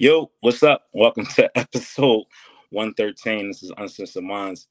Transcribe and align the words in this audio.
Yo, 0.00 0.30
what's 0.40 0.62
up? 0.62 0.86
Welcome 0.94 1.26
to 1.26 1.50
episode 1.58 2.24
113. 2.70 3.48
This 3.48 3.62
is 3.62 3.70
Uncensored 3.76 4.24
Minds. 4.24 4.66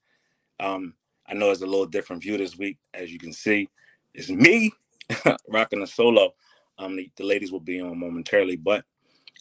Um, 0.58 0.94
I 1.24 1.34
know 1.34 1.52
it's 1.52 1.62
a 1.62 1.66
little 1.66 1.86
different 1.86 2.20
view 2.20 2.36
this 2.36 2.58
week. 2.58 2.78
As 2.92 3.12
you 3.12 3.18
can 3.20 3.32
see, 3.32 3.68
it's 4.12 4.28
me 4.28 4.72
rocking 5.48 5.82
a 5.82 5.86
solo. 5.86 6.34
Um, 6.78 6.96
the, 6.96 7.08
the, 7.14 7.22
ladies 7.22 7.52
will 7.52 7.60
be 7.60 7.80
on 7.80 7.96
momentarily, 7.96 8.56
but 8.56 8.84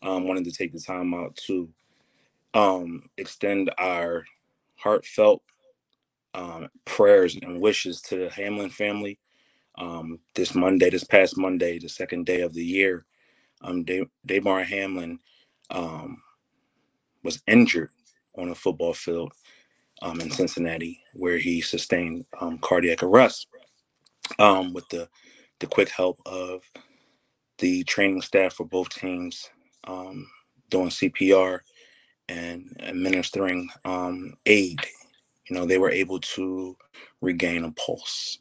I 0.04 0.10
um, 0.10 0.28
wanted 0.28 0.46
to 0.46 0.52
take 0.52 0.74
the 0.74 0.80
time 0.80 1.12
out 1.16 1.36
to 1.48 1.68
um, 2.54 3.10
extend 3.18 3.72
our 3.80 4.26
heartfelt 4.76 5.42
um, 6.36 6.68
prayers 6.86 7.36
and 7.36 7.60
wishes 7.60 8.00
to 8.02 8.16
the 8.16 8.30
Hamlin 8.30 8.70
family. 8.70 9.18
Um, 9.76 10.20
this 10.36 10.54
Monday, 10.54 10.92
this 10.92 11.04
past 11.04 11.36
Monday, 11.36 11.80
the 11.80 11.90
second 11.90 12.28
day 12.28 12.42
of 12.42 12.54
the 12.54 12.64
year, 12.64 13.08
um, 13.62 13.84
Hamlin 13.88 15.20
um, 15.72 16.22
was 17.24 17.42
injured 17.48 17.92
on 18.38 18.50
a 18.50 18.56
football 18.56 18.94
field 18.94 19.34
um, 20.02 20.22
in 20.22 20.32
Cincinnati, 20.32 21.02
where 21.14 21.38
he 21.40 21.62
sustained 21.62 22.26
um, 22.42 22.60
cardiac 22.60 23.04
arrest. 23.04 23.48
Um, 24.40 24.74
with 24.74 24.90
the 24.90 25.10
the 25.60 25.68
quick 25.68 25.90
help 25.90 26.20
of 26.26 26.62
the 27.60 27.84
training 27.86 28.22
staff 28.22 28.54
for 28.56 28.66
both 28.66 28.90
teams 28.90 29.50
um, 29.86 30.28
doing 30.70 30.90
CPR 30.90 31.60
and 32.30 32.76
administering 32.82 33.70
um, 33.86 34.36
aid, 34.46 34.80
you 35.50 35.56
know, 35.56 35.66
they 35.66 35.78
were 35.80 35.92
able 35.92 36.20
to 36.22 36.78
regain 37.22 37.64
a 37.66 37.72
pulse 37.74 38.40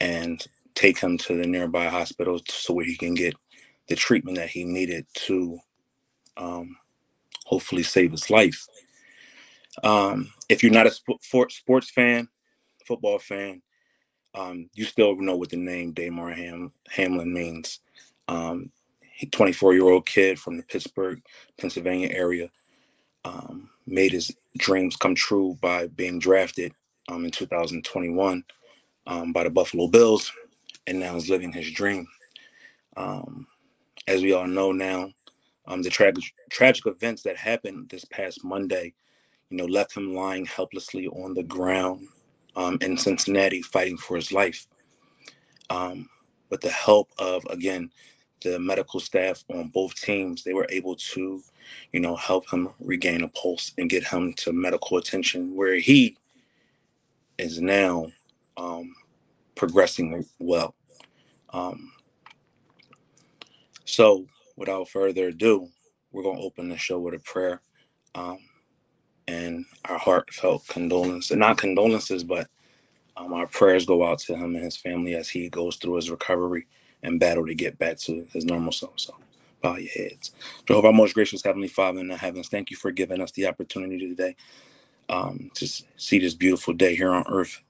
and 0.00 0.46
take 0.74 0.98
him 1.00 1.18
to 1.18 1.36
the 1.36 1.46
nearby 1.48 1.86
hospital 1.88 2.40
so 2.48 2.74
where 2.74 2.86
he 2.86 2.96
can 2.96 3.14
get 3.14 3.34
the 3.88 3.96
treatment 3.96 4.38
that 4.38 4.50
he 4.50 4.64
needed 4.64 5.06
to 5.14 5.58
um, 6.36 6.76
hopefully 7.46 7.82
save 7.82 8.12
his 8.12 8.30
life. 8.30 8.66
Um, 9.82 10.32
if 10.48 10.62
you're 10.62 10.72
not 10.72 10.86
a 10.86 10.92
sp- 10.92 11.20
sports 11.50 11.90
fan, 11.90 12.28
football 12.86 13.18
fan, 13.18 13.62
um, 14.34 14.70
you 14.74 14.84
still 14.84 15.16
know 15.16 15.36
what 15.36 15.50
the 15.50 15.56
name 15.56 15.92
Damar 15.92 16.32
Ham- 16.32 16.72
Hamlin 16.90 17.32
means. 17.32 17.80
Um, 18.28 18.72
24 19.30 19.74
year 19.74 19.88
old 19.88 20.06
kid 20.06 20.38
from 20.38 20.56
the 20.56 20.62
Pittsburgh, 20.64 21.22
Pennsylvania 21.58 22.10
area, 22.12 22.50
um, 23.24 23.70
made 23.86 24.12
his 24.12 24.32
dreams 24.58 24.96
come 24.96 25.14
true 25.14 25.58
by 25.60 25.88
being 25.88 26.18
drafted 26.18 26.72
um, 27.08 27.24
in 27.24 27.30
2021 27.30 28.44
um, 29.06 29.32
by 29.32 29.44
the 29.44 29.50
Buffalo 29.50 29.88
Bills, 29.88 30.32
and 30.86 31.00
now 31.00 31.16
is 31.16 31.30
living 31.30 31.52
his 31.52 31.70
dream. 31.72 32.06
As 34.08 34.22
we 34.22 34.32
all 34.32 34.46
know 34.46 34.72
now, 34.72 35.10
um, 35.66 35.82
the 35.82 35.90
tragic 35.90 36.24
tragic 36.50 36.86
events 36.86 37.22
that 37.22 37.36
happened 37.36 37.88
this 37.88 38.04
past 38.04 38.44
Monday, 38.44 38.94
you 39.50 39.56
know, 39.56 39.64
left 39.64 39.96
him 39.96 40.14
lying 40.14 40.44
helplessly 40.46 41.06
on 41.08 41.34
the 41.34 41.42
ground 41.42 42.06
um, 42.56 42.78
in 42.80 42.96
Cincinnati, 42.96 43.62
fighting 43.62 43.96
for 43.96 44.16
his 44.16 44.32
life. 44.32 44.66
Um, 45.70 46.08
with 46.50 46.60
the 46.60 46.70
help 46.70 47.08
of 47.18 47.44
again 47.48 47.90
the 48.42 48.58
medical 48.58 49.00
staff 49.00 49.44
on 49.50 49.68
both 49.68 49.94
teams, 49.94 50.42
they 50.42 50.52
were 50.52 50.66
able 50.68 50.96
to, 50.96 51.42
you 51.92 52.00
know, 52.00 52.16
help 52.16 52.50
him 52.50 52.68
regain 52.80 53.22
a 53.22 53.28
pulse 53.28 53.72
and 53.78 53.88
get 53.88 54.04
him 54.04 54.32
to 54.34 54.52
medical 54.52 54.96
attention 54.96 55.54
where 55.54 55.76
he 55.76 56.16
is 57.38 57.60
now 57.60 58.06
um, 58.56 58.94
progressing 59.54 60.24
well. 60.38 60.74
Um, 61.50 61.92
so 63.84 64.26
without 64.56 64.88
further 64.88 65.28
ado, 65.28 65.68
we're 66.12 66.22
going 66.24 66.38
to 66.38 66.42
open 66.44 66.68
the 66.68 66.78
show 66.78 66.98
with 67.00 67.14
a 67.14 67.18
prayer 67.20 67.62
um, 68.14 68.38
and 69.28 69.66
our 69.86 69.98
heartfelt 69.98 70.66
condolences, 70.68 71.36
not 71.36 71.58
condolences, 71.58 72.24
but 72.24 72.48
um, 73.16 73.32
our 73.34 73.46
prayers 73.46 73.86
go 73.86 74.06
out 74.06 74.20
to 74.20 74.36
him 74.36 74.54
and 74.56 74.64
his 74.64 74.76
family 74.76 75.14
as 75.14 75.30
he 75.30 75.48
goes 75.50 75.76
through 75.76 75.96
his 75.96 76.10
recovery 76.10 76.66
and 77.02 77.20
battle 77.20 77.46
to 77.46 77.54
get 77.54 77.78
back 77.78 77.98
to 77.98 78.26
his 78.32 78.44
normal 78.44 78.72
self. 78.72 78.94
So, 78.98 79.16
bow 79.62 79.76
your 79.76 79.90
heads. 79.92 80.32
Jehovah, 80.66 80.88
our 80.88 80.92
most 80.92 81.14
gracious 81.14 81.44
Heavenly 81.44 81.68
Father 81.68 82.00
in 82.00 82.08
the 82.08 82.16
heavens, 82.16 82.48
thank 82.48 82.70
you 82.70 82.76
for 82.76 82.92
giving 82.92 83.20
us 83.20 83.32
the 83.32 83.46
opportunity 83.46 84.08
today 84.08 84.36
um, 85.10 85.50
to 85.54 85.68
see 85.96 86.18
this 86.20 86.34
beautiful 86.34 86.74
day 86.74 86.96
here 86.96 87.12
on 87.12 87.24
earth. 87.28 87.60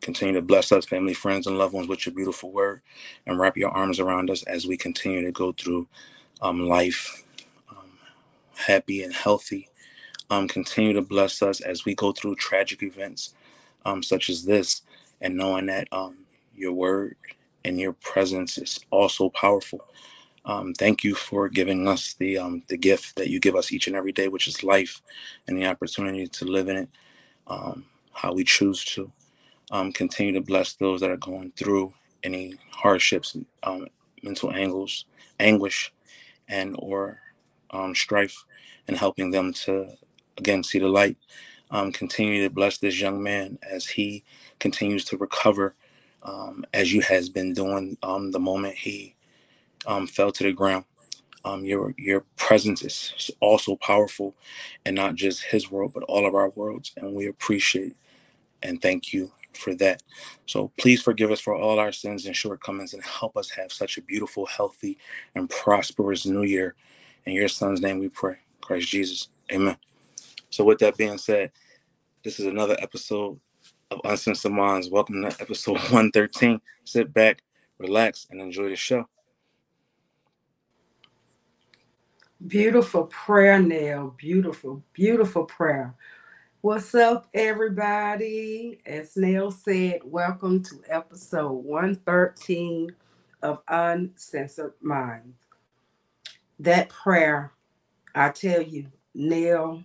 Continue 0.00 0.34
to 0.34 0.42
bless 0.42 0.72
us, 0.72 0.86
family, 0.86 1.14
friends, 1.14 1.46
and 1.46 1.58
loved 1.58 1.74
ones 1.74 1.88
with 1.88 2.06
your 2.06 2.14
beautiful 2.14 2.52
word 2.52 2.82
and 3.26 3.38
wrap 3.38 3.56
your 3.56 3.70
arms 3.70 4.00
around 4.00 4.30
us 4.30 4.42
as 4.44 4.66
we 4.66 4.76
continue 4.76 5.22
to 5.22 5.32
go 5.32 5.52
through 5.52 5.88
um, 6.40 6.68
life 6.68 7.24
um, 7.70 7.90
happy 8.56 9.02
and 9.02 9.14
healthy. 9.14 9.68
Um, 10.30 10.46
continue 10.46 10.92
to 10.92 11.02
bless 11.02 11.42
us 11.42 11.60
as 11.60 11.84
we 11.84 11.94
go 11.94 12.12
through 12.12 12.36
tragic 12.36 12.82
events 12.82 13.34
um, 13.84 14.02
such 14.02 14.28
as 14.28 14.44
this, 14.44 14.82
and 15.20 15.36
knowing 15.36 15.66
that 15.66 15.88
um, 15.92 16.18
your 16.54 16.72
word 16.72 17.16
and 17.64 17.78
your 17.80 17.94
presence 17.94 18.58
is 18.58 18.78
also 18.90 19.30
powerful. 19.30 19.80
Um, 20.44 20.72
thank 20.74 21.04
you 21.04 21.14
for 21.14 21.48
giving 21.48 21.88
us 21.88 22.14
the 22.14 22.38
um, 22.38 22.62
the 22.68 22.76
gift 22.76 23.16
that 23.16 23.28
you 23.28 23.40
give 23.40 23.56
us 23.56 23.72
each 23.72 23.86
and 23.86 23.96
every 23.96 24.12
day, 24.12 24.28
which 24.28 24.48
is 24.48 24.62
life, 24.62 25.02
and 25.46 25.56
the 25.56 25.66
opportunity 25.66 26.26
to 26.26 26.44
live 26.44 26.68
in 26.68 26.76
it 26.76 26.88
um, 27.48 27.84
how 28.12 28.32
we 28.32 28.44
choose 28.44 28.84
to. 28.84 29.10
Um, 29.70 29.92
continue 29.92 30.32
to 30.32 30.40
bless 30.40 30.74
those 30.74 31.00
that 31.00 31.10
are 31.10 31.18
going 31.18 31.52
through 31.56 31.92
any 32.22 32.54
hardships, 32.70 33.36
um, 33.62 33.88
mental 34.22 34.50
angles, 34.50 35.04
anguish, 35.40 35.92
and 36.48 36.76
or 36.78 37.20
um, 37.70 37.94
strife 37.94 38.44
and 38.88 38.96
helping 38.98 39.30
them 39.32 39.52
to 39.52 39.92
again 40.38 40.62
see 40.64 40.78
the 40.80 40.88
light. 40.88 41.18
Um, 41.70 41.92
continue 41.92 42.44
to 42.44 42.50
bless 42.54 42.78
this 42.78 43.00
young 43.00 43.22
man 43.22 43.58
as 43.68 43.86
he 43.86 44.24
continues 44.60 45.04
to 45.06 45.18
recover 45.18 45.74
um, 46.22 46.64
as 46.74 46.92
you 46.92 47.02
has 47.02 47.28
been 47.30 47.54
doing 47.54 47.98
um, 48.02 48.32
the 48.32 48.40
moment 48.40 48.76
he 48.76 49.16
um, 49.86 50.06
fell 50.06 50.32
to 50.32 50.44
the 50.44 50.52
ground. 50.52 50.84
Um, 51.44 51.64
your 51.64 51.94
your 51.98 52.24
presence 52.36 52.82
is 52.82 53.30
also 53.40 53.76
powerful 53.76 54.34
and 54.84 54.96
not 54.96 55.14
just 55.16 55.44
his 55.44 55.70
world 55.70 55.92
but 55.94 56.04
all 56.04 56.26
of 56.26 56.34
our 56.34 56.50
worlds 56.50 56.92
and 56.96 57.14
we 57.14 57.28
appreciate 57.28 57.94
and 58.62 58.80
thank 58.80 59.12
you 59.12 59.32
for 59.52 59.74
that. 59.76 60.02
So 60.46 60.72
please 60.78 61.02
forgive 61.02 61.30
us 61.30 61.40
for 61.40 61.54
all 61.54 61.78
our 61.78 61.92
sins 61.92 62.26
and 62.26 62.34
shortcomings 62.34 62.94
and 62.94 63.02
help 63.02 63.36
us 63.36 63.50
have 63.50 63.72
such 63.72 63.98
a 63.98 64.02
beautiful, 64.02 64.46
healthy, 64.46 64.98
and 65.34 65.48
prosperous 65.50 66.26
new 66.26 66.42
year. 66.42 66.74
In 67.26 67.32
your 67.32 67.48
son's 67.48 67.80
name 67.80 67.98
we 67.98 68.08
pray. 68.08 68.36
Christ 68.60 68.88
Jesus. 68.88 69.28
Amen. 69.52 69.76
So 70.50 70.64
with 70.64 70.78
that 70.78 70.96
being 70.96 71.18
said, 71.18 71.52
this 72.24 72.40
is 72.40 72.46
another 72.46 72.76
episode 72.80 73.38
of 73.90 74.00
Uncensored 74.04 74.52
Minds. 74.52 74.90
Welcome 74.90 75.22
to 75.22 75.36
episode 75.40 75.72
113. 75.76 76.60
Sit 76.84 77.12
back, 77.12 77.42
relax, 77.78 78.26
and 78.30 78.40
enjoy 78.40 78.68
the 78.68 78.76
show. 78.76 79.08
Beautiful 82.46 83.06
prayer, 83.06 83.60
Nell. 83.60 84.14
Beautiful, 84.16 84.82
beautiful 84.92 85.44
prayer. 85.44 85.94
What's 86.60 86.92
up, 86.92 87.28
everybody? 87.34 88.80
As 88.84 89.16
Nell 89.16 89.52
said, 89.52 90.00
welcome 90.02 90.60
to 90.64 90.82
episode 90.88 91.52
113 91.52 92.90
of 93.42 93.62
Uncensored 93.68 94.72
Minds. 94.82 95.36
That 96.58 96.88
prayer, 96.88 97.52
I 98.12 98.30
tell 98.30 98.60
you, 98.60 98.86
Nell, 99.14 99.84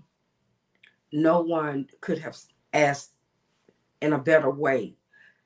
no 1.12 1.42
one 1.42 1.90
could 2.02 2.18
have 2.18 2.40
asked 2.74 3.12
in 4.02 4.14
a 4.14 4.18
better 4.18 4.50
way. 4.50 4.96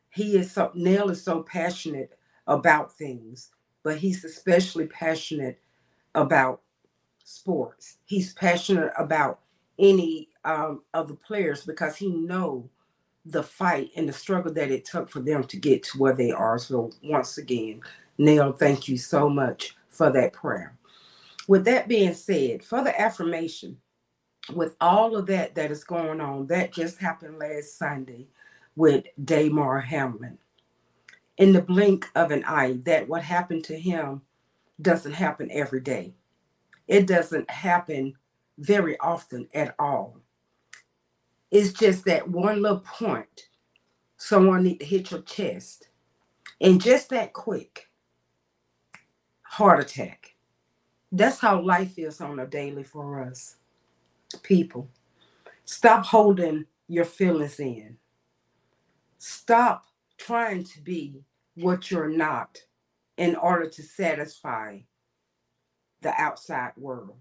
He 0.10 0.38
is 0.38 0.50
so, 0.50 0.72
Nell 0.76 1.10
is 1.10 1.22
so 1.22 1.44
passionate 1.44 2.18
about 2.48 2.98
things, 2.98 3.52
but 3.84 3.98
he's 3.98 4.24
especially 4.24 4.88
passionate 4.88 5.60
about 6.16 6.62
sports. 7.26 7.98
He's 8.06 8.34
passionate 8.34 8.94
about 8.98 9.42
any 9.78 10.30
um, 10.48 10.82
of 10.94 11.10
the 11.10 11.14
players 11.14 11.66
because 11.66 11.96
he 11.98 12.10
know 12.10 12.68
the 13.26 13.44
fight 13.44 13.92
and 13.98 14.08
the 14.08 14.14
struggle 14.14 14.54
that 14.54 14.72
it 14.72 14.86
took 14.86 15.10
for 15.10 15.20
them 15.20 15.44
to 15.44 15.58
get 15.58 15.84
to 15.84 15.98
where 15.98 16.16
they 16.16 16.32
are. 16.32 16.58
So 16.58 16.92
once 17.04 17.38
again, 17.38 17.82
Nell, 18.18 18.54
thank 18.54 18.88
you 18.88 18.98
so 18.98 19.30
much 19.30 19.76
for 19.90 20.10
that 20.12 20.34
prayer. 20.34 20.78
With 21.48 21.66
that 21.66 21.90
being 21.90 22.14
said, 22.14 22.64
for 22.64 22.82
the 22.84 23.00
affirmation, 23.00 23.78
with 24.54 24.76
all 24.80 25.18
of 25.18 25.26
that 25.26 25.56
that 25.56 25.72
is 25.72 25.84
going 25.84 26.22
on, 26.22 26.46
that 26.48 26.74
just 26.74 26.98
happened 26.98 27.38
last 27.38 27.78
Sunday 27.78 28.28
with 28.78 29.06
Damar 29.24 29.82
Hamlin. 29.82 30.38
In 31.38 31.52
the 31.52 31.62
blink 31.62 32.10
of 32.16 32.32
an 32.32 32.44
eye, 32.46 32.80
that 32.86 33.08
what 33.10 33.24
happened 33.24 33.66
to 33.66 33.78
him 33.78 34.22
doesn't 34.82 35.14
happen 35.14 35.50
every 35.52 35.82
day. 35.82 36.14
It 36.88 37.06
doesn't 37.06 37.50
happen 37.50 38.14
very 38.58 38.98
often 39.00 39.50
at 39.54 39.76
all. 39.78 40.22
It's 41.52 41.74
just 41.74 42.06
that 42.06 42.28
one 42.28 42.62
little 42.62 42.80
point 42.80 43.50
someone 44.18 44.64
need 44.64 44.80
to 44.80 44.86
hit 44.86 45.12
your 45.12 45.22
chest. 45.22 45.88
And 46.60 46.82
just 46.82 47.10
that 47.10 47.34
quick, 47.34 47.88
heart 49.44 49.80
attack. 49.80 50.36
That's 51.12 51.40
how 51.40 51.62
life 51.62 51.98
is 51.98 52.20
on 52.20 52.40
a 52.40 52.48
daily 52.48 52.84
for 52.84 53.22
us. 53.24 53.58
People, 54.44 54.90
stop 55.66 56.06
holding 56.06 56.66
your 56.88 57.06
feelings 57.06 57.60
in. 57.60 57.98
Stop 59.20 59.86
trying 60.18 60.64
to 60.64 60.82
be 60.82 61.24
what 61.56 61.90
you're 61.90 62.10
not 62.10 62.60
in 63.18 63.36
order 63.36 63.70
to 63.70 63.84
satisfy 63.84 64.80
the 66.02 66.14
outside 66.22 66.72
world. 66.76 67.18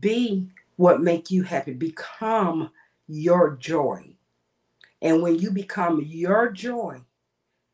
Be 0.00 0.48
what 0.76 1.00
make 1.00 1.30
you 1.30 1.42
happy. 1.42 1.72
Become 1.72 2.70
your 3.08 3.56
joy. 3.56 4.10
And 5.00 5.22
when 5.22 5.38
you 5.38 5.50
become 5.50 6.04
your 6.06 6.50
joy, 6.50 7.00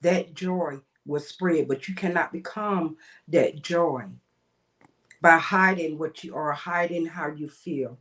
that 0.00 0.34
joy 0.34 0.80
will 1.06 1.20
spread, 1.20 1.68
but 1.68 1.88
you 1.88 1.94
cannot 1.94 2.32
become 2.32 2.96
that 3.28 3.62
joy 3.62 4.04
by 5.20 5.38
hiding 5.38 5.98
what 5.98 6.22
you 6.22 6.34
are, 6.34 6.52
hiding 6.52 7.06
how 7.06 7.28
you 7.28 7.48
feel. 7.48 7.98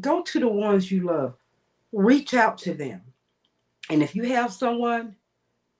Go 0.00 0.22
to 0.22 0.40
the 0.40 0.48
ones 0.48 0.90
you 0.90 1.06
love, 1.06 1.34
reach 1.92 2.34
out 2.34 2.58
to 2.58 2.74
them. 2.74 3.02
And 3.88 4.02
if 4.02 4.14
you 4.14 4.22
have 4.24 4.52
someone 4.52 5.16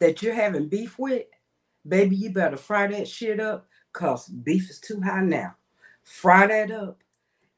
that 0.01 0.23
you're 0.23 0.35
having 0.35 0.69
beef 0.69 0.99
with, 0.99 1.27
baby, 1.87 2.17
you 2.17 2.31
better 2.31 2.57
fry 2.57 2.89
that 2.89 3.07
shit 3.07 3.39
up 3.39 3.69
because 3.93 4.27
beef 4.27 4.69
is 4.69 4.81
too 4.81 5.01
high 5.01 5.23
now. 5.23 5.55
Fry 6.03 6.49
that 6.49 6.73
up 6.73 6.99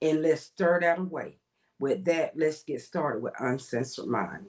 and 0.02 0.20
let's 0.20 0.42
stir 0.42 0.80
that 0.80 0.98
away. 0.98 1.38
With 1.82 2.04
that, 2.04 2.34
let's 2.36 2.62
get 2.62 2.80
started 2.80 3.24
with 3.24 3.32
Uncensored 3.40 4.06
Mind. 4.06 4.46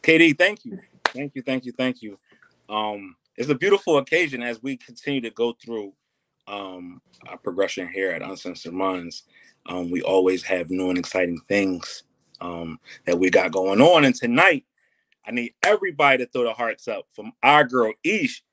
KD, 0.00 0.38
thank 0.38 0.64
you. 0.64 0.78
Thank 1.06 1.34
you, 1.34 1.42
thank 1.42 1.64
you, 1.64 1.72
thank 1.72 2.00
you. 2.00 2.16
Um, 2.68 3.16
it's 3.36 3.48
a 3.48 3.56
beautiful 3.56 3.98
occasion 3.98 4.40
as 4.40 4.62
we 4.62 4.76
continue 4.76 5.20
to 5.22 5.30
go 5.30 5.52
through 5.60 5.92
um, 6.46 7.02
our 7.26 7.38
progression 7.38 7.88
here 7.88 8.12
at 8.12 8.22
Uncensored 8.22 8.72
Minds. 8.72 9.24
Um, 9.66 9.90
we 9.90 10.00
always 10.00 10.44
have 10.44 10.70
new 10.70 10.90
and 10.90 10.98
exciting 10.98 11.40
things 11.48 12.04
um, 12.40 12.78
that 13.04 13.18
we 13.18 13.30
got 13.30 13.50
going 13.50 13.80
on. 13.80 14.04
And 14.04 14.14
tonight, 14.14 14.64
I 15.26 15.32
need 15.32 15.54
everybody 15.64 16.18
to 16.18 16.30
throw 16.30 16.44
the 16.44 16.52
hearts 16.52 16.86
up 16.86 17.06
from 17.10 17.32
our 17.42 17.64
girl 17.64 17.92
Ish. 18.04 18.44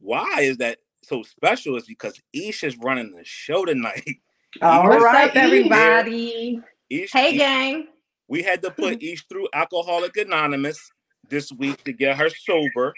Why 0.00 0.38
is 0.40 0.56
that 0.56 0.78
so 1.02 1.22
special? 1.22 1.76
Is 1.76 1.86
because 1.86 2.20
Ish 2.32 2.64
is 2.64 2.76
running 2.78 3.12
the 3.12 3.24
show 3.24 3.64
tonight. 3.64 4.04
All 4.62 4.88
What's 4.88 5.02
right, 5.02 5.30
up, 5.30 5.36
everybody? 5.36 6.60
Ish, 6.90 7.12
hey, 7.12 7.32
Ish, 7.32 7.38
gang. 7.38 7.86
We 8.28 8.42
had 8.42 8.62
to 8.62 8.70
put 8.70 9.02
Ish 9.02 9.26
through 9.26 9.48
Alcoholic 9.52 10.16
Anonymous 10.16 10.78
this 11.28 11.50
week 11.52 11.82
to 11.84 11.92
get 11.92 12.16
her 12.18 12.28
sober. 12.30 12.92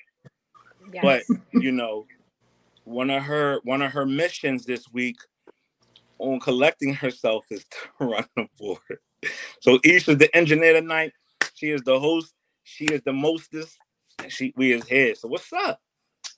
Yes. 0.93 1.03
But 1.03 1.39
you 1.53 1.73
know, 1.73 2.07
one 2.85 3.11
of 3.11 3.23
her 3.23 3.61
one 3.65 3.83
of 3.83 3.93
her 3.93 4.07
missions 4.07 4.65
this 4.65 4.87
week 4.93 5.17
on 6.19 6.41
collecting 6.41 6.95
herself 6.95 7.47
is 7.51 7.65
to 7.65 7.79
run 8.05 8.25
the 8.37 8.47
board. 8.59 8.79
So 9.61 9.79
Ish 9.85 10.09
is 10.09 10.19
the 10.19 10.35
engineer 10.37 10.75
tonight. 10.75 11.13
She 11.55 11.71
is 11.71 11.83
the 11.83 11.99
host. 11.99 12.35
She 12.65 12.87
is 12.87 13.03
the 13.05 13.13
mostest. 13.13 13.79
And 14.23 14.33
she 14.33 14.53
we 14.57 14.73
is 14.73 14.87
here. 14.87 15.15
So 15.15 15.29
what's 15.29 15.53
up? 15.53 15.81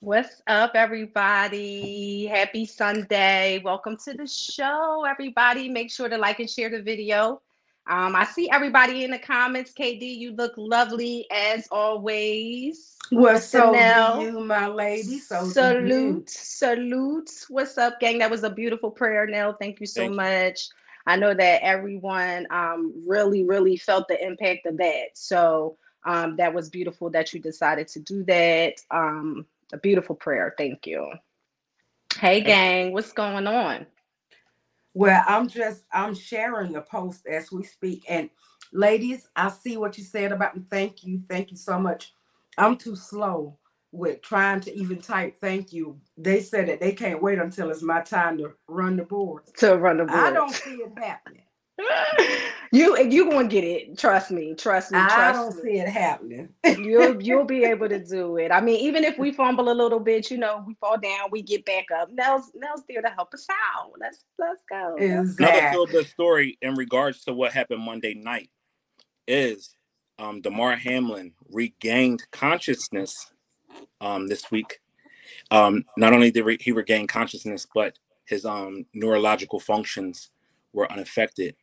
What's 0.00 0.43
up, 0.46 0.72
everybody? 0.75 2.26
Happy 2.26 2.66
Sunday. 2.66 3.62
Welcome 3.64 3.96
to 4.04 4.12
the 4.12 4.26
show, 4.26 5.06
everybody. 5.08 5.70
Make 5.70 5.90
sure 5.90 6.10
to 6.10 6.19
like 6.19 6.38
and 6.38 6.50
share 6.50 6.69
the 6.69 6.82
video. 6.82 7.40
Um, 7.88 8.14
I 8.14 8.25
see 8.25 8.50
everybody 8.50 9.04
in 9.04 9.10
the 9.10 9.19
comments. 9.19 9.72
KD, 9.72 10.02
you 10.19 10.32
look 10.32 10.52
lovely 10.58 11.26
as 11.32 11.66
always. 11.72 12.96
Well, 13.10 13.40
so 13.40 13.72
do 13.72 14.22
you, 14.22 14.40
my 14.44 14.66
lady. 14.66 15.19
So 15.19 15.48
salute, 15.48 16.28
salute. 16.28 17.31
What's 17.48 17.78
up, 17.78 17.98
gang? 17.98 18.19
That 18.19 18.31
was 18.31 18.44
a 18.44 18.50
beautiful 18.50 18.90
prayer, 18.90 19.26
Nell. 19.26 19.56
Thank 19.58 19.81
you 19.81 19.87
so 19.87 20.02
Thank 20.02 20.14
much. 20.14 20.69
You. 20.69 21.12
I 21.12 21.16
know 21.16 21.32
that 21.32 21.62
everyone 21.62 22.46
um, 22.50 22.93
really, 23.06 23.44
really 23.44 23.78
felt 23.78 24.08
the 24.08 24.22
impact 24.22 24.66
of 24.66 24.76
that. 24.76 25.06
So 25.14 25.78
um, 26.04 26.37
that 26.37 26.52
was 26.52 26.69
beautiful 26.69 27.08
that 27.10 27.32
you 27.32 27.40
decided 27.40 27.88
to 27.88 28.00
do 28.00 28.25
that. 28.25 28.75
Um, 28.90 29.46
a 29.73 29.79
beautiful 29.79 30.15
prayer. 30.15 30.55
Thank 30.57 30.87
you. 30.87 31.11
Hey, 32.19 32.41
gang, 32.41 32.93
what's 32.93 33.13
going 33.13 33.47
on? 33.47 33.87
Well, 34.95 35.23
I'm 35.27 35.49
just 35.49 35.85
I'm 35.93 36.15
sharing 36.15 36.73
the 36.73 36.81
post 36.81 37.27
as 37.27 37.53
we 37.53 37.65
speak. 37.65 38.05
And 38.09 38.31
ladies, 38.73 39.29
I 39.37 39.51
see 39.51 39.77
what 39.77 39.99
you 39.99 40.05
said 40.05 40.33
about 40.33 40.57
me. 40.57 40.63
Thank 40.71 41.05
you. 41.05 41.21
Thank 41.29 41.51
you 41.51 41.57
so 41.57 41.79
much. 41.79 42.15
I'm 42.57 42.77
too 42.77 42.97
slow 42.97 43.59
with 43.93 44.23
trying 44.23 44.61
to 44.61 44.75
even 44.75 45.01
type 45.01 45.37
thank 45.39 45.73
you. 45.73 46.01
They 46.17 46.41
said 46.41 46.69
that 46.69 46.81
they 46.81 46.93
can't 46.93 47.23
wait 47.23 47.39
until 47.39 47.71
it's 47.71 47.83
my 47.83 48.01
time 48.01 48.39
to 48.39 48.53
run 48.69 48.97
the 48.97 49.05
board. 49.05 49.43
To 49.59 49.77
run 49.77 49.99
the 49.99 50.05
board. 50.05 50.19
I 50.19 50.33
don't 50.33 50.55
see 50.55 50.77
it 50.77 50.93
happening. 50.97 51.43
You 52.73 52.99
you 52.99 53.31
gonna 53.31 53.49
get 53.49 53.64
it. 53.64 53.99
Trust 53.99 54.31
me. 54.31 54.55
Trust 54.55 54.93
me. 54.93 54.99
Trust 54.99 55.19
I 55.19 55.32
don't 55.32 55.56
me. 55.56 55.62
see 55.62 55.78
it 55.78 55.88
happening. 55.88 56.49
you'll 56.64 57.23
you'll 57.23 57.44
be 57.44 57.64
able 57.64 57.88
to 57.88 58.02
do 58.02 58.38
it. 58.38 58.50
I 58.50 58.61
mean, 58.61 58.81
even 58.81 59.05
if 59.05 59.19
we 59.19 59.31
fumble 59.32 59.70
a 59.70 59.75
little 59.75 60.00
bit, 60.00 60.31
you 60.31 60.38
know, 60.38 60.64
we 60.67 60.75
fall 60.75 60.99
down, 60.99 61.28
we 61.31 61.43
get 61.43 61.64
back 61.67 61.87
up. 61.94 62.11
Nell's 62.11 62.50
Nell's 62.55 62.82
there 62.88 63.02
to 63.02 63.08
help 63.08 63.34
us 63.34 63.46
out. 63.50 63.93
Let's 64.00 64.25
let's 64.38 64.62
go. 64.70 64.96
Exactly. 64.96 65.58
Another 65.58 65.70
feel 65.70 65.87
good 65.87 66.06
story 66.06 66.58
in 66.62 66.75
regards 66.75 67.25
to 67.25 67.34
what 67.34 67.52
happened 67.52 67.82
Monday 67.82 68.14
night 68.14 68.50
is 69.29 69.75
um 70.19 70.40
Damar 70.40 70.76
Hamlin 70.76 71.32
regained 71.50 72.22
consciousness 72.31 73.32
um 74.00 74.29
this 74.29 74.50
week. 74.50 74.79
Um, 75.50 75.84
not 75.99 76.12
only 76.14 76.31
did 76.31 76.62
he 76.62 76.72
regain 76.72 77.06
consciousness, 77.06 77.67
but 77.75 77.99
his 78.25 78.46
um 78.46 78.87
neurological 78.94 79.61
functions 79.61 80.31
were 80.72 80.90
unaffected 80.90 81.55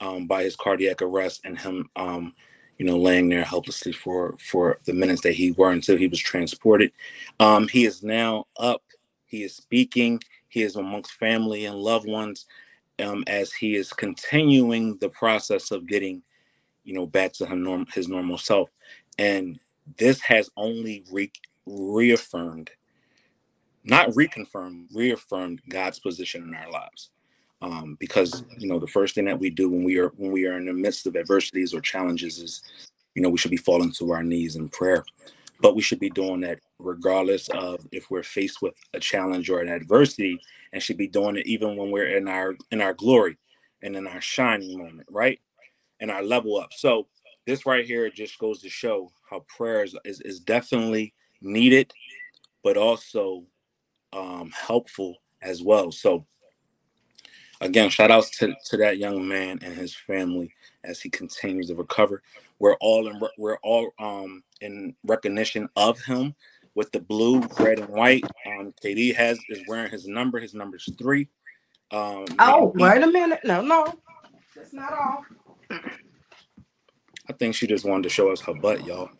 um, 0.00 0.26
by 0.26 0.42
his 0.42 0.56
cardiac 0.56 1.02
arrest 1.02 1.42
and 1.44 1.58
him, 1.58 1.88
um, 1.96 2.32
you 2.78 2.86
know, 2.86 2.96
laying 2.96 3.28
there 3.28 3.44
helplessly 3.44 3.92
for 3.92 4.36
for 4.38 4.78
the 4.86 4.92
minutes 4.92 5.20
that 5.22 5.34
he 5.34 5.52
were 5.52 5.72
until 5.72 5.96
he 5.96 6.06
was 6.06 6.20
transported. 6.20 6.92
Um, 7.38 7.68
he 7.68 7.84
is 7.84 8.02
now 8.02 8.46
up. 8.58 8.82
He 9.26 9.44
is 9.44 9.54
speaking. 9.54 10.20
He 10.48 10.62
is 10.62 10.76
amongst 10.76 11.12
family 11.12 11.66
and 11.66 11.76
loved 11.76 12.08
ones 12.08 12.46
um, 12.98 13.22
as 13.26 13.52
he 13.52 13.76
is 13.76 13.92
continuing 13.92 14.96
the 14.98 15.10
process 15.10 15.70
of 15.70 15.86
getting, 15.86 16.22
you 16.84 16.94
know, 16.94 17.06
back 17.06 17.32
to 17.34 17.46
his, 17.46 17.56
norm, 17.56 17.86
his 17.94 18.08
normal 18.08 18.38
self. 18.38 18.68
And 19.18 19.60
this 19.96 20.20
has 20.22 20.50
only 20.56 21.04
re- 21.12 21.32
reaffirmed, 21.66 22.70
not 23.84 24.08
reconfirmed, 24.10 24.86
reaffirmed 24.92 25.60
God's 25.68 26.00
position 26.00 26.42
in 26.42 26.54
our 26.54 26.70
lives 26.70 27.10
um, 27.62 27.96
because 28.00 28.44
you 28.58 28.68
know 28.68 28.78
the 28.78 28.86
first 28.86 29.14
thing 29.14 29.26
that 29.26 29.38
we 29.38 29.50
do 29.50 29.70
when 29.70 29.84
we 29.84 29.98
are 29.98 30.08
when 30.16 30.30
we 30.30 30.46
are 30.46 30.56
in 30.56 30.66
the 30.66 30.72
midst 30.72 31.06
of 31.06 31.16
adversities 31.16 31.74
or 31.74 31.80
challenges 31.80 32.38
is 32.38 32.62
you 33.14 33.22
know 33.22 33.28
we 33.28 33.38
should 33.38 33.50
be 33.50 33.56
falling 33.56 33.92
to 33.92 34.12
our 34.12 34.22
knees 34.22 34.56
in 34.56 34.68
prayer. 34.68 35.04
But 35.62 35.76
we 35.76 35.82
should 35.82 36.00
be 36.00 36.08
doing 36.08 36.40
that 36.40 36.60
regardless 36.78 37.48
of 37.50 37.86
if 37.92 38.10
we're 38.10 38.22
faced 38.22 38.62
with 38.62 38.74
a 38.94 39.00
challenge 39.00 39.50
or 39.50 39.60
an 39.60 39.68
adversity 39.68 40.40
and 40.72 40.82
should 40.82 40.96
be 40.96 41.08
doing 41.08 41.36
it 41.36 41.46
even 41.46 41.76
when 41.76 41.90
we're 41.90 42.16
in 42.16 42.28
our 42.28 42.56
in 42.70 42.80
our 42.80 42.94
glory 42.94 43.36
and 43.82 43.94
in 43.94 44.06
our 44.06 44.20
shining 44.20 44.78
moment 44.78 45.08
right? 45.10 45.38
And 46.00 46.10
our 46.10 46.22
level 46.22 46.56
up. 46.56 46.72
So 46.72 47.08
this 47.46 47.66
right 47.66 47.84
here 47.84 48.08
just 48.08 48.38
goes 48.38 48.62
to 48.62 48.70
show 48.70 49.12
how 49.28 49.44
prayer 49.54 49.84
is, 49.84 49.94
is, 50.04 50.22
is 50.22 50.40
definitely 50.40 51.12
needed 51.42 51.92
but 52.62 52.76
also 52.76 53.44
um, 54.12 54.50
helpful 54.50 55.16
as 55.42 55.62
well. 55.62 55.92
So 55.92 56.26
again, 57.60 57.90
shout 57.90 58.10
outs 58.10 58.30
to, 58.38 58.54
to 58.66 58.76
that 58.78 58.98
young 58.98 59.26
man 59.26 59.58
and 59.62 59.74
his 59.74 59.94
family 59.94 60.52
as 60.84 61.00
he 61.00 61.10
continues 61.10 61.68
to 61.68 61.74
recover. 61.74 62.22
We're 62.58 62.76
all 62.76 63.08
in 63.08 63.20
we're 63.38 63.58
all 63.62 63.90
um 63.98 64.42
in 64.60 64.94
recognition 65.04 65.68
of 65.76 66.00
him 66.00 66.34
with 66.74 66.92
the 66.92 67.00
blue, 67.00 67.42
red, 67.58 67.78
and 67.78 67.88
white. 67.88 68.24
Um, 68.46 68.72
KD 68.82 69.14
has 69.16 69.38
is 69.48 69.62
wearing 69.66 69.90
his 69.90 70.06
number. 70.06 70.38
His 70.38 70.54
number 70.54 70.76
is 70.76 70.88
three. 70.98 71.28
Um, 71.90 72.26
oh, 72.38 72.72
wait 72.76 73.02
a 73.02 73.06
minute. 73.06 73.40
No, 73.44 73.62
no, 73.62 73.92
that's 74.54 74.72
not 74.72 74.92
all. 74.92 75.24
I 75.70 77.32
think 77.32 77.54
she 77.54 77.66
just 77.66 77.84
wanted 77.84 78.04
to 78.04 78.08
show 78.08 78.30
us 78.30 78.40
her 78.42 78.54
butt, 78.54 78.84
y'all. 78.84 79.10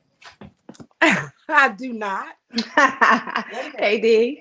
I 1.01 1.69
do 1.77 1.93
not. 1.93 2.35
KD. 2.55 4.39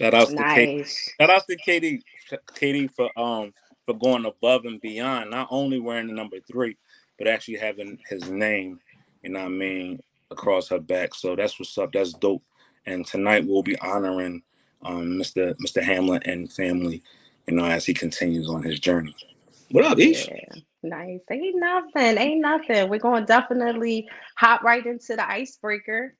Shout 0.00 0.14
out 0.14 0.30
nice. 0.30 0.54
to 0.54 1.20
KD. 1.20 1.20
Shout 1.20 1.30
out 1.30 1.46
to 1.46 1.56
KD, 1.56 2.00
KD 2.54 2.90
for 2.90 3.10
um 3.18 3.52
for 3.84 3.94
going 3.94 4.24
above 4.24 4.64
and 4.64 4.80
beyond, 4.80 5.30
not 5.30 5.48
only 5.50 5.78
wearing 5.78 6.06
the 6.06 6.14
number 6.14 6.38
three, 6.50 6.76
but 7.18 7.28
actually 7.28 7.56
having 7.56 7.98
his 8.08 8.30
name, 8.30 8.80
you 9.22 9.30
know 9.30 9.40
what 9.40 9.46
I 9.46 9.50
mean, 9.50 10.00
across 10.30 10.68
her 10.68 10.78
back. 10.78 11.14
So 11.14 11.36
that's 11.36 11.58
what's 11.58 11.76
up. 11.76 11.92
That's 11.92 12.14
dope. 12.14 12.42
And 12.86 13.06
tonight 13.06 13.46
we'll 13.46 13.62
be 13.62 13.78
honoring 13.80 14.42
um 14.82 15.18
Mr. 15.18 15.54
Mr. 15.64 15.82
Hamlin 15.82 16.22
and 16.24 16.50
family, 16.50 17.02
you 17.46 17.56
know, 17.56 17.66
as 17.66 17.84
he 17.84 17.92
continues 17.92 18.48
on 18.48 18.62
his 18.62 18.80
journey. 18.80 19.14
What 19.70 19.84
up, 19.84 19.98
Ish? 19.98 20.28
Yeah. 20.28 20.60
Nice. 20.82 21.20
Ain't 21.30 21.56
nothing. 21.56 22.16
Ain't 22.16 22.40
nothing. 22.40 22.88
We're 22.88 22.98
going 22.98 23.22
to 23.22 23.26
definitely 23.26 24.08
hop 24.36 24.62
right 24.62 24.84
into 24.84 25.14
the 25.14 25.28
icebreaker. 25.28 26.14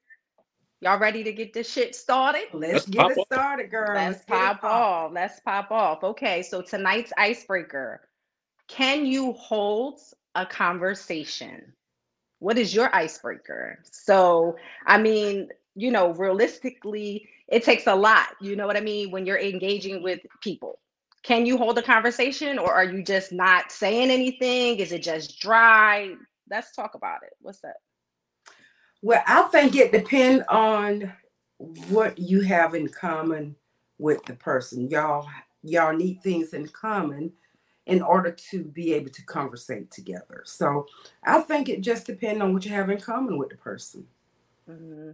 Y'all 0.81 0.99
ready 0.99 1.23
to 1.25 1.33
get 1.33 1.53
this 1.53 1.71
shit 1.71 1.95
started? 1.95 2.47
Let's, 2.53 2.73
Let's 2.73 2.87
get 2.87 3.11
it 3.11 3.19
off. 3.19 3.27
started, 3.27 3.71
girl. 3.71 3.95
Let's, 3.95 4.19
Let's 4.19 4.25
pop 4.25 4.65
off. 4.65 5.13
Let's 5.13 5.41
pop 5.41 5.71
off. 5.71 6.03
Okay, 6.03 6.43
so 6.43 6.63
tonight's 6.63 7.13
icebreaker. 7.19 8.01
Can 8.69 9.05
you 9.05 9.33
hold 9.33 10.01
a 10.35 10.47
conversation? 10.47 11.73
What 12.39 12.57
is 12.57 12.75
your 12.75 12.95
icebreaker? 12.95 13.79
So, 13.91 14.57
I 14.87 14.97
mean, 14.97 15.49
you 15.75 15.91
know, 15.91 16.15
realistically, 16.15 17.29
it 17.49 17.63
takes 17.63 17.87
a 17.87 17.95
lot. 17.95 18.29
You 18.41 18.57
know 18.57 18.67
what 18.67 18.77
I 18.77 18.81
mean? 18.81 19.11
When 19.11 19.27
you're 19.27 19.39
engaging 19.39 20.03
with 20.03 20.21
people 20.41 20.81
can 21.23 21.45
you 21.45 21.59
hold 21.59 21.77
a 21.79 21.83
conversation 21.83 22.59
or 22.59 22.73
are 22.73 22.85
you 22.85 23.03
just 23.03 23.33
not 23.33 23.71
saying 23.71 24.11
anything? 24.11 24.79
Is 24.79 24.93
it 24.93 25.03
just 25.03 25.39
dry? 25.39 26.15
Let's 26.51 26.75
talk 26.75 26.95
about 26.95 27.23
it. 27.23 27.35
What's 27.41 27.63
up? 27.63 27.77
Well, 29.03 29.23
I 29.27 29.43
think 29.45 29.77
it 29.77 29.93
depends 29.93 30.45
on 30.49 31.13
what 31.89 32.19
you 32.19 32.43
have 32.43 32.75
in 32.75 32.89
common 32.89 33.57
with 33.99 34.25
the 34.25 34.35
person. 34.35 34.89
Y'all 34.89 35.29
y'all 35.63 35.95
need 35.95 36.23
things 36.23 36.55
in 36.55 36.67
common 36.69 37.33
in 37.87 38.03
order 38.03 38.31
to 38.31 38.65
be 38.65 38.93
able 38.95 39.11
to 39.11 39.23
conversate 39.25 39.91
together. 39.91 40.43
So 40.45 40.87
I 41.25 41.41
think 41.41 41.69
it 41.69 41.81
just 41.81 42.07
depends 42.07 42.41
on 42.41 42.53
what 42.53 42.65
you 42.65 42.73
have 42.73 42.89
in 42.89 43.01
common 43.01 43.37
with 43.37 43.51
the 43.51 43.57
person. 43.57 44.07
Mm-hmm. 44.69 45.11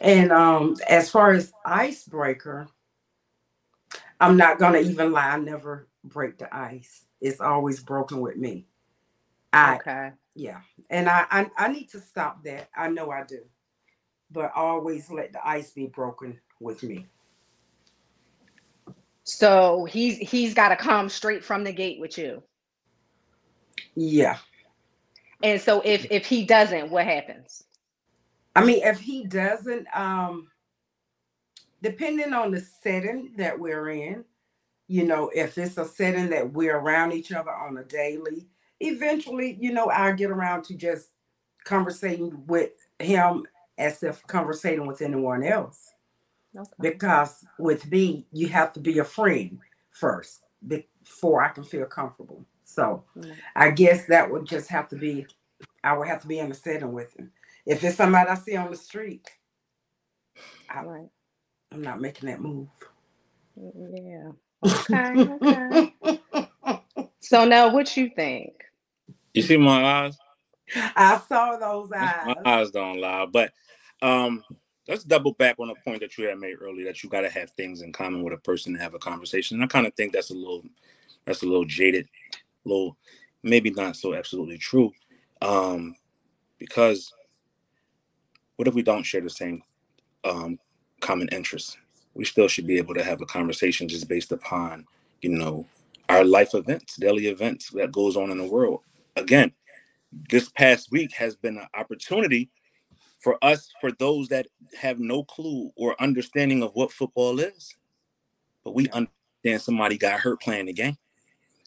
And 0.00 0.32
um, 0.32 0.76
as 0.88 1.10
far 1.10 1.32
as 1.32 1.52
icebreaker, 1.64 2.68
I'm 4.20 4.36
not 4.36 4.58
gonna 4.58 4.78
even 4.78 5.12
lie. 5.12 5.30
I 5.30 5.38
never 5.38 5.88
break 6.04 6.38
the 6.38 6.54
ice. 6.54 7.04
It's 7.20 7.40
always 7.40 7.82
broken 7.82 8.20
with 8.20 8.36
me. 8.36 8.66
I, 9.52 9.76
okay. 9.76 10.12
Yeah, 10.34 10.60
and 10.90 11.08
I, 11.08 11.26
I 11.30 11.50
I 11.56 11.68
need 11.68 11.88
to 11.90 12.00
stop 12.00 12.42
that. 12.44 12.68
I 12.76 12.88
know 12.88 13.10
I 13.10 13.24
do, 13.24 13.40
but 14.30 14.52
always 14.54 15.10
let 15.10 15.32
the 15.32 15.46
ice 15.46 15.70
be 15.70 15.86
broken 15.86 16.38
with 16.60 16.82
me. 16.82 17.06
So 19.24 19.86
he's 19.86 20.18
he's 20.18 20.54
got 20.54 20.68
to 20.68 20.76
come 20.76 21.08
straight 21.08 21.44
from 21.44 21.64
the 21.64 21.72
gate 21.72 22.00
with 22.00 22.18
you. 22.18 22.42
Yeah. 23.94 24.38
And 25.42 25.60
so 25.60 25.80
if 25.84 26.06
if 26.10 26.26
he 26.26 26.44
doesn't, 26.44 26.90
what 26.90 27.04
happens? 27.06 27.64
I 28.56 28.64
mean, 28.64 28.82
if 28.84 29.00
he 29.00 29.24
doesn't, 29.24 29.86
um, 29.94 30.48
depending 31.82 32.32
on 32.32 32.50
the 32.50 32.60
setting 32.60 33.32
that 33.36 33.58
we're 33.58 33.90
in, 33.90 34.24
you 34.86 35.04
know, 35.04 35.30
if 35.34 35.58
it's 35.58 35.76
a 35.76 35.84
setting 35.84 36.30
that 36.30 36.52
we're 36.52 36.76
around 36.76 37.12
each 37.12 37.32
other 37.32 37.50
on 37.50 37.78
a 37.78 37.84
daily, 37.84 38.46
eventually, 38.80 39.56
you 39.60 39.72
know, 39.72 39.86
I'll 39.86 40.14
get 40.14 40.30
around 40.30 40.64
to 40.64 40.74
just 40.74 41.08
conversating 41.64 42.44
with 42.46 42.72
him 42.98 43.44
as 43.78 44.02
if 44.02 44.24
conversating 44.26 44.86
with 44.86 45.02
anyone 45.02 45.42
else. 45.42 45.90
Okay. 46.56 46.70
Because 46.80 47.44
with 47.58 47.90
me, 47.90 48.26
you 48.32 48.48
have 48.48 48.72
to 48.74 48.80
be 48.80 48.98
a 48.98 49.04
friend 49.04 49.58
first 49.90 50.40
before 50.66 51.42
I 51.42 51.48
can 51.48 51.64
feel 51.64 51.86
comfortable. 51.86 52.46
So 52.64 53.04
mm-hmm. 53.16 53.32
I 53.56 53.70
guess 53.70 54.06
that 54.06 54.30
would 54.30 54.46
just 54.46 54.68
have 54.68 54.88
to 54.88 54.96
be, 54.96 55.26
I 55.82 55.96
would 55.96 56.08
have 56.08 56.22
to 56.22 56.28
be 56.28 56.38
in 56.38 56.50
a 56.50 56.54
setting 56.54 56.92
with 56.92 57.18
him. 57.18 57.32
If 57.66 57.82
it's 57.82 57.96
somebody 57.96 58.28
I 58.28 58.34
see 58.34 58.56
on 58.56 58.70
the 58.70 58.76
street, 58.76 59.28
I, 60.70 60.84
right. 60.84 61.08
I'm 61.72 61.82
not 61.82 62.00
making 62.00 62.28
that 62.28 62.40
move. 62.40 62.68
Yeah. 63.56 64.30
Okay. 64.64 65.28
okay. 65.42 66.20
so 67.24 67.44
now, 67.44 67.72
what 67.72 67.96
you 67.96 68.10
think? 68.14 68.52
You 69.32 69.42
see 69.42 69.56
my 69.56 69.84
eyes? 69.84 70.18
I 70.74 71.20
saw 71.28 71.56
those 71.56 71.92
eyes. 71.92 72.26
My 72.26 72.36
eyes 72.44 72.70
don't 72.70 73.00
lie, 73.00 73.26
but 73.26 73.52
um, 74.02 74.42
let's 74.88 75.04
double 75.04 75.32
back 75.32 75.56
on 75.58 75.70
a 75.70 75.74
point 75.84 76.00
that 76.00 76.16
you 76.16 76.26
had 76.26 76.38
made 76.38 76.56
earlier 76.60 76.86
that 76.86 77.02
you 77.02 77.10
got 77.10 77.22
to 77.22 77.30
have 77.30 77.50
things 77.50 77.82
in 77.82 77.92
common 77.92 78.22
with 78.22 78.32
a 78.32 78.38
person 78.38 78.72
to 78.74 78.78
have 78.78 78.94
a 78.94 78.98
conversation. 78.98 79.56
And 79.56 79.64
I 79.64 79.66
kind 79.66 79.86
of 79.86 79.94
think 79.94 80.12
that's 80.12 80.30
a 80.30 80.34
little, 80.34 80.62
that's 81.24 81.42
a 81.42 81.46
little 81.46 81.64
jaded, 81.64 82.08
little, 82.64 82.96
maybe 83.42 83.70
not 83.70 83.96
so 83.96 84.14
absolutely 84.14 84.58
true, 84.58 84.92
um, 85.42 85.96
because 86.58 87.12
what 88.56 88.68
if 88.68 88.74
we 88.74 88.82
don't 88.82 89.02
share 89.02 89.20
the 89.20 89.30
same 89.30 89.62
um, 90.24 90.58
common 91.00 91.28
interests. 91.28 91.76
We 92.14 92.24
still 92.24 92.48
should 92.48 92.66
be 92.66 92.78
able 92.78 92.94
to 92.94 93.04
have 93.04 93.20
a 93.20 93.26
conversation 93.26 93.88
just 93.88 94.08
based 94.08 94.32
upon, 94.32 94.86
you 95.20 95.30
know, 95.30 95.66
our 96.08 96.24
life 96.24 96.54
events, 96.54 96.96
daily 96.96 97.26
events 97.26 97.70
that 97.70 97.92
goes 97.92 98.16
on 98.16 98.30
in 98.30 98.38
the 98.38 98.46
world. 98.46 98.80
Again, 99.16 99.52
this 100.30 100.48
past 100.48 100.90
week 100.90 101.12
has 101.14 101.36
been 101.36 101.58
an 101.58 101.66
opportunity 101.74 102.50
for 103.20 103.42
us, 103.42 103.70
for 103.80 103.90
those 103.92 104.28
that 104.28 104.46
have 104.78 104.98
no 105.00 105.24
clue 105.24 105.70
or 105.76 106.00
understanding 106.00 106.62
of 106.62 106.72
what 106.74 106.92
football 106.92 107.40
is, 107.40 107.74
but 108.64 108.74
we 108.74 108.88
understand 108.90 109.62
somebody 109.62 109.96
got 109.96 110.20
hurt 110.20 110.40
playing 110.40 110.66
the 110.66 110.72
game. 110.72 110.96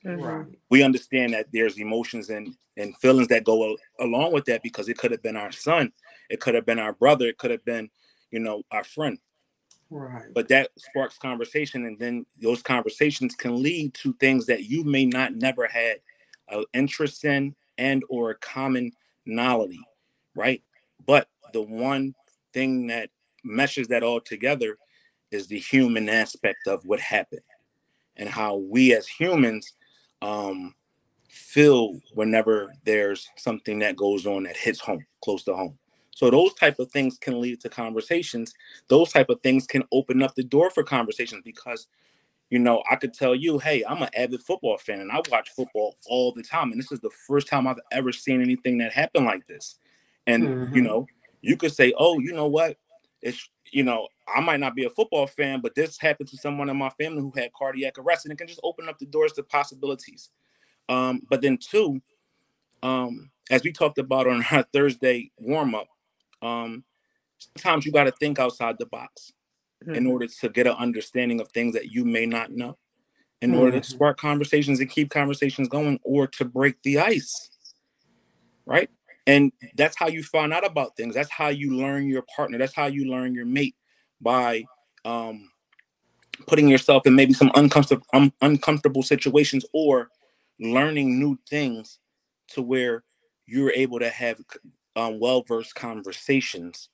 Mm-hmm. 0.06 0.52
We 0.70 0.84
understand 0.84 1.34
that 1.34 1.48
there's 1.52 1.80
emotions 1.80 2.30
and 2.30 2.56
and 2.78 2.96
feelings 2.98 3.28
that 3.30 3.44
go 3.44 3.76
along 4.00 4.32
with 4.34 4.46
that 4.46 4.62
because 4.62 4.88
it 4.88 5.00
could 5.00 5.10
have 5.10 5.24
been 5.24 5.36
our 5.36 5.52
son, 5.52 5.92
it 6.30 6.40
could 6.40 6.54
have 6.54 6.66
been 6.66 6.78
our 6.78 6.94
brother, 6.94 7.26
it 7.26 7.40
could 7.40 7.50
have 7.50 7.66
been, 7.66 7.90
you 8.30 8.40
know, 8.40 8.62
our 8.72 8.84
friend. 8.84 9.18
Right. 9.90 10.34
But 10.34 10.50
that 10.50 10.72
sparks 10.78 11.18
conversation, 11.18 11.86
and 11.86 11.98
then 11.98 12.26
those 12.42 12.62
conversations 12.62 13.36
can 13.36 13.62
lead 13.62 13.94
to 13.96 14.14
things 14.14 14.46
that 14.48 14.66
you 14.66 14.84
may 14.84 15.06
not 15.06 15.36
never 15.36 15.66
had 15.68 15.98
an 16.50 16.66
interest 16.74 17.24
in 17.24 17.56
and 17.78 18.04
or 18.10 18.32
a 18.32 18.36
commonality, 18.36 19.80
right? 20.36 20.62
But 21.06 21.30
the 21.54 21.62
one 21.62 22.16
thing 22.54 22.88
that 22.88 23.10
meshes 23.44 23.88
that 23.88 24.04
all 24.04 24.20
together 24.20 24.78
is 25.32 25.48
the 25.48 25.60
human 25.60 26.10
aspect 26.10 26.68
of 26.68 26.86
what 26.86 27.00
happened 27.00 27.42
and 28.18 28.28
how 28.28 28.58
we 28.58 28.94
as 28.94 29.08
humans 29.08 29.74
um, 30.22 30.74
feel 31.30 32.00
whenever 32.14 32.74
there's 32.86 33.30
something 33.38 33.80
that 33.80 33.96
goes 33.96 34.26
on 34.26 34.44
that 34.44 34.58
hits 34.58 34.80
home, 34.80 35.06
close 35.24 35.44
to 35.44 35.56
home. 35.56 35.78
So 36.18 36.32
those 36.32 36.52
type 36.56 36.80
of 36.80 36.92
things 36.92 37.20
can 37.20 37.40
lead 37.40 37.62
to 37.62 37.70
conversations. 37.70 38.56
Those 38.88 39.12
type 39.12 39.30
of 39.30 39.40
things 39.42 39.68
can 39.68 39.84
open 39.92 40.24
up 40.24 40.34
the 40.34 40.44
door 40.44 40.72
for 40.72 40.82
conversations 40.82 41.44
because 41.46 41.86
you 42.50 42.58
know, 42.58 42.82
I 42.90 42.96
could 42.96 43.14
tell 43.14 43.36
you, 43.36 43.60
hey, 43.60 43.84
I'm 43.88 44.02
an 44.02 44.10
avid 44.16 44.42
football 44.42 44.80
fan 44.80 45.00
and 45.00 45.12
I 45.12 45.22
watch 45.30 45.50
football 45.50 45.96
all 46.08 46.32
the 46.32 46.42
time. 46.42 46.72
And 46.72 46.80
this 46.80 46.92
is 46.92 47.02
the 47.02 47.12
first 47.28 47.48
time 47.48 47.68
I've 47.68 47.80
ever 47.92 48.12
seen 48.12 48.42
anything 48.42 48.80
that 48.80 48.94
happened 48.94 49.26
like 49.26 49.46
this. 49.46 49.78
And, 50.26 50.44
mm-hmm. 50.44 50.76
you 50.76 50.82
know, 50.82 51.06
you 51.42 51.56
could 51.56 51.72
say, 51.72 51.94
oh, 51.96 52.18
you 52.18 52.34
know 52.34 52.48
what? 52.48 52.78
It's, 53.22 53.48
you 53.72 53.84
know, 53.84 54.08
I 54.34 54.42
might 54.42 54.60
not 54.60 54.76
be 54.76 54.86
a 54.86 54.90
football 54.90 55.28
fan, 55.28 55.62
but 55.62 55.76
this 55.76 56.00
happened 56.00 56.30
to 56.30 56.38
someone 56.38 56.70
in 56.70 56.78
my 56.78 56.90
family 56.92 57.22
who 57.22 57.34
had 57.36 57.54
cardiac 57.54 58.00
arrest 58.00 58.26
and 58.26 58.32
it 58.32 58.40
can 58.40 58.48
just 58.48 58.62
open 58.64 58.90
up 58.90 58.98
the 58.98 59.06
doors 59.06 59.34
to 59.34 59.44
possibilities. 59.44 60.32
Um, 60.90 61.22
but 61.30 61.42
then, 61.42 61.60
two, 61.60 62.02
um, 62.82 63.30
as 63.52 63.64
we 63.64 63.72
talked 63.72 64.00
about 64.00 64.26
on 64.26 64.44
our 64.50 64.64
Thursday 64.74 65.32
warm 65.38 65.76
up, 65.76 65.88
um, 66.42 66.84
sometimes 67.38 67.86
you 67.86 67.92
got 67.92 68.06
to 68.06 68.12
think 68.12 68.40
outside 68.40 68.76
the 68.80 68.86
box 68.86 69.32
mm-hmm. 69.84 69.96
in 69.96 70.08
order 70.08 70.28
to 70.28 70.50
get 70.50 70.68
an 70.68 70.74
understanding 70.74 71.40
of 71.42 71.50
things 71.50 71.74
that 71.74 71.92
you 71.92 72.06
may 72.06 72.26
not 72.26 72.52
know, 72.52 72.78
in 73.42 73.52
mm-hmm. 73.52 73.60
order 73.60 73.80
to 73.80 73.88
spark 73.88 74.18
conversations 74.18 74.80
and 74.80 74.90
keep 74.90 75.10
conversations 75.10 75.68
going, 75.68 76.00
or 76.04 76.28
to 76.28 76.46
break 76.46 76.82
the 76.84 77.00
ice. 77.00 77.50
Right. 78.66 78.90
And 79.26 79.52
that's 79.76 79.98
how 79.98 80.08
you 80.08 80.24
find 80.24 80.54
out 80.54 80.66
about 80.66 80.96
things. 80.96 81.14
That's 81.14 81.32
how 81.32 81.50
you 81.50 81.76
learn 81.76 82.08
your 82.08 82.24
partner. 82.34 82.58
That's 82.58 82.76
how 82.76 82.86
you 82.86 83.12
learn 83.12 83.36
your 83.36 83.46
mate 83.46 83.76
by 84.22 84.64
um, 85.04 85.50
putting 86.46 86.68
yourself 86.68 87.06
in 87.06 87.16
maybe 87.16 87.34
some 87.34 87.52
uncomfortable 87.56 88.06
um, 88.14 88.32
uncomfortable 88.42 89.04
situations 89.04 89.66
or 89.74 90.10
learning 90.60 91.20
new 91.20 91.38
things 91.50 92.00
to 92.50 92.62
where 92.62 93.04
you're 93.46 93.72
able 93.72 94.00
to 94.00 94.10
have 94.10 94.40
um, 94.98 95.20
well 95.20 95.44
versed 95.44 95.76
conversations. 95.76 96.90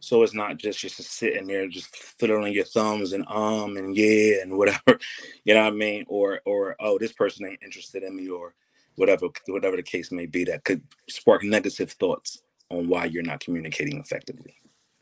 So 0.00 0.22
it's 0.22 0.34
not 0.34 0.58
just 0.58 0.78
just 0.78 0.98
sitting 0.98 1.46
there 1.46 1.66
just 1.66 1.94
fiddling 1.96 2.52
your 2.52 2.64
thumbs 2.64 3.12
and 3.12 3.26
um 3.28 3.76
and 3.76 3.96
yeah 3.96 4.42
and 4.42 4.56
whatever, 4.56 4.98
you 5.44 5.54
know 5.54 5.64
what 5.64 5.72
I 5.72 5.76
mean? 5.76 6.04
Or 6.08 6.40
or 6.44 6.76
oh 6.78 6.98
this 6.98 7.12
person 7.12 7.46
ain't 7.46 7.62
interested 7.62 8.02
in 8.02 8.14
me 8.14 8.28
or 8.28 8.54
whatever 8.96 9.28
whatever 9.46 9.76
the 9.76 9.82
case 9.82 10.12
may 10.12 10.26
be 10.26 10.44
that 10.44 10.64
could 10.64 10.82
spark 11.08 11.42
negative 11.42 11.92
thoughts 11.92 12.42
on 12.70 12.88
why 12.88 13.06
you're 13.06 13.22
not 13.22 13.40
communicating 13.40 13.98
effectively. 13.98 14.54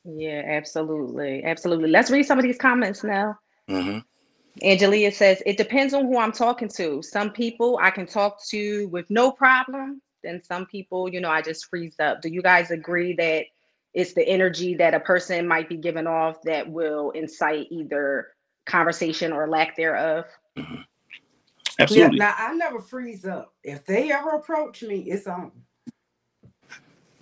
Yeah, 0.04 0.42
absolutely, 0.46 1.42
absolutely. 1.44 1.90
Let's 1.90 2.10
read 2.10 2.24
some 2.24 2.38
of 2.38 2.44
these 2.44 2.58
comments 2.58 3.02
now. 3.02 3.36
Mm-hmm. 3.68 3.98
Angelia 4.66 5.12
says 5.12 5.42
it 5.44 5.56
depends 5.56 5.92
on 5.92 6.06
who 6.06 6.18
I'm 6.18 6.32
talking 6.32 6.68
to. 6.76 7.02
Some 7.02 7.32
people 7.32 7.78
I 7.82 7.90
can 7.90 8.06
talk 8.06 8.42
to 8.46 8.88
with 8.88 9.10
no 9.10 9.30
problem, 9.30 10.00
and 10.24 10.44
some 10.44 10.66
people, 10.66 11.08
you 11.08 11.20
know, 11.20 11.30
I 11.30 11.42
just 11.42 11.66
freeze 11.66 11.96
up. 12.00 12.22
Do 12.22 12.28
you 12.28 12.42
guys 12.42 12.70
agree 12.70 13.14
that 13.14 13.46
it's 13.94 14.12
the 14.12 14.26
energy 14.26 14.74
that 14.74 14.94
a 14.94 15.00
person 15.00 15.48
might 15.48 15.68
be 15.68 15.76
giving 15.76 16.06
off 16.06 16.42
that 16.42 16.68
will 16.68 17.10
incite 17.12 17.68
either 17.70 18.28
conversation 18.66 19.32
or 19.32 19.48
lack 19.48 19.76
thereof? 19.76 20.26
Absolutely. 21.78 22.18
Yeah, 22.18 22.26
now 22.26 22.34
I 22.38 22.54
never 22.54 22.80
freeze 22.80 23.24
up. 23.24 23.54
If 23.62 23.84
they 23.84 24.10
ever 24.10 24.30
approach 24.30 24.82
me, 24.82 24.98
it's 25.00 25.26
on. 25.26 25.52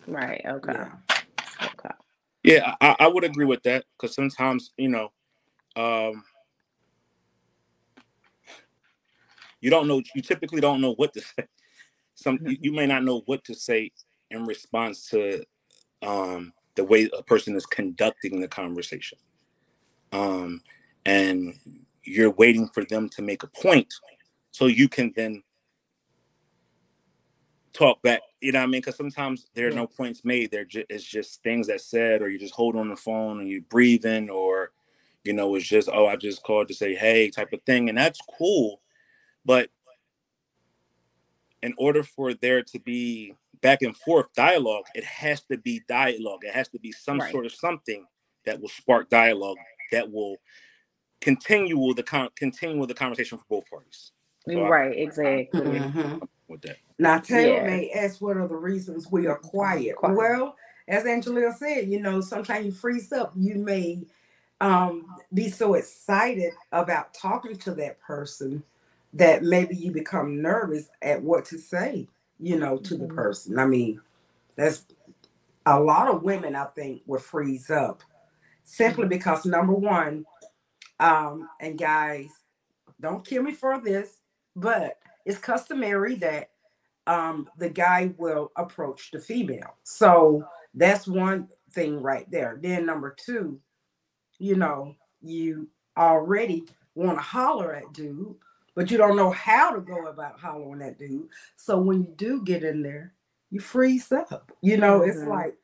Right. 0.06 0.42
Okay. 0.46 0.72
Yeah. 0.72 0.92
Okay. 1.62 1.94
Yeah, 2.42 2.74
I, 2.80 2.96
I 3.00 3.08
would 3.08 3.24
agree 3.24 3.46
with 3.46 3.62
that 3.62 3.84
because 3.96 4.14
sometimes 4.14 4.72
you 4.76 4.88
know, 4.88 5.10
um, 5.76 6.22
you 9.60 9.70
don't 9.70 9.88
know. 9.88 10.02
You 10.14 10.22
typically 10.22 10.60
don't 10.60 10.80
know 10.80 10.94
what 10.94 11.12
to 11.14 11.20
say. 11.38 11.46
Some 12.14 12.38
you, 12.44 12.56
you 12.60 12.72
may 12.72 12.86
not 12.86 13.04
know 13.04 13.22
what 13.26 13.44
to 13.44 13.54
say 13.54 13.92
in 14.30 14.44
response 14.44 15.08
to 15.10 15.44
um, 16.02 16.52
the 16.74 16.84
way 16.84 17.08
a 17.16 17.22
person 17.22 17.56
is 17.56 17.66
conducting 17.66 18.40
the 18.40 18.48
conversation, 18.48 19.18
um, 20.12 20.60
and 21.06 21.54
you're 22.04 22.30
waiting 22.30 22.68
for 22.68 22.84
them 22.84 23.08
to 23.10 23.22
make 23.22 23.42
a 23.42 23.48
point 23.48 23.92
so 24.50 24.66
you 24.66 24.88
can 24.88 25.12
then 25.16 25.42
talk 27.72 28.00
back. 28.02 28.20
You 28.40 28.52
know 28.52 28.60
what 28.60 28.64
I 28.64 28.66
mean? 28.68 28.80
Because 28.80 28.96
sometimes 28.96 29.46
there 29.54 29.68
are 29.68 29.72
no 29.72 29.86
points 29.86 30.24
made. 30.24 30.50
There 30.50 30.64
ju- 30.64 30.84
it's 30.88 31.04
just 31.04 31.42
things 31.42 31.66
that 31.66 31.80
said, 31.80 32.22
or 32.22 32.30
you 32.30 32.38
just 32.38 32.54
hold 32.54 32.76
on 32.76 32.88
the 32.88 32.96
phone 32.96 33.40
and 33.40 33.48
you're 33.48 33.62
breathing, 33.62 34.30
or 34.30 34.70
you 35.24 35.32
know, 35.32 35.54
it's 35.54 35.66
just 35.66 35.88
oh, 35.92 36.06
I 36.06 36.16
just 36.16 36.42
called 36.42 36.68
to 36.68 36.74
say 36.74 36.94
hey 36.94 37.30
type 37.30 37.52
of 37.52 37.62
thing, 37.62 37.88
and 37.88 37.98
that's 37.98 38.20
cool. 38.38 38.80
But 39.44 39.70
in 41.64 41.72
order 41.78 42.02
for 42.02 42.34
there 42.34 42.62
to 42.62 42.78
be 42.78 43.34
back 43.62 43.80
and 43.80 43.96
forth 43.96 44.26
dialogue, 44.36 44.84
it 44.94 45.02
has 45.02 45.42
to 45.44 45.56
be 45.56 45.80
dialogue. 45.88 46.40
It 46.44 46.54
has 46.54 46.68
to 46.68 46.78
be 46.78 46.92
some 46.92 47.18
Right. 47.18 47.32
sort 47.32 47.46
of 47.46 47.52
something 47.52 48.06
that 48.44 48.60
will 48.60 48.68
spark 48.68 49.08
dialogue 49.08 49.56
that 49.90 50.12
will 50.12 50.36
continue 51.22 51.94
the 51.94 52.02
con- 52.02 52.28
continue 52.36 52.84
the 52.84 52.92
conversation 52.92 53.38
for 53.38 53.44
both 53.48 53.70
parties. 53.70 54.12
So 54.46 54.62
I- 54.62 54.68
right. 54.68 54.98
Exactly. 54.98 55.62
Mhm. 55.62 56.28
with 56.46 56.60
that. 56.60 56.76
Now, 56.98 57.18
Taylor 57.18 57.54
Yeah. 57.54 57.64
may 57.64 57.90
ask 57.92 58.20
what 58.20 58.36
are 58.36 58.46
the 58.46 58.54
reasons 58.54 59.10
we 59.10 59.26
are 59.26 59.38
quiet. 59.38 59.96
Quiet. 59.96 60.14
Well, 60.14 60.56
as 60.86 61.06
Angelina 61.06 61.54
said, 61.54 61.88
you 61.88 61.98
know, 62.00 62.20
sometimes 62.20 62.66
you 62.66 62.72
freeze 62.72 63.10
up. 63.10 63.32
You 63.34 63.54
may 63.54 64.02
um, 64.60 65.16
be 65.34 65.50
so 65.50 65.74
excited 65.74 66.52
about 66.72 67.12
talking 67.12 67.56
to 67.56 67.74
that 67.74 67.98
person 68.00 68.62
that 69.14 69.42
maybe 69.44 69.76
you 69.76 69.92
become 69.92 70.42
nervous 70.42 70.88
at 71.02 71.22
what 71.22 71.44
to 71.46 71.58
say, 71.58 72.08
you 72.38 72.58
know, 72.58 72.76
to 72.78 72.96
the 72.96 73.06
Mhm. 73.06 73.14
person. 73.14 73.58
I 73.58 73.66
mean, 73.66 74.00
that's 74.56 74.86
a 75.66 75.80
lot 75.80 76.08
of 76.08 76.22
women, 76.22 76.54
I 76.56 76.64
think, 76.66 77.02
will 77.06 77.20
freeze 77.20 77.70
up 77.70 78.02
simply 78.64 79.06
because 79.06 79.46
number 79.46 79.72
one, 79.72 80.26
um, 81.00 81.48
and 81.60 81.78
guys, 81.78 82.30
don't 83.00 83.24
kill 83.24 83.42
me 83.42 83.52
for 83.52 83.80
this, 83.80 84.20
but 84.56 84.98
it's 85.24 85.38
customary 85.38 86.16
that 86.16 86.50
um, 87.06 87.48
the 87.58 87.68
guy 87.68 88.14
will 88.16 88.50
approach 88.56 89.10
the 89.10 89.20
female. 89.20 89.76
So 89.82 90.42
that's 90.72 91.06
one 91.06 91.48
thing 91.72 92.00
right 92.00 92.28
there. 92.30 92.58
Then 92.60 92.86
number 92.86 93.14
two, 93.14 93.60
you 94.38 94.56
know, 94.56 94.96
you 95.20 95.68
already 95.98 96.64
want 96.94 97.18
to 97.18 97.22
holler 97.22 97.74
at 97.74 97.92
dude, 97.92 98.36
but 98.74 98.90
you 98.90 98.98
don't 98.98 99.16
know 99.16 99.30
how 99.30 99.72
to 99.74 99.80
go 99.80 100.06
about 100.06 100.40
hollering 100.40 100.82
at 100.82 100.98
dude. 100.98 101.28
So 101.56 101.78
when 101.80 102.02
you 102.02 102.14
do 102.16 102.42
get 102.42 102.64
in 102.64 102.82
there, 102.82 103.14
you 103.50 103.60
freeze 103.60 104.10
up. 104.12 104.52
You 104.62 104.76
know, 104.76 105.02
it's 105.02 105.18
Mhm. 105.18 105.28
like, 105.28 105.56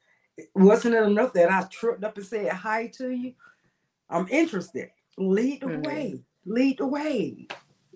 wasn't 0.55 0.95
it 0.95 1.02
enough 1.02 1.33
that 1.35 1.50
I 1.50 1.62
tripped 1.64 2.05
up 2.05 2.17
and 2.17 2.26
said 2.26 2.52
hi 2.52 2.87
to 2.99 3.11
you? 3.11 3.35
I'm 4.09 4.29
interested. 4.29 4.90
Lead 5.19 5.61
the 5.61 5.67
Mhm. 5.67 5.83
way. 5.85 6.25
Lead 6.47 6.79
the 6.79 6.87
way. 6.87 7.47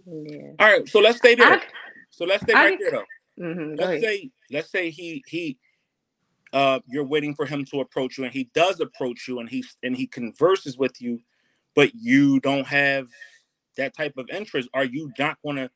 Yeah. 0.07 0.53
All 0.59 0.67
right, 0.73 0.89
so 0.89 1.01
let's 1.01 1.19
stay 1.19 1.35
there. 1.35 1.55
I, 1.55 1.63
so 2.11 2.25
let's 2.25 2.43
stay 2.43 2.53
I- 2.53 2.65
right 2.71 2.79
there 2.79 2.91
though. 2.91 3.05
mhm, 3.39 3.79
Let's 3.79 4.03
say 4.03 4.31
let's 4.51 4.71
say 4.71 4.91
he 4.91 5.25
he 5.27 5.59
uh 6.53 6.81
you're 6.87 7.07
waiting 7.07 7.35
for 7.35 7.47
him 7.47 7.65
to 7.67 7.81
approach 7.81 8.19
you 8.19 8.25
and 8.25 8.33
he 8.33 8.45
does 8.55 8.81
approach 8.81 9.27
you 9.27 9.41
and 9.41 9.49
he 9.49 9.65
and 9.83 9.97
he 9.97 10.07
converses 10.07 10.77
with 10.77 11.01
you, 11.01 11.21
but 11.75 11.95
you 11.95 12.39
don't 12.41 12.67
have 12.67 13.09
that 13.77 13.95
type 13.95 14.15
of 14.17 14.29
interest. 14.31 14.69
Are 14.75 14.85
you 14.85 15.13
not 15.19 15.39
going 15.45 15.57
to 15.57 15.71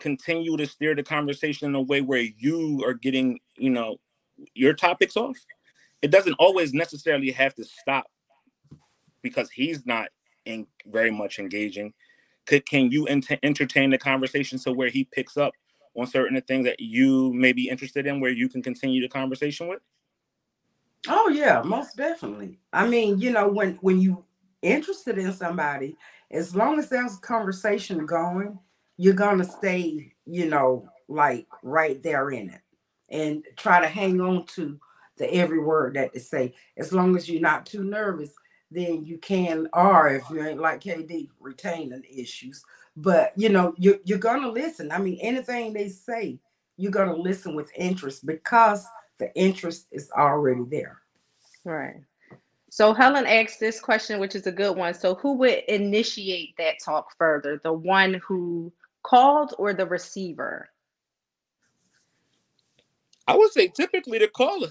continue 0.00 0.56
to 0.56 0.66
steer 0.66 0.94
the 0.94 1.02
conversation 1.02 1.68
in 1.68 1.74
a 1.74 1.80
way 1.80 2.00
where 2.00 2.20
you 2.20 2.82
are 2.84 2.94
getting, 2.94 3.40
you 3.56 3.70
know, 3.70 3.96
your 4.54 4.74
topics 4.74 5.16
off? 5.16 5.36
It 6.02 6.10
doesn't 6.10 6.36
always 6.38 6.72
necessarily 6.72 7.30
have 7.30 7.54
to 7.54 7.64
stop 7.64 8.06
because 9.22 9.50
he's 9.50 9.84
not 9.86 10.08
in 10.46 10.66
very 10.86 11.10
much 11.10 11.38
engaging. 11.38 11.92
Could 12.46 12.66
can 12.66 12.90
you 12.90 13.06
ent- 13.06 13.38
entertain 13.42 13.90
the 13.90 13.98
conversation 13.98 14.58
so 14.58 14.72
where 14.72 14.88
he 14.88 15.04
picks 15.12 15.36
up 15.36 15.52
on 15.94 16.06
certain 16.06 16.40
things 16.42 16.64
that 16.64 16.80
you 16.80 17.32
may 17.34 17.52
be 17.52 17.68
interested 17.68 18.06
in, 18.06 18.20
where 18.20 18.30
you 18.30 18.48
can 18.48 18.62
continue 18.62 19.00
the 19.00 19.08
conversation 19.08 19.68
with? 19.68 19.80
Oh 21.08 21.28
yeah, 21.28 21.62
most 21.62 21.96
definitely. 21.96 22.58
I 22.72 22.86
mean, 22.86 23.18
you 23.20 23.30
know, 23.30 23.48
when 23.48 23.74
when 23.76 24.00
you 24.00 24.24
interested 24.62 25.18
in 25.18 25.32
somebody, 25.32 25.96
as 26.30 26.54
long 26.54 26.78
as 26.78 26.88
there's 26.88 27.16
a 27.16 27.20
conversation 27.20 28.06
going, 28.06 28.58
you're 28.96 29.14
gonna 29.14 29.44
stay, 29.44 30.12
you 30.26 30.46
know, 30.46 30.88
like 31.08 31.46
right 31.62 32.02
there 32.02 32.30
in 32.30 32.50
it, 32.50 32.60
and 33.08 33.44
try 33.56 33.80
to 33.80 33.88
hang 33.88 34.20
on 34.20 34.46
to 34.46 34.78
the 35.16 35.32
every 35.34 35.58
word 35.58 35.94
that 35.94 36.12
they 36.12 36.18
say. 36.18 36.54
As 36.76 36.92
long 36.92 37.16
as 37.16 37.28
you're 37.28 37.40
not 37.40 37.66
too 37.66 37.84
nervous, 37.84 38.32
then 38.70 39.04
you 39.04 39.18
can, 39.18 39.68
or 39.72 40.08
if 40.08 40.22
you 40.30 40.42
ain't 40.44 40.60
like 40.60 40.82
KD, 40.82 41.28
retaining 41.40 42.04
issues. 42.04 42.62
But 42.96 43.32
you 43.36 43.48
know, 43.48 43.74
you're 43.78 43.98
you're 44.04 44.18
gonna 44.18 44.48
listen. 44.48 44.92
I 44.92 44.98
mean, 44.98 45.18
anything 45.20 45.72
they 45.72 45.88
say, 45.88 46.38
you're 46.76 46.92
gonna 46.92 47.16
listen 47.16 47.54
with 47.54 47.70
interest 47.76 48.26
because 48.26 48.86
the 49.18 49.34
interest 49.34 49.86
is 49.92 50.10
already 50.16 50.64
there. 50.68 50.98
Right. 51.64 52.02
So 52.70 52.94
Helen 52.94 53.26
asked 53.26 53.58
this 53.58 53.80
question, 53.80 54.20
which 54.20 54.36
is 54.36 54.46
a 54.46 54.52
good 54.52 54.76
one. 54.76 54.94
So 54.94 55.16
who 55.16 55.34
would 55.38 55.64
initiate 55.68 56.56
that 56.58 56.76
talk 56.82 57.08
further? 57.18 57.60
The 57.62 57.72
one 57.72 58.14
who 58.26 58.72
called 59.02 59.54
or 59.58 59.74
the 59.74 59.86
receiver? 59.86 60.70
I 63.26 63.36
would 63.36 63.50
say 63.50 63.68
typically 63.68 64.18
the 64.18 64.28
caller. 64.28 64.70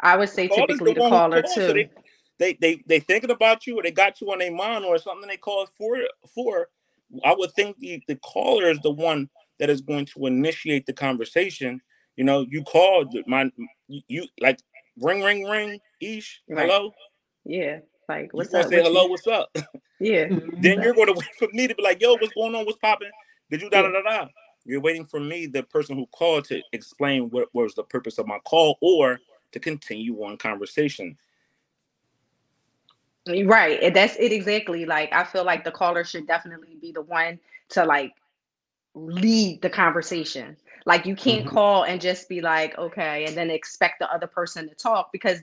I 0.00 0.16
would 0.16 0.28
say 0.28 0.48
Caller's 0.48 0.66
typically 0.68 0.92
the 0.94 1.00
one 1.00 1.10
who 1.12 1.18
caller 1.18 1.42
calls, 1.42 1.54
so 1.54 1.66
too. 1.68 1.72
they, 1.74 1.90
they 2.38 2.52
they 2.60 2.82
they 2.86 3.00
thinking 3.00 3.30
about 3.30 3.66
you 3.66 3.78
or 3.78 3.82
they 3.82 3.90
got 3.90 4.20
you 4.20 4.30
on 4.30 4.38
their 4.38 4.52
mind 4.52 4.84
or 4.84 4.98
something 4.98 5.28
they 5.28 5.36
called 5.36 5.68
for 5.76 5.98
for. 6.34 6.68
I 7.24 7.34
would 7.34 7.52
think 7.52 7.78
the, 7.78 8.02
the 8.06 8.16
caller 8.16 8.70
is 8.70 8.78
the 8.80 8.90
one 8.90 9.30
that 9.58 9.70
is 9.70 9.80
going 9.80 10.04
to 10.06 10.26
initiate 10.26 10.84
the 10.84 10.92
conversation. 10.92 11.80
You 12.16 12.24
know, 12.24 12.46
you 12.48 12.62
called 12.62 13.14
my 13.26 13.50
you, 13.88 14.02
you 14.08 14.26
like 14.40 14.58
ring 15.00 15.22
ring 15.22 15.44
ring 15.44 15.80
ish 16.00 16.42
Right. 16.48 16.68
hello. 16.68 16.92
Yeah. 17.48 17.80
Like 18.08 18.32
what's 18.32 18.52
you 18.52 18.60
up? 18.60 18.68
say 18.70 18.76
What 18.76 18.86
you- 18.86 18.92
hello, 18.92 19.06
what's 19.08 19.26
up? 19.26 19.50
Yeah. 20.00 20.28
then 20.30 20.80
you're 20.82 20.94
going 20.94 21.08
to 21.12 21.14
wait 21.14 21.26
for 21.40 21.48
me 21.52 21.66
to 21.66 21.74
be 21.74 21.82
like, 21.82 22.00
yo, 22.00 22.14
what's 22.14 22.32
going 22.34 22.54
on? 22.54 22.64
What's 22.66 22.78
popping? 22.78 23.10
Did 23.50 23.62
you 23.62 23.70
da 23.70 23.82
da 23.82 23.90
da 23.90 24.02
da? 24.02 24.28
You're 24.64 24.80
waiting 24.80 25.04
for 25.04 25.18
me, 25.18 25.46
the 25.46 25.64
person 25.64 25.96
who 25.96 26.06
called, 26.06 26.44
to 26.46 26.62
explain 26.72 27.30
what 27.30 27.48
was 27.54 27.74
the 27.74 27.82
purpose 27.82 28.18
of 28.18 28.26
my 28.28 28.38
call 28.40 28.78
or 28.80 29.18
to 29.52 29.58
continue 29.60 30.22
on 30.24 30.36
conversation. 30.36 31.18
Right. 33.26 33.82
And 33.82 33.96
that's 33.96 34.16
it 34.16 34.32
exactly. 34.32 34.86
Like 34.86 35.12
I 35.12 35.24
feel 35.24 35.44
like 35.44 35.64
the 35.64 35.70
caller 35.72 36.04
should 36.04 36.26
definitely 36.26 36.76
be 36.80 36.92
the 36.92 37.02
one 37.02 37.38
to 37.70 37.84
like 37.84 38.12
lead 38.94 39.60
the 39.62 39.70
conversation. 39.70 40.56
Like 40.86 41.06
you 41.06 41.16
can't 41.16 41.44
Mhm. 41.46 41.50
call 41.50 41.84
and 41.84 42.00
just 42.00 42.28
be 42.28 42.40
like, 42.40 42.78
okay, 42.78 43.24
and 43.26 43.36
then 43.36 43.50
expect 43.50 43.98
the 43.98 44.10
other 44.12 44.26
person 44.26 44.68
to 44.68 44.74
talk 44.74 45.12
because 45.12 45.40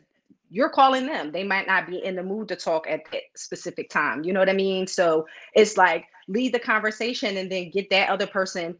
you're 0.49 0.69
calling 0.69 1.05
them. 1.05 1.31
They 1.31 1.43
might 1.43 1.67
not 1.67 1.87
be 1.87 2.03
in 2.03 2.15
the 2.15 2.23
mood 2.23 2.47
to 2.49 2.55
talk 2.55 2.87
at 2.89 3.01
that 3.11 3.23
specific 3.35 3.89
time. 3.89 4.23
You 4.23 4.33
know 4.33 4.39
what 4.39 4.49
I 4.49 4.53
mean? 4.53 4.87
So 4.87 5.25
it's 5.53 5.77
like 5.77 6.05
lead 6.27 6.53
the 6.53 6.59
conversation 6.59 7.37
and 7.37 7.51
then 7.51 7.71
get 7.71 7.89
that 7.89 8.09
other 8.09 8.27
person 8.27 8.75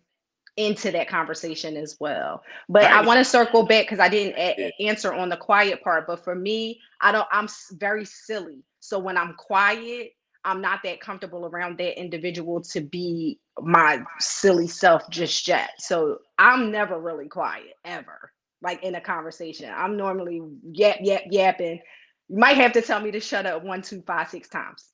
into 0.58 0.92
that 0.92 1.10
conversation 1.10 1.76
as 1.76 1.98
well. 2.00 2.42
But 2.70 2.86
I 2.86 3.02
want 3.06 3.18
to 3.18 3.26
circle 3.26 3.64
back 3.64 3.86
because 3.86 4.00
I 4.00 4.08
didn't 4.08 4.38
a- 4.38 4.72
Yeah. 4.80 4.90
answer 4.90 5.14
on 5.14 5.30
the 5.30 5.38
quiet 5.38 5.84
part. 5.84 6.08
But 6.08 6.24
for 6.24 6.36
me, 6.36 6.80
I 7.02 7.12
don't. 7.12 7.28
I'm 7.32 7.48
very 7.74 8.06
silly. 8.06 8.64
So 8.80 8.98
when 9.00 9.18
I'm 9.18 9.34
quiet, 9.36 10.14
I'm 10.46 10.62
not 10.62 10.84
that 10.84 11.02
comfortable 11.02 11.46
around 11.48 11.78
that 11.80 12.00
individual 12.00 12.62
to 12.62 12.80
be 12.82 13.40
my 13.60 14.04
silly 14.20 14.68
self 14.68 15.10
just 15.10 15.48
yet. 15.48 15.72
So 15.80 16.20
I'm 16.38 16.72
never 16.72 17.00
really 17.00 17.28
quiet 17.28 17.74
ever, 17.84 18.32
like 18.66 18.84
in 18.84 18.96
a 18.96 19.02
conversation. 19.02 19.72
I'm 19.74 19.96
normally 19.96 20.42
yap 20.72 20.98
yap 21.00 21.22
yapping. 21.30 21.80
You 22.28 22.38
might 22.38 22.58
have 22.58 22.74
to 22.74 22.82
tell 22.82 23.00
me 23.00 23.12
to 23.12 23.20
shut 23.20 23.46
up 23.46 23.64
one, 23.64 23.84
two, 23.84 24.02
five, 24.02 24.28
six 24.28 24.50
times. 24.50 24.90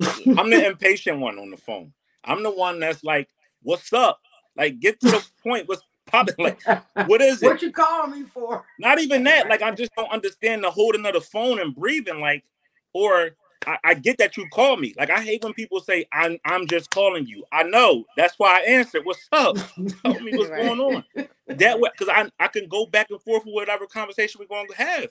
I'm 0.38 0.48
the 0.48 0.64
impatient 0.64 1.18
one 1.18 1.36
on 1.38 1.50
the 1.50 1.56
phone. 1.56 1.92
I'm 2.24 2.44
the 2.44 2.50
one 2.52 2.78
that's 2.78 3.02
like, 3.02 3.28
what's 3.62 3.92
up? 3.92 4.20
Like, 4.56 4.78
get 4.78 5.00
to 5.00 5.10
the 5.10 5.26
point. 5.42 5.68
What's 5.68 5.82
popping? 6.06 6.36
Like, 6.38 6.60
what 7.06 7.20
is 7.20 7.42
it? 7.42 7.46
what 7.46 7.60
you 7.60 7.72
calling 7.72 8.22
me 8.22 8.28
for? 8.32 8.64
Not 8.78 9.00
even 9.00 9.24
that. 9.24 9.48
Like, 9.48 9.62
I 9.62 9.70
just 9.74 9.92
don't 9.96 10.12
understand 10.12 10.62
the 10.62 10.70
holding 10.70 11.04
of 11.04 11.14
the 11.14 11.20
phone 11.20 11.60
and 11.60 11.74
breathing. 11.74 12.20
Like, 12.20 12.44
or 12.92 13.30
I, 13.66 13.78
I, 13.84 13.94
get 13.94 14.18
that 14.18 14.36
you 14.36 14.48
call 14.50 14.76
me. 14.76 14.94
Like 14.96 15.10
I 15.10 15.20
hate 15.20 15.42
when 15.42 15.52
people 15.52 15.80
say 15.80 16.06
I'm 16.12 16.38
I'm 16.44 16.66
just 16.66 16.90
calling 16.90 17.26
you. 17.26 17.44
I 17.52 17.64
know 17.64 18.04
that's 18.16 18.38
why 18.38 18.58
I 18.60 18.70
answered. 18.70 19.04
What's 19.04 19.28
up? 19.32 19.56
Tell 20.02 20.20
me 20.20 20.36
what's 20.36 20.50
right. 20.50 20.62
going 20.62 20.80
on. 20.80 21.04
That 21.48 21.80
way, 21.80 21.90
because 21.96 22.12
I 22.14 22.30
I 22.42 22.48
can 22.48 22.68
go 22.68 22.86
back 22.86 23.08
and 23.10 23.20
forth 23.20 23.44
with 23.44 23.54
whatever 23.54 23.86
conversation 23.86 24.40
we're 24.40 24.54
going 24.54 24.68
to 24.68 24.76
have. 24.76 25.08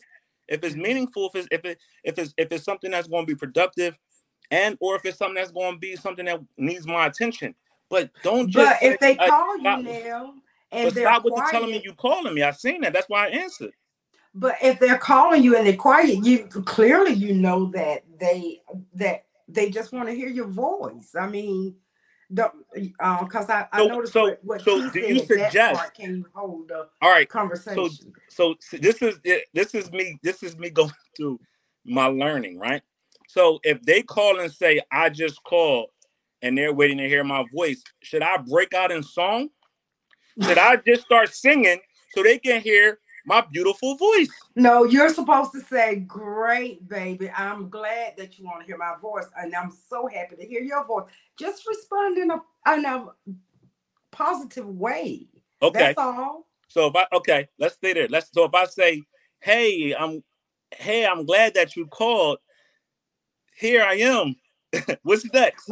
If 0.48 0.64
it's 0.64 0.76
meaningful, 0.76 1.30
if 1.34 1.36
it's 1.36 1.48
if 1.52 1.66
it 1.66 1.80
if 2.04 2.18
it's 2.18 2.34
if 2.38 2.52
it's 2.52 2.64
something 2.64 2.92
that's 2.92 3.08
going 3.08 3.26
to 3.26 3.34
be 3.34 3.38
productive, 3.38 3.98
and 4.50 4.78
or 4.80 4.96
if 4.96 5.06
it's 5.06 5.18
something 5.18 5.36
that's 5.36 5.52
going 5.52 5.74
to 5.74 5.80
be 5.80 5.96
something 5.96 6.26
that 6.26 6.40
needs 6.58 6.88
my 6.88 7.06
attention. 7.08 7.54
But 7.90 8.12
don't 8.24 8.50
just. 8.50 8.82
But 8.82 8.92
if 8.92 9.00
they 9.00 9.16
call 9.16 9.58
you 9.58 9.64
now 9.64 10.34
and 10.72 10.94
but 10.94 11.00
stop 11.00 11.24
with 11.24 11.36
the 11.36 11.48
telling 11.50 11.72
me 11.72 11.82
you 11.84 11.94
calling 11.94 12.34
me. 12.34 12.44
I 12.44 12.52
seen 12.52 12.82
that. 12.82 12.94
That's 12.94 13.10
why 13.10 13.28
I 13.28 13.30
answered. 13.30 13.72
But 14.40 14.56
if 14.62 14.80
they're 14.80 15.00
calling 15.00 15.42
you 15.42 15.58
and 15.58 15.66
they're 15.66 15.76
quiet, 15.76 16.24
you 16.24 16.46
clearly 16.48 17.14
you 17.14 17.34
know 17.34 17.72
that 17.72 18.04
they 18.20 18.62
that 18.94 19.26
they 19.48 19.72
just 19.72 19.92
want 19.92 20.08
to 20.08 20.14
hear 20.14 20.30
your 20.30 20.48
voice. 20.48 21.16
I 21.20 21.28
mean, 21.28 21.76
don't 22.32 22.54
because 22.76 23.50
uh, 23.50 23.66
I, 23.72 23.78
I 23.80 23.80
so, 23.80 23.88
noticed 23.88 24.14
so, 24.14 24.24
what, 24.26 24.40
what 24.44 24.62
so 24.62 24.90
do 24.92 25.00
you 25.00 25.26
suggest 25.26 25.94
can 25.96 26.24
hold 26.36 26.70
a 26.70 26.86
all 27.02 27.10
right 27.10 27.28
conversation? 27.28 28.14
So, 28.30 28.56
so 28.62 28.78
this 28.78 29.02
is 29.02 29.20
this 29.56 29.74
is 29.74 29.92
me 29.92 30.20
this 30.22 30.44
is 30.44 30.56
me 30.56 30.70
going 30.72 30.92
through 31.16 31.40
my 31.84 32.06
learning, 32.06 32.60
right? 32.60 32.84
So 33.28 33.60
if 33.64 33.82
they 33.82 34.04
call 34.04 34.40
and 34.40 34.52
say 34.52 34.82
I 34.92 35.10
just 35.10 35.44
called 35.44 35.90
and 36.44 36.56
they're 36.56 36.74
waiting 36.74 37.00
to 37.00 37.08
hear 37.08 37.24
my 37.24 37.44
voice, 37.52 37.82
should 38.04 38.22
I 38.22 38.38
break 38.38 38.76
out 38.76 38.92
in 38.92 39.02
song? 39.02 39.50
Should 40.44 40.60
I 40.60 40.76
just 40.76 41.02
start 41.02 41.34
singing 41.34 41.80
so 42.14 42.22
they 42.22 42.38
can 42.38 42.62
hear 42.62 43.00
my 43.28 43.42
beautiful 43.42 43.96
voice. 43.96 44.30
No, 44.56 44.86
you're 44.86 45.10
supposed 45.10 45.52
to 45.52 45.62
say, 45.62 45.98
Great, 45.98 46.88
baby. 46.88 47.30
I'm 47.30 47.70
glad 47.70 48.16
that 48.18 48.40
you 48.40 48.46
want 48.46 48.62
to 48.62 48.66
hear 48.66 48.78
my 48.78 48.96
voice. 49.02 49.28
And 49.38 49.54
I'm 49.54 49.72
so 49.90 50.08
happy 50.08 50.38
to 50.38 50.46
hear 50.46 50.62
your 50.62 50.86
voice. 50.86 51.10
Just 51.38 51.68
respond 51.68 52.18
in 52.18 52.32
a, 52.32 52.42
in 52.74 52.86
a 52.86 53.08
positive 54.12 54.66
way. 54.66 55.28
Okay. 55.62 55.80
That's 55.80 55.98
all. 55.98 56.48
So 56.70 56.88
if 56.88 56.96
I 56.96 57.06
okay, 57.18 57.48
let's 57.60 57.76
stay 57.76 57.94
there. 57.94 58.08
Let's 58.08 58.32
so 58.34 58.46
if 58.46 58.54
I 58.56 58.66
say, 58.66 59.04
Hey, 59.42 59.94
I'm 59.94 60.24
hey, 60.76 61.06
I'm 61.06 61.26
glad 61.26 61.54
that 61.56 61.76
you 61.76 61.86
called. 61.88 62.40
Here 63.58 63.84
I 63.84 63.96
am. 63.96 64.36
What's 65.04 65.32
next? 65.34 65.70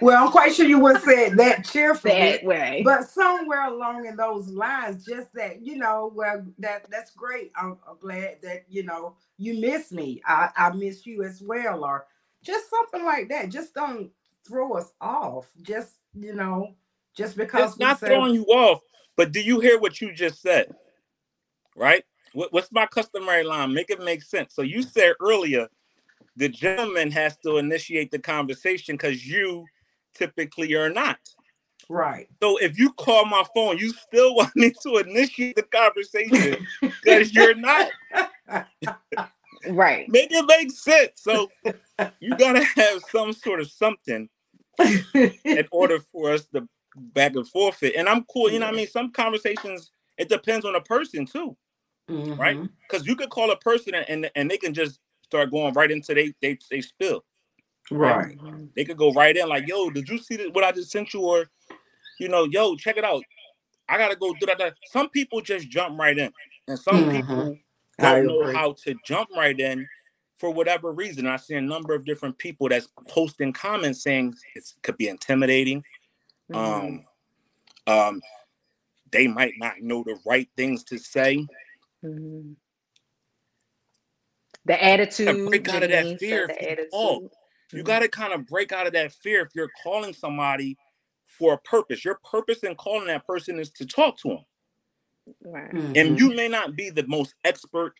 Well, 0.00 0.24
I'm 0.24 0.30
quite 0.30 0.54
sure 0.54 0.66
you 0.66 0.78
would 0.78 1.00
say 1.02 1.30
that 1.30 1.64
cheerfully, 1.72 2.12
that 2.12 2.44
way. 2.44 2.82
but 2.84 3.08
somewhere 3.08 3.66
along 3.66 4.06
in 4.06 4.16
those 4.16 4.48
lines, 4.48 5.04
just 5.04 5.32
that 5.34 5.64
you 5.64 5.76
know, 5.76 6.12
well, 6.14 6.44
that 6.58 6.90
that's 6.90 7.10
great. 7.10 7.52
I'm, 7.56 7.78
I'm 7.88 7.98
glad 8.00 8.38
that 8.42 8.64
you 8.68 8.82
know 8.84 9.16
you 9.38 9.60
miss 9.60 9.92
me. 9.92 10.22
I, 10.26 10.50
I 10.56 10.70
miss 10.70 11.06
you 11.06 11.24
as 11.24 11.42
well, 11.42 11.84
or 11.84 12.06
just 12.42 12.70
something 12.70 13.04
like 13.04 13.28
that. 13.28 13.50
Just 13.50 13.74
don't 13.74 14.10
throw 14.46 14.74
us 14.74 14.92
off. 15.00 15.46
Just 15.62 15.94
you 16.14 16.34
know, 16.34 16.74
just 17.14 17.36
because 17.36 17.72
it's 17.72 17.80
not 17.80 18.00
say, 18.00 18.08
throwing 18.08 18.34
you 18.34 18.44
off. 18.46 18.80
But 19.16 19.32
do 19.32 19.40
you 19.40 19.60
hear 19.60 19.78
what 19.78 20.00
you 20.00 20.12
just 20.12 20.42
said? 20.42 20.74
Right? 21.74 22.04
What, 22.32 22.52
what's 22.52 22.72
my 22.72 22.86
customary 22.86 23.44
line? 23.44 23.72
Make 23.72 23.90
it 23.90 24.00
make 24.00 24.22
sense. 24.22 24.54
So 24.54 24.62
you 24.62 24.82
said 24.82 25.14
earlier 25.20 25.68
the 26.36 26.48
gentleman 26.48 27.10
has 27.10 27.36
to 27.38 27.56
initiate 27.56 28.10
the 28.10 28.18
conversation 28.18 28.94
because 28.94 29.26
you 29.26 29.66
typically 30.14 30.74
are 30.74 30.90
not. 30.90 31.18
Right. 31.88 32.28
So 32.42 32.58
if 32.58 32.78
you 32.78 32.92
call 32.92 33.26
my 33.26 33.44
phone, 33.54 33.78
you 33.78 33.92
still 33.92 34.34
want 34.36 34.54
me 34.56 34.72
to 34.82 34.98
initiate 34.98 35.56
the 35.56 35.62
conversation 35.62 36.66
because 36.80 37.34
you're 37.34 37.54
not. 37.54 37.90
right. 39.68 40.08
Make 40.08 40.30
it 40.30 40.44
make 40.46 40.70
sense. 40.72 41.12
So 41.16 41.50
you 42.20 42.36
gotta 42.36 42.64
have 42.64 43.02
some 43.10 43.32
sort 43.32 43.60
of 43.60 43.70
something 43.70 44.28
in 45.14 45.68
order 45.70 46.00
for 46.00 46.32
us 46.32 46.46
to 46.46 46.68
back 46.96 47.36
and 47.36 47.48
forth 47.48 47.82
it. 47.82 47.94
And 47.96 48.08
I'm 48.08 48.24
cool. 48.24 48.50
You 48.50 48.58
know, 48.58 48.66
what 48.66 48.74
I 48.74 48.76
mean, 48.76 48.88
some 48.88 49.12
conversations 49.12 49.90
it 50.18 50.28
depends 50.28 50.64
on 50.64 50.74
a 50.74 50.80
person 50.80 51.26
too, 51.26 51.56
mm-hmm. 52.10 52.40
right? 52.40 52.58
Because 52.88 53.06
you 53.06 53.16
could 53.16 53.30
call 53.30 53.50
a 53.50 53.56
person 53.56 53.94
and 53.94 54.30
and 54.34 54.50
they 54.50 54.58
can 54.58 54.74
just 54.74 54.98
start 55.28 55.50
going 55.50 55.74
right 55.74 55.90
into 55.90 56.14
they 56.14 56.32
they 56.40 56.58
they 56.70 56.80
spill. 56.80 57.24
Right. 57.90 58.36
They 58.74 58.84
could 58.84 58.96
go 58.96 59.12
right 59.12 59.36
in 59.36 59.48
like, 59.48 59.68
yo, 59.68 59.90
did 59.90 60.08
you 60.08 60.18
see 60.18 60.48
what 60.48 60.64
I 60.64 60.72
just 60.72 60.90
sent 60.90 61.14
you? 61.14 61.20
Or, 61.20 61.46
you 62.18 62.28
know, 62.28 62.44
yo, 62.44 62.74
check 62.76 62.96
it 62.96 63.04
out. 63.04 63.22
I 63.88 63.96
gotta 63.98 64.16
go 64.16 64.34
do 64.34 64.46
that. 64.46 64.74
Some 64.90 65.08
people 65.10 65.40
just 65.40 65.68
jump 65.68 65.98
right 65.98 66.18
in, 66.18 66.32
and 66.66 66.78
some 66.78 66.96
mm-hmm. 66.96 67.16
people 67.16 67.58
don't 67.98 68.26
know 68.26 68.52
how 68.52 68.74
to 68.84 68.96
jump 69.04 69.28
right 69.36 69.58
in 69.58 69.86
for 70.36 70.50
whatever 70.50 70.92
reason. 70.92 71.28
I 71.28 71.36
see 71.36 71.54
a 71.54 71.60
number 71.60 71.94
of 71.94 72.04
different 72.04 72.36
people 72.38 72.68
that's 72.68 72.88
posting 73.08 73.52
comments 73.52 74.02
saying 74.02 74.34
it 74.56 74.64
could 74.82 74.96
be 74.96 75.06
intimidating. 75.06 75.84
Mm-hmm. 76.50 76.56
Um, 76.56 77.04
um, 77.86 78.22
they 79.12 79.28
might 79.28 79.54
not 79.58 79.80
know 79.80 80.02
the 80.02 80.18
right 80.26 80.48
things 80.56 80.82
to 80.84 80.98
say. 80.98 81.46
Mm-hmm 82.04 82.54
the 84.66 84.82
attitude. 84.82 85.46
break 85.48 85.68
out 85.68 85.82
of 85.82 85.90
that 85.90 86.18
fear. 86.18 86.48
Oh, 86.92 87.30
you 87.72 87.82
got 87.82 88.00
to 88.00 88.08
kind 88.08 88.32
of 88.32 88.46
break 88.46 88.72
out 88.72 88.86
of 88.86 88.92
that 88.92 89.12
fear 89.12 89.42
if 89.42 89.48
you're 89.54 89.70
calling 89.82 90.12
somebody 90.12 90.76
for 91.24 91.54
a 91.54 91.58
purpose. 91.58 92.04
Your 92.04 92.18
purpose 92.28 92.58
in 92.58 92.74
calling 92.74 93.06
that 93.08 93.26
person 93.26 93.58
is 93.58 93.70
to 93.72 93.86
talk 93.86 94.18
to 94.18 94.28
them. 94.28 94.44
Right. 95.44 95.72
Mm-hmm. 95.72 95.92
And 95.96 96.20
you 96.20 96.34
may 96.34 96.48
not 96.48 96.76
be 96.76 96.90
the 96.90 97.06
most 97.06 97.34
expert 97.44 97.94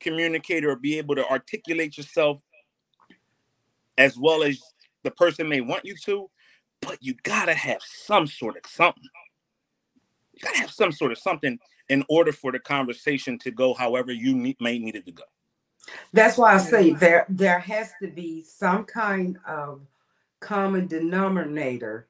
communicator 0.00 0.70
or 0.70 0.76
be 0.76 0.98
able 0.98 1.14
to 1.16 1.28
articulate 1.28 1.96
yourself 1.96 2.40
as 3.96 4.16
well 4.16 4.42
as 4.42 4.60
the 5.02 5.10
person 5.10 5.48
may 5.48 5.60
want 5.60 5.84
you 5.84 5.96
to, 6.04 6.30
but 6.80 6.98
you 7.00 7.14
gotta 7.24 7.54
have 7.54 7.82
some 7.82 8.26
sort 8.26 8.56
of 8.56 8.70
something. 8.70 9.02
You 10.34 10.40
gotta 10.42 10.58
have 10.58 10.70
some 10.70 10.92
sort 10.92 11.12
of 11.12 11.18
something 11.18 11.58
in 11.88 12.04
order 12.08 12.32
for 12.32 12.52
the 12.52 12.60
conversation 12.60 13.38
to 13.38 13.50
go 13.50 13.74
however 13.74 14.12
you 14.12 14.34
need, 14.34 14.56
may 14.60 14.78
need 14.78 14.94
it 14.94 15.06
to 15.06 15.12
go. 15.12 15.24
That's 16.12 16.38
why 16.38 16.54
I 16.54 16.58
say 16.58 16.92
there 16.92 17.26
there 17.28 17.58
has 17.58 17.92
to 18.02 18.08
be 18.08 18.42
some 18.42 18.84
kind 18.84 19.38
of 19.46 19.80
common 20.40 20.86
denominator 20.86 22.08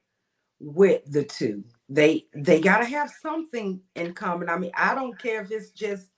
with 0.60 1.02
the 1.10 1.24
two. 1.24 1.64
They 1.88 2.26
they 2.34 2.60
got 2.60 2.78
to 2.78 2.84
have 2.84 3.10
something 3.10 3.80
in 3.94 4.14
common. 4.14 4.48
I 4.48 4.58
mean, 4.58 4.72
I 4.76 4.94
don't 4.94 5.18
care 5.18 5.42
if 5.42 5.50
it's 5.50 5.70
just 5.70 6.08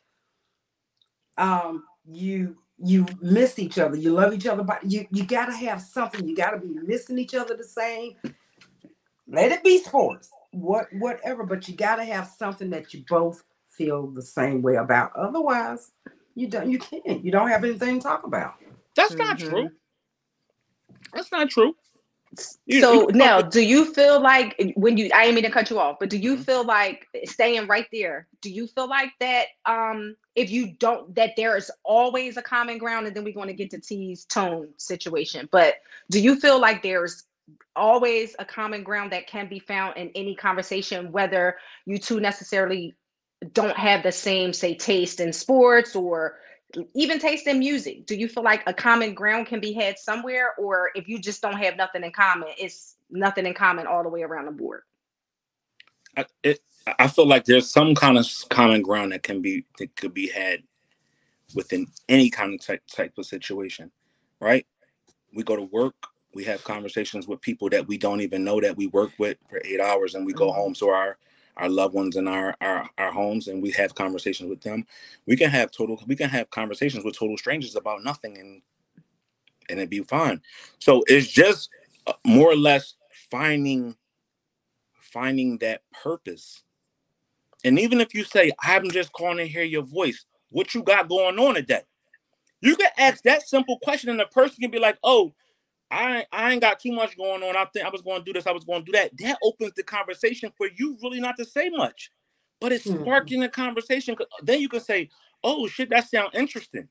um 1.39 1.85
you 2.11 2.57
you 2.83 3.07
miss 3.21 3.59
each 3.59 3.79
other, 3.79 3.97
you 3.97 4.13
love 4.13 4.33
each 4.33 4.47
other, 4.47 4.63
but 4.63 4.85
you 4.91 5.07
you 5.11 5.25
got 5.25 5.47
to 5.47 5.53
have 5.53 5.81
something. 5.81 6.27
You 6.27 6.35
got 6.35 6.51
to 6.51 6.59
be 6.59 6.75
missing 6.87 7.19
each 7.19 7.35
other 7.35 7.57
the 7.57 7.65
same. 7.65 8.17
Let 9.29 9.53
it 9.53 9.63
be 9.63 9.79
sports, 9.79 10.31
what 10.51 10.87
whatever, 10.93 11.45
but 11.45 11.69
you 11.69 11.77
got 11.77 11.97
to 11.97 12.05
have 12.05 12.27
something 12.27 12.71
that 12.71 12.93
you 12.93 13.05
both 13.09 13.45
feel 13.71 14.09
the 14.09 14.23
same 14.23 14.61
way 14.63 14.77
about. 14.77 15.15
Otherwise, 15.15 15.93
you 16.35 16.49
don't. 16.49 16.71
You 16.71 16.79
can't. 16.79 17.25
You 17.25 17.31
don't 17.31 17.49
have 17.49 17.65
anything 17.65 17.99
to 17.99 18.03
talk 18.03 18.25
about. 18.25 18.55
That's 18.97 19.15
mm-hmm. 19.15 19.23
not 19.23 19.39
true. 19.39 19.71
That's 21.13 21.33
not 21.33 21.51
true. 21.51 21.75
You, 22.65 22.81
so 22.81 23.11
you 23.11 23.17
now, 23.17 23.43
do 23.43 23.61
you 23.61 23.93
feel 23.93 24.21
like 24.21 24.55
when 24.77 24.97
you? 24.97 25.11
I 25.13 25.25
didn't 25.25 25.35
mean 25.35 25.45
to 25.45 25.51
cut 25.51 25.69
you 25.69 25.81
off, 25.81 25.97
but 25.99 26.11
do 26.11 26.17
you 26.17 26.35
mm-hmm. 26.35 26.43
feel 26.43 26.65
like 26.65 27.07
staying 27.25 27.67
right 27.67 27.87
there? 27.93 28.29
Do 28.41 28.51
you 28.51 28.69
feel 28.69 28.89
like 28.89 29.11
that? 29.19 29.47
Um, 29.67 30.15
if 30.37 30.51
you 30.51 30.73
don't, 30.75 31.13
that 31.17 31.33
there 31.37 31.57
is 31.57 31.73
always 31.83 32.37
a 32.37 32.43
common 32.43 32.79
ground, 32.79 33.09
and 33.09 33.17
then 33.17 33.25
we're 33.25 33.35
going 33.35 33.49
to 33.49 33.55
get 33.55 33.71
to 33.71 33.81
T's 33.81 34.25
tone 34.27 34.69
situation. 34.77 35.49
But 35.51 35.75
do 36.11 36.21
you 36.21 36.39
feel 36.39 36.61
like 36.61 36.85
there's 36.85 37.25
always 37.75 38.37
a 38.39 38.45
common 38.45 38.85
ground 38.85 39.11
that 39.13 39.27
can 39.27 39.49
be 39.49 39.59
found 39.59 39.97
in 39.97 40.11
any 40.15 40.37
conversation, 40.37 41.11
whether 41.11 41.57
you 41.85 41.99
two 41.99 42.21
necessarily 42.21 42.95
don't 43.53 43.77
have 43.77 44.03
the 44.03 44.13
same 44.13 44.53
say 44.53 44.75
taste 44.75 45.21
in 45.21 45.33
sports 45.33 45.97
or 45.97 46.39
even 46.95 47.19
taste 47.19 47.47
in 47.47 47.59
music. 47.59 48.07
Do 48.07 48.15
you 48.15 48.29
feel 48.29 48.45
like 48.45 48.63
a 48.67 48.75
common 48.75 49.15
ground 49.15 49.47
can 49.47 49.61
be 49.61 49.73
had 49.73 49.99
somewhere 49.99 50.55
or 50.57 50.91
if 50.95 51.09
you 51.09 51.19
just 51.19 51.43
don't 51.43 51.57
have 51.57 51.77
nothing 51.77 52.05
in 52.05 52.13
common 52.13 52.49
it's 52.59 52.97
nothing 53.11 53.47
in 53.47 53.55
common 53.55 53.87
all 53.87 54.03
the 54.03 54.09
way 54.09 54.23
around 54.23 54.47
the 54.47 54.53
board? 54.53 54.83
I, 56.17 56.27
it, 56.43 56.61
I 56.99 57.09
feel 57.09 57.27
like 57.27 57.45
there's 57.45 57.71
some 57.71 57.95
kind 57.95 58.19
of 58.19 58.27
common 58.51 58.83
ground 58.83 59.13
that 59.13 59.23
can 59.23 59.41
be 59.41 59.65
that 59.79 59.95
could 59.97 60.15
be 60.15 60.29
had 60.29 60.63
within 61.55 61.87
any 62.09 62.31
kind 62.31 62.55
of 62.55 62.65
type, 62.65 62.83
type 62.87 63.19
of 63.19 63.27
situation 63.27 63.91
right? 64.41 64.67
We 65.35 65.43
go 65.43 65.57
to 65.57 65.63
work 65.63 65.95
we 66.35 66.45
have 66.45 66.63
conversations 66.65 67.27
with 67.27 67.41
people 67.41 67.69
that 67.71 67.87
we 67.89 67.99
don't 67.99 68.21
even 68.21 68.45
know 68.45 68.61
that 68.61 68.77
we 68.77 68.87
work 68.89 69.11
with 69.19 69.37
for 69.49 69.61
eight 69.65 69.81
hours 69.81 70.15
and 70.15 70.25
we 70.25 70.33
go 70.33 70.49
mm-hmm. 70.49 70.61
home. 70.61 70.75
So 70.75 70.91
our 70.91 71.19
our 71.61 71.69
loved 71.69 71.95
ones 71.95 72.17
in 72.17 72.27
our, 72.27 72.57
our 72.61 72.89
our 72.99 73.13
homes 73.13 73.49
and 73.49 73.63
we 73.63 73.71
have 73.73 73.95
conversations 73.95 74.49
with 74.49 74.63
them. 74.63 74.87
We 75.27 75.37
can 75.37 75.51
have 75.51 75.71
total 75.71 76.03
we 76.07 76.17
can 76.17 76.31
have 76.31 76.51
conversations 76.51 77.05
with 77.05 77.17
total 77.17 77.37
strangers 77.37 77.77
about 77.77 78.03
nothing 78.03 78.39
and 78.39 78.63
and 79.69 79.79
it'd 79.79 79.91
be 79.91 80.01
fine. 80.01 80.41
So 80.81 81.05
it's 81.07 81.29
just 81.29 81.71
uh, 82.07 82.15
more 82.25 82.51
or 82.51 82.57
less 82.57 82.95
finding 83.31 83.95
finding 85.01 85.59
that 85.59 85.83
purpose. 86.03 86.63
And 87.65 87.79
even 87.79 88.01
if 88.01 88.15
you 88.15 88.25
say 88.25 88.51
i'm 88.63 88.91
just 88.91 89.13
calling 89.13 89.37
to 89.37 89.47
hear 89.47 89.65
your 89.65 89.83
voice 89.83 90.25
what 90.49 90.75
you 90.75 90.83
got 90.83 91.09
going 91.09 91.39
on 91.39 91.55
today? 91.55 91.83
You 92.63 92.77
can 92.77 92.91
ask 92.99 93.23
that 93.25 93.49
simple 93.49 93.79
question, 93.79 94.11
and 94.11 94.21
the 94.21 94.27
person 94.27 94.57
can 94.61 94.71
be 94.71 94.79
like, 94.79 94.99
"Oh, 95.03 95.33
I 95.91 96.25
I 96.33 96.53
ain't 96.53 96.61
got 96.61 96.81
too 96.81 96.93
much 96.93 97.17
going 97.17 97.43
on. 97.43 97.57
I 97.57 97.65
think 97.67 97.85
I 97.85 97.91
was 97.91 98.03
going 98.03 98.21
to 98.21 98.25
do 98.25 98.33
this. 98.33 98.47
I 98.47 98.53
was 98.53 98.65
going 98.65 98.85
to 98.85 98.87
do 98.87 98.93
that." 98.93 99.17
That 99.19 99.39
opens 99.43 99.73
the 99.75 99.83
conversation 99.83 100.53
for 100.57 100.69
you 100.77 100.97
really 101.03 101.21
not 101.21 101.37
to 101.39 101.45
say 101.45 101.69
much, 101.71 102.11
but 102.61 102.73
it's 102.73 102.87
mm-hmm. 102.87 103.03
sparking 103.03 103.41
the 103.41 103.49
conversation. 103.49 104.17
Then 104.43 104.61
you 104.61 104.69
can 104.69 104.81
say, 104.81 105.11
"Oh 105.43 105.67
shit, 105.67 105.91
that 105.91 106.09
sounds 106.09 106.35
interesting." 106.35 106.89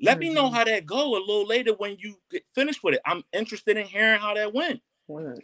Let 0.00 0.14
mm-hmm. 0.14 0.20
me 0.20 0.34
know 0.34 0.44
mm-hmm. 0.44 0.54
how 0.54 0.64
that 0.64 0.86
go 0.86 1.16
a 1.16 1.20
little 1.20 1.46
later 1.46 1.72
when 1.74 1.96
you 1.98 2.16
get 2.30 2.44
finished 2.54 2.82
with 2.82 2.94
it. 2.94 3.00
I'm 3.04 3.22
interested 3.32 3.76
in 3.76 3.86
hearing 3.86 4.20
how 4.20 4.34
that 4.34 4.54
went. 4.54 4.80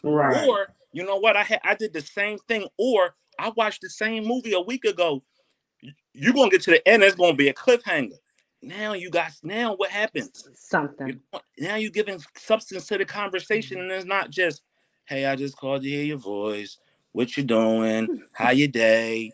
Right. 0.02 0.46
Or 0.46 0.68
you 0.92 1.04
know 1.04 1.16
what? 1.16 1.36
I 1.36 1.42
had 1.42 1.60
I 1.64 1.74
did 1.74 1.92
the 1.92 2.00
same 2.00 2.38
thing. 2.48 2.68
Or 2.78 3.14
I 3.38 3.50
watched 3.56 3.82
the 3.82 3.90
same 3.90 4.24
movie 4.24 4.52
a 4.52 4.60
week 4.60 4.84
ago. 4.84 5.22
You're 6.12 6.32
gonna 6.32 6.50
get 6.50 6.62
to 6.62 6.70
the 6.70 6.86
end. 6.88 7.02
It's 7.02 7.16
gonna 7.16 7.34
be 7.34 7.48
a 7.48 7.54
cliffhanger. 7.54 8.18
Now 8.64 8.94
you 8.94 9.10
got 9.10 9.32
Now 9.42 9.74
what 9.74 9.90
happens? 9.90 10.48
Something. 10.54 11.08
you 11.08 11.40
now 11.58 11.76
you're 11.76 11.90
giving 11.90 12.20
substance 12.36 12.86
to 12.88 12.98
the 12.98 13.04
conversation, 13.04 13.78
mm-hmm. 13.78 13.90
and 13.90 13.92
it's 13.92 14.06
not 14.06 14.30
just, 14.30 14.62
"Hey, 15.04 15.26
I 15.26 15.36
just 15.36 15.56
called 15.56 15.82
to 15.82 15.88
hear 15.88 16.04
your 16.04 16.18
voice. 16.18 16.78
What 17.12 17.36
you 17.36 17.42
doing? 17.44 18.22
how 18.32 18.50
your 18.50 18.68
day?" 18.68 19.32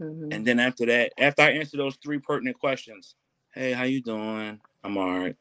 Mm-hmm. 0.00 0.32
And 0.32 0.46
then 0.46 0.60
after 0.60 0.86
that, 0.86 1.12
after 1.18 1.42
I 1.42 1.50
answer 1.50 1.76
those 1.76 1.96
three 1.96 2.18
pertinent 2.18 2.58
questions, 2.58 3.14
"Hey, 3.52 3.72
how 3.72 3.84
you 3.84 4.00
doing? 4.00 4.60
I'm 4.84 4.96
all 4.96 5.18
right. 5.18 5.36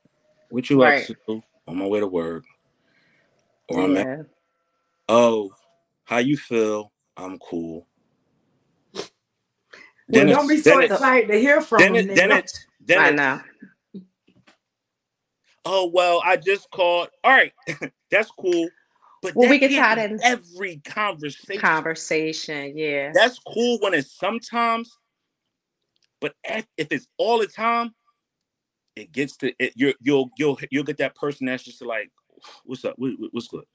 What 0.49 0.69
you 0.69 0.81
right. 0.81 1.09
up 1.09 1.17
to? 1.27 1.43
On 1.67 1.77
my 1.77 1.85
way 1.85 1.99
to 1.99 2.07
work. 2.07 2.45
Or 3.69 3.81
I'm 3.81 3.95
at, 3.97 4.25
oh, 5.07 5.51
how 6.03 6.17
you 6.17 6.35
feel? 6.35 6.91
I'm 7.15 7.37
cool. 7.37 7.85
Then 10.07 10.27
don't 10.27 10.47
be 10.47 10.57
so 10.57 10.79
excited 10.79 11.27
to 11.27 11.39
hear 11.39 11.61
from 11.61 11.79
then 11.79 11.93
them. 11.93 12.09
It, 12.09 12.15
then 12.15 12.43
then 12.89 12.99
I 12.99 13.09
know. 13.11 13.41
Oh 15.63 15.91
well, 15.93 16.21
I 16.25 16.37
just 16.37 16.69
called. 16.71 17.09
All 17.23 17.31
right, 17.31 17.53
that's 18.11 18.31
cool. 18.31 18.69
But 19.21 19.35
well, 19.35 19.49
we 19.49 19.59
get 19.59 19.71
tired 19.71 20.11
in 20.11 20.19
every 20.23 20.77
conversation. 20.77 21.61
Conversation, 21.61 22.77
yeah. 22.77 23.11
That's 23.13 23.37
cool 23.39 23.77
when 23.81 23.93
it's 23.93 24.11
sometimes, 24.11 24.97
but 26.19 26.33
if 26.43 26.65
it's 26.77 27.07
all 27.17 27.39
the 27.39 27.47
time, 27.47 27.93
it 28.95 29.11
gets 29.11 29.37
to 29.37 29.53
it. 29.59 29.73
You're, 29.75 29.93
you'll 30.01 30.31
you'll 30.37 30.57
you'll 30.71 30.83
get 30.83 30.97
that 30.97 31.15
person 31.15 31.45
that's 31.45 31.63
just 31.63 31.81
like, 31.83 32.09
what's 32.63 32.83
up? 32.85 32.95
What, 32.97 33.13
what's 33.31 33.47
good? 33.47 33.65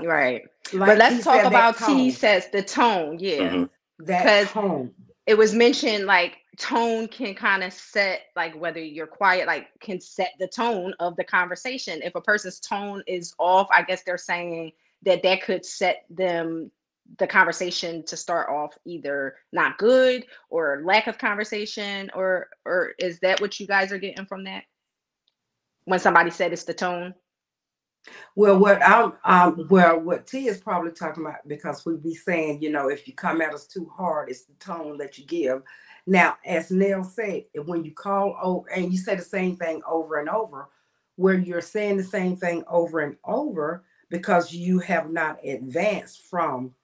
Right. 0.00 0.42
Like 0.72 0.88
but 0.88 0.98
let's 0.98 1.24
talk 1.24 1.44
about 1.44 1.78
T 1.78 2.10
says 2.10 2.48
the 2.52 2.62
tone. 2.62 3.18
Yeah. 3.18 3.38
Mm-hmm. 3.38 3.64
That 4.04 4.48
tone. 4.48 4.92
It 5.26 5.36
was 5.36 5.54
mentioned 5.54 6.06
like 6.06 6.38
tone 6.56 7.08
can 7.08 7.34
kind 7.34 7.62
of 7.62 7.72
set 7.72 8.22
like 8.36 8.54
whether 8.54 8.80
you're 8.80 9.06
quiet, 9.06 9.46
like 9.46 9.68
can 9.80 10.00
set 10.00 10.32
the 10.38 10.46
tone 10.46 10.94
of 11.00 11.16
the 11.16 11.24
conversation. 11.24 12.00
If 12.02 12.14
a 12.14 12.20
person's 12.20 12.60
tone 12.60 13.02
is 13.06 13.34
off, 13.38 13.68
I 13.70 13.82
guess 13.82 14.02
they're 14.04 14.18
saying 14.18 14.72
that 15.02 15.22
that 15.22 15.42
could 15.42 15.64
set 15.64 16.04
them 16.10 16.70
the 17.18 17.26
conversation 17.26 18.04
to 18.04 18.16
start 18.16 18.48
off 18.48 18.76
either 18.84 19.36
not 19.52 19.78
good 19.78 20.26
or 20.50 20.82
lack 20.84 21.06
of 21.06 21.18
conversation 21.18 22.10
or 22.14 22.48
or 22.64 22.92
is 22.98 23.20
that 23.20 23.40
what 23.40 23.60
you 23.60 23.66
guys 23.66 23.92
are 23.92 23.98
getting 23.98 24.26
from 24.26 24.44
that 24.44 24.64
when 25.84 26.00
somebody 26.00 26.30
said 26.30 26.52
it's 26.52 26.64
the 26.64 26.74
tone 26.74 27.14
well, 28.34 28.58
what 28.58 28.82
I'm, 28.82 29.12
um, 29.24 29.66
well, 29.70 29.98
what 29.98 30.26
T 30.26 30.48
is 30.48 30.58
probably 30.58 30.92
talking 30.92 31.24
about 31.24 31.46
because 31.46 31.84
we 31.84 31.96
be 31.96 32.14
saying, 32.14 32.62
you 32.62 32.70
know, 32.70 32.88
if 32.88 33.06
you 33.06 33.14
come 33.14 33.40
at 33.40 33.54
us 33.54 33.66
too 33.66 33.90
hard, 33.94 34.28
it's 34.28 34.44
the 34.44 34.54
tone 34.54 34.98
that 34.98 35.18
you 35.18 35.24
give. 35.24 35.62
Now, 36.06 36.36
as 36.44 36.70
Nell 36.70 37.02
said, 37.02 37.44
when 37.64 37.84
you 37.84 37.92
call 37.92 38.36
over 38.40 38.68
and 38.70 38.92
you 38.92 38.98
say 38.98 39.16
the 39.16 39.22
same 39.22 39.56
thing 39.56 39.82
over 39.88 40.16
and 40.16 40.28
over, 40.28 40.68
where 41.16 41.38
you're 41.38 41.60
saying 41.60 41.96
the 41.96 42.04
same 42.04 42.36
thing 42.36 42.62
over 42.68 43.00
and 43.00 43.16
over 43.24 43.84
because 44.10 44.52
you 44.52 44.78
have 44.78 45.10
not 45.10 45.44
advanced 45.44 46.22
from 46.22 46.74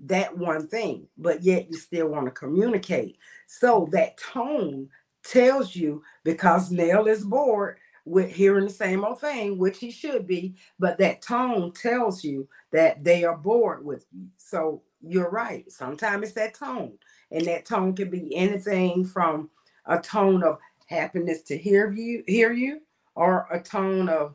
that 0.00 0.36
one 0.36 0.66
thing, 0.66 1.06
but 1.16 1.42
yet 1.42 1.70
you 1.70 1.76
still 1.76 2.08
want 2.08 2.26
to 2.26 2.30
communicate. 2.32 3.18
So 3.46 3.88
that 3.92 4.18
tone 4.18 4.88
tells 5.22 5.76
you 5.76 6.02
because 6.24 6.70
Nell 6.70 7.06
is 7.06 7.24
bored 7.24 7.78
with 8.04 8.30
hearing 8.30 8.64
the 8.64 8.70
same 8.70 9.04
old 9.04 9.20
thing, 9.20 9.58
which 9.58 9.78
he 9.78 9.90
should 9.90 10.26
be, 10.26 10.54
but 10.78 10.98
that 10.98 11.22
tone 11.22 11.72
tells 11.72 12.22
you 12.22 12.46
that 12.70 13.02
they 13.02 13.24
are 13.24 13.36
bored 13.36 13.84
with 13.84 14.06
you. 14.12 14.26
So 14.36 14.82
you're 15.00 15.30
right. 15.30 15.70
Sometimes 15.70 16.24
it's 16.24 16.32
that 16.34 16.54
tone, 16.54 16.92
and 17.30 17.44
that 17.46 17.64
tone 17.64 17.94
can 17.94 18.10
be 18.10 18.34
anything 18.34 19.04
from 19.04 19.50
a 19.86 19.98
tone 19.98 20.42
of 20.42 20.58
happiness 20.86 21.42
to 21.42 21.56
hear 21.56 21.90
you, 21.92 22.22
hear 22.26 22.52
you, 22.52 22.80
or 23.14 23.46
a 23.50 23.60
tone 23.60 24.08
of, 24.08 24.34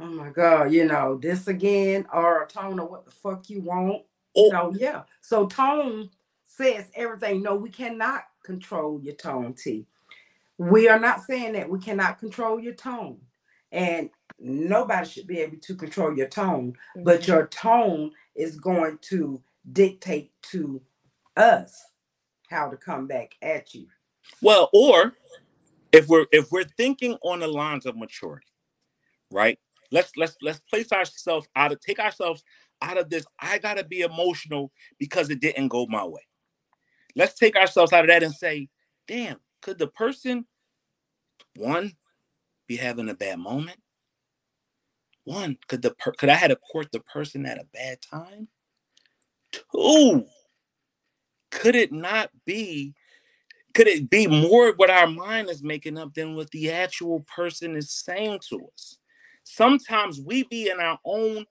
oh 0.00 0.06
my 0.06 0.30
God, 0.30 0.72
you 0.72 0.86
know, 0.86 1.18
this 1.20 1.46
again, 1.46 2.06
or 2.12 2.42
a 2.42 2.46
tone 2.46 2.78
of 2.80 2.88
what 2.90 3.04
the 3.04 3.10
fuck 3.10 3.50
you 3.50 3.60
want. 3.60 4.02
Oh. 4.36 4.46
You 4.46 4.52
know, 4.52 4.72
yeah. 4.76 5.02
So 5.20 5.46
tone 5.46 6.10
says 6.44 6.90
everything. 6.94 7.42
No, 7.42 7.54
we 7.54 7.70
cannot 7.70 8.24
control 8.44 9.00
your 9.02 9.14
tone, 9.14 9.54
T. 9.54 9.86
We 10.58 10.88
are 10.88 11.00
not 11.00 11.22
saying 11.22 11.54
that 11.54 11.68
we 11.68 11.78
cannot 11.78 12.18
control 12.18 12.60
your 12.60 12.74
tone. 12.74 13.18
And 13.72 14.10
nobody 14.38 15.08
should 15.08 15.26
be 15.26 15.40
able 15.40 15.56
to 15.58 15.74
control 15.74 16.16
your 16.16 16.28
tone, 16.28 16.72
mm-hmm. 16.72 17.02
but 17.02 17.26
your 17.26 17.48
tone 17.48 18.12
is 18.34 18.58
going 18.58 18.98
to 19.02 19.42
dictate 19.72 20.30
to 20.42 20.80
us 21.36 21.84
how 22.50 22.70
to 22.70 22.76
come 22.76 23.06
back 23.06 23.34
at 23.42 23.74
you. 23.74 23.86
Well, 24.40 24.70
or 24.72 25.14
if 25.92 26.08
we're 26.08 26.26
if 26.32 26.50
we're 26.50 26.64
thinking 26.64 27.16
on 27.22 27.40
the 27.40 27.48
lines 27.48 27.86
of 27.86 27.96
maturity, 27.96 28.46
right? 29.30 29.58
Let's 29.90 30.12
let's 30.16 30.36
let's 30.42 30.60
place 30.60 30.92
ourselves 30.92 31.48
out 31.54 31.72
of 31.72 31.80
take 31.80 31.98
ourselves 31.98 32.44
out 32.82 32.98
of 32.98 33.10
this. 33.10 33.24
I 33.40 33.58
gotta 33.58 33.84
be 33.84 34.00
emotional 34.00 34.72
because 34.98 35.30
it 35.30 35.40
didn't 35.40 35.68
go 35.68 35.86
my 35.86 36.04
way. 36.04 36.22
Let's 37.16 37.34
take 37.34 37.56
ourselves 37.56 37.92
out 37.92 38.04
of 38.04 38.08
that 38.08 38.22
and 38.22 38.34
say, 38.34 38.68
damn, 39.06 39.38
could 39.64 39.78
the 39.78 39.86
person 39.86 40.44
one 41.56 41.92
be 42.68 42.76
having 42.76 43.08
a 43.08 43.14
bad 43.14 43.38
moment? 43.38 43.78
One, 45.24 45.56
could 45.68 45.80
the 45.80 45.92
per- 45.92 46.12
could 46.12 46.28
I 46.28 46.34
had 46.34 46.48
to 46.48 46.56
court 46.56 46.92
the 46.92 47.00
person 47.00 47.46
at 47.46 47.58
a 47.58 47.66
bad 47.72 47.98
time? 48.02 48.48
Two, 49.52 50.26
could 51.50 51.74
it 51.74 51.92
not 51.92 52.28
be? 52.44 52.92
Could 53.72 53.88
it 53.88 54.10
be 54.10 54.26
more 54.26 54.72
what 54.76 54.90
our 54.90 55.06
mind 55.06 55.48
is 55.48 55.62
making 55.62 55.96
up 55.96 56.12
than 56.12 56.36
what 56.36 56.50
the 56.50 56.70
actual 56.70 57.20
person 57.20 57.74
is 57.74 57.90
saying 57.90 58.40
to 58.50 58.68
us? 58.74 58.98
Sometimes 59.44 60.20
we 60.20 60.44
be 60.44 60.68
in 60.68 60.78
our 60.78 60.98
own 61.06 61.46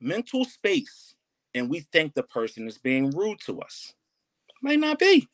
mental 0.00 0.44
space 0.44 1.16
and 1.54 1.68
we 1.68 1.80
think 1.80 2.14
the 2.14 2.22
person 2.22 2.68
is 2.68 2.78
being 2.78 3.10
rude 3.10 3.40
to 3.40 3.60
us. 3.60 3.94
Might 4.62 4.78
not 4.78 4.98
be. 4.98 5.28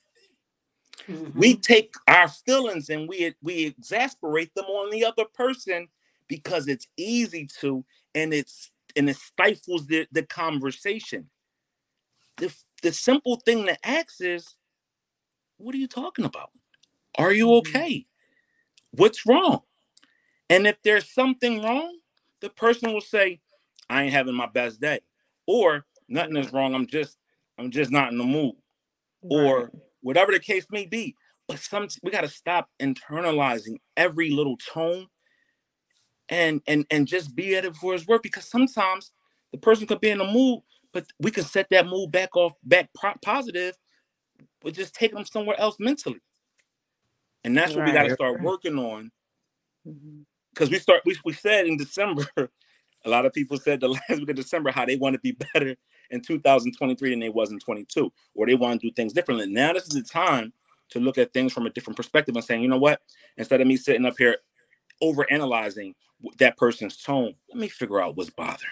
Mm-hmm. 1.09 1.39
We 1.39 1.57
take 1.57 1.95
our 2.09 2.29
feelings 2.29 2.89
and 2.89 3.09
we 3.09 3.35
we 3.43 3.67
exasperate 3.67 4.55
them 4.55 4.67
on 4.67 4.91
the 4.91 5.05
other 5.05 5.25
person 5.25 5.89
because 6.29 6.69
it's 6.69 6.87
easy 6.97 7.49
to 7.61 7.85
and 8.15 8.33
it's 8.33 8.71
and 8.97 9.11
it 9.11 9.17
stifles 9.17 9.87
the, 9.87 10.07
the 10.13 10.23
conversation. 10.23 11.29
The, 12.37 12.55
the 12.83 12.93
simple 12.93 13.37
thing 13.37 13.67
to 13.67 13.87
ask 13.87 14.21
is, 14.21 14.57
what 15.57 15.75
are 15.75 15.79
you 15.79 15.89
talking 15.89 16.25
about? 16.25 16.51
Are 17.19 17.33
you 17.33 17.47
mm-hmm. 17.47 17.69
okay? 17.69 18.07
What's 18.93 19.27
wrong? 19.27 19.63
And 20.51 20.67
if 20.67 20.81
there's 20.83 21.11
something 21.13 21.63
wrong, 21.63 21.99
the 22.41 22.51
person 22.51 22.93
will 22.93 23.01
say, 23.01 23.41
I 23.89 24.05
ain't 24.05 24.13
having 24.13 24.35
my 24.35 24.47
best 24.47 24.81
day. 24.81 25.01
Or 25.47 25.85
nothing 26.09 26.37
is 26.37 26.53
wrong. 26.53 26.75
I'm 26.75 26.87
just, 26.87 27.19
I'm 27.59 27.71
just 27.71 27.91
not 27.91 28.13
in 28.13 28.19
the 28.19 28.25
mood. 28.25 28.55
Right. 29.23 29.45
Or 29.45 29.73
whatever 30.05 30.31
the 30.31 30.39
case 30.39 30.67
may 30.71 30.87
be. 30.87 31.17
But 31.49 31.59
some 31.59 31.89
we 32.03 32.11
got 32.11 32.23
to 32.23 32.29
stop 32.29 32.71
internalizing 32.81 33.79
every 33.97 34.31
little 34.31 34.57
tone 34.57 35.09
and 36.29 36.63
and 36.67 36.87
and 36.91 37.07
just 37.07 37.35
be 37.35 37.57
at 37.57 37.65
it 37.65 37.77
for 37.77 37.93
his 37.93 38.07
work 38.07 38.23
because 38.23 38.49
sometimes 38.49 39.11
the 39.53 39.59
person 39.59 39.87
could 39.87 40.01
be 40.01 40.11
in 40.11 40.21
a 40.21 40.31
mood, 40.31 40.61
but 40.93 41.07
we 41.19 41.31
can 41.31 41.45
set 41.45 41.69
that 41.71 41.87
mood 41.87 42.13
back 42.13 42.37
off 42.37 42.53
back 42.63 42.89
pro- 42.95 43.15
positive 43.23 43.75
with 44.63 44.75
just 44.75 44.95
taking 44.95 45.17
them 45.17 45.27
somewhere 45.27 45.59
else 45.61 45.77
mentally. 45.79 46.21
And 47.45 47.57
that's 47.57 47.75
right. 47.75 47.81
what 47.81 47.87
we 47.87 47.93
got 47.93 48.05
to 48.05 48.15
start 48.15 48.43
working 48.43 48.79
on. 48.79 49.11
Because 49.85 50.69
mm-hmm. 50.69 50.73
we 50.73 50.79
start 50.79 51.03
we, 51.05 51.17
we 51.27 51.33
said 51.35 51.67
in 51.67 51.77
December, 51.77 52.27
a 53.05 53.11
lot 53.11 53.27
of 53.27 53.35
people 53.35 53.59
said 53.59 53.81
the 53.81 53.89
last 53.89 54.09
week 54.09 54.31
of 54.31 54.37
December 54.37 54.71
how 54.71 54.87
they 54.87 54.97
want 54.97 55.15
to 55.15 55.21
be 55.21 55.33
better 55.53 55.77
in 56.11 56.21
2023 56.21 57.11
than 57.11 57.21
they 57.21 57.29
was 57.29 57.51
in 57.51 57.59
22, 57.59 58.13
or 58.35 58.47
they 58.47 58.55
want 58.55 58.81
to 58.81 58.89
do 58.89 58.93
things 58.95 59.13
differently. 59.13 59.47
Now 59.47 59.73
this 59.73 59.85
is 59.85 59.91
the 59.91 60.03
time 60.03 60.53
to 60.91 61.01
look 61.01 61.19
at 61.19 61.33
things 61.33 61.53
from 61.53 61.67
a 61.67 61.71
different 61.71 61.97
perspective 61.97 62.37
and 62.37 62.45
saying, 62.45 62.63
you 62.63 62.69
know 62.69 62.79
what, 62.79 63.01
instead 63.37 63.61
of 63.61 63.67
me 63.67 63.77
sitting 63.77 64.05
up 64.05 64.15
here 64.19 64.37
over 65.01 65.31
analyzing 65.31 65.95
that 66.39 66.57
person's 66.57 66.97
tone, 66.97 67.35
let 67.49 67.59
me 67.59 67.69
figure 67.69 68.01
out 68.01 68.17
what's 68.17 68.31
bothering 68.31 68.71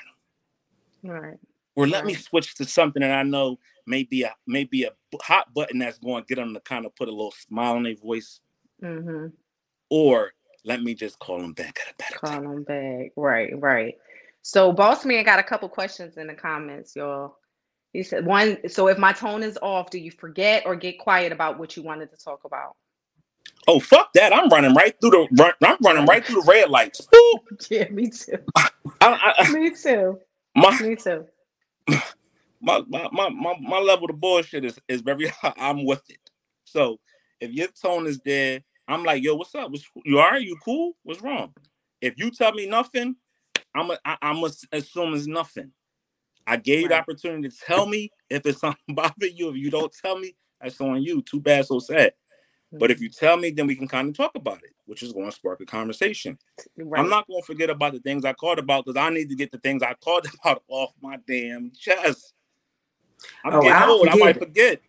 them. 1.03 1.11
Right. 1.11 1.39
Or 1.75 1.87
let 1.87 2.05
right. 2.05 2.07
me 2.07 2.15
switch 2.15 2.55
to 2.57 2.65
something 2.65 3.01
that 3.01 3.19
I 3.19 3.23
know 3.23 3.59
may 3.87 4.05
be 4.05 4.23
a 4.23 4.35
maybe 4.47 4.85
a 4.85 4.91
hot 5.23 5.53
button 5.55 5.79
that's 5.79 5.99
going 5.99 6.23
to 6.23 6.27
get 6.27 6.37
them 6.37 6.55
to 6.55 6.61
kind 6.61 6.87
of 6.87 6.95
put 6.95 7.09
a 7.09 7.11
little 7.11 7.33
smile 7.33 7.75
on 7.75 7.83
their 7.83 7.97
voice. 7.97 8.41
Mm-hmm. 8.83 9.29
Or 9.91 10.33
let 10.65 10.83
me 10.83 10.95
just 10.95 11.19
call 11.19 11.41
them 11.41 11.55
back 11.55 11.79
at 11.81 11.93
a 11.93 11.97
better 11.97 12.19
call 12.19 12.31
time. 12.31 12.45
him 12.45 12.63
back. 12.63 13.13
Right, 13.17 13.59
right. 13.59 13.95
So 14.43 14.73
Boss 14.73 15.05
Man 15.05 15.25
got 15.25 15.39
a 15.39 15.43
couple 15.43 15.69
questions 15.69 16.17
in 16.17 16.27
the 16.27 16.35
comments, 16.35 16.95
y'all. 16.97 17.37
He 17.93 18.03
said 18.03 18.27
one, 18.27 18.57
so 18.69 18.89
if 18.89 18.99
my 18.99 19.13
tone 19.13 19.43
is 19.43 19.59
off, 19.63 19.91
do 19.91 19.99
you 19.99 20.11
forget 20.11 20.65
or 20.67 20.75
get 20.75 20.99
quiet 20.99 21.31
about 21.31 21.59
what 21.59 21.77
you 21.77 21.83
wanted 21.83 22.11
to 22.11 22.17
talk 22.17 22.41
about? 22.45 22.75
Oh 23.69 23.79
fuck 23.79 24.13
that! 24.15 24.33
I'm 24.33 24.49
running 24.49 24.75
right 24.75 24.95
through 25.01 25.11
the 25.11 25.29
run, 25.39 25.53
I'm 25.63 25.77
running 25.85 26.07
right 26.07 26.25
through 26.25 26.43
the 26.43 26.49
red 26.51 26.71
lights. 26.71 27.07
Boop. 27.15 27.71
Yeah, 27.71 27.89
me 27.91 28.09
too. 28.09 28.39
I, 28.57 28.71
I, 29.01 29.53
me 29.53 29.71
too. 29.71 30.19
my, 30.57 30.77
Me 30.81 30.97
too. 30.97 31.27
my, 32.61 32.83
my, 32.89 33.09
my, 33.13 33.29
my, 33.29 33.55
my 33.61 33.79
level 33.79 34.11
of 34.11 34.19
bullshit 34.19 34.65
is, 34.65 34.79
is 34.89 35.01
very 35.01 35.29
high. 35.29 35.53
I'm 35.57 35.85
with 35.85 36.03
it. 36.09 36.19
So 36.65 36.99
if 37.41 37.53
your 37.53 37.69
tone 37.69 38.07
is 38.07 38.21
there, 38.25 38.63
I'm 38.89 39.05
like, 39.05 39.23
yo, 39.23 39.37
what's 39.37 39.55
up? 39.55 39.71
What's, 39.71 39.85
you 40.05 40.19
right? 40.19 40.43
You 40.43 40.57
cool? 40.65 40.95
What's 41.03 41.23
wrong? 41.23 41.53
If 42.01 42.15
you 42.17 42.31
tell 42.31 42.53
me 42.53 42.67
nothing, 42.67 43.17
I'm 43.75 43.91
a, 43.91 43.99
I, 44.05 44.17
I'm 44.23 44.41
gonna 44.41 44.53
assume 44.73 45.15
it's 45.15 45.27
nothing. 45.27 45.73
I 46.47 46.57
gave 46.57 46.83
you 46.83 46.89
the 46.89 46.99
opportunity 46.99 47.49
to 47.49 47.57
tell 47.57 47.87
me 47.87 48.11
if 48.29 48.45
it's 48.47 48.61
something 48.61 48.83
bothering 48.95 49.37
you. 49.37 49.51
If 49.51 49.57
you 49.57 49.71
don't 49.71 49.93
tell 50.03 50.19
me, 50.19 50.37
that's 50.61 50.81
on 50.81 51.03
you. 51.03 51.23
Too 51.23 51.41
bad, 51.41 51.67
so 51.67 51.79
sad. 51.79 52.13
But 52.73 52.91
if 52.91 52.97
mm-hmm. 52.97 53.05
you 53.05 53.11
tell 53.11 53.37
me, 53.37 53.51
then 53.51 53.67
we 53.67 53.77
can 53.77 53.87
kind 53.87 54.09
of 54.09 54.17
talk 54.17 54.33
about 54.35 54.63
it, 54.63 54.71
which 54.87 55.03
is 55.03 55.13
going 55.13 55.27
to 55.27 55.33
spark 55.33 55.61
a 55.61 55.67
conversation. 55.67 56.39
right. 56.79 57.01
I'm 57.01 57.11
not 57.11 57.27
going 57.27 57.43
to 57.43 57.47
forget 57.47 57.69
about 57.69 57.93
the 57.93 58.01
things 58.01 58.25
I 58.25 58.33
called 58.33 58.59
about 58.59 58.87
because 58.87 58.97
I 58.97 59.11
need 59.11 59.29
to 59.29 59.35
get 59.37 59.53
the 59.53 59.59
things 59.59 59.83
I 59.83 59.93
called 59.95 60.27
about 60.43 60.63
off 60.69 60.93
my 61.03 61.19
damn 61.27 61.71
chest. 61.79 62.33
I'm 63.45 63.55
Oh, 63.55 63.61
getting 63.61 63.77
I'll 63.77 63.91
old. 63.91 64.09
I 64.09 64.15
might 64.17 64.37
it. 64.37 64.39
forget. 64.39 64.81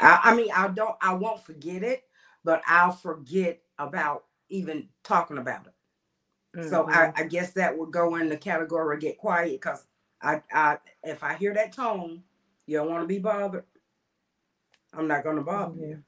I, 0.00 0.20
I 0.24 0.34
mean, 0.34 0.50
I 0.54 0.68
don't, 0.68 0.94
I 1.00 1.14
won't 1.14 1.42
forget 1.42 1.82
it, 1.82 2.02
but 2.44 2.62
I'll 2.66 2.92
forget 2.92 3.60
about 3.78 4.24
even 4.50 4.88
talking 5.02 5.38
about 5.38 5.66
it. 5.66 5.72
So 6.60 6.88
I, 6.90 7.08
Mhm. 7.08 7.12
I 7.16 7.24
guess 7.24 7.52
that 7.54 7.76
would 7.78 7.92
go 7.92 8.16
in 8.16 8.28
the 8.28 8.36
category 8.36 8.96
of 8.96 9.02
get 9.02 9.18
quiet 9.18 9.52
because 9.52 9.86
I, 10.22 10.42
I, 10.52 10.78
if 11.04 11.22
I 11.24 11.34
hear 11.34 11.54
that 11.54 11.72
tone, 11.72 12.22
you 12.66 12.78
don't 12.78 12.90
want 12.90 13.02
to 13.02 13.08
be 13.08 13.18
bothered. 13.18 13.64
I'm 14.94 15.08
not 15.08 15.24
going 15.24 15.36
to 15.36 15.42
bother 15.42 15.78
you. 15.78 16.02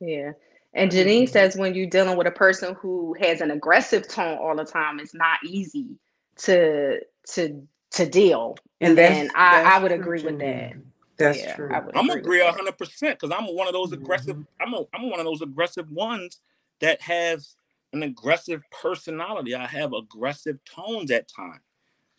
Yeah. 0.00 0.32
And 0.74 0.90
Janine 0.90 1.28
says 1.28 1.56
when 1.56 1.74
you're 1.74 1.88
dealing 1.88 2.18
with 2.18 2.26
a 2.26 2.32
person 2.32 2.74
who 2.74 3.14
has 3.20 3.40
an 3.40 3.50
aggressive 3.50 4.08
tone 4.08 4.38
all 4.38 4.56
the 4.56 4.64
time, 4.64 5.00
it's 5.00 5.14
not 5.14 5.38
easy 5.44 5.98
to 6.38 7.00
to 7.32 7.66
to 7.92 8.06
deal. 8.06 8.56
And 8.80 8.98
that's, 8.98 9.18
And 9.20 9.30
I- 9.34 9.62
I 9.62 9.62
that's 9.62 9.82
would 9.82 9.92
true, 9.92 10.00
agree 10.02 10.20
with 10.20 10.38
that. 10.40 10.74
That's 11.18 11.38
Yeah, 11.38 11.54
true. 11.56 11.70
I 11.74 11.80
would 11.80 11.96
I'm 11.96 12.10
agree 12.10 12.20
agree 12.20 12.40
hundred 12.40 12.78
percent 12.78 13.18
because 13.20 13.36
I'm 13.36 13.46
one 13.54 13.68
of 13.68 13.72
those 13.72 13.92
aggressive. 13.92 14.36
I'm 14.60 14.74
a, 14.74 14.84
I'm 14.94 15.10
one 15.10 15.20
of 15.20 15.26
those 15.26 15.42
aggressive 15.42 15.90
ones 15.90 16.40
that 16.80 17.00
has 17.02 17.56
an 17.94 18.02
aggressive 18.04 18.62
personality. 18.70 19.54
I 19.54 19.66
have 19.66 19.92
aggressive 19.94 20.58
tones 20.64 21.10
at 21.10 21.28
times. 21.28 21.62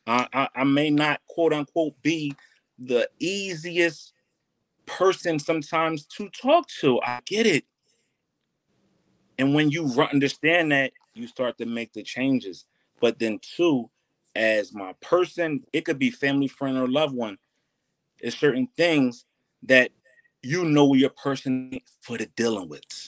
I, 0.07 0.27
I 0.33 0.49
I 0.55 0.63
may 0.65 0.89
not 0.89 1.21
quote 1.27 1.53
unquote 1.53 2.01
be 2.03 2.35
the 2.79 3.09
easiest 3.19 4.13
person 4.85 5.39
sometimes 5.39 6.05
to 6.05 6.29
talk 6.29 6.67
to. 6.81 7.01
I 7.01 7.21
get 7.25 7.47
it. 7.47 7.65
And 9.38 9.53
when 9.55 9.69
you 9.69 9.85
understand 10.11 10.71
that, 10.71 10.93
you 11.13 11.27
start 11.27 11.57
to 11.59 11.65
make 11.65 11.93
the 11.93 12.03
changes. 12.03 12.65
But 13.01 13.19
then, 13.19 13.39
too, 13.41 13.89
as 14.35 14.73
my 14.73 14.93
person, 15.01 15.63
it 15.73 15.85
could 15.85 15.99
be 15.99 16.11
family, 16.11 16.47
friend, 16.47 16.77
or 16.77 16.88
loved 16.88 17.15
one. 17.15 17.38
There's 18.21 18.38
certain 18.38 18.67
things 18.77 19.25
that 19.63 19.91
you 20.43 20.65
know 20.65 20.93
your 20.93 21.11
person 21.11 21.79
for 22.01 22.17
the 22.17 22.27
dealing 22.27 22.69
with. 22.69 23.04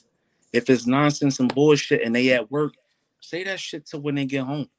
If 0.53 0.69
it's 0.69 0.87
nonsense 0.87 1.39
and 1.39 1.53
bullshit 1.53 2.01
and 2.03 2.15
they 2.15 2.31
at 2.33 2.49
work, 2.51 2.73
say 3.21 3.43
that 3.43 3.59
shit 3.59 3.85
to 3.87 3.97
when 3.97 4.15
they 4.15 4.25
get 4.25 4.43
home. 4.45 4.69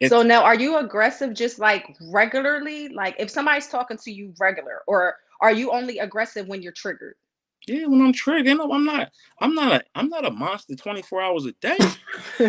If- 0.00 0.10
So 0.10 0.22
now 0.22 0.42
are 0.42 0.54
you 0.54 0.78
aggressive 0.78 1.34
just 1.34 1.58
like 1.58 1.96
regularly? 2.10 2.88
Like 2.88 3.16
if 3.18 3.30
somebody's 3.30 3.68
talking 3.68 3.98
to 3.98 4.10
you 4.10 4.34
regular, 4.38 4.82
or 4.86 5.16
are 5.40 5.52
you 5.52 5.72
only 5.72 5.98
aggressive 5.98 6.46
when 6.48 6.62
you're 6.62 6.72
triggered? 6.72 7.14
Yeah, 7.66 7.86
when 7.86 8.02
I'm 8.02 8.12
triggered, 8.12 8.56
no, 8.58 8.72
I'm 8.72 8.84
not. 8.84 9.12
I'm 9.40 9.54
not. 9.54 9.72
A, 9.72 9.84
I'm 9.94 10.08
not 10.08 10.26
a 10.26 10.30
monster 10.30 10.74
24 10.74 11.22
hours 11.22 11.46
a 11.46 11.52
day. 11.52 11.78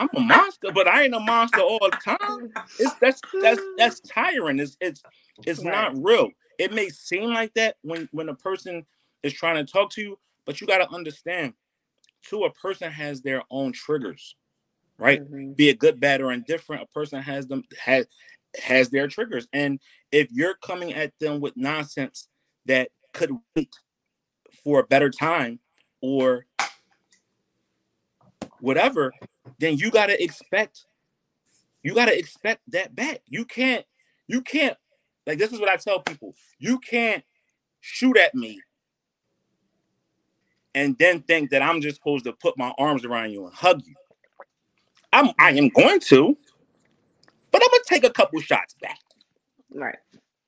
I'm 0.00 0.08
a 0.16 0.20
monster, 0.20 0.72
but 0.72 0.88
I 0.88 1.04
ain't 1.04 1.14
a 1.14 1.20
monster 1.20 1.60
all 1.60 1.78
the 1.80 1.96
time. 1.96 2.52
It's 2.78 2.94
that's 3.00 3.20
that's 3.40 3.60
that's 3.76 4.00
tiring. 4.00 4.58
It's 4.58 4.76
it's 4.80 5.02
it's 5.46 5.62
not 5.62 5.92
real. 5.96 6.30
It 6.58 6.72
may 6.72 6.88
seem 6.88 7.30
like 7.32 7.54
that 7.54 7.76
when 7.82 8.08
when 8.12 8.28
a 8.28 8.34
person 8.34 8.84
is 9.22 9.32
trying 9.32 9.64
to 9.64 9.72
talk 9.72 9.90
to 9.90 10.02
you, 10.02 10.18
but 10.48 10.62
you 10.62 10.66
got 10.66 10.78
to 10.78 10.90
understand, 10.90 11.52
too. 12.22 12.44
A 12.44 12.50
person 12.50 12.90
has 12.90 13.20
their 13.20 13.42
own 13.50 13.70
triggers, 13.70 14.34
right? 14.96 15.20
Mhm. 15.22 15.54
Be 15.54 15.68
it 15.68 15.78
good, 15.78 16.00
bad, 16.00 16.22
or 16.22 16.32
indifferent. 16.32 16.82
A 16.82 16.86
person 16.86 17.20
has 17.20 17.46
them 17.46 17.64
has 17.78 18.06
has 18.62 18.88
their 18.88 19.08
triggers, 19.08 19.46
and 19.52 19.78
if 20.10 20.32
you're 20.32 20.54
coming 20.54 20.94
at 20.94 21.12
them 21.18 21.40
with 21.40 21.54
nonsense 21.54 22.28
that 22.64 22.88
could 23.12 23.30
wait 23.54 23.76
for 24.64 24.80
a 24.80 24.86
better 24.86 25.10
time 25.10 25.60
or 26.00 26.46
whatever, 28.60 29.12
then 29.58 29.76
you 29.76 29.90
got 29.90 30.06
to 30.06 30.20
expect 30.24 30.86
you 31.82 31.94
got 31.94 32.06
to 32.06 32.18
expect 32.18 32.62
that 32.68 32.96
back. 32.96 33.20
You 33.26 33.44
can't 33.44 33.84
you 34.28 34.40
can't 34.40 34.78
like 35.26 35.36
this 35.36 35.52
is 35.52 35.60
what 35.60 35.68
I 35.68 35.76
tell 35.76 36.00
people. 36.00 36.34
You 36.58 36.78
can't 36.78 37.22
shoot 37.82 38.16
at 38.16 38.34
me 38.34 38.62
and 40.74 40.96
then 40.98 41.22
think 41.22 41.50
that 41.50 41.62
I'm 41.62 41.80
just 41.80 41.96
supposed 41.96 42.24
to 42.24 42.32
put 42.32 42.58
my 42.58 42.72
arms 42.78 43.04
around 43.04 43.32
you 43.32 43.46
and 43.46 43.54
hug 43.54 43.82
you. 43.84 43.94
I'm 45.12 45.30
I 45.38 45.50
am 45.52 45.68
going 45.70 46.00
to, 46.00 46.36
but 47.50 47.62
I'm 47.62 47.70
gonna 47.70 47.82
take 47.86 48.04
a 48.04 48.10
couple 48.10 48.40
shots 48.40 48.74
back. 48.80 48.98
Right. 49.72 49.98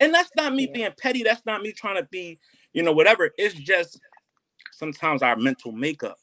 And 0.00 0.14
that's 0.14 0.30
not 0.36 0.54
me 0.54 0.66
Yeah. 0.66 0.72
being 0.72 0.92
petty. 0.98 1.22
That's 1.22 1.44
not 1.46 1.62
me 1.62 1.72
trying 1.72 1.96
to 1.96 2.04
be, 2.10 2.38
you 2.72 2.82
know, 2.82 2.92
whatever. 2.92 3.30
It's 3.38 3.54
just 3.54 4.00
sometimes 4.72 5.22
our 5.22 5.36
mental 5.36 5.72
makeup. 5.72 6.18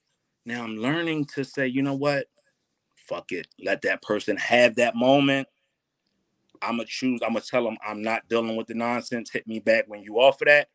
Now 0.45 0.63
I'm 0.63 0.77
learning 0.77 1.25
to 1.35 1.43
say, 1.43 1.67
you 1.67 1.81
know 1.81 1.95
what? 1.95 2.27
Fuck 2.95 3.31
it. 3.31 3.47
Let 3.63 3.81
that 3.83 4.01
person 4.01 4.37
have 4.37 4.75
that 4.75 4.95
moment. 4.95 5.47
I'm 6.61 6.77
gonna 6.77 6.85
choose. 6.85 7.21
I'm 7.21 7.33
gonna 7.33 7.41
tell 7.41 7.63
them 7.63 7.77
I'm 7.85 8.01
not 8.01 8.27
dealing 8.29 8.55
with 8.55 8.67
the 8.67 8.73
nonsense. 8.73 9.31
Hit 9.31 9.47
me 9.47 9.59
back 9.59 9.85
when 9.87 10.01
you 10.01 10.19
offer 10.19 10.45
that. 10.45 10.69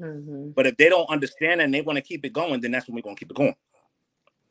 Mhm. 0.00 0.54
But 0.56 0.66
if 0.66 0.76
they 0.78 0.88
don't 0.90 1.10
understand 1.10 1.60
and 1.62 1.74
they 1.74 1.82
want 1.82 1.98
to 1.98 2.02
keep 2.02 2.24
it 2.26 2.32
going, 2.34 2.60
then 2.60 2.72
that's 2.72 2.88
when 2.88 2.96
we're 2.96 3.02
gonna 3.02 3.16
keep 3.16 3.30
it 3.30 3.36
going. 3.36 3.56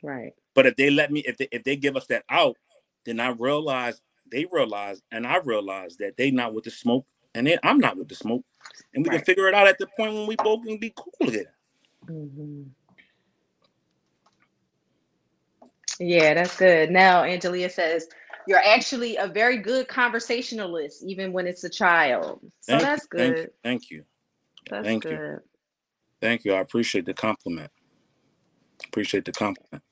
Right. 0.03 0.33
But 0.55 0.67
if 0.67 0.75
they 0.77 0.89
let 0.89 1.11
me, 1.11 1.21
if 1.21 1.37
they 1.37 1.47
if 1.51 1.63
they 1.63 1.75
give 1.77 1.97
us 1.97 2.07
that 2.07 2.25
out, 2.29 2.57
then 3.05 3.19
I 3.19 3.29
realize 3.29 4.01
they 4.31 4.45
realize 4.51 5.01
and 5.11 5.27
I 5.27 5.37
realize 5.37 5.97
that 5.97 6.17
they 6.17 6.31
not 6.31 6.53
with 6.53 6.65
the 6.65 6.71
smoke 6.71 7.05
and 7.35 7.47
then 7.47 7.59
I'm 7.63 7.79
not 7.79 7.97
with 7.97 8.09
the 8.09 8.15
smoke, 8.15 8.43
and 8.93 9.03
we 9.03 9.09
Right. 9.09 9.19
can 9.19 9.23
figure 9.25 9.47
it 9.47 9.53
out 9.55 9.67
at 9.67 9.77
the 9.79 9.87
point 9.87 10.13
when 10.15 10.27
we 10.27 10.37
both 10.37 10.65
can 10.65 10.77
be 10.79 10.93
cool 10.95 11.31
here. 11.31 11.53
Mhm. 12.09 12.71
Yeah, 15.99 16.35
that's 16.35 16.57
good. 16.57 16.91
Now, 16.91 17.23
Angelia 17.23 17.71
says 17.71 18.07
you're 18.47 18.59
actually 18.59 19.17
a 19.17 19.27
very 19.27 19.57
good 19.59 19.87
conversationalist, 19.89 21.03
even 21.05 21.33
when 21.33 21.47
it's 21.47 21.65
a 21.65 21.69
child. 21.69 22.41
So 22.61 22.79
Thank 22.79 22.81
that's 22.81 23.05
you, 23.05 23.09
thank 23.17 23.43
good. 23.43 23.43
you, 23.43 23.51
thank 23.63 23.91
you, 23.91 24.05
That's 24.69 24.87
thank 24.87 25.09
you. 25.09 25.21
thank 26.21 26.45
you. 26.45 26.53
I 26.53 26.59
appreciate 26.59 27.05
the 27.05 27.13
compliment. 27.13 27.71
Appreciate 28.87 29.25
the 29.25 29.31
compliment. 29.33 29.83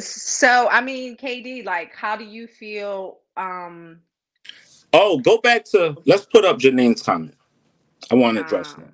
So, 0.00 0.68
I 0.70 0.80
mean, 0.82 1.16
KD, 1.16 1.64
like, 1.64 1.94
how 1.94 2.16
do 2.16 2.24
you 2.24 2.46
feel? 2.46 3.20
Um, 3.36 4.00
Oh, 4.92 5.18
go 5.18 5.38
back 5.38 5.64
to 5.66 5.96
let's 6.06 6.26
put 6.26 6.44
up 6.44 6.58
Janine's 6.58 7.02
comment. 7.02 7.36
I 8.10 8.16
want 8.16 8.36
to 8.36 8.42
address 8.42 8.74
that. 8.74 8.92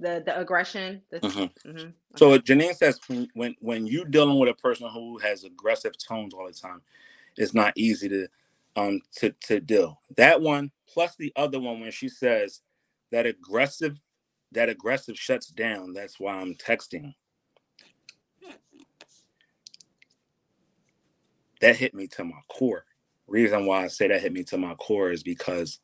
the 0.00 0.22
the 0.24 0.38
aggression. 0.40 1.02
The, 1.10 1.22
that. 1.22 1.30
Mhm. 1.30 1.50
mhm. 1.66 1.94
So 2.16 2.38
Janine 2.38 2.76
says 2.76 3.00
when, 3.08 3.28
when 3.34 3.56
when 3.60 3.86
you 3.86 4.04
dealing 4.04 4.38
with 4.38 4.50
a 4.50 4.54
person 4.54 4.88
who 4.90 5.18
has 5.18 5.44
aggressive 5.44 5.94
tones 5.98 6.34
all 6.34 6.46
the 6.46 6.52
time, 6.52 6.82
it's 7.36 7.54
not 7.54 7.74
easy 7.76 8.08
to 8.10 8.28
um 8.76 9.00
to 9.16 9.32
to 9.44 9.60
deal. 9.60 10.00
That 10.16 10.42
one 10.42 10.72
plus 10.92 11.16
the 11.16 11.32
other 11.36 11.60
one 11.60 11.80
when 11.80 11.90
she 11.92 12.08
says 12.08 12.60
that 13.12 13.26
aggressive 13.26 14.00
that 14.52 14.68
aggressive 14.68 15.18
shuts 15.18 15.48
down. 15.48 15.92
That's 15.92 16.18
why 16.18 16.34
I'm 16.34 16.54
texting. 16.54 17.14
That 21.60 21.76
hit 21.76 21.94
me 21.94 22.06
to 22.08 22.24
my 22.24 22.40
core. 22.48 22.84
Reason 23.26 23.66
why 23.66 23.84
I 23.84 23.88
say 23.88 24.08
that 24.08 24.22
hit 24.22 24.32
me 24.32 24.44
to 24.44 24.58
my 24.58 24.74
core 24.74 25.10
is 25.10 25.22
because 25.22 25.80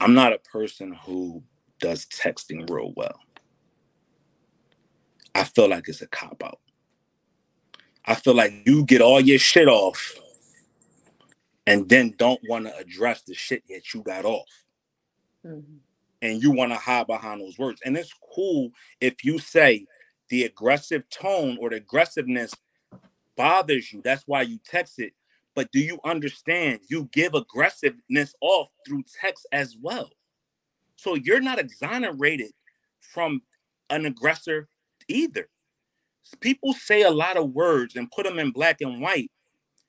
I'm 0.00 0.14
not 0.14 0.32
a 0.32 0.38
person 0.38 0.94
who 1.04 1.42
does 1.80 2.06
texting 2.06 2.68
real 2.70 2.92
well. 2.96 3.18
I 5.34 5.44
feel 5.44 5.68
like 5.68 5.88
it's 5.88 6.02
a 6.02 6.06
cop 6.06 6.42
out. 6.44 6.60
I 8.06 8.14
feel 8.14 8.34
like 8.34 8.52
you 8.66 8.84
get 8.84 9.00
all 9.00 9.20
your 9.20 9.38
shit 9.38 9.68
off 9.68 10.14
and 11.66 11.88
then 11.88 12.14
don't 12.18 12.40
want 12.48 12.66
to 12.66 12.76
address 12.76 13.22
the 13.22 13.34
shit 13.34 13.64
that 13.68 13.94
you 13.94 14.02
got 14.02 14.24
off. 14.24 14.48
Mhm. 15.44 15.80
And 16.22 16.42
you 16.42 16.50
want 16.52 16.72
to 16.72 16.78
hide 16.78 17.08
behind 17.08 17.40
those 17.40 17.58
words. 17.58 17.80
And 17.84 17.96
it's 17.96 18.14
cool 18.34 18.70
if 19.00 19.24
you 19.24 19.38
say 19.38 19.86
the 20.28 20.44
aggressive 20.44 21.02
tone 21.10 21.58
or 21.60 21.68
the 21.70 21.76
aggressiveness 21.76 22.54
bothers 23.36 23.92
you. 23.92 24.00
That's 24.02 24.22
why 24.26 24.42
you 24.42 24.58
text 24.64 24.98
it. 24.98 25.12
But 25.54 25.70
do 25.72 25.80
you 25.80 25.98
understand? 26.04 26.80
You 26.88 27.08
give 27.12 27.34
aggressiveness 27.34 28.34
off 28.40 28.68
through 28.86 29.02
text 29.20 29.46
as 29.52 29.76
well. 29.80 30.10
So 30.96 31.16
you're 31.16 31.40
not 31.40 31.58
exonerated 31.58 32.52
from 33.00 33.42
an 33.90 34.06
aggressor 34.06 34.68
either. 35.08 35.48
People 36.40 36.72
say 36.72 37.02
a 37.02 37.10
lot 37.10 37.36
of 37.36 37.50
words 37.50 37.96
and 37.96 38.10
put 38.10 38.24
them 38.24 38.38
in 38.38 38.52
black 38.52 38.80
and 38.80 39.02
white 39.02 39.30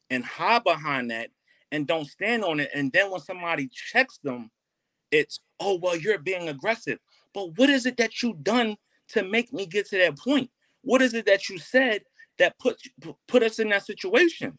and 0.10 0.26
hide 0.26 0.64
behind 0.64 1.12
that 1.12 1.30
and 1.72 1.88
don't 1.88 2.06
stand 2.06 2.44
on 2.44 2.60
it. 2.60 2.70
And 2.74 2.92
then 2.92 3.12
when 3.12 3.22
somebody 3.22 3.70
checks 3.72 4.20
them, 4.24 4.50
it's, 5.14 5.40
oh, 5.60 5.78
well, 5.82 5.96
you're 5.96 6.20
being 6.20 6.50
aggressive. 6.50 7.00
But 7.34 7.58
what 7.58 7.70
is 7.70 7.86
it 7.86 7.98
that 7.98 8.22
you 8.22 8.36
done 8.42 8.76
to 9.10 9.24
make 9.24 9.54
me 9.54 9.66
get 9.66 9.88
to 9.90 9.98
that 9.98 10.18
point? 10.18 10.50
What 10.82 11.02
is 11.02 11.14
it 11.14 11.26
that 11.26 11.50
you 11.50 11.58
said 11.58 12.04
that 12.40 12.58
put 12.60 12.78
put 13.28 13.44
us 13.44 13.60
in 13.60 13.70
that 13.70 13.86
situation? 13.86 14.58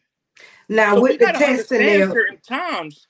Now, 0.68 0.94
so 0.94 1.02
with 1.02 1.20
the 1.20 1.26
testing, 1.26 2.08
certain 2.08 2.40
times 2.40 3.06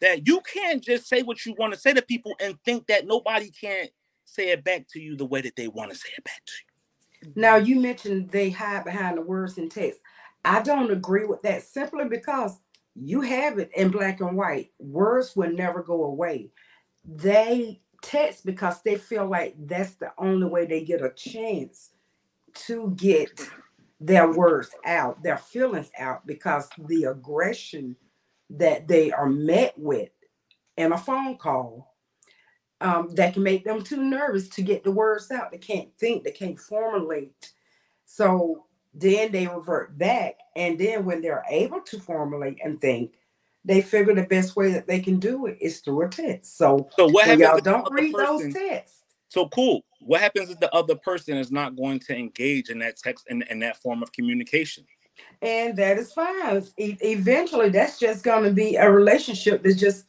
that 0.00 0.26
you 0.26 0.40
can't 0.52 0.82
just 0.82 1.08
say 1.08 1.22
what 1.22 1.44
you 1.46 1.54
want 1.58 1.72
to 1.72 1.78
say 1.78 1.94
to 1.94 2.02
people 2.02 2.34
and 2.40 2.58
think 2.64 2.86
that 2.88 3.06
nobody 3.06 3.50
can't 3.50 3.90
say 4.24 4.50
it 4.50 4.64
back 4.64 4.86
to 4.92 5.00
you 5.00 5.16
the 5.16 5.24
way 5.24 5.40
that 5.40 5.56
they 5.56 5.68
want 5.68 5.92
to 5.92 5.96
say 5.96 6.08
it 6.16 6.24
back 6.24 6.42
to 6.44 6.52
you. 6.52 7.32
Now, 7.34 7.56
you 7.56 7.80
mentioned 7.80 8.30
they 8.30 8.50
hide 8.50 8.84
behind 8.84 9.16
the 9.16 9.22
words 9.22 9.56
in 9.56 9.68
text. 9.68 10.00
I 10.44 10.60
don't 10.62 10.90
agree 10.90 11.24
with 11.24 11.42
that 11.42 11.62
simply 11.62 12.04
because 12.08 12.58
you 12.94 13.20
have 13.20 13.58
it 13.58 13.70
in 13.74 13.90
black 13.90 14.20
and 14.20 14.36
white. 14.36 14.70
Words 14.78 15.34
will 15.34 15.52
never 15.52 15.82
go 15.82 16.04
away. 16.04 16.50
They 17.06 17.80
text 18.02 18.44
because 18.44 18.82
they 18.82 18.96
feel 18.96 19.26
like 19.26 19.54
that's 19.58 19.94
the 19.94 20.12
only 20.18 20.46
way 20.46 20.66
they 20.66 20.82
get 20.82 21.02
a 21.02 21.10
chance 21.10 21.90
to 22.66 22.90
get 22.96 23.40
their 24.00 24.30
words 24.32 24.70
out, 24.84 25.22
their 25.22 25.38
feelings 25.38 25.90
out, 25.98 26.26
because 26.26 26.68
the 26.86 27.04
aggression 27.04 27.96
that 28.50 28.86
they 28.86 29.10
are 29.10 29.28
met 29.28 29.74
with 29.76 30.10
in 30.76 30.92
a 30.92 30.98
phone 30.98 31.36
call 31.36 31.94
um, 32.80 33.08
that 33.14 33.34
can 33.34 33.42
make 33.42 33.64
them 33.64 33.82
too 33.82 34.02
nervous 34.02 34.48
to 34.50 34.62
get 34.62 34.84
the 34.84 34.90
words 34.90 35.30
out. 35.30 35.50
They 35.50 35.58
can't 35.58 35.88
think, 35.98 36.24
they 36.24 36.30
can't 36.30 36.58
formulate. 36.58 37.52
So 38.04 38.66
then 38.94 39.32
they 39.32 39.46
revert 39.46 39.96
back. 39.96 40.38
And 40.54 40.78
then 40.78 41.04
when 41.04 41.22
they're 41.22 41.44
able 41.50 41.80
to 41.80 41.98
formulate 41.98 42.58
and 42.62 42.80
think, 42.80 43.14
they 43.66 43.82
figure 43.82 44.14
the 44.14 44.22
best 44.22 44.56
way 44.56 44.72
that 44.72 44.86
they 44.86 45.00
can 45.00 45.18
do 45.18 45.46
it 45.46 45.58
is 45.60 45.80
through 45.80 46.02
a 46.02 46.08
text. 46.08 46.56
So, 46.56 46.88
so 46.96 47.08
what 47.08 47.26
happens 47.26 47.40
y'all 47.40 47.60
don't 47.60 47.92
read 47.92 48.14
person, 48.14 48.52
those 48.52 48.54
texts. 48.54 49.02
So 49.28 49.48
cool. 49.48 49.84
What 50.00 50.20
happens 50.20 50.50
if 50.50 50.60
the 50.60 50.72
other 50.72 50.94
person 50.94 51.36
is 51.36 51.50
not 51.50 51.76
going 51.76 51.98
to 52.00 52.16
engage 52.16 52.70
in 52.70 52.78
that 52.78 52.96
text 52.96 53.26
and 53.28 53.42
in, 53.42 53.48
in 53.48 53.58
that 53.60 53.76
form 53.78 54.02
of 54.02 54.12
communication? 54.12 54.84
And 55.42 55.76
that 55.76 55.98
is 55.98 56.12
fine. 56.12 56.62
E- 56.78 56.96
eventually, 57.00 57.70
that's 57.70 57.98
just 57.98 58.22
going 58.22 58.44
to 58.44 58.52
be 58.52 58.76
a 58.76 58.90
relationship 58.90 59.64
that 59.64 59.74
just 59.74 60.06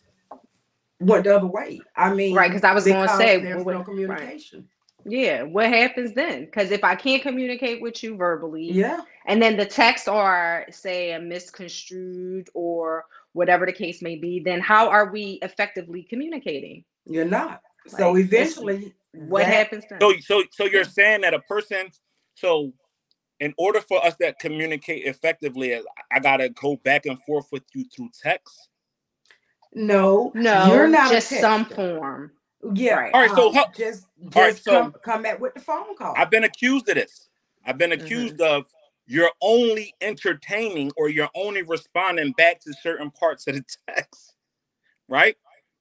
went 0.99 1.24
the 1.24 1.36
other 1.36 1.47
way. 1.47 1.82
I 1.95 2.14
mean, 2.14 2.36
right? 2.36 2.49
Because 2.49 2.64
I 2.64 2.74
was 2.74 2.86
going 2.86 3.08
to 3.08 3.16
say 3.16 3.41
there's 3.41 3.66
no 3.66 3.84
communication. 3.84 4.60
Right. 4.60 4.68
Yeah, 5.10 5.43
what 5.43 5.70
happens 5.70 6.14
then? 6.14 6.45
Because 6.45 6.72
if 6.72 6.84
I 6.84 6.95
can't 6.95 7.22
communicate 7.22 7.82
with 7.82 8.03
you 8.03 8.18
verbally, 8.18 8.72
yeah, 8.72 9.01
and 9.26 9.41
then 9.41 9.55
the 9.55 9.66
texts 9.66 10.08
are 10.08 10.66
say 10.70 11.14
a 11.14 11.20
misconstrued 11.20 12.49
or 12.53 13.05
whatever 13.38 13.68
the 13.68 13.72
case 13.72 14.02
may 14.02 14.16
be, 14.16 14.40
then 14.40 14.60
how 14.60 14.90
are 14.90 15.12
we 15.12 15.38
effectively 15.44 16.04
communicating? 16.10 16.84
You're 17.06 17.24
not. 17.24 17.62
Like, 17.86 18.00
so 18.00 18.18
eventually, 18.18 18.96
what 19.14 19.46
that, 19.46 19.54
happens 19.54 19.86
then? 19.90 20.00
So, 20.02 20.14
so, 20.20 20.44
so 20.52 20.66
you're 20.66 20.84
saying 20.84 21.22
that 21.22 21.36
a 21.36 21.40
person, 21.40 21.92
so 22.34 22.74
in 23.40 23.54
order 23.58 23.80
for 23.80 24.04
us 24.04 24.16
to 24.18 24.34
communicate 24.34 25.06
effectively, 25.06 25.80
I 26.12 26.20
gotta 26.20 26.50
go 26.50 26.78
back 26.78 27.06
and 27.06 27.22
forth 27.22 27.46
with 27.52 27.64
you 27.76 27.86
through 27.96 28.10
text. 28.22 28.70
No, 29.74 30.32
no, 30.34 30.74
you're 30.74 30.88
not 30.88 31.12
just 31.12 31.30
some 31.30 31.66
form. 31.66 32.32
Yeah. 32.74 32.96
Right. 32.96 33.14
All 33.14 33.22
right. 33.22 33.30
So 33.30 33.50
um, 33.50 33.54
just 33.54 33.78
just 33.78 34.08
right, 34.36 34.58
so 34.58 34.72
come, 34.72 34.96
come 35.06 35.22
back 35.22 35.40
with 35.40 35.54
the 35.54 35.60
phone 35.60 35.96
call. 35.96 36.16
I've 36.18 36.32
been 36.32 36.44
accused 36.44 36.90
of 36.90 36.96
this. 36.96 37.30
I've 37.64 37.78
been 37.78 37.92
accused 37.92 38.38
mm-hmm. 38.38 38.62
of 38.62 38.66
you're 39.08 39.32
only 39.41 39.93
entertaining 40.01 40.91
or 40.97 41.10
you're 41.10 41.30
only 41.34 41.64
responding 41.64 42.34
back 42.34 42.60
to 42.62 42.74
certain 42.74 43.10
parts 43.10 43.47
of 43.47 43.55
the 43.55 43.64
text. 43.89 44.36
Right? 45.08 45.38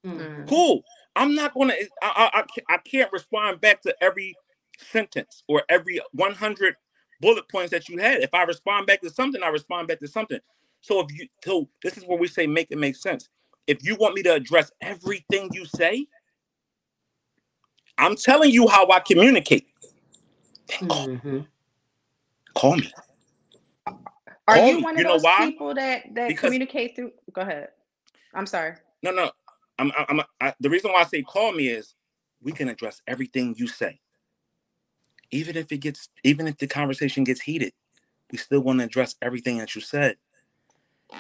Mm-hmm. 0.07 0.47
Cool. 0.47 0.83
I'm 1.17 1.35
not 1.35 1.55
gonna. 1.55 1.75
I, 2.03 2.31
I 2.35 2.75
I 2.75 2.79
can't 2.79 3.13
respond 3.13 3.61
back 3.61 3.83
to 3.83 3.95
every 4.01 4.37
sentence 4.79 5.43
or 5.49 5.63
every 5.69 6.01
100 6.13 6.77
bullet 7.21 7.49
points 7.49 7.71
that 7.71 7.89
you 7.89 7.99
had. 7.99 8.21
If 8.21 8.33
I 8.35 8.43
respond 8.43 8.87
back 8.87 9.01
to 9.01 9.11
something, 9.11 9.43
I 9.43 9.49
respond 9.49 9.89
back 9.89 9.99
to 10.01 10.09
something. 10.09 10.39
So 10.83 11.01
if 11.01 11.13
you 11.13 11.27
so 11.43 11.69
this 11.83 11.97
is 11.97 12.05
where 12.05 12.19
we 12.19 12.29
say 12.29 12.47
make 12.47 12.71
it 12.71 12.79
make 12.79 12.97
sense. 12.97 13.29
If 13.67 13.85
you 13.85 13.97
want 13.97 14.15
me 14.15 14.23
to 14.25 14.35
address 14.35 14.71
everything 14.81 15.51
you 15.53 15.65
say, 15.65 16.07
I'm 17.99 18.15
telling 18.15 18.53
you 18.53 18.69
how 18.69 18.89
I 18.91 19.01
communicate. 19.01 19.67
Call, 20.69 21.09
mm-hmm. 21.09 21.41
call 22.55 22.77
me. 22.77 22.93
Are 24.49 24.59
you 24.59 24.83
one 24.83 24.95
of 24.95 25.01
you 25.01 25.05
those 25.05 25.25
people 25.39 25.75
that 25.75 26.15
that 26.15 26.29
because, 26.29 26.49
communicate 26.49 26.97
through? 26.97 27.13
Go 27.33 27.43
ahead. 27.43 27.69
I'm 28.35 28.47
sorry. 28.47 28.75
No, 29.03 29.11
no. 29.11 29.31
I'm. 29.79 29.93
I'm. 30.09 30.21
I, 30.41 30.55
the 30.61 30.71
reason 30.71 30.93
why 30.93 31.01
I 31.01 31.05
say 31.05 31.23
call 31.23 31.53
me 31.53 31.69
is 31.69 31.95
we 32.43 32.53
can 32.53 32.69
address 32.69 33.03
everything 33.07 33.55
you 33.59 33.67
say, 33.67 34.01
even 35.31 35.57
if 35.57 35.73
it 35.73 35.79
gets, 35.79 36.09
even 36.25 36.47
if 36.47 36.59
the 36.59 36.67
conversation 36.67 37.25
gets 37.25 37.41
heated. 37.43 37.73
We 38.33 38.39
still 38.39 38.61
want 38.61 38.81
to 38.81 38.85
address 38.87 39.15
everything 39.23 39.59
that 39.59 39.75
you 39.75 39.81
said, 39.81 40.17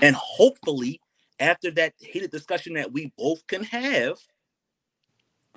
and 0.03 0.16
hopefully, 0.16 1.01
after 1.39 1.70
that 1.72 1.95
heated 1.99 2.31
discussion 2.31 2.74
that 2.74 2.93
we 2.93 3.12
both 3.16 3.47
can 3.47 3.64
have, 3.64 4.18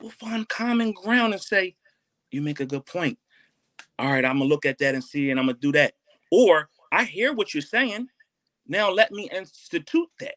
we'll 0.02 0.12
find 0.12 0.48
common 0.48 0.94
ground 0.94 1.34
and 1.34 1.42
say, 1.42 1.76
you 2.32 2.42
make 2.42 2.60
a 2.60 2.66
good 2.66 2.86
point. 2.86 3.18
All 3.98 4.12
right, 4.12 4.26
I'm 4.26 4.38
gonna 4.40 4.50
look 4.50 4.66
at 4.66 4.78
that 4.80 4.96
and 4.96 5.04
see, 5.04 5.32
and 5.32 5.40
I'm 5.40 5.48
gonna 5.48 5.58
do 5.60 5.72
that. 5.74 5.94
Or 6.32 6.70
I 6.92 7.04
hear 7.04 7.34
what 7.34 7.54
you're 7.54 7.62
saying. 7.62 8.10
Now 8.68 8.92
let 8.92 9.12
me 9.12 9.30
institute 9.32 10.10
that, 10.20 10.36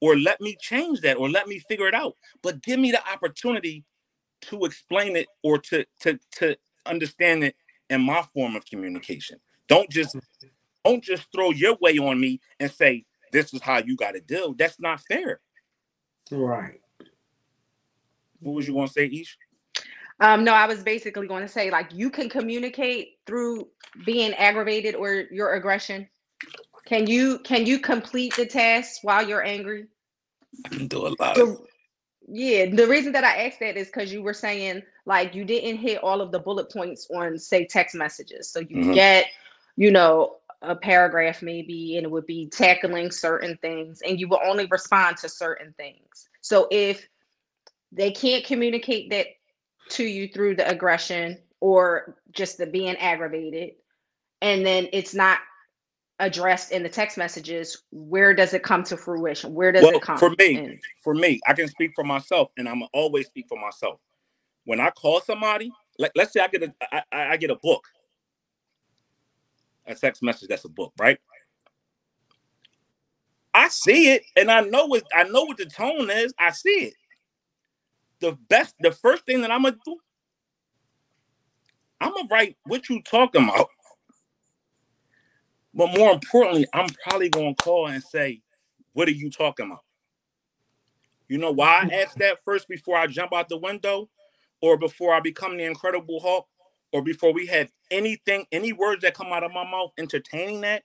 or 0.00 0.16
let 0.16 0.40
me 0.40 0.56
change 0.60 1.00
that, 1.00 1.16
or 1.16 1.30
let 1.30 1.46
me 1.46 1.60
figure 1.60 1.88
it 1.88 1.94
out. 1.94 2.14
But 2.42 2.62
give 2.62 2.78
me 2.78 2.90
the 2.90 3.06
opportunity 3.10 3.84
to 4.42 4.64
explain 4.64 5.16
it 5.16 5.26
or 5.42 5.58
to 5.58 5.84
to 6.00 6.18
to 6.32 6.56
understand 6.86 7.44
it 7.44 7.56
in 7.90 8.02
my 8.02 8.22
form 8.22 8.56
of 8.56 8.64
communication. 8.66 9.38
Don't 9.68 9.90
just 9.90 10.16
don't 10.84 11.02
just 11.02 11.26
throw 11.34 11.50
your 11.50 11.76
way 11.80 11.98
on 11.98 12.20
me 12.20 12.40
and 12.60 12.70
say 12.70 13.04
this 13.32 13.52
is 13.54 13.62
how 13.62 13.78
you 13.78 13.96
got 13.96 14.12
to 14.12 14.20
deal. 14.20 14.54
That's 14.54 14.78
not 14.78 15.00
fair. 15.00 15.40
Right. 16.30 16.80
What 18.40 18.54
was 18.54 18.68
you 18.68 18.74
going 18.74 18.86
to 18.86 18.92
say, 18.92 19.06
Ish? 19.06 19.38
Um, 20.20 20.44
no, 20.44 20.52
I 20.52 20.66
was 20.66 20.82
basically 20.82 21.26
going 21.26 21.42
to 21.42 21.48
say 21.48 21.70
like 21.70 21.92
you 21.92 22.10
can 22.10 22.28
communicate 22.28 23.18
through 23.26 23.68
being 24.06 24.32
aggravated 24.34 24.94
or 24.94 25.24
your 25.30 25.54
aggression. 25.54 26.08
Can 26.86 27.06
you 27.06 27.38
can 27.40 27.66
you 27.66 27.78
complete 27.78 28.36
the 28.36 28.46
task 28.46 29.00
while 29.02 29.26
you're 29.26 29.42
angry? 29.44 29.86
I 30.64 30.68
can 30.68 30.86
do 30.86 31.06
a 31.06 31.14
lot. 31.18 31.34
The, 31.34 31.58
yeah, 32.28 32.66
the 32.66 32.86
reason 32.86 33.12
that 33.12 33.24
I 33.24 33.46
asked 33.46 33.60
that 33.60 33.76
is 33.76 33.88
because 33.88 34.12
you 34.12 34.22
were 34.22 34.34
saying 34.34 34.82
like 35.06 35.34
you 35.34 35.44
didn't 35.44 35.78
hit 35.78 36.02
all 36.02 36.20
of 36.20 36.32
the 36.32 36.38
bullet 36.38 36.72
points 36.72 37.08
on 37.14 37.38
say 37.38 37.66
text 37.66 37.94
messages. 37.94 38.50
So 38.50 38.60
you 38.60 38.76
mm-hmm. 38.76 38.92
get, 38.92 39.26
you 39.76 39.90
know, 39.90 40.36
a 40.62 40.74
paragraph 40.74 41.42
maybe, 41.42 41.96
and 41.96 42.06
it 42.06 42.10
would 42.10 42.26
be 42.26 42.46
tackling 42.46 43.10
certain 43.10 43.58
things, 43.58 44.00
and 44.06 44.18
you 44.18 44.28
will 44.28 44.40
only 44.44 44.66
respond 44.66 45.16
to 45.18 45.28
certain 45.28 45.74
things. 45.76 46.28
So 46.40 46.68
if 46.70 47.06
they 47.92 48.10
can't 48.10 48.44
communicate 48.44 49.10
that 49.10 49.26
to 49.90 50.04
you 50.04 50.28
through 50.28 50.56
the 50.56 50.68
aggression 50.68 51.38
or 51.60 52.16
just 52.32 52.58
the 52.58 52.66
being 52.66 52.96
aggravated. 52.96 53.72
And 54.42 54.64
then 54.64 54.88
it's 54.92 55.14
not 55.14 55.38
addressed 56.20 56.72
in 56.72 56.82
the 56.82 56.88
text 56.88 57.18
messages 57.18 57.82
where 57.90 58.34
does 58.34 58.54
it 58.54 58.62
come 58.62 58.84
to 58.84 58.96
fruition? 58.96 59.52
Where 59.52 59.72
does 59.72 59.82
well, 59.82 59.94
it 59.94 60.02
come 60.02 60.18
for 60.18 60.30
me 60.38 60.56
in? 60.56 60.80
for 61.02 61.14
me 61.14 61.40
i 61.48 61.52
can 61.52 61.66
speak 61.66 61.90
for 61.94 62.04
myself 62.04 62.50
and 62.56 62.68
i'm 62.68 62.82
always 62.92 63.26
speak 63.26 63.46
for 63.48 63.58
myself. 63.58 63.98
When 64.64 64.78
i 64.78 64.90
call 64.90 65.20
somebody 65.20 65.72
like 65.98 66.12
let's 66.14 66.32
say 66.32 66.40
i 66.40 66.48
get 66.48 66.62
a 66.62 66.74
I, 66.92 67.32
I 67.32 67.36
get 67.36 67.50
a 67.50 67.56
book. 67.56 67.84
A 69.86 69.94
text 69.94 70.22
message 70.22 70.48
that's 70.48 70.64
a 70.64 70.68
book 70.68 70.92
right? 70.98 71.18
I 73.52 73.68
see 73.68 74.12
it 74.12 74.22
and 74.36 74.50
i 74.50 74.60
know 74.60 74.86
what 74.86 75.02
i 75.14 75.24
know 75.24 75.44
what 75.44 75.56
the 75.56 75.66
tone 75.66 76.10
is. 76.10 76.32
I 76.38 76.52
see 76.52 76.70
it 76.70 76.94
the 78.20 78.38
best, 78.48 78.74
the 78.80 78.92
first 78.92 79.26
thing 79.26 79.42
that 79.42 79.50
I'm 79.50 79.62
gonna 79.62 79.76
do, 79.84 79.98
I'm 82.00 82.12
gonna 82.12 82.28
write 82.30 82.56
what 82.64 82.88
you 82.88 83.02
talking 83.02 83.44
about. 83.44 83.68
But 85.74 85.96
more 85.96 86.12
importantly, 86.12 86.66
I'm 86.72 86.88
probably 87.02 87.28
gonna 87.28 87.54
call 87.54 87.88
and 87.88 88.02
say, 88.02 88.42
"What 88.92 89.08
are 89.08 89.12
you 89.12 89.30
talking 89.30 89.66
about?" 89.66 89.84
You 91.28 91.38
know 91.38 91.52
why 91.52 91.82
I 91.82 91.94
ask 92.02 92.16
that 92.18 92.44
first 92.44 92.68
before 92.68 92.96
I 92.96 93.06
jump 93.06 93.32
out 93.32 93.48
the 93.48 93.56
window, 93.56 94.10
or 94.60 94.76
before 94.76 95.14
I 95.14 95.20
become 95.20 95.56
the 95.56 95.64
Incredible 95.64 96.20
Hulk, 96.20 96.48
or 96.92 97.02
before 97.02 97.32
we 97.32 97.46
have 97.46 97.72
anything, 97.90 98.46
any 98.52 98.72
words 98.72 99.02
that 99.02 99.14
come 99.14 99.32
out 99.32 99.42
of 99.42 99.52
my 99.52 99.68
mouth 99.68 99.92
entertaining 99.98 100.60
that, 100.60 100.84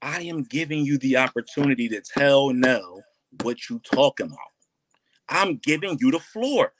I 0.00 0.22
am 0.22 0.42
giving 0.42 0.84
you 0.84 0.96
the 0.98 1.16
opportunity 1.18 1.88
to 1.90 2.00
tell 2.00 2.50
Nell 2.50 3.02
what 3.42 3.68
you 3.68 3.80
talking 3.80 4.26
about. 4.26 4.53
I'm 5.28 5.56
giving 5.56 5.98
you 6.00 6.10
the 6.10 6.20
floor. 6.20 6.72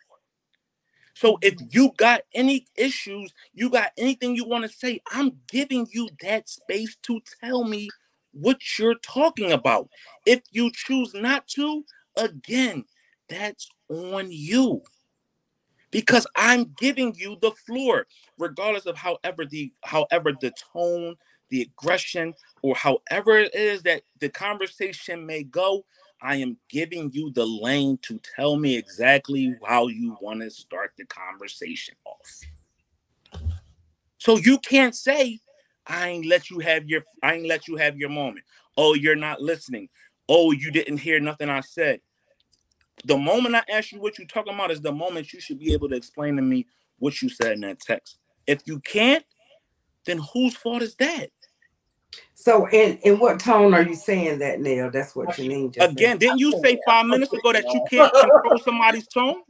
So 1.14 1.38
if 1.42 1.54
you 1.70 1.92
got 1.96 2.22
any 2.34 2.66
issues, 2.76 3.32
you 3.52 3.70
got 3.70 3.92
anything 3.96 4.34
you 4.34 4.44
want 4.46 4.64
to 4.64 4.68
say, 4.68 5.00
I'm 5.12 5.32
giving 5.48 5.86
you 5.92 6.08
that 6.22 6.48
space 6.48 6.96
to 7.02 7.20
tell 7.40 7.64
me 7.64 7.88
what 8.32 8.58
you're 8.78 8.96
talking 8.96 9.52
about. 9.52 9.88
If 10.26 10.42
you 10.50 10.72
choose 10.72 11.14
not 11.14 11.46
to, 11.48 11.84
again, 12.16 12.84
that's 13.28 13.68
on 13.88 14.26
you. 14.30 14.82
Because 15.92 16.26
I'm 16.34 16.74
giving 16.76 17.14
you 17.14 17.36
the 17.40 17.52
floor, 17.52 18.08
regardless 18.36 18.86
of 18.86 18.96
however 18.96 19.44
the 19.44 19.72
however 19.84 20.32
the 20.40 20.52
tone, 20.72 21.14
the 21.50 21.62
aggression, 21.62 22.34
or 22.62 22.74
however 22.74 23.38
it 23.38 23.54
is 23.54 23.82
that 23.84 24.02
the 24.18 24.28
conversation 24.28 25.24
may 25.24 25.44
go. 25.44 25.84
I 26.24 26.36
am 26.36 26.56
giving 26.70 27.12
you 27.12 27.30
the 27.30 27.44
lane 27.44 27.98
to 28.02 28.18
tell 28.34 28.56
me 28.56 28.78
exactly 28.78 29.54
how 29.62 29.88
you 29.88 30.16
want 30.22 30.40
to 30.40 30.50
start 30.50 30.92
the 30.96 31.04
conversation 31.04 31.94
off. 32.06 32.40
So 34.16 34.38
you 34.38 34.58
can't 34.58 34.94
say, 34.94 35.40
I 35.86 36.08
ain't 36.08 36.24
let 36.24 36.48
you 36.48 36.60
have 36.60 36.88
your 36.88 37.02
I 37.22 37.34
ain't 37.34 37.46
let 37.46 37.68
you 37.68 37.76
have 37.76 37.98
your 37.98 38.08
moment. 38.08 38.46
Oh, 38.78 38.94
you're 38.94 39.14
not 39.14 39.42
listening. 39.42 39.90
Oh, 40.26 40.50
you 40.52 40.70
didn't 40.70 40.96
hear 40.96 41.20
nothing 41.20 41.50
I 41.50 41.60
said. 41.60 42.00
The 43.04 43.18
moment 43.18 43.54
I 43.54 43.62
ask 43.70 43.92
you 43.92 44.00
what 44.00 44.18
you're 44.18 44.26
talking 44.26 44.54
about 44.54 44.70
is 44.70 44.80
the 44.80 44.92
moment 44.92 45.34
you 45.34 45.42
should 45.42 45.58
be 45.58 45.74
able 45.74 45.90
to 45.90 45.94
explain 45.94 46.36
to 46.36 46.42
me 46.42 46.66
what 47.00 47.20
you 47.20 47.28
said 47.28 47.52
in 47.52 47.60
that 47.60 47.80
text. 47.80 48.16
If 48.46 48.62
you 48.64 48.80
can't, 48.80 49.26
then 50.06 50.20
whose 50.32 50.56
fault 50.56 50.80
is 50.80 50.94
that? 50.96 51.28
So, 52.34 52.68
in 52.68 52.98
in 52.98 53.18
what 53.18 53.38
tone 53.38 53.74
are 53.74 53.82
you 53.82 53.94
saying 53.94 54.40
that, 54.40 54.60
Nell? 54.60 54.90
That's 54.90 55.14
what 55.14 55.38
you 55.38 55.48
mean. 55.48 55.72
Again, 55.78 56.18
didn't 56.18 56.38
you 56.38 56.52
say 56.62 56.78
five 56.84 57.06
minutes 57.06 57.32
ago 57.32 57.52
that 57.52 57.64
you 57.64 57.84
can't 57.88 58.12
control 58.12 58.58
somebody's 58.58 59.06
tone? 59.06 59.42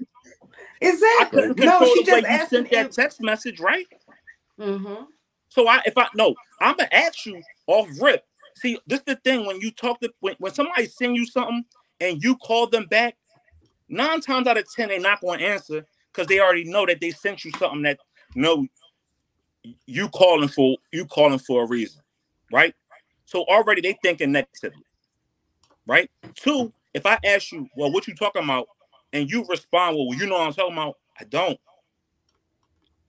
Exactly. 0.81 1.09
I 1.21 1.25
couldn't 1.31 1.55
control 1.55 1.81
no, 1.81 2.03
the 2.03 2.13
way 2.13 2.19
you 2.19 2.47
sent 2.47 2.71
that 2.71 2.93
text 2.93 3.23
message, 3.23 3.59
right? 3.59 3.87
Mm-hmm. 4.61 5.05
So 5.49 5.67
I, 5.67 5.81
if 5.87 5.97
I 5.97 6.09
no, 6.15 6.35
I'm 6.61 6.77
gonna 6.77 6.89
ask 6.93 7.25
you 7.25 7.43
off 7.67 7.89
rip. 8.01 8.23
See, 8.57 8.79
this 8.87 8.99
is 9.01 9.05
the 9.07 9.17
thing 9.17 9.47
when 9.47 9.61
you 9.61 9.71
talk 9.71 10.01
to 10.01 10.13
when, 10.21 10.35
when 10.39 10.53
somebody 10.53 10.87
send 10.87 11.17
you 11.17 11.27
something 11.27 11.65
and 12.01 12.23
you 12.23 12.37
call 12.37 12.67
them 12.67 12.85
back, 12.85 13.17
nine 13.89 14.21
times 14.21 14.47
out 14.47 14.59
of 14.59 14.71
ten 14.73 14.89
they're 14.89 15.01
not 15.01 15.23
going 15.23 15.39
to 15.39 15.47
answer 15.47 15.87
because 16.13 16.29
they 16.29 16.39
already 16.39 16.65
know 16.65 16.85
that 16.85 17.01
they 17.01 17.11
sent 17.11 17.45
you 17.45 17.51
something 17.59 17.83
that 17.83 17.99
no, 18.35 18.67
you 19.87 20.09
calling 20.11 20.49
for 20.49 20.77
you 20.93 21.07
calling 21.07 21.39
for 21.39 21.65
a 21.65 21.67
reason 21.67 22.04
right? 22.53 22.75
So 23.25 23.45
already 23.45 23.81
they 23.81 23.99
thinking 24.03 24.33
negatively, 24.33 24.85
right? 25.87 26.11
Two, 26.35 26.73
if 26.93 27.07
I 27.07 27.19
ask 27.25 27.53
you, 27.53 27.69
well, 27.77 27.93
what 27.93 28.07
you 28.07 28.15
talking 28.15 28.45
about, 28.45 28.69
and 29.13 29.31
you 29.31 29.45
respond, 29.49 29.97
well, 29.97 30.19
you 30.19 30.27
know 30.27 30.39
what 30.39 30.49
I'm 30.49 30.53
talking 30.53 30.73
about, 30.73 30.97
I 31.19 31.25
don't. 31.25 31.59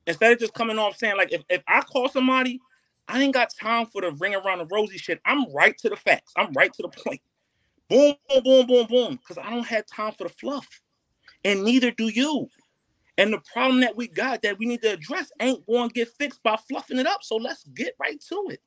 Instead 0.08 0.34
of 0.34 0.40
just 0.40 0.54
coming 0.54 0.78
off 0.78 0.98
saying, 0.98 1.18
like, 1.18 1.34
if, 1.34 1.44
if 1.50 1.64
I 1.68 1.82
call 1.82 2.10
somebody, 2.10 2.60
I 3.08 3.22
ain't 3.22 3.34
got 3.34 3.54
time 3.60 3.88
for 3.88 4.02
the 4.02 4.12
ring 4.12 4.36
around 4.36 4.60
the 4.60 4.68
rosy 4.72 4.98
shit. 4.98 5.20
I'm 5.26 5.52
right 5.54 5.78
to 5.80 5.90
the 5.90 5.96
facts. 5.96 6.32
I'm 6.36 6.54
right 6.54 6.72
to 6.74 6.82
the 6.84 6.90
point. 6.90 7.22
Boom, 7.90 8.16
boom, 8.30 8.44
boom, 8.44 8.68
boom, 8.68 8.88
boom. 8.88 9.16
Because 9.16 9.38
I 9.38 9.50
don't 9.50 9.66
have 9.66 9.86
time 9.86 10.14
for 10.14 10.24
the 10.24 10.34
fluff. 10.34 10.82
And 11.44 11.64
neither 11.64 11.92
do 11.92 12.08
you. 12.08 12.50
And 13.18 13.32
the 13.32 13.42
problem 13.54 13.82
that 13.82 13.96
we 13.96 14.08
got 14.08 14.42
that 14.42 14.60
we 14.60 14.66
need 14.66 14.82
to 14.82 14.94
address 14.94 15.32
ain't 15.40 15.66
going 15.66 15.90
to 15.90 15.94
get 15.94 16.10
fixed 16.10 16.44
by 16.44 16.58
fluffing 16.68 17.00
it 17.00 17.08
up. 17.08 17.24
So 17.24 17.36
let's 17.36 17.64
get 17.64 17.94
right 18.00 18.20
to 18.30 18.48
it. 18.50 18.62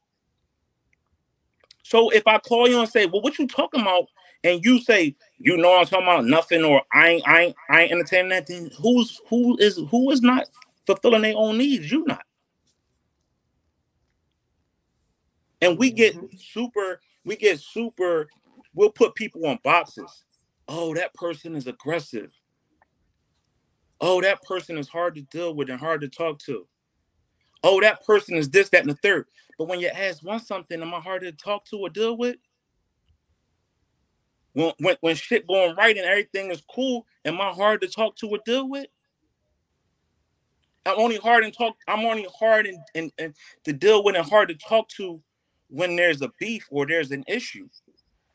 So 1.88 2.10
if 2.10 2.26
I 2.26 2.38
call 2.38 2.68
you 2.68 2.80
and 2.80 2.88
say, 2.88 3.06
"Well, 3.06 3.22
what 3.22 3.38
you 3.38 3.46
talking 3.46 3.80
about?" 3.80 4.10
and 4.44 4.62
you 4.62 4.78
say, 4.78 5.16
"You 5.38 5.56
know 5.56 5.78
I'm 5.78 5.86
talking 5.86 6.04
about 6.04 6.26
nothing," 6.26 6.62
or 6.62 6.82
"I 6.92 7.08
ain't, 7.08 7.26
I 7.26 7.40
ain't, 7.44 7.56
I 7.70 7.80
ain't 7.82 7.92
entertaining 7.92 8.28
that," 8.28 8.46
then 8.46 8.70
who's 8.78 9.22
who 9.28 9.56
is 9.56 9.80
who 9.90 10.10
is 10.10 10.20
not 10.20 10.50
fulfilling 10.86 11.22
their 11.22 11.34
own 11.34 11.56
needs? 11.56 11.90
You 11.90 12.04
not. 12.04 12.26
And 15.62 15.78
we 15.78 15.90
get 15.90 16.14
mm-hmm. 16.14 16.36
super, 16.36 17.00
we 17.24 17.36
get 17.36 17.58
super. 17.58 18.28
We'll 18.74 18.90
put 18.90 19.14
people 19.14 19.46
on 19.46 19.58
boxes. 19.64 20.24
Oh, 20.68 20.92
that 20.94 21.14
person 21.14 21.56
is 21.56 21.66
aggressive. 21.66 22.30
Oh, 23.98 24.20
that 24.20 24.42
person 24.42 24.76
is 24.76 24.90
hard 24.90 25.14
to 25.14 25.22
deal 25.22 25.54
with 25.54 25.70
and 25.70 25.80
hard 25.80 26.02
to 26.02 26.08
talk 26.08 26.38
to. 26.40 26.66
Oh, 27.62 27.80
that 27.80 28.04
person 28.04 28.36
is 28.36 28.50
this, 28.50 28.68
that, 28.70 28.82
and 28.82 28.90
the 28.90 28.94
third. 28.94 29.26
But 29.58 29.68
when 29.68 29.80
you 29.80 29.88
ask 29.88 30.22
one 30.22 30.40
something, 30.40 30.80
am 30.80 30.94
I 30.94 31.00
hard 31.00 31.22
to 31.22 31.32
talk 31.32 31.64
to 31.66 31.78
or 31.78 31.88
deal 31.88 32.16
with? 32.16 32.36
When, 34.52 34.72
when, 34.78 34.96
when 35.00 35.16
shit 35.16 35.46
going 35.46 35.74
right 35.76 35.96
and 35.96 36.06
everything 36.06 36.50
is 36.50 36.62
cool, 36.72 37.06
am 37.24 37.40
I 37.40 37.50
hard 37.50 37.80
to 37.80 37.88
talk 37.88 38.16
to 38.16 38.28
or 38.28 38.38
deal 38.44 38.68
with? 38.68 38.86
I'm 40.86 40.98
only 40.98 41.16
hard 41.16 41.44
and 41.44 41.52
talk. 41.52 41.76
I'm 41.86 42.04
only 42.06 42.26
hard 42.38 42.66
and, 42.66 42.78
and, 42.94 43.12
and 43.18 43.34
to 43.64 43.72
deal 43.72 44.02
with 44.02 44.16
and 44.16 44.24
hard 44.24 44.48
to 44.48 44.54
talk 44.54 44.88
to 44.90 45.20
when 45.68 45.96
there's 45.96 46.22
a 46.22 46.30
beef 46.40 46.66
or 46.70 46.86
there's 46.86 47.10
an 47.10 47.24
issue, 47.28 47.68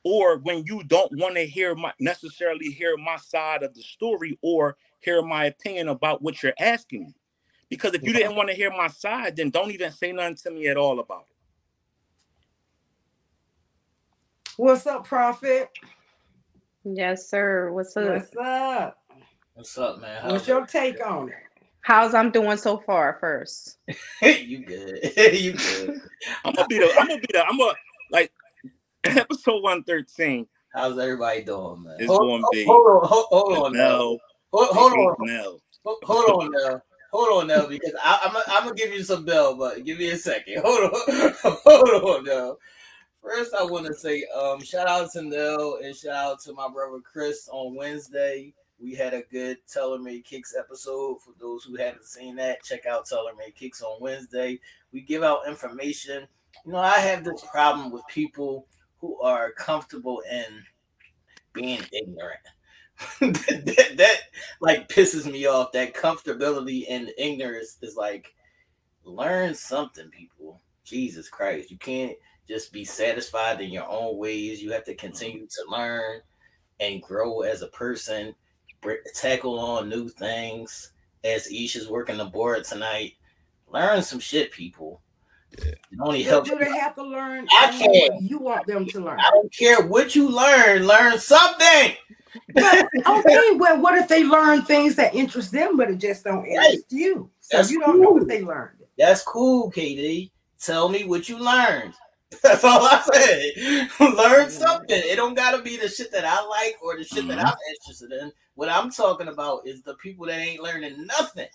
or 0.04 0.38
when 0.38 0.64
you 0.66 0.84
don't 0.84 1.18
want 1.18 1.36
to 1.36 1.46
hear 1.48 1.74
my 1.74 1.92
necessarily 2.00 2.68
hear 2.68 2.96
my 2.98 3.18
side 3.18 3.64
of 3.64 3.74
the 3.74 3.82
story 3.82 4.38
or 4.44 4.78
hear 5.00 5.22
my 5.24 5.46
opinion 5.46 5.88
about 5.88 6.22
what 6.22 6.44
you're 6.44 6.54
asking 6.60 7.06
me. 7.06 7.16
Because 7.74 7.96
if 7.96 8.04
you 8.04 8.14
didn't 8.14 8.36
want 8.36 8.50
to 8.50 8.56
hear 8.56 8.70
my 8.70 8.88
side, 8.88 9.36
then 9.36 9.50
don't 9.50 9.72
even 9.72 9.92
say 9.92 10.12
nothing 10.12 10.36
to 10.44 10.52
me 10.52 10.68
at 10.68 10.78
all 10.78 11.00
about 11.00 11.26
it. 11.28 11.36
What's 14.58 14.86
up, 14.86 15.08
Prophet? 15.08 15.72
Yes, 16.84 17.30
sir. 17.30 17.72
What's 17.72 17.98
up? 17.98 18.10
What's 18.10 18.38
up? 18.40 18.98
What's 19.56 19.78
up, 19.80 20.00
man? 20.00 20.22
How's 20.22 20.32
What's 20.34 20.48
your 20.48 20.68
take 20.68 21.04
on 21.04 21.30
it? 21.30 21.36
How's 21.82 22.14
I'm 22.14 22.30
doing 22.30 22.58
so 22.58 22.78
far 22.78 23.18
first? 23.20 23.80
you 24.22 24.64
good. 24.64 25.00
you 25.34 25.54
good. 25.54 26.00
I'm 26.46 26.54
gonna 26.54 26.68
be 26.68 26.78
the 26.78 26.94
I'm 26.96 27.08
gonna 27.08 27.22
be 27.22 27.28
the 27.32 27.44
I'm 27.44 27.58
gonna 27.58 27.74
like 28.12 28.32
episode 29.04 29.64
113. 29.64 30.46
How's 30.76 31.00
everybody 31.00 31.44
doing, 31.44 31.84
man? 31.84 31.96
It's 31.98 32.06
hold, 32.06 32.42
gonna 32.42 32.44
be 32.52 32.66
hold 32.66 32.86
on, 32.86 33.08
hold, 33.08 33.26
hold 33.32 33.66
on 33.66 33.74
now. 33.74 34.20
Hold, 34.54 34.70
hold 34.70 34.94
on. 34.94 35.16
Now. 35.22 35.58
Hold 35.86 36.44
on 36.44 36.52
now 36.52 36.82
hold 37.14 37.44
on 37.44 37.48
now 37.48 37.68
because 37.68 37.94
I, 38.04 38.20
am 38.24 38.36
I'm 38.48 38.64
gonna 38.64 38.76
give 38.76 38.92
you 38.92 39.04
some 39.04 39.24
bell, 39.24 39.56
but 39.56 39.86
give 39.86 40.00
me 40.00 40.10
a 40.10 40.18
second. 40.18 40.62
Hold 40.66 40.92
on, 40.92 41.58
hold 41.64 42.04
on 42.04 42.24
now. 42.26 42.58
First, 43.22 43.54
I 43.54 43.64
want 43.64 43.86
to 43.86 43.94
say 43.94 44.26
um, 44.36 44.62
shout 44.62 44.88
out 44.88 45.12
to 45.14 45.22
Nell 45.22 45.80
and 45.82 45.96
shout 45.96 46.16
out 46.16 46.42
to 46.42 46.54
my 46.54 46.68
brother 46.68 47.00
Chris 47.00 47.48
on 47.50 47.76
Wednesday. 47.76 48.54
We 48.82 48.96
had 48.96 49.14
a 49.14 49.22
good 49.32 49.60
Taylor 49.72 50.00
Made 50.00 50.26
Kicks 50.26 50.54
episode. 50.58 51.22
For 51.22 51.34
those 51.40 51.64
who 51.64 51.78
haven't 51.78 52.06
seen 52.06 52.36
that, 52.36 52.64
check 52.64 52.86
out 52.86 53.06
Taylor 53.06 53.32
Made 53.38 53.56
Kicks 53.56 53.82
on 53.82 54.02
Wednesday. 54.02 54.60
We 54.92 55.02
give 55.02 55.24
out 55.24 55.48
information. 55.48 56.28
You 56.66 56.74
know, 56.74 56.80
I 56.80 57.00
have 57.00 57.24
this 57.24 57.46
problem 57.52 57.92
with 57.92 58.04
people 58.10 58.68
who 58.98 59.22
are 59.22 59.52
comfortable 59.52 60.22
in 60.30 60.64
being 61.54 61.82
ignorant. 61.94 62.40
that, 63.20 63.94
that 63.98 64.18
like 64.62 64.90
pisses 64.90 65.32
me 65.32 65.46
off. 65.46 65.72
That 65.72 65.94
comfortability 65.94 66.86
and 66.90 67.12
ignorance 67.18 67.78
is 67.82 67.96
like 67.96 68.34
learn 69.04 69.54
something, 69.54 70.10
people. 70.10 70.62
Jesus 70.84 71.30
Christ, 71.30 71.72
you 71.72 71.78
can't 71.78 72.16
just 72.48 72.74
be 72.74 72.84
satisfied 72.84 73.62
in 73.62 73.72
your 73.72 73.88
own 73.88 74.18
ways. 74.18 74.62
You 74.62 74.72
have 74.72 74.84
to 74.86 74.96
continue 74.96 75.48
to 75.48 75.72
learn 75.72 76.22
and 76.80 77.02
grow 77.02 77.42
as 77.42 77.62
a 77.62 77.68
person, 77.68 78.36
tackle 79.16 79.60
on 79.60 79.90
new 79.90 80.10
things. 80.10 80.92
As 81.24 81.48
Aisha's 81.48 81.88
working 81.88 82.18
the 82.18 82.26
board 82.26 82.66
tonight, 82.66 83.14
learn 83.72 84.02
some 84.02 84.20
shit, 84.20 84.52
people. 84.52 85.02
Yeah. 85.58 85.72
It 85.72 86.00
only 86.02 86.24
helps. 86.24 86.50
Do 86.50 86.58
they 86.58 86.78
have 86.78 86.96
to 86.96 87.04
learn? 87.04 87.48
I 87.52 87.68
can't. 87.68 88.22
You 88.22 88.40
want 88.40 88.68
them 88.68 88.86
to 88.88 89.00
learn. 89.00 89.20
I 89.20 89.30
don't 89.30 89.54
care 89.54 89.82
what 89.86 90.16
you 90.16 90.28
learn. 90.28 90.86
Learn 90.86 91.18
something. 91.18 91.96
But 92.54 92.88
okay, 93.08 93.52
well, 93.56 93.82
what 93.82 93.98
if 93.98 94.08
they 94.08 94.24
learn 94.24 94.64
things 94.64 94.96
that 94.96 95.14
interest 95.16 95.52
them, 95.52 95.78
but 95.78 95.90
it 95.90 95.98
just 95.98 96.24
don't 96.24 96.46
interest 96.46 96.86
right. 96.92 97.00
you? 97.00 97.30
So 97.40 97.58
That's 97.58 97.72
you 97.72 97.80
don't 97.80 97.94
cool. 97.94 98.04
know 98.04 98.12
what 98.12 98.28
they 98.28 98.42
learned. 98.42 98.80
That's 98.98 99.24
cool, 99.24 99.72
KD. 99.72 100.32
Tell 100.60 100.90
me 100.90 101.04
what 101.04 101.28
you 101.28 101.38
learned. 101.40 101.94
That's 102.44 102.64
all 102.64 102.82
I 102.82 103.02
said. 103.14 103.90
Learn 104.16 104.50
something. 104.50 105.02
It 105.04 105.16
don't 105.16 105.36
gotta 105.36 105.62
be 105.62 105.78
the 105.78 105.88
shit 105.88 106.12
that 106.12 106.26
I 106.26 106.44
like 106.46 106.78
or 106.82 106.98
the 106.98 107.04
shit 107.04 107.20
mm-hmm. 107.20 107.30
that 107.30 107.46
I'm 107.46 107.54
interested 107.70 108.12
in. 108.12 108.32
What 108.56 108.70
I'm 108.70 108.90
talking 108.92 109.28
about 109.28 109.68
is 109.68 109.82
the 109.82 109.96
people 109.96 110.26
that 110.28 110.40
ain't 110.40 110.62
learning 110.62 111.06
nothing. 111.06 111.48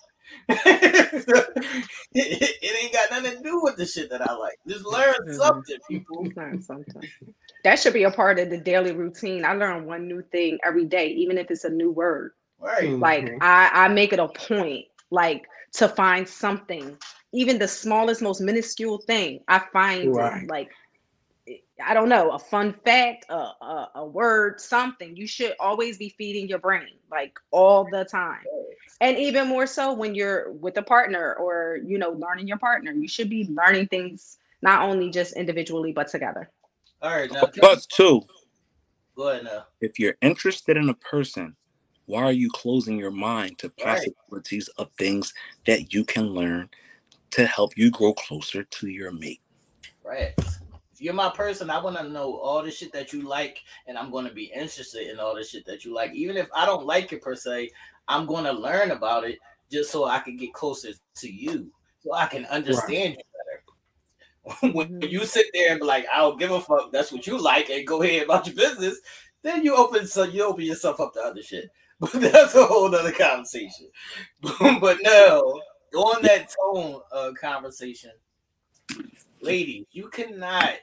it, 0.49 1.95
it, 2.13 2.83
ain't 2.83 2.93
got 2.93 3.09
nothing 3.09 3.37
to 3.37 3.43
do 3.43 3.61
with 3.63 3.77
the 3.77 3.85
shit 3.85 4.11
that 4.11 4.21
I 4.21 4.33
like. 4.35 4.59
Just 4.67 4.85
learn 4.85 5.15
mm-hmm. 5.25 5.33
something, 5.33 5.77
people. 5.89 6.27
Learn 6.35 6.61
something. 6.61 7.03
That 7.63 7.79
should 7.79 7.93
be 7.93 8.03
a 8.03 8.11
part 8.11 8.39
of 8.39 8.49
the 8.49 8.57
daily 8.57 8.91
routine. 8.91 9.43
I 9.43 9.53
learn 9.53 9.85
one 9.85 10.07
new 10.07 10.21
thing 10.31 10.59
every 10.63 10.85
day, 10.85 11.07
even 11.07 11.37
if 11.37 11.51
it's 11.51 11.65
a 11.65 11.69
new 11.69 11.91
word. 11.91 12.31
Right. 12.59 12.89
Like 12.89 13.25
mm-hmm. 13.25 13.37
I, 13.41 13.69
I 13.73 13.87
make 13.89 14.13
it 14.13 14.19
a 14.19 14.27
point, 14.27 14.85
like 15.11 15.45
to 15.73 15.87
find 15.87 16.27
something, 16.27 16.97
even 17.33 17.59
the 17.59 17.67
smallest, 17.67 18.21
most 18.21 18.41
minuscule 18.41 18.99
thing. 18.99 19.41
I 19.47 19.59
find 19.71 20.15
right. 20.15 20.47
like 20.47 20.69
I 21.83 21.93
don't 21.93 22.09
know, 22.09 22.31
a 22.31 22.39
fun 22.39 22.73
fact, 22.85 23.25
a, 23.29 23.33
a, 23.33 23.91
a, 23.95 24.05
word, 24.05 24.59
something. 24.59 25.15
You 25.15 25.25
should 25.27 25.53
always 25.59 25.97
be 25.97 26.09
feeding 26.09 26.47
your 26.47 26.59
brain 26.59 26.97
like 27.09 27.39
all 27.51 27.87
the 27.89 28.05
time. 28.05 28.43
And 29.01 29.17
even 29.17 29.47
more 29.47 29.65
so 29.65 29.93
when 29.93 30.13
you're 30.13 30.51
with 30.51 30.77
a 30.77 30.81
partner 30.81 31.35
or, 31.35 31.79
you 31.85 31.97
know, 31.97 32.11
learning 32.11 32.47
your 32.47 32.57
partner. 32.57 32.91
You 32.91 33.07
should 33.07 33.29
be 33.29 33.47
learning 33.49 33.87
things 33.87 34.37
not 34.61 34.81
only 34.81 35.09
just 35.09 35.37
individually, 35.37 35.93
but 35.93 36.09
together. 36.09 36.51
All 37.01 37.15
right. 37.15 37.31
Now, 37.31 37.45
plus, 37.45 37.85
two. 37.85 38.21
Go 39.15 39.29
ahead 39.29 39.45
now. 39.45 39.65
If 39.81 39.99
you're 39.99 40.15
interested 40.21 40.77
in 40.77 40.89
a 40.89 40.93
person, 40.93 41.55
why 42.05 42.23
are 42.23 42.31
you 42.31 42.49
closing 42.49 42.97
your 42.97 43.11
mind 43.11 43.59
to 43.59 43.69
possibilities 43.69 44.69
right. 44.77 44.85
of 44.85 44.91
things 44.93 45.33
that 45.67 45.93
you 45.93 46.03
can 46.03 46.27
learn 46.33 46.69
to 47.31 47.45
help 47.45 47.77
you 47.77 47.91
grow 47.91 48.13
closer 48.13 48.63
to 48.63 48.87
your 48.87 49.11
mate? 49.11 49.41
Right 50.03 50.33
If 50.37 51.01
you're 51.01 51.13
my 51.13 51.29
person, 51.29 51.69
I 51.69 51.81
want 51.81 51.97
to 51.97 52.09
know 52.09 52.35
all 52.37 52.63
the 52.63 52.71
shit 52.71 52.91
that 52.93 53.13
you 53.13 53.21
like, 53.21 53.59
and 53.87 53.97
I'm 53.97 54.09
going 54.09 54.25
to 54.25 54.33
be 54.33 54.51
interested 54.55 55.07
in 55.07 55.19
all 55.19 55.35
the 55.35 55.43
shit 55.43 55.65
that 55.67 55.85
you 55.85 55.93
like. 55.93 56.13
Even 56.13 56.35
if 56.35 56.49
I 56.55 56.65
don't 56.65 56.85
like 56.85 57.13
it 57.13 57.21
per 57.21 57.35
se, 57.35 57.69
I'm 58.07 58.25
going 58.25 58.45
to 58.45 58.51
learn 58.51 58.91
about 58.91 59.23
it 59.23 59.37
just 59.71 59.91
so 59.91 60.05
I 60.05 60.19
can 60.19 60.35
get 60.35 60.53
closer 60.53 60.89
to 61.17 61.31
you, 61.31 61.71
so 61.99 62.13
I 62.15 62.25
can 62.25 62.45
understand 62.47 62.89
right. 62.89 63.17
you 63.17 63.23
better. 63.28 63.28
when 64.61 64.73
mm-hmm. 64.73 65.09
you 65.09 65.25
sit 65.25 65.47
there 65.53 65.71
and 65.71 65.79
be 65.79 65.85
like, 65.85 66.05
I 66.13 66.19
don't 66.19 66.39
give 66.39 66.51
a 66.51 66.59
fuck, 66.59 66.91
that's 66.91 67.11
what 67.11 67.27
you 67.27 67.37
like, 67.37 67.69
and 67.69 67.85
go 67.85 68.01
ahead 68.03 68.23
about 68.23 68.47
your 68.47 68.55
business, 68.55 68.99
then 69.41 69.63
you 69.63 69.75
open 69.75 70.07
so 70.07 70.23
you 70.23 70.43
open 70.43 70.65
yourself 70.65 70.99
up 70.99 71.13
to 71.13 71.21
other 71.21 71.41
shit. 71.41 71.69
But 72.01 72.13
that's 72.13 72.55
a 72.55 72.65
whole 72.65 72.95
other 72.95 73.11
conversation. 73.11 73.87
but 74.61 74.99
no, 75.01 75.61
on 75.93 76.21
that 76.21 76.49
tone 76.55 77.01
of 77.11 77.35
conversation, 77.35 78.11
ladies, 79.41 79.85
you 79.91 80.07
cannot 80.07 80.75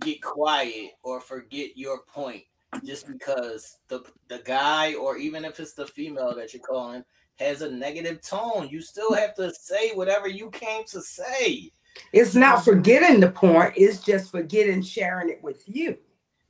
get 0.00 0.20
quiet 0.20 0.90
or 1.02 1.18
forget 1.18 1.78
your 1.78 2.02
point 2.02 2.42
just 2.84 3.06
because 3.06 3.78
the 3.88 4.02
the 4.28 4.42
guy 4.44 4.92
or 4.94 5.16
even 5.16 5.46
if 5.46 5.58
it's 5.60 5.72
the 5.72 5.86
female 5.86 6.34
that 6.34 6.52
you're 6.52 6.62
calling 6.62 7.02
has 7.36 7.62
a 7.62 7.70
negative 7.70 8.20
tone. 8.22 8.68
You 8.70 8.80
still 8.80 9.12
have 9.14 9.34
to 9.34 9.52
say 9.54 9.92
whatever 9.92 10.28
you 10.28 10.50
came 10.50 10.84
to 10.86 11.00
say. 11.00 11.72
It's 12.12 12.34
not 12.34 12.64
forgetting 12.64 13.20
the 13.20 13.30
point, 13.30 13.74
it's 13.76 14.00
just 14.00 14.30
forgetting 14.30 14.82
sharing 14.82 15.30
it 15.30 15.42
with 15.42 15.62
you. 15.66 15.98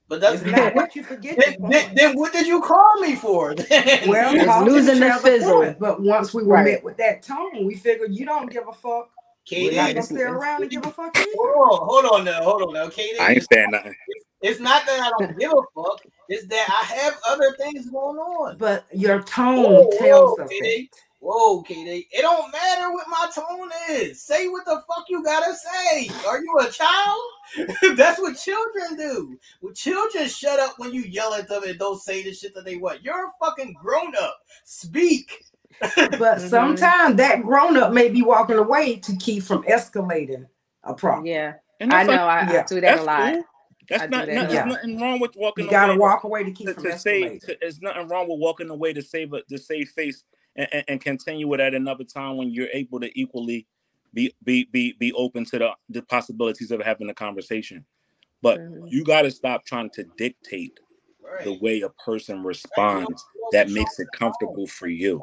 But 0.08 0.20
that's 0.20 0.42
not 0.42 0.74
what 0.74 0.94
you 0.94 1.04
forget. 1.04 1.38
Then, 1.38 1.70
then, 1.70 1.94
then, 1.94 2.18
what 2.18 2.32
did 2.34 2.46
you 2.46 2.60
call 2.60 3.00
me 3.00 3.16
for? 3.16 3.54
well, 4.06 4.64
losing 4.64 5.00
the 5.00 5.18
fizzle. 5.22 5.74
But 5.78 6.02
once 6.02 6.34
we 6.34 6.42
were 6.42 6.56
right. 6.56 6.66
met 6.66 6.84
with 6.84 6.98
that 6.98 7.22
tone, 7.22 7.64
we 7.64 7.76
figured 7.76 8.14
you 8.14 8.26
don't 8.26 8.50
give 8.50 8.68
a 8.68 8.72
fuck 8.72 9.10
KD, 9.48 9.74
not 9.74 9.88
gonna 9.88 10.02
stay 10.02 10.22
around 10.22 10.62
and 10.62 10.70
give 10.70 10.86
a 10.86 10.90
fuck. 10.90 11.16
Either. 11.16 11.26
Hold 11.34 11.80
on, 11.80 11.88
hold 11.88 12.04
on 12.12 12.24
now, 12.24 12.42
hold 12.42 12.62
on 12.62 12.74
now, 12.74 12.86
KD. 12.86 13.18
I 13.20 13.32
ain't 13.32 13.46
saying 13.52 13.70
nothing. 13.70 13.94
It's 14.40 14.60
not 14.60 14.86
that 14.86 15.00
I 15.00 15.10
don't 15.18 15.38
give 15.38 15.50
a 15.50 15.62
fuck. 15.74 16.00
It's 16.28 16.46
that 16.46 16.68
I 16.68 16.94
have 16.94 17.18
other 17.28 17.54
things 17.58 17.88
going 17.90 18.18
on. 18.18 18.56
But 18.58 18.86
your 18.92 19.22
tone 19.22 19.64
whoa, 19.64 19.90
tells 19.98 20.38
whoa, 20.38 20.44
us 20.44 20.50
KD. 20.50 20.88
that. 20.90 20.98
Whoa, 21.22 21.62
KD. 21.62 22.08
It 22.10 22.22
don't 22.22 22.50
matter 22.50 22.92
what 22.92 23.06
my 23.08 23.30
tone 23.32 23.70
is. 23.90 24.20
Say 24.20 24.48
what 24.48 24.64
the 24.64 24.82
fuck 24.88 25.04
you 25.08 25.22
gotta 25.22 25.54
say. 25.54 26.10
Are 26.26 26.42
you 26.42 26.58
a 26.58 26.68
child? 26.68 27.20
That's 27.96 28.20
what 28.20 28.36
children 28.36 28.96
do. 28.96 29.38
Well, 29.60 29.72
children 29.72 30.26
shut 30.26 30.58
up 30.58 30.74
when 30.78 30.92
you 30.92 31.02
yell 31.02 31.34
at 31.34 31.48
them 31.48 31.62
and 31.64 31.78
don't 31.78 32.00
say 32.02 32.24
the 32.24 32.34
shit 32.34 32.56
that 32.56 32.64
they 32.64 32.76
want. 32.76 33.04
You're 33.04 33.26
a 33.26 33.30
fucking 33.40 33.76
grown 33.80 34.16
up. 34.16 34.36
Speak 34.64 35.44
but 35.80 35.94
mm-hmm. 36.00 36.48
sometimes 36.48 37.16
that 37.16 37.42
grown 37.42 37.76
up 37.76 37.92
may 37.92 38.08
be 38.08 38.22
walking 38.22 38.56
away 38.56 38.96
to 38.96 39.16
keep 39.16 39.42
from 39.42 39.62
escalating 39.64 40.46
a 40.84 40.94
problem. 40.94 41.26
Yeah, 41.26 41.54
I 41.80 42.04
know. 42.04 42.12
Like, 42.12 42.48
I, 42.48 42.52
yeah. 42.52 42.60
I, 42.60 42.64
do 42.64 42.80
that 42.80 42.98
a 42.98 43.02
lot. 43.02 43.32
Cool. 43.32 43.44
That's 43.88 44.10
not, 44.10 44.26
that 44.26 44.34
not 44.34 44.50
there's 44.50 44.66
nothing 44.66 45.00
wrong 45.00 45.20
with 45.20 45.36
walking. 45.36 45.64
You 45.64 45.70
gotta 45.70 45.96
walk 45.96 46.24
away 46.24 46.44
to 46.44 46.50
keep 46.50 46.68
to, 46.68 46.74
from 46.74 46.84
to 46.84 46.98
save. 46.98 47.40
To, 47.42 47.56
there's 47.60 47.80
nothing 47.80 48.08
wrong 48.08 48.28
with 48.28 48.38
walking 48.38 48.70
away 48.70 48.92
to 48.92 49.02
save 49.02 49.32
a 49.32 49.42
to 49.42 49.58
save 49.58 49.88
face 49.90 50.24
and, 50.56 50.68
and, 50.72 50.84
and 50.88 51.00
continue 51.00 51.48
with 51.48 51.60
at 51.60 51.74
another 51.74 52.04
time 52.04 52.36
when 52.36 52.50
you're 52.50 52.68
able 52.72 53.00
to 53.00 53.10
equally 53.18 53.66
be 54.14 54.34
be 54.44 54.64
be 54.64 54.92
be 54.98 55.12
open 55.12 55.44
to 55.46 55.58
the 55.58 55.70
the 55.88 56.02
possibilities 56.02 56.70
of 56.70 56.80
having 56.82 57.08
a 57.08 57.14
conversation. 57.14 57.84
But 58.42 58.58
mm-hmm. 58.58 58.86
you 58.88 59.04
got 59.04 59.22
to 59.22 59.30
stop 59.30 59.64
trying 59.64 59.90
to 59.90 60.04
dictate 60.16 60.78
right. 61.22 61.44
the 61.44 61.58
way 61.58 61.80
a 61.80 61.88
person 61.90 62.42
responds 62.42 63.24
that 63.52 63.70
makes 63.70 63.98
it 63.98 64.08
comfortable 64.12 64.66
for 64.66 64.88
you. 64.88 65.22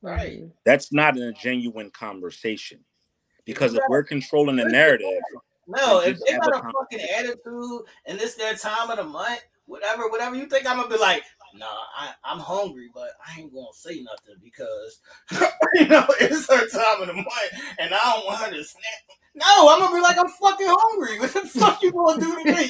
Right. 0.00 0.44
That's 0.64 0.92
not 0.92 1.18
a 1.18 1.32
genuine 1.32 1.90
conversation. 1.90 2.80
Because 3.44 3.74
if 3.74 3.82
we're 3.88 4.02
controlling 4.02 4.56
the 4.56 4.64
narrative. 4.64 5.08
No, 5.66 6.00
if 6.00 6.18
they 6.20 6.36
got 6.36 6.54
a, 6.54 6.58
a 6.58 6.72
fucking 6.72 7.06
attitude 7.16 7.82
and 8.06 8.18
this 8.18 8.34
their 8.34 8.54
time 8.54 8.90
of 8.90 8.96
the 8.96 9.04
month, 9.04 9.44
whatever, 9.66 10.08
whatever 10.08 10.36
you 10.36 10.46
think 10.46 10.66
I'm 10.66 10.76
gonna 10.76 10.88
be 10.88 10.98
like, 10.98 11.22
nah, 11.54 11.66
I, 11.96 12.12
I'm 12.24 12.38
hungry, 12.38 12.90
but 12.92 13.12
I 13.26 13.40
ain't 13.40 13.52
gonna 13.52 13.66
say 13.72 14.02
nothing 14.02 14.36
because 14.42 15.00
you 15.74 15.88
know 15.88 16.06
it's 16.20 16.46
her 16.48 16.68
time 16.68 17.02
of 17.02 17.08
the 17.08 17.14
month 17.14 17.28
and 17.78 17.94
I 17.94 17.98
don't 17.98 18.26
want 18.26 18.40
her 18.40 18.52
to 18.52 18.64
snap. 18.64 18.82
No, 19.34 19.68
I'm 19.68 19.80
gonna 19.80 19.94
be 19.94 20.00
like, 20.00 20.18
I'm 20.18 20.28
fucking 20.28 20.66
hungry. 20.68 21.18
What 21.20 21.32
the 21.32 21.40
fuck 21.40 21.82
you 21.82 21.92
gonna 21.92 22.20
do 22.20 22.36
to 22.36 22.44
me? 22.44 22.68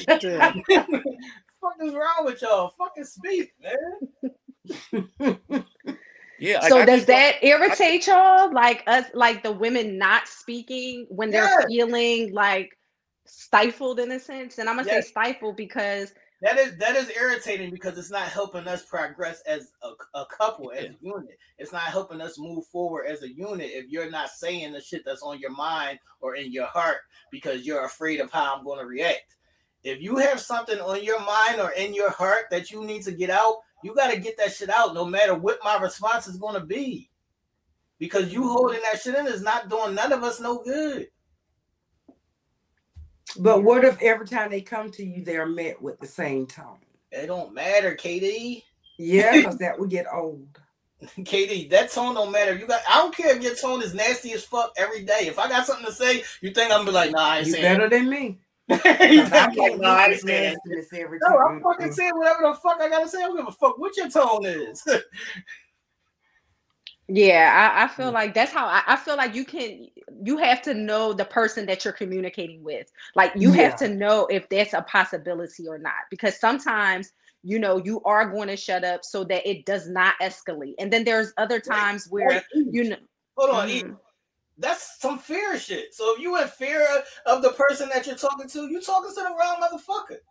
fuck 1.61 1.75
is 1.83 1.93
wrong 1.93 2.25
with 2.25 2.41
y'all? 2.41 2.73
Fucking 2.77 3.03
speak, 3.03 3.53
man. 3.61 3.99
Yeah. 6.39 6.67
So 6.67 6.85
does 6.85 7.05
that 7.05 7.43
irritate 7.43 8.07
I, 8.09 8.43
y'all? 8.43 8.53
Like 8.53 8.83
us, 8.87 9.05
like 9.13 9.43
the 9.43 9.51
women 9.51 9.97
not 9.97 10.27
speaking 10.27 11.05
when 11.09 11.31
they're 11.31 11.43
yeah. 11.43 11.65
feeling 11.67 12.33
like 12.33 12.77
stifled 13.25 13.99
in 13.99 14.11
a 14.11 14.19
sense. 14.19 14.57
And 14.57 14.69
I'm 14.69 14.77
gonna 14.77 14.87
yes. 14.87 15.05
say 15.05 15.11
stifled 15.11 15.55
because 15.55 16.13
that 16.45 16.59
is 16.59 16.77
that 16.77 16.95
is 16.95 17.11
irritating 17.19 17.71
because 17.71 17.97
it's 17.97 18.11
not 18.11 18.27
helping 18.27 18.67
us 18.67 18.85
progress 18.85 19.41
as 19.47 19.71
a, 19.81 20.19
a 20.19 20.27
couple, 20.27 20.71
as 20.71 20.83
yeah. 20.83 20.89
a 20.89 20.93
unit. 21.01 21.39
It's 21.57 21.71
not 21.71 21.81
helping 21.81 22.21
us 22.21 22.37
move 22.37 22.67
forward 22.67 23.07
as 23.07 23.23
a 23.23 23.33
unit 23.33 23.71
if 23.73 23.89
you're 23.89 24.11
not 24.11 24.29
saying 24.29 24.71
the 24.71 24.79
shit 24.79 25.03
that's 25.03 25.23
on 25.23 25.39
your 25.39 25.49
mind 25.49 25.97
or 26.21 26.35
in 26.35 26.51
your 26.51 26.67
heart 26.67 26.97
because 27.31 27.65
you're 27.65 27.85
afraid 27.85 28.19
of 28.19 28.31
how 28.31 28.55
I'm 28.55 28.63
going 28.63 28.77
to 28.77 28.85
react. 28.85 29.37
If 29.83 30.03
you 30.03 30.17
have 30.17 30.39
something 30.39 30.79
on 30.79 31.03
your 31.03 31.19
mind 31.19 31.59
or 31.59 31.71
in 31.71 31.95
your 31.95 32.11
heart 32.11 32.45
that 32.51 32.69
you 32.69 32.85
need 32.85 33.01
to 33.05 33.11
get 33.11 33.31
out, 33.31 33.55
you 33.83 33.95
got 33.95 34.11
to 34.11 34.19
get 34.19 34.37
that 34.37 34.53
shit 34.53 34.69
out 34.69 34.93
no 34.93 35.03
matter 35.03 35.33
what 35.33 35.57
my 35.63 35.79
response 35.79 36.27
is 36.27 36.37
going 36.37 36.59
to 36.59 36.65
be. 36.65 37.09
Because 37.97 38.31
you 38.31 38.47
holding 38.47 38.81
that 38.83 39.01
shit 39.01 39.15
in 39.15 39.25
is 39.25 39.41
not 39.41 39.67
doing 39.67 39.95
none 39.95 40.11
of 40.11 40.21
us 40.21 40.39
no 40.39 40.61
good. 40.63 41.07
But 43.37 43.63
what 43.63 43.83
if 43.83 44.01
every 44.01 44.27
time 44.27 44.51
they 44.51 44.61
come 44.61 44.91
to 44.91 45.05
you, 45.05 45.23
they're 45.23 45.45
met 45.45 45.81
with 45.81 45.99
the 45.99 46.07
same 46.07 46.47
tone? 46.47 46.77
It 47.11 47.27
don't 47.27 47.53
matter, 47.53 47.95
KD. 47.95 48.63
Yeah, 48.97 49.37
because 49.37 49.57
that 49.57 49.79
would 49.79 49.89
get 49.89 50.05
old. 50.11 50.59
KD, 51.03 51.69
that 51.69 51.91
tone 51.91 52.15
don't 52.15 52.31
matter. 52.31 52.55
You 52.55 52.65
got 52.65 52.81
I 52.89 52.95
don't 52.95 53.15
care 53.15 53.35
if 53.35 53.43
your 53.43 53.55
tone 53.55 53.83
is 53.83 53.93
nasty 53.93 54.33
as 54.33 54.43
fuck 54.43 54.73
every 54.77 55.03
day. 55.03 55.27
If 55.27 55.37
I 55.37 55.49
got 55.49 55.67
something 55.67 55.85
to 55.85 55.91
say, 55.91 56.23
you 56.41 56.51
think 56.51 56.71
I'm 56.71 56.79
gonna 56.79 56.85
be 56.85 56.91
like, 56.91 57.11
nah, 57.11 57.19
I 57.19 57.37
ain't 57.39 57.47
you 57.47 57.53
saying 57.53 57.63
better 57.63 57.89
than 57.89 58.09
me. 58.09 58.39
I 58.69 58.77
can't 58.77 59.79
no, 59.79 59.89
I 59.89 60.05
understand. 60.05 60.57
No, 60.65 61.37
I'm 61.37 61.61
fucking 61.61 61.91
saying 61.91 62.13
whatever 62.15 62.43
the 62.43 62.53
fuck 62.55 62.81
I 62.81 62.89
gotta 62.89 63.07
say. 63.07 63.19
I 63.19 63.27
don't 63.27 63.37
give 63.37 63.47
a 63.47 63.51
fuck 63.51 63.77
what 63.77 63.95
your 63.95 64.09
tone 64.09 64.45
is. 64.45 64.87
yeah, 67.07 67.73
I, 67.75 67.83
I, 67.83 67.87
feel 67.89 68.09
mm. 68.09 68.13
like 68.13 68.33
that's 68.33 68.51
how 68.51 68.65
I, 68.65 68.81
I, 68.87 68.95
feel 68.95 69.17
like 69.17 69.35
you 69.35 69.45
can 69.45 69.87
you 70.23 70.37
have 70.37 70.61
to 70.63 70.73
know 70.73 71.13
the 71.13 71.25
person 71.25 71.65
that 71.65 71.83
you're 71.83 71.93
communicating 71.93 72.63
with. 72.63 72.91
Like 73.15 73.31
you 73.35 73.53
yeah. 73.53 73.63
have 73.63 73.75
to 73.77 73.89
know 73.89 74.25
if 74.27 74.47
that's 74.49 74.73
a 74.73 74.81
possibility 74.83 75.67
or 75.67 75.77
not. 75.77 75.93
Because 76.09 76.39
sometimes 76.39 77.11
you 77.43 77.59
know 77.59 77.77
you 77.77 78.01
are 78.03 78.29
going 78.29 78.47
to 78.47 78.57
shut 78.57 78.83
up 78.83 79.03
so 79.03 79.23
that 79.25 79.47
it 79.47 79.65
does 79.65 79.87
not 79.87 80.15
escalate. 80.21 80.75
And 80.79 80.91
then 80.91 81.03
there's 81.03 81.33
other 81.37 81.59
times 81.59 82.07
where 82.09 82.43
you 82.53 82.89
know 82.89 82.97
hold 83.37 83.51
on, 83.51 83.69
mm-hmm 83.69 83.93
that's 84.57 84.99
some 84.99 85.17
fear 85.17 85.59
shit. 85.59 85.93
So 85.93 86.15
if 86.15 86.21
you 86.21 86.39
in 86.41 86.47
fear 86.47 86.87
of 87.25 87.41
the 87.41 87.49
person 87.51 87.89
that 87.93 88.07
you're 88.07 88.15
talking 88.15 88.47
to, 88.47 88.67
you 88.67 88.81
talking 88.81 89.09
to 89.09 89.15
the 89.15 89.35
wrong 89.37 89.61
motherfucker. 89.61 90.17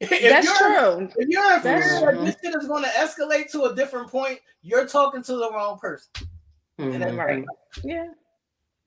If 0.00 0.10
that's 0.10 0.58
true. 0.58 1.08
If 1.16 1.28
you're 1.28 1.54
in 1.54 1.60
fear 1.60 1.80
that 1.80 2.24
this 2.24 2.36
shit 2.42 2.54
is 2.60 2.66
going 2.66 2.82
to 2.82 2.90
escalate 2.90 3.50
to 3.52 3.66
a 3.66 3.74
different 3.74 4.10
point, 4.10 4.40
you're 4.60 4.86
talking 4.86 5.22
to 5.22 5.36
the 5.36 5.50
wrong 5.52 5.78
person. 5.78 6.10
Mm-hmm. 6.80 7.16
Right. 7.16 7.44
Yeah. 7.84 8.08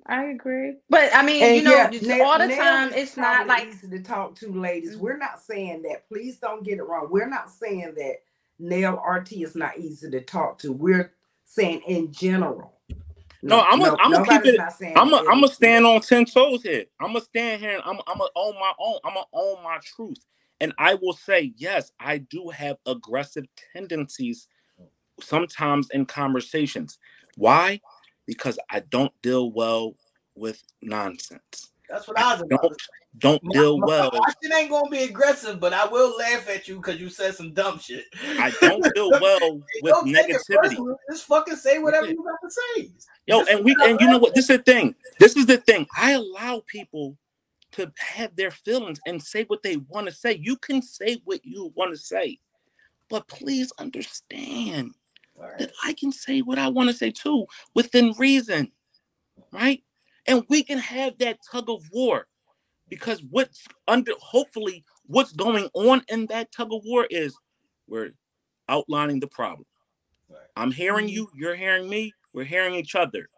I 0.07 0.25
agree. 0.25 0.75
But 0.89 1.13
I 1.13 1.21
mean, 1.21 1.43
and 1.43 1.55
you 1.57 1.63
know, 1.63 1.89
yeah, 1.91 2.23
all 2.23 2.39
the 2.39 2.55
time 2.55 2.91
it's 2.93 3.17
not 3.17 3.45
like 3.47 3.67
easy 3.67 3.89
to 3.89 4.01
talk 4.01 4.35
to 4.35 4.51
ladies. 4.51 4.93
Mm-hmm. 4.93 5.03
We're 5.03 5.17
not 5.17 5.41
saying 5.41 5.81
that. 5.83 6.07
Please 6.07 6.37
don't 6.37 6.63
get 6.63 6.77
it 6.77 6.83
wrong. 6.83 7.07
We're 7.09 7.29
not 7.29 7.49
saying 7.51 7.93
that 7.97 8.15
Nail 8.59 9.03
RT 9.05 9.33
is 9.33 9.55
not 9.55 9.77
easy 9.77 10.09
to 10.09 10.21
talk 10.21 10.59
to. 10.59 10.71
We're 10.71 11.13
saying 11.45 11.81
in 11.87 12.11
general 12.11 12.77
no, 13.43 13.61
I'm 13.61 13.79
gonna 13.79 13.91
no, 13.91 13.97
I'm 13.99 14.11
gonna 14.11 14.25
keep 14.25 14.45
it. 14.45 14.59
I'm 14.95 15.09
gonna 15.09 15.29
I'm 15.29 15.41
gonna 15.41 15.47
stand 15.47 15.85
on 15.85 16.01
ten 16.01 16.25
toes 16.25 16.63
here. 16.63 16.85
I'm 16.99 17.07
gonna 17.07 17.21
stand 17.21 17.61
here 17.61 17.71
and 17.71 17.81
I'm 17.85 17.99
I'm 18.07 18.17
gonna 18.17 18.29
own 18.35 18.55
my 18.55 18.73
own. 18.79 18.99
I'm 19.05 19.13
gonna 19.13 19.25
own 19.33 19.63
my 19.63 19.77
truth, 19.83 20.25
and 20.59 20.73
I 20.77 20.95
will 20.95 21.13
say 21.13 21.53
yes, 21.55 21.91
I 21.99 22.17
do 22.17 22.49
have 22.49 22.77
aggressive 22.85 23.45
tendencies 23.73 24.47
sometimes 25.21 25.89
in 25.91 26.05
conversations. 26.05 26.97
Why? 27.35 27.79
Because 28.27 28.59
I 28.69 28.81
don't 28.81 29.13
deal 29.21 29.51
well 29.51 29.95
with 30.35 30.61
nonsense. 30.81 31.71
That's 31.89 32.07
what 32.07 32.19
I, 32.19 32.33
I 32.33 32.41
don't 32.49 32.81
don't 33.17 33.41
deal 33.51 33.77
my, 33.77 33.85
well. 33.85 34.11
My 34.13 34.33
shit 34.43 34.53
ain't 34.53 34.69
gonna 34.69 34.89
be 34.89 35.03
aggressive, 35.03 35.59
but 35.59 35.73
I 35.73 35.87
will 35.87 36.15
laugh 36.17 36.47
at 36.49 36.67
you 36.67 36.75
because 36.75 36.99
you 36.99 37.09
said 37.09 37.33
some 37.35 37.53
dumb 37.53 37.79
shit. 37.79 38.05
I 38.37 38.51
don't 38.61 38.85
deal 38.95 39.11
well 39.19 39.61
with 39.81 39.95
negativity. 40.05 40.77
Just 41.09 41.25
fucking 41.25 41.55
say 41.55 41.79
whatever 41.79 42.07
you 42.07 42.23
got 42.23 42.47
to 42.47 42.51
say. 42.51 42.91
Yo, 43.25 43.41
and 43.43 43.63
we 43.63 43.75
and 43.83 43.99
you 43.99 44.07
know 44.07 44.17
what? 44.17 44.35
This 44.35 44.49
is 44.49 44.57
the 44.57 44.63
thing. 44.63 44.95
This 45.19 45.35
is 45.35 45.45
the 45.45 45.57
thing. 45.57 45.87
I 45.97 46.11
allow 46.11 46.61
people 46.67 47.17
to 47.73 47.91
have 47.97 48.35
their 48.35 48.51
feelings 48.51 48.99
and 49.05 49.21
say 49.21 49.43
what 49.45 49.63
they 49.63 49.77
want 49.77 50.07
to 50.07 50.13
say. 50.13 50.33
You 50.41 50.57
can 50.57 50.81
say 50.81 51.21
what 51.23 51.43
you 51.43 51.71
want 51.75 51.91
to 51.91 51.97
say, 51.97 52.39
but 53.09 53.27
please 53.27 53.71
understand 53.79 54.93
right. 55.37 55.57
that 55.59 55.71
I 55.83 55.93
can 55.93 56.11
say 56.11 56.41
what 56.41 56.59
I 56.59 56.67
want 56.67 56.89
to 56.89 56.95
say 56.95 57.11
too 57.11 57.45
within 57.73 58.13
reason, 58.17 58.71
right? 59.51 59.83
And 60.27 60.43
we 60.49 60.63
can 60.63 60.77
have 60.77 61.17
that 61.19 61.39
tug 61.49 61.69
of 61.69 61.83
war 61.91 62.27
because 62.89 63.23
what's 63.29 63.65
under 63.87 64.11
hopefully 64.19 64.83
what's 65.05 65.31
going 65.33 65.69
on 65.73 66.03
in 66.09 66.25
that 66.27 66.51
tug 66.51 66.73
of 66.73 66.81
war 66.83 67.07
is 67.09 67.35
we're 67.87 68.11
outlining 68.69 69.19
the 69.19 69.27
problem. 69.27 69.65
Right. 70.29 70.39
I'm 70.55 70.71
hearing 70.71 71.07
you, 71.07 71.29
you're 71.35 71.55
hearing 71.55 71.89
me, 71.89 72.13
we're 72.33 72.43
hearing 72.43 72.75
each 72.75 72.95
other. 72.95 73.29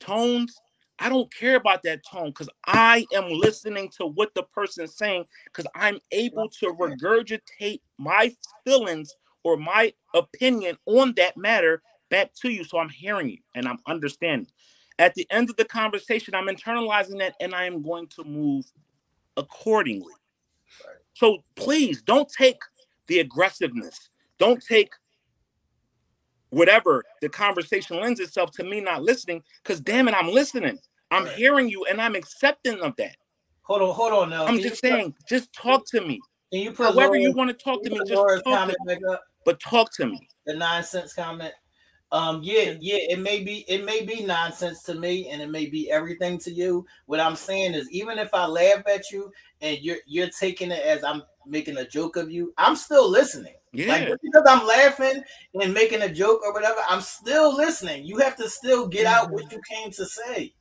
Tones, 0.00 0.56
I 0.98 1.08
don't 1.08 1.32
care 1.32 1.56
about 1.56 1.82
that 1.84 2.00
tone 2.04 2.30
because 2.30 2.48
I 2.66 3.06
am 3.14 3.28
listening 3.30 3.90
to 3.98 4.06
what 4.06 4.34
the 4.34 4.42
person's 4.42 4.96
saying 4.96 5.24
because 5.44 5.66
I'm 5.74 5.98
able 6.10 6.48
to 6.60 6.66
regurgitate 6.72 7.80
my 7.98 8.32
feelings 8.64 9.14
or 9.44 9.56
my 9.56 9.92
opinion 10.14 10.76
on 10.86 11.14
that 11.16 11.36
matter 11.36 11.82
back 12.10 12.32
to 12.42 12.50
you. 12.50 12.64
So 12.64 12.78
I'm 12.78 12.88
hearing 12.88 13.30
you 13.30 13.38
and 13.54 13.66
I'm 13.66 13.78
understanding. 13.86 14.48
At 14.98 15.14
the 15.14 15.26
end 15.30 15.48
of 15.48 15.56
the 15.56 15.64
conversation, 15.64 16.34
I'm 16.34 16.46
internalizing 16.46 17.18
that 17.18 17.34
and 17.40 17.54
I 17.54 17.64
am 17.64 17.82
going 17.82 18.08
to 18.16 18.24
move 18.24 18.64
accordingly. 19.36 20.12
So 21.14 21.38
please 21.54 22.02
don't 22.02 22.28
take 22.28 22.60
the 23.06 23.20
aggressiveness. 23.20 24.08
Don't 24.38 24.62
take 24.64 24.90
whatever 26.50 27.04
the 27.20 27.28
conversation 27.28 28.00
lends 28.00 28.20
itself 28.20 28.50
to 28.52 28.64
me 28.64 28.80
not 28.80 29.02
listening 29.02 29.42
because 29.62 29.80
damn 29.80 30.08
it, 30.08 30.14
I'm 30.14 30.28
listening. 30.28 30.78
I'm 31.10 31.24
right. 31.24 31.34
hearing 31.34 31.68
you 31.68 31.84
and 31.84 32.00
I'm 32.00 32.14
accepting 32.14 32.80
of 32.80 32.94
that. 32.96 33.16
Hold 33.62 33.82
on, 33.82 33.94
hold 33.94 34.12
on 34.12 34.30
now. 34.30 34.46
I'm 34.46 34.54
Can 34.54 34.62
just 34.62 34.80
saying, 34.80 35.14
just 35.28 35.52
talk 35.52 35.84
to 35.90 36.00
me. 36.00 36.20
Can 36.52 36.62
you 36.62 36.72
put 36.72 36.84
however 36.86 37.00
Laura, 37.00 37.20
you 37.20 37.32
want 37.32 37.50
to 37.50 37.64
talk 37.64 37.82
to 37.82 37.90
me, 37.90 37.98
just 38.06 38.44
talk 38.44 38.68
to 38.68 38.74
me. 38.86 38.96
But 39.44 39.60
talk 39.60 39.92
to 39.94 40.06
me. 40.06 40.28
The 40.46 40.54
nonsense 40.54 41.12
comment. 41.12 41.52
Um, 42.10 42.40
yeah, 42.42 42.74
yeah, 42.80 42.96
it 43.00 43.18
may 43.18 43.44
be 43.44 43.66
it 43.68 43.84
may 43.84 44.02
be 44.02 44.24
nonsense 44.24 44.82
to 44.84 44.94
me 44.94 45.28
and 45.28 45.42
it 45.42 45.50
may 45.50 45.66
be 45.66 45.90
everything 45.90 46.38
to 46.38 46.50
you. 46.50 46.86
What 47.04 47.20
I'm 47.20 47.36
saying 47.36 47.74
is 47.74 47.90
even 47.90 48.18
if 48.18 48.32
I 48.32 48.46
laugh 48.46 48.82
at 48.86 49.10
you 49.10 49.30
and 49.60 49.78
you're 49.80 49.98
you're 50.06 50.30
taking 50.30 50.70
it 50.70 50.82
as 50.84 51.04
I'm 51.04 51.22
making 51.46 51.76
a 51.76 51.86
joke 51.86 52.16
of 52.16 52.30
you, 52.30 52.54
I'm 52.56 52.76
still 52.76 53.10
listening. 53.10 53.54
Yeah. 53.72 53.88
Like 53.88 54.08
because 54.22 54.44
I'm 54.48 54.66
laughing 54.66 55.22
and 55.60 55.74
making 55.74 56.00
a 56.00 56.08
joke 56.08 56.40
or 56.42 56.54
whatever, 56.54 56.80
I'm 56.88 57.02
still 57.02 57.54
listening. 57.54 58.04
You 58.06 58.18
have 58.18 58.36
to 58.36 58.48
still 58.48 58.88
get 58.88 59.04
out 59.04 59.30
what 59.30 59.52
you 59.52 59.60
came 59.68 59.90
to 59.90 60.06
say. 60.06 60.54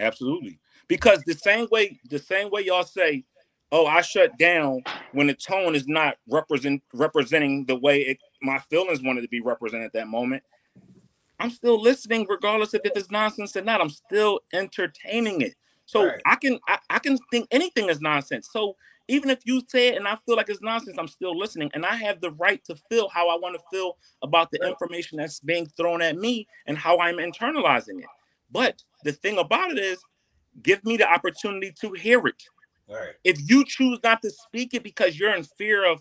Absolutely. 0.00 0.58
Because 0.88 1.22
the 1.24 1.34
same 1.34 1.68
way, 1.70 2.00
the 2.08 2.18
same 2.18 2.50
way 2.50 2.62
y'all 2.62 2.82
say, 2.82 3.24
"Oh, 3.72 3.86
I 3.86 4.00
shut 4.00 4.38
down" 4.38 4.82
when 5.12 5.26
the 5.26 5.34
tone 5.34 5.74
is 5.74 5.86
not 5.86 6.16
represent 6.28 6.82
representing 6.92 7.64
the 7.66 7.76
way 7.76 8.00
it, 8.00 8.18
my 8.42 8.58
feelings 8.58 9.02
wanted 9.02 9.22
to 9.22 9.28
be 9.28 9.40
represented 9.40 9.86
at 9.86 9.92
that 9.94 10.08
moment. 10.08 10.42
I'm 11.40 11.50
still 11.50 11.80
listening, 11.80 12.26
regardless 12.28 12.74
if 12.74 12.82
it's 12.84 13.10
nonsense 13.10 13.56
or 13.56 13.62
not. 13.62 13.80
I'm 13.80 13.90
still 13.90 14.40
entertaining 14.52 15.40
it. 15.40 15.54
So 15.86 16.06
right. 16.06 16.20
I 16.26 16.36
can 16.36 16.58
I, 16.68 16.78
I 16.90 16.98
can 16.98 17.18
think 17.30 17.48
anything 17.50 17.88
is 17.88 18.00
nonsense. 18.00 18.48
So 18.52 18.76
even 19.08 19.30
if 19.30 19.38
you 19.44 19.62
say 19.66 19.88
it 19.88 19.96
and 19.96 20.06
I 20.06 20.18
feel 20.26 20.36
like 20.36 20.50
it's 20.50 20.60
nonsense, 20.60 20.96
I'm 20.98 21.08
still 21.08 21.36
listening. 21.36 21.70
And 21.72 21.86
I 21.86 21.94
have 21.96 22.20
the 22.20 22.32
right 22.32 22.62
to 22.66 22.76
feel 22.90 23.08
how 23.08 23.28
I 23.28 23.38
want 23.38 23.56
to 23.56 23.62
feel 23.70 23.96
about 24.22 24.50
the 24.50 24.60
information 24.66 25.16
that's 25.16 25.40
being 25.40 25.66
thrown 25.66 26.02
at 26.02 26.16
me 26.16 26.46
and 26.66 26.76
how 26.76 26.98
I'm 26.98 27.16
internalizing 27.16 28.00
it. 28.00 28.06
But 28.50 28.82
the 29.04 29.12
thing 29.12 29.38
about 29.38 29.70
it 29.70 29.78
is, 29.78 29.98
give 30.62 30.84
me 30.84 30.96
the 30.96 31.10
opportunity 31.10 31.72
to 31.80 31.92
hear 31.92 32.26
it. 32.26 32.42
Right. 32.88 33.14
If 33.24 33.38
you 33.48 33.64
choose 33.64 33.98
not 34.02 34.22
to 34.22 34.30
speak 34.30 34.74
it 34.74 34.82
because 34.82 35.18
you're 35.18 35.34
in 35.34 35.44
fear 35.44 35.90
of 35.90 36.00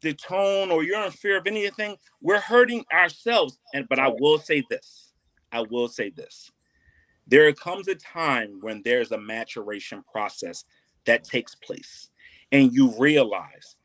the 0.00 0.12
tone 0.12 0.70
or 0.70 0.82
you're 0.82 1.04
in 1.04 1.10
fear 1.10 1.38
of 1.38 1.46
anything, 1.46 1.96
we're 2.20 2.40
hurting 2.40 2.84
ourselves. 2.92 3.58
And 3.74 3.88
but 3.88 3.98
I 3.98 4.08
will 4.08 4.38
say 4.38 4.64
this. 4.68 5.12
I 5.52 5.60
will 5.62 5.88
say 5.88 6.10
this. 6.10 6.50
There 7.28 7.52
comes 7.52 7.88
a 7.88 7.94
time 7.94 8.58
when 8.60 8.82
there's 8.84 9.12
a 9.12 9.18
maturation 9.18 10.04
process 10.10 10.64
that 11.06 11.24
takes 11.24 11.54
place 11.54 12.10
and 12.52 12.72
you 12.72 12.94
realize 12.98 13.76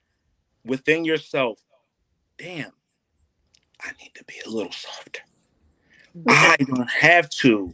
within 0.63 1.05
yourself, 1.05 1.59
damn, 2.37 2.71
I 3.81 3.91
need 3.99 4.11
to 4.15 4.23
be 4.25 4.35
a 4.45 4.49
little 4.49 4.71
softer. 4.71 5.21
I 6.27 6.57
don't 6.59 6.89
have 6.89 7.29
to 7.29 7.73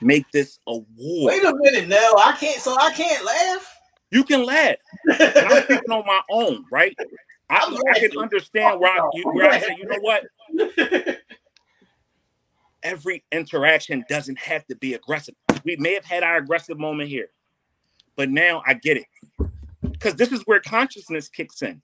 make 0.00 0.30
this 0.30 0.58
a 0.66 0.76
war. 0.76 0.86
Wait 1.28 1.44
a 1.44 1.54
minute 1.56 1.88
now. 1.88 2.12
I 2.18 2.36
can't 2.38 2.60
so 2.60 2.76
I 2.78 2.92
can't 2.92 3.24
laugh. 3.24 3.77
You 4.10 4.24
can 4.24 4.44
laugh. 4.44 4.76
I'm 5.10 5.62
speaking 5.64 5.90
on 5.90 6.06
my 6.06 6.20
own, 6.30 6.64
right? 6.72 6.96
I, 7.50 7.78
I 7.94 7.98
can 7.98 8.18
understand 8.18 8.80
where 8.80 8.92
I, 8.92 9.08
where 9.24 9.50
I 9.50 9.58
say, 9.60 9.76
you 9.78 9.86
know 9.86 9.98
what? 10.00 10.24
Every 12.82 13.24
interaction 13.32 14.04
doesn't 14.08 14.38
have 14.38 14.66
to 14.66 14.76
be 14.76 14.94
aggressive. 14.94 15.34
We 15.64 15.76
may 15.76 15.94
have 15.94 16.04
had 16.04 16.22
our 16.22 16.36
aggressive 16.36 16.78
moment 16.78 17.08
here, 17.08 17.30
but 18.16 18.30
now 18.30 18.62
I 18.66 18.74
get 18.74 18.98
it 18.98 19.06
because 19.82 20.14
this 20.14 20.32
is 20.32 20.42
where 20.42 20.60
consciousness 20.60 21.28
kicks 21.28 21.62
in. 21.62 21.82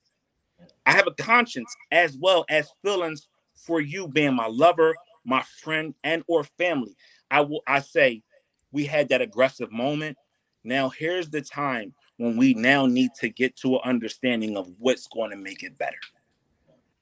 I 0.86 0.92
have 0.92 1.06
a 1.06 1.22
conscience 1.22 1.74
as 1.90 2.16
well 2.16 2.44
as 2.48 2.70
feelings 2.82 3.28
for 3.54 3.80
you 3.80 4.08
being 4.08 4.34
my 4.34 4.46
lover, 4.46 4.94
my 5.24 5.42
friend, 5.62 5.94
and 6.04 6.22
or 6.26 6.44
family. 6.44 6.94
I 7.30 7.40
will 7.40 7.62
I 7.66 7.80
say 7.80 8.22
we 8.70 8.84
had 8.84 9.08
that 9.08 9.22
aggressive 9.22 9.72
moment. 9.72 10.16
Now 10.62 10.90
here's 10.90 11.30
the 11.30 11.40
time 11.40 11.94
when 12.16 12.36
we 12.36 12.54
now 12.54 12.86
need 12.86 13.10
to 13.20 13.28
get 13.28 13.56
to 13.56 13.74
an 13.76 13.80
understanding 13.84 14.56
of 14.56 14.70
what's 14.78 15.06
going 15.06 15.30
to 15.30 15.36
make 15.36 15.62
it 15.62 15.76
better. 15.78 15.98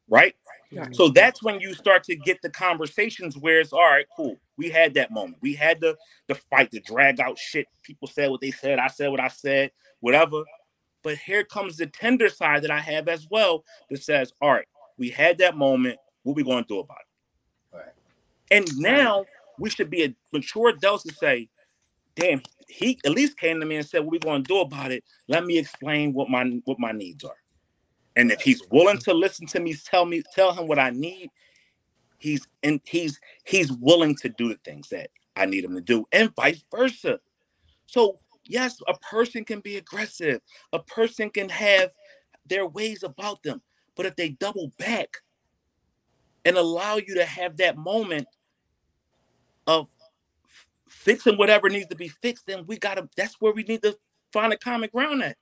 Right? 0.09 0.35
right? 0.73 0.95
So 0.95 1.09
that's 1.09 1.43
when 1.43 1.61
you 1.61 1.75
start 1.75 2.05
to 2.05 2.17
get 2.17 2.43
the 2.43 2.51
conversations 2.51 3.37
where 3.37 3.61
it's 3.61 3.73
all 3.73 3.81
right, 3.81 4.07
cool. 4.17 4.37
We 4.57 4.69
had 4.69 4.95
that 4.95 5.11
moment. 5.11 5.39
We 5.41 5.55
had 5.55 5.81
the 5.81 5.97
the 6.29 6.35
fight, 6.35 6.71
the 6.71 6.81
drag 6.81 7.21
out 7.21 7.39
shit. 7.39 7.67
People 7.83 8.09
said 8.09 8.31
what 8.31 8.41
they 8.41 8.51
said. 8.51 8.79
I 8.79 8.89
said 8.89 9.11
what 9.11 9.21
I 9.21 9.29
said, 9.29 9.71
whatever. 10.01 10.43
But 11.03 11.19
here 11.19 11.45
comes 11.45 11.77
the 11.77 11.87
tender 11.87 12.29
side 12.29 12.63
that 12.63 12.71
I 12.71 12.81
have 12.81 13.09
as 13.09 13.27
well 13.29 13.65
that 13.91 14.03
says, 14.03 14.33
all 14.41 14.53
right, 14.53 14.69
we 14.99 15.11
had 15.11 15.39
that 15.39 15.57
moment. 15.57 15.99
What 16.23 16.37
we 16.37 16.45
going 16.45 16.63
to 16.63 16.69
do 16.69 16.79
about 16.79 16.99
it? 17.01 17.77
Right. 17.77 17.93
And 18.51 18.69
now 18.79 19.25
we 19.59 19.71
should 19.71 19.91
be 19.91 20.05
a 20.05 20.15
mature 20.33 20.69
adults 20.69 21.03
to 21.05 21.15
say, 21.15 21.49
damn, 22.15 22.43
he 22.69 22.99
at 23.05 23.13
least 23.13 23.39
came 23.39 23.61
to 23.61 23.67
me 23.67 23.77
and 23.77 23.87
said, 23.87 24.01
what 24.01 24.13
we 24.13 24.19
going 24.19 24.43
to 24.43 24.49
do 24.49 24.61
about 24.61 24.93
it? 24.93 25.05
Let 25.29 25.45
me 25.45 25.59
explain 25.59 26.13
what 26.13 26.29
my 26.29 26.45
what 26.65 26.79
my 26.79 26.93
needs 26.93 27.25
are. 27.25 27.37
And 28.17 28.31
if 28.31 28.41
he's 28.41 28.63
willing 28.71 28.99
to 28.99 29.15
listen 29.15 29.47
to 29.49 29.61
me, 29.61 29.75
tell 29.75 30.05
me, 30.05 30.23
tell 30.35 30.53
him 30.53 30.67
what 30.67 30.79
I 30.79 30.91
need, 30.91 31.31
he's 32.19 32.47
and 32.63 32.81
he's 32.85 33.19
he's 33.45 33.73
willing 33.73 34.17
to 34.17 34.29
do 34.29 34.49
the 34.49 34.59
things 34.65 34.89
that 34.91 35.11
I 35.37 35.47
need 35.47 35.65
him 35.65 35.75
to 35.75 35.81
do, 35.81 36.07
and 36.13 36.35
vice 36.35 36.63
versa. 36.71 37.21
So 37.87 38.19
yes, 38.45 38.81
a 38.89 38.95
person 38.99 39.45
can 39.45 39.61
be 39.61 39.77
aggressive, 39.77 40.41
a 40.73 40.79
person 40.79 41.31
can 41.31 41.49
have 41.49 41.91
their 42.47 42.67
ways 42.67 43.03
about 43.03 43.43
them, 43.43 43.63
but 43.97 44.07
if 44.07 44.17
they 44.17 44.31
double 44.31 44.73
back 44.79 45.19
and 46.45 46.57
allow 46.57 46.97
you 46.97 47.15
to 47.15 47.25
have 47.25 47.57
that 47.59 47.77
moment 47.77 48.27
of 49.67 49.89
fixing 51.03 51.37
whatever 51.37 51.69
needs 51.69 51.89
to 51.89 51.97
be 51.97 52.09
fixed, 52.09 52.47
then 52.47 52.65
we 52.67 52.79
gotta 52.79 53.09
that's 53.17 53.37
where 53.41 53.53
we 53.53 53.65
need 53.65 53.83
to 53.83 53.97
find 54.33 54.53
a 54.53 54.57
common 54.57 54.89
ground 54.93 55.23
at. 55.23 55.37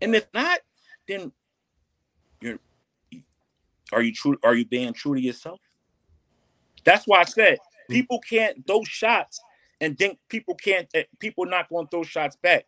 And 0.00 0.14
if 0.14 0.26
not, 0.34 0.60
then 1.08 1.32
you're 2.40 2.58
are 3.92 4.02
you 4.02 4.12
true 4.12 4.36
are 4.42 4.54
you 4.54 4.66
being 4.66 4.92
true 4.92 5.14
to 5.14 5.20
yourself? 5.20 5.60
That's 6.84 7.06
why 7.06 7.20
I 7.20 7.24
said 7.24 7.58
hmm. 7.88 7.94
people 7.94 8.20
can't 8.20 8.66
those 8.66 8.88
shots 8.88 9.40
and 9.80 9.98
think 9.98 10.18
people 10.28 10.54
can't 10.54 10.88
eh, 10.94 11.04
people 11.18 11.46
not 11.46 11.68
going 11.68 11.86
to 11.86 11.90
throw 11.90 12.02
shots 12.02 12.36
back. 12.36 12.66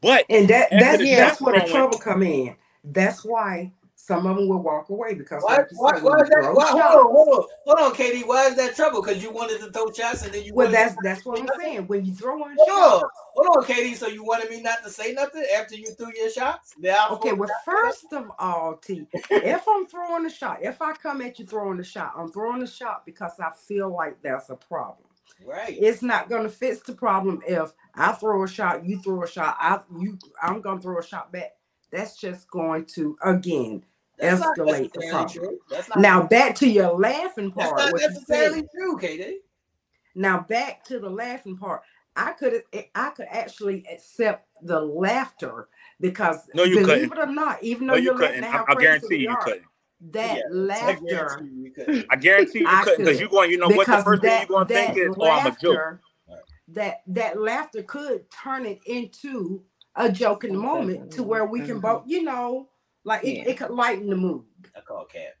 But 0.00 0.26
and 0.30 0.48
that 0.48 0.68
that's 0.70 1.02
that's 1.02 1.40
where 1.40 1.58
the 1.60 1.66
trouble 1.66 1.98
come 1.98 2.22
in. 2.22 2.54
That's 2.84 3.24
why 3.24 3.72
some 4.06 4.24
of 4.24 4.36
them 4.36 4.48
will 4.48 4.62
walk 4.62 4.88
away 4.88 5.14
because 5.14 5.42
why, 5.42 5.56
like 5.56 5.66
why, 5.72 5.98
why 5.98 6.20
is 6.22 6.28
that, 6.28 6.54
why, 6.54 6.66
hold 6.68 6.80
on, 6.80 7.12
hold 7.12 7.28
on, 7.28 7.44
hold 7.64 7.78
on, 7.80 7.92
KD. 7.92 8.24
Why 8.24 8.46
is 8.46 8.54
that 8.54 8.76
trouble? 8.76 9.02
Because 9.02 9.20
you 9.20 9.32
wanted 9.32 9.58
to 9.58 9.72
throw 9.72 9.90
shots 9.90 10.24
and 10.24 10.32
then 10.32 10.44
you. 10.44 10.54
Well, 10.54 10.70
that's 10.70 10.94
that's 11.02 11.24
what 11.24 11.40
I'm 11.40 11.48
saying. 11.60 11.88
When 11.88 12.04
you 12.04 12.14
throw 12.14 12.40
on 12.40 12.54
hold 12.56 12.68
shots. 12.68 13.02
On, 13.02 13.10
hold 13.34 13.56
on, 13.56 13.64
KD. 13.64 13.96
So 13.96 14.06
you 14.06 14.22
wanted 14.22 14.48
me 14.50 14.62
not 14.62 14.84
to 14.84 14.90
say 14.90 15.12
nothing 15.12 15.44
after 15.58 15.74
you 15.74 15.86
threw 15.86 16.12
your 16.14 16.30
shots? 16.30 16.74
Okay. 17.10 17.32
Well, 17.32 17.50
first 17.64 18.12
of 18.12 18.30
all, 18.38 18.76
T, 18.76 19.08
if 19.12 19.64
I'm 19.68 19.86
throwing 19.86 20.24
a 20.24 20.30
shot, 20.30 20.58
if 20.62 20.80
I 20.80 20.92
come 20.92 21.20
at 21.20 21.40
you 21.40 21.46
throwing 21.46 21.80
a 21.80 21.84
shot, 21.84 22.12
I'm 22.16 22.30
throwing 22.30 22.62
a 22.62 22.68
shot 22.68 23.04
because 23.04 23.32
I 23.40 23.50
feel 23.66 23.92
like 23.92 24.22
that's 24.22 24.50
a 24.50 24.56
problem. 24.56 25.08
Right. 25.44 25.76
It's 25.76 26.00
not 26.00 26.28
gonna 26.28 26.48
fix 26.48 26.78
the 26.86 26.94
problem 26.94 27.42
if 27.44 27.72
I 27.96 28.12
throw 28.12 28.44
a 28.44 28.48
shot, 28.48 28.84
you 28.84 29.02
throw 29.02 29.24
a 29.24 29.28
shot, 29.28 29.56
I 29.58 29.80
you 29.98 30.16
I'm 30.40 30.60
gonna 30.60 30.80
throw 30.80 31.00
a 31.00 31.04
shot 31.04 31.32
back. 31.32 31.56
That's 31.90 32.16
just 32.16 32.48
going 32.50 32.84
to 32.94 33.16
again 33.24 33.82
That's 34.18 34.40
not 34.40 34.56
escalate 34.56 34.92
the 34.92 35.00
necessarily 35.00 35.10
problem. 35.10 35.28
true. 35.28 35.58
That's 35.70 35.88
not, 35.88 36.00
Now 36.00 36.22
back 36.26 36.54
to 36.56 36.68
your 36.68 36.98
laughing 36.98 37.52
that's 37.52 37.70
part. 37.70 37.80
not 37.80 37.92
what 37.92 38.00
you 38.02 38.08
necessarily 38.08 38.62
true, 38.74 38.96
KD. 38.98 39.34
Now 40.14 40.40
back 40.40 40.84
to 40.86 40.98
the 40.98 41.10
laughing 41.10 41.56
part. 41.56 41.82
I 42.16 42.32
could 42.32 42.62
eh, 42.72 42.84
I 42.94 43.10
could 43.10 43.26
actually 43.30 43.84
accept 43.92 44.48
the 44.62 44.80
laughter 44.80 45.68
because 46.00 46.48
No, 46.54 46.64
you 46.64 46.76
believe 46.76 46.86
couldn't. 46.86 47.12
it 47.12 47.18
or 47.18 47.26
not, 47.26 47.62
even 47.62 47.86
though 47.86 47.94
No, 47.94 47.98
you 47.98 48.04
you're 48.04 48.14
couldn't. 48.14 48.42
letting 48.42 48.58
I, 48.58 48.62
I 48.62 48.74
crazy 48.74 48.82
guarantee 48.82 49.16
you, 49.16 49.20
you 49.22 49.28
are, 49.28 49.44
couldn't. 49.44 49.62
that 50.12 50.36
Yeah, 50.36 50.42
laughter 50.50 51.06
guarantee 51.06 51.54
you 51.54 51.70
couldn't. 51.72 52.06
I 52.10 52.16
guarantee 52.16 52.58
you 52.60 52.66
couldn't 52.68 52.98
because 53.00 53.20
you're 53.20 53.28
going. 53.28 53.50
You 53.50 53.58
know 53.58 53.68
what? 53.68 53.86
The 53.86 53.92
because 53.92 54.04
first 54.04 54.22
thing 54.22 54.30
that, 54.30 54.48
you're 54.48 54.56
going 54.56 54.66
to 54.66 54.72
think 54.74 54.96
is, 54.96 55.14
"Oh, 55.20 55.30
I'm 55.30 55.46
a 55.46 55.50
joke." 55.50 55.74
laughter, 55.74 56.00
that 56.68 57.02
that 57.08 57.40
laughter 57.40 57.82
could 57.82 58.24
turn 58.30 58.64
it 58.64 58.80
into 58.86 59.62
a 59.96 60.10
joke 60.10 60.44
in 60.44 60.52
the 60.52 60.58
moment 60.58 61.12
to 61.12 61.22
where 61.22 61.44
we 61.44 61.60
can 61.60 61.80
both, 61.80 62.02
you 62.06 62.22
know, 62.22 62.68
like 63.06 63.24
it, 63.24 63.36
Yeah. 63.38 63.44
it 63.46 63.56
could 63.58 63.70
lighten 63.70 64.10
the 64.10 64.16
mood. 64.16 64.44
I 64.76 64.80
call 64.80 65.06
cap. 65.06 65.32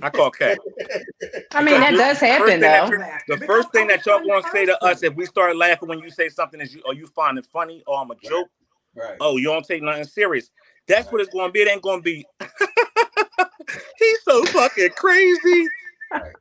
I 0.00 0.10
call 0.10 0.30
cat. 0.30 0.58
I 1.52 1.62
mean, 1.64 1.80
that 1.80 1.90
Because 1.90 1.98
does 1.98 2.20
the 2.20 2.26
first 2.26 2.32
happen 2.32 2.46
thing 2.48 2.60
though. 2.60 2.86
you're- 2.90 3.18
The 3.28 3.46
first 3.46 3.72
thing 3.72 3.86
that 3.88 4.06
y'all 4.06 4.16
funny 4.18 4.28
going 4.28 4.42
to 4.44 4.50
say 4.50 4.66
to 4.66 4.84
us 4.84 5.02
if 5.02 5.14
we 5.16 5.26
start 5.26 5.56
laughing 5.56 5.88
when 5.88 5.98
you 6.00 6.10
say 6.10 6.28
something 6.28 6.60
is, 6.60 6.74
you, 6.74 6.82
"Oh, 6.86 6.92
you 6.92 7.06
find 7.08 7.38
it 7.38 7.46
funny?" 7.46 7.82
or 7.86 7.98
"I'm 7.98 8.10
a 8.10 8.14
joke." 8.16 8.48
Right. 8.94 9.16
Oh, 9.20 9.36
you 9.38 9.44
don't 9.48 9.64
take 9.66 9.82
nothing 9.82 10.04
serious. 10.04 10.50
That's 10.86 11.10
what 11.10 11.20
it's 11.20 11.30
going 11.30 11.48
to 11.48 11.52
be. 11.52 11.60
It 11.60 11.68
ain't 11.68 11.82
going 11.82 12.00
to 12.00 12.02
be. 12.04 12.26
He's 13.98 14.22
so 14.22 14.44
fucking 14.46 14.90
crazy. 14.90 15.68
Right. 16.12 16.32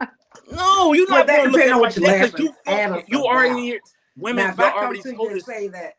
No, 0.52 0.94
you're 0.94 1.10
not 1.10 1.28
that 1.28 1.38
going 1.38 1.52
to 1.52 1.58
look 1.58 1.62
at 1.62 1.74
on 1.74 1.80
what 1.82 1.96
you're 1.98 2.06
that 2.06 2.20
'cause 2.22 2.32
laughing 2.34 2.46
you, 2.46 2.72
at 2.74 2.92
us 2.92 3.04
you 3.08 3.26
already 3.26 3.72
about. 3.72 3.82
women. 4.18 4.46
Now, 4.46 4.52
if 4.52 4.60
I 4.60 4.64
come 4.72 4.84
already 4.84 5.02
to 5.02 5.10
you 5.10 5.16
told 5.18 5.30
and 5.32 5.38
us, 5.40 5.46
say 5.46 5.68
that, 5.70 5.94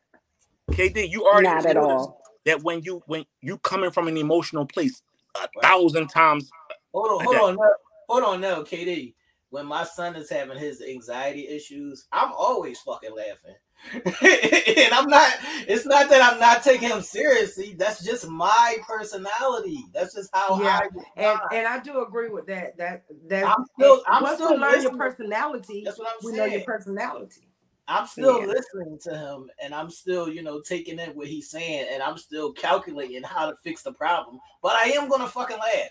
KD. 0.72 1.08
You 1.10 1.26
already 1.26 1.48
Not 1.48 1.66
at 1.66 1.76
us 1.76 1.84
all. 1.84 2.22
That 2.48 2.62
when 2.62 2.82
you 2.82 3.02
when 3.06 3.24
you 3.42 3.58
coming 3.58 3.90
from 3.90 4.08
an 4.08 4.16
emotional 4.16 4.64
place 4.66 5.02
a 5.42 5.48
thousand 5.62 6.08
times. 6.08 6.50
Hold 6.92 7.06
on, 7.08 7.20
uh, 7.20 7.24
hold 7.24 7.36
on, 7.36 7.56
no, 7.56 7.72
hold 8.08 8.24
on, 8.24 8.40
no, 8.40 8.62
KD. 8.64 9.14
When 9.50 9.66
my 9.66 9.84
son 9.84 10.14
is 10.16 10.28
having 10.28 10.58
his 10.58 10.82
anxiety 10.82 11.48
issues, 11.48 12.06
I'm 12.12 12.32
always 12.32 12.80
fucking 12.80 13.14
laughing. 13.14 13.54
and 14.84 14.92
I'm 14.92 15.08
not, 15.08 15.32
it's 15.66 15.86
not 15.86 16.10
that 16.10 16.20
I'm 16.20 16.38
not 16.38 16.62
taking 16.62 16.88
him 16.88 17.00
seriously. 17.00 17.74
That's 17.78 18.04
just 18.04 18.28
my 18.28 18.76
personality. 18.86 19.84
That's 19.94 20.14
just 20.14 20.28
how 20.34 20.60
Yeah, 20.60 20.80
I 20.80 20.82
and 21.16 21.38
respond. 21.38 21.40
and 21.52 21.66
I 21.66 21.78
do 21.78 22.02
agree 22.02 22.28
with 22.28 22.46
that. 22.46 22.76
That 22.76 23.04
that 23.28 23.46
I'm 23.46 23.64
still- 23.74 24.02
I'm 24.06 24.22
once 24.22 24.36
still 24.36 24.52
we 24.52 24.58
learn 24.58 24.82
your 24.82 24.96
personality, 24.96 25.82
That's 25.84 25.98
what 25.98 26.08
I'm 26.08 26.14
we 26.26 26.32
know 26.32 26.44
your 26.44 26.62
personality. 26.62 27.47
I'm 27.88 28.06
still 28.06 28.40
Yeah. 28.40 28.46
listening 28.46 28.98
to 29.04 29.16
him 29.16 29.50
and 29.62 29.74
I'm 29.74 29.90
still, 29.90 30.28
you 30.28 30.42
know, 30.42 30.60
taking 30.60 30.98
in 30.98 31.10
what 31.10 31.26
he's 31.26 31.50
saying 31.50 31.86
and 31.90 32.02
I'm 32.02 32.18
still 32.18 32.52
calculating 32.52 33.22
how 33.22 33.50
to 33.50 33.56
fix 33.56 33.82
the 33.82 33.92
problem. 33.92 34.38
But 34.62 34.72
I 34.72 34.90
am 34.90 35.08
gonna 35.08 35.26
fucking 35.26 35.58
laugh 35.58 35.90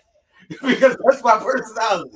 because 0.50 0.96
that's 1.04 1.24
my 1.24 1.38
personality. 1.40 2.12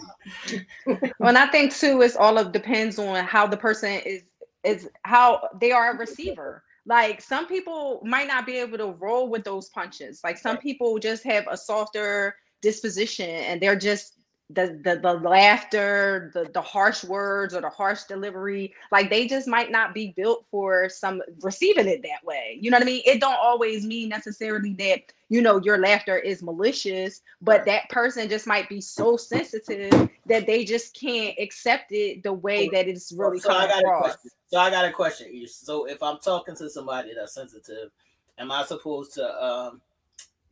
Well, 1.19 1.29
and 1.29 1.37
I 1.37 1.47
think 1.47 1.73
too, 1.75 2.01
it's 2.01 2.15
all 2.15 2.37
of 2.39 2.51
depends 2.51 2.97
on 2.97 3.23
how 3.25 3.45
the 3.45 3.57
person 3.57 4.01
is 4.05 4.23
is 4.63 4.89
how 5.03 5.47
they 5.59 5.71
are 5.71 5.93
a 5.93 5.97
receiver. 5.97 6.63
Like 6.85 7.21
some 7.21 7.47
people 7.47 8.01
might 8.03 8.27
not 8.27 8.45
be 8.45 8.57
able 8.57 8.77
to 8.79 8.91
roll 8.99 9.29
with 9.29 9.43
those 9.43 9.69
punches. 9.69 10.21
Like 10.23 10.37
some 10.37 10.57
people 10.57 10.97
just 10.97 11.23
have 11.23 11.45
a 11.49 11.57
softer 11.57 12.35
disposition 12.61 13.29
and 13.29 13.61
they're 13.61 13.75
just 13.75 14.17
the 14.53 14.79
the, 14.83 14.99
the 15.01 15.13
laughter, 15.13 16.31
the, 16.33 16.49
the 16.53 16.61
harsh 16.61 17.03
words 17.03 17.53
or 17.53 17.61
the 17.61 17.69
harsh 17.69 18.03
delivery, 18.03 18.73
like 18.91 19.09
they 19.09 19.27
just 19.27 19.47
might 19.47 19.71
not 19.71 19.93
be 19.93 20.13
built 20.15 20.45
for 20.51 20.89
some 20.89 21.21
receiving 21.41 21.87
it 21.87 22.01
that 22.03 22.23
way. 22.23 22.57
You 22.59 22.71
know 22.71 22.77
what 22.77 22.83
I 22.83 22.85
mean? 22.85 23.01
It 23.05 23.19
don't 23.19 23.37
always 23.41 23.85
mean 23.85 24.09
necessarily 24.09 24.73
that 24.75 25.11
you 25.29 25.41
know 25.41 25.61
your 25.61 25.77
laughter 25.77 26.17
is 26.17 26.43
malicious, 26.43 27.21
but 27.41 27.65
that 27.65 27.89
person 27.89 28.29
just 28.29 28.47
might 28.47 28.69
be 28.69 28.81
so 28.81 29.17
sensitive 29.17 30.09
that 30.25 30.45
they 30.45 30.65
just 30.65 30.93
can't 30.93 31.35
accept 31.39 31.91
it 31.91 32.23
the 32.23 32.33
way 32.33 32.69
that 32.69 32.87
it's 32.87 33.11
really 33.11 33.39
so 33.39 33.49
I 33.49 33.67
coming 33.67 33.69
got 33.69 33.79
a 33.79 33.87
across. 33.87 34.01
question. 34.01 34.31
So 34.47 34.59
I 34.59 34.69
got 34.69 34.85
a 34.85 34.91
question. 34.91 35.47
So 35.47 35.85
if 35.85 36.03
I'm 36.03 36.17
talking 36.19 36.55
to 36.57 36.69
somebody 36.69 37.13
that's 37.15 37.33
sensitive, 37.33 37.91
am 38.37 38.51
I 38.51 38.65
supposed 38.65 39.13
to 39.13 39.45
um, 39.45 39.81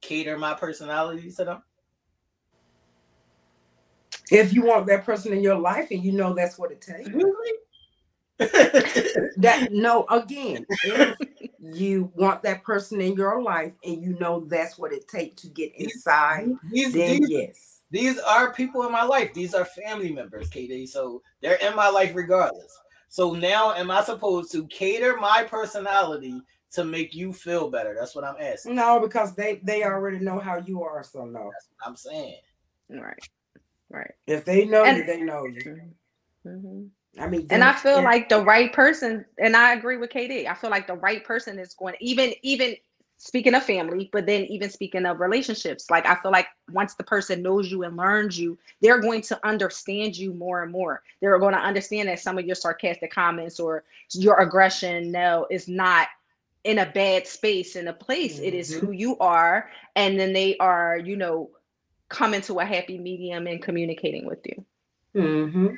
cater 0.01 0.37
my 0.37 0.53
personality 0.53 1.31
to 1.31 1.45
them? 1.45 1.63
If 4.31 4.53
you 4.53 4.63
want 4.63 4.87
that 4.87 5.05
person 5.05 5.33
in 5.33 5.41
your 5.41 5.57
life 5.57 5.91
and 5.91 6.03
you 6.03 6.11
know 6.11 6.33
that's 6.33 6.57
what 6.57 6.71
it 6.71 6.81
takes. 6.81 7.09
these, 7.09 7.25
That 9.37 9.69
no, 9.71 10.05
again, 10.09 10.65
if 10.69 11.17
you 11.61 12.11
want 12.15 12.41
that 12.43 12.63
person 12.63 13.01
in 13.01 13.13
your 13.13 13.41
life 13.41 13.73
and 13.83 14.01
you 14.01 14.17
know 14.19 14.45
that's 14.45 14.77
what 14.77 14.93
it 14.93 15.07
takes 15.07 15.41
to 15.41 15.49
get 15.49 15.73
inside, 15.75 16.47
these, 16.71 16.93
then 16.93 17.19
these, 17.19 17.29
yes. 17.29 17.81
these 17.91 18.19
are 18.19 18.53
people 18.53 18.85
in 18.85 18.91
my 18.91 19.03
life. 19.03 19.33
These 19.33 19.53
are 19.53 19.65
family 19.65 20.11
members, 20.11 20.49
KD. 20.49 20.87
So 20.87 21.21
they're 21.41 21.55
in 21.55 21.75
my 21.75 21.89
life 21.89 22.15
regardless. 22.15 22.79
So 23.09 23.33
now, 23.33 23.73
am 23.73 23.91
I 23.91 24.03
supposed 24.03 24.51
to 24.53 24.67
cater 24.67 25.17
my 25.17 25.43
personality 25.43 26.41
to 26.73 26.85
make 26.85 27.13
you 27.13 27.33
feel 27.33 27.69
better? 27.69 27.95
That's 27.97 28.15
what 28.15 28.23
I'm 28.23 28.35
asking. 28.39 28.75
No, 28.75 28.99
because 28.99 29.35
they 29.35 29.59
they 29.63 29.83
already 29.83 30.19
know 30.19 30.39
how 30.39 30.57
you 30.65 30.83
are, 30.83 31.03
so 31.03 31.25
no. 31.25 31.49
That's 31.51 31.69
what 31.77 31.87
I'm 31.87 31.95
saying. 31.95 32.39
Right. 32.89 33.19
Right. 33.89 34.11
If 34.27 34.45
they 34.45 34.65
know 34.65 34.83
And- 34.85 34.97
you, 34.97 35.03
they 35.05 35.21
know 35.21 35.45
you. 35.45 35.81
Mhm. 36.45 36.89
I 37.19 37.27
mean, 37.27 37.47
And 37.49 37.63
I 37.63 37.73
feel 37.73 38.01
like 38.03 38.29
the 38.29 38.41
right 38.43 38.71
person, 38.71 39.25
and 39.39 39.55
I 39.55 39.73
agree 39.73 39.97
with 39.97 40.11
KD. 40.11 40.47
I 40.47 40.53
feel 40.53 40.69
like 40.69 40.87
the 40.87 40.95
right 40.95 41.23
person 41.23 41.57
is 41.59 41.73
going 41.73 41.95
even 41.99 42.33
even 42.43 42.75
speaking 43.17 43.53
of 43.53 43.63
family, 43.63 44.09
but 44.13 44.25
then 44.25 44.45
even 44.45 44.69
speaking 44.69 45.05
of 45.05 45.19
relationships. 45.19 45.89
Like 45.89 46.05
I 46.05 46.15
feel 46.21 46.31
like 46.31 46.47
once 46.71 46.93
the 46.93 47.03
person 47.03 47.41
knows 47.41 47.69
you 47.69 47.83
and 47.83 47.97
learns 47.97 48.39
you, 48.39 48.57
they're 48.79 49.01
going 49.01 49.21
to 49.23 49.45
understand 49.45 50.17
you 50.17 50.33
more 50.33 50.63
and 50.63 50.71
more. 50.71 51.03
They're 51.19 51.37
going 51.39 51.53
to 51.53 51.59
understand 51.59 52.07
that 52.07 52.19
some 52.19 52.37
of 52.37 52.45
your 52.45 52.55
sarcastic 52.55 53.11
comments 53.11 53.59
or 53.59 53.83
your 54.13 54.37
aggression 54.37 55.11
no 55.11 55.47
is 55.49 55.67
not 55.67 56.07
in 56.63 56.79
a 56.79 56.85
bad 56.85 57.27
space 57.27 57.75
in 57.75 57.89
a 57.89 57.93
place. 57.93 58.39
It 58.39 58.53
is 58.53 58.73
Mhm. 58.73 58.79
who 58.79 58.91
you 58.91 59.17
are, 59.19 59.69
and 59.97 60.17
then 60.17 60.31
they 60.31 60.55
are, 60.57 60.97
you 60.97 61.17
know, 61.17 61.49
coming 62.09 62.41
to 62.41 62.59
a 62.59 62.65
happy 62.65 62.97
medium 62.97 63.47
and 63.47 63.61
communicating 63.61 64.25
with 64.25 64.45
you. 64.45 64.65
Mhm. 65.15 65.77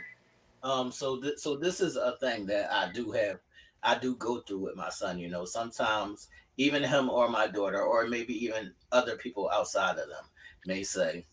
Um, 0.63 0.91
so 0.91 1.19
th- 1.21 1.39
so 1.39 1.55
this 1.57 1.81
is 1.81 1.95
a 1.97 2.17
thing 2.19 2.45
that 2.47 2.71
I 2.71 2.91
do 2.91 3.11
have, 3.11 3.39
I 3.83 3.97
do 3.97 4.15
go 4.15 4.41
through 4.41 4.59
with 4.59 4.75
my 4.75 4.89
son. 4.89 5.19
You 5.19 5.29
know, 5.29 5.45
sometimes 5.45 6.27
even 6.57 6.83
him 6.83 7.09
or 7.09 7.29
my 7.29 7.47
daughter, 7.47 7.81
or 7.81 8.07
maybe 8.07 8.33
even 8.45 8.73
other 8.91 9.17
people 9.17 9.49
outside 9.51 9.97
of 9.97 10.09
them, 10.09 10.25
may 10.67 10.83
say, 10.83 11.25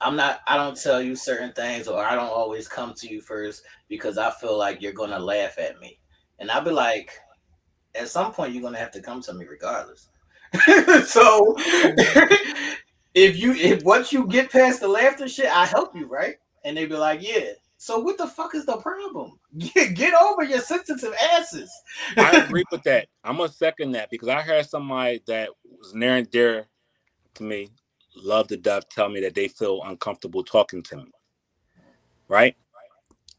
"I'm 0.00 0.16
not. 0.16 0.40
I 0.46 0.56
don't 0.56 0.80
tell 0.80 1.00
you 1.00 1.16
certain 1.16 1.52
things, 1.52 1.88
or 1.88 2.04
I 2.04 2.14
don't 2.14 2.28
always 2.28 2.68
come 2.68 2.94
to 2.94 3.08
you 3.08 3.20
first 3.20 3.62
because 3.88 4.18
I 4.18 4.30
feel 4.30 4.56
like 4.56 4.80
you're 4.82 4.92
gonna 4.92 5.18
laugh 5.18 5.58
at 5.58 5.78
me." 5.80 6.00
And 6.38 6.50
I'll 6.50 6.62
be 6.62 6.70
like, 6.70 7.12
"At 7.94 8.08
some 8.08 8.32
point, 8.32 8.52
you're 8.54 8.62
gonna 8.62 8.78
have 8.78 8.92
to 8.92 9.02
come 9.02 9.22
to 9.22 9.34
me 9.34 9.46
regardless." 9.46 10.08
so 11.06 11.56
if 13.16 13.38
you 13.38 13.54
if 13.54 13.82
once 13.82 14.12
you 14.12 14.26
get 14.26 14.52
past 14.52 14.80
the 14.80 14.88
laughter 14.88 15.26
shit, 15.26 15.46
I 15.46 15.64
help 15.64 15.96
you, 15.96 16.06
right? 16.06 16.36
And 16.64 16.76
they 16.76 16.84
be 16.84 16.94
like, 16.94 17.26
"Yeah." 17.26 17.52
So 17.78 17.98
what 17.98 18.18
the 18.18 18.26
fuck 18.26 18.54
is 18.54 18.66
the 18.66 18.76
problem? 18.78 19.38
Get, 19.58 19.94
get 19.94 20.14
over 20.14 20.42
your 20.42 20.60
sensitive 20.60 21.14
asses. 21.34 21.70
I 22.16 22.38
agree 22.44 22.64
with 22.70 22.82
that. 22.84 23.08
I'm 23.22 23.36
gonna 23.36 23.50
second 23.50 23.92
that 23.92 24.10
because 24.10 24.28
I 24.28 24.40
heard 24.40 24.66
somebody 24.66 25.22
that 25.26 25.50
was 25.64 25.94
near 25.94 26.16
and 26.16 26.30
dear 26.30 26.66
to 27.34 27.42
me, 27.42 27.68
love 28.14 28.48
to 28.48 28.56
death, 28.56 28.88
tell 28.88 29.08
me 29.08 29.20
that 29.20 29.34
they 29.34 29.48
feel 29.48 29.82
uncomfortable 29.84 30.42
talking 30.42 30.82
to 30.84 30.96
me. 30.96 31.12
Right? 32.28 32.56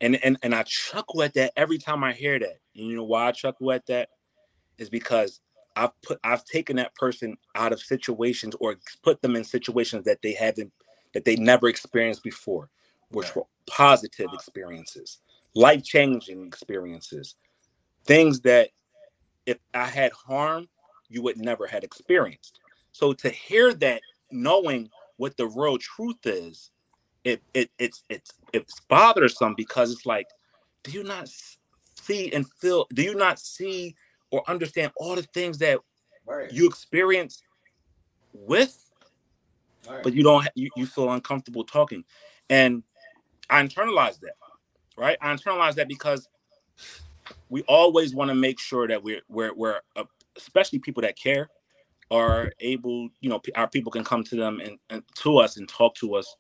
And 0.01 0.23
and 0.23 0.37
and 0.43 0.55
I 0.55 0.63
chuckle 0.63 1.23
at 1.23 1.33
that 1.33 1.53
every 1.55 1.77
time 1.77 2.03
I 2.03 2.13
hear 2.13 2.39
that. 2.39 2.57
And 2.75 2.87
you 2.87 2.95
know 2.95 3.03
why 3.03 3.27
I 3.27 3.31
chuckle 3.31 3.71
at 3.71 3.87
that? 3.87 4.09
Is 4.77 4.89
because 4.89 5.39
I've 5.77 6.01
put 6.01 6.19
I've 6.23 6.43
taken 6.43 6.77
that 6.77 6.95
person 6.95 7.37
out 7.53 7.71
of 7.71 7.79
situations 7.79 8.55
or 8.59 8.75
put 9.03 9.21
them 9.21 9.35
in 9.35 9.43
situations 9.43 10.05
that 10.05 10.21
they 10.23 10.33
haven't 10.33 10.73
that 11.13 11.23
they 11.23 11.35
never 11.35 11.69
experienced 11.69 12.23
before, 12.23 12.69
which 13.11 13.33
were 13.35 13.45
positive 13.67 14.29
experiences, 14.33 15.19
life-changing 15.53 16.45
experiences, 16.45 17.35
things 18.05 18.41
that 18.41 18.69
if 19.45 19.57
I 19.73 19.85
had 19.85 20.11
harm, 20.11 20.67
you 21.09 21.21
would 21.21 21.37
never 21.37 21.67
had 21.67 21.83
experienced. 21.83 22.59
So 22.91 23.13
to 23.13 23.29
hear 23.29 23.73
that, 23.75 24.01
knowing 24.31 24.89
what 25.17 25.37
the 25.37 25.47
real 25.47 25.77
truth 25.77 26.25
is, 26.25 26.71
it 27.23 27.41
it 27.53 27.69
it's 27.77 28.03
it's 28.09 28.31
it's 28.51 28.79
bothersome 28.89 29.53
because 29.55 29.91
it's 29.91 30.05
like, 30.07 30.27
do 30.83 30.91
you 30.91 31.03
not 31.03 31.29
see 31.95 32.33
and 32.33 32.49
feel? 32.53 32.87
Do 32.93 33.03
you 33.03 33.15
not 33.15 33.39
see 33.39 33.95
or 34.31 34.43
understand 34.49 34.91
all 34.97 35.15
the 35.15 35.23
things 35.23 35.57
that 35.59 35.79
Right. 36.25 36.51
you 36.51 36.67
experience 36.67 37.41
with, 38.33 38.91
right. 39.89 40.03
but 40.03 40.13
you 40.13 40.23
don't 40.23 40.45
you, 40.55 40.69
you 40.75 40.85
feel 40.85 41.09
uncomfortable 41.11 41.63
talking, 41.63 42.03
and 42.49 42.83
I 43.49 43.63
internalized 43.63 44.19
that, 44.19 44.33
right? 44.97 45.17
I 45.21 45.33
internalized 45.33 45.75
that 45.75 45.87
because 45.87 46.27
we 47.49 47.61
always 47.63 48.13
want 48.13 48.29
to 48.29 48.35
make 48.35 48.59
sure 48.59 48.89
that 48.89 49.01
we're 49.01 49.21
we're 49.29 49.53
we're 49.53 49.79
uh, 49.95 50.03
especially 50.35 50.79
people 50.79 51.01
that 51.03 51.17
care 51.17 51.49
are 52.11 52.51
able, 52.59 53.09
you 53.21 53.29
know, 53.29 53.41
our 53.55 53.69
people 53.69 53.91
can 53.91 54.03
come 54.03 54.23
to 54.23 54.35
them 54.35 54.59
and, 54.59 54.77
and 54.89 55.03
to 55.15 55.37
us 55.37 55.57
and 55.57 55.67
talk 55.67 55.95
to 55.95 56.15
us 56.15 56.35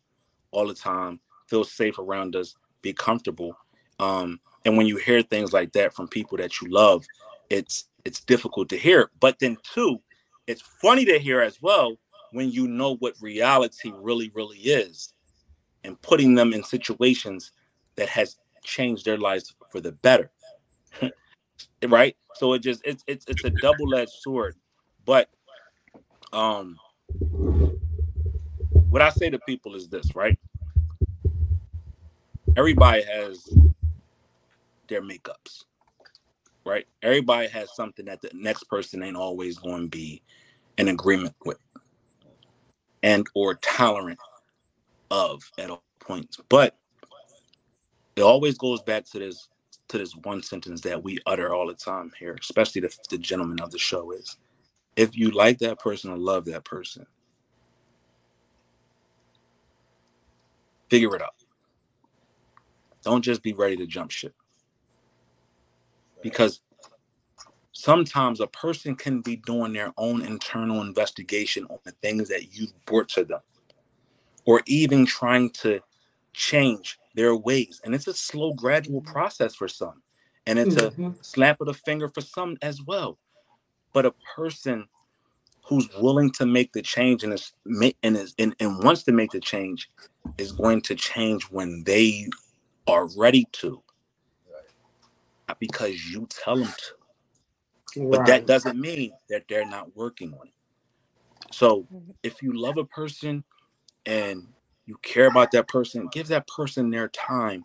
all 0.51 0.67
the 0.67 0.73
time, 0.73 1.19
feel 1.47 1.63
safe 1.63 1.99
around 1.99 2.35
us, 2.35 2.55
be 2.81 2.93
comfortable. 2.93 3.57
Um, 3.99 4.39
and 4.65 4.77
when 4.77 4.87
you 4.87 4.97
hear 4.97 5.21
things 5.21 5.53
like 5.53 5.73
that 5.73 5.93
from 5.93 6.07
people 6.07 6.37
that 6.37 6.61
you 6.61 6.69
love, 6.69 7.05
it's 7.49 7.85
it's 8.05 8.21
difficult 8.21 8.69
to 8.69 8.77
hear. 8.77 9.11
But 9.19 9.39
then 9.39 9.57
too, 9.73 10.01
it's 10.47 10.61
funny 10.61 11.05
to 11.05 11.19
hear 11.19 11.41
as 11.41 11.61
well 11.61 11.97
when 12.31 12.51
you 12.51 12.67
know 12.67 12.95
what 12.97 13.15
reality 13.21 13.91
really, 13.95 14.31
really 14.33 14.57
is, 14.57 15.13
and 15.83 16.01
putting 16.01 16.35
them 16.35 16.53
in 16.53 16.63
situations 16.63 17.51
that 17.95 18.09
has 18.09 18.37
changed 18.63 19.05
their 19.05 19.17
lives 19.17 19.53
for 19.71 19.81
the 19.81 19.91
better. 19.91 20.31
right? 21.87 22.15
So 22.35 22.53
it 22.53 22.59
just 22.59 22.81
it's 22.85 23.03
it's 23.07 23.25
it's 23.27 23.43
a 23.43 23.49
double-edged 23.49 24.11
sword. 24.11 24.55
But 25.05 25.29
um 26.33 26.77
what 28.89 29.01
I 29.01 29.09
say 29.09 29.29
to 29.29 29.39
people 29.39 29.75
is 29.75 29.89
this, 29.89 30.15
right? 30.15 30.39
Everybody 32.55 33.03
has 33.03 33.47
their 34.87 35.01
makeups, 35.01 35.65
right? 36.67 36.85
Everybody 37.01 37.47
has 37.49 37.73
something 37.75 38.05
that 38.05 38.21
the 38.21 38.29
next 38.33 38.65
person 38.65 39.01
ain't 39.03 39.17
always 39.17 39.57
going 39.57 39.83
to 39.83 39.89
be 39.89 40.21
in 40.77 40.89
agreement 40.89 41.35
with 41.45 41.57
and 43.03 43.25
or 43.33 43.55
tolerant 43.55 44.19
of 45.09 45.43
at 45.57 45.69
all 45.69 45.83
points. 45.99 46.37
But 46.49 46.77
it 48.15 48.21
always 48.21 48.57
goes 48.57 48.81
back 48.81 49.05
to 49.11 49.19
this 49.19 49.47
to 49.89 49.97
this 49.97 50.13
one 50.23 50.43
sentence 50.43 50.81
that 50.81 51.03
we 51.03 51.19
utter 51.25 51.53
all 51.53 51.67
the 51.67 51.73
time 51.73 52.11
here, 52.19 52.37
especially 52.41 52.81
the, 52.81 52.93
the 53.09 53.17
gentleman 53.17 53.61
of 53.61 53.71
the 53.71 53.79
show 53.79 54.11
is 54.11 54.37
if 54.97 55.15
you 55.15 55.31
like 55.31 55.59
that 55.59 55.79
person 55.79 56.11
or 56.11 56.17
love 56.17 56.45
that 56.45 56.65
person, 56.65 57.05
figure 60.89 61.15
it 61.15 61.21
out. 61.21 61.35
Don't 63.03 63.21
just 63.21 63.43
be 63.43 63.53
ready 63.53 63.77
to 63.77 63.87
jump 63.87 64.11
ship. 64.11 64.33
Because 66.21 66.61
sometimes 67.71 68.39
a 68.39 68.47
person 68.47 68.95
can 68.95 69.21
be 69.21 69.35
doing 69.35 69.73
their 69.73 69.93
own 69.97 70.21
internal 70.21 70.81
investigation 70.81 71.65
on 71.69 71.77
the 71.83 71.91
things 71.91 72.27
that 72.29 72.53
you've 72.53 72.73
brought 72.85 73.09
to 73.09 73.23
them, 73.23 73.41
or 74.45 74.61
even 74.65 75.05
trying 75.05 75.49
to 75.51 75.79
change 76.33 76.97
their 77.15 77.35
ways. 77.35 77.81
And 77.83 77.93
it's 77.93 78.07
a 78.07 78.13
slow, 78.13 78.53
gradual 78.53 79.01
process 79.01 79.55
for 79.55 79.67
some. 79.67 80.01
And 80.45 80.57
it's 80.57 80.75
mm-hmm. 80.75 81.05
a 81.07 81.23
slap 81.23 81.59
of 81.59 81.67
the 81.67 81.73
finger 81.73 82.07
for 82.07 82.21
some 82.21 82.57
as 82.61 82.81
well. 82.81 83.17
But 83.91 84.05
a 84.05 84.13
person 84.35 84.87
who's 85.63 85.89
willing 85.97 86.31
to 86.31 86.45
make 86.45 86.71
the 86.71 86.81
change 86.81 87.23
and 87.23 87.33
is 87.33 87.53
and 88.01 88.15
is 88.15 88.33
and, 88.39 88.55
and 88.59 88.83
wants 88.83 89.03
to 89.03 89.11
make 89.11 89.31
the 89.31 89.39
change 89.39 89.89
is 90.37 90.51
going 90.51 90.81
to 90.81 90.95
change 90.95 91.43
when 91.45 91.83
they 91.83 92.27
are 92.87 93.07
ready 93.17 93.45
to. 93.51 93.81
Not 95.47 95.59
because 95.59 96.05
you 96.05 96.27
tell 96.29 96.57
them 96.57 96.73
to. 97.93 98.01
Right. 98.01 98.11
But 98.11 98.25
that 98.27 98.45
doesn't 98.45 98.79
mean 98.79 99.13
that 99.29 99.45
they're 99.47 99.65
not 99.65 99.95
working 99.95 100.33
on 100.33 100.47
it. 100.47 100.53
So 101.51 101.83
mm-hmm. 101.83 102.11
if 102.23 102.41
you 102.41 102.53
love 102.53 102.77
a 102.77 102.85
person 102.85 103.43
and 104.05 104.47
you 104.85 104.97
care 105.01 105.27
about 105.27 105.51
that 105.51 105.67
person, 105.67 106.09
give 106.11 106.27
that 106.27 106.47
person 106.47 106.89
their 106.89 107.07
time 107.07 107.63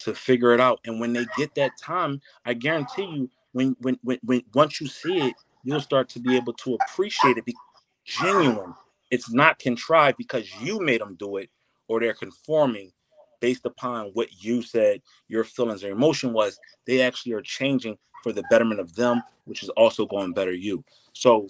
to 0.00 0.14
figure 0.14 0.52
it 0.52 0.60
out. 0.60 0.80
And 0.84 1.00
when 1.00 1.12
they 1.12 1.26
get 1.36 1.54
that 1.56 1.72
time, 1.78 2.20
I 2.44 2.54
guarantee 2.54 3.04
you, 3.04 3.30
when 3.52 3.76
when 3.80 3.98
when, 4.02 4.18
when 4.22 4.42
once 4.54 4.80
you 4.80 4.86
see 4.86 5.18
it, 5.18 5.34
you'll 5.64 5.80
start 5.80 6.08
to 6.10 6.20
be 6.20 6.36
able 6.36 6.52
to 6.54 6.74
appreciate 6.74 7.36
it 7.36 7.44
because 7.44 7.60
genuine. 8.04 8.74
It's 9.10 9.30
not 9.32 9.58
contrived 9.58 10.18
because 10.18 10.46
you 10.60 10.80
made 10.80 11.00
them 11.00 11.14
do 11.14 11.38
it 11.38 11.50
or 11.88 12.00
they're 12.00 12.14
conforming 12.14 12.92
based 13.40 13.66
upon 13.66 14.06
what 14.14 14.42
you 14.42 14.62
said 14.62 15.02
your 15.28 15.44
feelings 15.44 15.84
or 15.84 15.90
emotion 15.90 16.32
was. 16.32 16.58
They 16.86 17.02
actually 17.02 17.32
are 17.32 17.42
changing 17.42 17.98
for 18.22 18.32
the 18.32 18.42
betterment 18.50 18.80
of 18.80 18.94
them, 18.94 19.22
which 19.44 19.62
is 19.62 19.68
also 19.70 20.06
going 20.06 20.32
better 20.32 20.52
you. 20.52 20.84
So, 21.12 21.48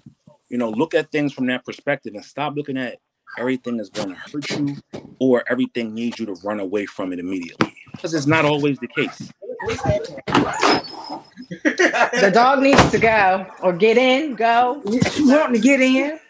you 0.49 0.59
know, 0.59 0.71
look 0.71 0.95
at 0.95 1.11
things 1.11 1.33
from 1.33 1.47
that 1.47 1.65
perspective 1.65 2.15
and 2.15 2.25
stop 2.25 2.57
looking 2.57 2.77
at 2.77 2.99
everything 3.39 3.79
is 3.79 3.91
going 3.91 4.09
to 4.09 4.15
hurt 4.15 4.51
you 4.51 4.77
or 5.19 5.45
everything 5.49 5.95
needs 5.95 6.19
you 6.19 6.27
to 6.27 6.35
run 6.45 6.61
away 6.61 6.87
from 6.87 7.13
it 7.13 7.19
immediately 7.19 7.75
because 7.93 8.15
it's 8.15 8.27
not 8.27 8.45
always 8.45 8.79
the 8.79 8.89
case. 8.89 9.31
the 11.65 12.31
dog 12.33 12.61
needs 12.61 12.91
to 12.91 12.99
go 12.99 13.47
or 13.63 13.73
get 13.73 13.99
in, 13.99 14.35
go. 14.35 14.83
You 14.87 15.29
wanting 15.29 15.55
to 15.55 15.61
get 15.61 15.81
in. 15.81 16.19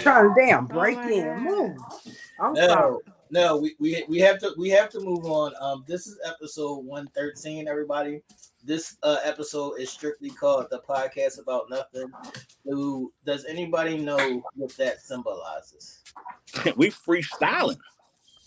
trying 0.00 0.28
to 0.28 0.34
damn 0.36 0.66
break 0.66 0.98
oh 0.98 1.08
in. 1.08 1.44
Move. 1.44 1.76
I'm 2.38 2.54
no, 2.54 2.66
sorry. 2.66 2.98
No, 3.32 3.56
we, 3.56 3.76
we 3.78 4.04
we 4.08 4.18
have 4.18 4.40
to 4.40 4.52
we 4.58 4.70
have 4.70 4.88
to 4.90 5.00
move 5.00 5.24
on. 5.24 5.52
Um, 5.60 5.84
this 5.86 6.08
is 6.08 6.18
episode 6.26 6.84
113, 6.84 7.68
everybody. 7.68 8.22
This 8.64 8.96
uh, 9.04 9.18
episode 9.22 9.78
is 9.78 9.88
strictly 9.88 10.30
called 10.30 10.66
the 10.70 10.80
podcast 10.80 11.40
about 11.40 11.70
nothing. 11.70 12.10
Do 12.66 13.12
does 13.24 13.44
anybody 13.44 13.98
know 13.98 14.42
what 14.56 14.76
that 14.78 15.00
symbolizes? 15.00 16.02
we 16.76 16.90
freestyling. 16.90 17.78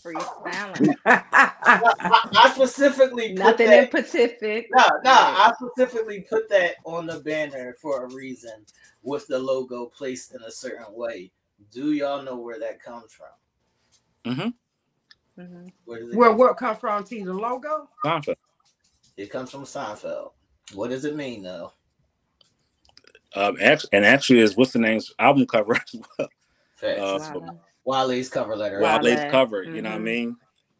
Freestyling. 0.04 0.94
I, 1.06 1.22
I, 2.36 2.52
specifically 2.54 3.32
nothing 3.32 3.70
that, 3.70 3.84
in 3.84 3.88
Pacific. 3.88 4.68
No, 4.70 4.84
no, 5.02 5.12
I 5.12 5.50
specifically 5.58 6.26
put 6.28 6.50
that 6.50 6.74
on 6.84 7.06
the 7.06 7.20
banner 7.20 7.74
for 7.80 8.04
a 8.04 8.14
reason, 8.14 8.66
with 9.02 9.26
the 9.28 9.38
logo 9.38 9.86
placed 9.86 10.34
in 10.34 10.42
a 10.42 10.50
certain 10.50 10.94
way. 10.94 11.30
Do 11.72 11.92
y'all 11.92 12.22
know 12.22 12.36
where 12.36 12.58
that 12.60 12.82
comes 12.82 13.14
from? 13.14 13.28
Mm-hmm. 14.32 14.48
Mm-hmm. 15.38 15.66
Where 15.84 16.00
does 16.00 16.10
it 16.10 16.16
where 16.16 16.32
what 16.32 16.56
comes 16.56 16.78
from? 16.78 17.04
T 17.04 17.22
the 17.22 17.32
logo? 17.32 17.88
Seinfeld. 18.04 18.36
It 19.16 19.30
comes 19.30 19.50
from 19.50 19.64
Seinfeld. 19.64 20.30
What 20.72 20.90
does 20.90 21.04
it 21.04 21.16
mean 21.16 21.42
though? 21.42 21.72
Um, 23.36 23.56
and 23.60 24.04
actually, 24.04 24.40
is 24.40 24.56
what's 24.56 24.72
the 24.72 24.78
name's 24.78 25.12
album 25.18 25.46
cover 25.46 25.74
as 25.94 26.00
well. 26.18 26.28
Uh, 26.82 27.18
so, 27.18 27.58
Wale's 27.84 28.28
cover 28.28 28.56
letter. 28.56 28.80
Wale's 28.80 29.04
Wale. 29.04 29.30
cover. 29.30 29.64
Mm-hmm. 29.64 29.76
You 29.76 29.82
know 29.82 29.90
what 29.90 29.94
I 29.94 29.98
mm-hmm. 29.98 30.04
mean? 30.04 30.36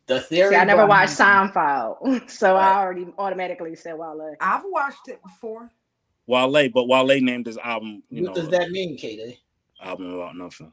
The 0.07 0.21
theory. 0.21 0.51
See, 0.51 0.57
I 0.57 0.65
never 0.65 0.87
watched 0.87 1.19
Seinfeld, 1.19 2.31
so 2.31 2.55
right. 2.55 2.77
I 2.77 2.81
already 2.81 3.07
automatically 3.19 3.75
said 3.75 3.95
Wale. 3.99 4.37
I've 4.41 4.63
watched 4.67 5.09
it 5.09 5.23
before. 5.23 5.71
Wale, 6.27 6.69
but 6.69 6.89
Wale 6.89 7.21
named 7.21 7.47
his 7.47 7.59
album. 7.59 8.03
what 8.09 8.23
know, 8.23 8.35
does 8.35 8.49
that 8.51 8.71
mean, 8.71 8.97
KD? 8.97 9.39
Album 9.83 10.15
about 10.15 10.37
nothing. 10.37 10.73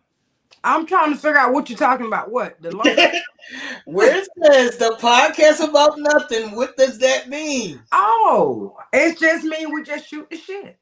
I'm 0.64 0.86
trying 0.86 1.12
to 1.12 1.18
figure 1.18 1.38
out 1.38 1.54
what 1.54 1.70
you're 1.70 1.78
talking 1.78 2.06
about. 2.06 2.32
What 2.32 2.62
the 2.62 2.76
logo? 2.76 2.96
Where 3.86 4.18
it 4.18 4.28
says 4.44 4.78
the 4.78 4.96
podcast 5.00 5.68
about 5.68 5.98
nothing. 5.98 6.56
What 6.56 6.78
does 6.78 7.00
that 7.00 7.30
mean? 7.30 7.82
Oh, 7.92 8.78
it 8.94 9.20
just 9.20 9.44
mean 9.46 9.74
we 9.74 9.84
just 9.84 10.08
shoot 10.08 10.30
the 10.30 10.38
shit. 10.38 10.78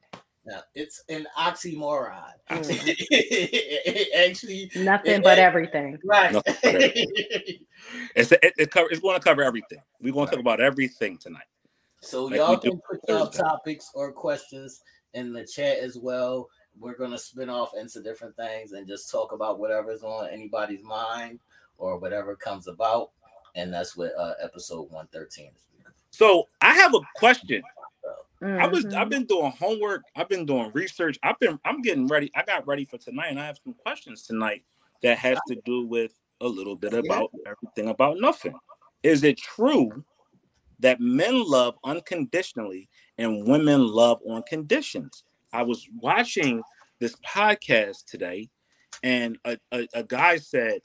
Now, 0.46 0.62
it's 0.74 1.04
an 1.10 1.28
oxymoron. 1.38 2.32
Mm. 2.50 4.10
Actually, 4.30 4.72
nothing 4.76 5.12
it, 5.14 5.24
but 5.24 5.38
it, 5.38 5.42
everything. 5.42 5.98
Right. 6.04 6.36
it's 8.16 8.32
it, 8.32 8.54
it 8.58 8.72
cover, 8.72 8.90
it's 8.90 9.00
going 9.00 9.18
to 9.18 9.24
cover 9.24 9.44
everything. 9.44 9.80
We're 10.02 10.14
going 10.14 10.26
to 10.28 10.32
talk 10.32 10.40
about 10.40 10.60
everything 10.60 11.18
tonight. 11.18 11.44
So 12.02 12.26
like 12.26 12.38
y'all 12.38 12.58
can 12.58 12.80
put 12.90 13.00
your 13.08 13.30
topics 13.30 13.92
or 13.94 14.12
questions 14.12 14.82
in 15.14 15.34
the 15.34 15.46
chat 15.46 15.78
as 15.78 15.98
well 15.98 16.50
we're 16.78 16.98
going 16.98 17.12
to 17.12 17.18
spin 17.18 17.50
off 17.50 17.72
into 17.80 18.02
different 18.02 18.36
things 18.36 18.72
and 18.72 18.88
just 18.88 19.12
talk 19.12 19.32
about 19.32 19.60
whatever's 19.60 20.04
on 20.04 20.30
anybody's 20.30 20.84
mind 20.84 21.40
or 21.78 21.98
whatever 21.98 22.36
comes 22.36 22.68
about. 22.68 23.12
And 23.56 23.74
that's 23.74 23.98
what 23.98 24.12
uh, 24.18 24.34
episode 24.42 24.84
113 24.92 25.52
is. 25.56 25.70
So 26.12 26.48
I 26.62 26.74
have 26.74 26.94
a 26.94 27.00
question. 27.16 27.62
Mm-hmm. 28.42 28.62
I 28.62 28.68
was 28.68 28.86
I've 28.86 28.92
mm-hmm. 28.92 29.10
been 29.10 29.26
doing 29.26 29.52
homework, 29.52 30.04
I've 30.16 30.30
been 30.30 30.46
doing 30.46 30.72
research, 30.74 31.20
I've 31.24 31.40
been 31.40 31.60
I'm 31.66 31.82
getting 31.82 32.08
ready. 32.08 32.32
I 32.36 32.44
got 32.44 32.66
ready 32.66 32.86
for 32.86 32.98
tonight, 32.98 33.28
and 33.28 33.40
I 33.40 33.46
have 33.46 33.60
some 33.64 33.74
questions 33.74 34.24
tonight 34.24 34.64
that 35.04 35.18
has 35.18 35.38
to 35.50 35.56
do 35.66 35.86
with 35.86 36.14
a 36.42 36.48
little 36.48 36.76
bit 36.76 36.94
about 36.94 37.32
everything 37.46 37.90
about 37.90 38.18
nothing. 38.20 38.54
Is 39.04 39.24
it 39.24 39.38
true 39.38 40.06
that 40.80 41.02
men 41.02 41.44
love 41.46 41.78
unconditionally 41.84 42.90
and 43.18 43.46
women 43.46 43.86
love 43.86 44.20
on 44.26 44.44
conditions? 44.44 45.24
I 45.54 45.64
was 45.64 45.88
watching 46.00 46.62
this 47.00 47.16
podcast 47.18 48.06
today, 48.06 48.50
and 49.04 49.38
a, 49.46 49.58
a, 49.72 49.88
a 49.94 50.04
guy 50.04 50.38
said, 50.38 50.82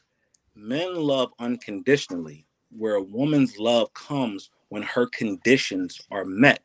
Men 0.54 0.94
love 0.94 1.32
unconditionally, 1.38 2.46
where 2.70 2.94
a 2.94 3.02
woman's 3.02 3.58
love 3.58 3.92
comes 3.94 4.50
when 4.68 4.82
her 4.82 5.06
conditions 5.08 6.00
are 6.10 6.24
met. 6.24 6.62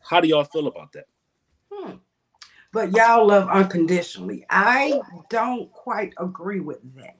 How 0.00 0.20
do 0.20 0.28
y'all 0.28 0.44
feel 0.44 0.66
about 0.66 0.92
that? 0.92 1.06
Hmm. 1.72 1.92
But 2.72 2.92
y'all 2.92 3.26
love 3.26 3.48
unconditionally. 3.48 4.46
I 4.50 5.00
don't 5.28 5.72
quite 5.72 6.12
agree 6.18 6.60
with 6.60 6.78
that. 6.96 7.16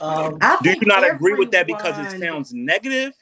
Um, 0.00 0.38
do 0.62 0.70
you 0.70 0.80
not 0.82 1.08
agree 1.08 1.34
with 1.34 1.50
that 1.52 1.66
because 1.66 1.98
it 1.98 2.18
sounds 2.18 2.52
negative, 2.52 3.14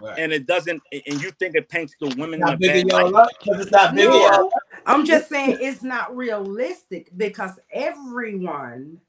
right. 0.00 0.18
and 0.18 0.32
it 0.32 0.46
doesn't, 0.46 0.82
and 0.92 1.22
you 1.22 1.30
think 1.32 1.54
it 1.54 1.68
paints 1.68 1.94
the 2.00 2.14
women 2.16 2.40
not 2.40 2.58
big 2.58 2.76
in 2.76 2.88
your 2.88 3.08
life 3.08 3.28
because 3.42 3.62
it's 3.62 3.70
not 3.72 3.94
big 3.94 4.08
no, 4.08 4.50
I'm 4.86 5.04
just 5.04 5.28
saying 5.28 5.58
it's 5.60 5.82
not 5.82 6.16
realistic 6.16 7.10
because 7.16 7.58
everyone 7.72 9.00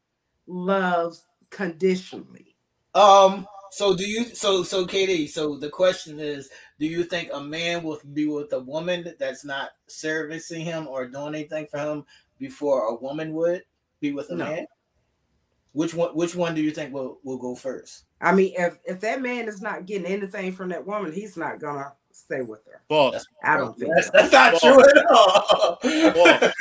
loves 0.48 1.26
conditionally. 1.50 2.56
Um. 2.96 3.48
So 3.72 3.96
do 3.96 4.04
you? 4.04 4.26
So 4.26 4.64
so 4.64 4.86
KD. 4.86 5.30
So 5.30 5.56
the 5.56 5.70
question 5.70 6.20
is, 6.20 6.50
do 6.80 6.88
you 6.88 7.04
think 7.04 7.30
a 7.32 7.40
man 7.40 7.84
will 7.84 8.00
be 8.14 8.28
with 8.28 8.52
a 8.54 8.60
woman 8.60 9.14
that's 9.20 9.46
not 9.46 9.70
servicing 9.88 10.62
him 10.62 10.88
or 10.88 11.08
doing 11.08 11.36
anything 11.36 11.68
for 11.70 11.78
him 11.78 12.04
before 12.40 12.88
a 12.88 12.96
woman 12.96 13.34
would 13.34 13.64
be 14.02 14.12
with 14.12 14.32
a 14.32 14.36
no. 14.36 14.46
man? 14.46 14.66
Which 15.74 15.94
one? 15.94 16.10
Which 16.16 16.36
one 16.36 16.56
do 16.56 16.62
you 16.62 16.72
think 16.72 16.94
will 16.94 17.20
will 17.24 17.38
go 17.38 17.56
first? 17.56 18.06
I 18.22 18.34
mean, 18.34 18.54
if 18.58 18.78
if 18.86 19.00
that 19.02 19.22
man 19.22 19.48
is 19.48 19.62
not 19.62 19.86
getting 19.86 20.08
anything 20.08 20.52
from 20.52 20.70
that 20.70 20.86
woman, 20.86 21.12
he's 21.12 21.38
not 21.38 21.60
gonna 21.60 21.94
stay 22.12 22.42
with 22.42 22.66
her. 22.66 22.82
False. 22.90 23.26
I 23.44 23.58
don't 23.58 23.78
think 23.78 23.92
that's, 23.94 24.08
so. 24.08 24.12
that's 24.14 24.32
not 24.32 24.58
false. 24.58 24.62
true 24.62 25.02
at 25.02 25.06
all. 25.10 25.76
False. 26.14 26.54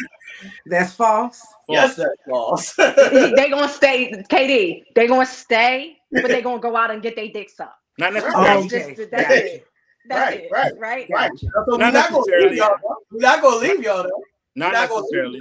That's 0.67 0.93
false. 0.93 1.47
Yes, 1.69 1.97
that's 1.97 2.11
false. 2.29 2.75
they 2.75 3.51
gonna 3.51 3.69
stay, 3.69 4.13
KD. 4.31 4.85
They 4.95 5.07
gonna 5.07 5.27
stay, 5.27 5.97
but 6.13 6.29
they 6.29 6.43
gonna 6.43 6.61
go 6.61 6.77
out 6.77 6.91
and 6.91 7.03
get 7.03 7.17
their 7.17 7.29
dicks 7.29 7.59
up. 7.59 7.77
Not 7.99 8.13
necessarily. 8.13 8.67
okay. 8.67 8.95
Just, 8.95 9.11
that's 9.11 9.35
it. 9.35 9.67
That's 10.09 10.31
right, 10.31 10.41
it. 10.45 10.51
Right. 10.53 10.73
Right. 10.79 11.07
Right. 11.11 11.31
So 11.39 11.77
not 11.77 11.79
we're 11.79 11.91
not 11.91 12.11
gonna 12.11 12.25
leave 12.27 12.55
y'all. 12.55 12.77
We're 13.11 13.21
not 13.21 13.43
gonna 13.43 13.57
leave 13.57 13.83
y'all 13.83 14.03
though. 14.05 14.23
Not, 14.55 14.73
not 14.73 14.91
necessarily. 14.91 15.41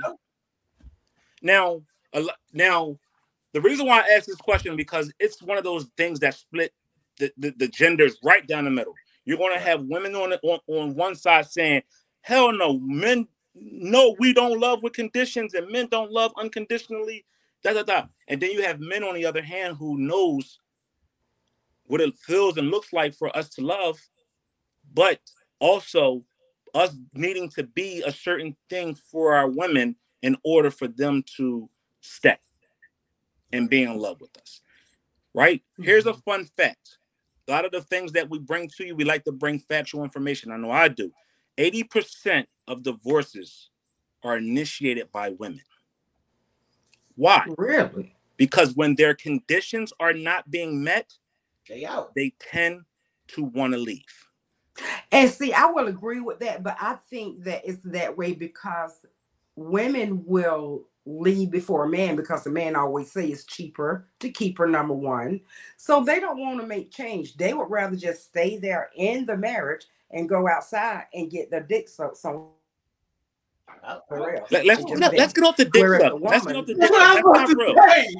Now, 1.42 1.82
now, 2.54 2.98
the 3.58 3.62
reason 3.62 3.88
why 3.88 4.02
I 4.02 4.16
ask 4.16 4.28
this 4.28 4.36
question 4.36 4.76
because 4.76 5.12
it's 5.20 5.42
one 5.42 5.58
of 5.58 5.64
those 5.64 5.86
things 5.98 6.20
that 6.20 6.36
split 6.36 6.72
the, 7.18 7.32
the, 7.38 7.52
the 7.58 7.68
genders 7.68 8.16
right 8.24 8.46
down 8.46 8.66
the 8.66 8.70
middle. 8.70 8.94
You're 9.26 9.40
going 9.40 9.58
to 9.58 9.60
have 9.60 9.82
women 9.86 10.14
on, 10.14 10.32
on 10.32 10.60
on 10.68 10.94
one 10.94 11.16
side 11.16 11.48
saying, 11.48 11.82
"Hell 12.22 12.54
no, 12.54 12.78
men, 12.78 13.28
no, 13.56 14.16
we 14.20 14.32
don't 14.32 14.60
love 14.60 14.84
with 14.84 14.94
conditions, 14.94 15.56
and 15.56 15.72
men 15.72 15.88
don't 15.90 16.12
love 16.12 16.34
unconditionally." 16.38 17.26
Da 17.64 17.74
da 17.74 17.82
da. 17.82 18.04
And 18.28 18.40
then 18.40 18.52
you 18.52 18.62
have 18.62 18.80
men 18.80 19.04
on 19.04 19.16
the 19.16 19.26
other 19.26 19.42
hand 19.42 19.78
who 19.78 19.98
knows 19.98 20.60
what 21.86 22.00
it 22.00 22.16
feels 22.16 22.58
and 22.58 22.70
looks 22.70 22.94
like 22.94 23.16
for 23.16 23.36
us 23.36 23.50
to 23.56 23.62
love, 23.62 23.98
but 24.94 25.20
also 25.60 26.22
us 26.76 26.96
needing 27.16 27.50
to 27.50 27.64
be 27.64 28.04
a 28.06 28.12
certain 28.12 28.56
thing 28.70 28.94
for 28.94 29.34
our 29.34 29.50
women 29.50 29.96
in 30.22 30.38
order 30.46 30.70
for 30.70 30.88
them 30.88 31.24
to 31.38 31.68
stay 32.02 32.38
and 33.52 33.70
be 33.70 33.84
in 33.84 33.98
love 33.98 34.22
with 34.22 34.36
us. 34.38 34.62
Right? 35.34 35.62
Here's 35.78 36.06
a 36.06 36.12
mm-hmm. 36.12 36.20
fun 36.22 36.46
fact. 36.46 36.98
A 37.48 37.52
lot 37.52 37.66
of 37.66 37.72
the 37.72 37.82
things 37.82 38.12
that 38.14 38.30
we 38.30 38.40
bring 38.40 38.70
to 38.78 38.86
you, 38.86 38.96
we 38.96 39.06
like 39.06 39.24
to 39.24 39.32
bring 39.32 39.60
factual 39.60 40.04
information. 40.04 40.52
I 40.52 40.58
know 40.58 40.72
I 40.72 40.90
do. 40.90 41.12
80% 41.58 42.46
of 42.68 42.84
divorces 42.84 43.70
are 44.24 44.38
initiated 44.38 45.12
by 45.12 45.30
women. 45.30 45.62
Why? 47.16 47.46
Really? 47.58 48.16
Because 48.36 48.76
when 48.76 48.96
their 48.96 49.16
conditions 49.16 49.92
are 50.00 50.14
not 50.14 50.50
being 50.52 50.84
met, 50.84 51.14
they 51.68 51.86
out. 51.86 52.14
They 52.16 52.34
tend 52.40 52.82
to 53.30 53.44
want 53.44 53.74
to 53.74 53.80
leave. 53.80 54.04
And 55.12 55.30
see, 55.30 55.54
I 55.54 55.66
will 55.66 55.88
agree 55.88 56.20
with 56.20 56.40
that, 56.40 56.64
but 56.64 56.78
I 56.80 56.98
think 57.10 57.44
that 57.46 57.64
it's 57.66 57.82
that 57.86 58.16
way 58.16 58.34
because 58.34 59.06
women 59.58 60.24
will 60.26 60.86
leave 61.06 61.50
before 61.50 61.86
a 61.86 61.90
man 61.90 62.16
because 62.16 62.44
the 62.44 62.50
man 62.50 62.76
always 62.76 63.12
say 63.12 63.28
it's 63.28 63.46
cheaper 63.46 64.08
to 64.20 64.30
keep 64.30 64.58
her 64.58 64.68
number 64.68 64.94
one. 64.94 65.42
So 65.78 66.04
they 66.04 66.20
don't 66.20 66.40
want 66.40 66.62
to 66.62 66.68
make 66.68 66.92
change. 66.92 67.36
They 67.36 67.54
would 67.54 67.70
rather 67.70 67.96
just 67.96 68.26
stay 68.26 68.58
there 68.58 68.90
in 68.96 69.26
the 69.26 69.36
marriage 69.36 69.86
and 70.12 70.30
go 70.30 70.48
outside 70.48 71.06
and 71.14 71.32
get 71.32 71.50
their 71.50 71.64
dick 71.64 71.90
sucked 71.90 72.18
so 72.18 72.52
let, 73.88 74.68
us 74.68 74.84
let's, 74.90 75.18
let's 75.18 75.34
get 75.34 75.44
off 75.44 75.58
the 75.58 75.66
dick 75.66 75.86
suck. 76.02 76.14
Let's 76.22 76.46
get 76.46 76.56
off 76.56 76.66
the 76.66 76.74
dick 76.74 76.88
suck. 76.88 77.24
That's 77.26 77.52
not 77.52 77.56
real. 77.56 77.74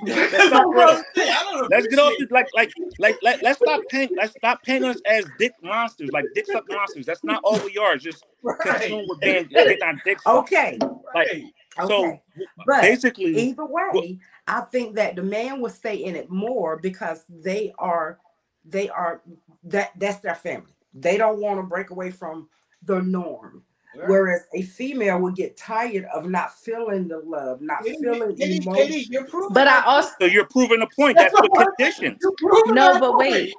That's 0.06 0.52
not 0.52 0.74
real. 0.74 1.68
Let's 1.70 1.88
get 1.88 2.00
off 2.00 2.14
the 2.20 2.28
like 2.32 2.48
like 2.54 2.72
like 3.00 3.18
let, 3.22 3.44
let's 3.44 3.60
stop 3.60 3.82
paint 3.90 4.12
let's 4.16 4.34
stop 4.34 4.62
painting 4.64 4.90
us 4.90 5.02
as 5.06 5.26
dick 5.38 5.54
monsters, 5.62 6.10
like 6.12 6.26
dick 6.36 6.46
suck 6.46 6.66
monsters. 6.70 7.06
That's 7.06 7.24
not 7.24 7.42
all 7.44 7.60
we 7.66 7.78
are. 7.78 7.98
Just 7.98 8.26
right. 8.44 8.60
consumed 8.60 9.08
with 9.10 9.20
being 9.20 9.46
getting 9.46 9.82
our 9.84 9.94
dick 10.06 10.22
sucked. 10.22 10.38
Okay. 10.38 10.78
Like 11.16 11.28
okay. 11.28 11.52
so 11.88 12.20
but 12.66 12.82
basically 12.82 13.38
either 13.38 13.66
way, 13.66 13.90
well, 13.94 14.08
I 14.48 14.62
think 14.62 14.96
that 14.96 15.16
the 15.16 15.24
man 15.24 15.62
will 15.62 15.70
stay 15.70 15.96
in 15.96 16.16
it 16.16 16.30
more 16.30 16.78
because 16.78 17.24
they 17.30 17.74
are 17.78 18.20
they 18.64 18.90
are 18.90 19.22
that 19.64 19.92
that's 19.98 20.20
their 20.20 20.36
family. 20.36 20.74
They 20.94 21.18
don't 21.18 21.40
want 21.40 21.60
to 21.60 21.64
break 21.64 21.90
away 21.90 22.12
from 22.12 22.50
the 22.84 23.02
norm. 23.02 23.64
Whereas 23.94 24.42
a 24.54 24.62
female 24.62 25.20
would 25.22 25.36
get 25.36 25.58
tired 25.58 26.06
of 26.14 26.30
not 26.30 26.54
feeling 26.60 27.08
the 27.08 27.20
love, 27.20 27.62
not 27.62 27.84
KD, 27.84 27.96
feeling 28.00 28.36
KD, 28.36 28.62
emotion. 28.62 29.14
KD, 29.14 29.54
but 29.54 29.68
I 29.68 29.82
also 29.86 30.12
so 30.22 30.28
you're 30.28 30.46
proving 30.46 30.82
a 30.82 30.88
point. 30.96 31.18
That's, 31.18 31.34
That's 31.34 31.48
the 31.48 31.72
condition. 31.78 32.20
No, 32.68 33.00
but 33.00 33.18
wait. 33.18 33.54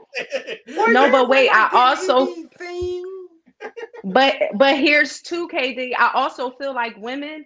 no, 0.89 1.11
but 1.11 1.29
wait. 1.29 1.49
I 1.51 1.70
also. 1.72 2.33
But 4.05 4.37
but 4.55 4.79
here's 4.79 5.20
two, 5.20 5.49
KD. 5.49 5.93
I 5.99 6.12
also 6.14 6.51
feel 6.51 6.74
like 6.74 6.97
women 6.99 7.45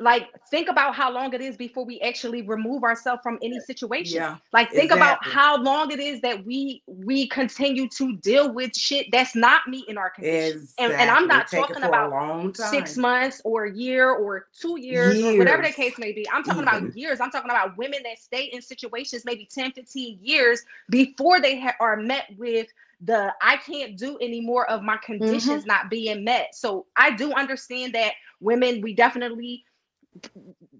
like 0.00 0.28
think 0.50 0.68
about 0.68 0.94
how 0.94 1.12
long 1.12 1.32
it 1.34 1.40
is 1.40 1.56
before 1.56 1.84
we 1.84 2.00
actually 2.00 2.42
remove 2.42 2.82
ourselves 2.82 3.20
from 3.22 3.38
any 3.42 3.60
situation 3.60 4.16
yeah, 4.16 4.36
like 4.52 4.70
think 4.70 4.84
exactly. 4.90 4.96
about 4.96 5.24
how 5.24 5.62
long 5.62 5.90
it 5.92 6.00
is 6.00 6.20
that 6.22 6.44
we 6.44 6.82
we 6.86 7.28
continue 7.28 7.88
to 7.88 8.16
deal 8.16 8.52
with 8.52 8.74
shit 8.74 9.06
that's 9.12 9.36
not 9.36 9.60
meeting 9.68 9.98
our 9.98 10.10
conditions 10.10 10.74
exactly. 10.78 10.84
and, 10.84 10.94
and, 10.94 11.10
i'm 11.10 11.26
not 11.26 11.48
talking 11.48 11.82
about 11.82 12.56
six 12.56 12.96
months 12.96 13.40
or 13.44 13.66
a 13.66 13.74
year 13.74 14.10
or 14.10 14.46
two 14.58 14.80
years, 14.80 15.18
years. 15.18 15.34
or 15.34 15.38
whatever 15.38 15.62
the 15.62 15.72
case 15.72 15.96
may 15.98 16.12
be 16.12 16.26
i'm 16.32 16.42
talking 16.42 16.62
Even. 16.62 16.84
about 16.84 16.96
years 16.96 17.20
i'm 17.20 17.30
talking 17.30 17.50
about 17.50 17.76
women 17.76 18.00
that 18.02 18.18
stay 18.18 18.44
in 18.44 18.62
situations 18.62 19.24
maybe 19.24 19.46
10 19.52 19.72
15 19.72 20.18
years 20.22 20.62
before 20.88 21.40
they 21.40 21.60
ha- 21.60 21.76
are 21.78 21.96
met 21.96 22.24
with 22.38 22.66
the 23.02 23.32
I 23.40 23.56
can't 23.56 23.96
do 23.96 24.18
any 24.18 24.40
more 24.42 24.70
of 24.70 24.82
my 24.82 24.98
conditions 24.98 25.62
mm-hmm. 25.62 25.68
not 25.68 25.88
being 25.88 26.22
met. 26.22 26.54
So 26.54 26.84
I 26.96 27.10
do 27.12 27.32
understand 27.32 27.94
that 27.94 28.12
women, 28.40 28.82
we 28.82 28.94
definitely 28.94 29.64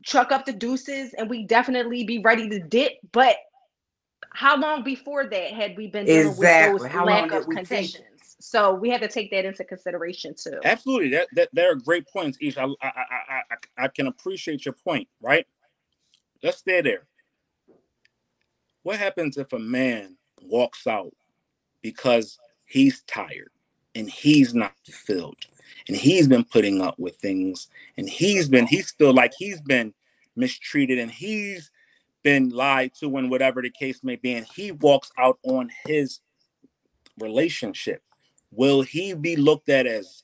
chuck 0.03 0.33
up 0.33 0.45
the 0.45 0.53
deuces 0.53 1.15
and 1.15 1.29
we 1.29 1.45
definitely 1.45 2.05
be 2.05 2.19
ready 2.19 2.49
to 2.49 2.61
dip. 2.61 2.93
But 3.13 3.37
how 4.33 4.57
long 4.57 4.83
before 4.83 5.27
that 5.27 5.53
had 5.53 5.77
we 5.77 5.89
been 5.89 6.07
dealing 6.07 6.29
exactly. 6.29 6.75
with 6.75 6.83
those 6.83 6.91
how 6.91 7.05
lack 7.05 7.33
of 7.33 7.47
conditions? 7.47 8.05
So 8.41 8.73
we 8.73 8.89
had 8.89 9.03
to 9.03 9.09
take 9.09 9.31
that 9.33 9.45
into 9.45 9.65
consideration 9.65 10.35
too. 10.35 10.59
Absolutely, 10.65 11.11
that 11.11 11.29
that 11.35 11.51
there 11.53 11.71
are 11.71 11.75
great 11.75 12.09
points. 12.09 12.39
Each 12.41 12.57
I 12.57 12.65
I 12.65 12.71
I 12.83 13.43
I, 13.51 13.85
I 13.85 13.89
can 13.89 14.07
appreciate 14.07 14.65
your 14.65 14.75
point. 14.75 15.09
Right, 15.21 15.47
let's 16.43 16.59
stay 16.59 16.81
there. 16.81 17.03
What 18.83 18.99
happens 18.99 19.37
if 19.37 19.53
a 19.53 19.59
man 19.59 20.17
walks 20.41 20.87
out 20.87 21.13
because 21.83 22.39
he's 22.67 23.03
tired 23.03 23.51
and 23.95 24.09
he's 24.09 24.55
not 24.55 24.73
fulfilled? 24.87 25.47
And 25.89 25.97
he's 25.97 26.29
been 26.29 26.45
putting 26.45 26.81
up 26.81 26.99
with 26.99 27.17
things. 27.17 27.69
And 27.97 28.09
he's 28.09 28.49
been 28.49 28.67
he's 28.67 28.89
still 28.89 29.13
like 29.13 29.33
he's 29.39 29.61
been 29.61 29.95
mistreated 30.37 30.99
and 30.99 31.11
he's 31.11 31.71
been 32.23 32.51
lied 32.51 32.93
to 33.01 33.17
and 33.17 33.31
whatever 33.31 33.63
the 33.63 33.71
case 33.71 34.03
may 34.03 34.17
be. 34.17 34.35
And 34.35 34.47
he 34.55 34.73
walks 34.73 35.11
out 35.19 35.39
on 35.43 35.71
his 35.85 36.21
relationship. 37.19 38.03
Will 38.51 38.83
he 38.83 39.15
be 39.15 39.37
looked 39.37 39.69
at 39.69 39.87
as 39.87 40.23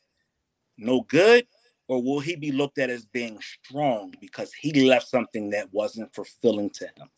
no 0.78 1.02
good 1.02 1.46
or 1.88 2.02
will 2.02 2.20
he 2.20 2.36
be 2.36 2.52
looked 2.52 2.78
at 2.78 2.90
as 2.90 3.04
being 3.06 3.38
strong 3.40 4.12
because 4.20 4.52
he 4.52 4.88
left 4.88 5.08
something 5.08 5.50
that 5.50 5.72
wasn't 5.72 6.14
fulfilling 6.14 6.70
to 6.70 6.84
him 6.96 7.08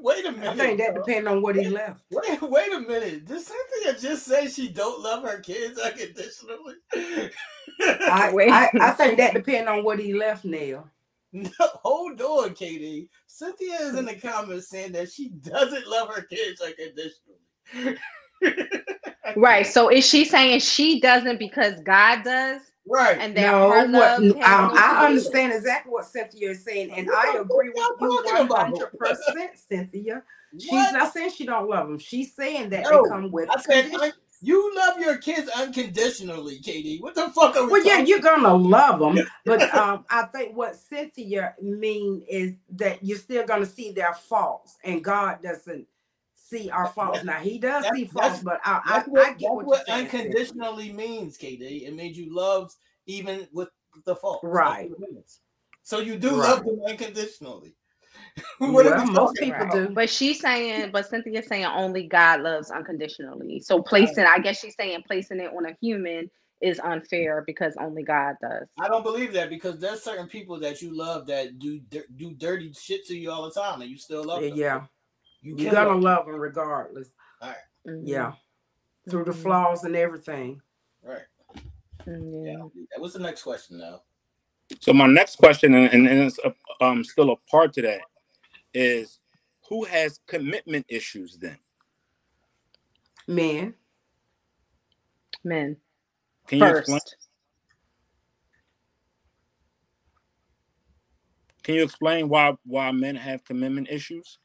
Wait 0.00 0.26
a 0.26 0.32
minute. 0.32 0.48
I 0.48 0.56
think 0.56 0.78
that 0.78 0.94
depends 0.94 1.28
on 1.28 1.40
what 1.40 1.54
he 1.54 1.68
left. 1.68 2.02
Wait, 2.10 2.42
wait 2.42 2.72
a 2.72 2.80
minute. 2.80 3.26
Did 3.26 3.40
Cynthia 3.40 4.00
just 4.00 4.26
say 4.26 4.48
she 4.48 4.68
don't 4.68 5.00
love 5.00 5.22
her 5.22 5.38
kids 5.38 5.78
unconditionally? 5.78 6.74
I, 6.92 7.40
I, 8.50 8.70
I, 8.80 8.90
think 8.90 9.18
that 9.18 9.34
depends 9.34 9.70
on 9.70 9.84
what 9.84 10.00
he 10.00 10.12
left, 10.12 10.44
Nell. 10.44 10.90
No, 11.32 11.50
hold 11.82 12.20
on, 12.20 12.50
KD. 12.50 13.08
Cynthia 13.26 13.74
is 13.82 13.94
in 13.96 14.04
the 14.04 14.14
comments 14.14 14.68
saying 14.68 14.92
that 14.92 15.12
she 15.12 15.28
doesn't 15.28 15.86
love 15.86 16.08
her 16.14 16.22
kids 16.22 16.60
unconditionally. 16.60 17.98
right. 19.36 19.66
So 19.66 19.90
is 19.90 20.06
she 20.06 20.24
saying 20.24 20.60
she 20.60 21.00
doesn't 21.00 21.38
because 21.38 21.80
God 21.80 22.24
does? 22.24 22.62
Right. 22.86 23.18
And 23.18 23.34
no, 23.34 23.68
what, 23.68 24.20
um, 24.20 24.36
I 24.42 25.06
understand 25.06 25.52
exactly 25.52 25.90
what 25.90 26.04
Cynthia 26.06 26.50
is 26.50 26.64
saying, 26.64 26.90
and 26.90 27.06
what 27.06 27.36
I 27.36 27.40
agree 27.40 27.70
with 27.70 27.78
you 28.00 28.46
one 28.48 28.48
hundred 28.50 28.98
percent, 28.98 29.52
Cynthia. 29.56 30.22
She's 30.58 30.70
what? 30.70 30.92
not 30.92 31.12
saying 31.12 31.30
she 31.30 31.46
don't 31.46 31.68
love 31.68 31.88
them. 31.88 31.98
She's 31.98 32.34
saying 32.34 32.70
that 32.70 32.84
no, 32.84 33.02
they 33.02 33.08
come 33.08 33.30
with. 33.30 33.48
I 33.50 33.60
said, 33.60 33.90
you 34.42 34.76
love 34.76 34.98
your 34.98 35.16
kids 35.16 35.48
unconditionally, 35.56 36.58
KD. 36.58 37.00
What 37.00 37.14
the 37.14 37.30
fuck 37.30 37.56
are 37.56 37.64
we? 37.64 37.72
Well, 37.72 37.84
yeah, 37.86 38.00
you're 38.00 38.20
gonna 38.20 38.54
love 38.54 39.00
them, 39.00 39.26
but 39.46 39.74
um, 39.74 40.04
I 40.10 40.24
think 40.24 40.54
what 40.54 40.76
Cynthia 40.76 41.54
mean 41.62 42.22
is 42.28 42.54
that 42.76 43.02
you're 43.02 43.18
still 43.18 43.46
gonna 43.46 43.64
see 43.64 43.92
their 43.92 44.12
faults, 44.12 44.76
and 44.84 45.02
God 45.02 45.42
doesn't 45.42 45.86
see 46.58 46.70
our 46.70 46.88
faults. 46.88 47.24
Now 47.24 47.38
he 47.38 47.58
does 47.58 47.82
That's- 47.84 47.96
see 47.96 48.04
faults, 48.06 48.40
but 48.42 48.60
I, 48.64 48.80
I, 48.84 48.92
That's 48.98 49.08
what, 49.08 49.20
I 49.20 49.30
get 49.30 49.40
that's 49.40 49.42
what, 49.54 49.66
what 49.66 49.88
you're 49.88 49.96
saying, 49.96 50.04
unconditionally 50.06 50.92
means, 50.92 51.38
KD. 51.38 51.86
It 51.86 51.94
made 51.94 52.16
you 52.16 52.34
love 52.34 52.72
even 53.06 53.46
with 53.52 53.68
the 54.04 54.16
fault. 54.16 54.40
Right. 54.42 54.90
So 55.82 56.00
you 56.00 56.16
do 56.16 56.30
Right. 56.30 56.50
love 56.50 56.64
them 56.64 56.80
unconditionally. 56.88 57.74
Stephanie. 58.34 58.72
what 58.72 58.84
Well, 58.86 59.06
most 59.06 59.36
people 59.36 59.62
about? 59.62 59.72
do. 59.72 59.88
But 59.90 60.08
she's 60.10 60.40
saying, 60.40 60.90
but 60.92 61.06
Cynthia's 61.08 61.46
saying 61.46 61.64
only 61.66 62.06
God 62.06 62.40
loves 62.40 62.70
unconditionally. 62.70 63.60
So 63.60 63.82
placing, 63.82 64.24
I 64.24 64.38
guess 64.38 64.60
she's 64.60 64.74
saying 64.76 65.02
placing 65.06 65.40
it 65.40 65.52
on 65.56 65.66
a 65.66 65.76
human 65.80 66.30
is 66.60 66.80
unfair 66.80 67.42
because 67.46 67.74
only 67.80 68.02
God 68.02 68.36
does. 68.40 68.66
I 68.80 68.88
don't 68.88 69.02
believe 69.02 69.32
that 69.34 69.50
because 69.50 69.78
there's 69.78 70.02
certain 70.02 70.28
people 70.28 70.58
that 70.60 70.80
you 70.80 70.96
love 70.96 71.26
that 71.26 71.58
do 71.58 71.80
do 72.16 72.32
dirty 72.34 72.72
shit 72.72 73.04
to 73.06 73.16
you 73.16 73.30
all 73.30 73.44
the 73.44 73.50
time, 73.50 73.82
and 73.82 73.90
you 73.90 73.98
still 73.98 74.24
love 74.24 74.40
them. 74.40 74.54
Yeah, 74.54 74.86
you 75.44 75.56
you're 75.56 75.70
can 75.70 75.72
gonna 75.72 75.94
love 75.94 76.02
love 76.02 76.26
them 76.26 76.36
regardless. 76.36 77.10
Mhm. 77.86 78.02
Yeah, 78.06 78.32
through 79.10 79.24
the 79.26 79.32
Mhm. 79.32 79.42
flaws 79.42 79.84
and 79.84 79.96
everything. 79.96 80.62
right. 81.02 81.26
Mm, 82.08 82.44
Yeah. 82.46 82.98
What's 82.98 83.14
the 83.14 83.20
next 83.20 83.42
question 83.42 83.78
now? 83.78 84.02
So 84.80 84.92
my 84.94 85.06
next 85.06 85.36
question, 85.36 85.74
and, 85.74 85.92
and 85.92 86.08
it's 86.08 86.38
a, 86.44 86.54
um 86.84 87.04
still 87.04 87.30
a 87.30 87.36
part 87.50 87.72
to 87.74 87.82
that, 87.82 88.02
is 88.74 89.20
who 89.68 89.84
has 89.84 90.20
commitment 90.26 90.86
issues 90.88 91.36
then? 91.38 91.58
Men, 93.28 93.74
Men 95.44 95.76
Can 96.48 96.60
you 96.60 96.70
explain? 96.70 97.00
Can 101.62 101.76
you 101.76 101.84
explain 101.84 102.28
why 102.28 102.54
why 102.64 102.92
men 102.92 103.16
have 103.16 103.44
commitment 103.44 103.88
issues? 103.90 104.38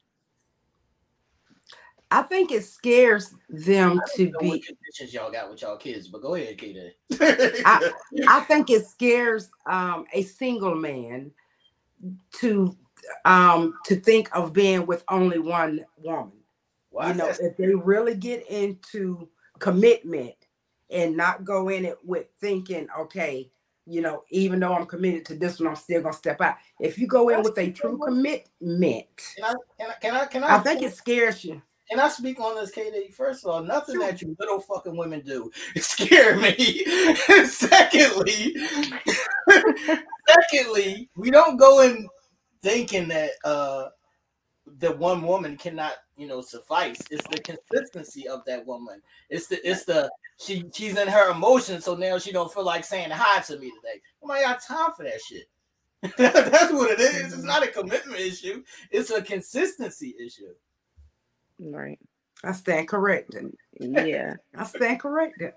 I 2.10 2.22
think 2.22 2.50
it 2.50 2.64
scares 2.64 3.34
them 3.48 4.00
to 4.14 4.26
don't 4.26 4.34
what 4.34 4.60
be. 4.60 4.60
conditions 4.60 5.14
y'all 5.14 5.30
got 5.30 5.50
with 5.50 5.62
y'all 5.62 5.76
kids, 5.76 6.08
but 6.08 6.22
go 6.22 6.34
ahead, 6.34 6.58
KD. 6.58 6.90
I- 7.64 7.92
I 8.28 8.40
think 8.40 8.70
it 8.70 8.86
scares 8.86 9.48
um, 9.66 10.04
a 10.12 10.22
single 10.22 10.74
man 10.74 11.30
to 12.40 12.76
um, 13.24 13.74
to 13.86 13.96
think 13.96 14.28
of 14.36 14.52
being 14.52 14.86
with 14.86 15.04
only 15.08 15.38
one 15.38 15.84
woman. 15.98 16.32
You 16.92 17.14
know, 17.14 17.28
if 17.40 17.56
they 17.56 17.74
really 17.74 18.14
get 18.14 18.46
into 18.50 19.28
commitment 19.58 20.34
and 20.90 21.16
not 21.16 21.44
go 21.44 21.68
in 21.68 21.84
it 21.84 21.98
with 22.04 22.26
thinking, 22.40 22.88
okay, 22.98 23.50
you 23.86 24.00
know, 24.00 24.22
even 24.30 24.60
though 24.60 24.74
I'm 24.74 24.86
committed 24.86 25.24
to 25.26 25.34
this 25.34 25.60
one, 25.60 25.68
I'm 25.68 25.76
still 25.76 26.02
gonna 26.02 26.12
step 26.12 26.40
out. 26.40 26.56
If 26.80 26.98
you 26.98 27.06
go 27.06 27.28
in 27.28 27.42
with 27.42 27.56
a 27.58 27.70
true 27.70 27.98
commitment, 27.98 29.06
Can 29.36 29.44
I, 29.44 29.54
can 29.78 29.90
I, 29.90 29.94
can 30.00 30.14
I, 30.14 30.24
can 30.26 30.44
I, 30.44 30.56
I 30.56 30.58
think 30.58 30.82
it 30.82 30.94
scares 30.94 31.44
you. 31.44 31.62
Can 31.90 31.98
I 31.98 32.08
speak 32.08 32.38
on 32.38 32.54
this, 32.54 32.70
KD? 32.70 33.12
First 33.12 33.44
of 33.44 33.50
all, 33.50 33.62
nothing 33.62 33.96
Sure. 33.96 34.06
that 34.06 34.22
you 34.22 34.36
little 34.38 34.60
fucking 34.60 34.96
women 34.96 35.22
do 35.22 35.50
scare 35.76 36.36
me. 36.36 36.84
secondly, 37.46 38.54
secondly, 40.28 41.10
we 41.16 41.30
don't 41.30 41.56
go 41.56 41.80
in 41.80 42.08
thinking 42.62 43.08
that 43.08 43.30
uh 43.44 43.88
that 44.78 44.96
one 44.96 45.22
woman 45.22 45.56
cannot, 45.56 45.94
you 46.16 46.28
know, 46.28 46.40
suffice. 46.40 46.98
It's 47.10 47.26
the 47.28 47.40
consistency 47.40 48.28
of 48.28 48.44
that 48.46 48.64
woman. 48.64 49.02
It's 49.28 49.48
the 49.48 49.58
it's 49.68 49.84
the 49.84 50.08
she 50.38 50.66
she's 50.72 50.96
in 50.96 51.08
her 51.08 51.32
emotions, 51.32 51.84
so 51.84 51.96
now 51.96 52.18
she 52.18 52.30
don't 52.30 52.52
feel 52.52 52.64
like 52.64 52.84
saying 52.84 53.10
hi 53.10 53.40
to 53.40 53.58
me 53.58 53.70
today. 53.70 54.00
I 54.00 54.00
Nobody 54.22 54.42
got 54.44 54.62
time 54.62 54.90
for 54.96 55.02
that 55.02 55.20
shit. 55.26 55.48
That's 56.16 56.72
what 56.72 56.92
it 56.92 57.00
is. 57.00 57.34
It's 57.34 57.42
not 57.42 57.64
a 57.64 57.68
commitment 57.68 58.20
issue. 58.20 58.62
It's 58.92 59.10
a 59.10 59.20
consistency 59.20 60.14
issue. 60.24 60.54
Right. 61.60 61.98
I 62.42 62.52
stand 62.52 62.88
corrected. 62.88 63.52
Yeah. 63.78 64.34
I 64.56 64.64
stand 64.64 65.00
corrected. 65.00 65.52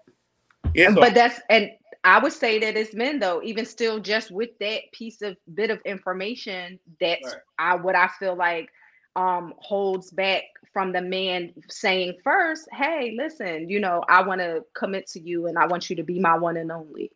Yeah, 0.73 0.93
so 0.93 1.01
but 1.01 1.13
that's 1.13 1.39
and 1.49 1.69
I 2.03 2.19
would 2.19 2.33
say 2.33 2.59
that 2.59 2.75
it's 2.75 2.93
men 2.93 3.19
though, 3.19 3.41
even 3.43 3.65
still 3.65 3.99
just 3.99 4.31
with 4.31 4.49
that 4.59 4.81
piece 4.91 5.21
of 5.21 5.37
bit 5.53 5.69
of 5.69 5.79
information 5.85 6.79
that's 6.99 7.25
Right. 7.25 7.41
I 7.59 7.75
what 7.75 7.95
I 7.95 8.09
feel 8.19 8.35
like 8.35 8.69
um 9.15 9.53
holds 9.57 10.11
back 10.11 10.43
from 10.73 10.91
the 10.91 11.01
man 11.01 11.53
saying 11.69 12.17
first, 12.23 12.67
hey, 12.71 13.13
listen, 13.15 13.69
you 13.69 13.79
know, 13.79 14.03
I 14.09 14.23
want 14.23 14.41
to 14.41 14.65
commit 14.75 15.07
to 15.11 15.21
you 15.21 15.47
and 15.47 15.57
I 15.57 15.67
want 15.67 15.89
you 15.89 15.95
to 15.95 16.03
be 16.03 16.19
my 16.19 16.37
one 16.37 16.57
and 16.57 16.71
only. 16.71 17.11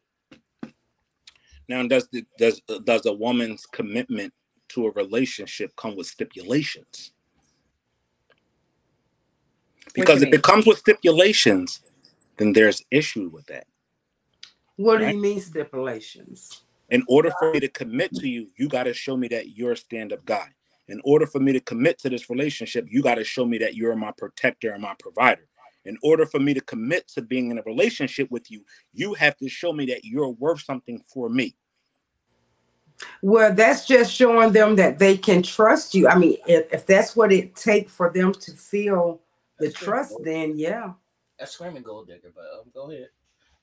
now 1.67 1.85
does 1.87 2.07
the, 2.09 2.25
does 2.37 2.61
does 2.83 3.05
a 3.05 3.13
woman's 3.13 3.65
commitment 3.65 4.33
to 4.69 4.85
a 4.85 4.91
relationship 4.91 5.75
come 5.75 5.95
with 5.95 6.07
stipulations? 6.07 7.11
Because 9.93 10.21
if 10.21 10.29
mean? 10.29 10.35
it 10.35 10.43
comes 10.43 10.65
with 10.65 10.77
stipulations, 10.77 11.81
then 12.37 12.53
there's 12.53 12.83
issue 12.91 13.29
with 13.33 13.45
that. 13.47 13.65
What 14.75 14.97
do 14.99 15.07
you 15.07 15.19
mean 15.19 15.41
stipulations? 15.41 16.61
In 16.89 17.03
order 17.07 17.31
for 17.39 17.51
me 17.51 17.59
to 17.59 17.67
commit 17.67 18.13
to 18.15 18.29
you, 18.29 18.47
you 18.57 18.69
got 18.69 18.83
to 18.83 18.93
show 18.93 19.17
me 19.17 19.27
that 19.29 19.49
you're 19.57 19.73
a 19.73 19.77
stand-up 19.77 20.23
guy. 20.25 20.47
In 20.87 21.01
order 21.03 21.25
for 21.25 21.39
me 21.39 21.51
to 21.51 21.59
commit 21.59 21.99
to 21.99 22.09
this 22.09 22.29
relationship, 22.29 22.85
you 22.89 23.01
got 23.01 23.15
to 23.15 23.23
show 23.23 23.45
me 23.45 23.57
that 23.57 23.75
you're 23.75 23.95
my 23.95 24.13
protector 24.17 24.71
and 24.71 24.81
my 24.81 24.95
provider. 24.99 25.47
In 25.83 25.97
order 26.01 26.25
for 26.25 26.39
me 26.39 26.53
to 26.53 26.61
commit 26.61 27.07
to 27.09 27.21
being 27.21 27.49
in 27.51 27.57
a 27.57 27.63
relationship 27.63 28.29
with 28.31 28.49
you, 28.51 28.63
you 28.93 29.13
have 29.15 29.35
to 29.37 29.49
show 29.49 29.73
me 29.73 29.85
that 29.87 30.05
you're 30.05 30.29
worth 30.29 30.61
something 30.61 31.01
for 31.07 31.29
me. 31.29 31.55
Well, 33.21 33.53
that's 33.53 33.85
just 33.85 34.13
showing 34.13 34.53
them 34.53 34.75
that 34.77 34.99
they 34.99 35.17
can 35.17 35.43
trust 35.43 35.93
you. 35.93 36.07
I 36.07 36.17
mean, 36.17 36.37
if, 36.47 36.73
if 36.73 36.85
that's 36.85 37.15
what 37.15 37.31
it 37.31 37.55
takes 37.55 37.91
for 37.91 38.11
them 38.11 38.33
to 38.33 38.51
feel 38.51 39.21
the 39.59 39.65
That's 39.67 39.77
good. 39.79 39.85
trust, 39.85 40.15
then 40.23 40.57
yeah. 40.57 40.93
That's 41.39 41.51
screaming 41.51 41.83
gold 41.83 42.07
digger, 42.07 42.31
but 42.35 42.45
um, 42.59 42.71
go 42.73 42.89
ahead. 42.91 43.09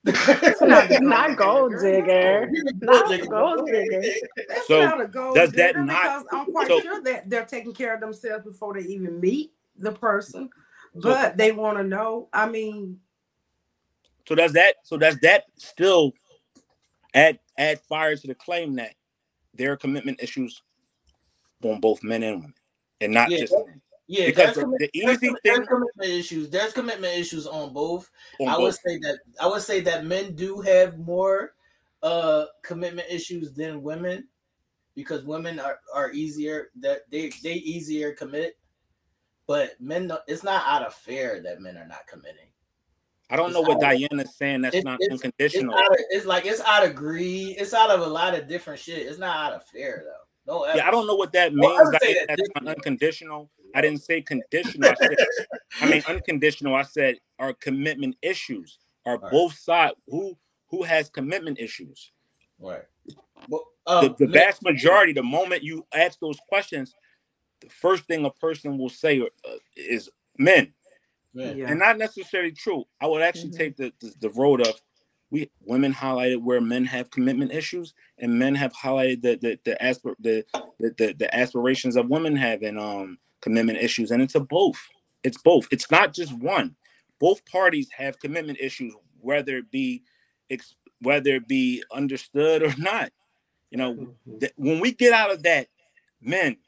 not 0.69 0.89
the 0.91 0.99
Not 1.01 1.37
gold 1.39 1.73
digger. 1.81 2.51
Not 2.83 3.29
gold 3.29 3.67
digger. 3.67 4.03
That's 4.49 4.67
So, 4.67 4.81
not 4.85 5.01
a 5.01 5.07
gold 5.07 5.35
does 5.35 5.51
that 5.53 5.69
digger 5.75 5.83
not- 5.85 6.03
because 6.03 6.25
I'm 6.33 6.53
quite 6.53 6.69
so- 6.69 6.81
sure 6.81 7.03
that 7.03 7.31
they're 7.31 7.47
taking 7.47 7.73
care 7.73 7.95
of 7.95 8.01
themselves 8.01 8.45
before 8.45 8.75
they 8.75 8.87
even 8.87 9.19
meet 9.21 9.53
the 9.79 9.93
person. 9.93 10.51
But 10.95 11.37
they 11.37 11.51
want 11.53 11.79
to 11.79 11.83
know. 11.85 12.29
I 12.33 12.47
mean, 12.49 13.01
So 14.29 14.35
does 14.37 14.53
that 14.53 14.77
so 14.85 14.97
does 14.97 15.19
that 15.21 15.45
still 15.57 16.13
add 17.15 17.39
add 17.59 17.81
fire 17.81 18.15
to 18.15 18.27
the 18.27 18.35
claim 18.35 18.75
that 18.77 18.95
there 19.55 19.73
are 19.73 19.77
commitment 19.77 20.23
issues 20.23 20.63
on 21.65 21.81
both 21.81 22.03
men 22.05 22.23
and 22.23 22.37
women, 22.37 22.55
and 23.01 23.13
not 23.13 23.31
Yeah. 23.31 23.39
just 23.39 23.55
men? 23.55 23.81
Yeah, 24.07 24.27
Because 24.27 24.55
there's, 24.55 24.67
the, 24.67 24.91
there's, 24.95 25.17
easy 25.23 25.35
there's 25.45 25.59
thing 25.59 25.67
commitment 25.67 26.11
issues. 26.11 26.51
There's 26.51 26.73
commitment 26.73 27.15
issues 27.17 27.47
on 27.47 27.73
both. 27.73 28.11
on 28.41 28.49
I 28.49 28.59
would 28.59 28.75
say 28.75 28.99
that 28.99 29.19
I 29.41 29.47
would 29.47 29.63
say 29.63 29.81
that 29.81 30.05
men 30.05 30.35
do 30.35 30.61
have 30.61 30.99
more 30.99 31.55
uh 32.03 32.45
commitment 32.63 33.09
issues 33.11 33.53
than 33.55 33.83
women 33.83 34.29
because 34.95 35.25
women 35.25 35.59
are, 35.59 35.79
are 35.95 36.11
easier 36.13 36.69
that 36.81 37.11
they 37.11 37.31
they 37.43 37.55
easier 37.55 38.13
commit, 38.13 38.59
but 39.47 39.71
men 39.81 40.13
it's 40.29 40.45
not 40.45 40.63
out 40.67 40.83
of 40.87 40.93
fear 40.95 41.41
that 41.43 41.63
men 41.63 41.79
are 41.79 41.89
not 41.89 42.07
committing. 42.07 42.49
I 43.31 43.37
don't 43.37 43.55
know 43.55 43.63
what 43.63 43.83
out 43.83 43.97
Diana's 43.97 44.37
saying. 44.37 44.61
That's 44.61 44.77
it's- 44.77 44.85
not 44.85 45.01
it's- 45.01 45.15
It's 45.15 45.25
unconditional. 45.25 45.75
of, 45.79 45.87
it's 46.11 46.27
like 46.27 46.45
it's 46.45 46.61
out 46.61 46.85
of 46.85 46.95
greed. 46.95 47.57
It's 47.59 47.73
out 47.73 47.89
of 47.91 48.01
a 48.01 48.07
lot 48.07 48.35
of 48.39 48.47
different 48.49 48.81
shit. 48.81 49.07
It's 49.07 49.19
not 49.19 49.35
out 49.47 49.53
of 49.55 49.65
fear 49.69 50.05
though. 50.05 50.21
No, 50.47 50.67
yeah, 50.75 50.87
I 50.87 50.91
don't 50.91 51.07
know 51.07 51.15
what 51.15 51.33
that 51.33 51.55
Don't 51.55 51.59
means. 51.59 51.97
say 52.03 52.13
that 52.29 52.37
that's 52.37 52.67
unconditional. 52.69 53.49
I 53.75 53.81
didn't 53.81 54.03
say 54.03 54.23
conditional. 54.23 54.91
I 54.91 54.95
said, 54.95 55.19
I 55.81 55.87
mean 55.87 56.03
unconditional. 56.09 56.75
I 56.75 56.83
said 56.83 57.17
our 57.39 57.53
commitment 57.53 58.17
issues. 58.23 58.79
Are 59.07 59.19
Right. 59.19 59.31
both 59.33 59.55
sides 59.59 59.97
who 60.07 60.37
who 60.71 60.83
has 60.83 61.11
commitment 61.11 61.59
issues? 61.61 62.13
Right. 62.59 62.85
Well, 63.49 63.65
the, 63.87 63.93
um, 63.93 64.17
the 64.19 64.27
men- 64.27 64.33
vast 64.33 64.63
majority, 64.63 65.13
the 65.13 65.23
moment 65.23 65.63
you 65.63 65.87
ask 65.95 66.19
those 66.21 66.39
questions, 66.49 66.95
the 67.61 67.69
first 67.69 68.05
thing 68.07 68.25
a 68.25 68.31
person 68.31 68.79
will 68.79 68.89
say 68.89 69.21
uh, 69.21 69.27
is 69.77 70.09
men, 70.39 70.73
men. 71.35 71.57
yeah. 71.59 71.69
and 71.71 71.79
not 71.79 71.99
necessarily 71.99 72.53
true. 72.53 72.85
I 73.01 73.07
would 73.07 73.23
actually 73.23 73.51
Mhm. 73.51 73.57
take 73.59 73.77
the, 73.77 73.93
the 74.01 74.15
the 74.21 74.31
road 74.31 74.61
of 74.67 74.81
we 75.31 75.51
women 75.61 75.93
highlighted 75.93 76.43
where 76.43 76.61
men 76.61 76.85
have 76.87 77.11
commitment 77.11 77.53
issues, 77.53 77.95
and 78.19 78.39
men 78.39 78.55
have 78.55 78.73
highlighted 78.73 79.21
the 79.23 79.37
the 79.37 79.59
the, 79.65 79.77
aspir- 79.83 80.17
the, 80.21 80.45
the, 80.81 80.95
the, 80.99 81.13
the 81.15 81.37
aspirations 81.37 81.97
of 81.97 82.09
women 82.09 82.37
having 82.37 82.79
um 82.79 83.19
commitment 83.45 83.79
issues, 83.79 84.11
and 84.13 84.23
it's 84.23 84.37
a 84.37 84.41
both. 84.41 84.81
It's 85.25 85.39
both. 85.39 85.69
It's 85.73 85.93
not 85.93 86.15
just 86.15 86.35
one. 86.35 86.77
Both 87.21 87.47
parties 87.47 87.91
have 87.99 88.21
commitment 88.21 88.59
issues, 88.61 88.95
whether 89.21 89.59
it 89.59 89.71
be 89.71 90.03
ex- 90.51 90.77
whether 91.03 91.37
it 91.37 91.49
be 91.49 91.85
understood 91.93 92.65
or 92.65 92.75
not. 92.79 93.13
You 93.71 93.79
know, 93.79 93.95
Mhm. 93.95 94.41
that 94.41 94.53
when 94.57 94.81
we 94.81 94.93
get 94.93 95.13
out 95.15 95.33
of 95.33 95.45
that, 95.45 95.69
men, 96.23 96.59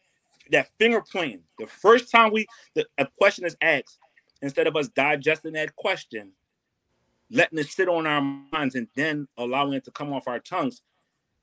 that 0.53 0.71
finger 0.79 1.03
pointing, 1.13 1.45
the 1.59 1.69
first 1.69 2.11
time 2.13 2.33
we 2.33 2.47
the, 2.75 2.87
a 2.99 3.09
question 3.19 3.47
is 3.47 3.57
asked, 3.63 3.99
instead 4.43 4.69
of 4.69 4.77
us 4.77 4.89
digesting 4.89 5.55
that 5.55 5.77
question, 5.77 6.35
letting 7.31 7.59
it 7.59 7.69
sit 7.69 7.89
on 7.89 8.07
our 8.07 8.23
minds 8.23 8.77
and 8.77 8.89
then 8.97 9.29
allowing 9.39 9.75
it 9.75 9.85
to 9.87 9.93
come 9.93 10.13
off 10.13 10.29
our 10.29 10.41
tongues, 10.41 10.83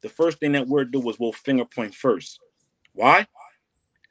the 0.02 0.10
first 0.10 0.40
thing 0.40 0.54
that 0.54 0.68
we'll 0.68 0.86
do 0.86 1.10
is 1.10 1.20
we'll 1.20 1.34
finger 1.34 1.66
point 1.66 1.96
first. 1.96 2.40
Why? 2.94 3.28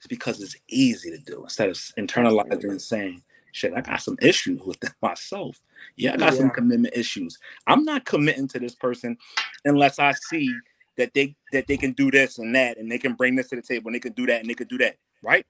It's 0.03 0.09
because 0.09 0.43
it's 0.43 0.57
easy 0.67 1.13
to 1.13 1.19
do 1.19 1.45
instead 1.45 1.69
of 1.69 1.77
internalizing 1.97 2.71
and 2.71 2.83
saying, 2.83 3.23
shit, 3.53 3.73
I 3.73 3.83
got 3.83 4.03
some 4.03 4.17
issues 4.21 4.61
with 4.61 4.79
myself. 5.03 5.61
Yeah, 5.95 6.15
I 6.15 6.17
got 6.17 6.33
yeah. 6.33 6.41
some 6.41 6.51
commitment 6.51 6.97
issues. 6.97 7.39
I'm 7.69 7.85
not 7.85 8.05
committing 8.05 8.49
to 8.49 8.59
this 8.59 8.75
person 8.75 9.17
unless 9.65 10.01
I 10.01 10.11
see 10.11 10.53
that 10.97 11.15
they 11.15 11.37
that 11.53 11.69
they 11.69 11.77
can 11.77 11.93
do 11.93 12.11
this 12.11 12.39
and 12.39 12.53
that 12.57 12.79
and 12.79 12.91
they 12.91 12.99
can 12.99 13.15
bring 13.15 13.37
this 13.37 13.49
to 13.51 13.57
the 13.57 13.63
table 13.63 13.87
and 13.87 13.95
they 13.95 14.01
can 14.01 14.13
do 14.13 14.27
that 14.27 14.41
and 14.41 14.51
they 14.51 14.55
can 14.55 14.67
do 14.67 14.79
that, 14.79 14.97
right? 15.23 15.47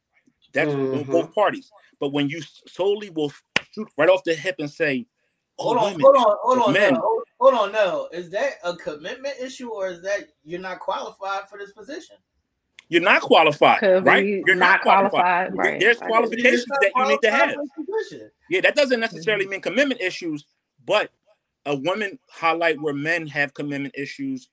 That's 0.52 0.70
mm-hmm. 0.70 1.10
both 1.10 1.34
parties. 1.34 1.70
But 1.98 2.12
when 2.12 2.28
you 2.28 2.42
solely 2.68 3.08
will 3.08 3.32
shoot 3.70 3.88
right 3.96 4.10
off 4.10 4.22
the 4.22 4.34
hip 4.34 4.56
and 4.58 4.70
say, 4.70 5.06
oh, 5.58 5.64
hold 5.64 5.78
on, 5.78 5.84
women, 5.92 6.00
hold 6.02 6.16
on, 6.16 6.36
hold 6.42 6.58
on, 6.58 6.72
men. 6.74 6.94
hold, 6.96 7.22
hold 7.40 7.54
on, 7.54 7.72
no. 7.72 8.10
Is 8.12 8.28
that 8.32 8.56
a 8.62 8.76
commitment 8.76 9.36
issue 9.40 9.70
or 9.70 9.88
is 9.88 10.02
that 10.02 10.28
you're 10.44 10.60
not 10.60 10.78
qualified 10.78 11.48
for 11.48 11.58
this 11.58 11.72
position? 11.72 12.16
You're 12.92 13.00
not 13.00 13.22
qualified, 13.22 13.80
right? 14.04 14.22
You're 14.22 14.54
not, 14.54 14.72
not 14.72 14.82
qualified. 14.82 15.10
qualified. 15.10 15.56
Right. 15.56 15.80
There's 15.80 15.96
qualifications 15.96 16.66
that 16.66 16.92
you 16.94 17.08
need 17.08 17.22
to 17.22 17.30
have. 17.30 17.56
Yeah, 18.50 18.60
that 18.60 18.76
doesn't 18.76 19.00
necessarily 19.00 19.44
mm-hmm. 19.44 19.52
mean 19.52 19.60
commitment 19.62 20.02
issues, 20.02 20.44
but 20.84 21.10
a 21.64 21.74
woman 21.74 22.18
highlight 22.30 22.78
where 22.82 22.92
men 22.92 23.26
have 23.28 23.54
commitment 23.54 23.94
issues 23.96 24.50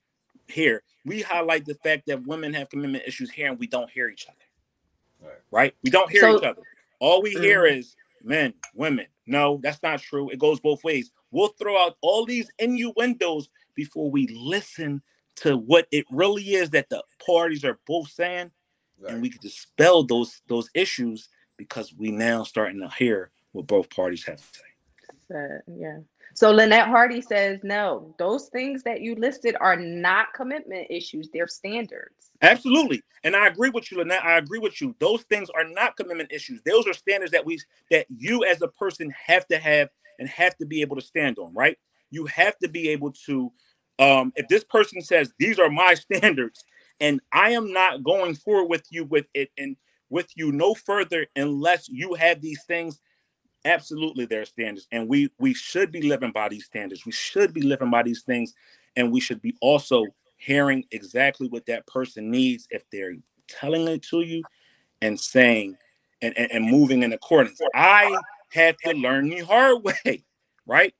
here. 0.47 0.83
We 1.03 1.21
highlight 1.21 1.65
the 1.65 1.73
fact 1.73 2.03
that 2.07 2.25
women 2.25 2.53
have 2.53 2.69
commitment 2.69 3.03
issues 3.05 3.29
here 3.29 3.49
and 3.49 3.59
we 3.59 3.67
don't 3.67 3.89
hear 3.89 4.07
each 4.07 4.25
other. 4.29 5.27
Right. 5.27 5.41
right? 5.51 5.75
We 5.83 5.89
don't 5.89 6.09
hear 6.09 6.21
so, 6.21 6.37
each 6.37 6.43
other. 6.43 6.61
All 6.99 7.21
we 7.21 7.33
mm-hmm. 7.33 7.43
hear 7.43 7.65
is 7.65 7.97
men, 8.23 8.53
women. 8.73 9.07
No, 9.27 9.59
that's 9.61 9.83
not 9.83 9.99
true. 9.99 10.29
It 10.29 10.39
goes 10.39 10.61
both 10.61 10.81
ways. 10.85 11.11
We'll 11.31 11.49
throw 11.49 11.77
out 11.77 11.97
all 11.99 12.25
these 12.25 12.49
innuendos 12.57 13.49
before 13.75 14.09
we 14.09 14.27
listen 14.27 15.01
to 15.41 15.57
what 15.57 15.87
it 15.91 16.05
really 16.11 16.53
is 16.53 16.69
that 16.71 16.89
the 16.89 17.03
parties 17.25 17.63
are 17.63 17.79
both 17.87 18.09
saying, 18.09 18.51
right. 18.99 19.13
and 19.13 19.21
we 19.21 19.29
can 19.29 19.39
dispel 19.41 20.03
those 20.03 20.41
those 20.47 20.69
issues 20.73 21.29
because 21.57 21.93
we 21.97 22.11
now 22.11 22.43
starting 22.43 22.79
to 22.81 22.89
hear 22.97 23.31
what 23.51 23.67
both 23.67 23.89
parties 23.89 24.25
have 24.25 24.37
to 24.37 24.43
say. 24.43 25.35
Uh, 25.35 25.59
yeah. 25.77 25.97
So 26.33 26.51
Lynette 26.51 26.87
Hardy 26.87 27.21
says, 27.21 27.59
no, 27.63 28.15
those 28.17 28.47
things 28.49 28.83
that 28.83 29.01
you 29.01 29.15
listed 29.15 29.55
are 29.59 29.75
not 29.75 30.27
commitment 30.33 30.87
issues, 30.89 31.29
they're 31.33 31.47
standards. 31.47 32.31
Absolutely. 32.41 33.01
And 33.23 33.35
I 33.35 33.47
agree 33.47 33.69
with 33.69 33.91
you, 33.91 33.97
Lynette. 33.97 34.23
I 34.23 34.37
agree 34.37 34.59
with 34.59 34.79
you. 34.79 34.95
Those 34.99 35.23
things 35.23 35.49
are 35.49 35.67
not 35.67 35.97
commitment 35.97 36.31
issues. 36.31 36.61
Those 36.65 36.87
are 36.87 36.93
standards 36.93 37.31
that 37.33 37.45
we 37.45 37.59
that 37.91 38.05
you 38.09 38.45
as 38.45 38.61
a 38.61 38.67
person 38.69 39.13
have 39.25 39.45
to 39.47 39.59
have 39.59 39.89
and 40.19 40.29
have 40.29 40.55
to 40.57 40.65
be 40.65 40.81
able 40.81 40.95
to 40.95 41.01
stand 41.01 41.37
on, 41.39 41.53
right? 41.53 41.77
You 42.11 42.25
have 42.27 42.57
to 42.59 42.69
be 42.69 42.89
able 42.89 43.11
to 43.25 43.51
um, 43.99 44.33
if 44.35 44.47
this 44.47 44.63
person 44.63 45.01
says 45.01 45.33
these 45.37 45.59
are 45.59 45.69
my 45.69 45.93
standards 45.95 46.63
and 46.99 47.21
I 47.31 47.51
am 47.51 47.71
not 47.71 48.03
going 48.03 48.35
forward 48.35 48.69
with 48.69 48.85
you 48.89 49.05
with 49.05 49.25
it 49.33 49.51
and 49.57 49.75
with 50.09 50.27
you 50.35 50.51
no 50.51 50.73
further 50.73 51.27
unless 51.35 51.87
you 51.87 52.15
have 52.15 52.41
these 52.41 52.63
things, 52.63 52.99
absolutely 53.65 54.25
there 54.25 54.41
are 54.41 54.45
standards. 54.45 54.87
And 54.91 55.07
we 55.07 55.29
we 55.39 55.53
should 55.53 55.91
be 55.91 56.01
living 56.01 56.31
by 56.31 56.49
these 56.49 56.65
standards. 56.65 57.05
We 57.05 57.11
should 57.11 57.53
be 57.53 57.61
living 57.61 57.91
by 57.91 58.03
these 58.03 58.23
things, 58.23 58.53
and 58.95 59.11
we 59.11 59.19
should 59.19 59.41
be 59.41 59.55
also 59.61 60.05
hearing 60.37 60.85
exactly 60.91 61.47
what 61.49 61.65
that 61.65 61.85
person 61.85 62.31
needs 62.31 62.67
if 62.71 62.83
they're 62.91 63.15
telling 63.47 63.87
it 63.87 64.01
to 64.03 64.21
you 64.21 64.43
and 65.01 65.19
saying 65.19 65.77
and, 66.21 66.37
and, 66.37 66.51
and 66.51 66.65
moving 66.65 67.03
in 67.03 67.13
accordance. 67.13 67.59
I 67.75 68.17
had 68.51 68.77
to 68.85 68.93
learn 68.93 69.29
the 69.29 69.39
hard 69.39 69.83
way, 70.05 70.23
right? 70.65 70.93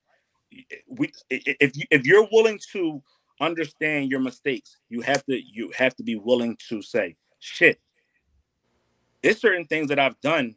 We 0.88 1.12
if 1.30 1.76
you 1.76 1.84
if 1.92 2.06
you're 2.06 2.28
willing 2.32 2.60
to 2.72 3.02
understand 3.42 4.10
your 4.10 4.20
mistakes, 4.20 4.78
you 4.90 5.02
have 5.02 5.24
to 5.26 5.40
you 5.40 5.72
have 5.78 5.96
to 5.96 6.04
be 6.04 6.16
willing 6.16 6.58
to 6.70 6.82
say, 6.82 7.16
shit. 7.40 7.80
There's 9.22 9.40
certain 9.40 9.66
things 9.66 9.90
that 9.90 10.00
I've 10.00 10.20
done 10.22 10.56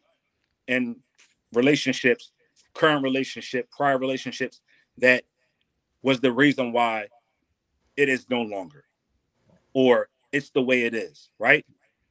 in 0.69 0.97
relationships, 1.53 2.33
current 2.75 3.03
relationship, 3.03 3.71
prior 3.71 3.99
relationships, 3.99 4.61
that 4.99 5.25
was 6.03 6.21
the 6.21 6.33
reason 6.33 6.73
why 6.73 7.07
it 7.97 8.09
is 8.09 8.27
no 8.31 8.43
longer, 8.43 8.85
or 9.73 10.09
it's 10.33 10.51
the 10.51 10.63
way 10.63 10.85
it 10.85 10.95
is, 10.95 11.29
right? 11.39 11.67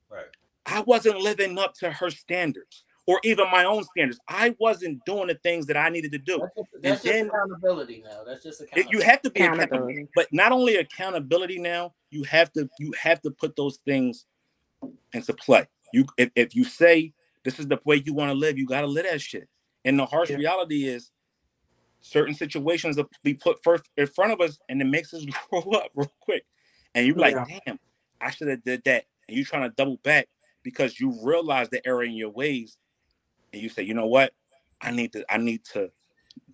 Right. 0.10 0.26
I 0.66 0.82
wasn't 0.82 1.20
living 1.20 1.58
up 1.58 1.74
to 1.76 1.92
her 1.92 2.10
standards 2.10 2.84
or 3.08 3.20
even 3.24 3.50
my 3.52 3.66
own 3.66 3.84
standards. 3.84 4.20
I 4.28 4.56
wasn't 4.60 5.04
doing 5.06 5.28
the 5.28 5.36
things 5.36 5.66
that 5.68 5.78
I 5.78 5.90
needed 5.90 6.12
to 6.12 6.18
do. 6.18 6.40
That's 6.40 6.56
just, 6.56 6.70
that's 6.82 7.04
just 7.04 7.14
then, 7.14 7.28
accountability 7.28 8.04
now. 8.06 8.24
That's 8.26 8.44
just 8.44 8.62
accountability. 8.62 8.98
You 8.98 9.04
have 9.04 9.22
to 9.24 9.30
be 9.32 9.42
accountability. 9.42 10.08
but 10.16 10.28
not 10.32 10.52
only 10.52 10.76
accountability 10.76 11.60
now. 11.60 11.94
You 12.10 12.24
have 12.24 12.52
to 12.54 12.70
you 12.78 12.94
have 13.02 13.22
to 13.22 13.32
put 13.32 13.56
those 13.56 13.80
things 13.86 14.26
into 15.14 15.34
play. 15.34 15.68
You 15.94 16.06
if, 16.18 16.30
if 16.36 16.56
you 16.56 16.64
say 16.64 17.14
this 17.44 17.60
is 17.60 17.68
the 17.68 17.80
way 17.86 18.02
you 18.06 18.14
want 18.14 18.30
to 18.32 18.36
live, 18.36 18.58
you 18.58 18.68
got 18.68 18.82
to 18.82 18.88
live 18.88 19.06
that 19.06 19.22
shit. 19.22 19.48
And 19.84 19.98
the 19.98 20.06
harsh 20.06 20.30
yeah. 20.30 20.38
reality 20.38 20.88
is, 20.88 21.12
certain 22.02 22.36
situations 22.36 22.98
will 22.98 23.10
be 23.24 23.34
put 23.34 23.64
first 23.64 23.90
in 23.98 24.08
front 24.08 24.32
of 24.32 24.42
us, 24.42 24.60
and 24.70 24.82
it 24.82 24.86
makes 24.86 25.14
us 25.14 25.26
grow 25.50 25.62
up 25.72 25.90
real 25.96 26.12
quick. 26.20 26.46
And 26.94 27.08
you're 27.08 27.16
like, 27.16 27.36
yeah. 27.36 27.60
damn, 27.66 27.80
I 28.20 28.30
should 28.30 28.50
have 28.50 28.64
did 28.64 28.84
that. 28.86 29.06
And 29.28 29.38
you're 29.38 29.46
trying 29.46 29.70
to 29.70 29.76
double 29.76 29.98
back 30.04 30.28
because 30.64 31.00
you 31.00 31.18
realize 31.24 31.70
the 31.70 31.86
error 31.88 32.04
in 32.04 32.14
your 32.14 32.30
ways 32.30 32.78
and 33.54 33.62
you 33.62 33.70
say, 33.70 33.84
you 33.84 33.94
know 33.94 34.08
what, 34.08 34.34
I 34.82 34.92
need 34.92 35.14
to 35.14 35.26
I 35.30 35.38
need 35.38 35.64
to 35.74 35.90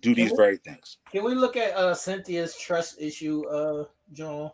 do 0.00 0.14
these 0.14 0.30
we, 0.30 0.36
very 0.36 0.56
things. 0.58 0.98
Can 1.10 1.24
we 1.24 1.34
look 1.34 1.56
at 1.56 1.74
uh 1.76 1.94
Cynthia's 1.94 2.56
trust 2.56 3.00
issue, 3.00 3.46
uh, 3.48 3.84
John? 4.12 4.50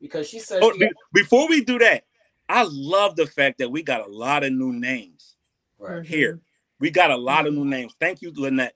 Because 0.00 0.28
she 0.28 0.38
said 0.38 0.62
oh, 0.62 0.72
she 0.76 0.88
before 1.12 1.48
we 1.48 1.64
do 1.64 1.78
that, 1.78 2.04
I 2.48 2.66
love 2.68 3.16
the 3.16 3.26
fact 3.26 3.58
that 3.58 3.70
we 3.70 3.82
got 3.82 4.06
a 4.06 4.10
lot 4.10 4.44
of 4.44 4.52
new 4.52 4.72
names 4.72 5.36
right. 5.78 6.04
here. 6.04 6.40
We 6.78 6.90
got 6.90 7.10
a 7.10 7.16
lot 7.16 7.46
of 7.46 7.54
new 7.54 7.64
names. 7.64 7.94
Thank 7.98 8.20
you, 8.20 8.32
Lynette. 8.34 8.74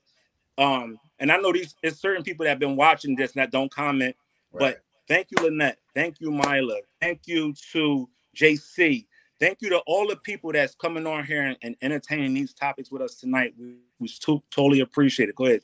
Um, 0.57 0.99
and 1.19 1.31
I 1.31 1.37
know 1.37 1.53
these 1.53 1.75
there's 1.83 2.01
certain 2.01 2.23
people 2.23 2.45
that 2.45 2.51
have 2.51 2.59
been 2.59 2.77
watching 2.77 3.15
this 3.15 3.33
that 3.33 3.51
don't 3.51 3.71
comment, 3.71 4.17
right. 4.53 4.77
but 4.77 4.83
thank 5.07 5.29
you, 5.31 5.45
Lynette. 5.45 5.79
Thank 5.95 6.21
you, 6.21 6.31
Mila. 6.31 6.81
Thank 7.01 7.23
you 7.27 7.55
to 7.73 8.09
JC. 8.35 9.07
Thank 9.41 9.63
you 9.63 9.71
to 9.71 9.79
all 9.87 10.07
the 10.07 10.17
people 10.17 10.53
that's 10.53 10.75
coming 10.75 11.07
on 11.07 11.25
here 11.25 11.43
and, 11.43 11.57
and 11.63 11.75
entertaining 11.81 12.35
these 12.35 12.53
topics 12.53 12.93
with 12.93 13.01
us 13.01 13.15
tonight. 13.15 13.55
We, 13.59 13.77
we 13.99 14.09
to, 14.09 14.43
totally 14.51 14.81
appreciate 14.81 15.31
it. 15.31 15.35
Go 15.35 15.47
ahead, 15.47 15.63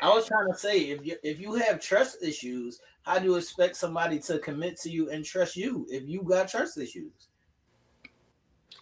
i 0.00 0.08
was 0.10 0.28
trying 0.28 0.46
to 0.46 0.56
say, 0.56 0.78
if 0.90 1.04
you 1.04 1.16
if 1.24 1.40
you 1.40 1.54
have 1.54 1.80
trust 1.80 2.22
issues, 2.22 2.80
how 3.02 3.18
do 3.18 3.24
you 3.24 3.36
expect 3.36 3.74
somebody 3.74 4.18
to 4.20 4.38
commit 4.38 4.78
to 4.82 4.90
you 4.90 5.10
and 5.10 5.24
trust 5.24 5.56
you 5.56 5.86
if 5.90 6.06
you 6.06 6.22
got 6.22 6.48
trust 6.48 6.78
issues? 6.78 7.10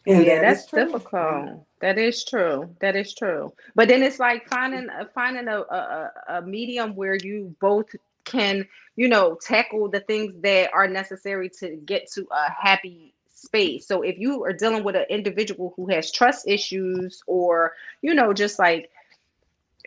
Yeah, 0.04 0.20
yeah 0.20 0.40
that's 0.40 0.66
difficult. 0.66 1.64
That 1.80 1.96
is 1.96 2.24
true. 2.24 2.68
That 2.80 2.96
is 2.96 3.14
true. 3.14 3.52
But 3.74 3.88
then 3.88 4.02
it's 4.02 4.18
like 4.18 4.48
finding 4.48 4.88
finding 5.14 5.48
a, 5.48 5.60
a, 5.60 6.10
a 6.28 6.42
medium 6.42 6.96
where 6.96 7.16
you 7.16 7.54
both 7.60 7.86
can, 8.24 8.66
you 8.96 9.08
know, 9.08 9.38
tackle 9.40 9.88
the 9.88 10.00
things 10.00 10.34
that 10.42 10.70
are 10.74 10.88
necessary 10.88 11.48
to 11.60 11.76
get 11.86 12.10
to 12.12 12.26
a 12.32 12.50
happy 12.50 13.14
space. 13.36 13.86
So 13.86 14.02
if 14.02 14.18
you 14.18 14.44
are 14.44 14.52
dealing 14.52 14.82
with 14.82 14.96
an 14.96 15.06
individual 15.08 15.72
who 15.76 15.88
has 15.88 16.10
trust 16.10 16.48
issues 16.48 17.22
or, 17.26 17.74
you 18.02 18.14
know, 18.14 18.32
just 18.32 18.58
like 18.58 18.90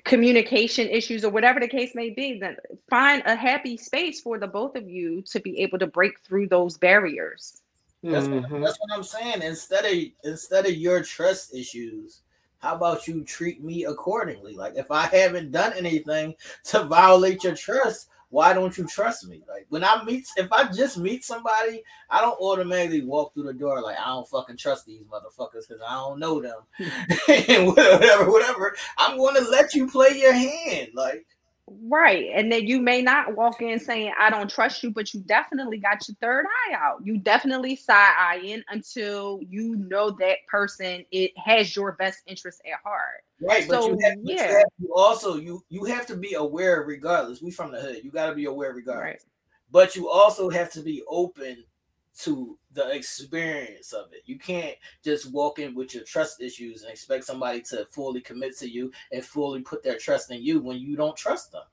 communication 0.06 0.88
issues 0.88 1.26
or 1.26 1.32
whatever 1.32 1.60
the 1.60 1.68
case 1.68 1.94
may 1.96 2.10
be, 2.10 2.40
then 2.40 2.56
find 2.90 3.22
a 3.26 3.36
happy 3.36 3.76
space 3.76 4.22
for 4.22 4.40
the 4.40 4.48
both 4.48 4.76
of 4.76 4.88
you 4.88 5.22
to 5.24 5.40
be 5.40 5.60
able 5.60 5.80
to 5.80 5.88
break 5.88 6.20
through 6.22 6.48
those 6.48 6.78
barriers. 6.78 7.62
That's, 8.02 8.28
mm-hmm. 8.28 8.54
what, 8.54 8.66
that's 8.66 8.78
what 8.80 8.96
I'm 8.96 9.04
saying. 9.04 9.42
Instead 9.42 9.84
of 9.86 9.94
instead 10.24 10.66
of 10.66 10.74
your 10.74 11.04
trust 11.04 11.54
issues, 11.54 12.22
how 12.60 12.76
about 12.76 13.08
you 13.08 13.24
treat 13.24 13.62
me 13.62 13.86
accordingly? 13.86 14.54
Like 14.54 14.76
if 14.78 14.90
I 14.90 15.08
haven't 15.08 15.52
done 15.52 15.74
anything 15.74 16.36
to 16.66 16.84
violate 16.84 17.44
your 17.44 17.56
trust, 17.56 18.08
why 18.30 18.54
don't 18.54 18.78
you 18.78 18.86
trust 18.86 19.28
me? 19.28 19.42
Like 19.48 19.66
when 19.70 19.84
I 19.84 20.04
meet, 20.04 20.26
if 20.38 20.52
I 20.52 20.72
just 20.72 20.98
meet 20.98 21.24
somebody, 21.24 21.84
I 22.10 22.22
don't 22.22 22.40
automatically 22.40 23.04
walk 23.04 23.34
through 23.34 23.44
the 23.44 23.54
door 23.54 23.82
like 23.82 23.98
I 24.00 24.08
don't 24.08 24.28
fucking 24.28 24.58
trust 24.58 24.86
these 24.86 25.04
motherfuckers 25.04 25.68
because 25.68 25.82
I 25.88 25.94
don't 25.96 26.20
know 26.20 26.42
them 26.42 26.62
and 27.28 27.68
whatever, 27.68 28.32
whatever. 28.32 28.76
I'm 28.98 29.18
going 29.18 29.36
to 29.36 29.50
let 29.50 29.74
you 29.74 29.88
play 29.88 30.20
your 30.20 30.34
hand, 30.34 30.90
like. 30.94 31.26
Right. 31.84 32.30
And 32.34 32.52
then 32.52 32.66
you 32.68 32.82
may 32.82 33.02
not 33.02 33.36
walk 33.36 33.62
in 33.62 33.80
saying, 33.80 34.14
I 34.20 34.30
don't 34.30 34.50
trust 34.50 34.84
you, 34.84 34.92
but 34.92 35.14
you 35.14 35.22
definitely 35.22 35.78
got 35.78 36.08
your 36.08 36.16
third 36.22 36.46
eye 36.46 36.76
out. 36.76 37.02
You 37.04 37.18
definitely 37.18 37.76
side 37.76 38.14
eyeing 38.18 38.64
until 38.70 39.40
you 39.48 39.76
know 39.76 40.12
that 40.20 40.38
person 40.48 41.06
it 41.12 41.32
has 41.38 41.76
your 41.76 41.94
best 41.94 42.20
interest 42.28 42.62
at 42.66 42.80
heart. 42.84 43.24
Right. 43.42 43.68
So, 43.68 43.82
but 43.82 43.88
you 43.88 43.98
have, 44.04 44.18
yeah. 44.24 44.50
You, 44.50 44.56
have 44.56 44.64
to 44.82 44.94
also 44.96 45.36
you 45.38 45.64
you 45.70 45.86
have 45.86 46.06
to 46.08 46.16
be 46.16 46.34
aware 46.34 46.84
regardless. 46.84 47.42
We 47.42 47.52
from 47.52 47.72
the 47.72 47.80
hood. 47.80 48.04
You 48.04 48.12
gotta 48.12 48.36
be 48.36 48.46
aware 48.46 48.74
regardless. 48.74 49.04
Right. 49.04 49.22
But 49.72 49.96
you 49.96 50.10
also 50.10 50.50
have 50.50 50.72
to 50.74 50.82
be 50.82 51.04
open 51.08 51.64
to 52.20 52.58
the 52.74 52.90
experience 52.90 53.94
of 53.94 54.12
it. 54.12 54.24
You 54.26 54.38
can't 54.38 54.76
just 55.04 55.32
walk 55.32 55.60
in 55.60 55.74
with 55.76 55.94
your 55.94 56.04
trust 56.04 56.42
issues 56.42 56.82
and 56.82 56.92
expect 56.92 57.24
somebody 57.24 57.62
to 57.70 57.86
fully 57.92 58.22
commit 58.22 58.58
to 58.60 58.70
you 58.70 58.92
and 59.12 59.24
fully 59.24 59.62
put 59.62 59.84
their 59.84 59.98
trust 59.98 60.32
in 60.32 60.42
you 60.42 60.60
when 60.62 60.78
you 60.78 60.96
don't 60.96 61.16
trust 61.16 61.52
them. 61.52 61.64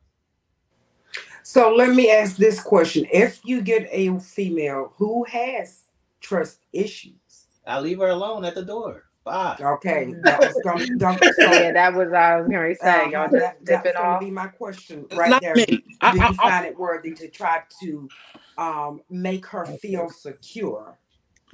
So 1.42 1.74
let 1.74 1.94
me 1.94 2.10
ask 2.10 2.36
this 2.36 2.60
question. 2.60 3.06
If 3.12 3.40
you 3.44 3.60
get 3.60 3.88
a 3.90 4.18
female 4.18 4.92
who 4.96 5.24
has 5.24 5.84
trust 6.20 6.60
issues, 6.72 7.46
I 7.66 7.80
leave 7.80 7.98
her 7.98 8.08
alone 8.08 8.44
at 8.44 8.54
the 8.54 8.64
door. 8.64 9.05
Bye. 9.26 9.58
Okay, 9.60 10.16
that 10.24 10.44
was 10.44 10.60
gonna, 10.60 10.86
don't, 10.98 11.22
so, 11.34 11.52
yeah, 11.54 11.72
that 11.74 11.94
was 11.94 12.12
I 12.14 12.40
was 12.40 12.48
going 12.50 12.74
to 12.74 12.80
say. 12.80 13.06
uh, 13.06 13.10
Y'all 13.10 13.30
that, 13.32 13.32
just 13.32 13.66
that's 13.66 13.66
dipping 13.84 13.96
gonna 13.98 14.16
off. 14.16 14.20
be 14.20 14.30
my 14.32 14.48
question 14.48 15.06
It's 15.10 15.14
right 15.16 15.30
not 15.30 15.42
there. 15.42 15.56
me. 15.56 15.84
Do 16.10 16.20
I- 16.20 16.28
you 16.28 16.34
I- 16.40 16.48
I- 16.48 16.50
find 16.50 16.66
it 16.66 16.78
worthy 16.78 17.14
to 17.16 17.28
try 17.28 17.62
to 17.82 18.10
um, 18.58 19.02
make 19.10 19.46
her 19.48 19.66
feel 19.66 20.10
secure 20.10 20.98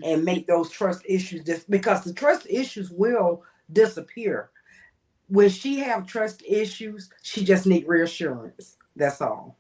and 0.03 0.25
make 0.25 0.47
those 0.49 0.71
trust 0.71 1.03
issues 1.07 1.45
dis- 1.45 1.65
because 1.69 2.05
the 2.05 2.15
trust 2.15 2.47
issues 2.51 2.91
will 2.91 3.45
disappear 3.73 4.51
when 5.29 5.49
she 5.51 5.81
have 5.81 6.07
trust 6.07 6.43
issues 6.49 7.11
she 7.23 7.45
just 7.45 7.67
need 7.67 7.87
reassurance 7.89 8.77
that's 8.97 9.21
all 9.23 9.59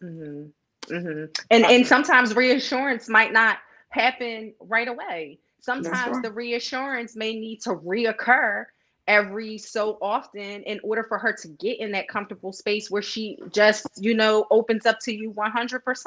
hmm 0.00 0.44
hmm 0.88 1.24
And 1.50 1.64
and 1.66 1.86
sometimes 1.86 2.36
reassurance 2.36 3.08
might 3.08 3.32
not 3.32 3.58
happen 3.90 4.54
right 4.60 4.88
away. 4.88 5.40
Sometimes 5.60 6.14
right. 6.14 6.22
the 6.22 6.32
reassurance 6.32 7.16
may 7.16 7.38
need 7.38 7.60
to 7.62 7.70
reoccur 7.70 8.66
every 9.06 9.56
so 9.58 9.98
often 10.02 10.62
in 10.64 10.78
order 10.82 11.02
for 11.02 11.18
her 11.18 11.32
to 11.32 11.48
get 11.48 11.80
in 11.80 11.90
that 11.92 12.08
comfortable 12.08 12.52
space 12.52 12.90
where 12.90 13.02
she 13.02 13.38
just, 13.50 13.86
you 13.96 14.14
know, 14.14 14.46
opens 14.50 14.86
up 14.86 14.98
to 15.00 15.12
you 15.14 15.32
100%. 15.32 16.04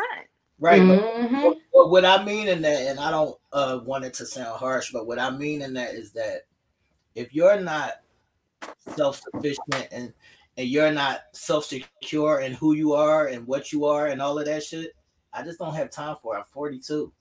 Right. 0.59 0.87
but- 0.87 1.01
Mhm. 1.01 1.59
But 1.73 1.89
what 1.89 2.05
I 2.05 2.23
mean 2.23 2.47
in 2.47 2.61
that, 2.61 2.87
and 2.87 2.99
I 2.99 3.09
don't 3.09 3.35
uh, 3.51 3.79
want 3.83 4.05
it 4.05 4.13
to 4.15 4.25
sound 4.25 4.59
harsh, 4.59 4.91
but 4.91 5.07
what 5.07 5.17
I 5.17 5.31
mean 5.31 5.63
in 5.63 5.73
that 5.73 5.95
is 5.95 6.11
that 6.11 6.41
if 7.15 7.33
you're 7.33 7.59
not 7.59 8.01
self 8.95 9.21
sufficient 9.33 9.87
and 9.91 10.13
and 10.57 10.67
you're 10.67 10.91
not 10.91 11.21
self 11.33 11.65
secure 11.65 12.41
in 12.41 12.53
who 12.53 12.73
you 12.73 12.93
are 12.93 13.27
and 13.27 13.47
what 13.47 13.71
you 13.71 13.85
are 13.85 14.07
and 14.07 14.21
all 14.21 14.37
of 14.37 14.45
that 14.45 14.63
shit, 14.63 14.93
I 15.33 15.41
just 15.43 15.57
don't 15.57 15.73
have 15.73 15.89
time 15.89 16.17
for 16.21 16.35
it. 16.35 16.39
I'm 16.39 16.45
42. 16.51 17.11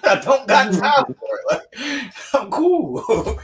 I 0.04 0.20
don't 0.20 0.48
got 0.48 0.72
Mhm. 0.72 0.80
time 0.80 1.06
for 1.18 1.38
it. 1.38 1.46
Like, 1.50 2.12
I'm 2.34 2.50
cool. 2.50 3.38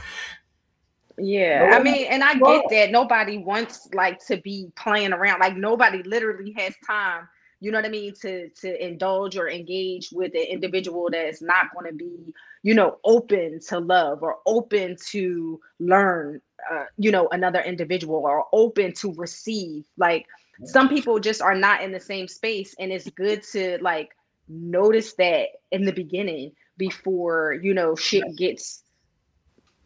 Yeah, 1.17 1.59
No, 1.59 1.67
I 1.71 1.79
mean, 1.79 2.07
and 2.07 2.23
I 2.23 2.35
get 2.39 2.69
that 2.69 2.91
nobody 2.91 3.37
wants 3.37 3.87
like 3.93 4.25
to 4.27 4.37
be 4.37 4.71
playing 4.75 5.13
around. 5.13 5.39
Like 5.39 5.55
nobody 5.55 6.01
literally 6.03 6.53
has 6.57 6.73
time, 6.85 7.27
you 7.59 7.71
know 7.71 7.77
what 7.77 7.85
I 7.85 7.89
mean, 7.89 8.13
to 8.21 8.49
to 8.49 8.85
indulge 8.85 9.37
or 9.37 9.47
engage 9.49 10.09
with 10.11 10.33
an 10.33 10.41
individual 10.49 11.09
that's 11.11 11.41
not 11.41 11.67
going 11.73 11.91
to 11.91 11.95
be, 11.95 12.33
you 12.63 12.73
know, 12.73 12.97
open 13.03 13.59
to 13.67 13.79
love 13.79 14.23
or 14.23 14.37
open 14.47 14.95
to 15.11 15.59
learn, 15.79 16.41
uh, 16.71 16.85
you 16.97 17.11
know, 17.11 17.27
another 17.31 17.61
individual 17.61 18.17
or 18.25 18.45
open 18.51 18.91
to 18.93 19.13
receive. 19.13 19.85
Like 19.97 20.25
some 20.63 20.89
people 20.89 21.19
just 21.19 21.41
are 21.41 21.55
not 21.55 21.83
in 21.83 21.91
the 21.91 21.99
same 21.99 22.27
space, 22.27 22.73
and 22.79 22.91
it's 22.91 23.09
good 23.11 23.43
to 23.51 23.77
like 23.81 24.09
notice 24.47 25.13
that 25.13 25.47
in 25.71 25.85
the 25.85 25.93
beginning 25.93 26.51
before 26.77 27.53
you 27.61 27.73
know 27.73 27.95
shit 27.95 28.23
gets 28.35 28.83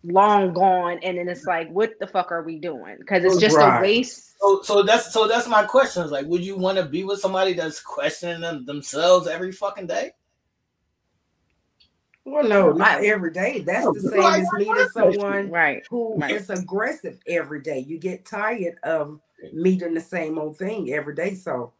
long 0.03 0.53
gone 0.53 0.99
and 1.03 1.17
then 1.17 1.27
it's 1.27 1.45
like 1.45 1.69
what 1.69 1.91
the 1.99 2.07
fuck 2.07 2.31
are 2.31 2.43
we 2.43 2.59
doing? 2.59 2.95
Because 2.99 3.23
it's 3.23 3.37
oh, 3.37 3.39
just 3.39 3.57
Right. 3.57 3.79
a 3.79 3.81
waste. 3.81 4.39
So, 4.39 4.61
so 4.61 4.83
that's 4.83 5.11
so 5.11 5.27
that's 5.27 5.47
my 5.47 5.63
question. 5.63 6.03
Is 6.03 6.11
like, 6.11 6.27
would 6.27 6.43
you 6.43 6.55
want 6.55 6.77
to 6.77 6.85
be 6.85 7.03
with 7.03 7.19
somebody 7.19 7.53
that's 7.53 7.81
questioning 7.81 8.41
them 8.41 8.65
themselves 8.65 9.27
every 9.27 9.51
fucking 9.51 9.87
day? 9.87 10.11
well 12.27 12.43
no 12.43 12.71
not 12.73 13.03
every 13.03 13.31
day. 13.31 13.61
That's 13.61 13.85
the 13.85 14.01
same 14.01 14.21
as 14.21 14.47
meeting 14.53 14.87
someone 14.91 15.49
right. 15.49 15.85
who 15.89 16.17
Right. 16.17 16.31
is 16.35 16.49
aggressive 16.49 17.17
every 17.25 17.61
day. 17.61 17.79
You 17.79 17.97
get 17.97 18.25
tired 18.25 18.75
of 18.83 19.19
meeting 19.53 19.93
the 19.93 20.01
same 20.01 20.37
old 20.37 20.57
thing 20.57 20.93
every 20.93 21.15
day. 21.15 21.35
So 21.35 21.73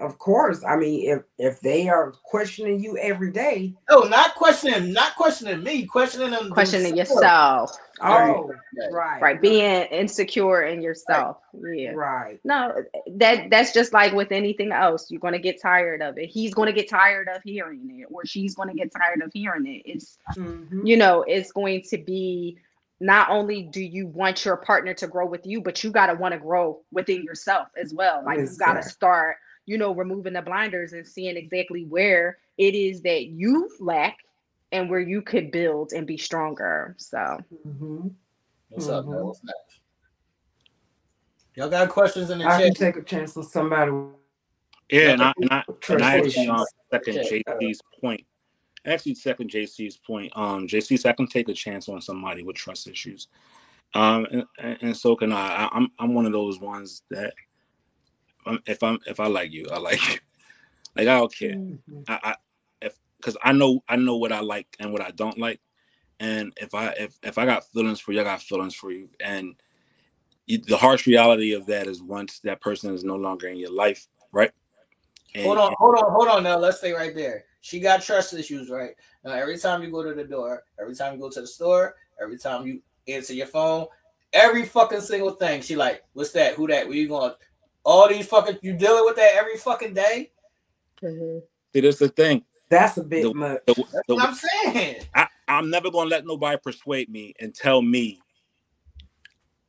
of 0.00 0.18
course 0.18 0.64
i 0.66 0.74
mean 0.76 1.08
if 1.08 1.22
if 1.38 1.60
they 1.60 1.88
are 1.88 2.12
questioning 2.24 2.82
you 2.82 2.96
every 2.98 3.30
day 3.30 3.74
No, 3.88 4.00
not 4.00 4.34
questioning, 4.34 4.92
not 4.92 5.14
questioning 5.16 5.62
me, 5.62 5.84
questioning 5.86 6.30
them. 6.30 6.50
questioning 6.50 6.94
themselves. 6.94 7.20
yourself 7.20 7.76
oh 8.02 8.50
right 8.90 9.20
right 9.20 9.40
being 9.42 9.82
insecure 9.86 10.62
in 10.62 10.80
yourself 10.80 11.36
yeah 11.74 11.90
right 11.90 12.40
no 12.44 12.74
that 13.16 13.50
that's 13.50 13.72
just 13.74 13.92
like 13.92 14.12
with 14.14 14.32
anything 14.32 14.72
else 14.72 15.10
you're 15.10 15.20
going 15.20 15.34
to 15.34 15.38
get 15.38 15.60
tired 15.60 16.00
of 16.00 16.16
it 16.18 16.26
he's 16.30 16.54
going 16.54 16.66
to 16.66 16.72
get 16.72 16.88
tired 16.88 17.28
of 17.28 17.42
hearing 17.42 18.00
it 18.00 18.06
or 18.10 18.24
she's 18.24 18.54
going 18.54 18.68
to 18.68 18.74
get 18.74 18.90
tired 18.90 19.20
of 19.22 19.30
hearing 19.32 19.66
it 19.66 19.82
it's 19.84 20.18
Mhm. 20.36 20.86
you 20.86 20.96
know 20.96 21.22
it's 21.28 21.52
going 21.52 21.82
to 21.90 21.98
be 21.98 22.56
not 23.02 23.30
only 23.30 23.62
do 23.62 23.80
you 23.82 24.06
want 24.06 24.44
your 24.44 24.56
partner 24.56 24.94
to 24.94 25.06
grow 25.06 25.26
with 25.26 25.46
you 25.46 25.60
but 25.60 25.82
you 25.84 25.90
got 25.90 26.06
to 26.06 26.14
want 26.14 26.32
to 26.32 26.38
grow 26.40 26.80
within 26.92 27.22
yourself 27.22 27.68
as 27.76 27.92
well 27.94 28.22
like 28.24 28.38
you 28.38 28.44
got 28.58 28.72
to 28.74 28.78
Exactly. 28.78 28.90
start 28.92 29.36
you 29.70 29.78
know 29.78 29.94
removing 29.94 30.32
the 30.32 30.42
blinders 30.42 30.94
and 30.94 31.06
seeing 31.06 31.36
exactly 31.36 31.84
where 31.84 32.38
it 32.58 32.74
is 32.74 33.02
that 33.02 33.26
you 33.26 33.70
lack 33.78 34.16
and 34.72 34.90
where 34.90 34.98
you 34.98 35.22
could 35.22 35.52
build 35.52 35.92
and 35.92 36.08
be 36.08 36.18
stronger 36.18 36.96
so 36.98 37.38
Mhm. 37.64 38.12
What's 38.70 38.88
up, 38.88 39.06
man? 39.06 39.14
Mhm. 39.14 39.24
What's 39.26 39.44
next? 39.44 39.80
Y'all 41.54 41.68
got 41.68 41.88
questions 41.88 42.30
in 42.30 42.38
the 42.38 42.44
chat? 42.44 42.52
I 42.52 42.62
can 42.62 42.74
chat? 42.74 42.94
take 42.94 43.02
a 43.02 43.06
chance 43.06 43.36
on 43.36 43.44
somebody. 43.44 43.92
with 43.92 44.14
Yeah, 44.90 45.12
and 45.12 45.22
I 45.22 45.32
and 45.40 45.52
I, 45.52 45.64
and 45.68 45.80
trust 45.80 46.02
I 46.04 46.16
actually 46.16 46.28
issues. 46.28 46.48
um, 46.48 46.66
second 46.90 47.18
Okay. 47.18 47.42
JC's 47.46 47.80
point. 48.00 48.26
Actually, 48.84 49.14
second 49.14 49.50
JC's 49.50 49.98
point. 49.98 50.32
Um, 50.36 50.66
JC, 50.66 50.96
so 50.96 51.08
I 51.08 51.12
can 51.12 51.28
take 51.28 51.48
a 51.48 51.54
chance 51.54 51.88
on 51.88 52.00
somebody 52.00 52.42
with 52.42 52.56
trust 52.56 52.88
issues. 52.88 53.28
Um, 53.94 54.26
and, 54.32 54.44
and, 54.58 54.78
and 54.82 54.96
so 54.96 55.14
can 55.14 55.32
I. 55.32 55.64
I. 55.64 55.68
I'm 55.72 55.90
I'm 56.00 56.14
one 56.14 56.26
of 56.26 56.32
those 56.32 56.58
ones 56.58 57.02
that 57.10 57.34
if 58.66 58.82
I'm 58.82 58.98
if 59.06 59.20
I 59.20 59.26
like 59.26 59.52
you, 59.52 59.66
I 59.72 59.78
like 59.78 60.08
you. 60.08 60.18
Like 60.96 61.06
I 61.06 61.18
don't 61.18 61.32
care. 61.34 61.54
Mhm. 61.54 62.04
I, 62.08 62.18
I 62.22 62.34
if 62.82 62.98
because 63.16 63.36
I 63.44 63.52
know 63.52 63.84
I 63.88 63.94
know 63.94 64.16
what 64.16 64.32
I 64.32 64.40
like 64.40 64.66
and 64.80 64.92
what 64.92 65.00
I 65.00 65.12
don't 65.12 65.38
like, 65.38 65.60
and 66.18 66.52
if 66.56 66.74
I 66.74 66.88
if 66.98 67.16
if 67.22 67.38
I 67.38 67.46
got 67.46 67.64
feelings 67.70 68.00
for 68.00 68.10
you, 68.12 68.20
I 68.20 68.24
got 68.24 68.42
feelings 68.42 68.74
for 68.74 68.90
you, 68.90 69.08
and 69.20 69.54
you, 70.46 70.58
the 70.58 70.76
harsh 70.76 71.06
reality 71.06 71.52
of 71.52 71.66
that 71.66 71.86
is 71.86 72.02
once 72.02 72.40
that 72.40 72.60
person 72.60 72.92
is 72.92 73.04
no 73.04 73.14
longer 73.14 73.46
in 73.46 73.56
your 73.56 73.72
life, 73.72 74.08
right? 74.32 74.50
And, 75.34 75.44
Hold 75.46 75.58
on, 75.58 75.74
hold 75.78 75.94
on, 75.96 76.12
hold 76.12 76.28
on. 76.28 76.42
Now 76.42 76.58
let's 76.58 76.78
stay 76.78 76.92
right 76.92 77.14
there. 77.14 77.44
She 77.60 77.78
got 77.78 78.02
trust 78.02 78.34
issues, 78.34 78.68
right? 78.68 78.90
Now 79.24 79.32
every 79.32 79.58
time 79.58 79.82
you 79.82 79.90
go 79.92 80.02
to 80.02 80.12
the 80.12 80.24
door, 80.24 80.64
every 80.80 80.96
time 80.96 81.14
you 81.14 81.20
go 81.20 81.30
to 81.30 81.40
the 81.40 81.46
store, 81.46 81.94
every 82.20 82.36
time 82.36 82.66
you 82.66 82.82
answer 83.06 83.32
your 83.32 83.46
phone, 83.46 83.86
every 84.32 84.64
fucking 84.64 85.00
single 85.02 85.32
thing, 85.32 85.62
she 85.62 85.76
like, 85.76 86.02
what's 86.14 86.32
that? 86.32 86.54
Who 86.54 86.66
that? 86.66 86.86
Where 86.88 86.96
you 86.96 87.08
going? 87.08 87.32
All 87.84 88.08
these 88.08 88.26
fucking 88.26 88.58
you 88.62 88.74
dealing 88.74 89.04
with 89.04 89.16
that 89.16 89.34
every 89.34 89.56
fucking 89.56 89.94
day? 89.94 90.32
Mhm. 91.02 91.42
see, 91.72 91.80
that's 91.80 91.98
the 91.98 92.08
thing. 92.08 92.44
That's 92.68 92.96
a 92.98 93.02
bit 93.02 93.22
The- 93.22 93.34
much. 93.34 93.60
The, 93.66 93.74
That's 93.74 94.06
the- 94.06 94.14
what 94.14 94.28
I'm 94.28 94.34
saying. 94.34 95.02
I, 95.14 95.26
I'm 95.48 95.70
never 95.70 95.90
gonna 95.90 96.10
let 96.10 96.26
nobody 96.26 96.58
persuade 96.62 97.08
me 97.08 97.34
and 97.40 97.54
tell 97.54 97.82
me 97.82 98.20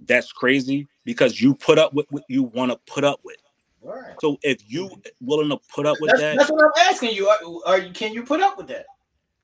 that's 0.01 0.31
crazy 0.31 0.87
because 1.05 1.39
you 1.41 1.55
put 1.55 1.77
up 1.79 1.93
with 1.93 2.05
what 2.11 2.23
you 2.27 2.43
want 2.43 2.71
to 2.71 2.77
put 2.91 3.03
up 3.03 3.19
with. 3.23 3.37
All 3.83 3.89
right. 3.93 4.15
So 4.19 4.37
if 4.43 4.61
you 4.67 4.89
willing 5.21 5.49
to 5.49 5.59
put 5.73 5.85
up 5.87 5.97
with 5.99 6.09
That's, 6.11 6.21
that 6.21 6.37
that's 6.37 6.51
what 6.51 6.63
I'm 6.63 6.71
asking 6.93 7.15
you. 7.15 7.27
Are, 7.27 7.39
are 7.65 7.79
you 7.79 7.91
can 7.93 8.13
you 8.13 8.23
put 8.23 8.41
up 8.41 8.57
with 8.57 8.67
that? 8.67 8.85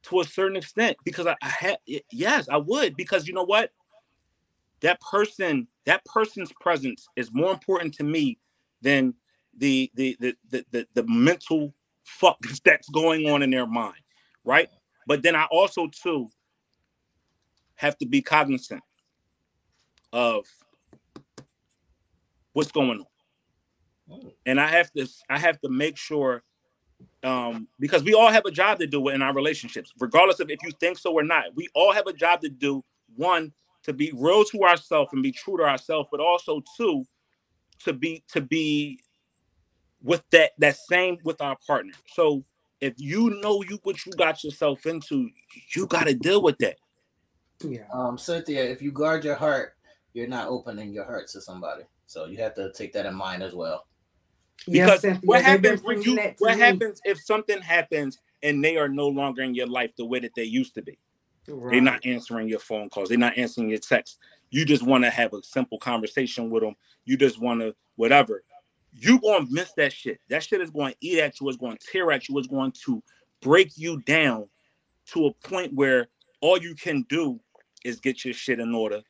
to 0.03 0.21
a 0.21 0.23
certain 0.25 0.55
extent, 0.55 0.95
because 1.03 1.27
I, 1.27 1.35
I 1.41 1.49
had 1.49 1.77
yes, 2.11 2.47
I 2.47 2.57
would 2.57 2.95
because 2.95 3.27
you 3.27 3.33
know 3.33 3.43
what, 3.43 3.71
that 4.79 5.01
person, 5.01 5.67
that 5.85 6.05
person's 6.05 6.53
presence 6.61 7.09
is 7.17 7.33
more 7.33 7.51
important 7.51 7.93
to 7.95 8.03
me 8.03 8.37
than 8.81 9.13
the 9.57 9.91
the 9.95 10.17
the 10.19 10.35
the 10.49 10.65
the, 10.71 10.87
the 10.93 11.03
mental 11.07 11.73
fuck 12.03 12.37
that's 12.65 12.89
going 12.89 13.29
on 13.29 13.43
in 13.43 13.49
their 13.49 13.67
mind, 13.67 14.01
right? 14.43 14.69
But 15.05 15.23
then 15.23 15.35
I 15.35 15.45
also 15.45 15.87
too 15.87 16.27
have 17.75 17.97
to 17.99 18.05
be 18.05 18.21
cognizant 18.21 18.83
of 20.11 20.45
what's 22.53 22.71
going 22.71 22.99
on. 24.09 24.31
And 24.45 24.59
I 24.59 24.67
have 24.67 24.91
to 24.93 25.07
I 25.29 25.37
have 25.37 25.59
to 25.61 25.69
make 25.69 25.97
sure 25.97 26.43
um 27.23 27.67
because 27.79 28.03
we 28.03 28.13
all 28.13 28.31
have 28.31 28.45
a 28.45 28.51
job 28.51 28.79
to 28.79 28.87
do 28.87 29.09
in 29.09 29.21
our 29.21 29.33
relationships, 29.33 29.91
regardless 29.99 30.39
of 30.39 30.49
if 30.49 30.59
you 30.63 30.71
think 30.79 30.97
so 30.97 31.13
or 31.13 31.23
not. 31.23 31.45
We 31.55 31.67
all 31.73 31.93
have 31.93 32.07
a 32.07 32.13
job 32.13 32.41
to 32.41 32.49
do. 32.49 32.83
One, 33.15 33.53
to 33.83 33.93
be 33.93 34.11
real 34.13 34.43
to 34.45 34.63
ourselves 34.63 35.11
and 35.13 35.23
be 35.23 35.31
true 35.31 35.57
to 35.57 35.63
ourselves, 35.63 36.09
but 36.11 36.19
also 36.19 36.61
two, 36.75 37.05
to 37.79 37.93
be 37.93 38.23
to 38.33 38.41
be 38.41 38.99
with 40.01 40.23
that 40.31 40.51
that 40.59 40.77
same 40.77 41.17
with 41.23 41.41
our 41.41 41.57
partner. 41.65 41.93
So 42.13 42.43
if 42.81 42.93
you 42.97 43.39
know 43.41 43.63
you 43.63 43.79
what 43.83 44.05
you 44.05 44.11
got 44.13 44.43
yourself 44.43 44.85
into, 44.85 45.29
you 45.75 45.87
got 45.87 46.07
to 46.07 46.13
deal 46.13 46.41
with 46.41 46.57
that. 46.59 46.77
Yeah. 47.63 47.85
Um, 47.91 48.17
Cynthia, 48.17 48.63
if 48.63 48.81
you 48.81 48.91
guard 48.91 49.23
your 49.23 49.35
heart, 49.35 49.73
you're 50.13 50.27
not 50.27 50.47
opening 50.47 50.93
your 50.93 51.05
heart 51.05 51.27
to 51.29 51.41
somebody. 51.41 51.83
So 52.05 52.25
you 52.25 52.37
have 52.37 52.53
to 52.55 52.71
take 52.73 52.93
that 52.93 53.05
in 53.05 53.15
mind 53.15 53.41
as 53.41 53.53
well. 53.53 53.85
Because 54.65 54.75
Yes, 54.75 55.01
Cynthia, 55.01 55.27
what 55.27 55.43
happens 55.43 55.83
when 55.83 56.01
you 56.01 56.19
what 56.39 56.55
me. 56.55 56.63
happens 56.63 57.01
if 57.03 57.19
something 57.19 57.61
happens 57.61 58.19
and 58.43 58.63
they 58.63 58.77
are 58.77 58.89
no 58.89 59.07
longer 59.07 59.41
in 59.41 59.55
your 59.55 59.67
life 59.67 59.91
the 59.97 60.05
way 60.05 60.19
that 60.19 60.35
they 60.35 60.43
used 60.43 60.75
to 60.75 60.81
be? 60.81 60.97
They're 61.47 61.81
not 61.81 62.05
answering 62.05 62.49
your 62.49 62.59
phone 62.59 62.89
calls. 62.89 63.09
They're 63.09 63.17
not 63.17 63.37
answering 63.37 63.69
your 63.69 63.79
texts. 63.79 64.17
You 64.49 64.65
just 64.65 64.83
want 64.83 65.03
to 65.03 65.09
have 65.09 65.33
a 65.33 65.43
simple 65.43 65.77
conversation 65.77 66.49
with 66.49 66.63
them. 66.63 66.75
You 67.05 67.17
just 67.17 67.39
want 67.39 67.61
to 67.61 67.75
whatever. 67.95 68.43
You 68.93 69.19
gonna 69.19 69.45
miss 69.49 69.73
that 69.73 69.93
shit. 69.93 70.19
That 70.29 70.43
shit 70.43 70.61
is 70.61 70.69
going 70.69 70.93
to 70.93 70.97
eat 71.01 71.19
at 71.19 71.39
you. 71.39 71.49
It's 71.49 71.57
going 71.57 71.77
to 71.77 71.87
tear 71.91 72.11
at 72.11 72.27
you. 72.27 72.37
It's 72.37 72.47
going 72.47 72.71
to 72.85 73.03
break 73.41 73.77
you 73.77 74.01
down 74.01 74.47
to 75.07 75.27
a 75.27 75.33
point 75.47 75.73
where 75.73 76.07
all 76.41 76.57
you 76.57 76.75
can 76.75 77.03
do 77.09 77.39
is 77.83 77.99
get 77.99 78.25
your 78.25 78.33
shit 78.33 78.59
in 78.59 78.73
order 78.73 79.01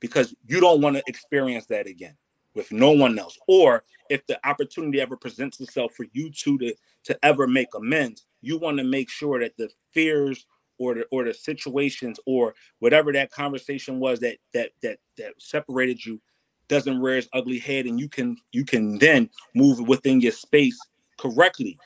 because 0.00 0.34
you 0.46 0.60
don't 0.60 0.80
want 0.80 0.96
to 0.96 1.02
experience 1.06 1.66
that 1.66 1.86
again 1.86 2.16
with 2.54 2.70
no 2.72 2.90
one 2.90 3.18
else. 3.18 3.38
Or 3.46 3.84
if 4.10 4.26
the 4.26 4.38
opportunity 4.46 5.00
ever 5.00 5.16
presents 5.16 5.60
itself 5.60 5.94
for 5.94 6.06
you 6.12 6.30
two 6.30 6.58
to 6.58 6.74
to 7.04 7.24
ever 7.24 7.46
make 7.46 7.74
amends, 7.74 8.26
you 8.40 8.58
want 8.58 8.78
to 8.78 8.84
make 8.84 9.10
sure 9.10 9.40
that 9.40 9.56
the 9.56 9.68
fears 9.92 10.46
or 10.78 10.94
the 10.94 11.06
or 11.10 11.24
the 11.24 11.34
situations 11.34 12.18
or 12.26 12.54
whatever 12.78 13.12
that 13.12 13.30
conversation 13.30 14.00
was 14.00 14.20
that 14.20 14.38
that 14.52 14.70
that 14.82 14.98
that 15.16 15.32
separated 15.38 16.04
you 16.04 16.20
doesn't 16.68 17.00
rear 17.00 17.18
its 17.18 17.28
ugly 17.32 17.58
head 17.58 17.86
and 17.86 18.00
you 18.00 18.08
can 18.08 18.36
you 18.52 18.64
can 18.64 18.98
then 18.98 19.28
move 19.54 19.86
within 19.86 20.20
your 20.20 20.32
space 20.32 20.78
correctly. 21.18 21.78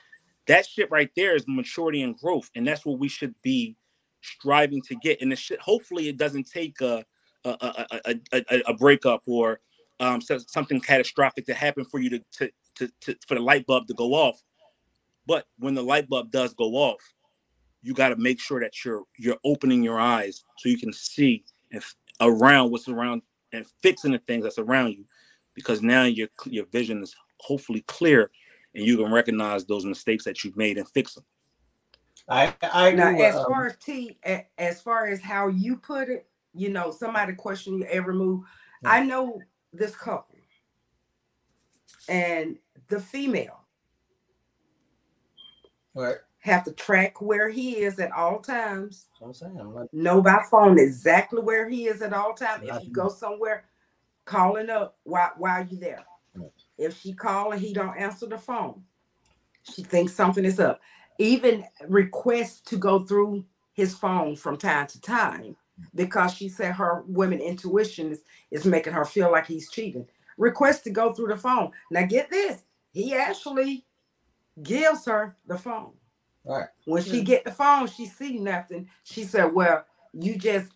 That 0.47 0.67
shit 0.67 0.91
right 0.91 1.11
there 1.17 1.35
is 1.35 1.45
maturity 1.47 2.03
and 2.03 2.17
growth 2.17 2.51
and 2.55 2.67
that's 2.67 2.87
what 2.87 2.99
we 2.99 3.09
should 3.09 3.35
be 3.43 3.77
striving 4.23 4.83
to 4.83 4.95
get. 4.97 5.21
And 5.21 5.31
the 5.31 5.37
shit 5.37 5.61
hopefully 5.61 6.09
it 6.09 6.17
doesn't 6.17 6.51
take 6.51 6.81
a 6.81 7.05
a, 7.45 7.51
a, 7.51 8.01
a, 8.05 8.45
a, 8.51 8.63
a 8.69 8.75
breakup 8.75 9.23
or 9.27 9.61
um, 10.01 10.21
something 10.21 10.81
catastrophic 10.81 11.47
to 11.47 11.55
happen 11.55 11.85
for 11.85 12.01
you 12.01 12.11
to, 12.11 12.25
to, 12.33 12.51
to, 12.77 12.89
to 13.01 13.17
for 13.27 13.35
the 13.35 13.41
light 13.41 13.67
bulb 13.67 13.87
to 13.89 13.95
go 13.95 14.15
off. 14.15 14.43
But 15.27 15.47
when 15.59 15.75
the 15.75 15.83
light 15.83 16.09
bulb 16.09 16.31
does 16.31 16.55
go 16.55 16.75
off 16.75 17.01
you 17.83 17.95
got 17.95 18.11
to 18.11 18.17
make 18.17 18.41
sure 18.41 18.61
that 18.61 18.85
you're 18.85 19.05
you're 19.17 19.39
opening 19.45 19.83
your 19.83 19.99
eyes 19.99 20.45
so 20.59 20.69
you 20.69 20.79
can 20.79 20.93
see 20.93 21.45
and 21.73 21.83
around 22.21 22.71
what's 22.71 22.89
around 22.89 23.23
and 23.53 23.67
fixing 23.83 24.13
the 24.13 24.19
things 24.19 24.45
that's 24.45 24.59
around 24.59 24.93
you. 24.93 25.05
Because 25.55 25.83
now 25.83 26.05
your 26.05 26.29
your 26.47 26.67
vision 26.67 27.03
is 27.03 27.15
hopefully 27.41 27.83
clear 27.87 28.31
and 28.75 28.85
you 28.85 28.97
can 28.97 29.13
recognize 29.13 29.65
those 29.65 29.85
mistakes 29.85 30.25
that 30.25 30.45
you've 30.45 30.57
made 30.57 30.77
and 30.77 30.89
fix 30.89 31.15
them 31.15 31.25
i 32.29 32.53
i 32.63 32.91
now 32.91 33.17
as 33.17 33.37
um, 33.37 33.47
far 33.47 33.67
as 33.67 33.77
t 33.77 34.19
as 34.59 34.81
far 34.81 35.07
as 35.07 35.21
how 35.21 35.47
you 35.47 35.77
put 35.77 36.09
it 36.09 36.27
you 36.53 36.69
know 36.69 36.91
somebody 36.91 37.33
question 37.33 37.79
you 37.79 37.85
every 37.85 38.13
move 38.13 38.43
yeah. 38.83 38.91
i 38.91 39.05
know 39.05 39.41
this 39.73 39.95
couple 39.95 40.39
and 42.09 42.57
the 42.89 43.01
female. 43.01 43.61
Right 45.95 46.17
have 46.41 46.65
to 46.65 46.73
track 46.73 47.21
where 47.21 47.49
he 47.49 47.79
is 47.79 47.99
at 47.99 48.13
all 48.13 48.41
times. 48.41 49.07
I'm 49.23 49.33
saying. 49.33 49.59
I'm 49.59 49.75
like, 49.75 49.93
know 49.93 50.23
by 50.23 50.43
phone 50.51 50.79
exactly 50.79 51.43
where 51.43 51.69
he 51.69 51.87
is 51.87 52.01
at 52.03 52.13
all 52.13 52.35
times. 52.35 52.65
If 52.67 52.83
he 52.83 52.89
goes 52.91 53.19
somewhere, 53.19 53.65
calling 54.25 54.71
up 54.71 54.99
while 55.05 55.33
while 55.37 55.67
you 55.67 55.79
there. 55.79 56.05
If 56.77 57.01
she 57.01 57.13
call 57.13 57.53
and 57.53 57.61
he 57.61 57.73
don't 57.73 57.99
answer 57.99 58.27
the 58.27 58.39
phone, 58.39 58.83
she 59.63 59.83
thinks 59.83 60.13
something 60.13 60.45
is 60.45 60.61
up. 60.61 60.81
Even 61.19 61.65
requests 61.89 62.61
to 62.71 62.77
go 62.77 63.01
through 63.01 63.45
his 63.73 63.95
phone 63.95 64.37
from 64.37 64.57
time 64.57 64.87
to 64.87 65.01
time 65.01 65.57
because 65.95 66.35
she 66.35 66.49
said 66.49 66.73
her 66.75 67.03
women 67.07 67.41
intuition 67.41 68.13
is, 68.13 68.23
is 68.51 68.65
making 68.65 68.93
her 68.93 69.05
feel 69.05 69.33
like 69.33 69.47
he's 69.47 69.71
cheating. 69.71 70.07
Request 70.37 70.85
to 70.85 70.91
go 70.91 71.13
through 71.13 71.29
the 71.29 71.37
phone. 71.37 71.73
Now 71.91 72.07
get 72.07 72.31
this, 72.31 72.63
he 72.93 73.15
actually 73.15 73.85
gives 74.63 75.05
her 75.07 75.37
the 75.47 75.59
phone. 75.59 75.93
Right. 76.45 76.69
When 76.85 77.03
she 77.03 77.23
get 77.23 77.45
the 77.45 77.51
phone, 77.51 77.89
she 77.89 78.07
see 78.07 78.39
nothing. 78.39 78.89
She 79.05 79.25
said, 79.25 79.53
"Well, 79.53 79.85
you 80.13 80.37
just 80.37 80.73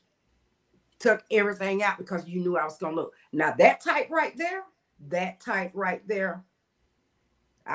took 0.99 1.25
everything 1.31 1.83
out 1.83 1.99
because 1.99 2.27
you 2.29 2.41
knew 2.41 2.59
I 2.59 2.65
was 2.65 2.77
gonna 2.77 2.97
look." 2.97 3.15
Now 3.33 3.55
that 3.59 3.81
type 3.81 4.11
right 4.11 4.37
there, 4.37 4.65
that 5.09 5.41
type 5.41 5.71
right 5.75 6.07
there, 6.07 6.45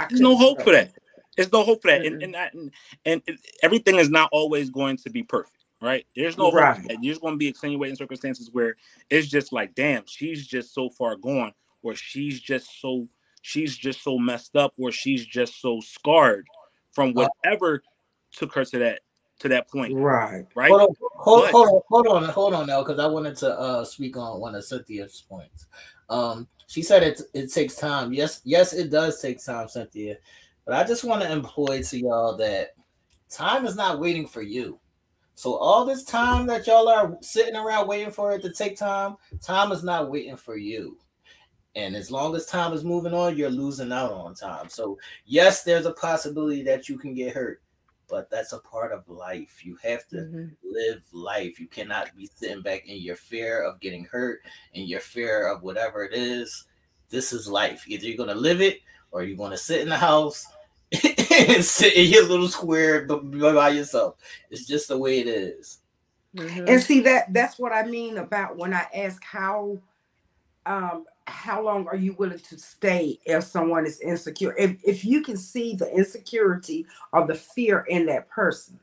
there's 0.10 0.22
no 0.22 0.36
hope 0.36 0.62
for 0.62 0.72
that. 0.72 0.94
There's 1.36 1.52
no 1.52 1.64
hope 1.64 1.82
for 1.82 1.92
that, 1.92 2.02
mm-hmm. 2.02 2.22
and 2.22 2.36
and, 2.36 2.72
and 3.06 3.22
and 3.28 3.38
everything 3.62 3.98
is 3.98 4.10
not 4.10 4.30
always 4.32 4.70
going 4.70 4.98
to 4.98 5.10
be 5.10 5.24
perfect, 5.24 5.64
right? 5.82 6.06
There's 6.16 6.38
no 6.38 6.52
right. 6.52 6.78
hope. 6.78 6.92
There's 7.02 7.20
going 7.20 7.34
to 7.34 7.38
be 7.38 7.48
extenuating 7.48 7.96
circumstances 7.96 8.50
where 8.52 8.76
it's 9.10 9.28
just 9.28 9.54
like, 9.54 9.76
damn, 9.76 10.04
she's 10.08 10.46
just 10.46 10.74
so 10.74 10.90
far 10.90 11.16
gone, 11.16 11.54
or 11.84 11.96
she's 11.96 12.40
just 12.40 12.82
so 12.82 13.08
she's 13.42 13.78
just 13.78 14.04
so 14.04 14.18
messed 14.18 14.56
up, 14.56 14.74
or 14.78 14.92
she's 14.92 15.26
just 15.26 15.62
so 15.62 15.80
scarred 15.80 16.48
from 16.98 17.16
uh, 17.16 17.28
whatever 17.44 17.84
took 18.32 18.56
her 18.56 18.66
to 18.66 18.80
that 18.80 19.02
to 19.40 19.48
that 19.48 19.70
point. 19.70 19.94
Right. 19.94 20.48
Right. 20.56 20.72
Hold 20.72 20.82
on, 20.82 20.96
hold, 21.00 21.42
but, 21.44 21.52
hold 21.52 21.68
on, 21.68 21.82
hold 21.90 22.08
on, 22.08 22.24
hold 22.30 22.54
on 22.56 22.66
now, 22.66 22.82
because 22.82 23.00
I 23.00 23.06
wanted 23.06 23.36
to 23.38 23.52
uh 23.52 23.86
speak 23.86 24.18
on 24.18 24.40
one 24.40 24.56
of 24.56 24.66
Cynthia's 24.66 25.24
points. 25.30 25.68
Um, 26.10 26.48
she 26.66 26.82
said 26.82 27.04
it 27.04 27.22
it 27.36 27.54
takes 27.54 27.76
time. 27.76 28.14
Yes, 28.14 28.42
yes, 28.46 28.74
it 28.74 28.90
does 28.90 29.22
take 29.22 29.44
time, 29.46 29.68
Cynthia. 29.68 30.18
But 30.66 30.74
I 30.74 30.84
just 30.86 31.04
want 31.04 31.22
to 31.22 31.32
employ 31.32 31.84
to 31.84 32.00
y'all 32.00 32.36
that 32.38 32.74
time 33.30 33.68
is 33.68 33.76
not 33.76 34.00
waiting 34.00 34.26
for 34.26 34.42
you. 34.42 34.80
So 35.36 35.54
all 35.54 35.86
this 35.86 36.04
time 36.04 36.48
that 36.48 36.66
y'all 36.66 36.90
are 36.90 37.16
sitting 37.22 37.56
around 37.56 37.88
waiting 37.88 38.12
for 38.12 38.32
it 38.32 38.42
to 38.42 38.52
take 38.52 38.76
time, 38.76 39.18
time 39.40 39.72
is 39.72 39.84
not 39.84 40.10
waiting 40.10 40.36
for 40.36 40.58
you. 40.58 40.98
And 41.78 41.96
as 41.96 42.10
long 42.10 42.36
as 42.36 42.48
time 42.48 42.74
is 42.74 42.84
moving 42.84 43.14
on, 43.14 43.38
you're 43.38 43.52
losing 43.52 43.92
out 43.92 44.12
on 44.12 44.34
time. 44.34 44.68
So, 44.68 44.98
yes, 45.28 45.62
there's 45.62 45.86
a 45.86 45.94
possibility 45.94 46.64
that 46.64 46.90
you 46.90 46.98
can 46.98 47.14
get 47.14 47.36
hurt, 47.36 47.62
but 48.10 48.32
that's 48.32 48.52
a 48.52 48.58
part 48.58 48.92
of 48.92 49.08
life. 49.08 49.64
You 49.64 49.78
have 49.84 50.08
to 50.08 50.16
mm-hmm. 50.16 50.46
live 50.64 51.04
life. 51.12 51.60
You 51.60 51.68
cannot 51.68 52.16
be 52.18 52.32
sitting 52.34 52.64
back 52.64 52.88
in 52.88 52.98
your 52.98 53.16
fear 53.16 53.62
of 53.62 53.80
getting 53.80 54.06
hurt 54.06 54.40
and 54.74 54.90
your 54.90 55.02
fear 55.02 55.48
of 55.48 55.62
whatever 55.62 56.04
it 56.04 56.16
is. 56.16 56.66
This 57.10 57.32
is 57.32 57.48
life. 57.48 57.84
Either 57.88 58.08
you're 58.08 58.18
going 58.18 58.30
to 58.30 58.36
live 58.36 58.60
it 58.60 58.80
or 59.12 59.22
you're 59.22 59.38
going 59.38 59.52
to 59.52 59.58
sit 59.58 59.82
in 59.82 59.90
the 59.90 59.98
house 59.98 60.48
and 60.92 61.64
sit 61.64 61.96
in 61.96 62.08
your 62.08 62.28
little 62.28 62.48
square 62.48 63.06
by 63.06 63.70
yourself. 63.70 64.16
It's 64.50 64.66
just 64.66 64.88
the 64.88 64.98
way 64.98 65.20
it 65.20 65.28
is. 65.28 65.78
Mm-hmm. 66.36 66.66
And 66.70 66.82
see 66.82 67.02
that 67.02 67.32
that's 67.34 67.60
what 67.60 67.72
I 67.72 67.84
mean 67.84 68.18
about 68.18 68.58
when 68.58 68.74
I 68.74 68.88
ask 68.96 69.24
how 69.24 69.78
um 70.66 71.06
how 71.28 71.62
long 71.62 71.88
are 71.88 71.96
you 71.96 72.14
willing 72.14 72.40
to 72.40 72.58
stay 72.58 73.20
if 73.26 73.44
someone 73.44 73.86
is 73.86 74.00
insecure? 74.00 74.56
If, 74.58 74.78
if 74.84 75.06
you 75.06 75.22
can 75.22 75.38
see 75.38 75.76
the 75.76 75.92
insecurity 75.94 76.86
or 77.12 77.28
the 77.28 77.36
fear 77.36 77.86
in 77.90 78.06
that 78.08 78.30
person, 78.30 78.80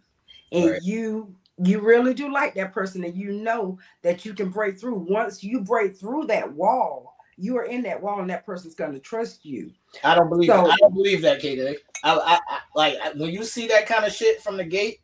and 0.52 0.70
right. 0.70 0.82
you 0.82 1.34
you 1.58 1.80
really 1.80 2.14
do 2.14 2.32
like 2.32 2.54
that 2.54 2.72
person, 2.72 3.04
and 3.04 3.14
you 3.14 3.32
know 3.32 3.78
that 4.02 4.24
you 4.24 4.34
can 4.34 4.50
break 4.50 4.78
through. 4.78 5.06
Once 5.08 5.42
you 5.42 5.60
break 5.60 5.96
through 5.96 6.26
that 6.26 6.52
wall, 6.52 7.16
you 7.36 7.56
are 7.56 7.64
in 7.64 7.82
that 7.82 8.00
wall, 8.00 8.20
and 8.20 8.30
that 8.30 8.44
person's 8.44 8.74
going 8.74 8.92
to 8.92 9.00
trust 9.00 9.44
you. 9.44 9.72
I 10.02 10.14
don't 10.14 10.28
believe. 10.28 10.48
So, 10.48 10.70
I 10.70 10.76
don't 10.76 10.94
believe 10.94 11.22
that, 11.22 11.40
KD. 11.40 11.76
I, 12.02 12.14
I, 12.14 12.38
I 12.48 12.58
like 12.74 12.98
when 13.14 13.30
you 13.30 13.44
see 13.44 13.66
that 13.68 13.86
kind 13.86 14.04
of 14.04 14.12
shit 14.12 14.42
from 14.42 14.56
the 14.56 14.64
gate, 14.64 15.00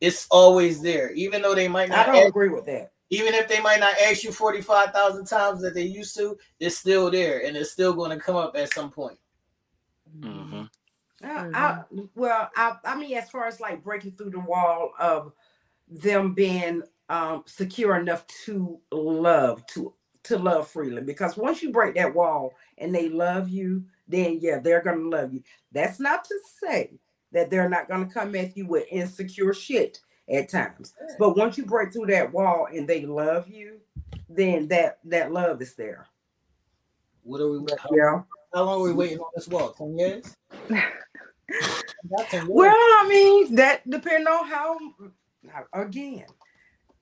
it's 0.00 0.26
always 0.30 0.80
there, 0.82 1.10
even 1.12 1.42
though 1.42 1.54
they 1.54 1.68
might 1.68 1.88
not. 1.88 2.08
I 2.08 2.12
don't 2.12 2.26
agree 2.28 2.50
with 2.50 2.66
that 2.66 2.92
even 3.10 3.34
if 3.34 3.48
they 3.48 3.60
might 3.60 3.80
not 3.80 3.94
ask 4.00 4.24
you 4.24 4.32
45,000 4.32 5.26
times 5.26 5.62
that 5.62 5.74
they 5.74 5.82
used 5.82 6.16
to, 6.16 6.36
it's 6.58 6.78
still 6.78 7.10
there 7.10 7.44
and 7.46 7.56
it's 7.56 7.70
still 7.70 7.92
going 7.92 8.10
to 8.10 8.22
come 8.22 8.36
up 8.36 8.56
at 8.56 8.72
some 8.72 8.90
point. 8.90 9.18
Mm-hmm. 10.20 10.62
Uh, 11.24 11.50
I, 11.54 11.82
well, 12.14 12.50
I, 12.56 12.76
I 12.84 12.96
mean, 12.96 13.16
as 13.16 13.30
far 13.30 13.46
as 13.46 13.60
like 13.60 13.82
breaking 13.82 14.12
through 14.12 14.30
the 14.30 14.40
wall 14.40 14.92
of 14.98 15.32
them 15.88 16.34
being 16.34 16.82
um, 17.08 17.44
secure 17.46 17.96
enough 17.96 18.26
to 18.44 18.78
love, 18.90 19.64
to 19.68 19.94
to 20.24 20.36
love 20.36 20.66
freely, 20.68 21.02
because 21.02 21.36
once 21.36 21.62
you 21.62 21.70
break 21.70 21.94
that 21.94 22.12
wall 22.12 22.54
and 22.78 22.92
they 22.92 23.08
love 23.08 23.48
you, 23.48 23.84
then 24.08 24.38
yeah, 24.42 24.58
they're 24.58 24.82
gonna 24.82 25.08
love 25.08 25.32
you. 25.32 25.42
That's 25.72 26.00
not 26.00 26.24
to 26.24 26.38
say 26.62 26.98
that 27.32 27.48
they're 27.48 27.68
not 27.68 27.88
gonna 27.88 28.06
come 28.06 28.34
at 28.34 28.56
you 28.56 28.66
with 28.66 28.86
insecure 28.90 29.54
shit 29.54 30.00
at 30.28 30.48
times. 30.48 30.94
But 31.18 31.36
once 31.36 31.56
you 31.56 31.64
break 31.64 31.92
through 31.92 32.06
that 32.06 32.32
wall 32.32 32.68
and 32.72 32.88
they 32.88 33.06
love 33.06 33.48
you, 33.48 33.80
then 34.28 34.68
that 34.68 34.98
that 35.04 35.32
love 35.32 35.62
is 35.62 35.74
there. 35.74 36.06
What 37.22 37.40
are 37.40 37.50
we? 37.50 37.66
How, 37.78 37.88
yeah. 37.92 38.22
How 38.54 38.64
long 38.64 38.80
are 38.80 38.84
we 38.84 38.92
waiting 38.92 39.18
on 39.18 39.30
this 39.34 39.48
wall? 39.48 39.70
Ten 39.70 39.98
years. 39.98 40.36
well, 42.48 42.74
I 42.74 43.06
mean 43.08 43.54
that 43.56 43.88
depends 43.88 44.28
on 44.28 44.46
how. 44.46 44.78
Again, 45.72 46.24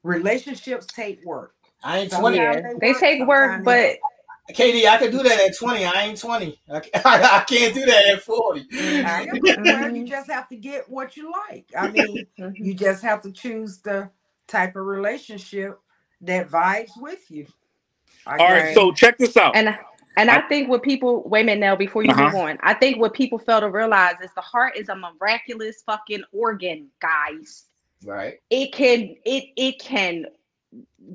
relationships 0.03 0.87
take 0.87 1.25
work. 1.25 1.55
I 1.83 2.01
ain't 2.01 2.13
twenty. 2.13 2.37
Yeah, 2.37 2.61
they, 2.61 2.93
they 2.93 2.99
take 2.99 3.27
work, 3.27 3.65
but 3.65 3.97
KD, 4.51 4.87
I 4.87 4.99
can 4.99 5.11
do 5.11 5.23
that 5.23 5.41
at 5.41 5.57
20. 5.57 5.85
I 5.85 6.03
ain't 6.03 6.21
20. 6.21 6.61
I, 6.71 6.77
I 7.05 7.45
can't 7.49 7.75
do 7.75 7.87
that 7.87 8.07
at 8.13 8.23
40. 8.23 8.67
you 9.97 10.07
just 10.07 10.31
have 10.31 10.49
to 10.49 10.57
get 10.57 10.89
what 10.89 11.17
you 11.17 11.33
like. 11.33 11.67
I 11.77 11.89
mean, 11.91 12.27
you 12.55 12.75
just 12.75 13.03
have 13.03 13.23
to 13.23 13.33
choose 13.33 13.79
the 13.79 14.11
type 14.47 14.77
of 14.77 14.85
relationship 14.85 15.81
that 16.21 16.51
vibes 16.51 16.91
with 16.97 17.31
you. 17.31 17.47
Okay? 18.27 18.45
All 18.45 18.53
right, 18.53 18.75
so 18.75 18.93
check 18.93 19.17
this 19.19 19.37
out. 19.37 19.57
And 19.57 19.77
and 20.17 20.31
I, 20.31 20.39
I 20.39 20.41
think 20.43 20.69
what 20.69 20.83
people 20.83 21.27
wait 21.29 21.43
a 21.43 21.47
minute 21.47 21.61
now 21.61 21.75
before 21.75 22.05
you 22.05 22.11
uh-huh. 22.11 22.25
move 22.25 22.35
on, 22.37 22.59
I 22.63 22.75
think 22.75 22.99
what 22.99 23.15
people 23.15 23.39
fail 23.39 23.61
to 23.61 23.71
realize 23.71 24.15
is 24.23 24.31
the 24.35 24.41
heart 24.41 24.77
is 24.77 24.89
a 24.89 24.95
miraculous 24.95 25.83
fucking 25.85 26.23
organ, 26.33 26.89
guys. 27.01 27.65
Right. 28.05 28.41
It 28.51 28.73
can 28.73 29.17
it 29.25 29.45
it 29.57 29.79
can 29.81 30.27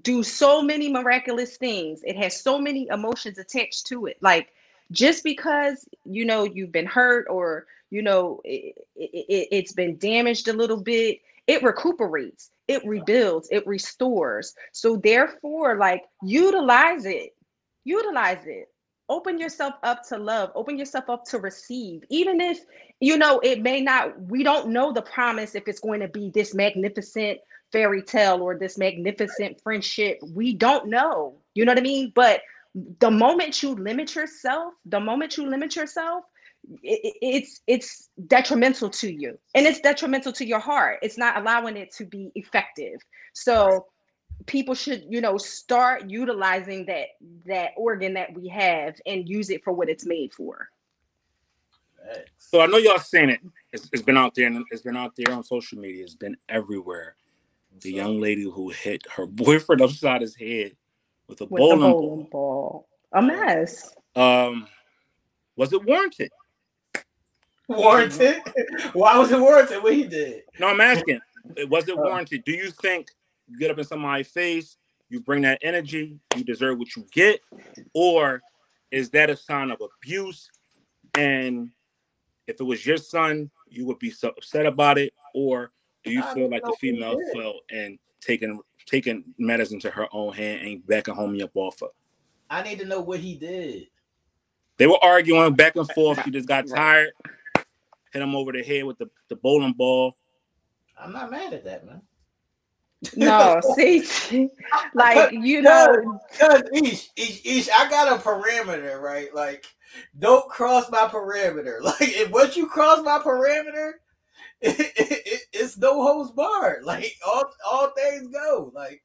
do 0.02 0.23
so 0.23 0.61
many 0.61 0.91
miraculous 0.91 1.57
things. 1.57 2.02
It 2.03 2.15
has 2.18 2.41
so 2.41 2.60
many 2.60 2.88
emotions 2.90 3.38
attached 3.38 3.88
to 3.88 4.06
it. 4.06 4.18
Like 4.22 4.53
just 4.91 5.23
because 5.23 5.88
you 6.06 6.26
know 6.26 6.44
you've 6.44 6.72
been 6.72 6.86
hurt 6.86 7.27
or 7.30 7.65
you 7.90 8.02
know 8.02 8.41
it, 8.44 8.76
it, 8.95 9.48
it's 9.52 9.73
been 9.73 9.98
damaged 9.98 10.48
a 10.48 10.53
little 10.53 10.81
bit, 10.81 11.19
it 11.48 11.64
recuperates, 11.64 12.52
it 12.68 12.86
rebuilds, 12.86 13.48
it 13.52 13.65
restores. 13.68 14.53
So 14.72 14.98
therefore, 14.98 15.77
like 15.77 16.03
utilize 16.23 17.06
it, 17.06 17.36
utilize 17.84 18.45
it. 18.45 18.69
Open 19.11 19.40
yourself 19.40 19.73
up 19.81 20.07
to 20.10 20.19
love, 20.19 20.52
open 20.53 20.77
yourself 20.77 21.10
up 21.10 21.26
to 21.26 21.40
receive, 21.40 22.03
even 22.10 22.40
if 22.40 22.60
you 22.99 23.18
know 23.18 23.40
it 23.40 23.64
may 23.64 23.81
not, 23.81 24.22
we 24.22 24.44
don't 24.44 24.69
know 24.69 24.94
the 24.94 25.02
promise 25.02 25.56
if 25.56 25.68
it's 25.68 25.80
going 25.80 26.02
to 26.02 26.07
be 26.07 26.30
this 26.30 26.53
magnificent 26.53 27.40
fairy 27.72 28.02
tale 28.02 28.41
or 28.41 28.58
this 28.58 28.78
magnificent 28.78 29.62
friendship. 29.62 30.20
We 30.34 30.54
don't 30.54 30.88
know, 30.88 31.36
you 31.54 31.66
know 31.66 31.72
what 31.72 31.80
I 31.80 31.84
mean? 31.84 32.12
But 32.16 32.41
the 33.00 33.12
moment 33.12 33.64
you 33.64 33.76
limit 33.76 34.16
yourself, 34.16 34.74
the 34.86 35.00
moment 35.00 35.38
you 35.38 35.48
limit 35.48 35.76
yourself, 35.76 36.24
it, 36.84 37.16
it's 37.22 37.62
it's 37.68 38.10
detrimental 38.28 38.90
to 38.90 39.12
you. 39.12 39.38
And 39.56 39.66
it's 39.66 39.80
detrimental 39.80 40.34
to 40.34 40.46
your 40.46 40.60
heart. 40.60 41.00
It's 41.02 41.18
not 41.18 41.38
allowing 41.38 41.78
it 41.78 41.91
to 41.96 42.06
be 42.06 42.32
effective. 42.36 43.00
So 43.34 43.88
people 44.46 44.76
should 44.76 45.04
you 45.10 45.22
know 45.22 45.38
start 45.38 46.10
utilizing 46.10 46.86
that 46.86 47.08
that 47.46 47.72
organ 47.76 48.14
that 48.14 48.34
we 48.34 48.48
have 48.48 48.96
and 49.06 49.28
use 49.28 49.50
it 49.50 49.64
for 49.64 49.74
what 49.74 49.90
it's 49.90 50.06
made 50.06 50.34
for. 50.34 50.70
So 52.38 52.62
i 52.62 52.66
know 52.66 52.78
y'all 52.78 52.98
seen 53.00 53.30
it. 53.30 53.40
It's, 53.72 53.90
it's 53.91 54.02
been 54.02 54.18
out 54.18 54.34
there 54.34 54.48
and 54.48 54.64
it's 54.72 54.82
been 54.82 54.98
out 54.98 55.14
there 55.16 55.36
on 55.36 55.44
social 55.44 55.78
media. 55.78 56.04
It's 56.04 56.16
been 56.16 56.38
everywhere 56.48 57.16
the 57.82 57.92
young 57.92 58.20
lady 58.20 58.44
who 58.44 58.70
hit 58.70 59.04
her 59.16 59.26
boyfriend 59.28 59.82
upside 59.82 60.22
his 60.22 60.36
head 60.36 60.76
with 61.28 61.42
a 61.42 61.46
with 61.46 61.60
bowling, 61.60 61.80
bowling 61.80 62.28
ball. 62.32 62.88
ball. 63.12 63.22
a 63.22 63.22
mess 63.22 63.94
um 64.16 64.68
was 65.56 65.74
it 65.74 65.84
warranted 65.86 66.32
warranted? 67.70 68.42
Why 68.94 69.18
was 69.18 69.32
it 69.32 69.40
warranted? 69.40 69.82
What 69.82 69.94
he 69.94 70.04
did? 70.04 70.44
No, 70.60 70.68
I'm 70.68 70.82
asking. 70.82 71.20
Was 71.68 71.88
it 71.88 71.98
uh. 71.98 72.02
warranted? 72.02 72.44
Do 72.44 72.52
you 72.52 72.72
think 72.72 73.08
you 73.48 73.58
get 73.58 73.72
up 73.72 73.78
in 73.78 73.86
somebody's 73.86 74.28
face, 74.28 74.78
you 75.10 75.22
bring 75.22 75.44
that 75.44 75.60
energy, 75.62 76.20
you 76.36 76.44
deserve 76.44 76.78
what 76.78 76.96
you 76.96 77.06
get, 77.12 77.40
or 77.94 78.42
is 78.92 79.10
that 79.12 79.30
a 79.30 79.38
sign 79.38 79.72
of 79.72 79.82
abuse? 79.82 80.50
And 81.16 81.70
if 82.48 82.60
it 82.60 82.64
was 82.64 82.86
your 82.86 82.98
son, 82.98 83.50
you 83.68 83.86
would 83.86 84.00
be 84.00 84.10
so 84.10 84.30
upset 84.30 84.66
about 84.66 84.98
it, 84.98 85.14
or 85.34 85.72
do 86.04 86.12
you 86.12 86.24
feel 86.34 86.50
like 86.50 86.64
the 86.64 86.76
female 86.80 87.18
felt 87.34 87.58
and 87.72 88.00
taking 88.22 88.60
taking 88.86 89.24
matters 89.38 89.72
into 89.72 89.90
her 89.92 90.08
own 90.12 90.34
hand 90.34 90.68
and 90.68 90.88
backing 90.88 91.16
homie 91.16 91.44
up 91.44 91.52
off 91.56 91.80
her? 91.82 91.88
I 92.50 92.64
need 92.64 92.80
to 92.80 92.86
know 92.86 93.02
what 93.02 93.20
he 93.20 93.36
did. 93.36 93.88
They 94.78 94.88
were 94.88 95.04
arguing 95.04 95.56
back 95.56 95.76
and 95.76 95.90
forth. 95.92 96.24
She 96.24 96.32
just 96.32 96.48
got 96.48 96.68
tired 96.68 97.12
hit 98.12 98.22
him 98.22 98.36
over 98.36 98.52
the 98.52 98.64
head 98.64 98.86
with 98.86 98.98
the, 98.98 99.10
the 99.30 99.36
bowling 99.36 99.74
ball. 99.74 100.16
I'm 100.98 101.14
not 101.14 101.32
mad 101.32 101.54
at 101.54 101.64
that, 101.66 101.86
man. 101.86 102.02
No, 103.16 103.62
see, 103.76 104.04
like 104.94 105.32
you 105.32 105.62
know, 105.62 106.20
cause 106.38 106.64
each, 106.74 107.10
each, 107.16 107.42
each, 107.46 107.70
I 107.70 107.90
got 107.90 108.12
a 108.12 108.22
parameter, 108.22 109.00
right? 109.00 109.34
Like, 109.34 109.66
don't 110.18 110.50
cross 110.50 110.90
my 110.92 111.08
parameter. 111.08 111.80
Like, 111.82 111.96
if 112.02 112.30
once 112.32 112.58
you 112.58 112.68
cross 112.68 113.02
my 113.04 113.20
parameter, 113.20 113.94
it, 114.61 114.80
it, 114.80 115.22
it, 115.26 115.41
it's 115.53 115.77
no 115.77 116.02
holds 116.02 116.31
barred. 116.31 116.84
Like, 116.84 117.15
all 117.26 117.45
all 117.69 117.91
things 117.91 118.31
go. 118.31 118.72
Like, 118.73 119.02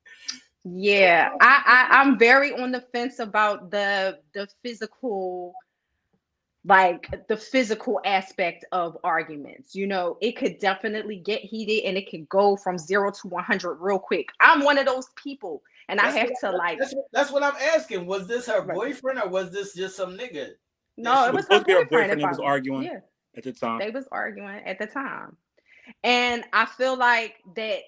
yeah, 0.65 1.31
I, 1.41 1.89
I 1.91 2.01
I'm 2.01 2.19
very 2.19 2.53
on 2.53 2.73
the 2.73 2.81
fence 2.93 3.19
about 3.19 3.71
the 3.71 4.19
the 4.33 4.49
physical 4.63 5.55
like 6.65 7.27
the 7.29 7.37
physical 7.37 8.01
aspect 8.05 8.65
of 8.73 8.97
arguments. 9.05 9.75
You 9.75 9.87
know, 9.87 10.17
it 10.21 10.37
could 10.37 10.59
definitely 10.59 11.17
get 11.17 11.43
heated 11.43 11.87
and 11.87 11.97
it 11.97 12.09
can 12.09 12.27
go 12.31 12.57
from 12.57 12.79
zero 12.79 13.11
to 13.11 13.29
100 13.29 13.75
real 13.75 13.99
quick. 13.99 14.29
I'm 14.41 14.65
one 14.65 14.79
of 14.79 14.87
those 14.87 15.09
people, 15.23 15.63
and 15.89 15.99
that's 15.99 16.17
I 16.17 16.21
have 16.21 16.31
what, 16.31 16.53
to 16.53 16.57
like. 16.57 16.79
That's, 16.79 16.95
that's, 17.13 17.31
what 17.31 17.43
I'm 17.43 17.57
asking. 17.75 18.07
Was 18.07 18.27
this 18.27 18.47
her 18.47 18.63
boyfriend 18.63 19.19
or 19.19 19.29
was 19.29 19.51
this 19.51 19.75
just 19.75 19.97
some 19.97 20.17
nigga? 20.17 20.53
No, 20.97 21.27
it 21.27 21.35
was 21.35 21.47
her 21.49 21.59
boyfriend. 21.61 21.91
boyfriend 21.91 22.23
was 22.23 22.39
arguing 22.39 22.85
yeah. 22.85 23.01
At 23.37 23.45
the 23.45 23.53
time. 23.53 23.79
They 23.79 23.91
was 23.91 24.07
arguing 24.13 24.61
at 24.65 24.79
the 24.79 24.87
time, 24.87 25.37
and 26.03 26.45
I 26.53 26.67
feel 26.67 26.97
like 26.97 27.37
that. 27.57 27.81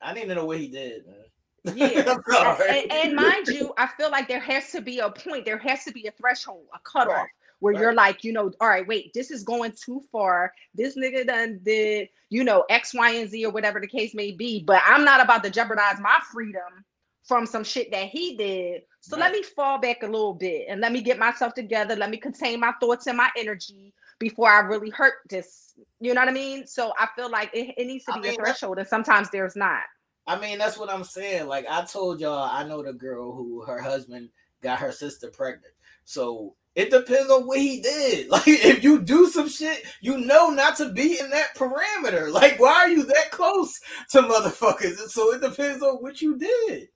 I 0.00 0.12
need 0.14 0.26
to 0.26 0.34
know 0.34 0.46
what 0.46 0.58
he 0.58 0.68
did. 0.68 1.04
Man. 1.06 1.76
Yeah, 1.76 2.16
and, 2.68 2.92
and, 2.92 3.14
mind 3.14 3.46
you, 3.46 3.72
I 3.78 3.86
feel 3.86 4.10
like 4.10 4.26
there 4.26 4.40
has 4.40 4.72
to 4.72 4.80
be 4.80 4.98
a 4.98 5.10
point. 5.10 5.44
There 5.44 5.58
has 5.58 5.84
to 5.84 5.92
be 5.92 6.08
a 6.08 6.10
threshold, 6.10 6.64
a 6.74 6.78
cutoff. 6.80 7.14
Right 7.14 7.28
where 7.62 7.74
right. 7.74 7.80
you're 7.80 7.94
like, 7.94 8.24
you 8.24 8.32
know, 8.32 8.50
all 8.60 8.68
right, 8.68 8.88
wait, 8.88 9.14
this 9.14 9.30
is 9.30 9.44
going 9.44 9.72
too 9.72 10.02
far. 10.10 10.52
This 10.74 10.96
nigga 10.96 11.24
done 11.24 11.60
did, 11.62 12.08
you 12.28 12.42
know, 12.42 12.64
X, 12.68 12.92
Y, 12.92 13.10
and 13.12 13.30
Z 13.30 13.46
or 13.46 13.52
whatever 13.52 13.78
the 13.78 13.86
case 13.86 14.14
may 14.14 14.32
be. 14.32 14.64
But 14.66 14.82
I'm 14.84 15.04
not 15.04 15.22
about 15.22 15.44
to 15.44 15.50
jeopardize 15.50 16.00
my 16.00 16.18
freedom 16.32 16.84
from 17.22 17.46
some 17.46 17.62
shit 17.62 17.92
that 17.92 18.08
he 18.08 18.36
did. 18.36 18.82
So 19.00 19.16
right. 19.16 19.26
let 19.26 19.32
me 19.32 19.44
fall 19.44 19.78
back 19.78 20.02
a 20.02 20.06
little 20.06 20.34
bit 20.34 20.66
and 20.68 20.80
let 20.80 20.90
me 20.90 21.02
get 21.02 21.20
myself 21.20 21.54
together. 21.54 21.94
Let 21.94 22.10
me 22.10 22.16
contain 22.16 22.58
my 22.58 22.72
thoughts 22.80 23.06
and 23.06 23.16
my 23.16 23.30
energy 23.38 23.94
before 24.22 24.48
I 24.48 24.60
really 24.60 24.90
hurt 24.90 25.14
this. 25.28 25.74
You 26.00 26.14
know 26.14 26.20
what 26.20 26.28
I 26.28 26.32
mean? 26.32 26.64
So 26.66 26.92
I 26.96 27.08
feel 27.16 27.28
like 27.28 27.50
it, 27.52 27.74
it 27.76 27.86
needs 27.86 28.04
to 28.04 28.12
be 28.12 28.18
I 28.18 28.22
mean, 28.22 28.32
a 28.32 28.36
threshold, 28.36 28.78
and 28.78 28.86
sometimes 28.86 29.30
there's 29.30 29.56
not. 29.56 29.82
I 30.28 30.38
mean, 30.38 30.58
that's 30.58 30.78
what 30.78 30.88
I'm 30.88 31.02
saying. 31.02 31.48
Like 31.48 31.66
I 31.68 31.84
told 31.84 32.20
y'all, 32.20 32.48
I 32.48 32.62
know 32.62 32.82
the 32.82 32.92
girl 32.92 33.34
who 33.34 33.62
her 33.62 33.80
husband 33.80 34.28
got 34.62 34.78
her 34.78 34.92
sister 34.92 35.28
pregnant. 35.28 35.74
So 36.04 36.54
it 36.76 36.90
depends 36.90 37.30
on 37.30 37.46
what 37.48 37.58
he 37.58 37.82
did. 37.82 38.28
Like 38.30 38.46
if 38.46 38.84
you 38.84 39.00
do 39.00 39.26
some 39.26 39.48
shit, 39.48 39.84
you 40.00 40.18
know 40.18 40.50
not 40.50 40.76
to 40.76 40.92
be 40.92 41.18
in 41.18 41.28
that 41.30 41.56
parameter. 41.56 42.32
Like 42.32 42.60
why 42.60 42.74
are 42.74 42.88
you 42.88 43.02
that 43.04 43.32
close 43.32 43.78
to 44.10 44.22
motherfuckers? 44.22 45.00
And 45.00 45.10
so 45.10 45.34
it 45.34 45.40
depends 45.40 45.82
on 45.82 45.96
what 45.96 46.22
you 46.22 46.38
did. 46.38 46.88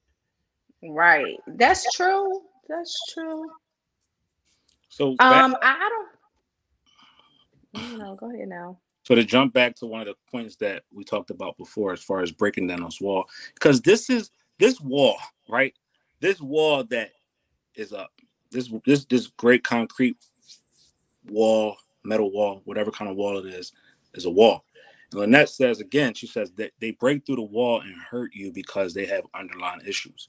Right. 0.85 1.39
That's 1.49 1.93
true. 1.95 2.43
That's 2.69 2.97
true. 3.13 3.51
So 4.89 5.11
um 5.19 5.57
I 5.61 5.89
don't 5.91 6.16
know, 7.99 8.15
go 8.15 8.33
ahead 8.33 8.49
now. 8.49 8.79
So 9.05 9.15
to 9.15 9.25
jump 9.25 9.53
back 9.53 9.77
to 9.77 9.87
one 9.87 10.01
of 10.01 10.07
the 10.07 10.17
points 10.31 10.57
that 10.57 10.83
we 10.93 11.05
talked 11.05 11.31
about 11.31 11.57
before 11.57 11.93
as 11.93 12.03
far 12.03 12.23
as 12.23 12.33
breaking 12.33 12.67
down 12.67 12.83
this 12.83 13.01
wall, 13.01 13.29
because 13.55 13.81
this 13.81 14.11
is 14.11 14.31
this 14.59 14.81
wall, 14.81 15.19
right? 15.49 15.75
This 16.21 16.41
wall 16.41 16.83
that 16.85 17.11
is 17.77 17.93
up 17.93 18.11
this 18.51 18.73
this 18.85 19.05
this 19.05 19.27
great 19.29 19.63
concrete 19.63 20.17
wall, 21.29 21.77
metal 22.05 22.33
wall, 22.33 22.63
whatever 22.65 22.91
kind 22.91 23.11
of 23.11 23.17
wall 23.17 23.39
it 23.39 23.47
is, 23.47 23.73
is 24.15 24.25
a 24.25 24.31
wall. 24.31 24.65
And 25.13 25.21
Lynette 25.21 25.51
says 25.51 25.81
again, 25.81 26.15
she 26.15 26.27
says 26.27 26.51
that 26.57 26.73
they 26.81 26.93
break 26.93 27.25
through 27.25 27.37
the 27.37 27.43
wall 27.43 27.81
and 27.81 27.95
hurt 28.11 28.35
you 28.35 28.53
because 28.53 28.95
they 28.95 29.07
have 29.07 29.25
underlying 29.35 29.83
issues. 29.87 30.29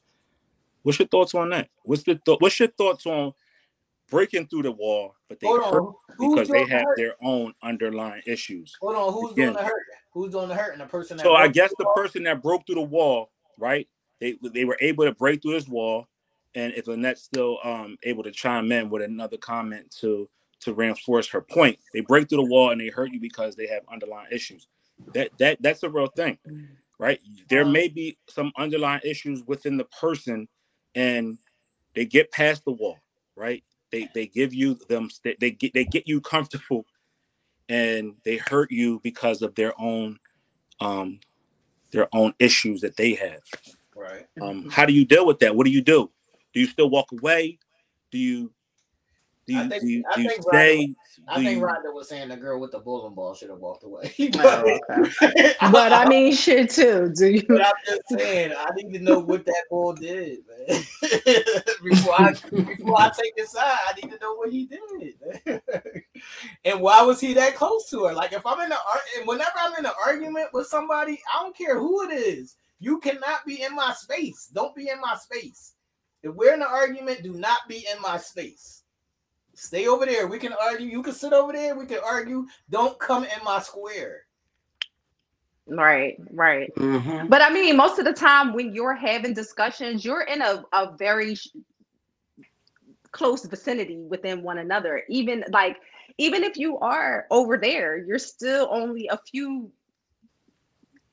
What's 0.84 1.00
your 1.00 1.08
thoughts 1.08 1.34
on 1.36 1.50
that? 1.50 1.70
What's 1.84 2.04
the 2.04 2.16
th- 2.16 2.38
what's 2.40 2.60
your 2.60 2.70
thoughts 2.70 3.06
on 3.06 3.34
breaking 4.10 4.48
through 4.48 4.64
the 4.64 4.72
wall, 4.72 5.16
but 5.30 5.40
they 5.40 5.48
Hold 5.48 5.64
hurt 5.64 5.84
on. 5.84 5.94
because 6.20 6.48
they 6.48 6.66
have 6.66 6.84
hurt? 6.84 6.98
their 6.98 7.14
own 7.22 7.54
underlying 7.62 8.22
issues? 8.26 8.76
Hold 8.82 8.96
on, 8.96 9.14
who's 9.14 9.32
again, 9.34 9.54
doing 9.54 9.58
the 9.58 9.64
hurt? 9.64 9.84
Who's 10.14 10.32
doing 10.32 10.48
the 10.48 10.56
hurt? 10.56 10.72
And 10.74 10.82
the 10.82 10.86
person. 10.86 11.20
so 11.20 11.36
I 11.36 11.48
guess 11.48 11.72
the, 11.78 11.84
the 11.84 11.92
person 11.96 12.24
that 12.24 12.42
broke 12.42 12.66
through 12.66 12.76
the 12.76 12.82
wall, 12.82 13.32
right? 13.58 13.88
They 14.20 14.38
they 14.42 14.66
were 14.66 14.78
able 14.82 15.06
to 15.06 15.14
break 15.14 15.42
through 15.42 15.54
this 15.54 15.68
wall 15.68 16.08
and 16.58 16.74
if 16.74 16.88
Lynette's 16.88 17.22
still 17.24 17.60
um, 17.64 17.98
able 18.04 18.24
to 18.24 18.32
chime 18.32 18.72
in 18.72 18.90
with 18.90 19.04
another 19.04 19.38
comment 19.38 19.96
to 20.02 20.28
to 20.60 20.74
reinforce 20.74 21.28
her 21.28 21.40
point, 21.40 21.78
they 21.94 22.02
break 22.02 22.28
through 22.28 22.40
the 22.40 22.50
wall 22.50 22.72
and 22.72 22.82
they 22.82 22.88
hurt 22.88 23.12
you 23.12 23.20
because 23.20 23.56
they 23.56 23.68
have 23.68 23.84
underlying 23.92 24.30
issues. 24.32 24.68
That 25.14 25.30
that 25.38 25.62
that's 25.62 25.84
a 25.84 25.90
real 25.90 26.08
thing, 26.08 26.40
right? 26.98 27.20
There 27.48 27.64
may 27.64 27.88
be 27.90 28.18
some 28.28 28.52
underlying 28.58 29.02
issues 29.04 29.44
within 29.46 29.78
the 29.78 29.86
person, 29.86 30.48
and 30.96 31.38
they 31.94 32.06
get 32.06 32.32
past 32.32 32.66
the 32.66 32.72
wall, 32.72 32.98
right? 33.36 33.64
They 33.92 34.10
they 34.14 34.28
give 34.28 34.54
you 34.54 34.76
them 34.90 35.10
they 35.24 35.52
get 35.52 35.74
they 35.74 35.86
get 35.86 36.08
you 36.08 36.22
comfortable, 36.22 36.86
and 37.70 38.16
they 38.24 38.38
hurt 38.38 38.72
you 38.72 39.00
because 39.04 39.42
of 39.42 39.56
their 39.56 39.74
own 39.80 40.20
um 40.80 41.20
their 41.92 42.08
own 42.14 42.34
issues 42.40 42.82
that 42.82 42.98
they 42.98 43.14
have. 43.14 43.42
Right. 43.96 44.26
Um, 44.42 44.70
how 44.70 44.86
do 44.86 44.94
you 44.94 45.06
deal 45.06 45.26
with 45.26 45.40
that? 45.40 45.56
What 45.56 45.66
do 45.66 45.72
you 45.72 45.82
do? 45.82 46.12
Do 46.54 46.60
you 46.60 46.68
still 46.68 46.90
walk 46.90 47.12
away? 47.12 47.60
Do 48.12 48.18
you 48.18 48.52
do 49.48 49.54
you, 49.54 49.70
think, 49.70 49.82
do 49.82 49.88
you, 49.90 50.04
do 50.14 50.22
you 50.24 50.30
stay? 50.42 50.96
I 51.30 51.42
think 51.42 51.64
Rhonda 51.64 51.94
was 51.94 52.10
saying 52.10 52.28
the 52.28 52.36
girl 52.36 52.60
with 52.60 52.72
the 52.72 52.80
bowling 52.80 53.16
ball 53.16 53.34
should 53.34 53.50
have 53.50 53.60
walked 53.60 53.84
away. 53.84 54.14
oh, 54.36 54.80
okay. 54.90 55.54
but 55.72 55.94
I 55.94 56.08
mean, 56.08 56.34
shit 56.34 56.70
too. 56.70 57.14
Do 57.16 57.28
you? 57.30 57.44
But 57.48 57.66
I'm 57.66 57.74
just 57.86 58.02
saying, 58.10 58.54
I 58.58 58.70
need 58.76 58.92
to 58.92 59.00
know 59.00 59.20
what 59.20 59.46
that 59.46 59.64
ball 59.70 59.94
did, 59.94 60.40
man. 60.48 60.84
before 61.84 62.14
I 62.14 62.34
before 62.52 63.00
I 63.00 63.10
take 63.18 63.34
his 63.38 63.52
side, 63.52 63.78
I 63.88 63.94
need 64.02 64.12
to 64.12 64.20
know 64.20 64.36
what 64.36 64.52
he 64.52 64.66
did. 64.66 65.62
and 66.66 66.82
why 66.82 67.02
was 67.04 67.22
he 67.22 67.34
that 67.34 67.56
close 67.56 67.90
to 67.92 68.04
her? 68.04 68.14
Like, 68.14 68.34
if 68.34 68.46
I'm 68.46 68.60
in 68.60 68.70
the 68.70 68.78
whenever 69.24 69.52
I'm 69.58 69.76
in 69.80 69.86
an 69.86 69.94
argument 70.06 70.50
with 70.54 70.68
somebody, 70.68 71.22
I 71.34 71.42
don't 71.42 71.58
care 71.58 71.80
who 71.80 72.10
it 72.10 72.14
is. 72.14 72.58
You 72.80 73.00
cannot 73.00 73.46
be 73.46 73.64
in 73.64 73.74
my 73.74 73.94
space. 73.94 74.50
Don't 74.54 74.76
be 74.76 74.90
in 74.90 75.00
my 75.00 75.16
space. 75.16 75.74
If 76.22 76.36
we're 76.36 76.54
in 76.54 76.62
an 76.62 76.68
argument, 76.70 77.24
do 77.24 77.34
not 77.34 77.60
be 77.70 77.88
in 77.92 78.02
my 78.02 78.18
space. 78.18 78.84
Stay 79.58 79.88
over 79.88 80.06
there. 80.06 80.28
We 80.28 80.38
can 80.38 80.54
argue. 80.54 80.86
You 80.86 81.02
can 81.02 81.14
sit 81.14 81.34
over 81.34 81.52
there. 81.52 81.76
We 81.76 81.88
can 81.88 81.98
argue. 82.06 82.46
Don't 82.70 82.98
come 83.00 83.24
in 83.24 83.44
my 83.44 83.60
square. 83.60 84.26
Right, 85.66 86.16
right. 86.32 86.74
Mhm. 86.76 87.28
But 87.28 87.42
I 87.42 87.50
mean, 87.50 87.76
most 87.76 87.98
of 87.98 88.06
the 88.06 88.14
time 88.14 88.54
when 88.54 88.72
you're 88.76 88.94
having 88.94 89.34
discussions, 89.34 90.06
you're 90.06 90.22
in 90.22 90.44
a, 90.44 90.64
a 90.74 90.96
very 90.96 91.34
sh- 91.34 91.48
close 93.12 93.46
vicinity 93.46 93.98
within 93.98 94.44
one 94.44 94.60
another. 94.60 95.02
Even 95.10 95.44
like, 95.50 95.78
even 96.20 96.44
if 96.44 96.56
you 96.56 96.78
are 96.78 97.26
over 97.32 97.58
there, 97.58 97.98
you're 97.98 98.20
still 98.20 98.68
only 98.72 99.08
a 99.08 99.18
few 99.18 99.72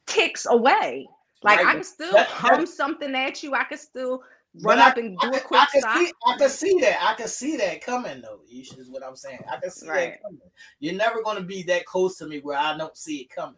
ticks 0.05 0.47
away. 0.51 1.09
Like 1.43 1.61
Right, 1.61 1.67
I 1.69 1.73
can 1.77 1.83
still 1.85 2.13
that- 2.13 2.29
hum 2.29 2.67
something 2.67 3.15
at 3.15 3.43
you. 3.43 3.55
I 3.55 3.65
can 3.65 3.79
still 3.79 4.23
But 4.63 4.69
run 4.69 4.79
I- 4.79 4.93
and 5.01 5.19
do 5.19 5.27
I, 5.27 5.29
a 5.29 5.33
can- 5.33 5.41
quick 5.49 5.61
I 5.61 5.67
can 5.73 5.81
stop. 5.81 5.97
see, 5.99 6.13
I 6.27 6.37
can 6.39 6.49
see 6.49 6.79
that. 6.81 6.99
I 7.11 7.15
can 7.15 7.29
see 7.29 7.57
that 7.57 7.81
coming 7.85 8.21
though. 8.23 8.41
Ish, 8.51 8.73
is 8.75 8.89
what 8.91 9.03
I'm 9.05 9.17
saying. 9.17 9.41
I 9.51 9.57
can 9.57 9.71
see 9.71 9.89
Right. 9.89 10.13
that 10.13 10.23
coming. 10.23 10.41
You're 10.81 10.95
never 10.95 11.23
going 11.23 11.37
to 11.39 11.43
be 11.43 11.63
that 11.65 11.85
close 11.87 12.17
to 12.19 12.27
me 12.27 12.39
where 12.41 12.57
I 12.59 12.77
don't 12.77 12.97
see 12.97 13.23
it 13.23 13.31
coming. 13.31 13.57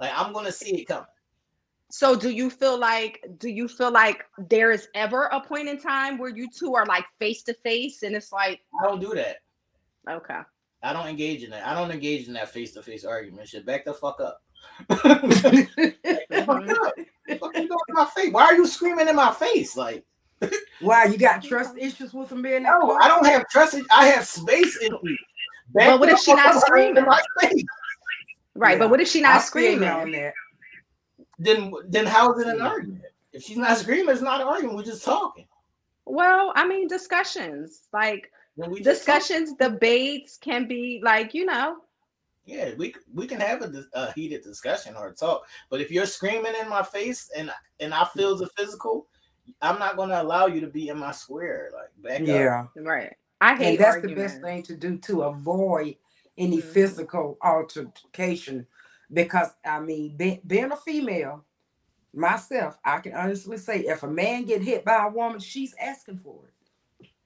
Like 0.00 0.10
I'm 0.14 0.32
going 0.32 0.46
to 0.46 0.52
see 0.52 0.80
it 0.80 0.84
coming. 0.86 1.06
So 1.92 2.16
do 2.16 2.30
you 2.30 2.50
feel 2.50 2.76
like 2.78 3.24
do 3.38 3.48
you 3.48 3.68
feel 3.68 3.92
like 3.92 4.24
there 4.48 4.72
is 4.72 4.88
ever 4.96 5.26
a 5.26 5.40
point 5.40 5.68
in 5.68 5.78
time 5.80 6.18
where 6.18 6.34
you 6.36 6.48
two 6.50 6.74
are 6.74 6.84
like 6.86 7.04
face 7.20 7.44
to 7.44 7.54
face 7.62 8.02
and 8.02 8.16
it's 8.16 8.32
like 8.32 8.60
I 8.82 8.88
don't 8.88 9.00
do 9.00 9.14
that. 9.14 9.36
okay. 10.10 10.40
I 10.82 10.92
don't 10.92 11.06
engage 11.06 11.42
in 11.44 11.50
that. 11.50 11.66
I 11.66 11.72
don't 11.74 11.90
engage 11.92 12.26
in 12.26 12.34
that 12.34 12.50
face 12.50 12.72
to 12.72 12.82
face 12.82 13.04
argument. 13.04 13.48
Shit, 13.48 13.64
back 13.64 13.84
the 13.84 13.94
fuck 13.94 14.20
up. 14.20 14.42
Fuck 14.88 16.68
up. 16.70 16.94
Fuck 17.40 17.56
you 17.56 17.62
in 17.88 17.94
my 17.94 18.04
face? 18.14 18.32
Why 18.32 18.44
are 18.44 18.54
you 18.54 18.66
screaming 18.66 19.08
in 19.08 19.16
my 19.16 19.32
face? 19.32 19.76
Like, 19.76 20.04
Why 20.80 21.04
you 21.06 21.16
got 21.18 21.42
trust 21.42 21.76
issues 21.78 22.12
with 22.12 22.28
them 22.28 22.42
being 22.42 22.62
that 22.64 22.78
no. 22.82 22.92
I 22.96 23.08
don't 23.08 23.24
have 23.26 23.48
trust. 23.48 23.76
I 23.90 24.06
have 24.08 24.26
space 24.26 24.76
in 24.82 24.92
me. 25.02 25.16
Back 25.74 25.88
But 25.88 26.00
what 26.00 26.08
if 26.10 26.18
she 26.20 26.34
not 26.34 26.54
up, 26.54 26.60
scream 26.62 26.96
in 26.96 27.04
screaming? 27.38 27.66
Right, 28.54 28.72
Yeah. 28.72 28.78
but 28.78 28.90
what 28.90 29.00
if 29.00 29.08
she 29.08 29.20
not 29.20 29.42
feel 29.42 29.62
you 29.62 29.70
screaming? 29.78 29.88
on 29.88 30.12
that. 30.12 30.34
Then, 31.38 31.72
then 31.88 32.06
how 32.06 32.32
is 32.32 32.42
it 32.46 32.48
an 32.54 32.60
argument? 32.62 33.02
If 33.32 33.42
she's 33.42 33.56
not 33.58 33.76
screaming, 33.78 34.10
it's 34.12 34.22
not 34.22 34.40
an 34.40 34.46
argument. 34.46 34.76
We're 34.76 34.84
just 34.84 35.04
talking. 35.04 35.46
Well, 36.04 36.52
I 36.54 36.66
mean 36.66 36.86
discussions. 36.88 37.88
Like 37.92 38.30
Then 38.56 38.70
we 38.70 38.80
just 38.80 39.04
talk. 39.04 39.16
discussions, 39.16 39.54
debates 39.58 40.36
can 40.38 40.68
be 40.68 41.00
like, 41.02 41.34
you 41.34 41.44
know, 41.46 41.78
Yeah, 42.44 42.72
we 42.78 42.94
we 43.12 43.26
can 43.26 43.40
have 43.40 43.62
a, 43.62 43.84
a 43.94 44.12
heated 44.12 44.42
discussion 44.42 44.94
or 44.96 45.08
a 45.08 45.14
talk, 45.14 45.46
but 45.68 45.80
if 45.80 45.90
you're 45.90 46.06
screaming 46.06 46.52
in 46.62 46.68
my 46.68 46.82
face 46.82 47.28
and 47.36 47.50
and 47.80 47.92
I 47.92 48.04
feel 48.04 48.36
the 48.36 48.48
physical, 48.56 49.08
I'm 49.62 49.78
not 49.78 49.96
going 49.96 50.10
to 50.10 50.22
allow 50.22 50.46
you 50.46 50.60
to 50.60 50.66
be 50.68 50.88
in 50.88 50.98
my 50.98 51.12
square. 51.12 51.70
Like 51.74 51.90
back 52.02 52.28
up. 52.28 52.36
Yeah. 52.36 52.66
right. 52.76 53.14
I 53.40 53.56
hate 53.56 53.64
And 53.66 53.78
that's 53.78 53.96
arguments. 53.96 54.16
the 54.16 54.22
best 54.22 54.42
thing 54.42 54.62
to 54.64 54.76
do 54.76 54.98
to 54.98 55.22
avoid 55.22 55.96
any 56.38 56.58
Mhm. 56.58 56.62
physical 56.62 57.38
altercation. 57.42 58.66
Because 59.12 59.48
I 59.64 59.80
mean, 59.80 60.16
be, 60.16 60.40
being 60.46 60.72
a 60.72 60.76
female, 60.76 61.44
myself, 62.14 62.78
I 62.84 62.98
can 63.00 63.14
honestly 63.14 63.58
say 63.58 63.80
if 63.80 64.02
a 64.02 64.08
man 64.08 64.44
get 64.44 64.62
hit 64.62 64.84
by 64.84 65.06
a 65.06 65.10
woman, 65.10 65.40
she's 65.40 65.74
asking 65.80 66.18
for 66.18 66.46
it. 66.48 66.54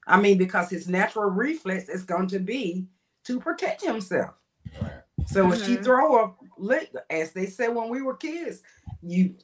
I 0.06 0.20
mean, 0.20 0.38
because 0.38 0.70
his 0.70 0.88
natural 0.88 1.30
reflex 1.30 1.88
is 1.88 2.04
going 2.04 2.28
to 2.28 2.40
be 2.40 2.86
to 3.24 3.40
protect 3.40 3.82
himself. 3.84 4.34
Right. 4.80 5.02
So 5.26 5.52
if 5.52 5.62
she 5.62 5.76
Mhm. 5.76 5.84
throw 5.84 6.24
a 6.24 6.34
lick, 6.58 6.92
as 7.10 7.32
they 7.32 7.46
said 7.46 7.74
when 7.74 7.88
we 7.88 8.02
were 8.02 8.16
kids, 8.16 8.62
you 9.02 9.36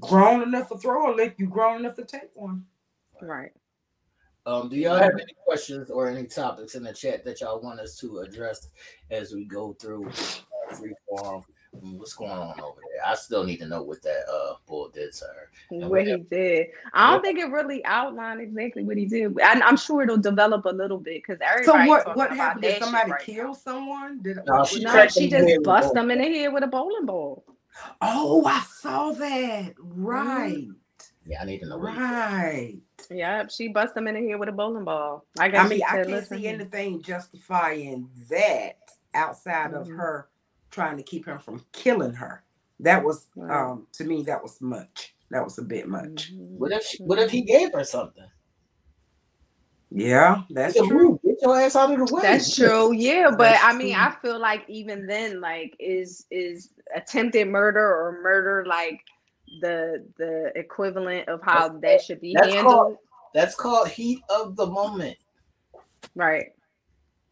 grown 0.00 0.42
enough 0.42 0.68
to 0.68 0.78
throw 0.78 1.12
a 1.12 1.14
lick, 1.14 1.34
you 1.38 1.46
grown 1.48 1.80
enough 1.80 1.96
to 1.96 2.04
take 2.04 2.30
one. 2.34 2.64
Right. 3.20 3.52
Um, 4.44 4.68
do 4.68 4.76
y'all 4.76 4.96
have 4.96 5.12
any 5.12 5.34
questions 5.44 5.88
or 5.90 6.08
any 6.08 6.26
topics 6.26 6.74
in 6.74 6.82
the 6.82 6.92
chat 6.92 7.24
that 7.24 7.40
y'all 7.40 7.60
want 7.60 7.78
us 7.78 7.96
to 7.98 8.18
address 8.18 8.68
as 9.10 9.32
we 9.32 9.44
go 9.44 9.72
through 9.74 10.08
uh, 10.08 10.74
free 10.74 10.94
form? 11.08 11.44
Mm, 11.76 11.96
What's 11.96 12.14
going 12.14 12.32
on 12.32 12.60
over 12.60 12.80
there? 12.80 13.06
I 13.06 13.14
still 13.14 13.44
need 13.44 13.58
to 13.58 13.66
know 13.66 13.82
what 13.82 14.02
that 14.02 14.24
uh 14.30 14.54
bull 14.66 14.88
did 14.88 15.12
to 15.14 15.24
her. 15.24 15.50
And 15.70 15.88
What 15.88 16.06
he 16.06 16.16
did. 16.18 16.66
I 16.92 17.10
don't 17.12 17.22
think 17.22 17.38
it 17.38 17.50
really 17.50 17.84
outlined 17.84 18.40
exactly 18.40 18.82
what 18.82 18.96
he 18.96 19.06
did. 19.06 19.40
I, 19.40 19.52
I'm 19.60 19.76
sure 19.76 20.02
it'll 20.02 20.18
develop 20.18 20.66
a 20.66 20.70
little 20.70 20.98
bit 20.98 21.22
because 21.26 21.38
So 21.64 21.72
what 21.86 22.04
talking 22.04 22.18
what 22.18 22.26
about 22.32 22.36
happened? 22.36 22.64
that 22.64 22.68
Did 22.68 22.74
shit 22.74 22.82
somebody 22.82 23.10
right 23.12 23.20
kill 23.22 23.44
now. 23.46 23.52
someone? 23.54 24.20
Did 24.22 24.38
No, 24.44 24.64
she 24.64 24.82
No, 24.82 25.06
she 25.06 25.28
him 25.30 25.34
in 25.36 25.44
the 25.44 25.50
head 25.50 25.56
just 25.58 25.64
bust 25.64 25.94
them 25.94 26.10
in 26.10 26.18
the 26.18 26.24
head 26.24 26.52
with 26.52 26.64
a 26.64 26.66
bowling 26.66 27.06
ball. 27.06 27.44
Oh, 28.00 28.44
I 28.46 28.60
saw 28.60 29.12
that. 29.12 29.74
Mm-hmm. 29.76 30.04
Right. 30.04 30.68
Yeah, 31.26 31.42
I 31.42 31.44
need 31.44 31.60
to 31.60 31.68
know 31.68 31.78
what. 31.78 31.96
Right. 31.96 32.78
Yep, 33.10 33.50
she 33.50 33.68
bust 33.68 33.96
him 33.96 34.08
in 34.08 34.16
here 34.16 34.38
with 34.38 34.48
a 34.48 34.52
bowling 34.52 34.84
ball. 34.84 35.24
I 35.38 35.46
I 35.48 35.68
mean, 35.68 35.78
she 35.78 35.84
I 35.84 35.88
can't 35.96 36.08
"Listen, 36.10 36.38
see 36.38 36.46
anything 36.46 37.02
justifying 37.02 38.08
that 38.30 38.78
outside 39.14 39.74
of 39.74 39.86
Mhm. 39.88 39.96
her 39.96 40.28
trying 40.70 40.96
to 40.96 41.02
keep 41.02 41.26
him 41.26 41.38
from 41.38 41.64
killing 41.72 42.14
her. 42.14 42.42
That 42.80 43.04
was 43.04 43.28
Right. 43.36 43.54
um 43.70 43.86
to 43.92 44.04
me 44.04 44.22
that 44.24 44.42
was 44.42 44.60
much. 44.60 45.14
That 45.30 45.44
was 45.44 45.58
a 45.58 45.62
bit 45.62 45.88
much. 45.88 46.32
mhm, 46.32 46.58
What 46.58 46.72
if 46.72 46.84
she, 46.84 47.02
what 47.02 47.18
if 47.18 47.30
he 47.30 47.42
gave 47.42 47.72
her 47.72 47.84
something? 47.84 48.28
Yeah, 49.90 50.42
that's 50.50 50.74
true. 50.74 51.12
Get 51.21 51.21
your 51.42 51.60
ass 51.60 51.76
out 51.76 51.92
of 51.98 52.06
the 52.08 52.14
way. 52.14 52.22
That's 52.22 52.54
true. 52.54 52.92
Yeah, 52.92 53.30
but 53.30 53.38
That's 53.38 53.64
I 53.64 53.72
mean, 53.76 53.94
true. 53.94 54.02
I 54.02 54.14
feel 54.22 54.38
like 54.40 54.64
even 54.68 55.06
then, 55.06 55.40
like, 55.40 55.74
is 55.78 56.24
is 56.30 56.70
attempted 56.94 57.48
murder 57.48 57.80
or 57.84 58.20
murder 58.22 58.64
like 58.66 59.00
the 59.60 60.06
the 60.18 60.52
equivalent 60.56 61.28
of 61.28 61.40
how 61.42 61.68
That's 61.68 61.80
that 61.80 62.02
should 62.02 62.20
be 62.20 62.34
that's 62.34 62.48
handled? 62.54 62.74
called- 62.74 62.96
That's 63.34 63.54
called 63.54 63.88
heat 63.88 64.22
of 64.30 64.56
the 64.56 64.66
moment. 64.66 65.16
Right. 66.14 66.52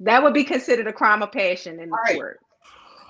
That 0.00 0.22
would 0.22 0.32
be 0.34 0.44
considered 0.44 0.86
a 0.86 0.92
crime 0.92 1.22
of 1.22 1.30
passion 1.32 1.78
in 1.80 1.90
the 1.90 1.96
Right. 1.96 2.16
court. 2.16 2.40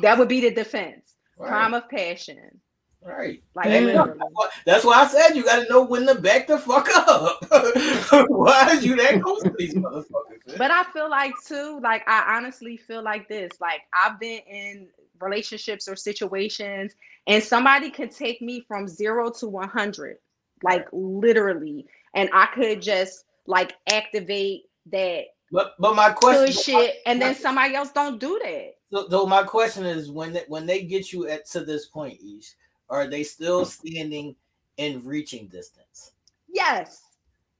That 0.00 0.18
would 0.18 0.28
be 0.28 0.40
the 0.40 0.50
defense. 0.50 1.14
Right. 1.38 1.48
Crime 1.48 1.74
of 1.74 1.88
passion. 1.88 2.60
Right. 3.04 3.42
Like. 3.54 3.68
That's 3.68 4.18
why- 4.18 4.48
That's 4.66 4.84
why 4.84 5.02
I 5.02 5.06
said 5.06 5.34
you 5.36 5.44
got 5.44 5.62
to 5.62 5.68
know 5.68 5.82
when 5.82 6.06
to 6.06 6.14
back 6.14 6.46
the 6.46 6.58
fuck 6.58 6.88
up. 6.94 7.44
why 8.30 8.72
is 8.72 8.84
you 8.84 8.96
that 8.96 9.22
close 9.22 9.42
to 9.42 9.54
these 9.58 9.74
motherfuckers? 9.74 10.46
man? 10.46 10.56
But 10.58 10.70
I 10.70 10.84
feel 10.92 11.08
like 11.10 11.34
too, 11.46 11.80
like 11.82 12.06
I 12.08 12.36
honestly 12.36 12.76
feel 12.76 13.02
like 13.02 13.28
this. 13.28 13.50
Like 13.60 13.82
I've 13.94 14.18
been 14.20 14.40
in 14.48 14.88
relationships 15.20 15.88
or 15.88 15.96
situations, 15.96 16.94
and 17.26 17.42
somebody 17.42 17.90
could 17.90 18.10
take 18.10 18.40
me 18.42 18.64
from 18.66 18.88
zero 18.88 19.30
to 19.30 19.46
one 19.48 19.68
hundred, 19.68 20.16
like 20.62 20.86
literally, 20.92 21.86
and 22.14 22.28
I 22.32 22.46
could 22.54 22.80
just 22.82 23.24
like 23.46 23.74
activate 23.92 24.62
that 24.92 25.24
But 25.52 25.74
but 25.78 25.94
my 25.94 26.10
question, 26.10 26.46
good 26.46 26.54
shit, 26.54 26.96
and 27.06 27.20
then 27.20 27.34
somebody 27.34 27.74
else 27.74 27.90
don't 27.92 28.18
do 28.20 28.40
that. 28.42 28.74
So, 28.92 29.08
so 29.08 29.26
my 29.26 29.42
question 29.42 29.84
is, 29.84 30.10
when 30.10 30.32
they, 30.32 30.44
when 30.48 30.66
they 30.66 30.82
get 30.82 31.12
you 31.12 31.28
at 31.28 31.48
to 31.50 31.60
this 31.64 31.86
point, 31.86 32.18
Ish, 32.20 32.54
are 32.90 33.06
they 33.06 33.22
still 33.22 33.64
standing 33.64 34.36
in 34.76 35.02
reaching 35.04 35.46
distance? 35.46 36.12
Yes. 36.48 37.02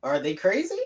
Are 0.02 0.18
they 0.18 0.34
crazy? 0.34 0.78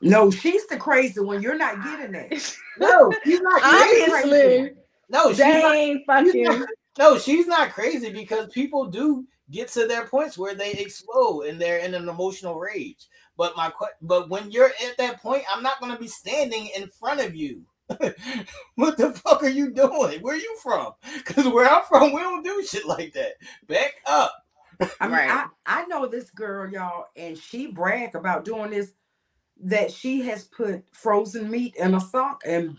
No, 0.00 0.30
she's 0.30 0.66
the 0.66 0.76
crazy 0.78 1.20
one. 1.20 1.42
You're 1.42 1.58
not 1.58 1.82
getting 1.84 2.12
that. 2.12 2.56
No, 2.78 3.12
she's 3.24 3.40
not 3.42 3.60
crazy. 3.60 4.10
Obviously, 4.10 4.72
No, 5.10 5.28
she's 5.28 5.36
they 5.38 5.62
not, 5.62 5.74
ain't 5.74 5.98
she's 5.98 6.06
fucking. 6.06 6.44
not- 6.44 6.68
no, 6.98 7.18
she's 7.18 7.46
not 7.46 7.70
crazy 7.72 8.10
because 8.10 8.48
people 8.52 8.86
do 8.86 9.26
get 9.50 9.68
to 9.68 9.86
their 9.86 10.06
points 10.06 10.38
where 10.38 10.54
they 10.54 10.72
explode 10.72 11.42
and 11.42 11.60
they're 11.60 11.78
in 11.78 11.92
an 11.94 12.08
emotional 12.08 12.58
rage. 12.58 13.08
But 13.36 13.54
my 13.56 13.70
but 14.02 14.30
when 14.30 14.50
you're 14.50 14.70
at 14.86 14.96
that 14.98 15.20
point, 15.22 15.42
I'm 15.54 15.62
not 15.62 15.78
going 15.80 15.92
to 15.92 15.98
be 15.98 16.08
standing 16.08 16.70
in 16.76 16.88
front 16.88 17.20
of 17.20 17.34
you. 17.34 17.62
what 18.76 18.96
the 18.96 19.12
fuck 19.12 19.42
are 19.42 19.48
you 19.48 19.70
doing? 19.72 20.20
Where 20.22 20.36
you 20.36 20.56
from? 20.62 20.92
Because 21.26 21.46
where 21.48 21.68
I'm 21.68 21.82
from, 21.88 22.12
we 22.12 22.20
don't 22.20 22.44
do 22.44 22.64
shit 22.66 22.86
like 22.86 23.12
that. 23.14 23.32
Back 23.68 23.94
up. 24.06 24.32
I 25.00 25.06
mean, 25.08 25.12
Right. 25.12 25.30
I, 25.30 25.46
I 25.66 25.86
know 25.86 26.06
this 26.06 26.30
girl, 26.30 26.70
y'all, 26.70 27.06
and 27.16 27.36
she 27.38 27.66
brag 27.68 28.14
about 28.14 28.44
doing 28.44 28.70
this 28.70 28.92
that 29.62 29.92
she 29.92 30.22
has 30.22 30.44
put 30.44 30.84
frozen 30.92 31.50
meat 31.50 31.76
in 31.76 31.94
a 31.94 32.00
sock 32.00 32.42
and 32.46 32.76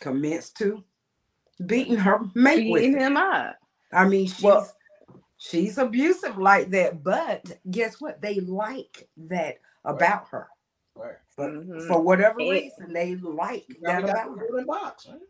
commenced 0.00 0.56
to 0.58 0.82
beating 1.66 1.96
her 1.96 2.20
mate 2.34 2.70
with 2.70 2.82
Beating 2.82 2.96
it. 2.96 3.02
him 3.02 3.16
up. 3.16 3.56
I 3.92 4.06
mean, 4.08 4.26
she's 4.26 4.42
Well- 4.42 4.72
she's 5.36 5.78
abusive 5.78 6.38
like 6.38 6.70
that, 6.70 7.02
but 7.04 7.44
guess 7.70 8.00
what? 8.00 8.20
They 8.22 8.40
like 8.40 9.08
that 9.28 9.56
about 9.84 10.28
her. 10.28 10.48
Right. 10.94 11.16
But 11.38 11.52
Mhm. 11.52 11.86
for 11.86 12.00
whatever 12.02 12.40
It- 12.40 12.50
reason, 12.50 12.92
they 12.92 13.14
like 13.14 13.64
that 13.82 14.02
about 14.02 14.36
her. 14.38 14.64
box, 14.66 15.06
right? 15.08 15.20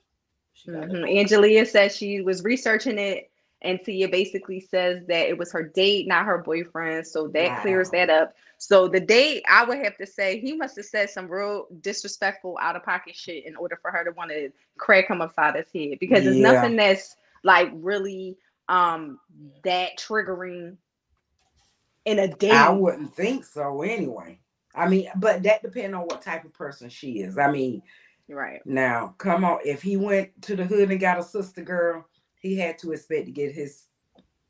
She 0.54 0.72
got 0.72 0.88
Mhm. 0.88 1.04
Angelia 1.04 1.66
said 1.66 1.92
she 1.92 2.22
was 2.22 2.42
researching 2.42 2.98
it, 2.98 3.30
and 3.60 3.78
Tia 3.84 4.08
basically 4.08 4.58
says 4.58 5.04
that 5.06 5.28
it 5.28 5.36
was 5.36 5.52
her 5.52 5.62
date, 5.62 6.08
not 6.08 6.24
her 6.24 6.38
boyfriend. 6.38 7.06
So 7.06 7.28
that 7.28 7.60
clears 7.60 7.90
that 7.90 8.08
up. 8.08 8.34
So 8.56 8.88
the 8.88 8.98
date, 9.00 9.44
I 9.48 9.64
would 9.64 9.78
have 9.78 9.96
to 9.98 10.06
say, 10.06 10.40
he 10.40 10.56
must 10.56 10.76
have 10.76 10.86
said 10.86 11.10
some 11.10 11.28
real 11.28 11.68
disrespectful, 11.82 12.56
out 12.60 12.74
of 12.74 12.82
pocket 12.84 13.14
shit 13.14 13.44
in 13.44 13.54
order 13.54 13.76
for 13.76 13.90
her 13.90 14.02
to 14.02 14.10
want 14.12 14.30
to 14.30 14.50
crack 14.78 15.08
him 15.08 15.20
upside 15.20 15.56
his 15.56 15.70
head 15.70 15.98
because 16.00 16.24
there's 16.24 16.38
Yeah. 16.38 16.52
nothing 16.52 16.74
that's 16.76 17.16
like 17.44 17.70
really 17.74 18.36
um 18.70 19.20
that 19.62 19.96
triggering 19.98 20.76
in 22.06 22.18
a 22.18 22.28
date. 22.28 22.52
I 22.52 22.70
wouldn't 22.70 23.14
think 23.14 23.44
so 23.44 23.82
anyway. 23.82 24.40
I 24.78 24.88
mean, 24.88 25.08
but 25.16 25.42
that 25.42 25.62
depends 25.62 25.94
on 25.94 26.02
what 26.02 26.22
type 26.22 26.44
of 26.44 26.52
person 26.52 26.88
she 26.88 27.20
is. 27.20 27.36
I 27.38 27.50
mean, 27.50 27.82
Right. 28.28 28.60
now 28.66 29.14
come 29.18 29.44
on, 29.44 29.58
if 29.64 29.80
he 29.82 29.96
went 29.96 30.30
to 30.42 30.54
the 30.56 30.64
hood 30.64 30.90
and 30.90 31.00
got 31.00 31.18
a 31.18 31.22
sister 31.22 31.62
girl, 31.62 32.06
he 32.40 32.56
had 32.56 32.78
to 32.78 32.92
expect 32.92 33.26
to 33.26 33.32
get 33.32 33.52
his 33.52 33.84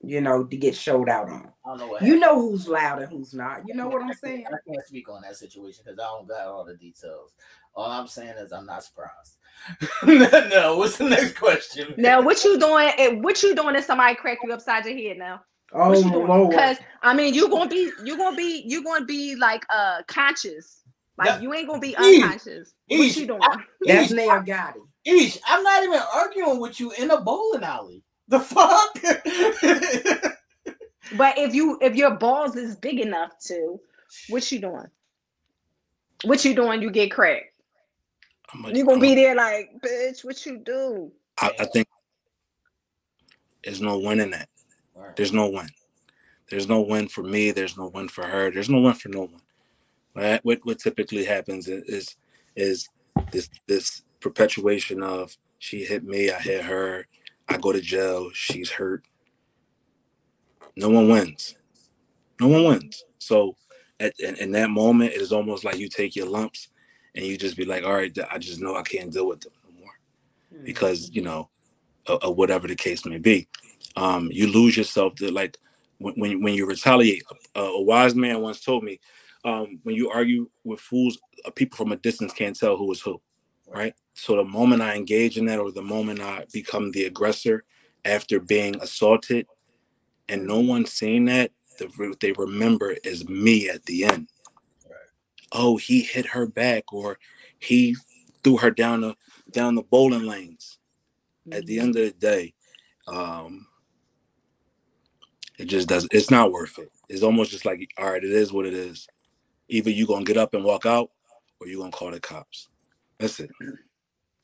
you 0.01 0.21
know, 0.21 0.45
to 0.45 0.57
get 0.57 0.77
showed 0.77 1.09
out 1.09 1.29
on. 1.29 1.53
I 1.67 1.69
don't 1.71 1.79
know 1.79 1.87
what 1.89 2.03
You 2.03 2.07
happened. 2.15 2.21
know 2.21 2.41
who's 2.41 2.69
loud 2.69 3.03
and 3.03 3.11
who's 3.11 3.35
not. 3.35 3.67
You 3.67 3.75
know 3.75 3.89
what 3.89 4.01
I'm 4.01 4.13
saying? 4.13 4.45
I 4.47 4.57
can't 4.65 4.87
speak 4.87 5.09
on 5.09 5.23
that 5.23 5.35
situation 5.35 5.83
because 5.85 5.99
I 5.99 6.05
don't 6.05 6.29
got 6.29 6.47
all 6.47 6.65
the 6.65 6.77
details. 6.77 7.35
All 7.75 7.91
I'm 7.91 8.07
saying 8.07 8.35
is 8.39 8.53
I'm 8.53 8.65
not 8.65 8.85
surprised. 8.85 9.39
no, 10.53 10.77
what's 10.77 10.99
the 10.99 11.09
next 11.09 11.37
question? 11.37 11.95
Now, 11.97 12.23
what 12.23 12.45
you 12.45 12.61
doing? 12.61 12.91
eh, 12.97 13.09
What 13.17 13.43
you 13.43 13.57
doing 13.57 13.75
if 13.75 13.87
somebody 13.87 14.15
crack 14.15 14.39
you 14.45 14.53
upside 14.53 14.87
your 14.87 14.97
head 14.97 15.19
now? 15.19 15.41
Oh 15.73 15.89
What 15.89 15.99
you 15.99 16.11
doing? 16.11 16.27
Lord. 16.27 16.51
Because 16.51 16.79
I 17.03 17.15
mean, 17.15 17.35
you're 17.35 17.49
gonna 17.49 17.69
be, 17.69 17.93
you're 18.05 18.17
gonna 18.17 18.37
be, 18.37 18.63
you're 18.67 18.83
gonna 18.83 19.05
be 19.05 19.35
like 19.37 19.65
uh 19.71 20.03
conscious. 20.07 20.83
Like 21.19 21.29
Yeah. 21.29 21.41
you 21.41 21.55
ain't 21.55 21.69
gonna 21.69 21.81
be 21.81 21.95
Eesh. 21.95 22.23
unconscious. 22.23 22.75
What 22.89 23.17
you 23.17 23.27
doing? 23.27 23.41
That's 23.85 24.13
Eesh, 24.13 24.17
Nell 24.17 24.43
Gotti. 24.43 24.81
Eesh, 25.07 25.39
I'm 25.47 25.63
not 25.63 25.85
even 25.85 26.01
arguing 26.15 26.61
with 26.61 26.81
you 26.81 26.93
in 26.93 27.11
a 27.11 27.21
bowling 27.21 27.65
alley. 27.65 28.03
The 28.29 28.41
fuck? 28.41 28.99
But 31.17 31.39
if 31.39 31.55
you 31.55 31.79
if 31.81 31.97
your 31.97 32.11
balls 32.17 32.57
is 32.57 32.77
big 32.77 33.01
enough 33.01 33.39
to, 33.47 33.81
what 34.29 34.51
you 34.53 34.59
doing? 34.61 34.87
What 36.25 36.45
you 36.45 36.55
doing? 36.55 36.83
You 36.83 36.91
get 36.91 37.11
cracked. 37.11 37.53
I'm 38.53 38.75
You 38.75 38.85
gonna 38.85 39.01
be 39.01 39.15
there 39.15 39.35
like, 39.35 39.71
bitch, 39.81 40.25
what 40.25 40.45
you 40.45 40.59
do? 40.59 41.11
I, 41.39 41.53
I 41.61 41.65
think 41.67 41.89
there's 43.65 43.81
no 43.81 43.99
winning 43.99 44.27
in 44.27 44.31
that. 44.33 44.49
There's 45.17 45.33
no 45.33 45.49
win. 45.49 45.69
There's 46.51 46.69
no 46.69 46.81
win 46.81 47.09
for 47.09 47.23
me. 47.23 47.51
There's 47.51 47.77
no 47.77 47.89
win 47.89 48.09
for 48.09 48.25
her. 48.25 48.51
There's 48.51 48.71
no 48.71 48.81
win 48.81 48.95
for 48.95 49.09
no 49.09 49.21
one. 49.21 49.43
Right? 50.15 50.45
What 50.45 50.61
what 50.65 50.79
typically 50.79 51.25
happens 51.25 51.69
is 51.69 51.83
is, 51.85 52.17
is 52.57 52.89
this 53.31 53.49
this 53.67 54.03
perpetuation 54.21 55.03
of 55.03 55.37
she 55.59 55.85
hit 55.85 56.05
me, 56.05 56.31
I 56.31 56.39
hit 56.39 56.65
her, 56.65 57.07
I 57.49 57.57
go 57.59 57.73
to 57.73 57.81
jail, 57.81 58.31
she's 58.33 58.71
hurt. 58.71 59.05
No 60.77 60.89
one 60.91 61.09
wins. 61.09 61.57
No 62.41 62.49
one 62.49 62.65
wins. 62.65 63.05
So 63.19 63.57
at, 64.01 64.19
in, 64.21 64.37
in 64.37 64.53
that 64.53 64.71
moment, 64.71 65.13
it 65.13 65.21
is 65.21 65.33
almost 65.33 65.65
like 65.65 65.79
you 65.79 65.89
take 65.89 66.15
your 66.15 66.29
lumps 66.29 66.69
and 67.15 67.25
you 67.25 67.37
just 67.37 67.57
be 67.57 67.65
like, 67.65 67.85
all 67.85 67.95
right, 67.95 68.17
I 68.31 68.39
just 68.39 68.61
know 68.61 68.77
I 68.77 68.83
can't 68.83 69.13
deal 69.13 69.27
with 69.27 69.41
them 69.41 69.53
no 69.65 69.81
more 69.81 70.63
because 70.63 71.11
you 71.11 71.23
know, 71.23 71.49
uh, 72.07 72.19
uh, 72.25 72.31
whatever 72.31 72.69
the 72.69 72.77
case 72.77 73.05
may 73.05 73.19
be, 73.19 73.49
um, 73.99 74.29
you 74.33 74.47
lose 74.47 74.77
yourself. 74.77 75.15
To 75.17 75.31
like 75.31 75.59
when 75.99 76.15
when, 76.15 76.43
when 76.43 76.55
you 76.55 76.67
retaliate. 76.67 77.25
Uh, 77.57 77.61
a 77.61 77.83
wise 77.83 78.15
man 78.15 78.41
once 78.41 78.61
told 78.61 78.85
me, 78.85 79.01
um, 79.45 79.81
when 79.83 79.95
you 79.95 80.11
argue 80.11 80.49
with 80.65 80.81
fools, 80.81 81.19
uh, 81.45 81.51
people 81.51 81.77
from 81.77 81.93
a 81.93 81.97
distance 81.97 82.33
can't 82.33 82.59
tell 82.59 82.77
who 82.77 82.91
is 82.93 83.01
who, 83.01 83.21
right? 83.67 83.95
So 84.15 84.37
the 84.37 84.45
moment 84.45 84.83
I 84.83 84.95
engage 84.95 85.39
in 85.39 85.47
that, 85.47 85.59
or 85.59 85.73
the 85.73 85.83
moment 85.83 86.21
I 86.21 86.47
become 86.53 86.91
the 86.91 87.05
aggressor 87.05 87.65
after 88.05 88.41
being 88.41 88.77
assaulted, 88.81 89.47
and 90.29 90.47
no 90.47 90.61
one's 90.61 90.93
seeing 90.93 91.25
that, 91.27 91.51
the, 91.79 91.87
what 91.97 92.21
they 92.21 92.33
remember 92.33 92.97
is 93.05 93.29
me 93.29 93.69
at 93.69 93.85
the 93.85 94.05
end. 94.05 94.29
Oh, 95.53 95.77
he 95.77 96.03
hit 96.03 96.27
her 96.27 96.47
back, 96.47 96.93
or 96.93 97.19
he 97.59 97.97
threw 98.43 98.59
her 98.59 98.71
down 98.71 99.01
the 99.01 99.17
down 99.51 99.75
the 99.75 99.83
bowling 99.83 100.27
lanes 100.27 100.79
at 101.51 101.65
the 101.67 101.79
end 101.81 101.97
of 101.97 102.05
the 102.05 102.11
day, 102.11 102.55
um, 103.07 103.67
it 105.59 105.67
just 105.67 105.89
doesn't. 105.89 106.13
It's 106.15 106.31
not 106.31 106.53
worth 106.53 106.79
it. 106.79 106.91
It's 107.09 107.23
almost 107.23 107.51
just 107.51 107.65
like, 107.65 107.91
all 107.99 108.11
right, 108.11 108.23
it 108.23 108.31
is 108.31 108.53
what 108.53 108.67
it 108.67 108.75
is. 108.75 109.09
Either 109.69 109.91
you 109.91 110.07
gonna 110.07 110.25
get 110.25 110.37
up 110.37 110.55
and 110.55 110.65
walk 110.65 110.87
out, 110.87 111.11
or 111.61 111.67
you 111.67 111.79
gonna 111.79 111.91
call 111.91 112.11
the 112.11 112.21
cops. 112.21 112.69
That's 113.19 113.41
it. 113.41 113.51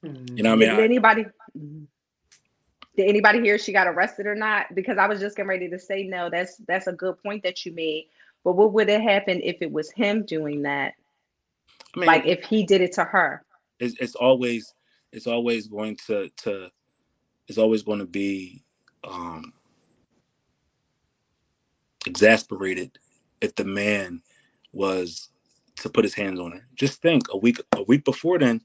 Mhm. 0.04 0.36
You 0.36 0.42
know 0.42 0.50
what 0.50 0.56
I 0.56 0.58
mean? 0.58 0.68
Did 0.70 0.80
I, 0.80 0.84
anybody? 0.84 1.26
Did 2.96 3.08
anybody 3.08 3.40
hear 3.40 3.58
she 3.58 3.72
got 3.72 3.86
arrested 3.86 4.26
or 4.26 4.34
not? 4.34 4.74
Because 4.74 4.98
I 4.98 5.06
was 5.06 5.20
just 5.20 5.36
getting 5.36 5.48
ready 5.48 5.68
to 5.70 5.78
say 5.78 6.04
no. 6.04 6.30
That's 6.30 6.56
that's 6.68 6.86
a 6.86 6.92
good 6.92 7.20
point 7.22 7.42
that 7.42 7.64
you 7.64 7.72
made. 7.72 8.08
But 8.44 8.52
what 8.52 8.72
would 8.72 8.88
have 8.88 9.02
happened 9.02 9.40
if 9.42 9.56
it 9.62 9.72
was 9.72 9.90
him 9.90 10.24
doing 10.24 10.62
that? 10.62 10.94
I 11.96 12.00
mean, 12.00 12.06
Like 12.06 12.26
if 12.26 12.44
he 12.44 12.64
did 12.64 12.80
it 12.80 12.92
to 12.94 13.04
her? 13.04 13.44
it's, 13.80 13.96
it's 14.00 14.14
always 14.14 14.74
it's 15.12 15.26
always 15.26 15.66
going 15.66 15.96
to 16.06 16.28
to 16.38 16.70
it's 17.48 17.58
always 17.58 17.82
going 17.82 17.98
to 17.98 18.06
be 18.06 18.62
um 19.04 19.52
exasperated 22.06 22.98
if 23.40 23.54
the 23.54 23.64
man 23.64 24.22
was 24.72 25.28
to 25.76 25.88
put 25.88 26.04
his 26.04 26.14
hands 26.14 26.40
on 26.40 26.52
her 26.52 26.66
just 26.74 27.02
think 27.02 27.22
a 27.30 27.36
week 27.36 27.60
a 27.76 27.82
week 27.84 28.04
before 28.04 28.38
then 28.38 28.60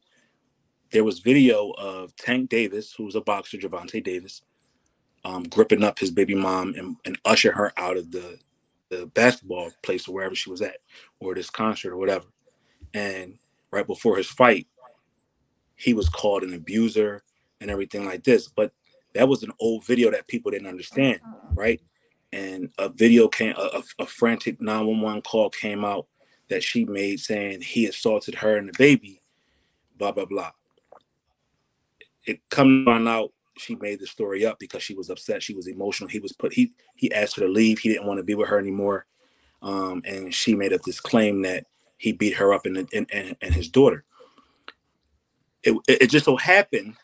there 0.91 1.03
was 1.03 1.19
video 1.19 1.71
of 1.71 2.15
tank 2.15 2.49
davis 2.49 2.93
who 2.93 3.03
was 3.05 3.15
a 3.15 3.21
boxer 3.21 3.57
Gervonta 3.57 4.03
davis 4.03 4.41
um 5.25 5.43
gripping 5.43 5.83
up 5.83 5.99
his 5.99 6.11
baby 6.11 6.35
mom 6.35 6.73
and, 6.75 6.95
and 7.05 7.17
usher 7.25 7.51
her 7.51 7.71
out 7.77 7.97
of 7.97 8.11
the 8.11 8.37
the 8.89 9.05
basketball 9.07 9.71
place 9.83 10.07
or 10.07 10.13
wherever 10.13 10.35
she 10.35 10.49
was 10.49 10.61
at 10.61 10.77
or 11.19 11.35
this 11.35 11.49
concert 11.49 11.91
or 11.91 11.97
whatever 11.97 12.25
and 12.93 13.35
right 13.71 13.85
before 13.87 14.17
his 14.17 14.27
fight 14.27 14.67
he 15.79 15.93
was 15.93 16.09
called 16.09 16.43
an 16.43 16.53
abuser 16.53 17.23
and 17.61 17.71
everything 17.71 18.05
like 18.05 18.23
this. 18.23 18.49
But 18.49 18.73
that 19.15 19.27
was 19.27 19.43
an 19.43 19.51
old 19.59 19.85
video 19.85 20.11
that 20.11 20.27
people 20.27 20.51
didn't 20.51 20.67
understand, 20.67 21.21
right? 21.55 21.81
And 22.31 22.69
a 22.77 22.89
video 22.89 23.27
came, 23.27 23.55
a, 23.57 23.79
a, 23.79 24.03
a 24.03 24.05
frantic 24.05 24.61
911 24.61 25.23
call 25.23 25.49
came 25.49 25.83
out 25.83 26.07
that 26.49 26.63
she 26.63 26.85
made 26.85 27.19
saying 27.19 27.61
he 27.61 27.87
assaulted 27.87 28.35
her 28.35 28.57
and 28.57 28.69
the 28.69 28.73
baby, 28.77 29.21
blah, 29.97 30.11
blah, 30.11 30.25
blah. 30.25 30.51
It 32.25 32.41
come 32.49 32.87
on 32.87 33.07
out, 33.07 33.31
she 33.57 33.75
made 33.75 33.99
the 33.99 34.07
story 34.07 34.45
up 34.45 34.59
because 34.59 34.83
she 34.83 34.93
was 34.93 35.09
upset. 35.09 35.41
She 35.41 35.55
was 35.55 35.67
emotional. 35.67 36.09
He 36.09 36.19
was 36.19 36.33
put, 36.33 36.53
he, 36.53 36.71
he 36.95 37.11
asked 37.11 37.35
her 37.37 37.45
to 37.45 37.51
leave. 37.51 37.79
He 37.79 37.89
didn't 37.89 38.07
want 38.07 38.19
to 38.19 38.23
be 38.23 38.35
with 38.35 38.49
her 38.49 38.59
anymore. 38.59 39.05
Um, 39.61 40.01
and 40.05 40.33
she 40.33 40.55
made 40.55 40.71
up 40.71 40.81
this 40.83 40.99
claim 40.99 41.41
that 41.41 41.65
he 41.97 42.11
beat 42.11 42.35
her 42.35 42.53
up 42.53 42.65
and, 42.65 42.77
and, 42.77 43.09
and, 43.11 43.35
and 43.41 43.53
his 43.53 43.67
daughter 43.67 44.05
it, 45.63 45.77
it 45.87 46.07
just 46.07 46.25
so 46.25 46.37
happened 46.37 46.95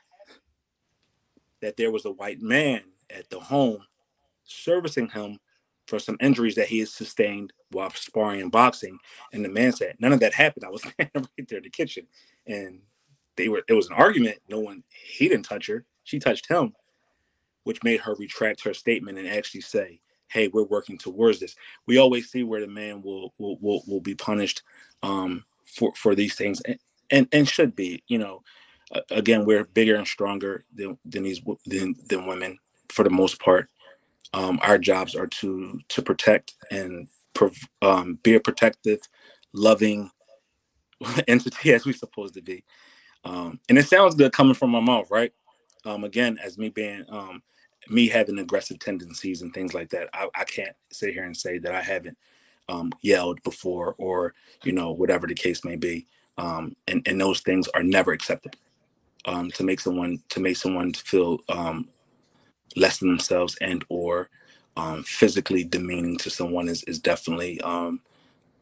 that 1.61 1.77
there 1.77 1.91
was 1.91 2.05
a 2.05 2.11
white 2.11 2.41
man 2.41 2.81
at 3.09 3.29
the 3.29 3.39
home 3.39 3.79
servicing 4.45 5.09
him 5.09 5.39
for 5.87 5.99
some 5.99 6.17
injuries 6.19 6.55
that 6.55 6.67
he 6.67 6.79
had 6.79 6.87
sustained 6.87 7.53
while 7.71 7.89
sparring 7.91 8.41
and 8.41 8.51
boxing. 8.51 8.97
And 9.33 9.45
the 9.45 9.49
man 9.49 9.71
said, 9.71 9.95
none 9.99 10.13
of 10.13 10.19
that 10.21 10.33
happened. 10.33 10.65
I 10.65 10.69
was 10.69 10.85
right 10.99 11.11
there 11.13 11.57
in 11.57 11.63
the 11.63 11.69
kitchen. 11.69 12.07
And 12.47 12.81
they 13.35 13.49
were 13.49 13.63
it 13.67 13.73
was 13.73 13.87
an 13.87 13.95
argument. 13.95 14.37
No 14.49 14.59
one 14.59 14.83
he 14.89 15.27
didn't 15.27 15.45
touch 15.45 15.67
her. 15.67 15.85
She 16.03 16.19
touched 16.19 16.47
him, 16.47 16.73
which 17.63 17.83
made 17.83 17.99
her 18.01 18.15
retract 18.15 18.63
her 18.63 18.73
statement 18.73 19.17
and 19.17 19.27
actually 19.27 19.61
say, 19.61 19.99
Hey, 20.27 20.47
we're 20.47 20.63
working 20.63 20.97
towards 20.97 21.39
this. 21.39 21.55
We 21.85 21.97
always 21.97 22.29
see 22.29 22.43
where 22.43 22.61
the 22.61 22.67
man 22.67 23.01
will 23.01 23.33
will 23.37 23.57
will, 23.59 23.83
will 23.87 24.01
be 24.01 24.15
punished 24.15 24.63
um 25.03 25.43
for, 25.65 25.91
for 25.95 26.15
these 26.15 26.35
things. 26.35 26.61
And, 26.61 26.79
and 27.11 27.27
and 27.31 27.47
should 27.47 27.75
be 27.75 28.03
you 28.07 28.17
know 28.17 28.41
again 29.11 29.45
we're 29.45 29.65
bigger 29.65 29.95
and 29.95 30.07
stronger 30.07 30.65
than 30.73 30.97
than 31.05 31.23
these 31.23 31.41
than, 31.65 31.95
than 32.07 32.25
women 32.25 32.57
for 32.89 33.03
the 33.03 33.09
most 33.09 33.39
part 33.39 33.69
um 34.35 34.59
our 34.63 34.77
jobs 34.79 35.15
are 35.15 35.27
to 35.27 35.79
to 35.89 36.03
protect 36.03 36.55
and 36.71 37.07
um 37.83 38.19
be 38.23 38.35
a 38.35 38.41
protective 38.41 39.01
loving 39.53 40.11
entity 41.29 41.73
as 41.73 41.85
we're 41.85 41.93
supposed 41.93 42.35
to 42.35 42.43
be. 42.43 42.63
Um 43.25 43.59
and 43.69 43.79
it 43.79 43.87
sounds 43.87 44.15
good 44.15 44.33
coming 44.33 44.55
from 44.55 44.71
my 44.71 44.81
mouth 44.81 45.11
right? 45.11 45.33
Um 45.85 46.05
again 46.05 46.39
as 46.43 46.57
me 46.59 46.69
being 46.69 47.05
um 47.09 47.43
me 47.89 48.09
having 48.09 48.39
aggressive 48.39 48.79
tendencies 48.79 49.43
and 49.43 49.53
things 49.53 49.73
like 49.75 49.89
that 49.91 50.09
i, 50.13 50.29
I 50.35 50.45
can't 50.45 50.75
sit 50.91 51.13
here 51.13 51.25
and 51.25 51.37
say 51.37 51.59
that 51.59 51.73
i 51.73 51.81
haven't 51.83 52.17
um 52.69 52.91
yelled 53.01 53.43
before 53.43 53.95
or 53.99 54.33
you 54.63 54.73
know 54.73 54.91
whatever 54.93 55.27
the 55.27 55.35
case 55.35 55.65
may 55.65 55.77
be. 55.77 56.07
And 56.87 57.07
and 57.07 57.21
those 57.21 57.41
things 57.41 57.67
are 57.69 57.83
never 57.83 58.13
acceptable 58.13 58.59
to 59.53 59.63
make 59.63 59.79
someone 59.81 60.23
to 60.29 60.39
make 60.41 60.57
someone 60.57 60.93
feel 60.93 61.39
less 62.75 62.99
than 62.99 63.09
themselves 63.09 63.55
and 63.61 63.83
or 63.89 64.29
um, 64.77 65.03
physically 65.03 65.63
demeaning 65.63 66.17
to 66.17 66.29
someone 66.29 66.67
is 66.67 66.83
is 66.83 66.99
definitely 66.99 67.61
um, 67.61 68.01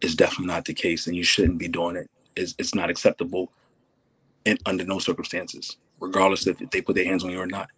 is 0.02 0.16
definitely 0.16 0.48
not 0.48 0.66
the 0.66 0.74
case, 0.74 1.08
and 1.08 1.16
you 1.16 1.24
shouldn't 1.24 1.58
be 1.58 1.68
doing 1.68 1.96
it. 1.96 2.10
It's, 2.36 2.56
it's 2.60 2.76
not 2.76 2.90
acceptable 2.90 3.52
in 4.46 4.58
under 4.66 4.84
no 4.84 5.00
circumstances, 5.00 5.78
regardless 6.00 6.46
if 6.48 6.58
they 6.58 6.82
put 6.82 6.96
their 6.96 7.06
hands 7.06 7.24
on 7.24 7.32
you 7.32 7.40
or 7.40 7.48
not. 7.48 7.70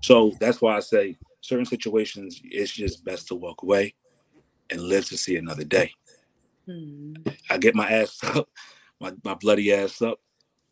So 0.00 0.32
that's 0.40 0.60
why 0.60 0.76
I 0.76 0.80
say 0.80 1.16
certain 1.40 1.66
situations 1.66 2.40
it's 2.44 2.70
just 2.70 3.04
best 3.04 3.28
to 3.28 3.34
walk 3.34 3.62
away 3.62 3.94
and 4.70 4.80
live 4.80 5.06
to 5.06 5.16
see 5.16 5.36
another 5.36 5.64
day. 5.64 5.92
Hmm. 6.66 7.14
I 7.50 7.58
get 7.58 7.74
my 7.74 7.90
ass 7.90 8.18
up, 8.22 8.48
my, 9.00 9.12
my 9.24 9.34
bloody 9.34 9.72
ass 9.72 10.00
up, 10.02 10.20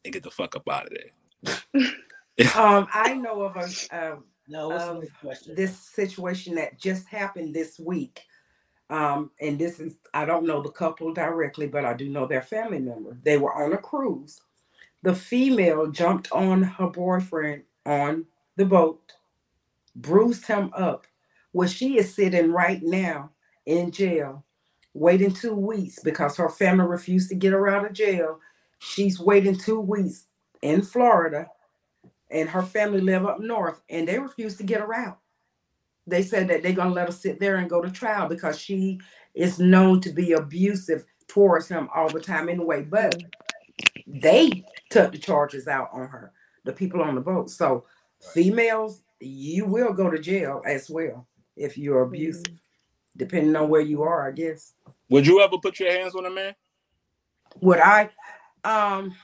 and 0.04 0.12
get 0.12 0.22
the 0.22 0.30
fuck 0.30 0.54
up 0.54 0.68
out 0.68 0.86
of 0.86 0.92
there. 0.92 1.90
Um, 2.56 2.86
I 2.94 3.12
know 3.14 3.42
of 3.42 3.56
a 3.56 4.12
um, 4.12 4.24
No, 4.50 4.68
what's 4.68 4.84
of 4.86 5.14
question? 5.20 5.54
this 5.56 5.78
situation 5.78 6.56
that 6.56 6.78
just 6.80 7.08
happened 7.08 7.54
this 7.54 7.78
week. 7.80 8.26
Um, 8.90 9.30
and 9.40 9.58
this 9.58 9.80
is 9.80 9.96
I 10.14 10.26
don't 10.26 10.46
know 10.46 10.62
the 10.62 10.70
couple 10.70 11.14
directly, 11.14 11.66
but 11.68 11.84
I 11.84 11.94
do 11.94 12.08
know 12.08 12.26
their 12.26 12.42
family 12.42 12.80
member. 12.80 13.16
They 13.24 13.38
were 13.38 13.54
on 13.54 13.72
a 13.72 13.78
cruise. 13.78 14.40
The 15.02 15.14
female 15.14 15.88
jumped 15.88 16.30
on 16.32 16.62
her 16.62 16.88
boyfriend 16.88 17.64
on 17.86 18.26
the 18.56 18.66
boat, 18.66 19.14
bruised 19.96 20.46
him 20.46 20.72
up, 20.74 21.06
Well, 21.52 21.68
she 21.68 21.98
is 21.98 22.14
sitting 22.14 22.52
right 22.52 22.82
now 22.82 23.32
in 23.66 23.92
jail, 23.92 24.44
waiting 24.94 25.32
two 25.32 25.54
weeks 25.54 26.00
because 26.02 26.36
her 26.36 26.50
family 26.50 26.86
refused 26.86 27.30
to 27.30 27.36
get 27.36 27.52
her 27.52 27.68
out 27.68 27.86
of 27.86 27.92
jail. 27.94 28.40
She's 28.80 29.20
waiting 29.20 29.56
two 29.56 29.80
weeks 29.80 30.26
in 30.62 30.82
Florida, 30.82 31.48
and 32.30 32.48
her 32.48 32.62
family 32.62 33.00
live 33.00 33.26
up 33.26 33.40
north, 33.40 33.82
and 33.88 34.06
they 34.06 34.18
refuse 34.18 34.56
to 34.56 34.62
get 34.62 34.80
her 34.80 34.94
out. 34.94 35.18
They 36.06 36.22
said 36.22 36.48
that 36.48 36.62
they're 36.62 36.72
gonna 36.72 36.94
let 36.94 37.06
her 37.06 37.12
sit 37.12 37.40
there 37.40 37.56
and 37.56 37.70
go 37.70 37.80
to 37.80 37.90
trial 37.90 38.28
because 38.28 38.58
she 38.58 39.00
is 39.34 39.58
known 39.58 40.00
to 40.00 40.10
be 40.10 40.32
abusive 40.32 41.04
towards 41.28 41.68
him 41.68 41.88
all 41.94 42.08
the 42.08 42.20
time 42.20 42.48
anyway. 42.48 42.82
But 42.82 43.22
they 44.06 44.64
took 44.90 45.12
the 45.12 45.18
charges 45.18 45.68
out 45.68 45.90
on 45.92 46.08
her, 46.08 46.32
the 46.64 46.72
people 46.72 47.02
on 47.02 47.14
the 47.14 47.20
boat. 47.20 47.50
So 47.50 47.84
females, 48.32 49.02
you 49.20 49.66
will 49.66 49.92
go 49.92 50.10
to 50.10 50.18
jail 50.18 50.62
as 50.66 50.90
well 50.90 51.26
if 51.56 51.76
you're 51.76 52.02
abusive, 52.02 52.44
mm-hmm. 52.44 52.54
depending 53.16 53.54
on 53.56 53.68
where 53.68 53.80
you 53.80 54.02
are, 54.02 54.26
I 54.26 54.32
guess. 54.32 54.74
Would 55.10 55.26
you 55.26 55.40
ever 55.40 55.58
put 55.58 55.78
your 55.78 55.92
hands 55.92 56.14
on 56.14 56.26
a 56.26 56.30
man? 56.30 56.54
Would 57.60 57.80
I? 57.80 58.10
Um 58.64 59.14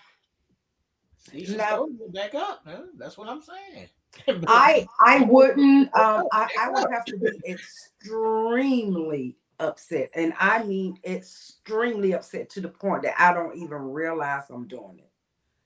now, 1.32 1.86
back 2.08 2.34
up, 2.34 2.64
man. 2.66 2.88
That's 2.96 3.18
what 3.18 3.28
I'm 3.28 3.40
saying. 3.40 3.88
I 4.46 4.86
I 5.00 5.24
wouldn't 5.24 5.94
um 5.94 6.26
I, 6.32 6.48
I 6.58 6.70
would 6.70 6.90
have 6.90 7.04
to 7.06 7.16
be 7.18 7.40
extremely 7.48 9.36
upset. 9.58 10.10
And 10.14 10.32
I 10.38 10.62
mean 10.62 10.98
extremely 11.04 12.14
upset 12.14 12.48
to 12.50 12.60
the 12.60 12.68
point 12.68 13.02
that 13.02 13.14
I 13.18 13.32
don't 13.32 13.56
even 13.56 13.78
realize 13.78 14.44
I'm 14.50 14.66
doing 14.66 14.98
it. 14.98 15.10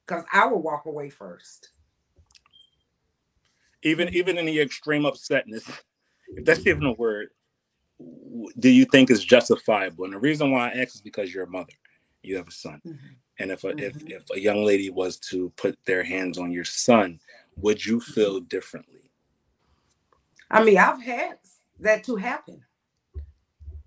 Because 0.06 0.24
I 0.32 0.46
will 0.46 0.62
walk 0.62 0.86
away 0.86 1.10
first. 1.10 1.70
Even 3.82 4.08
even 4.14 4.38
in 4.38 4.46
the 4.46 4.60
extreme 4.60 5.02
upsetness, 5.02 5.68
if 6.36 6.44
that's 6.44 6.66
even 6.66 6.84
a 6.84 6.92
word, 6.92 7.28
do 8.58 8.68
you 8.68 8.84
think 8.84 9.10
is 9.10 9.24
justifiable? 9.24 10.04
And 10.04 10.14
the 10.14 10.18
reason 10.18 10.50
why 10.50 10.70
I 10.70 10.80
ask 10.80 10.94
is 10.94 11.00
because 11.00 11.32
you're 11.32 11.44
a 11.44 11.50
mother, 11.50 11.72
you 12.22 12.36
have 12.36 12.48
a 12.48 12.52
son. 12.52 12.80
Mm-hmm. 12.86 13.06
And 13.40 13.50
if 13.50 13.64
a, 13.64 13.68
mm-hmm. 13.68 13.78
if 13.78 14.22
if 14.22 14.30
a 14.30 14.38
young 14.38 14.64
lady 14.64 14.90
was 14.90 15.16
to 15.30 15.50
put 15.56 15.78
their 15.86 16.04
hands 16.04 16.38
on 16.38 16.52
your 16.52 16.64
son, 16.64 17.18
would 17.56 17.84
you 17.84 17.98
feel 17.98 18.38
differently? 18.40 19.10
I 20.50 20.62
mean, 20.62 20.76
I've 20.78 21.02
had 21.02 21.38
that 21.80 22.04
to 22.04 22.16
happen. 22.16 22.62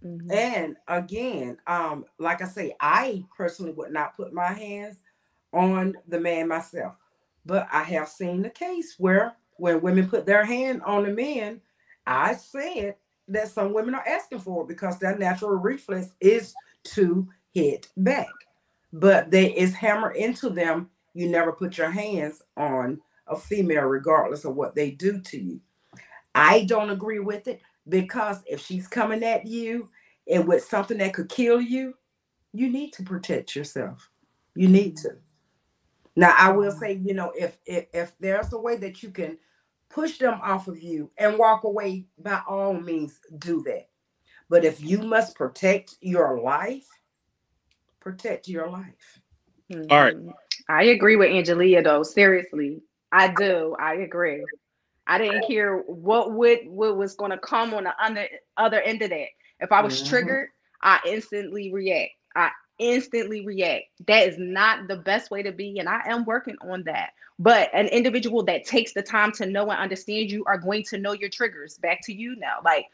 Mm-hmm. 0.03 0.31
And 0.31 0.75
again, 0.87 1.57
um, 1.67 2.05
like 2.17 2.41
I 2.41 2.47
say, 2.47 2.75
I 2.79 3.23
personally 3.37 3.73
would 3.73 3.91
not 3.91 4.17
put 4.17 4.33
my 4.33 4.51
hands 4.51 4.97
on 5.53 5.95
the 6.07 6.19
man 6.19 6.47
myself, 6.47 6.95
but 7.45 7.67
I 7.71 7.83
have 7.83 8.09
seen 8.09 8.41
the 8.41 8.49
case 8.49 8.95
where 8.97 9.35
when 9.57 9.81
women 9.81 10.09
put 10.09 10.25
their 10.25 10.43
hand 10.43 10.81
on 10.83 11.03
the 11.03 11.11
men, 11.11 11.61
I 12.07 12.33
said 12.33 12.95
that 13.27 13.49
some 13.49 13.71
women 13.71 13.93
are 13.93 14.07
asking 14.07 14.39
for 14.39 14.63
it 14.63 14.67
because 14.67 14.97
their 14.97 15.17
natural 15.17 15.55
reflex 15.55 16.09
is 16.19 16.55
to 16.85 17.27
hit 17.53 17.87
back. 17.95 18.27
But 18.93 19.31
they 19.31 19.47
is 19.53 19.73
hammer 19.73 20.11
into 20.11 20.49
them. 20.49 20.89
You 21.13 21.27
never 21.27 21.51
put 21.51 21.77
your 21.77 21.89
hands 21.89 22.41
on 22.55 23.01
a 23.27 23.35
female, 23.35 23.83
regardless 23.83 24.45
of 24.45 24.55
what 24.55 24.75
they 24.75 24.91
do 24.91 25.19
to 25.19 25.37
you. 25.39 25.59
I 26.35 26.63
don't 26.65 26.89
agree 26.89 27.19
with 27.19 27.47
it 27.47 27.61
because 27.89 28.37
if 28.45 28.61
she's 28.61 28.87
coming 28.87 29.23
at 29.23 29.45
you 29.45 29.89
and 30.31 30.47
with 30.47 30.63
something 30.63 30.97
that 30.99 31.13
could 31.13 31.29
kill 31.29 31.59
you, 31.59 31.95
you 32.53 32.69
need 32.69 32.93
to 32.93 33.03
protect 33.03 33.55
yourself. 33.55 34.09
You 34.55 34.67
need 34.67 34.97
to. 34.97 35.17
Now, 36.15 36.35
I 36.37 36.51
will 36.51 36.71
say, 36.71 36.93
you 36.93 37.13
know, 37.13 37.31
if 37.35 37.57
if, 37.65 37.87
if 37.93 38.13
there's 38.19 38.53
a 38.53 38.57
way 38.59 38.77
that 38.77 39.01
you 39.01 39.09
can 39.09 39.37
push 39.89 40.17
them 40.19 40.39
off 40.41 40.67
of 40.67 40.81
you 40.81 41.09
and 41.17 41.37
walk 41.37 41.63
away, 41.63 42.05
by 42.19 42.41
all 42.47 42.73
means, 42.73 43.19
do 43.39 43.63
that. 43.63 43.89
But 44.49 44.65
if 44.65 44.81
you 44.81 44.99
must 44.99 45.35
protect 45.35 45.95
your 46.01 46.39
life, 46.41 46.87
protect 48.03 48.47
your 48.47 48.69
life. 48.69 49.21
Mm-hmm. 49.71 49.91
All 49.91 50.01
right. 50.01 50.15
I 50.69 50.83
agree 50.83 51.15
with 51.15 51.29
Angelia 51.29 51.83
though. 51.83 52.03
Seriously. 52.03 52.81
I 53.11 53.29
do. 53.29 53.75
I 53.79 53.95
agree. 53.95 54.43
I 55.07 55.17
didn't 55.17 55.45
hear 55.45 55.79
what 55.79 56.33
would 56.33 56.59
what 56.65 56.97
was 56.97 57.15
going 57.15 57.31
to 57.31 57.37
come 57.37 57.73
on 57.73 57.85
the 57.85 57.93
other 58.01 58.27
other 58.57 58.81
end 58.81 59.01
of 59.01 59.09
that. 59.09 59.27
If 59.59 59.71
I 59.71 59.81
was 59.81 59.99
mm-hmm. 59.99 60.09
triggered, 60.09 60.49
I 60.81 60.99
instantly 61.05 61.71
react. 61.73 62.11
I 62.35 62.51
instantly 62.79 63.45
react. 63.45 63.85
That 64.07 64.27
is 64.27 64.35
not 64.37 64.87
the 64.87 64.97
best 64.97 65.31
way 65.31 65.43
to 65.43 65.51
be, 65.51 65.79
and 65.79 65.87
I 65.87 66.01
am 66.05 66.25
working 66.25 66.57
on 66.61 66.83
that. 66.83 67.11
But 67.39 67.69
an 67.73 67.87
individual 67.87 68.43
that 68.43 68.65
takes 68.65 68.93
the 68.93 69.01
time 69.01 69.31
to 69.33 69.45
know 69.45 69.69
and 69.69 69.79
understand 69.79 70.31
you 70.31 70.43
are 70.45 70.57
going 70.57 70.83
to 70.85 70.97
know 70.97 71.13
your 71.13 71.29
triggers. 71.29 71.77
Back 71.77 71.99
to 72.03 72.13
you 72.13 72.35
now. 72.37 72.59
Like 72.63 72.85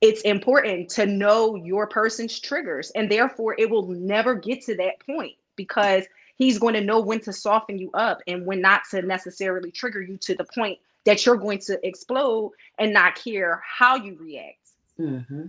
it's 0.00 0.20
important 0.22 0.88
to 0.90 1.06
know 1.06 1.56
your 1.56 1.86
person's 1.86 2.38
triggers, 2.38 2.90
and 2.94 3.10
therefore 3.10 3.56
it 3.58 3.68
will 3.70 3.86
never 3.88 4.34
get 4.34 4.62
to 4.62 4.76
that 4.76 5.00
point 5.06 5.34
because 5.56 6.04
he's 6.36 6.58
going 6.58 6.74
to 6.74 6.80
know 6.80 7.00
when 7.00 7.20
to 7.20 7.32
soften 7.32 7.78
you 7.78 7.90
up 7.94 8.20
and 8.26 8.44
when 8.44 8.60
not 8.60 8.82
to 8.90 9.02
necessarily 9.02 9.70
trigger 9.70 10.02
you 10.02 10.18
to 10.18 10.34
the 10.34 10.44
point 10.54 10.78
that 11.04 11.24
you're 11.24 11.36
going 11.36 11.58
to 11.60 11.78
explode 11.86 12.52
and 12.78 12.92
not 12.92 13.14
care 13.14 13.62
how 13.64 13.96
you 13.96 14.16
react. 14.20 14.68
Mm-hmm. 15.00 15.46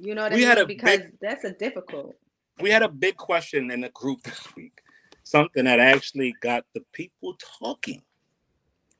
You 0.00 0.14
know 0.14 0.22
what 0.22 0.32
we 0.32 0.46
I 0.46 0.54
mean? 0.54 0.66
because 0.66 0.98
big, 1.00 1.18
that's 1.20 1.44
a 1.44 1.52
difficult. 1.52 2.14
We 2.60 2.70
had 2.70 2.82
a 2.82 2.88
big 2.88 3.16
question 3.16 3.70
in 3.70 3.80
the 3.80 3.88
group 3.88 4.22
this 4.22 4.54
week, 4.54 4.80
something 5.24 5.64
that 5.64 5.80
actually 5.80 6.34
got 6.40 6.64
the 6.74 6.82
people 6.92 7.36
talking, 7.60 8.02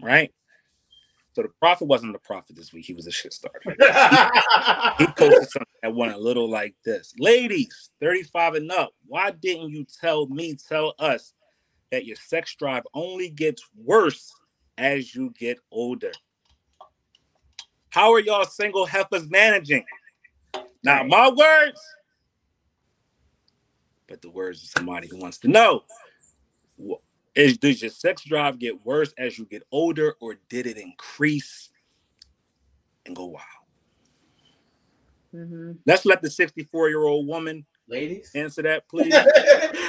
right? 0.02 0.32
So 1.38 1.42
the 1.42 1.50
prophet 1.60 1.84
wasn't 1.84 2.14
the 2.14 2.18
prophet 2.18 2.56
this 2.56 2.72
week. 2.72 2.86
He 2.86 2.94
was 2.94 3.06
a 3.06 3.12
shit 3.12 3.32
starter. 3.32 3.60
he, 4.98 5.06
posted 5.06 5.48
something 5.48 5.66
that 5.84 5.94
went 5.94 6.12
a 6.12 6.18
little 6.18 6.50
like 6.50 6.74
this. 6.84 7.14
Ladies, 7.16 7.90
35 8.00 8.54
and 8.54 8.72
up, 8.72 8.90
why 9.06 9.30
didn't 9.30 9.70
you 9.70 9.86
tell 10.00 10.26
me, 10.26 10.56
tell 10.68 10.94
us 10.98 11.34
that 11.92 12.04
your 12.04 12.16
sex 12.16 12.56
drive 12.56 12.82
only 12.92 13.30
gets 13.30 13.62
worse 13.76 14.34
as 14.78 15.14
you 15.14 15.32
get 15.38 15.60
older? 15.70 16.10
How 17.90 18.12
are 18.14 18.20
y'all 18.20 18.44
single 18.44 18.84
heifers 18.84 19.30
managing? 19.30 19.84
Not 20.82 21.06
my 21.06 21.28
words, 21.28 21.80
but 24.08 24.22
the 24.22 24.30
words 24.30 24.64
of 24.64 24.70
somebody 24.70 25.06
who 25.06 25.18
wants 25.18 25.38
to 25.38 25.48
know. 25.48 25.84
Is 27.38 27.56
does 27.56 27.80
your 27.80 27.92
sex 27.92 28.24
drive 28.24 28.58
get 28.58 28.84
worse 28.84 29.14
as 29.16 29.38
you 29.38 29.44
get 29.44 29.62
older, 29.70 30.16
or 30.20 30.34
did 30.48 30.66
it 30.66 30.76
increase 30.76 31.70
and 33.06 33.14
go 33.14 33.26
wild? 33.26 33.44
Mm-hmm. 35.32 35.72
Let's 35.86 36.04
let 36.04 36.20
the 36.20 36.30
64 36.30 36.88
year 36.88 37.04
old 37.04 37.28
woman, 37.28 37.64
ladies, 37.86 38.32
answer 38.34 38.62
that, 38.62 38.88
please. 38.90 39.14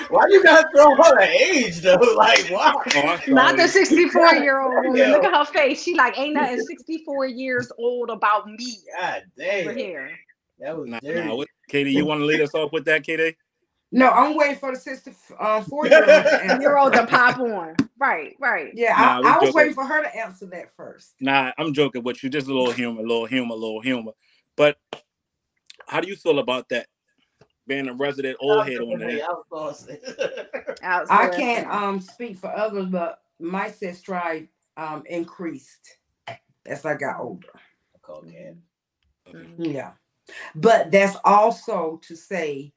why 0.09 0.27
you 0.29 0.43
gotta 0.43 0.69
throw 0.75 0.93
her 0.95 1.21
age 1.21 1.79
though? 1.79 1.97
Like, 2.15 2.47
why? 2.51 2.71
Oh, 2.95 3.19
Not 3.27 3.57
the 3.57 3.67
64 3.67 4.35
year 4.35 4.61
old 4.61 4.85
woman. 4.85 5.09
Look 5.09 5.23
at 5.23 5.33
her 5.33 5.51
face. 5.51 5.81
She 5.81 5.95
like, 5.95 6.19
ain't 6.19 6.35
nothing 6.35 6.59
64 6.59 7.25
years 7.25 7.71
old 7.79 8.11
about 8.11 8.47
me. 8.47 8.77
God 9.01 9.23
damn. 9.35 9.65
For 9.65 9.73
here. 9.73 10.11
That 10.59 10.77
was 10.77 10.87
nah, 10.87 10.99
nah, 11.01 11.43
KD, 11.71 11.93
you 11.93 12.05
want 12.05 12.19
to 12.19 12.25
lead 12.25 12.41
us 12.41 12.53
off 12.53 12.71
with 12.71 12.85
that, 12.85 13.03
KD? 13.03 13.33
No, 13.91 14.09
I'm 14.09 14.35
waiting 14.35 14.57
for 14.57 14.73
the 14.73 14.79
64 14.79 15.87
year 15.87 16.03
old 16.03 16.25
and 16.25 16.59
a 16.59 16.61
year 16.61 16.77
old 16.77 16.93
to 16.93 17.07
pop 17.07 17.39
on. 17.39 17.75
Right, 17.97 18.35
right. 18.39 18.71
Yeah, 18.75 18.95
nah, 18.97 19.19
I, 19.29 19.35
I 19.35 19.39
was 19.39 19.53
waiting 19.55 19.73
for 19.73 19.85
her 19.85 20.03
to 20.03 20.15
answer 20.15 20.45
that 20.47 20.75
first. 20.75 21.15
Nah, 21.19 21.51
I'm 21.57 21.73
joking 21.73 22.03
with 22.03 22.23
you. 22.23 22.29
Just 22.29 22.47
a 22.47 22.53
little 22.53 22.71
humor, 22.71 22.99
a 22.99 23.03
little 23.07 23.25
humor, 23.25 23.53
a 23.53 23.57
little 23.57 23.81
humor. 23.81 24.11
But 24.55 24.77
how 25.87 26.01
do 26.01 26.07
you 26.07 26.15
feel 26.15 26.39
about 26.39 26.69
that? 26.69 26.87
Being 27.67 27.87
a 27.87 27.93
resident 27.93 28.37
old 28.39 28.65
head 28.65 28.79
on 28.81 28.99
that. 28.99 29.21
I 31.09 31.27
can't 31.29 31.67
um 31.67 31.99
speak 31.99 32.37
for 32.37 32.55
others, 32.55 32.87
but 32.87 33.19
my 33.39 33.69
sex 33.69 34.01
drive 34.01 34.47
um 34.77 35.03
increased 35.07 35.97
as 36.65 36.85
I 36.85 36.95
got 36.95 37.19
older. 37.19 37.47
Okay. 39.27 39.49
Yeah. 39.57 39.91
But 40.55 40.91
that's 40.91 41.17
also 41.23 41.99
to 42.07 42.15
say 42.15 42.73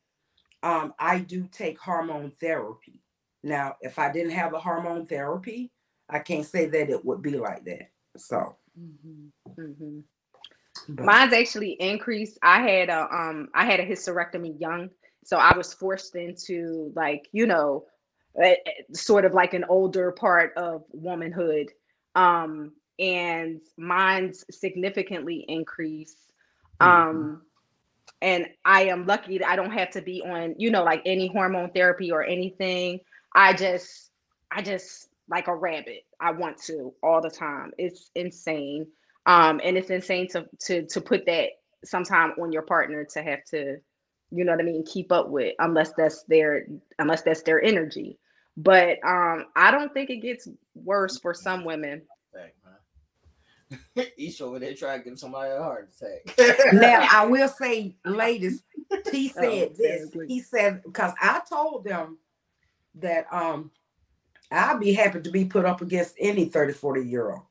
um, 0.62 0.94
I 0.98 1.18
do 1.20 1.48
take 1.51 1.78
hormone 1.78 2.30
therapy. 2.30 3.02
Now, 3.43 3.76
if 3.80 3.98
I 3.98 4.12
didn't 4.12 4.32
have 4.32 4.52
the 4.52 4.59
hormone 4.59 5.06
therapy, 5.06 5.72
I 6.09 6.20
can't 6.20 6.47
say 6.47 6.66
that 6.66 6.90
it 6.90 7.05
would 7.05 7.22
be 7.22 7.36
like 7.36 7.64
that. 7.64 7.90
So, 8.16 8.56
mm-hmm. 8.78 9.60
Mm-hmm. 9.60 11.05
mine's 11.05 11.32
actually 11.32 11.72
increased. 11.72 12.39
I 12.43 12.60
had 12.60 12.89
a 12.89 13.02
um, 13.12 13.48
I 13.55 13.64
had 13.64 13.80
a 13.80 13.86
hysterectomy 13.86 14.60
young, 14.60 14.90
so 15.24 15.39
I 15.39 15.56
was 15.56 15.72
forced 15.72 16.14
into 16.14 16.93
like 16.94 17.28
you 17.32 17.47
know, 17.47 17.86
sort 18.93 19.24
of 19.24 19.34
like 19.34 19.55
an 19.55 19.64
older 19.68 20.12
part 20.12 20.52
of 20.56 20.84
womanhood, 20.93 21.70
um, 22.14 22.72
and 22.98 23.60
mine's 23.76 24.44
significantly 24.51 25.44
increased. 25.48 26.32
Mm-hmm. 26.80 27.34
And 28.23 28.47
I 28.65 28.85
am 28.85 29.05
lucky 29.05 29.39
that 29.39 29.49
I 29.49 29.57
don't 29.57 29.73
have 29.73 29.90
to 29.90 30.01
be 30.01 30.23
on, 30.23 30.55
you 30.57 30.70
know, 30.70 30.85
like 30.85 31.03
any 31.05 31.27
hormone 31.27 31.70
therapy 31.70 32.12
or 32.12 32.23
anything. 32.23 33.01
I 33.35 33.53
just, 33.53 34.11
I 34.51 34.62
just 34.62 35.09
like 35.28 35.49
a 35.49 35.55
rabbit. 35.55 36.05
I 36.20 36.31
want 36.31 36.57
to 36.65 36.94
all 37.03 37.20
the 37.20 37.31
time. 37.31 37.73
It's 37.78 38.11
insane. 38.15 38.86
Um, 39.27 39.61
and 39.65 39.77
it's 39.77 39.90
insane 39.90 40.28
to 40.28 40.47
to 40.61 40.86
to 40.86 41.01
put 41.01 41.27
that 41.27 41.51
sometime 41.85 42.32
on 42.40 42.53
your 42.53 42.62
partner 42.62 43.05
to 43.12 43.23
have 43.23 43.44
to, 43.47 43.78
you 44.31 44.44
know 44.44 44.53
what 44.53 44.61
I 44.61 44.65
mean, 44.65 44.85
keep 44.85 45.11
up 45.11 45.28
with 45.28 45.55
unless 45.59 45.93
that's 45.93 46.23
their 46.24 46.66
unless 46.99 47.23
that's 47.23 47.43
their 47.43 47.62
energy. 47.62 48.19
But 48.57 48.99
um, 49.05 49.47
I 49.57 49.70
don't 49.70 49.93
think 49.93 50.11
it 50.11 50.23
gets 50.23 50.49
worse 50.74 51.19
for 51.19 51.35
some 51.35 51.65
women. 51.65 52.03
He's 54.16 54.40
over 54.40 54.59
there 54.59 54.74
trying 54.74 55.03
to 55.03 55.11
give 55.11 55.19
somebody 55.19 55.51
a 55.51 55.59
heart 55.59 55.90
attack. 55.97 56.57
now 56.73 57.07
I 57.11 57.27
will 57.27 57.49
say, 57.49 57.97
ladies, 58.05 58.65
he 59.11 59.28
said 59.28 59.44
oh, 59.44 59.73
this. 59.77 60.11
He 60.28 60.40
said 60.40 60.82
because 60.82 61.12
I 61.20 61.40
told 61.49 61.85
them 61.85 62.19
that 62.97 63.27
um 63.32 63.70
I'd 64.51 64.81
be 64.81 64.93
happy 64.93 65.20
to 65.20 65.31
be 65.31 65.44
put 65.44 65.65
up 65.65 65.81
against 65.81 66.15
any 66.19 66.47
30, 66.47 66.74
40 66.74 67.03
year 67.03 67.32
old. 67.32 67.43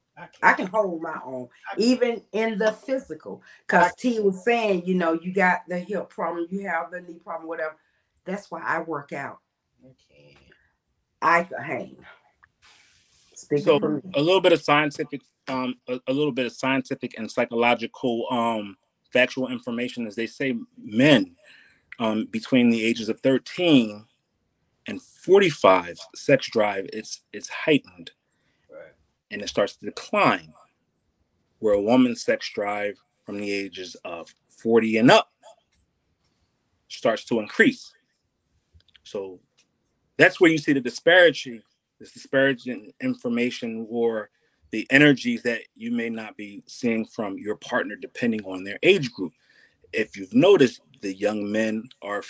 I 0.44 0.54
can 0.54 0.68
hold 0.68 1.02
my 1.02 1.20
own, 1.26 1.48
even 1.78 2.22
in 2.32 2.60
the 2.60 2.74
physical. 2.74 3.42
Because 3.66 3.92
T 3.96 4.20
was 4.20 4.44
saying, 4.44 4.86
you 4.86 4.94
know, 4.94 5.14
you 5.14 5.34
got 5.34 5.62
the 5.68 5.80
hip 5.80 6.10
problem, 6.10 6.48
you 6.52 6.68
have 6.68 6.92
the 6.92 7.02
knee 7.02 7.20
problem, 7.24 7.48
whatever. 7.48 7.76
That's 8.26 8.52
why 8.52 8.62
I 8.62 8.82
work 8.82 9.14
out. 9.14 9.40
Okay. 9.84 10.38
I 11.22 11.44
can 11.44 11.64
hang. 11.64 11.98
Speaking 13.42 13.66
so 13.66 14.02
a 14.14 14.22
little 14.22 14.42
bit 14.42 14.54
of 14.54 14.62
scientific, 14.62 15.22
um, 15.48 15.76
a, 15.88 16.00
a, 16.08 16.14
little 16.14 16.32
bit 16.32 16.46
of 16.46 16.52
scientific 16.52 17.18
and 17.18 17.30
psychological, 17.30 18.26
um, 18.30 18.78
factual 19.12 19.48
information, 19.48 20.08
is 20.08 20.16
they 20.16 20.28
say, 20.28 20.56
men, 20.78 21.36
um, 22.00 22.28
between 22.30 22.70
the 22.70 22.86
ages 22.86 23.10
of 23.10 23.20
thirteen 23.20 24.06
and 24.88 25.02
forty-five, 25.02 25.98
sex 26.16 26.50
drive 26.50 26.88
it's 26.94 27.22
it's 27.34 27.50
heightened 27.50 28.12
and 29.32 29.42
it 29.42 29.50
starts 29.50 29.76
to 29.78 29.86
decline. 29.86 30.54
Where 31.60 31.74
a 31.74 31.82
woman's 31.82 32.24
sex 32.24 32.50
drive 32.54 32.96
from 33.24 33.38
the 33.38 33.52
ages 33.52 33.96
of 34.04 34.34
40 34.50 34.98
and 34.98 35.12
up 35.12 35.32
starts 36.88 37.24
to 37.26 37.40
increase. 37.40 37.94
So 39.04 39.40
that's 40.18 40.42
where 40.42 40.52
you 40.52 40.58
see 40.58 40.74
the 40.74 40.82
disparity, 40.82 41.62
this 42.02 42.12
disparaging 42.12 42.92
information 43.00 43.86
or 43.90 44.32
the 44.72 44.88
energies 44.90 45.44
that 45.44 45.62
you 45.76 45.92
may 45.92 46.10
not 46.10 46.36
be 46.36 46.64
seeing 46.66 47.06
from 47.06 47.38
your 47.38 47.56
partner 47.56 47.96
depending 47.96 48.44
on 48.44 48.64
their 48.64 48.80
age 48.82 49.12
group. 49.12 49.34
If 49.94 50.18
you've 50.18 50.34
noticed, 50.34 50.82
the 51.02 51.14
young 51.14 51.52
men 51.52 51.84
are, 52.02 52.24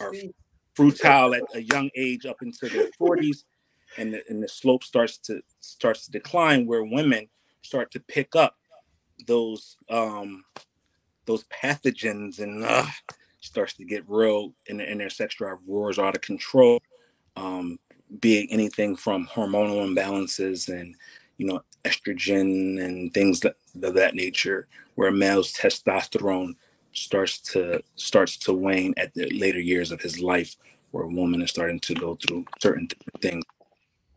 are 0.00 0.14
at 1.34 1.42
a 1.54 1.62
young 1.62 1.90
age 1.96 2.26
up 2.26 2.42
into 2.42 2.68
their 2.68 2.90
40s 3.00 3.44
and 3.96 4.12
the, 4.12 4.22
and 4.28 4.42
the 4.42 4.48
slope 4.48 4.84
starts 4.84 5.18
to 5.18 5.40
starts 5.60 6.06
to 6.06 6.10
decline 6.10 6.66
where 6.66 6.82
women 6.82 7.28
start 7.62 7.90
to 7.92 8.00
pick 8.00 8.34
up 8.34 8.56
those 9.26 9.76
um 9.88 10.44
those 11.26 11.44
pathogens 11.44 12.40
and 12.40 12.64
uh, 12.64 12.86
starts 13.40 13.74
to 13.74 13.84
get 13.84 14.04
real 14.08 14.52
and, 14.68 14.80
and 14.80 15.00
their 15.00 15.10
sex 15.10 15.36
drive 15.36 15.58
roars 15.66 15.98
out 15.98 16.16
of 16.16 16.22
control 16.22 16.80
um 17.36 17.78
being 18.20 18.48
anything 18.50 18.96
from 18.96 19.26
hormonal 19.26 19.86
imbalances 19.86 20.68
and 20.68 20.94
you 21.38 21.46
know 21.46 21.62
estrogen 21.84 22.82
and 22.82 23.12
things 23.12 23.40
that, 23.40 23.56
of 23.82 23.94
that 23.94 24.14
nature 24.14 24.66
where 24.94 25.08
a 25.08 25.12
male's 25.12 25.52
testosterone 25.52 26.54
starts 26.92 27.38
to 27.38 27.82
starts 27.96 28.36
to 28.36 28.52
wane 28.52 28.94
at 28.96 29.12
the 29.14 29.28
later 29.30 29.58
years 29.58 29.90
of 29.90 30.00
his 30.00 30.20
life 30.20 30.56
where 30.92 31.04
a 31.04 31.08
woman 31.08 31.42
is 31.42 31.50
starting 31.50 31.80
to 31.80 31.94
go 31.94 32.14
through 32.14 32.44
certain 32.60 32.88
things 33.20 33.44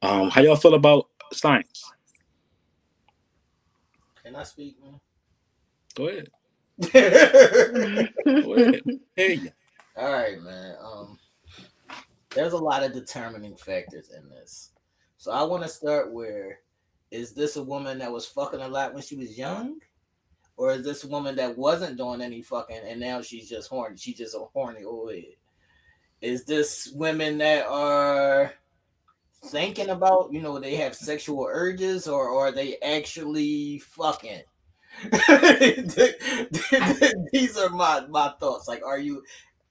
um, 0.02 0.30
how 0.30 0.42
y'all 0.42 0.56
feel 0.56 0.76
about 0.76 1.08
science? 1.34 1.92
Can 4.24 4.36
I 4.36 4.44
speak, 4.44 4.78
man? 4.82 5.00
Go 5.96 6.08
ahead. 6.08 6.30
Go 8.26 8.54
ahead. 8.54 8.82
Hey. 9.16 9.52
All 9.96 10.12
right, 10.12 10.42
man. 10.42 10.76
Um, 10.82 11.18
there's 12.38 12.54
a 12.54 12.58
lot 12.58 12.84
of 12.84 12.94
determining 12.94 13.56
factors 13.56 14.12
in 14.16 14.30
this. 14.30 14.70
So 15.18 15.32
I 15.32 15.42
want 15.42 15.64
to 15.64 15.70
start 15.70 16.14
where 16.14 16.60
is 17.10 17.34
this 17.34 17.56
a 17.56 17.64
woman 17.64 17.98
that 17.98 18.12
was 18.12 18.28
fucking 18.28 18.62
a 18.62 18.68
lot 18.68 18.94
when 18.94 19.02
she 19.02 19.16
was 19.16 19.36
young? 19.36 19.80
Or 20.56 20.72
is 20.72 20.84
this 20.84 21.04
a 21.04 21.08
woman 21.08 21.36
that 21.38 21.58
wasn't 21.58 21.98
doing 21.98 22.22
any 22.22 22.44
fucking 22.44 22.82
and 22.88 23.00
now 23.00 23.24
she's 23.24 23.50
just 23.50 23.70
horny? 23.70 23.98
She's 23.98 24.20
just 24.20 24.36
a 24.36 24.46
horny 24.54 24.84
old. 24.84 25.14
Is 26.22 26.46
this 26.46 26.92
women 26.94 27.40
that 27.40 27.66
are 27.66 28.54
thinking 29.46 29.90
about, 29.90 30.32
you 30.32 30.42
know, 30.42 30.60
they 30.60 30.76
have 30.76 30.94
sexual 30.94 31.48
urges 31.50 32.08
or, 32.08 32.28
or 32.30 32.50
are 32.50 32.52
they 32.52 32.78
actually 32.84 33.80
fucking? 33.80 34.44
These 37.32 37.58
are 37.58 37.70
my, 37.70 38.06
my 38.10 38.34
thoughts. 38.40 38.68
Like, 38.68 38.86
are 38.86 39.00
you 39.00 39.24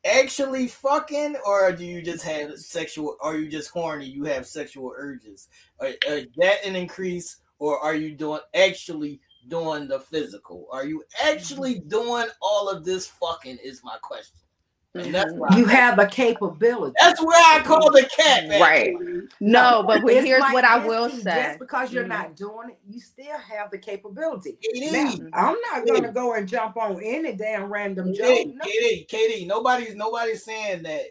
actually 0.06 0.68
fucking 0.68 1.36
or 1.44 1.72
do 1.72 1.84
you 1.84 2.02
just 2.02 2.24
have 2.24 2.56
sexual, 2.58 3.16
are 3.20 3.36
you 3.36 3.48
just 3.48 3.70
horny? 3.70 4.06
You 4.06 4.24
have 4.24 4.46
sexual 4.46 4.92
urges. 4.96 5.48
Are, 5.80 5.88
are 6.08 6.20
that 6.36 6.64
an 6.64 6.76
increase 6.76 7.38
or 7.58 7.78
are 7.78 7.94
you 7.94 8.12
doing 8.12 8.40
actually 8.54 9.20
doing 9.48 9.88
the 9.88 10.00
physical? 10.00 10.66
Are 10.72 10.86
you 10.86 11.04
actually 11.22 11.80
doing 11.80 12.26
all 12.40 12.68
of 12.68 12.84
this 12.84 13.06
fucking 13.06 13.58
is 13.62 13.82
my 13.84 13.96
question. 14.02 14.38
And 15.00 15.14
that's 15.14 15.32
mm-hmm. 15.32 15.40
why 15.40 15.56
you 15.56 15.66
have 15.66 15.98
a 15.98 16.06
capability. 16.06 16.94
That's 17.00 17.22
where 17.22 17.38
I 17.38 17.62
call 17.62 17.90
the 17.90 18.08
cat, 18.16 18.48
man. 18.48 18.60
Right. 18.60 18.94
No, 19.40 19.84
but 19.86 20.02
here's 20.02 20.40
like 20.40 20.52
what 20.52 20.64
I 20.64 20.84
will 20.84 21.10
say. 21.10 21.48
Just 21.48 21.58
because 21.58 21.92
you're 21.92 22.04
mm-hmm. 22.04 22.12
not 22.12 22.36
doing 22.36 22.70
it, 22.70 22.78
you 22.88 23.00
still 23.00 23.38
have 23.38 23.70
the 23.70 23.78
capability. 23.78 24.58
Now, 24.74 25.14
I'm 25.32 25.56
not 25.72 25.86
gonna 25.86 26.12
go 26.12 26.34
and 26.34 26.48
jump 26.48 26.76
on 26.76 27.00
any 27.02 27.34
damn 27.34 27.72
random 27.72 28.14
joke. 28.14 28.46
No. 28.46 28.64
KD, 28.64 29.08
KD, 29.08 29.46
nobody's 29.46 29.94
nobody's 29.94 30.44
saying 30.44 30.82
that 30.84 31.02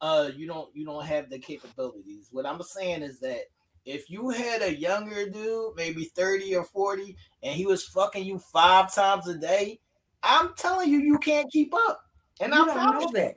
uh 0.00 0.30
you 0.34 0.46
don't 0.46 0.68
you 0.74 0.84
don't 0.84 1.04
have 1.04 1.30
the 1.30 1.38
capabilities. 1.38 2.28
What 2.30 2.46
I'm 2.46 2.62
saying 2.62 3.02
is 3.02 3.20
that 3.20 3.42
if 3.84 4.10
you 4.10 4.30
had 4.30 4.62
a 4.62 4.76
younger 4.76 5.28
dude, 5.28 5.74
maybe 5.76 6.04
30 6.04 6.56
or 6.56 6.64
40, 6.64 7.16
and 7.42 7.54
he 7.54 7.66
was 7.66 7.86
fucking 7.88 8.24
you 8.24 8.38
five 8.38 8.94
times 8.94 9.26
a 9.28 9.36
day, 9.36 9.80
I'm 10.22 10.50
telling 10.56 10.90
you, 10.90 10.98
you 10.98 11.18
can't 11.18 11.50
keep 11.50 11.72
up. 11.74 12.02
And 12.40 12.54
you 12.54 12.62
I 12.62 12.66
don't 12.66 13.00
know 13.00 13.10
that. 13.14 13.36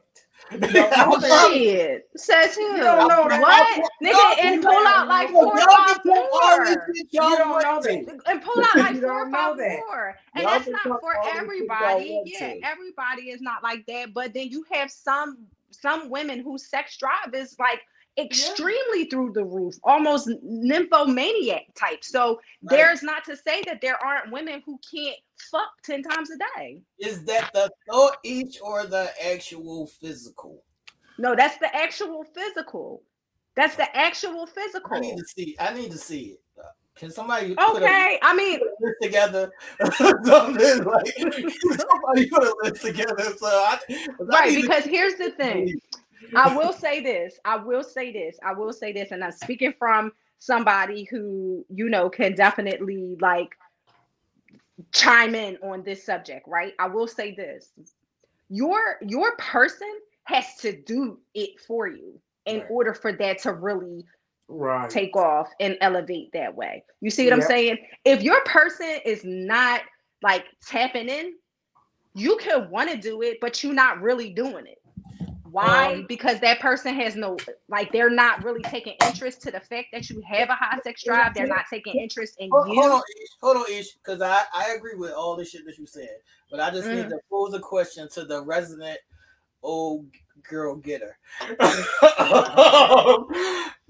Shit, 0.52 2.10
says 2.16 2.58
him. 2.58 2.76
You 2.76 2.84
don't 2.84 3.08
know 3.08 3.24
what, 3.40 3.90
nigga, 4.04 4.44
and 4.44 4.62
pull 4.62 4.88
out 4.88 5.08
like 5.08 5.30
four 5.30 5.48
or 5.48 5.58
five 5.58 6.00
more. 6.06 6.68
You 7.12 7.22
don't 7.22 7.62
know 7.62 7.82
that. 7.82 8.22
And 8.26 8.42
pull 8.42 8.64
out 8.66 8.76
like 8.76 9.02
four 9.02 9.28
or 9.28 9.32
five 9.32 9.58
more. 9.58 10.16
And 10.36 10.46
that's 10.46 10.68
not 10.68 11.00
for 11.00 11.16
everybody. 11.26 12.22
Yeah, 12.26 12.56
everybody 12.64 13.30
is 13.30 13.42
not 13.42 13.64
like 13.64 13.86
that. 13.88 14.14
But 14.14 14.34
then 14.34 14.50
you 14.50 14.66
have 14.72 14.92
some 14.92 15.48
some 15.72 16.10
women 16.10 16.40
whose 16.40 16.70
sex 16.70 16.98
drive 16.98 17.34
is 17.34 17.56
like 17.58 17.82
extremely 18.18 19.04
yeah. 19.04 19.10
through 19.10 19.32
the 19.34 19.44
roof, 19.44 19.76
almost 19.84 20.30
nymphomaniac 20.44 21.64
type. 21.76 22.04
So 22.04 22.40
right. 22.62 22.78
there's 22.78 23.02
not 23.02 23.24
to 23.26 23.36
say 23.36 23.64
that 23.66 23.82
there 23.82 24.04
aren't 24.04 24.32
women 24.32 24.62
who 24.66 24.80
can't 24.94 25.18
fuck 25.44 25.70
10 25.84 26.04
times 26.04 26.30
a 26.32 26.38
day. 26.58 26.82
Is 27.00 27.24
that 27.26 27.52
the 27.54 27.70
thought 27.90 28.18
each 28.24 28.60
or 28.62 28.86
the 28.86 29.12
actual 29.24 29.88
physical? 29.88 30.64
No, 31.18 31.36
that's 31.36 31.58
the 31.58 31.74
actual 31.76 32.24
physical. 32.24 33.04
That's 33.56 33.76
the 33.76 33.96
actual 33.96 34.48
physical. 34.48 34.98
I 34.98 35.00
need 35.00 35.18
to 35.18 35.26
see. 35.26 35.56
I 35.60 35.74
need 35.74 35.92
to 35.92 35.98
see 35.98 36.22
it. 36.22 36.40
Can 36.96 37.10
somebody 37.10 37.56
okay? 37.58 38.20
A, 38.22 38.26
I 38.26 38.36
mean, 38.36 38.60
put 38.80 38.94
together. 39.02 39.52
Something 39.96 40.84
like 40.84 41.08
somebody 41.18 42.30
put 42.30 42.44
a 42.44 42.56
list 42.64 42.82
together. 42.84 43.34
So 43.38 43.48
I, 43.48 43.80
right, 44.20 44.62
because 44.62 44.84
here's 44.84 45.16
the 45.16 45.32
thing. 45.32 45.80
I 46.36 46.56
will 46.56 46.72
say 46.72 47.02
this. 47.02 47.40
I 47.46 47.58
will 47.58 47.84
say 47.84 48.14
this. 48.14 48.38
I 48.46 48.54
will 48.54 48.74
say 48.74 48.94
this, 48.94 49.12
and 49.12 49.24
I'm 49.24 49.32
speaking 49.32 49.74
from 49.78 50.12
somebody 50.38 51.06
who 51.06 51.66
you 51.70 51.90
know 51.90 52.10
can 52.10 52.36
definitely 52.36 53.18
like 53.20 53.56
chime 54.92 55.36
in 55.36 55.58
on 55.64 55.84
this 55.84 56.06
subject, 56.06 56.48
right? 56.48 56.74
I 56.80 56.88
will 56.88 57.08
say 57.08 57.34
this. 57.34 57.70
Your 58.50 58.98
your 59.02 59.36
person 59.38 59.92
has 60.26 60.56
to 60.58 60.82
do 60.84 61.20
it 61.34 61.60
for 61.60 61.88
you 61.88 62.20
in 62.46 62.60
right. 62.60 62.68
order 62.70 62.94
for 62.94 63.12
that 63.14 63.40
to 63.40 63.54
really 63.54 64.06
right. 64.48 64.90
take 64.90 65.16
off 65.16 65.50
and 65.60 65.78
elevate 65.82 66.32
that 66.34 66.56
way. 66.56 66.84
You 67.02 67.10
see 67.10 67.26
what 67.26 67.38
yep. 67.38 67.40
I'm 67.40 67.48
saying? 67.48 67.78
If 68.06 68.22
your 68.22 68.42
person 68.46 69.00
is 69.06 69.22
not 69.24 69.82
like 70.22 70.46
tapping 70.66 71.10
in, 71.10 71.34
you 72.14 72.38
can 72.38 72.70
want 72.70 72.90
to 72.92 72.98
do 72.98 73.22
it, 73.22 73.40
but 73.42 73.64
you're 73.64 73.74
not 73.74 74.02
really 74.02 74.30
doing 74.30 74.68
it. 74.68 74.80
Why? 75.54 75.94
Um, 75.94 76.06
because 76.10 76.40
that 76.40 76.60
person 76.60 76.96
has 76.96 77.16
no 77.16 77.38
like 77.70 77.92
they're 77.92 78.10
not 78.10 78.44
really 78.44 78.64
taking 78.64 78.96
interest 79.06 79.44
to 79.44 79.52
the 79.52 79.60
fact 79.60 79.90
that 79.94 80.10
you 80.10 80.20
have 80.28 80.50
a 80.50 80.56
high 80.56 80.80
sex 80.84 81.04
drive. 81.04 81.36
They're 81.36 81.46
not 81.46 81.66
taking 81.70 81.94
interest 82.02 82.38
in 82.40 82.50
hold, 82.50 82.70
you. 82.70 82.82
Hold 82.82 82.94
on, 82.94 83.02
Ish, 83.22 83.30
hold 83.40 83.58
on, 83.58 83.66
Ish, 83.72 83.94
because 83.94 84.20
I 84.24 84.42
I 84.52 84.74
agree 84.76 84.96
with 84.96 85.12
all 85.12 85.36
the 85.36 85.46
shit 85.46 85.64
that 85.68 85.78
you 85.78 85.86
said, 85.86 86.10
but 86.50 86.60
I 86.60 86.72
just 86.72 86.88
mm. 86.88 86.96
need 86.96 87.10
to 87.10 87.20
pose 87.30 87.54
a 87.54 87.60
question 87.60 88.10
to 88.14 88.26
the 88.26 88.42
resident 88.42 88.98
old 89.62 90.08
girl 90.50 90.76
getter, 90.76 91.20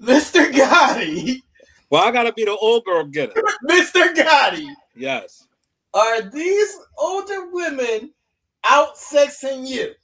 Mr. 0.02 0.52
Gotti. 0.52 1.40
Well, 1.88 2.04
I 2.04 2.10
gotta 2.10 2.34
be 2.34 2.44
the 2.44 2.58
old 2.60 2.84
girl 2.84 3.04
getter, 3.06 3.42
Mr. 3.70 4.14
Gotti. 4.14 4.68
Yes. 4.94 5.48
are 5.94 6.20
these 6.20 6.76
older 6.98 7.48
women 7.52 8.12
out 8.64 8.96
sexing 8.96 9.66
you? 9.66 9.94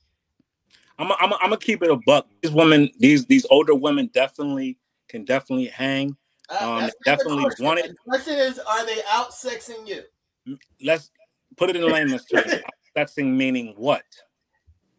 I'm 1.00 1.10
I'm 1.12 1.32
I'm 1.32 1.38
gonna 1.40 1.56
keep 1.56 1.82
it 1.82 1.90
a 1.90 1.96
buck. 1.96 2.26
These 2.42 2.52
women, 2.52 2.90
these 2.98 3.24
these 3.24 3.46
older 3.50 3.74
women, 3.74 4.10
definitely 4.12 4.76
can 5.08 5.24
definitely 5.24 5.66
hang. 5.66 6.16
Uh, 6.50 6.58
Um, 6.60 6.80
that's 6.80 6.94
not 7.06 7.18
the 7.18 7.24
definitely 7.24 7.64
want 7.64 7.78
it. 7.78 7.88
The 7.88 7.96
question 8.06 8.34
is, 8.34 8.58
are 8.58 8.84
they 8.84 9.00
out 9.10 9.30
sexing 9.30 9.88
you? 9.88 10.02
Let's 10.82 11.10
put 11.56 11.70
it 11.70 11.76
in 11.76 11.90
layman's 11.90 12.24
terms. 12.26 12.52
Sexing 12.96 13.36
meaning 13.36 13.74
what? 13.76 14.02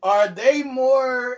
Are 0.01 0.29
they 0.29 0.63
more 0.63 1.37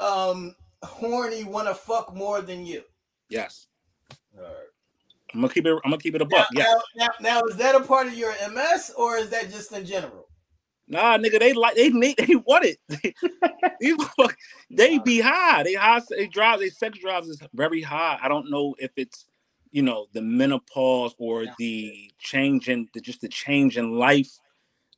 um 0.00 0.56
horny, 0.82 1.44
want 1.44 1.68
to 1.68 1.74
fuck 1.74 2.14
more 2.14 2.42
than 2.42 2.66
you? 2.66 2.82
Yes. 3.30 3.68
I'm 5.34 5.40
gonna 5.40 5.52
keep 5.52 5.66
it. 5.66 5.72
I'm 5.84 5.90
gonna 5.90 5.98
keep 5.98 6.14
it 6.14 6.20
a 6.22 6.24
Now, 6.24 6.38
buck. 6.38 6.48
Yes. 6.52 6.66
now, 6.96 7.06
now, 7.20 7.40
now, 7.40 7.46
is 7.48 7.56
that 7.56 7.74
a 7.74 7.80
part 7.80 8.06
of 8.06 8.14
your 8.14 8.34
MS 8.52 8.92
or 8.96 9.16
is 9.16 9.30
that 9.30 9.50
just 9.50 9.72
in 9.72 9.86
general? 9.86 10.28
Nah, 10.88 11.18
nigga, 11.18 11.40
they 11.40 11.52
like 11.52 11.74
they 11.74 11.88
need 11.90 12.16
they 12.26 12.36
want 12.36 12.64
it. 12.64 12.78
These 13.80 14.02
fuck, 14.16 14.36
they 14.70 14.98
be 14.98 15.20
high. 15.20 15.62
They 15.62 15.74
high. 15.74 16.00
They 16.10 16.26
drive. 16.26 16.60
They 16.60 16.70
sex 16.70 16.98
drives 16.98 17.28
is 17.28 17.40
very 17.52 17.82
high. 17.82 18.18
I 18.22 18.28
don't 18.28 18.50
know 18.50 18.74
if 18.78 18.90
it's 18.96 19.26
you 19.70 19.82
know 19.82 20.06
the 20.12 20.22
menopause 20.22 21.14
or 21.18 21.46
the 21.58 22.10
change 22.18 22.68
in 22.68 22.88
the 22.94 23.00
just 23.00 23.20
the 23.20 23.28
change 23.28 23.76
in 23.76 23.98
life. 23.98 24.30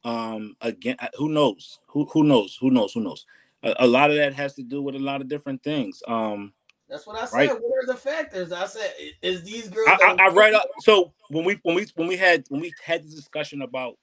Um, 0.04 0.54
again, 0.60 0.96
who 1.16 1.28
knows? 1.30 1.78
Who 1.88 2.04
who 2.06 2.24
knows? 2.24 2.56
Who 2.60 2.70
knows? 2.70 2.92
Who 2.92 3.00
knows? 3.00 3.26
A, 3.62 3.74
a 3.80 3.86
lot 3.86 4.10
of 4.10 4.16
that 4.16 4.34
has 4.34 4.54
to 4.54 4.62
do 4.62 4.82
with 4.82 4.94
a 4.94 5.00
lot 5.00 5.20
of 5.20 5.28
different 5.28 5.62
things. 5.64 6.02
Um, 6.06 6.52
That's 6.88 7.06
what 7.06 7.16
I 7.16 7.24
said. 7.24 7.36
Right. 7.36 7.50
What 7.50 7.82
are 7.82 7.86
the 7.86 7.96
factors? 7.98 8.52
I 8.52 8.66
said, 8.66 8.92
is 9.20 9.42
these 9.42 9.68
girls? 9.68 9.88
I, 9.88 10.14
I, 10.18 10.26
I 10.26 10.28
read 10.28 10.54
up. 10.54 10.68
So 10.80 11.12
when 11.30 11.44
we 11.44 11.58
when 11.62 11.74
we 11.74 11.86
when 11.96 12.08
we 12.08 12.16
had 12.16 12.44
when 12.50 12.60
we 12.60 12.72
had 12.84 13.04
this 13.04 13.14
discussion 13.14 13.62
about 13.62 13.96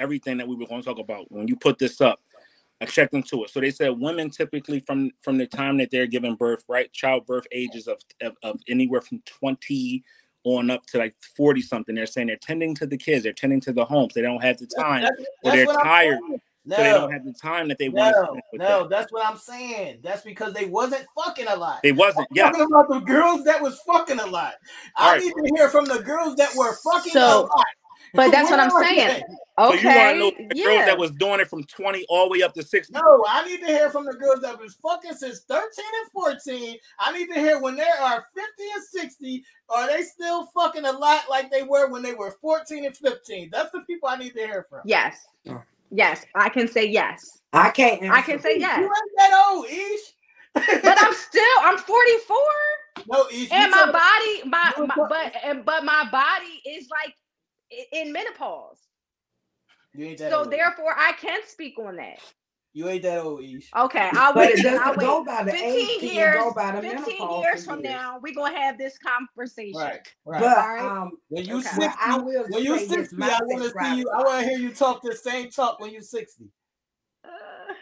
everything 0.00 0.38
that 0.38 0.48
we 0.48 0.56
were 0.56 0.66
going 0.66 0.80
to 0.82 0.86
talk 0.88 0.98
about, 0.98 1.30
when 1.30 1.46
you 1.46 1.54
put 1.56 1.78
this 1.78 2.00
up, 2.00 2.20
I 2.80 2.86
checked 2.86 3.12
into 3.14 3.44
it. 3.44 3.50
So 3.50 3.60
they 3.60 3.70
said 3.70 3.90
women 3.90 4.30
typically 4.30 4.80
from 4.80 5.10
from 5.20 5.36
the 5.36 5.46
time 5.46 5.76
that 5.78 5.90
they're 5.90 6.06
giving 6.06 6.34
birth, 6.34 6.64
right, 6.68 6.90
childbirth 6.92 7.46
ages 7.52 7.86
of 7.86 8.00
of, 8.22 8.36
of 8.42 8.58
anywhere 8.68 9.02
from 9.02 9.22
twenty 9.26 10.02
on 10.44 10.70
up 10.70 10.86
to 10.86 10.98
like 10.98 11.14
forty 11.36 11.60
something. 11.60 11.94
They're 11.94 12.06
saying 12.06 12.28
they're 12.28 12.36
tending 12.36 12.74
to 12.76 12.86
the 12.86 12.96
kids, 12.96 13.22
they're 13.22 13.34
tending 13.34 13.60
to 13.62 13.72
the 13.74 13.84
homes. 13.84 14.14
They 14.14 14.22
don't 14.22 14.42
have 14.42 14.56
the 14.58 14.66
time, 14.66 15.02
That's- 15.02 15.26
or 15.44 15.50
they're 15.52 15.66
tired, 15.82 16.18
saying. 16.26 16.40
so 16.70 16.82
they 16.82 16.90
No, 16.90 17.00
don't 17.00 17.12
have 17.12 17.24
the 17.26 17.34
time 17.34 17.68
that 17.68 17.76
they 17.78 17.90
want 17.90 18.14
to 18.14 18.20
no, 18.20 18.26
spend 18.28 18.42
with 18.52 18.60
no. 18.60 18.78
them. 18.80 18.88
That's 18.88 19.12
what 19.12 19.26
I'm 19.26 19.36
saying. 19.36 19.98
That's 20.02 20.22
because 20.22 20.54
they 20.54 20.64
wasn't 20.64 21.04
fucking 21.14 21.48
a 21.48 21.56
lot. 21.56 21.82
They 21.82 21.92
wasn't. 21.92 22.28
I'm 22.30 22.36
Yeah, 22.36 22.50
talking 22.50 22.62
about 22.62 22.88
the 22.88 23.00
girls 23.00 23.44
that 23.44 23.60
was 23.60 23.78
fucking 23.86 24.20
a 24.20 24.26
lot. 24.26 24.54
I 24.96 25.08
Alright. 25.08 25.22
need 25.22 25.32
to 25.32 25.52
hear 25.54 25.68
from 25.68 25.84
the 25.84 25.98
girls 25.98 26.36
that 26.36 26.54
were 26.54 26.76
fucking 26.82 27.12
So, 27.12 27.20
a 27.20 27.46
lot. 27.46 27.66
But 28.14 28.30
that's 28.32 28.50
what 28.50 28.58
I'm 28.60 28.70
Where 28.70 28.82
are 28.82 28.86
saying. 28.86 29.08
they? 29.08 29.22
So 29.58 29.74
you 29.74 29.88
want 29.88 30.14
to 30.14 30.18
know 30.18 30.30
the 30.48 30.54
girls 30.64 30.86
that 30.86 30.96
was 30.98 31.10
doing 31.12 31.40
it 31.40 31.48
from 31.48 31.64
twenty 31.64 32.04
all 32.08 32.26
the 32.26 32.30
way 32.32 32.42
up 32.42 32.54
to 32.54 32.62
sixty? 32.62 32.94
No, 32.94 33.24
I 33.28 33.46
need 33.46 33.60
to 33.60 33.66
hear 33.66 33.90
from 33.90 34.06
the 34.06 34.14
girls 34.14 34.40
that 34.40 34.58
was 34.58 34.74
fucking 34.82 35.14
since 35.14 35.40
13 35.40 35.62
and 36.02 36.10
14. 36.12 36.76
I 36.98 37.12
need 37.16 37.26
to 37.28 37.34
hear 37.34 37.60
when 37.60 37.76
they 37.76 37.82
are 38.00 38.24
50 38.34 38.48
and 38.74 38.84
60, 38.84 39.44
are 39.68 39.86
they 39.86 40.02
still 40.02 40.46
fucking 40.54 40.84
a 40.86 40.92
lot 40.92 41.24
like 41.28 41.50
they 41.50 41.62
were 41.62 41.88
when 41.90 42.02
they 42.02 42.14
were 42.14 42.36
14 42.40 42.86
and 42.86 42.96
15? 42.96 43.50
That's 43.52 43.70
the 43.72 43.80
people 43.80 44.08
I 44.08 44.16
need 44.16 44.32
to 44.34 44.40
hear 44.40 44.64
from. 44.68 44.80
yes. 44.84 45.26
Oh. 45.48 45.62
Yes. 45.92 46.24
I 46.36 46.48
can 46.48 46.68
say 46.68 46.86
yes. 46.86 47.40
I 47.52 47.70
can't. 47.70 48.00
I 48.10 48.22
can 48.22 48.34
answer. 48.34 48.48
say 48.48 48.54
You 48.54 48.60
yes. 48.60 48.78
ain't 48.78 48.90
that 49.18 49.46
old, 49.50 49.66
Ish. 49.66 50.00
But 50.82 51.02
I'm 51.02 51.14
still 51.14 51.56
I'm 51.62 51.78
44 51.78 52.36
no, 53.08 53.26
Ish. 53.32 53.50
and 53.52 53.70
my 53.70 53.86
body 53.92 54.48
my, 54.48 54.72
my 54.86 55.06
but 55.08 55.32
and 55.44 55.64
but 55.64 55.84
my 55.84 56.08
body 56.10 56.60
is 56.68 56.88
like 56.90 57.14
i- 57.14 57.29
in 57.92 58.12
menopause. 58.12 58.78
You 59.94 60.06
ain't 60.06 60.18
that 60.18 60.30
So 60.30 60.40
old. 60.40 60.52
therefore 60.52 60.94
I 60.96 61.12
can 61.12 61.40
speak 61.46 61.78
on 61.78 61.96
that. 61.96 62.18
You 62.72 62.88
ain't 62.88 63.02
that 63.02 63.18
old, 63.18 63.42
Ish. 63.42 63.68
Okay, 63.76 64.10
I'll 64.12 64.32
wait. 64.32 64.56
it 64.56 64.66
I'll 64.66 64.92
wait. 64.92 65.00
go 65.00 65.24
by 65.24 65.42
the 65.42 65.50
15 65.50 65.70
It 65.72 66.02
years, 66.14 66.36
go 66.36 66.52
by 66.54 66.70
the 66.70 66.82
15 66.82 67.18
menopause 67.18 67.44
years 67.44 67.64
from 67.64 67.80
years. 67.80 67.92
now, 67.92 68.20
we're 68.22 68.32
gonna 68.32 68.56
have 68.56 68.78
this 68.78 68.96
conversation. 68.98 69.80
Right, 69.80 70.14
right. 70.24 70.40
But 70.40 70.56
Alright. 70.58 70.80
um, 70.84 71.10
when 71.30 71.44
you 71.46 71.56
okay. 71.58 71.62
60, 71.68 71.80
well, 71.80 71.96
I 72.00 72.18
will 72.18 72.44
when 72.48 72.62
you 72.62 72.78
60, 72.78 73.16
I 73.20 73.40
want 73.42 73.62
to 73.64 73.70
see 73.84 73.96
you. 73.98 74.08
I 74.10 74.18
want 74.22 74.44
to 74.44 74.48
hear 74.48 74.58
you 74.58 74.72
talk 74.72 75.02
the 75.02 75.16
same 75.16 75.50
talk 75.50 75.80
when 75.80 75.90
you're 75.90 76.00
60. 76.00 76.44
Uh, 77.24 77.28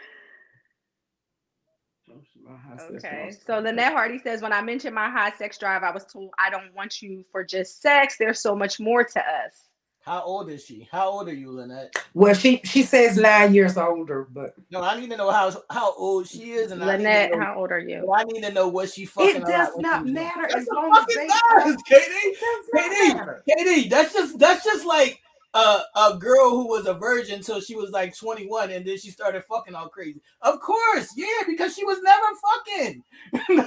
My 2.43 2.56
sex 2.78 3.05
Okay, 3.05 3.24
drive. 3.24 3.43
so 3.47 3.59
Lynette 3.59 3.93
Hardy 3.93 4.19
says, 4.19 4.40
when 4.40 4.55
I 4.55 4.62
mentioned 4.62 4.94
my 4.94 5.10
high 5.10 5.32
sex 5.32 5.59
drive, 5.59 5.82
I 5.82 5.90
was 5.90 6.06
told 6.06 6.31
I 6.39 6.48
don't 6.48 6.74
want 6.74 7.02
you 7.02 7.24
for 7.31 7.44
just 7.44 7.82
sex. 7.82 8.16
There's 8.19 8.40
so 8.40 8.56
much 8.56 8.81
more 8.81 9.05
to 9.05 9.20
us. 9.20 9.68
How 10.09 10.22
old 10.22 10.48
is 10.48 10.64
she? 10.64 10.89
How 10.90 11.10
old 11.10 11.28
are 11.28 11.35
you, 11.35 11.51
Lynette? 11.52 11.94
Well, 12.14 12.32
she 12.32 12.62
she 12.64 12.82
says 12.82 13.18
nine 13.18 13.52
years 13.52 13.76
older, 13.76 14.26
but 14.32 14.55
No, 14.70 14.80
I 14.80 14.98
need 14.98 15.10
to 15.10 15.18
know 15.18 15.30
how 15.30 15.52
how 15.68 15.93
old 15.97 16.26
she 16.26 16.52
is, 16.52 16.72
and 16.72 16.80
Lynette, 16.80 17.32
know, 17.32 17.40
how 17.40 17.56
old 17.56 17.70
are 17.72 17.78
you? 17.78 18.10
I 18.10 18.24
need 18.24 18.40
to 18.40 18.51
know 18.51 18.68
what 18.68 18.89
she 18.89 19.05
fucking. 19.05 19.36
it 19.36 19.44
does 19.44 19.76
not 19.76 20.06
she 20.06 20.12
was 20.14 20.14
young. 20.14 20.14
matter 20.14 20.56
as 20.56 20.66
it 20.66 20.72
long 20.72 20.97
as 20.97 21.01
fucking 21.01 21.16
they. 21.16 21.26
does, 21.26 21.76
KD. 21.90 22.06
It 22.24 22.40
does 22.40 23.18
not 23.18 23.28
KD. 23.28 23.85
KD, 23.85 23.90
that's 23.90 24.14
just 24.14 24.39
that's 24.39 24.64
just 24.64 24.86
like 24.86 25.20
a 25.52 25.80
a 25.94 26.16
girl 26.18 26.52
who 26.52 26.68
was 26.68 26.86
a 26.86 26.94
virgin 26.94 27.35
until 27.35 27.60
she 27.60 27.76
was 27.76 27.90
like 27.90 28.16
21, 28.16 28.70
and 28.70 28.86
then 28.86 28.97
she 28.97 29.10
started 29.10 29.44
fucking 29.44 29.74
all 29.74 29.90
crazy. 29.90 30.22
Of 30.40 30.59
course, 30.60 31.12
yeah, 31.18 31.26
because 31.47 31.74
she 31.74 31.85
was 31.85 31.98
never 32.02 32.26
fucking. 32.47 33.05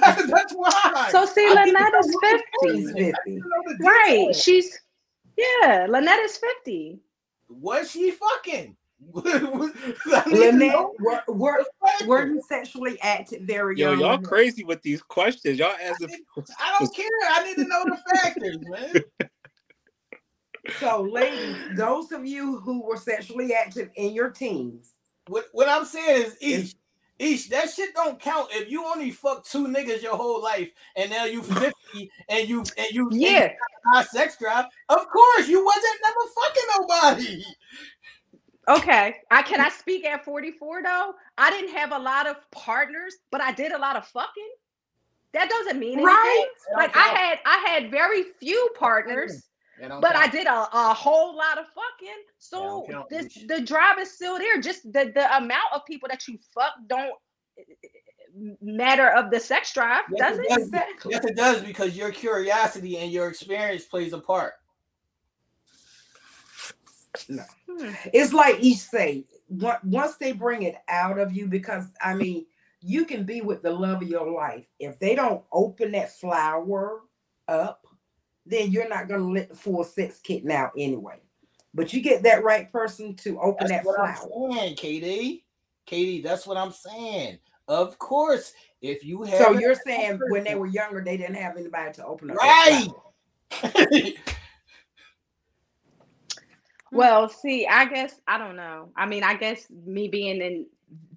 that's 0.00 0.54
why. 0.54 1.08
So 1.12 1.24
see, 1.24 1.46
I 1.46 1.64
need 1.66 1.70
to 1.70 1.78
Lynette 1.78 1.94
is 2.00 2.14
what 2.14 2.40
the 2.62 2.76
She's 2.76 2.86
50. 2.88 3.00
Fifty. 3.00 3.36
to 3.36 3.48
know 3.48 3.76
the 3.78 3.84
Right. 3.84 4.34
She's 4.34 4.76
yeah, 5.36 5.86
Lynette 5.88 6.20
is 6.20 6.36
50. 6.36 6.98
Was 7.48 7.90
she 7.90 8.10
fucking? 8.12 8.76
I 9.16 10.22
need 10.28 10.34
to 10.34 10.50
Lynette, 10.52 10.72
know 10.72 10.94
were, 11.00 11.22
were, 11.26 11.58
the 11.58 11.66
factor. 11.86 12.06
were 12.06 12.26
you 12.26 12.42
sexually 12.48 13.00
active 13.00 13.42
very 13.42 13.76
Yo, 13.76 13.90
young? 13.90 14.00
y'all 14.00 14.18
crazy 14.18 14.62
with 14.64 14.80
these 14.82 15.02
questions. 15.02 15.58
Y'all 15.58 15.74
ask 15.82 16.00
if 16.02 16.10
I 16.58 16.76
don't 16.78 16.94
care. 16.94 17.06
I 17.30 17.44
need 17.44 17.56
to 17.56 17.64
know 17.66 17.84
the 17.84 17.98
factors, 18.14 18.58
man. 18.68 18.94
So, 20.78 21.02
ladies, 21.02 21.56
those 21.74 22.12
of 22.12 22.24
you 22.24 22.60
who 22.60 22.84
were 22.86 22.96
sexually 22.96 23.52
active 23.52 23.90
in 23.96 24.14
your 24.14 24.30
teens, 24.30 24.92
What 25.26 25.46
what 25.50 25.68
I'm 25.68 25.84
saying 25.84 26.22
is 26.22 26.36
each. 26.40 26.74
Each 27.22 27.48
that 27.50 27.70
shit 27.70 27.94
don't 27.94 28.18
count 28.18 28.48
if 28.50 28.68
you 28.68 28.84
only 28.84 29.12
fuck 29.12 29.44
two 29.46 29.68
niggas 29.68 30.02
your 30.02 30.16
whole 30.16 30.42
life 30.42 30.72
and 30.96 31.08
now 31.08 31.24
you 31.24 31.40
50 31.42 31.72
and 32.28 32.48
you 32.48 32.64
and 32.76 32.90
you 32.90 33.08
and 33.08 33.12
you 33.12 33.30
Yeah. 33.30 33.52
high 33.94 34.02
sex 34.02 34.36
drive. 34.38 34.64
Of 34.88 35.06
course, 35.08 35.46
you 35.48 35.64
wasn't 35.64 35.94
never 36.02 36.20
fucking 36.40 36.64
nobody. 36.78 37.44
Okay. 38.68 39.16
I 39.30 39.42
can 39.42 39.60
I 39.60 39.68
speak 39.68 40.04
at 40.04 40.24
44 40.24 40.82
though? 40.82 41.14
I 41.38 41.50
didn't 41.50 41.74
have 41.76 41.92
a 41.92 41.98
lot 41.98 42.26
of 42.26 42.36
partners, 42.50 43.14
but 43.30 43.40
I 43.40 43.52
did 43.52 43.72
a 43.72 43.78
lot 43.78 43.96
of 43.96 44.06
fucking. 44.08 44.50
That 45.32 45.48
doesn't 45.48 45.78
mean 45.78 45.94
anything. 46.00 46.06
right? 46.06 46.46
Like 46.76 46.96
I 46.96 47.08
had 47.08 47.38
I 47.46 47.64
had 47.68 47.90
very 47.90 48.24
few 48.40 48.68
partners. 48.78 49.44
That 49.82 49.88
don't 49.88 50.00
but 50.00 50.14
I 50.14 50.28
did 50.28 50.46
a, 50.46 50.68
a 50.72 50.94
whole 50.94 51.36
lot 51.36 51.58
of 51.58 51.64
fucking. 51.74 52.22
So 52.38 52.86
don't 52.88 53.10
this 53.10 53.36
Ish. 53.36 53.48
the 53.48 53.60
drive 53.60 53.98
is 53.98 54.12
still 54.12 54.38
there. 54.38 54.60
Just 54.60 54.84
the 54.84 55.10
the 55.12 55.36
amount 55.36 55.72
of 55.74 55.84
people 55.86 56.08
that 56.08 56.28
you 56.28 56.38
fuck 56.54 56.74
don't 56.86 57.14
matter 58.62 59.08
of 59.08 59.32
the 59.32 59.40
sex 59.40 59.74
drive, 59.74 60.04
Yes, 60.16 60.20
does 60.20 60.38
it 60.38 60.44
it? 60.44 60.48
does. 60.50 60.62
Exactly. 60.68 61.12
Yes, 61.12 61.24
it 61.24 61.36
does 61.36 61.60
because 61.62 61.96
your 61.96 62.12
curiosity 62.12 62.98
and 62.98 63.10
your 63.10 63.26
experience 63.26 63.84
plays 63.84 64.12
a 64.12 64.18
part. 64.18 64.52
Hmm. 67.26 67.40
It's 68.12 68.32
like 68.32 68.60
each 68.60 68.78
say, 68.78 69.24
once 69.50 70.14
they 70.14 70.30
bring 70.30 70.62
it 70.62 70.76
out 70.88 71.18
of 71.18 71.32
you, 71.32 71.48
because 71.48 71.86
I 72.00 72.14
mean, 72.14 72.46
you 72.80 73.04
can 73.04 73.24
be 73.24 73.40
with 73.40 73.62
the 73.62 73.72
love 73.72 74.00
of 74.00 74.08
your 74.08 74.30
life. 74.30 74.64
If 74.78 75.00
they 75.00 75.16
don't 75.16 75.42
open 75.50 75.90
that 75.92 76.12
flower 76.12 77.00
up, 77.48 77.81
then 78.46 78.70
you're 78.70 78.88
not 78.88 79.08
going 79.08 79.20
to 79.20 79.26
let 79.32 79.48
the 79.48 79.54
full 79.56 79.84
sex 79.84 80.18
kitten 80.20 80.50
out 80.50 80.72
anyway. 80.76 81.20
But 81.74 81.92
you 81.92 82.02
get 82.02 82.22
that 82.24 82.44
right 82.44 82.70
person 82.70 83.14
to 83.16 83.40
open 83.40 83.68
That's 83.68 83.82
that 83.82 83.84
what 83.86 83.96
flower. 83.96 84.48
I'm 84.50 84.52
saying, 84.52 84.76
KD. 84.76 85.42
KD, 85.86 86.22
that's 86.22 86.46
what 86.46 86.56
I'm 86.56 86.72
saying. 86.72 87.38
Of 87.68 87.98
course, 87.98 88.52
if 88.82 89.04
you 89.04 89.22
have 89.22 89.38
So 89.38 89.52
you're 89.58 89.74
saying 89.74 90.20
when 90.28 90.44
they 90.44 90.54
were 90.54 90.66
younger, 90.66 91.02
they 91.02 91.16
didn't 91.16 91.36
have 91.36 91.56
anybody 91.56 91.92
to 91.94 92.04
open 92.06 92.30
up. 92.30 92.36
right. 92.36 92.88
Well, 96.92 97.28
see, 97.30 97.66
I 97.66 97.86
guess 97.86 98.20
I 98.28 98.36
don't 98.36 98.54
know. 98.54 98.90
I 98.96 99.06
mean, 99.06 99.24
I 99.24 99.34
guess 99.34 99.66
me 99.86 100.08
being 100.08 100.42
in 100.42 100.66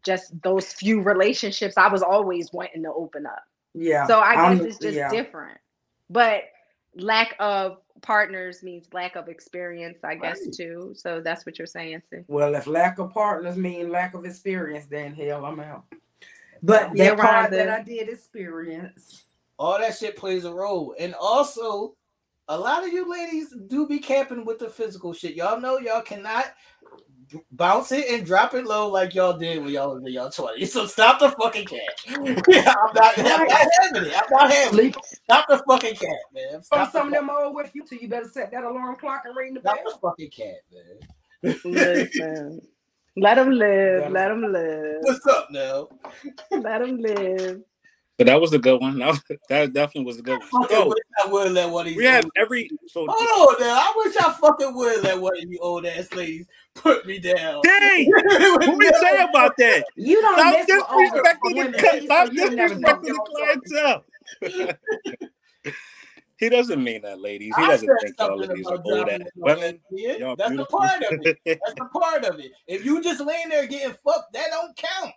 just 0.04 0.42
those 0.42 0.72
few 0.72 1.02
relationships, 1.02 1.76
I 1.78 1.90
was 1.90 2.02
always 2.02 2.54
wanting 2.54 2.84
to 2.84 2.94
open 2.94 3.26
up. 3.26 3.44
Yeah. 3.74 4.08
So 4.08 4.20
I 4.20 4.36
I'm- 4.36 4.58
guess 4.58 4.68
it's 4.68 4.78
just 4.80 4.96
yeah. 4.96 5.10
different. 5.10 5.58
But 6.10 6.44
lack 6.96 7.36
of 7.40 7.78
partners 8.02 8.64
means 8.64 8.88
lack 8.94 9.16
of 9.16 9.28
experience, 9.28 10.00
I 10.04 10.16
guess, 10.16 10.42
Right. 10.46 10.54
too. 10.54 10.94
So 10.96 11.22
that's 11.22 11.46
what 11.46 11.58
you're 11.58 11.66
saying, 11.66 12.02
Sid. 12.10 12.26
Well, 12.28 12.56
if 12.56 12.68
lack 12.68 13.00
of 13.00 13.14
partners 13.14 13.58
mean 13.58 13.90
lack 13.90 14.14
of 14.14 14.26
experience, 14.26 14.86
then 14.86 15.14
hell, 15.14 15.46
I'm 15.46 15.60
out. 15.60 15.86
But 16.62 16.96
Yeah, 16.96 17.16
that 17.16 17.20
part 17.20 17.52
that 17.52 17.70
I 17.70 17.84
did 17.84 18.10
experience, 18.10 19.24
all 19.58 19.80
that 19.80 19.96
shit 19.98 20.16
plays 20.18 20.46
a 20.46 20.54
role. 20.54 20.96
And 21.00 21.14
also, 21.16 21.96
a 22.48 22.58
lot 22.58 22.86
of 22.86 22.94
you 22.94 23.10
ladies 23.10 23.54
do 23.68 23.88
be 23.88 24.00
camping 24.00 24.46
with 24.46 24.60
the 24.60 24.70
physical 24.70 25.14
shit. 25.14 25.36
Y'all 25.36 25.60
know 25.60 25.80
y'all 25.80 26.02
cannot 26.02 26.54
bounce 27.52 27.92
it 27.92 28.06
and 28.10 28.26
drop 28.26 28.54
it 28.54 28.66
low 28.66 28.90
like 28.90 29.14
y'all 29.14 29.38
did 29.38 29.62
when 29.62 29.72
y'all 29.72 29.96
was 29.96 30.04
in 30.04 30.14
y'all 30.14 30.30
20s. 30.30 30.68
So 30.68 30.86
stop 30.86 31.20
the 31.20 31.30
fucking 31.32 31.66
cat. 31.66 31.82
yeah, 32.48 32.74
I'm 32.84 32.94
not, 32.94 33.18
I'm 33.18 33.24
not 33.24 33.68
having 33.80 34.06
it. 34.06 34.14
I'm 34.16 34.30
not 34.30 34.52
having 34.52 34.88
it. 34.88 34.96
Stop 35.06 35.48
the 35.48 35.64
fucking 35.68 35.96
cat, 35.96 36.18
man. 36.34 36.64
Stop 36.64 36.92
some 36.92 37.08
of 37.08 37.14
them 37.14 37.30
old 37.30 37.56
with 37.56 37.72
you, 37.74 37.86
too. 37.86 37.98
you 38.02 38.08
better 38.08 38.28
set 38.28 38.52
that 38.52 38.64
alarm 38.64 38.96
clock 38.96 39.24
and 39.26 39.36
ring 39.36 39.54
the 39.54 39.60
bell. 39.60 39.76
Stop 39.76 40.02
the 40.02 40.08
fucking 40.08 40.30
cat, 40.30 40.62
man. 40.72 41.60
Listen. 41.64 42.62
Let 43.18 43.36
them 43.36 43.52
live. 43.52 44.12
Let 44.12 44.28
them 44.28 44.52
live. 44.52 44.98
What's 45.02 45.26
up 45.28 45.50
now? 45.50 45.88
Let 46.52 46.80
them 46.80 46.98
live. 46.98 47.62
But 48.18 48.28
that 48.28 48.40
was 48.40 48.54
a 48.54 48.60
good 48.60 48.80
one. 48.80 49.00
That, 49.06 49.08
was, 49.08 49.22
that 49.50 49.74
definitely 49.74 50.06
was 50.06 50.20
a 50.20 50.22
good 50.22 50.40
one. 50.40 50.50
So, 50.50 50.64
I 50.64 50.68
oh, 50.72 51.32
would 51.32 51.52
let 51.52 51.70
one 51.70 51.86
of 51.86 51.90
these 51.90 51.98
we 51.98 52.06
have 52.06 52.26
every 52.36 52.70
so 52.88 53.06
hold 53.10 53.56
on 53.56 53.62
now. 53.62 53.76
I 53.76 53.94
wish 53.98 54.16
I 54.18 54.32
fucking 54.34 54.74
would 54.74 55.04
let 55.04 55.20
one 55.20 55.38
of 55.38 55.50
you 55.50 55.60
old 55.62 55.86
ass 55.86 56.12
ladies 56.14 56.48
put 56.76 57.06
me 57.06 57.20
down. 57.20 57.62
Dang, 57.64 58.06
what 58.12 58.78
we 58.78 58.88
say 58.88 59.24
about 59.24 59.58
that? 59.58 59.86
You 59.96 60.22
don't 60.22 60.38
stop 60.38 60.90
disrespecting 60.90 61.72
the 61.72 62.02
stop 62.04 62.30
disrespecting 62.30 63.02
the 63.02 64.04
clientele. 64.42 64.76
He 66.38 66.50
doesn't 66.50 66.84
mean 66.84 67.02
that, 67.04 67.22
ladies. 67.22 67.54
He 67.58 67.66
doesn't 67.66 67.90
think 68.02 68.16
y'all 68.20 68.38
ladies 68.38 68.68
are 68.68 68.82
old 68.84 69.10
ass 69.10 69.22
women. 69.36 69.80
Yeah, 69.90 70.36
that's 70.38 70.56
the 70.56 70.66
part 70.66 71.02
of 71.04 71.20
it. 71.26 71.38
That's 71.46 71.74
the 71.76 71.86
part 71.86 72.26
of 72.26 72.40
it. 72.40 72.52
If 72.68 72.84
you 72.84 73.02
just 73.02 73.22
laying 73.22 73.50
there 73.50 73.66
getting 73.68 73.96
fucked, 74.06 74.34
that 74.34 74.50
don't 74.52 74.76
count. 74.76 75.14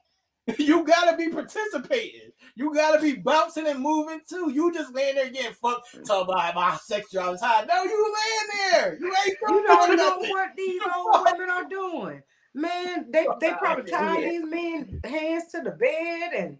You 0.58 0.82
gotta 0.82 1.14
be 1.14 1.28
participating. 1.28 2.30
You 2.58 2.74
gotta 2.74 3.00
be 3.00 3.14
bouncing 3.14 3.68
and 3.68 3.78
moving 3.78 4.20
too. 4.28 4.50
You 4.50 4.72
just 4.72 4.92
laying 4.92 5.14
there 5.14 5.30
getting 5.30 5.52
fucked. 5.52 6.04
Talk 6.04 6.28
about 6.28 6.56
my 6.56 6.76
sex 6.82 7.12
drive 7.12 7.34
is 7.36 7.40
high. 7.40 7.64
No, 7.64 7.84
you 7.84 8.14
laying 8.16 8.72
there. 8.72 8.98
You 8.98 9.14
ain't 9.26 9.38
You 9.48 9.64
don't 9.64 9.96
know 9.96 10.18
what 10.18 10.56
these 10.56 10.82
old 10.96 11.24
women 11.24 11.50
are 11.50 11.68
doing. 11.68 12.20
Man, 12.54 13.12
they 13.12 13.28
they 13.40 13.52
probably 13.52 13.88
tie 13.88 14.20
these 14.20 14.44
men 14.44 15.00
hands 15.04 15.52
to 15.52 15.60
the 15.60 15.70
bed 15.70 16.32
and 16.34 16.58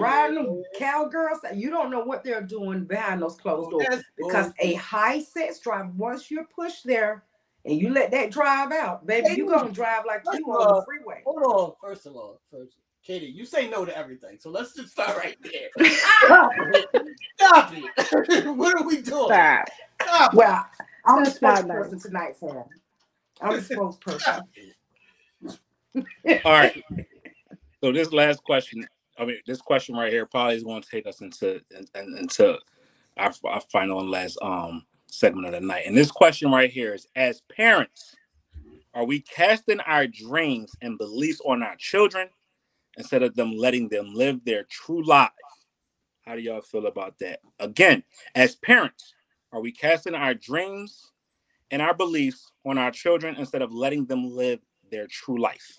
riding 0.00 0.34
them 0.34 0.64
cowgirls. 0.76 1.38
You 1.54 1.70
don't 1.70 1.92
know 1.92 2.02
what 2.02 2.24
they're 2.24 2.42
doing 2.42 2.84
behind 2.84 3.22
those 3.22 3.36
closed 3.36 3.70
oh, 3.72 3.78
doors 3.78 4.02
because 4.18 4.52
a 4.58 4.74
high 4.74 5.20
sex 5.20 5.60
drive. 5.60 5.94
Once 5.94 6.28
you're 6.28 6.48
pushed 6.56 6.84
there 6.84 7.22
and 7.64 7.78
you 7.78 7.90
let 7.90 8.10
that 8.10 8.32
drive 8.32 8.72
out, 8.72 9.06
baby, 9.06 9.34
you're 9.36 9.46
gonna 9.46 9.70
drive 9.70 10.02
like 10.08 10.24
you 10.34 10.44
on 10.46 10.78
the 10.78 10.84
freeway. 10.84 11.22
Hold 11.24 11.42
on. 11.44 11.72
First 11.80 12.06
of 12.06 12.16
all, 12.16 12.40
first 12.50 12.74
KD, 13.10 13.34
you 13.34 13.44
say 13.44 13.68
no 13.68 13.84
to 13.84 13.96
everything. 13.96 14.38
So 14.38 14.50
let's 14.50 14.72
just 14.72 14.92
start 14.92 15.16
right 15.16 15.36
there. 15.42 15.68
Stop 15.90 17.72
it. 17.72 18.46
What 18.56 18.80
are 18.80 18.86
we 18.86 19.02
doing? 19.02 19.26
Stop. 19.26 19.68
Stop. 20.00 20.34
Well, 20.34 20.66
I'm 21.06 21.24
the 21.24 21.30
spokesperson 21.30 22.00
tonight 22.02 22.36
for 22.40 22.54
him. 22.54 22.64
I'm 23.40 23.56
the 23.56 23.62
spokesperson. 23.62 24.42
All 26.44 26.52
right. 26.52 26.84
So 27.82 27.90
this 27.90 28.12
last 28.12 28.44
question, 28.44 28.86
I 29.18 29.24
mean, 29.24 29.38
this 29.44 29.60
question 29.60 29.96
right 29.96 30.12
here 30.12 30.26
probably 30.26 30.56
is 30.56 30.62
going 30.62 30.82
to 30.82 30.88
take 30.88 31.06
us 31.06 31.20
into 31.20 31.60
into 31.94 32.58
our, 33.16 33.32
our 33.44 33.60
final 33.72 34.00
and 34.00 34.10
last 34.10 34.38
um 34.40 34.84
segment 35.06 35.46
of 35.46 35.60
the 35.60 35.66
night. 35.66 35.86
And 35.86 35.96
this 35.96 36.12
question 36.12 36.52
right 36.52 36.70
here 36.70 36.94
is: 36.94 37.08
As 37.16 37.42
parents, 37.54 38.14
are 38.94 39.04
we 39.04 39.20
casting 39.20 39.80
our 39.80 40.06
dreams 40.06 40.72
and 40.80 40.96
beliefs 40.96 41.40
on 41.44 41.64
our 41.64 41.74
children 41.76 42.28
instead 42.96 43.22
of 43.22 43.34
them 43.34 43.52
letting 43.56 43.88
them 43.88 44.14
live 44.14 44.44
their 44.44 44.64
true 44.64 45.04
lives? 45.04 45.32
How 46.22 46.34
do 46.36 46.42
y'all 46.42 46.60
feel 46.60 46.86
about 46.86 47.18
that? 47.20 47.40
Again, 47.58 48.02
as 48.34 48.54
parents, 48.54 49.14
are 49.52 49.60
we 49.60 49.72
casting 49.72 50.14
our 50.14 50.34
dreams 50.34 51.10
and 51.70 51.82
our 51.82 51.94
beliefs 51.94 52.52
on 52.64 52.78
our 52.78 52.90
children 52.90 53.36
instead 53.36 53.62
of 53.62 53.72
letting 53.72 54.06
them 54.06 54.30
live 54.30 54.60
their 54.90 55.06
true 55.06 55.40
life? 55.40 55.76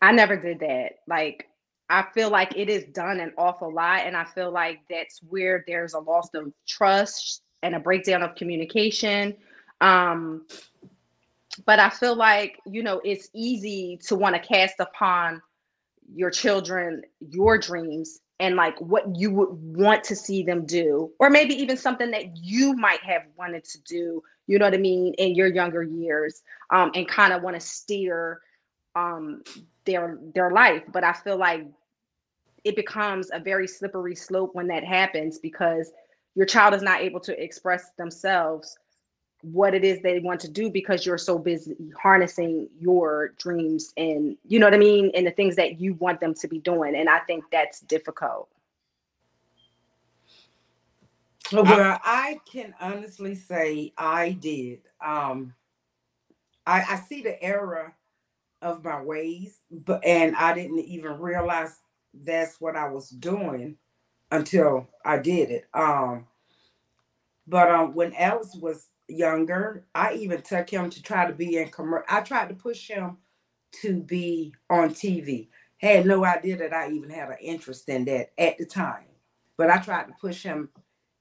I 0.00 0.12
never 0.12 0.36
did 0.36 0.60
that. 0.60 1.00
Like, 1.06 1.48
I 1.88 2.04
feel 2.14 2.30
like 2.30 2.56
it 2.56 2.68
is 2.68 2.84
done 2.92 3.20
an 3.20 3.32
awful 3.38 3.72
lot. 3.72 4.00
And 4.00 4.16
I 4.16 4.24
feel 4.24 4.50
like 4.50 4.80
that's 4.88 5.20
where 5.28 5.64
there's 5.66 5.94
a 5.94 5.98
loss 5.98 6.28
of 6.34 6.52
trust 6.66 7.42
and 7.62 7.74
a 7.74 7.80
breakdown 7.80 8.22
of 8.22 8.34
communication. 8.34 9.34
Um, 9.80 10.46
but 11.66 11.78
I 11.78 11.90
feel 11.90 12.16
like, 12.16 12.60
you 12.66 12.82
know, 12.82 13.00
it's 13.04 13.28
easy 13.34 13.98
to 14.06 14.16
want 14.16 14.34
to 14.34 14.40
cast 14.40 14.80
upon 14.80 15.40
your 16.12 16.30
children 16.30 17.02
your 17.20 17.58
dreams 17.58 18.20
and 18.40 18.56
like 18.56 18.78
what 18.80 19.04
you 19.16 19.30
would 19.30 19.48
want 19.50 20.04
to 20.04 20.16
see 20.16 20.42
them 20.42 20.66
do, 20.66 21.10
or 21.20 21.30
maybe 21.30 21.54
even 21.54 21.76
something 21.76 22.10
that 22.10 22.36
you 22.36 22.74
might 22.74 23.02
have 23.02 23.22
wanted 23.38 23.64
to 23.64 23.80
do, 23.82 24.22
you 24.46 24.58
know 24.58 24.64
what 24.64 24.74
I 24.74 24.78
mean, 24.78 25.14
in 25.14 25.34
your 25.34 25.46
younger 25.46 25.82
years, 25.82 26.42
um, 26.70 26.90
and 26.94 27.06
kind 27.06 27.32
of 27.32 27.42
want 27.42 27.54
to 27.54 27.60
steer 27.60 28.40
um, 28.96 29.42
their 29.84 30.18
their 30.34 30.50
life. 30.50 30.82
But 30.92 31.04
I 31.04 31.12
feel 31.12 31.36
like 31.36 31.64
it 32.64 32.76
becomes 32.76 33.30
a 33.32 33.38
very 33.38 33.68
slippery 33.68 34.16
slope 34.16 34.50
when 34.54 34.66
that 34.66 34.84
happens 34.84 35.38
because 35.38 35.92
your 36.34 36.46
child 36.46 36.74
is 36.74 36.82
not 36.82 37.00
able 37.02 37.20
to 37.20 37.42
express 37.42 37.90
themselves 37.96 38.76
what 39.44 39.74
it 39.74 39.84
is 39.84 40.00
they 40.00 40.18
want 40.20 40.40
to 40.40 40.48
do 40.48 40.70
because 40.70 41.04
you're 41.04 41.18
so 41.18 41.38
busy 41.38 41.76
harnessing 42.00 42.66
your 42.80 43.34
dreams 43.36 43.92
and 43.98 44.38
you 44.48 44.58
know 44.58 44.66
what 44.66 44.74
I 44.74 44.78
mean 44.78 45.10
and 45.14 45.26
the 45.26 45.30
things 45.30 45.54
that 45.56 45.78
you 45.78 45.94
want 45.94 46.18
them 46.20 46.32
to 46.34 46.48
be 46.48 46.58
doing 46.58 46.96
and 46.96 47.10
I 47.10 47.18
think 47.20 47.44
that's 47.52 47.80
difficult. 47.80 48.48
Well, 51.52 52.00
I 52.02 52.40
can 52.50 52.74
honestly 52.80 53.34
say 53.34 53.92
I 53.98 54.32
did. 54.32 54.80
Um 55.04 55.54
I, 56.66 56.82
I 56.82 56.96
see 56.96 57.22
the 57.22 57.40
error 57.42 57.94
of 58.62 58.82
my 58.82 59.02
ways, 59.02 59.58
but 59.70 60.02
and 60.02 60.34
I 60.36 60.54
didn't 60.54 60.78
even 60.78 61.18
realize 61.18 61.76
that's 62.14 62.58
what 62.62 62.76
I 62.76 62.88
was 62.88 63.10
doing 63.10 63.76
until 64.30 64.88
I 65.04 65.18
did 65.18 65.50
it. 65.50 65.66
Um 65.74 66.26
but 67.46 67.70
um 67.70 67.94
when 67.94 68.14
Alice 68.14 68.56
was 68.58 68.88
younger, 69.08 69.84
I 69.94 70.14
even 70.14 70.42
took 70.42 70.70
him 70.70 70.90
to 70.90 71.02
try 71.02 71.26
to 71.26 71.32
be 71.32 71.58
in 71.58 71.68
commercial. 71.68 72.06
I 72.08 72.20
tried 72.20 72.48
to 72.48 72.54
push 72.54 72.88
him 72.88 73.18
to 73.82 74.00
be 74.00 74.54
on 74.70 74.90
TV. 74.90 75.48
Had 75.78 76.06
no 76.06 76.24
idea 76.24 76.56
that 76.56 76.72
I 76.72 76.90
even 76.90 77.10
had 77.10 77.28
an 77.28 77.36
interest 77.40 77.88
in 77.88 78.04
that 78.06 78.32
at 78.38 78.58
the 78.58 78.64
time. 78.64 79.04
But 79.56 79.70
I 79.70 79.78
tried 79.78 80.06
to 80.06 80.14
push 80.20 80.42
him 80.42 80.68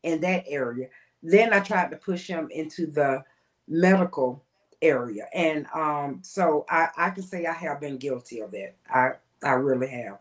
in 0.03 0.21
that 0.21 0.45
area. 0.47 0.87
Then 1.21 1.53
I 1.53 1.59
tried 1.59 1.91
to 1.91 1.97
push 1.97 2.27
him 2.27 2.49
into 2.51 2.87
the 2.87 3.23
medical 3.67 4.43
area. 4.81 5.27
And 5.33 5.65
um, 5.73 6.19
so 6.23 6.65
I, 6.69 6.89
I 6.97 7.09
can 7.11 7.23
say 7.23 7.45
I 7.45 7.53
have 7.53 7.79
been 7.79 7.97
guilty 7.97 8.39
of 8.41 8.51
that. 8.51 8.75
I, 8.89 9.11
I 9.43 9.53
really 9.53 9.87
have. 9.87 10.19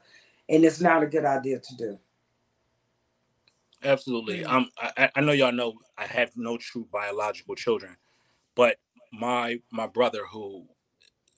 And 0.48 0.64
it's 0.64 0.80
not 0.80 1.02
a 1.02 1.06
good 1.06 1.24
idea 1.24 1.58
to 1.58 1.76
do. 1.76 1.98
Absolutely. 3.84 4.44
Um, 4.44 4.70
I, 4.78 5.10
I 5.16 5.20
know 5.20 5.32
y'all 5.32 5.52
know 5.52 5.74
I 5.98 6.06
have 6.06 6.30
no 6.36 6.56
true 6.56 6.86
biological 6.92 7.54
children, 7.54 7.96
but 8.56 8.78
my 9.12 9.60
my 9.72 9.86
brother, 9.86 10.26
who 10.30 10.66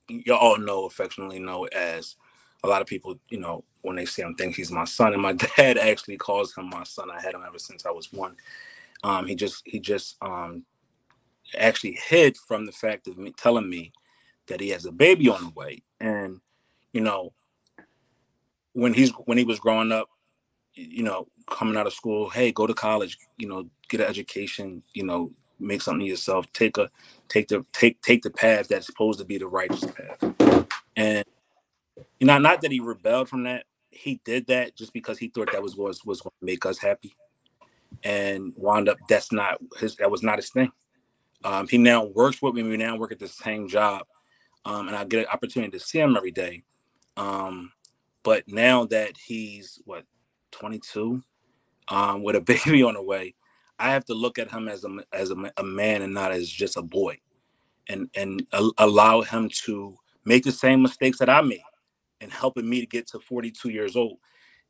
y'all 0.08 0.38
all 0.38 0.58
know 0.58 0.86
affectionately 0.86 1.38
know 1.40 1.64
as 1.66 2.16
a 2.64 2.68
lot 2.68 2.82
of 2.82 2.88
people, 2.88 3.16
you 3.30 3.38
know, 3.40 3.64
when 3.82 3.96
they 3.96 4.06
see 4.06 4.22
him, 4.22 4.34
think 4.36 4.56
he's 4.56 4.72
my 4.72 4.84
son, 4.86 5.14
and 5.14 5.22
my 5.22 5.32
dad 5.56 5.78
actually 5.78 6.16
calls 6.18 6.54
him 6.56 6.70
my 6.70 6.84
son. 6.84 7.10
I 7.10 7.20
had 7.20 7.34
him 7.34 7.44
ever 7.46 7.58
since 7.58 7.86
I 7.86 7.90
was 7.90 8.12
one. 8.12 8.36
Um, 9.04 9.26
he 9.26 9.34
just 9.36 9.62
he 9.66 9.80
just 9.80 10.16
um 10.22 10.64
actually 11.58 11.98
hid 12.08 12.36
from 12.36 12.66
the 12.66 12.72
fact 12.72 13.08
of 13.08 13.18
me 13.18 13.32
telling 13.36 13.70
me 13.70 13.92
that 14.48 14.60
he 14.60 14.70
has 14.70 14.86
a 14.86 14.92
baby 14.92 15.28
on 15.28 15.42
the 15.44 15.50
way, 15.50 15.82
and 16.00 16.40
you 16.92 17.00
know, 17.02 17.32
when 18.72 18.94
he's 18.94 19.10
when 19.26 19.38
he 19.38 19.44
was 19.44 19.60
growing 19.60 19.92
up, 19.92 20.08
you 20.74 21.02
know, 21.02 21.28
coming 21.48 21.76
out 21.76 21.86
of 21.86 21.92
school, 21.92 22.28
hey, 22.28 22.52
go 22.52 22.66
to 22.66 22.74
college, 22.74 23.18
you 23.38 23.48
know, 23.48 23.68
get 23.88 24.01
an 24.01 24.06
education, 24.06 24.82
you 24.92 25.05
know, 25.05 25.30
make 25.60 25.82
something 25.82 26.02
of 26.02 26.09
yourself, 26.09 26.51
take 26.52 26.78
a 26.78 26.90
take 27.28 27.48
the 27.48 27.64
take 27.72 28.01
take 28.02 28.22
the 28.22 28.30
path 28.30 28.68
that's 28.68 28.86
supposed 28.86 29.18
to 29.18 29.24
be 29.24 29.38
the 29.38 29.46
righteous 29.46 29.84
path. 29.84 30.66
And 30.96 31.24
you 32.18 32.26
know, 32.26 32.38
not 32.38 32.60
that 32.62 32.72
he 32.72 32.80
rebelled 32.80 33.28
from 33.28 33.44
that, 33.44 33.64
he 33.90 34.20
did 34.24 34.46
that 34.48 34.76
just 34.76 34.92
because 34.92 35.18
he 35.18 35.28
thought 35.28 35.52
that 35.52 35.62
was 35.62 35.76
was 35.76 36.05
was 36.05 36.20
going 36.20 36.32
to 36.40 36.46
make 36.46 36.66
us 36.66 36.78
happy. 36.78 37.14
And 38.02 38.52
wound 38.56 38.88
up 38.88 38.98
that's 39.09 39.32
not 39.32 39.59
his 39.78 39.96
that 39.96 40.10
was 40.10 40.22
not 40.22 40.38
his 40.38 40.51
thing. 40.51 40.72
Um, 41.44 41.68
he 41.68 41.78
now 41.78 42.05
works 42.05 42.40
with 42.40 42.55
me. 42.55 42.62
We 42.62 42.76
now 42.76 42.96
work 42.96 43.12
at 43.12 43.18
the 43.18 43.28
same 43.28 43.68
job. 43.68 44.06
Um, 44.64 44.88
and 44.88 44.96
I 44.96 45.05
get 45.05 45.20
an 45.20 45.26
opportunity 45.32 45.78
to 45.78 45.84
see 45.84 46.01
him 46.01 46.16
every 46.16 46.30
day. 46.30 46.62
Um, 47.18 47.72
but 48.22 48.48
now 48.48 48.86
that 48.86 49.16
he's 49.18 49.80
what 49.84 50.05
22, 50.55 51.22
um, 51.89 52.22
with 52.22 52.36
a 52.36 52.40
baby 52.66 52.82
on 52.82 52.94
the 52.94 53.02
way, 53.02 53.35
I 53.78 53.90
have 53.90 54.05
to 54.06 54.14
look 54.14 54.39
at 54.39 54.51
him 54.51 54.68
as 54.68 54.85
a 54.85 54.98
as 55.12 55.31
a, 55.31 55.52
a 55.59 55.64
man 55.64 56.02
and 56.02 56.14
not 56.14 56.32
as 56.32 56.48
just 56.48 56.76
a 56.76 56.82
boy, 56.82 57.18
and 57.89 58.10
and 58.16 58.47
a, 58.52 58.70
allow 58.78 59.22
him 59.22 59.51
to 59.66 59.97
make 60.24 60.44
the 60.44 60.52
same 60.52 60.82
mistakes 60.82 61.18
that 61.18 61.31
I 61.31 61.43
made, 61.43 61.62
and 62.20 62.32
helping 62.32 62.68
me 62.68 62.81
to 62.81 62.86
get 62.86 63.09
to 63.09 63.20
42 63.20 63.70
years 63.70 63.97
old, 63.97 64.18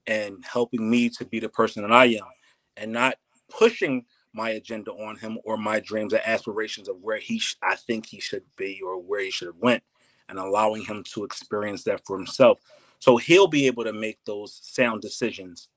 and 0.06 0.44
helping 0.44 0.90
me 0.90 1.10
to 1.10 1.24
be 1.26 1.40
the 1.40 1.50
person 1.50 1.82
that 1.82 1.92
I 1.92 2.06
am. 2.06 2.26
and 2.76 2.92
not 2.92 3.16
pushing 3.50 4.04
my 4.34 4.50
agenda 4.50 4.92
on 4.92 5.16
him 5.16 5.38
or 5.44 5.56
my 5.56 5.80
dreams 5.80 6.12
and 6.12 6.22
aspirations 6.26 6.88
of 6.88 6.98
where 7.02 7.18
he 7.18 7.38
sh- 7.40 7.56
I 7.62 7.76
think 7.76 8.06
he 8.06 8.20
should 8.20 8.44
be 8.56 8.80
or 8.84 9.00
where 9.00 9.22
he 9.22 9.30
should 9.30 9.48
have 9.48 9.58
went 9.58 9.82
and 10.28 10.38
allowing 10.38 10.84
him 10.84 11.04
to 11.14 11.24
experience 11.24 11.84
that 11.84 12.04
for 12.06 12.18
himself 12.18 12.58
so 13.00 13.16
he'll 13.18 13.48
be 13.48 13.66
able 13.66 13.84
to 13.84 13.92
make 13.92 14.18
those 14.26 14.60
sound 14.62 15.02
decisions 15.02 15.68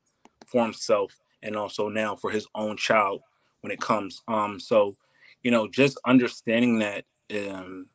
for 0.48 0.64
himself 0.64 1.20
and 1.44 1.56
also 1.56 1.90
now 1.90 2.16
for 2.16 2.32
his 2.32 2.48
own 2.56 2.76
child 2.76 3.22
when 3.62 3.72
it 3.72 3.80
comes 3.80 4.22
um 4.28 4.60
so 4.60 4.96
you 5.44 5.52
know 5.52 5.68
just 5.68 6.00
understanding 6.06 6.80
that 6.80 7.06
um 7.32 7.86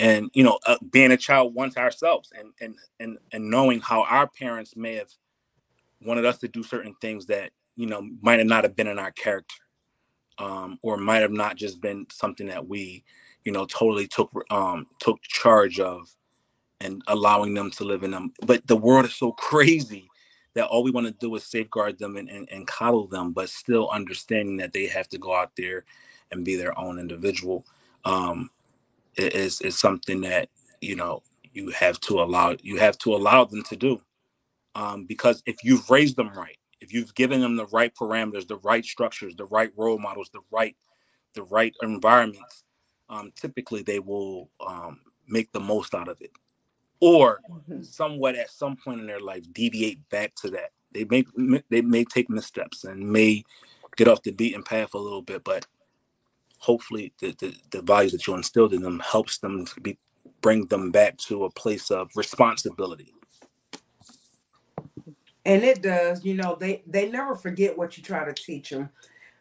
and 0.00 0.30
you 0.34 0.42
know 0.42 0.58
uh, 0.66 0.76
being 0.90 1.12
a 1.12 1.16
child 1.16 1.54
once 1.54 1.76
ourselves 1.76 2.32
and 2.36 2.52
and 2.60 2.74
and 2.98 3.18
and 3.32 3.48
knowing 3.48 3.80
how 3.80 4.02
our 4.04 4.26
parents 4.26 4.76
may 4.76 4.94
have 4.94 5.10
wanted 6.02 6.24
us 6.24 6.38
to 6.38 6.48
do 6.48 6.62
certain 6.62 6.94
things 7.00 7.26
that 7.26 7.50
you 7.76 7.86
know 7.86 8.02
might 8.20 8.38
have 8.38 8.48
not 8.48 8.64
have 8.64 8.74
been 8.74 8.88
in 8.88 8.98
our 8.98 9.12
character 9.12 9.56
um, 10.38 10.78
or 10.82 10.96
might 10.96 11.18
have 11.20 11.32
not 11.32 11.56
just 11.56 11.80
been 11.80 12.06
something 12.10 12.46
that 12.46 12.66
we 12.66 13.04
you 13.44 13.52
know 13.52 13.66
totally 13.66 14.08
took 14.08 14.32
um, 14.50 14.86
took 14.98 15.20
charge 15.22 15.78
of 15.78 16.08
and 16.80 17.02
allowing 17.08 17.54
them 17.54 17.70
to 17.70 17.84
live 17.84 18.02
in 18.02 18.10
them. 18.10 18.32
But 18.46 18.66
the 18.66 18.76
world 18.76 19.04
is 19.04 19.14
so 19.14 19.32
crazy 19.38 20.09
that 20.54 20.66
all 20.66 20.82
we 20.82 20.90
want 20.90 21.06
to 21.06 21.12
do 21.12 21.34
is 21.36 21.44
safeguard 21.44 21.98
them 21.98 22.16
and, 22.16 22.28
and, 22.28 22.48
and 22.50 22.66
coddle 22.66 23.06
them 23.06 23.32
but 23.32 23.48
still 23.48 23.88
understanding 23.90 24.56
that 24.56 24.72
they 24.72 24.86
have 24.86 25.08
to 25.08 25.18
go 25.18 25.34
out 25.34 25.52
there 25.56 25.84
and 26.32 26.44
be 26.44 26.56
their 26.56 26.78
own 26.78 26.98
individual 26.98 27.64
um, 28.04 28.50
is 29.16 29.60
is 29.60 29.78
something 29.78 30.20
that 30.20 30.48
you 30.80 30.96
know 30.96 31.22
you 31.52 31.70
have 31.70 32.00
to 32.00 32.20
allow 32.20 32.56
you 32.62 32.78
have 32.78 32.96
to 32.98 33.14
allow 33.14 33.44
them 33.44 33.62
to 33.64 33.76
do. 33.76 34.00
Um, 34.76 35.04
because 35.04 35.42
if 35.46 35.64
you've 35.64 35.90
raised 35.90 36.16
them 36.16 36.30
right 36.30 36.56
if 36.80 36.92
you've 36.92 37.14
given 37.14 37.40
them 37.40 37.56
the 37.56 37.66
right 37.66 37.94
parameters, 37.94 38.48
the 38.48 38.56
right 38.56 38.84
structures, 38.84 39.36
the 39.36 39.44
right 39.46 39.70
role 39.76 39.98
models, 39.98 40.30
the 40.32 40.40
right 40.50 40.76
the 41.34 41.42
right 41.44 41.74
environments, 41.82 42.64
um, 43.08 43.30
typically 43.36 43.82
they 43.82 44.00
will 44.00 44.50
um, 44.66 45.00
make 45.28 45.52
the 45.52 45.60
most 45.60 45.94
out 45.94 46.08
of 46.08 46.20
it, 46.20 46.32
or 47.00 47.40
mm-hmm. 47.50 47.82
somewhat 47.82 48.36
at 48.36 48.50
some 48.50 48.76
point 48.76 49.00
in 49.00 49.06
their 49.06 49.20
life 49.20 49.44
deviate 49.52 50.08
back 50.08 50.34
to 50.36 50.50
that. 50.50 50.70
They 50.92 51.04
make 51.04 51.26
they 51.68 51.82
may 51.82 52.04
take 52.04 52.28
missteps 52.28 52.84
and 52.84 53.10
may 53.10 53.44
get 53.96 54.08
off 54.08 54.22
the 54.22 54.32
beaten 54.32 54.62
path 54.62 54.94
a 54.94 54.98
little 54.98 55.22
bit, 55.22 55.44
but 55.44 55.66
hopefully 56.58 57.12
the, 57.20 57.34
the, 57.38 57.54
the 57.70 57.82
values 57.82 58.12
that 58.12 58.26
you 58.26 58.34
instilled 58.34 58.74
in 58.74 58.82
them 58.82 59.00
helps 59.00 59.38
them 59.38 59.64
to 59.64 59.80
be 59.80 59.98
bring 60.42 60.66
them 60.66 60.90
back 60.90 61.16
to 61.16 61.44
a 61.44 61.50
place 61.50 61.90
of 61.90 62.10
responsibility 62.14 63.14
and 65.44 65.64
it 65.64 65.82
does 65.82 66.24
you 66.24 66.34
know 66.34 66.56
they 66.58 66.82
they 66.86 67.10
never 67.10 67.34
forget 67.34 67.76
what 67.76 67.96
you 67.96 68.02
try 68.02 68.24
to 68.24 68.32
teach 68.32 68.70
them 68.70 68.88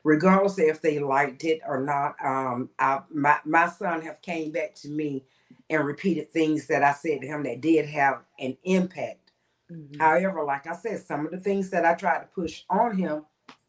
regardless 0.04 0.58
if 0.58 0.82
they 0.82 1.00
liked 1.00 1.44
it 1.44 1.60
or 1.68 1.82
not 1.82 2.16
um 2.24 2.70
I, 2.80 3.02
my, 3.14 3.38
my 3.46 3.68
son 3.68 4.02
have 4.02 4.22
came 4.22 4.52
back 4.52 4.76
to 4.76 4.90
me 4.90 5.24
and 5.70 5.86
repeated 5.86 6.30
things 6.32 6.68
that 6.68 6.84
i 6.84 6.92
said 6.92 7.22
to 7.22 7.28
him 7.28 7.44
that 7.44 7.62
did 7.62 7.86
have 7.86 8.22
an 8.40 8.56
impact 8.64 9.32
mm-hmm. 9.72 10.00
however 10.00 10.44
like 10.44 10.68
i 10.68 10.74
said 10.74 11.00
some 11.00 11.26
of 11.26 11.32
the 11.32 11.40
things 11.40 11.70
that 11.70 11.86
i 11.86 11.94
tried 11.94 12.20
to 12.20 12.28
push 12.28 12.64
on 12.70 12.96
him 12.96 13.26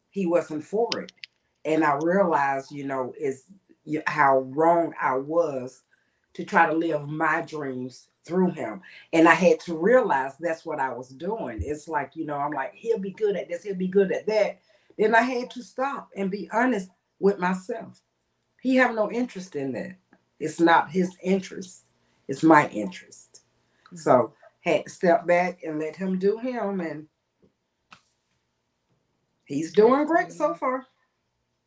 he 0.09 0.25
wasn't 0.25 0.63
for 0.63 0.89
it 0.99 1.11
and 1.65 1.83
i 1.83 1.97
realized 2.01 2.71
you 2.71 2.85
know 2.85 3.13
is 3.19 3.45
how 4.07 4.39
wrong 4.49 4.93
i 5.01 5.15
was 5.15 5.83
to 6.33 6.45
try 6.45 6.65
to 6.65 6.73
live 6.73 7.07
my 7.07 7.41
dreams 7.41 8.07
through 8.23 8.51
him. 8.51 8.81
And 9.13 9.27
I 9.27 9.33
had 9.33 9.59
to 9.61 9.75
realize 9.75 10.33
that's 10.39 10.65
what 10.65 10.79
I 10.79 10.93
was 10.93 11.09
doing. 11.09 11.59
It's 11.63 11.87
like, 11.87 12.15
you 12.15 12.25
know, 12.25 12.35
I'm 12.35 12.51
like, 12.51 12.73
he'll 12.73 12.99
be 12.99 13.11
good 13.11 13.35
at 13.35 13.49
this, 13.49 13.63
he'll 13.63 13.75
be 13.75 13.87
good 13.87 14.11
at 14.11 14.27
that. 14.27 14.59
Then 14.97 15.15
I 15.15 15.21
had 15.21 15.49
to 15.51 15.63
stop 15.63 16.09
and 16.15 16.29
be 16.29 16.49
honest 16.51 16.89
with 17.19 17.39
myself. 17.39 18.01
He 18.61 18.75
have 18.75 18.93
no 18.93 19.11
interest 19.11 19.55
in 19.55 19.71
that. 19.73 19.95
It's 20.39 20.59
not 20.59 20.91
his 20.91 21.15
interest. 21.23 21.85
It's 22.31 22.43
my 22.43 22.69
interest. 22.69 23.41
Mm-hmm. 23.87 23.97
So 23.97 24.33
had 24.61 24.85
to 24.85 24.89
step 24.89 25.27
back 25.27 25.63
and 25.63 25.79
let 25.79 25.97
him 25.97 26.17
do 26.17 26.37
him 26.37 26.79
and 26.79 27.07
he's 29.43 29.73
doing 29.73 30.05
great 30.05 30.31
so 30.31 30.53
far. 30.53 30.85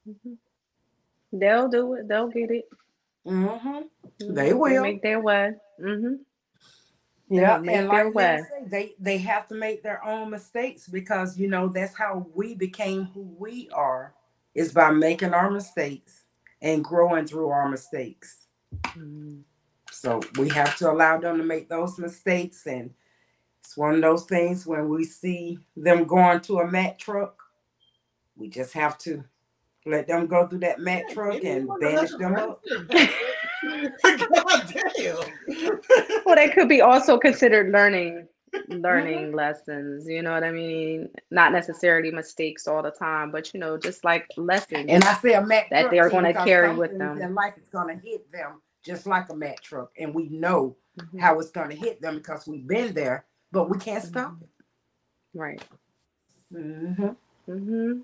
Mm-hmm. 0.09 0.35
They'll 1.33 1.69
do 1.69 1.95
it. 1.95 2.09
They'll 2.09 2.29
get 2.29 2.51
it. 2.51 2.65
Mm-hmm. 3.27 4.35
They 4.35 4.55
will 4.55 4.83
make 4.83 5.03
their 5.03 5.21
way. 5.21 5.53
Mm-hmm. 5.83 6.15
Yeah, 7.31 7.57
and 7.57 7.89
like 7.89 8.15
they, 8.15 8.39
say, 8.39 8.65
they 8.67 8.95
they 9.01 9.19
have 9.19 9.49
to 9.49 9.55
make 9.55 9.83
their 9.83 10.05
own 10.05 10.31
mistakes 10.31 10.87
because 10.87 11.39
you 11.39 11.49
know 11.49 11.69
that's 11.69 11.97
how 11.97 12.27
we 12.35 12.55
became 12.55 13.05
who 13.07 13.35
we 13.39 13.69
are 13.71 14.15
is 14.55 14.73
by 14.73 14.91
making 14.91 15.33
our 15.33 15.51
mistakes 15.51 16.25
and 16.61 16.85
growing 16.85 17.27
through 17.27 17.49
our 17.49 17.69
mistakes. 17.69 18.47
Mm-hmm. 18.73 19.41
So 20.05 20.21
we 20.39 20.51
have 20.51 20.77
to 20.77 20.91
allow 20.91 21.17
them 21.17 21.39
to 21.39 21.45
make 21.45 21.67
those 21.67 21.99
mistakes, 21.99 22.67
and 22.67 22.91
it's 23.63 23.75
one 23.75 23.95
of 23.95 24.03
those 24.03 24.25
things 24.27 24.67
when 24.67 24.91
we 24.91 25.03
see 25.03 25.59
them 25.79 26.05
going 26.05 26.41
to 26.43 26.59
a 26.59 26.71
Mack 26.71 26.99
truck, 26.99 27.43
we 28.37 28.51
just 28.51 28.75
have 28.75 28.99
to 28.99 29.25
let 29.87 30.07
them 30.07 30.27
go 30.27 30.47
through 30.47 30.59
that 30.59 30.79
Mack 30.79 31.09
truck 31.09 31.43
and 31.43 31.71
banish 31.81 32.11
them 32.19 32.37
up. 32.37 32.63
God 32.83 34.75
damn. 34.95 35.17
well, 36.27 36.37
that 36.37 36.53
could 36.53 36.69
be 36.69 36.83
also 36.83 37.17
considered 37.29 37.73
learning 37.73 38.29
learning 38.69 39.19
mm-hmm. 39.19 39.35
lessons 39.35 40.07
you 40.07 40.23
know 40.23 40.33
what 40.33 40.45
i 40.45 40.51
mean 40.53 41.09
not 41.33 41.51
necessarily 41.51 42.13
mistakes 42.13 42.69
all 42.69 42.85
the 42.85 42.91
time 42.93 43.33
but 43.33 43.53
you 43.53 43.59
know 43.59 43.77
just 43.77 44.05
like 44.05 44.29
lessons 44.37 44.87
and 44.89 45.03
i 45.03 45.15
say 45.15 45.33
a 45.33 45.45
Mack 45.45 45.69
that 45.71 45.91
they're 45.91 46.09
going 46.09 46.23
to 46.23 46.33
carry 46.33 46.73
with 46.73 46.97
them 46.97 47.21
And 47.21 47.35
life 47.35 47.55
is 47.61 47.69
going 47.69 47.89
to 47.89 48.07
hit 48.07 48.31
them 48.31 48.61
just 48.85 49.07
like 49.07 49.29
a 49.31 49.35
Mack 49.35 49.61
truck 49.61 49.91
and 49.99 50.15
we 50.15 50.29
know 50.29 50.77
mm-hmm. 50.99 51.19
how 51.19 51.39
it's 51.39 51.51
going 51.51 51.71
to 51.71 51.77
hit 51.77 52.01
them 52.01 52.17
because 52.17 52.47
we've 52.47 52.67
been 52.67 52.95
there 52.95 53.25
but 53.53 53.71
we 53.71 53.79
can't 53.79 54.05
stop 54.05 54.33
mm-hmm. 54.33 54.43
it 54.43 55.39
right 55.39 55.63
mm-hmm. 56.53 57.51
Mm-hmm. 57.51 58.01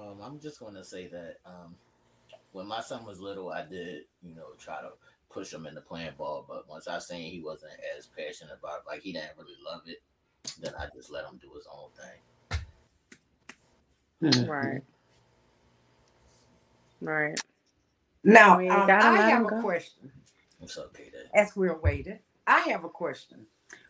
Um, 0.00 0.18
i'm 0.22 0.38
just 0.40 0.60
going 0.60 0.74
to 0.74 0.84
say 0.84 1.06
that 1.08 1.36
um, 1.46 1.74
when 2.52 2.66
my 2.66 2.80
son 2.80 3.04
was 3.04 3.20
little, 3.20 3.50
I 3.50 3.64
did, 3.64 4.04
you 4.22 4.34
know, 4.34 4.46
try 4.58 4.80
to 4.80 4.90
push 5.30 5.52
him 5.52 5.66
into 5.66 5.80
playing 5.80 6.12
ball. 6.16 6.44
But 6.48 6.68
once 6.68 6.88
I 6.88 6.98
seen 6.98 7.30
he 7.30 7.40
wasn't 7.40 7.72
as 7.96 8.06
passionate 8.06 8.58
about 8.58 8.80
it, 8.80 8.86
like 8.86 9.02
he 9.02 9.12
didn't 9.12 9.36
really 9.38 9.56
love 9.64 9.82
it, 9.86 10.02
then 10.60 10.72
I 10.78 10.86
just 10.94 11.10
let 11.10 11.24
him 11.24 11.38
do 11.40 11.50
his 11.54 11.66
own 11.72 11.90
thing. 11.96 12.20
Hmm. 14.20 14.50
Right. 14.50 14.82
Right. 17.00 17.38
Now, 18.24 18.58
um, 18.58 18.90
I 18.90 19.30
have 19.30 19.44
a 19.44 19.48
go. 19.48 19.60
question. 19.60 20.10
It's 20.60 20.76
okay 20.76 21.10
then. 21.12 21.22
As 21.34 21.54
we're 21.56 21.78
waiting, 21.78 22.18
I 22.46 22.60
have 22.60 22.84
a 22.84 22.88
question. 22.88 23.46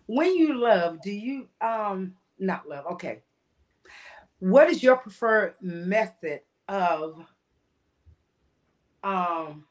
When 0.06 0.34
you 0.34 0.54
love, 0.58 1.00
do 1.02 1.10
you 1.10 1.48
um 1.60 2.14
not 2.38 2.68
love? 2.68 2.86
Okay. 2.92 3.22
What 4.40 4.70
is 4.70 4.82
your 4.82 4.96
preferred 4.96 5.54
method 5.60 6.40
of 6.68 7.24
um 9.02 9.64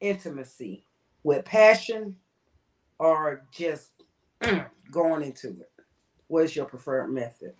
intimacy 0.00 0.86
with 1.22 1.44
passion 1.44 2.16
or 2.98 3.46
just 3.52 3.92
mm, 4.42 4.66
going 4.90 5.22
into 5.22 5.48
it? 5.48 5.70
What's 6.26 6.54
your 6.54 6.66
preferred 6.66 7.08
method? 7.08 7.54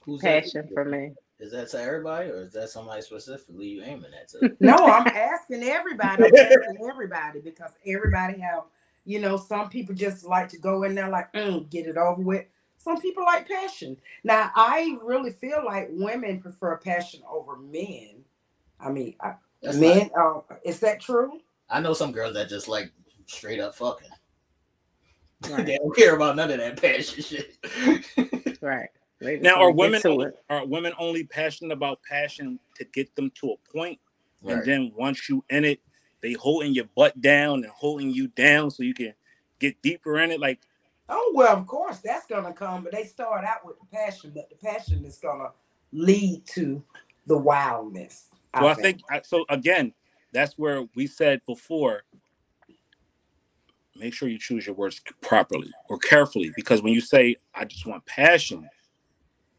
Who's 0.00 0.20
passion 0.20 0.68
for 0.72 0.84
me. 0.84 1.12
Is 1.40 1.52
that 1.52 1.68
to 1.70 1.80
everybody 1.80 2.30
or 2.30 2.42
is 2.42 2.52
that 2.52 2.70
somebody 2.70 3.00
specifically 3.02 3.68
you 3.68 3.82
aiming 3.82 4.10
at? 4.20 4.28
To? 4.28 4.56
no, 4.60 4.74
I'm 4.86 5.06
asking 5.06 5.62
everybody. 5.62 6.24
I'm 6.24 6.34
asking 6.34 6.78
everybody 6.88 7.40
because 7.40 7.70
everybody 7.86 8.40
have, 8.40 8.64
you 9.04 9.20
know, 9.20 9.36
some 9.36 9.68
people 9.68 9.94
just 9.94 10.24
like 10.24 10.48
to 10.48 10.58
go 10.58 10.82
in 10.82 10.94
there 10.94 11.08
like, 11.08 11.32
mm, 11.32 11.68
get 11.70 11.86
it 11.86 11.96
over 11.96 12.20
with. 12.20 12.44
Some 12.78 13.00
people 13.00 13.24
like 13.24 13.48
passion. 13.48 13.96
Now, 14.24 14.50
I 14.54 14.98
really 15.02 15.32
feel 15.32 15.62
like 15.64 15.88
women 15.90 16.40
prefer 16.40 16.76
passion 16.76 17.20
over 17.28 17.56
men. 17.56 18.24
I 18.80 18.90
mean, 18.90 19.14
I, 19.20 19.34
Men, 19.62 20.10
uh, 20.18 20.40
is 20.64 20.80
that 20.80 21.00
true? 21.00 21.40
I 21.68 21.80
know 21.80 21.92
some 21.92 22.12
girls 22.12 22.34
that 22.34 22.48
just 22.48 22.68
like 22.68 22.92
straight 23.26 23.60
up 23.60 23.74
fucking. 23.74 24.08
Right. 25.48 25.64
they 25.64 25.76
don't 25.76 25.94
care 25.94 26.16
about 26.16 26.34
none 26.34 26.50
of 26.50 26.58
that 26.58 26.82
passion 26.82 27.22
shit. 27.22 27.56
right. 28.60 28.88
Now, 29.20 29.60
are 29.60 29.70
women 29.70 30.00
only, 30.04 30.30
are 30.48 30.66
women 30.66 30.92
only 30.98 31.24
passionate 31.24 31.72
about 31.72 32.00
passion 32.08 32.58
to 32.76 32.84
get 32.84 33.14
them 33.16 33.30
to 33.40 33.52
a 33.52 33.76
point, 33.76 33.98
right. 34.42 34.58
and 34.58 34.64
then 34.64 34.92
once 34.96 35.28
you 35.28 35.44
in 35.50 35.64
it, 35.64 35.80
they 36.20 36.32
holding 36.34 36.74
your 36.74 36.86
butt 36.96 37.20
down 37.20 37.64
and 37.64 37.72
holding 37.72 38.10
you 38.10 38.28
down 38.28 38.70
so 38.70 38.82
you 38.82 38.94
can 38.94 39.14
get 39.58 39.80
deeper 39.82 40.18
in 40.18 40.30
it? 40.30 40.40
Like, 40.40 40.60
oh 41.08 41.32
well, 41.34 41.56
of 41.56 41.66
course 41.66 41.98
that's 41.98 42.26
gonna 42.26 42.52
come, 42.52 42.84
but 42.84 42.92
they 42.92 43.04
start 43.04 43.44
out 43.44 43.64
with 43.64 43.76
the 43.80 43.86
passion, 43.86 44.32
but 44.34 44.48
the 44.50 44.56
passion 44.56 45.04
is 45.04 45.18
gonna 45.18 45.50
lead 45.92 46.46
to 46.54 46.82
the 47.26 47.36
wildness. 47.36 48.26
So 48.58 48.66
I 48.66 48.74
think 48.74 49.00
so. 49.24 49.44
Again, 49.48 49.92
that's 50.32 50.56
where 50.56 50.86
we 50.94 51.06
said 51.06 51.40
before. 51.46 52.04
Make 53.96 54.14
sure 54.14 54.28
you 54.28 54.38
choose 54.38 54.64
your 54.64 54.76
words 54.76 55.00
properly 55.22 55.70
or 55.88 55.98
carefully, 55.98 56.52
because 56.54 56.82
when 56.82 56.92
you 56.92 57.00
say 57.00 57.36
"I 57.54 57.64
just 57.64 57.84
want 57.84 58.06
passion," 58.06 58.68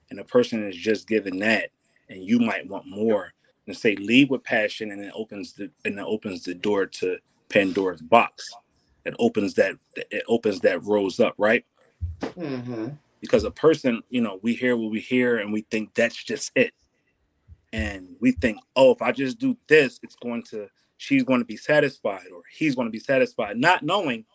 and 0.09 0.19
a 0.19 0.23
person 0.23 0.67
is 0.67 0.75
just 0.75 1.07
given 1.07 1.39
that, 1.39 1.69
and 2.09 2.23
you 2.23 2.39
might 2.39 2.67
want 2.67 2.87
more. 2.87 3.33
And 3.67 3.77
say 3.77 3.95
lead 3.95 4.31
with 4.31 4.43
passion, 4.43 4.91
and 4.91 5.03
it 5.03 5.13
opens 5.15 5.53
the 5.53 5.69
and 5.85 5.99
it 5.99 6.05
opens 6.05 6.43
the 6.43 6.55
door 6.55 6.87
to 6.87 7.19
Pandora's 7.49 8.01
box. 8.01 8.51
It 9.05 9.15
opens 9.19 9.53
that 9.55 9.75
it 9.95 10.23
opens 10.27 10.61
that 10.61 10.83
rose 10.83 11.19
up, 11.19 11.35
right? 11.37 11.63
Mm-hmm. 12.21 12.89
Because 13.21 13.43
a 13.43 13.51
person, 13.51 14.01
you 14.09 14.21
know, 14.21 14.39
we 14.41 14.55
hear 14.55 14.75
what 14.75 14.89
we 14.89 14.99
hear, 14.99 15.37
and 15.37 15.53
we 15.53 15.61
think 15.61 15.93
that's 15.93 16.23
just 16.23 16.51
it, 16.55 16.73
and 17.71 18.15
we 18.19 18.31
think, 18.31 18.59
oh, 18.75 18.91
if 18.91 19.01
I 19.01 19.11
just 19.11 19.37
do 19.37 19.55
this, 19.67 19.99
it's 20.01 20.15
going 20.15 20.43
to 20.43 20.67
she's 20.97 21.23
going 21.23 21.39
to 21.39 21.45
be 21.45 21.57
satisfied 21.57 22.27
or 22.33 22.41
he's 22.51 22.75
going 22.75 22.87
to 22.87 22.91
be 22.91 22.99
satisfied, 22.99 23.57
not 23.57 23.83
knowing 23.83 24.25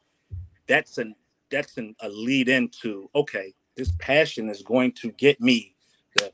that's 0.67 0.99
an 0.99 1.15
that's 1.51 1.77
an, 1.77 1.95
a 2.01 2.09
lead 2.09 2.49
into 2.49 3.09
okay, 3.15 3.55
this 3.77 3.93
passion 3.99 4.49
is 4.49 4.63
going 4.63 4.93
to 4.93 5.11
get 5.13 5.41
me 5.41 5.75
the 6.17 6.33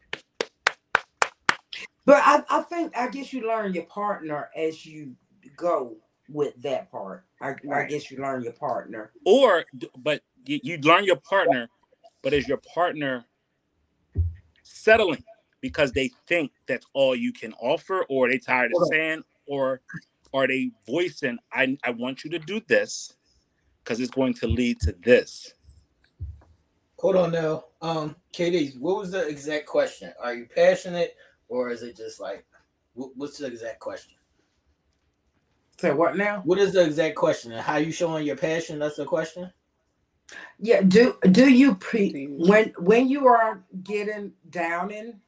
But 2.05 2.23
I, 2.25 2.43
I 2.51 2.63
think 2.63 2.97
I 2.97 3.09
guess 3.09 3.33
you 3.33 3.47
learn 3.47 3.75
your 3.75 3.85
partner 3.85 4.51
as 4.57 4.85
you 4.85 5.15
go 5.57 5.97
with 6.29 6.55
that 6.63 6.91
part. 6.91 7.25
I, 7.41 7.55
I 7.73 7.85
guess 7.85 8.11
you 8.11 8.19
learn 8.19 8.43
your 8.43 8.53
partner. 8.53 9.13
or 9.25 9.65
but 9.99 10.23
you, 10.45 10.61
you 10.63 10.79
learn 10.79 11.05
your 11.05 11.17
partner, 11.17 11.69
but 12.23 12.33
is 12.33 12.47
your 12.47 12.61
partner 12.75 13.25
settling 14.63 15.25
because 15.61 15.93
they 15.93 16.11
think 16.27 16.53
that's 16.67 16.87
all 16.95 17.15
you 17.15 17.33
can 17.33 17.53
offer, 17.55 18.05
or 18.09 18.29
they 18.29 18.39
tired 18.39 18.73
of 18.73 18.79
Hold 18.79 18.93
saying, 18.93 19.23
or 19.47 19.81
are 20.33 20.47
they 20.47 20.71
voicing, 20.87 21.39
I, 21.53 21.77
I 21.85 21.91
want 21.91 22.25
you 22.25 22.31
to 22.31 22.39
do 22.39 22.61
this 22.67 23.15
because 23.83 24.01
it's 24.01 24.11
going 24.11 24.35
to 24.35 24.47
lead 24.47 24.81
to 24.81 24.95
this. 25.03 25.55
Hold 27.01 27.17
on 27.17 27.33
now. 27.33 27.65
Um, 27.81 28.15
KD, 28.35 28.79
what 28.79 28.99
was 28.99 29.11
the 29.11 29.27
exact 29.27 29.65
question? 29.67 30.13
Are 30.23 30.35
you 30.35 30.47
passionate 30.55 31.17
or 31.49 31.71
is 31.71 31.83
it 31.83 31.97
just 31.97 32.21
like 32.21 32.45
what's 32.93 33.39
the 33.39 33.47
exact 33.47 33.81
question? 33.81 34.15
So 35.79 35.97
what 35.97 36.19
now? 36.19 36.43
What 36.45 36.59
is 36.59 36.75
the 36.75 36.85
exact 36.85 37.17
question? 37.17 37.53
And 37.53 37.63
how 37.63 37.77
you 37.77 37.91
showing 37.91 38.27
your 38.27 38.37
passion? 38.37 38.79
That's 38.79 38.97
the 38.97 39.07
question. 39.07 39.51
Yeah, 40.59 40.83
do 40.83 41.17
do 41.33 41.51
you 41.51 41.75
pre 41.77 42.29
when 42.31 42.75
when 42.79 43.09
you 43.09 43.27
are 43.27 43.65
getting 43.83 44.33
down 44.51 44.91
in 44.91 45.21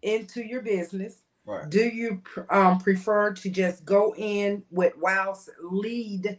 into 0.00 0.42
your 0.42 0.62
business, 0.62 1.22
Right. 1.44 1.68
do 1.68 1.84
you 1.86 2.22
pr- 2.24 2.50
um 2.50 2.78
prefer 2.78 3.34
to 3.34 3.50
just 3.50 3.84
go 3.84 4.14
in 4.16 4.62
with 4.70 4.94
wow 4.96 5.36
lead 5.60 6.38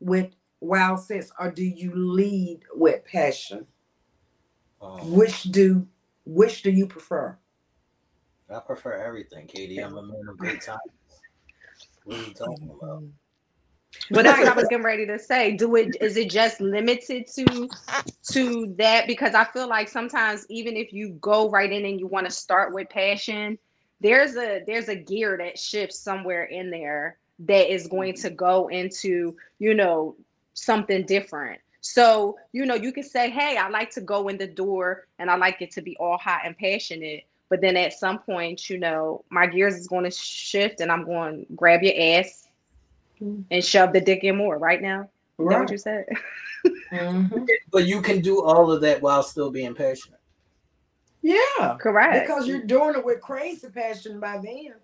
with 0.00 0.30
wow 0.60 0.96
sense 0.96 1.30
or 1.38 1.50
do 1.50 1.64
you 1.64 1.94
lead 1.94 2.60
with 2.74 3.04
passion? 3.04 3.66
Um, 4.80 5.12
Which 5.12 5.44
do 5.44 5.86
which 6.24 6.62
do 6.62 6.70
you 6.70 6.86
prefer? 6.86 7.36
I 8.54 8.60
prefer 8.60 8.94
everything, 8.94 9.46
KD. 9.46 9.84
I'm 9.84 9.96
a 9.96 10.02
man 10.02 10.28
of 10.28 10.38
great 10.38 10.60
time. 10.64 10.78
What 12.04 12.16
are 12.16 12.22
you 12.22 12.34
talking 12.34 12.70
about? 12.70 13.02
But 14.10 14.24
that's 14.24 14.38
what 14.38 14.48
I 14.48 14.54
was 14.54 14.64
getting 14.70 14.84
ready 14.84 15.06
to 15.06 15.18
say. 15.18 15.56
Do 15.56 15.76
it 15.76 15.96
is 16.00 16.16
it 16.16 16.30
just 16.30 16.60
limited 16.60 17.26
to 17.34 17.68
to 18.32 18.74
that? 18.78 19.06
Because 19.06 19.34
I 19.34 19.44
feel 19.44 19.68
like 19.68 19.88
sometimes 19.88 20.46
even 20.48 20.76
if 20.76 20.92
you 20.92 21.10
go 21.20 21.50
right 21.50 21.70
in 21.70 21.84
and 21.84 21.98
you 21.98 22.06
want 22.06 22.26
to 22.26 22.32
start 22.32 22.72
with 22.72 22.88
passion, 22.88 23.58
there's 24.00 24.36
a 24.36 24.62
there's 24.66 24.88
a 24.88 24.96
gear 24.96 25.36
that 25.38 25.58
shifts 25.58 25.98
somewhere 25.98 26.44
in 26.44 26.70
there 26.70 27.18
that 27.40 27.72
is 27.72 27.86
going 27.86 28.14
to 28.14 28.30
go 28.30 28.68
into, 28.68 29.36
you 29.58 29.74
know, 29.74 30.16
something 30.62 31.04
different. 31.06 31.60
So, 31.80 32.36
you 32.52 32.66
know, 32.66 32.74
you 32.74 32.92
can 32.92 33.04
say, 33.04 33.30
hey, 33.30 33.56
I 33.56 33.68
like 33.68 33.90
to 33.90 34.00
go 34.00 34.28
in 34.28 34.36
the 34.36 34.46
door 34.46 35.06
and 35.18 35.30
I 35.30 35.36
like 35.36 35.62
it 35.62 35.70
to 35.72 35.82
be 35.82 35.96
all 35.98 36.18
hot 36.18 36.40
and 36.44 36.56
passionate. 36.58 37.24
But 37.48 37.60
then 37.60 37.76
at 37.76 37.94
some 37.94 38.18
point, 38.18 38.68
you 38.68 38.78
know, 38.78 39.24
my 39.30 39.46
gears 39.46 39.74
is 39.76 39.86
going 39.86 40.04
to 40.04 40.10
shift 40.10 40.80
and 40.80 40.90
I'm 40.92 41.04
going 41.04 41.46
to 41.46 41.52
grab 41.54 41.82
your 41.82 41.94
ass 41.96 42.48
and 43.20 43.64
shove 43.64 43.92
the 43.92 44.00
dick 44.00 44.22
in 44.24 44.36
more 44.36 44.58
right 44.58 44.82
now. 44.82 45.08
Is 45.38 45.48
that 45.48 45.60
what 45.60 45.70
you 45.70 45.78
said? 45.78 46.04
Mhm. 46.90 47.46
But 47.70 47.86
you 47.86 48.00
can 48.00 48.20
do 48.20 48.42
all 48.42 48.72
of 48.72 48.80
that 48.80 49.02
while 49.02 49.22
still 49.22 49.50
being 49.50 49.74
passionate. 49.74 50.20
Yeah. 51.22 51.76
Correct. 51.78 52.26
Because 52.26 52.48
you're 52.48 52.62
doing 52.64 52.96
it 52.96 53.04
with 53.04 53.20
crazy 53.20 53.68
passion 53.68 54.18
by 54.20 54.38
then. 54.38 54.74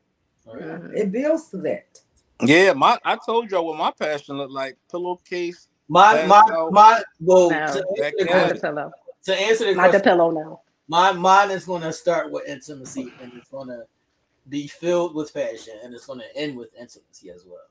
Mhm. 0.47 0.95
It 0.95 1.13
builds 1.13 1.49
to 1.51 1.57
that. 1.59 2.01
Yeah, 2.43 2.73
my 2.73 2.99
I 3.05 3.17
told 3.25 3.51
y'all 3.51 3.67
what 3.67 3.79
my 3.79 3.93
passion 3.93 4.37
looked 4.37 4.53
like. 4.53 4.77
Pillowcase. 4.91 5.69
My 5.89 6.15
That's 6.15 6.29
my 6.29 6.43
how- 6.49 6.71
my 6.71 7.03
well 7.21 7.51
No. 7.51 7.57
to, 7.57 7.63
answer 7.63 7.83
the 7.97 8.13
can- 8.27 8.27
Not 8.49 8.61
pillow. 8.61 8.93
to 9.25 9.35
answer 9.41 9.65
the 9.67 9.75
Not 9.75 9.93
the 9.93 10.01
pillow 10.01 10.31
now. 10.31 10.61
my 10.89 11.13
mine 11.13 11.51
is 11.51 11.65
gonna 11.65 11.93
start 11.93 12.31
with 12.31 12.47
intimacy 12.49 13.13
and 13.23 13.33
it's 13.35 13.49
gonna 13.49 13.85
be 14.49 14.67
filled 14.67 15.15
with 15.15 15.33
passion 15.33 15.75
and 15.83 15.95
it's 15.95 16.07
gonna 16.07 16.25
end 16.35 16.57
with 16.57 16.75
intimacy 16.75 17.31
as 17.31 17.45
well. 17.47 17.67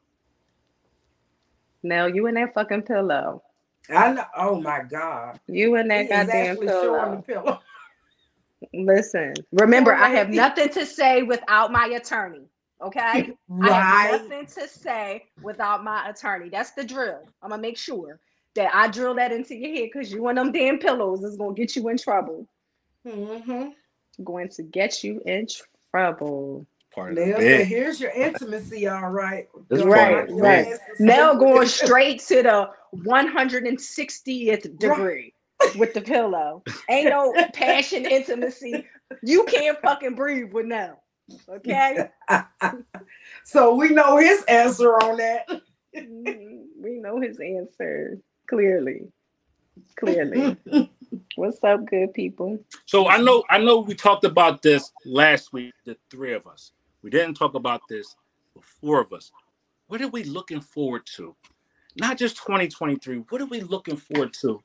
Now 1.83 2.05
you 2.05 2.27
in 2.27 2.35
that 2.35 2.53
fucking 2.53 2.83
pillow. 2.83 3.43
I 3.89 4.13
know. 4.13 4.25
Oh 4.37 4.61
my 4.61 4.83
God. 4.83 5.39
You 5.47 5.75
and 5.75 5.91
He 5.91 5.97
that 5.97 6.03
is 6.03 6.09
goddamn 6.09 6.51
actually 6.51 6.67
showing 6.67 7.15
the 7.17 7.21
pillow. 7.23 7.43
pillow. 7.43 7.59
Listen, 8.73 9.33
remember, 9.51 9.93
I 9.93 10.07
have 10.09 10.29
nothing 10.29 10.69
to 10.69 10.85
say 10.85 11.21
without 11.23 11.71
my 11.71 11.87
attorney. 11.87 12.47
Okay, 12.81 13.33
I 13.61 14.07
have 14.11 14.29
nothing 14.29 14.45
to 14.45 14.67
say 14.67 15.25
without 15.41 15.83
my 15.83 16.09
attorney. 16.09 16.49
That's 16.49 16.71
the 16.71 16.83
drill. 16.83 17.21
I'm 17.41 17.51
gonna 17.51 17.61
make 17.61 17.77
sure 17.77 18.19
that 18.55 18.73
I 18.73 18.87
drill 18.87 19.15
that 19.15 19.31
into 19.31 19.55
your 19.55 19.73
head 19.73 19.89
because 19.93 20.11
you 20.11 20.27
and 20.27 20.37
them 20.37 20.51
damn 20.51 20.79
pillows 20.79 21.23
is 21.23 21.37
gonna 21.37 21.53
get 21.53 21.75
you 21.75 21.87
in 21.89 21.97
trouble. 21.97 22.47
Mm-hmm. 23.07 23.69
Going 24.23 24.49
to 24.49 24.63
get 24.63 25.03
you 25.03 25.21
in 25.25 25.47
trouble. 25.91 26.65
Part 26.93 27.11
of 27.11 27.15
the 27.15 27.25
Nell 27.25 27.39
said, 27.39 27.65
here's 27.65 27.99
your 27.99 28.11
intimacy, 28.11 28.87
all 28.87 29.09
right. 29.09 29.47
That's 29.69 29.83
right, 29.83 30.29
right. 30.29 30.67
ass 30.67 30.79
Now 30.99 31.33
going 31.33 31.67
straight 31.67 32.19
to 32.27 32.43
the 32.43 32.69
160th 32.95 34.77
degree 34.77 35.33
with 35.75 35.95
the 35.95 36.01
pillow. 36.01 36.61
Ain't 36.89 37.09
no 37.09 37.33
passion, 37.53 38.05
intimacy. 38.05 38.85
You 39.23 39.43
can't 39.45 39.79
fucking 39.81 40.13
breathe 40.13 40.53
with 40.53 40.67
now. 40.67 40.99
Okay? 41.49 42.09
so 43.43 43.75
we 43.75 43.89
know 43.89 44.17
his 44.17 44.43
answer 44.43 44.95
on 44.95 45.17
that. 45.17 45.47
Mhm. 45.95 46.63
we 46.81 46.97
know 46.97 47.21
his 47.21 47.39
answer 47.39 48.19
clearly. 48.47 49.11
Clearly. 49.95 50.57
What's 51.35 51.63
up, 51.63 51.85
good 51.85 52.13
people? 52.13 52.59
So 52.85 53.07
I 53.07 53.17
know 53.17 53.43
I 53.49 53.59
know 53.59 53.79
we 53.79 53.93
talked 53.93 54.23
about 54.23 54.61
this 54.61 54.91
last 55.05 55.53
week, 55.53 55.73
the 55.85 55.97
three 56.09 56.33
of 56.33 56.47
us. 56.47 56.71
We 57.03 57.09
didn't 57.09 57.35
talk 57.35 57.53
about 57.53 57.81
this, 57.87 58.15
the 58.55 58.61
four 58.61 59.01
of 59.01 59.13
us. 59.13 59.31
What 59.87 60.01
are 60.01 60.07
we 60.07 60.23
looking 60.23 60.61
forward 60.61 61.05
to? 61.15 61.35
Not 61.95 62.17
just 62.17 62.37
2023. 62.37 63.17
What 63.29 63.41
are 63.41 63.45
we 63.45 63.61
looking 63.61 63.97
forward 63.97 64.33
to? 64.41 64.63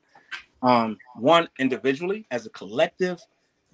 Um, 0.61 0.97
one 1.15 1.47
individually, 1.59 2.25
as 2.31 2.45
a 2.45 2.49
collective, 2.49 3.19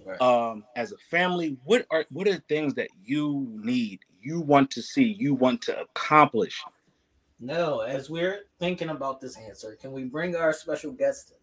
Right. 0.06 0.22
um, 0.22 0.64
as 0.76 0.92
a 0.92 0.98
family. 1.10 1.58
What 1.64 1.88
are 1.90 2.06
what 2.12 2.28
are 2.28 2.38
things 2.48 2.76
that 2.76 2.90
you 3.04 3.48
need, 3.52 4.02
you 4.22 4.40
want 4.40 4.70
to 4.72 4.82
see, 4.82 5.04
you 5.04 5.34
want 5.34 5.64
to 5.64 5.82
accomplish? 5.82 6.64
No, 7.40 7.82
as 7.82 8.10
we're 8.10 8.42
thinking 8.60 8.90
about 8.90 9.20
this 9.20 9.36
answer, 9.38 9.76
can 9.82 9.92
we 9.92 10.04
bring 10.04 10.36
our 10.36 10.54
special 10.54 10.92
guest 10.92 11.34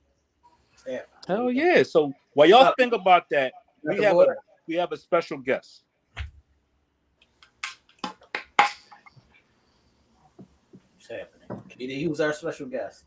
in? 0.86 0.92
Yeah. 0.94 1.00
Hell 1.26 1.50
yeah! 1.50 1.82
So 1.82 2.12
while 2.34 2.48
y'all 2.48 2.64
Up. 2.64 2.74
think 2.78 2.92
about 2.92 3.28
that, 3.30 3.52
we 3.82 3.96
Dr. 3.96 4.06
have 4.06 4.16
a, 4.16 4.26
we 4.68 4.74
have 4.76 4.92
a 4.92 4.96
special 4.96 5.38
guest. 5.38 5.82
What's 10.94 11.08
happening? 11.10 11.62
KD, 11.68 12.06
who's 12.06 12.20
our 12.20 12.32
special 12.32 12.66
guest? 12.66 13.04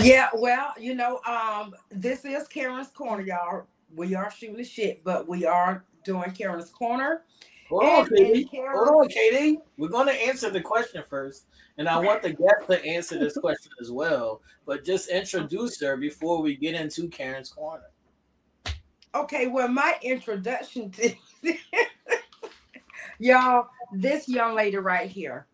Yeah, 0.00 0.28
well, 0.34 0.72
you 0.78 0.94
know, 0.94 1.20
um, 1.26 1.74
this 1.90 2.24
is 2.24 2.46
Karen's 2.46 2.92
Korner, 2.92 3.26
y'all. 3.26 3.66
We 3.94 4.14
are 4.14 4.30
shooting 4.30 4.56
the 4.56 4.64
shit, 4.64 5.02
but 5.04 5.28
we 5.28 5.44
are 5.44 5.84
doing 6.04 6.30
Karen's 6.32 6.70
Korner. 6.70 7.20
Hold 7.68 7.84
on, 7.84 8.06
And- 8.08 8.18
and 8.18 8.34
KD. 8.36 8.50
Karen- 8.50 8.76
Hold 8.76 8.88
on, 8.88 9.08
KD. 9.08 9.56
We're 9.78 9.88
going 9.88 10.06
to 10.08 10.12
answer 10.26 10.50
the 10.50 10.60
question 10.60 11.02
first, 11.08 11.46
and 11.78 11.88
I 11.88 11.98
want 11.98 12.22
the 12.22 12.30
guest 12.30 12.66
to 12.68 12.84
answer 12.84 13.18
this 13.18 13.36
question 13.38 13.72
as 13.80 13.90
well. 13.92 14.42
But 14.66 14.84
just 14.84 15.08
introduce 15.08 15.80
her 15.80 15.96
before 15.96 16.42
we 16.42 16.56
get 16.56 16.74
into 16.74 17.08
Karen's 17.08 17.52
Korner. 17.52 17.82
Okay, 19.14 19.46
well, 19.48 19.68
my 19.68 19.96
introduction 20.02 20.90
to 20.92 21.12
y'all, 23.18 23.68
this 23.92 24.28
young 24.28 24.54
lady 24.54 24.76
right 24.76 25.10
here, 25.10 25.46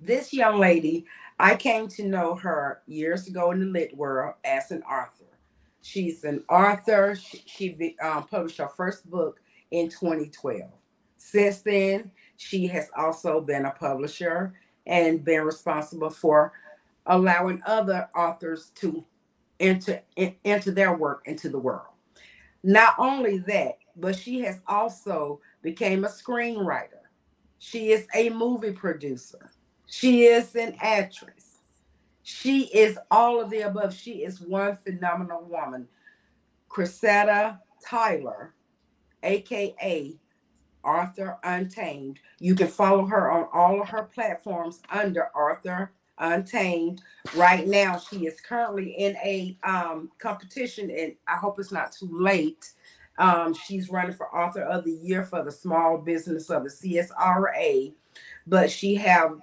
this 0.00 0.32
young 0.32 0.58
lady, 0.58 1.04
I 1.38 1.56
came 1.56 1.88
to 1.88 2.04
know 2.06 2.34
her 2.36 2.82
years 2.86 3.26
ago 3.28 3.50
in 3.50 3.60
the 3.60 3.66
lit 3.66 3.96
world 3.96 4.34
as 4.44 4.70
an 4.70 4.82
author. 4.84 5.13
She's 5.84 6.24
an 6.24 6.42
author. 6.48 7.14
She, 7.14 7.42
she 7.44 7.96
um, 8.02 8.26
published 8.26 8.56
her 8.56 8.68
first 8.68 9.08
book 9.10 9.38
in 9.70 9.90
2012. 9.90 10.62
Since 11.18 11.60
then, 11.60 12.10
she 12.38 12.66
has 12.68 12.88
also 12.96 13.42
been 13.42 13.66
a 13.66 13.70
publisher 13.70 14.54
and 14.86 15.22
been 15.22 15.42
responsible 15.42 16.08
for 16.08 16.54
allowing 17.04 17.60
other 17.66 18.08
authors 18.16 18.70
to 18.76 19.04
enter 19.60 20.00
in, 20.16 20.34
enter 20.46 20.70
their 20.70 20.96
work 20.96 21.20
into 21.26 21.50
the 21.50 21.58
world. 21.58 21.92
Not 22.62 22.94
only 22.98 23.38
that, 23.40 23.76
but 23.94 24.16
she 24.16 24.40
has 24.40 24.60
also 24.66 25.38
became 25.60 26.06
a 26.06 26.08
screenwriter. 26.08 27.04
She 27.58 27.92
is 27.92 28.06
a 28.14 28.30
movie 28.30 28.72
producer. 28.72 29.50
She 29.86 30.24
is 30.24 30.56
an 30.56 30.76
actress. 30.80 31.43
She 32.24 32.64
is 32.74 32.98
all 33.10 33.40
of 33.40 33.50
the 33.50 33.60
above. 33.60 33.94
She 33.94 34.24
is 34.24 34.40
one 34.40 34.76
phenomenal 34.76 35.44
woman. 35.44 35.86
Chrisetta 36.68 37.60
Tyler, 37.86 38.54
aka 39.22 40.16
Author 40.82 41.38
Untamed. 41.44 42.18
You 42.40 42.54
can 42.54 42.68
follow 42.68 43.04
her 43.06 43.30
on 43.30 43.48
all 43.52 43.80
of 43.80 43.88
her 43.90 44.04
platforms 44.04 44.80
under 44.90 45.28
Author 45.36 45.92
Untamed. 46.18 47.02
Right 47.36 47.66
now, 47.66 47.98
she 47.98 48.26
is 48.26 48.40
currently 48.40 48.92
in 48.92 49.16
a 49.16 49.58
um, 49.62 50.10
competition, 50.18 50.90
and 50.90 51.14
I 51.28 51.36
hope 51.36 51.58
it's 51.58 51.72
not 51.72 51.92
too 51.92 52.08
late. 52.10 52.72
Um, 53.18 53.52
she's 53.52 53.90
running 53.90 54.14
for 54.14 54.34
Author 54.34 54.62
of 54.62 54.84
the 54.84 54.92
Year 54.92 55.24
for 55.24 55.44
the 55.44 55.52
Small 55.52 55.98
Business 55.98 56.48
of 56.48 56.64
the 56.64 56.70
CSRA, 56.70 57.92
but 58.46 58.70
she 58.70 58.94
have 58.94 59.38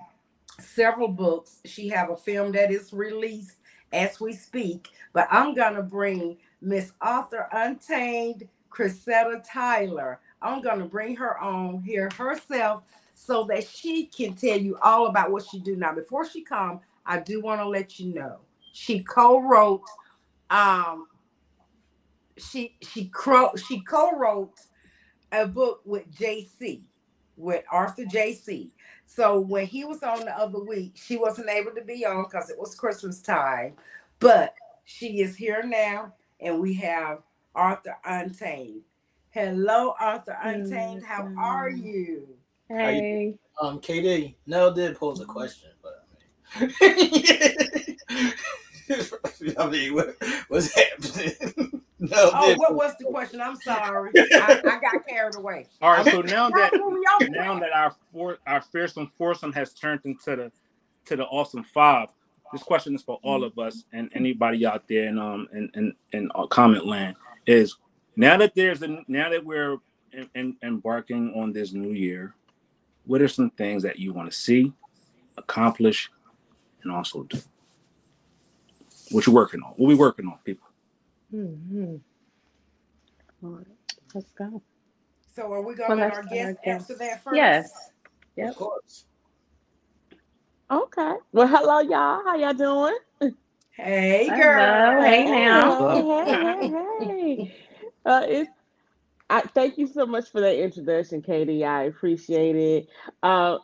several 0.62 1.10
books. 1.10 1.60
She 1.66 1.90
have 1.90 2.10
a 2.10 2.18
film 2.18 2.52
that 2.54 2.72
is 2.72 2.94
released 2.94 3.58
as 3.94 4.20
we 4.20 4.34
speak. 4.34 4.90
But 5.14 5.28
I'm 5.32 5.54
gonna 5.56 5.84
bring 5.84 6.38
Miss 6.62 6.94
Author 7.06 7.48
Untamed, 7.52 8.48
Chrisetta 8.70 9.44
Tyler. 9.48 10.20
I'm 10.42 10.62
gonna 10.62 10.86
bring 10.86 11.16
her 11.18 11.40
on 11.40 11.82
here 11.84 12.10
herself 12.18 12.84
so 13.14 13.44
that 13.46 13.68
she 13.68 14.08
can 14.08 14.34
tell 14.36 14.58
you 14.58 14.78
all 14.82 15.08
about 15.08 15.32
what 15.32 15.46
she 15.46 15.60
do. 15.60 15.76
Now, 15.76 15.94
before 15.94 16.28
she 16.28 16.42
come, 16.44 16.80
I 17.06 17.20
do 17.20 17.42
want 17.42 17.62
to 17.62 17.68
let 17.68 18.00
you 18.00 18.14
know 18.14 18.40
she 18.74 19.04
co-wrote 19.04 19.84
um 20.50 21.08
she 22.38 22.76
she 22.82 23.06
cro- 23.08 23.56
she 23.56 23.82
co-wrote 23.82 24.60
a 25.32 25.48
book 25.48 25.82
with 25.86 26.10
JC 26.16 26.82
with 27.38 27.64
Arthur 27.72 28.04
JC. 28.04 28.72
So 29.14 29.42
when 29.42 29.68
he 29.68 29.84
was 29.84 30.04
on 30.04 30.22
the 30.22 30.32
other 30.38 30.64
week, 30.64 30.94
she 30.96 31.18
wasn't 31.18 31.50
able 31.50 31.72
to 31.72 31.82
be 31.82 32.06
on 32.06 32.24
because 32.24 32.50
it 32.50 32.58
was 32.58 32.76
Christmas 32.76 33.22
time, 33.22 33.74
but 34.20 34.56
she 34.86 35.20
is 35.20 35.36
here 35.36 35.64
now, 35.64 36.14
and 36.40 36.62
we 36.62 36.74
have 36.76 37.20
Author 37.54 37.98
Untamed. 38.06 38.84
Hello, 39.32 39.90
Author 40.02 40.38
Untamed. 40.42 41.04
How 41.04 41.30
are 41.38 41.70
you? 41.70 42.26
Hey. 42.70 43.36
Um, 43.62 43.82
KD, 43.82 44.36
Nell 44.48 44.72
did 44.72 44.96
pose 44.96 45.20
a 45.20 45.26
question, 45.26 45.72
but 45.84 46.06
I 46.56 46.68
mean, 48.18 48.34
I 49.60 49.70
mean, 49.70 49.94
what, 49.94 50.16
what's 50.48 50.74
happening? 50.74 51.82
No, 52.02 52.32
oh, 52.34 52.56
what 52.56 52.74
was 52.74 52.96
the 53.00 53.06
question? 53.06 53.40
I'm 53.40 53.56
sorry, 53.58 54.10
I, 54.18 54.60
I, 54.66 54.80
got 54.80 55.08
carried 55.08 55.36
away. 55.36 55.68
All 55.84 55.92
right, 55.92 56.04
so 56.04 56.22
now 56.22 56.50
that 56.50 56.72
now 57.30 57.60
that 57.60 57.72
our 57.72 57.96
four, 58.12 58.40
our 58.48 58.60
fearsome 58.60 59.12
foursome 59.20 59.54
has 59.54 59.72
turned 59.74 60.02
into 60.04 60.36
the 60.36 60.52
to 61.06 61.16
the 61.16 61.26
awesome 61.26 61.64
five, 61.64 62.10
this 62.52 62.64
question 62.64 62.96
is 62.96 63.04
for 63.04 63.20
all 63.22 63.44
of 63.44 63.60
us 63.60 63.84
and 63.94 64.10
anybody 64.16 64.66
out 64.66 64.88
there 64.88 65.10
in 65.10 65.20
um 65.20 65.48
in 65.54 65.70
in, 65.76 65.94
in 66.12 66.32
uh, 66.34 66.48
comment 66.48 66.88
land 66.88 67.16
is 67.46 67.78
now 68.16 68.36
that 68.36 68.56
there's 68.56 68.82
a 68.82 69.04
now 69.08 69.30
that 69.30 69.46
we're 69.46 69.78
in, 70.12 70.28
in, 70.34 70.58
embarking 70.64 71.32
on 71.36 71.54
this 71.54 71.72
new 71.72 71.92
year, 71.92 72.34
what 73.06 73.22
are 73.22 73.28
some 73.28 73.52
things 73.52 73.84
that 73.84 74.00
you 74.00 74.12
want 74.12 74.28
to 74.28 74.36
see, 74.36 74.74
accomplish, 75.38 76.10
and 76.82 76.92
also 76.92 77.24
do? 77.24 77.40
What 79.12 79.28
you 79.28 79.34
working 79.34 79.62
on? 79.62 79.74
What 79.76 79.88
we 79.88 79.94
working 79.94 80.26
on, 80.26 80.40
people? 80.44 80.71
Mm-hmm. 81.34 81.96
All 83.44 83.50
right, 83.52 83.68
let's 84.14 84.32
go. 84.34 84.62
So 85.34 85.52
are 85.54 85.62
we 85.62 85.76
going 85.76 85.92
to 85.92 85.96
let 85.98 86.12
our 86.14 86.24
guests 86.24 86.60
answer 86.66 86.96
that 86.96 87.24
first? 87.24 87.36
Yes. 87.38 87.72
Yep. 88.36 88.50
Of 88.50 88.56
course. 88.56 89.06
Okay. 90.72 91.14
Well, 91.32 91.48
hello, 91.48 91.80
y'all. 91.80 92.24
How 92.26 92.36
y'all 92.36 92.54
doing? 92.54 92.98
Hey, 93.72 94.30
girl. 94.30 94.92
Hello. 94.92 95.02
Hey, 95.02 95.26
now. 95.26 96.26
Hey, 96.26 96.68
hey, 96.68 96.68
hey. 96.70 97.56
Uh, 98.04 98.26
it's 98.28 98.50
I 99.30 99.42
thank 99.42 99.78
you 99.78 99.88
so 99.88 100.06
much 100.06 100.30
for 100.32 100.42
that 100.42 100.62
introduction, 100.62 101.22
KD. 101.22 101.64
I 101.66 101.84
appreciate 101.84 102.56
it. 102.56 102.90
Uh, 103.24 103.60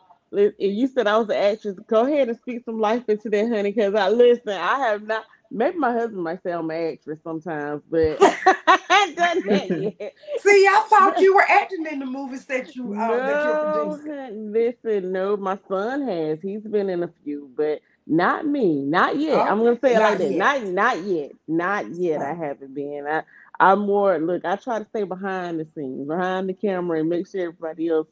you 0.58 0.86
said 0.86 1.06
I 1.06 1.18
was 1.18 1.28
an 1.28 1.36
actress. 1.36 1.76
Go 1.88 2.06
ahead 2.06 2.28
and 2.28 2.38
speak 2.38 2.64
some 2.64 2.80
life 2.80 3.08
into 3.08 3.28
that, 3.28 3.48
honey. 3.48 3.72
Because 3.72 3.94
I 3.94 4.08
listen. 4.08 4.50
I 4.50 4.78
have 4.78 5.02
not 5.02 5.24
Maybe 5.50 5.78
my 5.78 5.92
husband 5.92 6.22
might 6.22 6.42
say 6.42 6.52
I'm 6.52 6.70
an 6.70 6.92
actress 6.92 7.18
sometimes, 7.24 7.82
but 7.90 8.18
I 8.20 8.78
haven't 8.88 9.16
done 9.16 9.46
that 9.46 9.70
yet. 9.70 10.14
See, 10.40 10.66
I 10.66 10.86
thought 10.88 11.20
you 11.20 11.34
were 11.34 11.42
acting 11.48 11.86
in 11.90 11.98
the 12.00 12.06
movies 12.06 12.44
that 12.46 12.74
you 12.76 12.94
uh, 12.94 13.08
no, 13.08 13.26
that 13.26 13.44
you're. 13.44 14.30
Listen, 14.30 15.12
no, 15.12 15.36
my 15.36 15.58
son 15.68 16.06
has. 16.06 16.38
He's 16.42 16.62
been 16.62 16.90
in 16.90 17.02
a 17.02 17.10
few, 17.24 17.50
but 17.56 17.80
not 18.06 18.46
me, 18.46 18.82
not 18.82 19.18
yet. 19.18 19.38
I'm 19.38 19.58
gonna 19.58 19.78
say 19.80 19.94
it 19.94 20.00
like 20.00 20.18
that. 20.18 20.32
Not 20.32 20.64
not 20.64 21.02
yet, 21.04 21.32
not 21.46 21.90
yet. 21.94 22.22
I 22.22 22.34
haven't 22.34 22.74
been. 22.74 23.06
I 23.08 23.22
I'm 23.60 23.80
more 23.80 24.18
look. 24.18 24.44
I 24.44 24.56
try 24.56 24.78
to 24.78 24.86
stay 24.86 25.02
behind 25.04 25.60
the 25.60 25.66
scenes, 25.74 26.06
behind 26.06 26.48
the 26.48 26.54
camera, 26.54 27.00
and 27.00 27.08
make 27.08 27.26
sure 27.26 27.42
everybody 27.42 27.88
else 27.88 28.06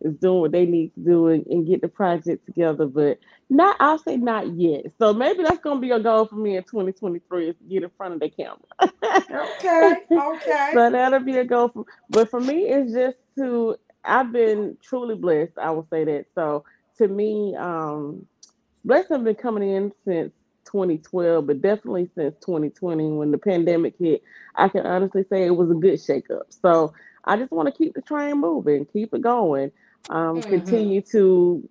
is 0.00 0.14
doing 0.14 0.40
what 0.40 0.52
they 0.52 0.66
need 0.66 0.94
to 0.94 1.00
do 1.00 1.28
and, 1.28 1.46
and, 1.46 1.66
get 1.66 1.82
the 1.82 1.88
project 1.88 2.46
together. 2.46 2.86
But 2.86 3.18
not, 3.48 3.76
I'll 3.80 3.98
say 3.98 4.16
not 4.16 4.54
yet. 4.54 4.86
So 4.98 5.12
maybe 5.12 5.42
that's 5.42 5.58
gonna 5.58 5.80
be 5.80 5.90
a 5.90 6.00
goal 6.00 6.26
for 6.26 6.36
me 6.36 6.56
in 6.56 6.64
2023 6.64 7.48
is 7.48 7.56
to 7.56 7.64
get 7.64 7.82
in 7.82 7.90
front 7.96 8.14
of 8.14 8.20
the 8.20 8.30
camera. 8.30 8.58
okay, 9.56 9.96
okay. 10.10 10.70
so 10.74 10.90
that'll 10.90 11.20
be 11.20 11.38
a 11.38 11.44
goal. 11.44 11.68
For, 11.68 11.84
but 12.08 12.30
for 12.30 12.40
me, 12.40 12.68
it's 12.68 12.92
just 12.92 13.16
to. 13.38 13.76
I've 14.02 14.32
been 14.32 14.78
truly 14.82 15.14
blessed. 15.14 15.58
I 15.60 15.70
will 15.70 15.86
say 15.90 16.04
that. 16.04 16.26
So 16.34 16.64
to 16.96 17.08
me, 17.08 17.54
um, 17.56 18.26
blessings 18.84 19.10
have 19.10 19.24
been 19.24 19.34
coming 19.34 19.68
in 19.68 19.92
since 20.06 20.32
2012, 20.64 21.46
but 21.46 21.60
definitely 21.60 22.08
since 22.14 22.34
2020 22.40 23.08
when 23.12 23.30
the 23.30 23.38
pandemic 23.38 23.94
hit. 23.98 24.22
I 24.54 24.68
can 24.68 24.86
honestly 24.86 25.24
say 25.28 25.44
it 25.44 25.56
was 25.56 25.70
a 25.70 25.74
good 25.74 25.94
shakeup. 25.94 26.44
So 26.48 26.94
I 27.24 27.36
just 27.36 27.52
want 27.52 27.68
to 27.68 27.74
keep 27.74 27.94
the 27.94 28.02
train 28.02 28.38
moving, 28.40 28.86
keep 28.86 29.12
it 29.14 29.20
going 29.20 29.72
um, 30.08 30.40
mm-hmm. 30.40 30.50
continue 30.50 31.02
to 31.12 31.68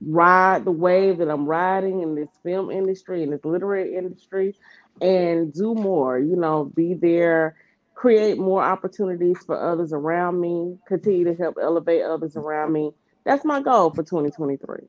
ride 0.00 0.64
the 0.64 0.70
wave 0.70 1.18
that 1.18 1.30
I'm 1.30 1.46
riding 1.46 2.02
in 2.02 2.14
this 2.14 2.28
film 2.42 2.70
industry 2.70 3.22
and 3.22 3.32
this 3.32 3.44
literary 3.44 3.96
industry 3.96 4.54
and 5.00 5.52
do 5.52 5.74
more, 5.74 6.18
you 6.18 6.36
know, 6.36 6.64
be 6.64 6.94
there, 6.94 7.56
create 7.94 8.38
more 8.38 8.62
opportunities 8.62 9.38
for 9.44 9.58
others 9.58 9.92
around 9.92 10.40
me, 10.40 10.78
continue 10.86 11.24
to 11.24 11.34
help 11.34 11.56
elevate 11.60 12.02
others 12.02 12.36
around 12.36 12.72
me. 12.72 12.92
That's 13.24 13.44
my 13.44 13.60
goal 13.60 13.90
for 13.90 14.02
2023. 14.02 14.80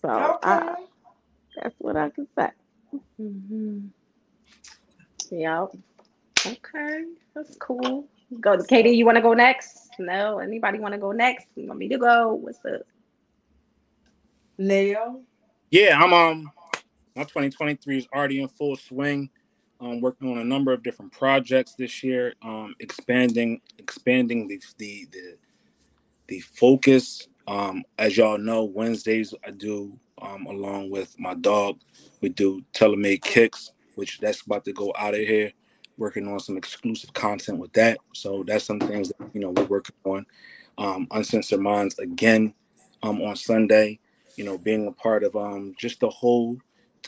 So 0.00 0.08
okay. 0.08 0.38
I, 0.42 0.74
that's 1.60 1.74
what 1.78 1.96
I 1.96 2.10
can 2.10 2.26
say. 2.36 2.48
Mm-hmm. 3.20 3.86
Yep. 5.30 5.68
Okay, 6.44 7.04
that's 7.34 7.56
cool. 7.56 8.08
Go, 8.40 8.56
KD. 8.56 8.96
You 8.96 9.06
want 9.06 9.16
to 9.16 9.22
go 9.22 9.34
next? 9.34 9.81
No. 9.98 10.38
Anybody 10.38 10.78
want 10.78 10.94
to 10.94 10.98
go 10.98 11.12
next? 11.12 11.46
You 11.54 11.66
want 11.66 11.78
me 11.78 11.88
to 11.88 11.98
go? 11.98 12.34
What's 12.34 12.64
up? 12.64 12.82
Leo? 14.58 15.20
Yeah, 15.70 15.98
I'm 16.00 16.12
um. 16.12 16.52
My 17.14 17.24
2023 17.24 17.98
is 17.98 18.06
already 18.14 18.40
in 18.40 18.48
full 18.48 18.76
swing. 18.76 19.28
I'm 19.80 20.00
working 20.00 20.30
on 20.30 20.38
a 20.38 20.44
number 20.44 20.72
of 20.72 20.82
different 20.82 21.12
projects 21.12 21.74
this 21.74 22.02
year. 22.02 22.34
Um, 22.42 22.74
expanding, 22.80 23.60
expanding 23.78 24.48
the 24.48 24.60
the 24.78 25.08
the, 25.12 25.36
the 26.28 26.40
focus. 26.40 27.28
Um, 27.46 27.82
as 27.98 28.16
y'all 28.16 28.38
know, 28.38 28.64
Wednesdays 28.64 29.34
I 29.46 29.50
do 29.50 29.98
um, 30.20 30.46
along 30.46 30.90
with 30.90 31.18
my 31.18 31.34
dog. 31.34 31.80
We 32.20 32.28
do 32.28 32.62
Taylor 32.72 32.96
Made 32.96 33.22
Kicks, 33.22 33.72
which 33.96 34.20
that's 34.20 34.42
about 34.42 34.64
to 34.66 34.72
go 34.72 34.92
out 34.96 35.14
of 35.14 35.20
here 35.20 35.52
working 36.02 36.26
on 36.26 36.40
some 36.40 36.56
exclusive 36.56 37.12
content 37.14 37.58
with 37.58 37.72
that. 37.74 37.96
So 38.12 38.42
that's 38.42 38.64
some 38.64 38.80
things 38.80 39.10
that 39.10 39.30
you 39.32 39.40
know 39.40 39.50
we're 39.50 39.64
working 39.64 39.94
on. 40.04 40.26
Um, 40.76 41.06
Uncensored 41.12 41.60
Minds 41.60 41.96
again 42.00 42.54
um, 43.04 43.22
on 43.22 43.36
Sunday. 43.36 44.00
You 44.36 44.44
know, 44.44 44.58
being 44.58 44.88
a 44.88 44.92
part 44.92 45.22
of 45.22 45.36
um, 45.36 45.74
just 45.78 46.00
the 46.00 46.10
whole 46.10 46.58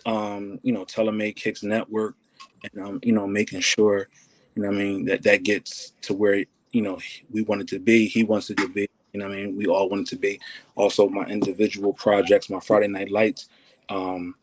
um, 0.07 0.61
you 0.63 0.73
know 0.73 0.85
Taylor 0.85 1.11
Made 1.11 1.35
Kicks 1.35 1.65
network, 1.65 2.15
and 2.63 2.87
um, 2.87 3.01
you 3.03 3.13
know 3.13 3.27
making 3.27 3.61
sure 3.61 4.09
you 4.55 4.63
know 4.63 4.69
I 4.69 4.73
mean 4.73 5.07
that 5.07 5.25
that 5.25 5.43
gets 5.43 5.93
to 6.03 6.15
where 6.15 6.45
you 6.71 6.83
know 6.83 7.01
we 7.33 7.43
wanted 7.43 7.67
to 7.69 7.81
be. 7.81 8.07
He 8.07 8.23
wants 8.23 8.49
it 8.51 8.59
to 8.59 8.69
be. 8.69 8.89
You 9.13 9.21
know 9.21 9.27
I 9.27 9.31
mean 9.31 9.57
we 9.57 9.67
all 9.67 9.89
wanted 9.89 10.07
to 10.09 10.17
be. 10.17 10.39
Also 10.77 11.09
my 11.09 11.25
individual 11.25 11.93
projects, 11.93 12.49
my 12.49 12.61
Friday 12.61 12.89
Night 12.89 13.11
Lights. 13.11 13.49
Um, 13.89 14.37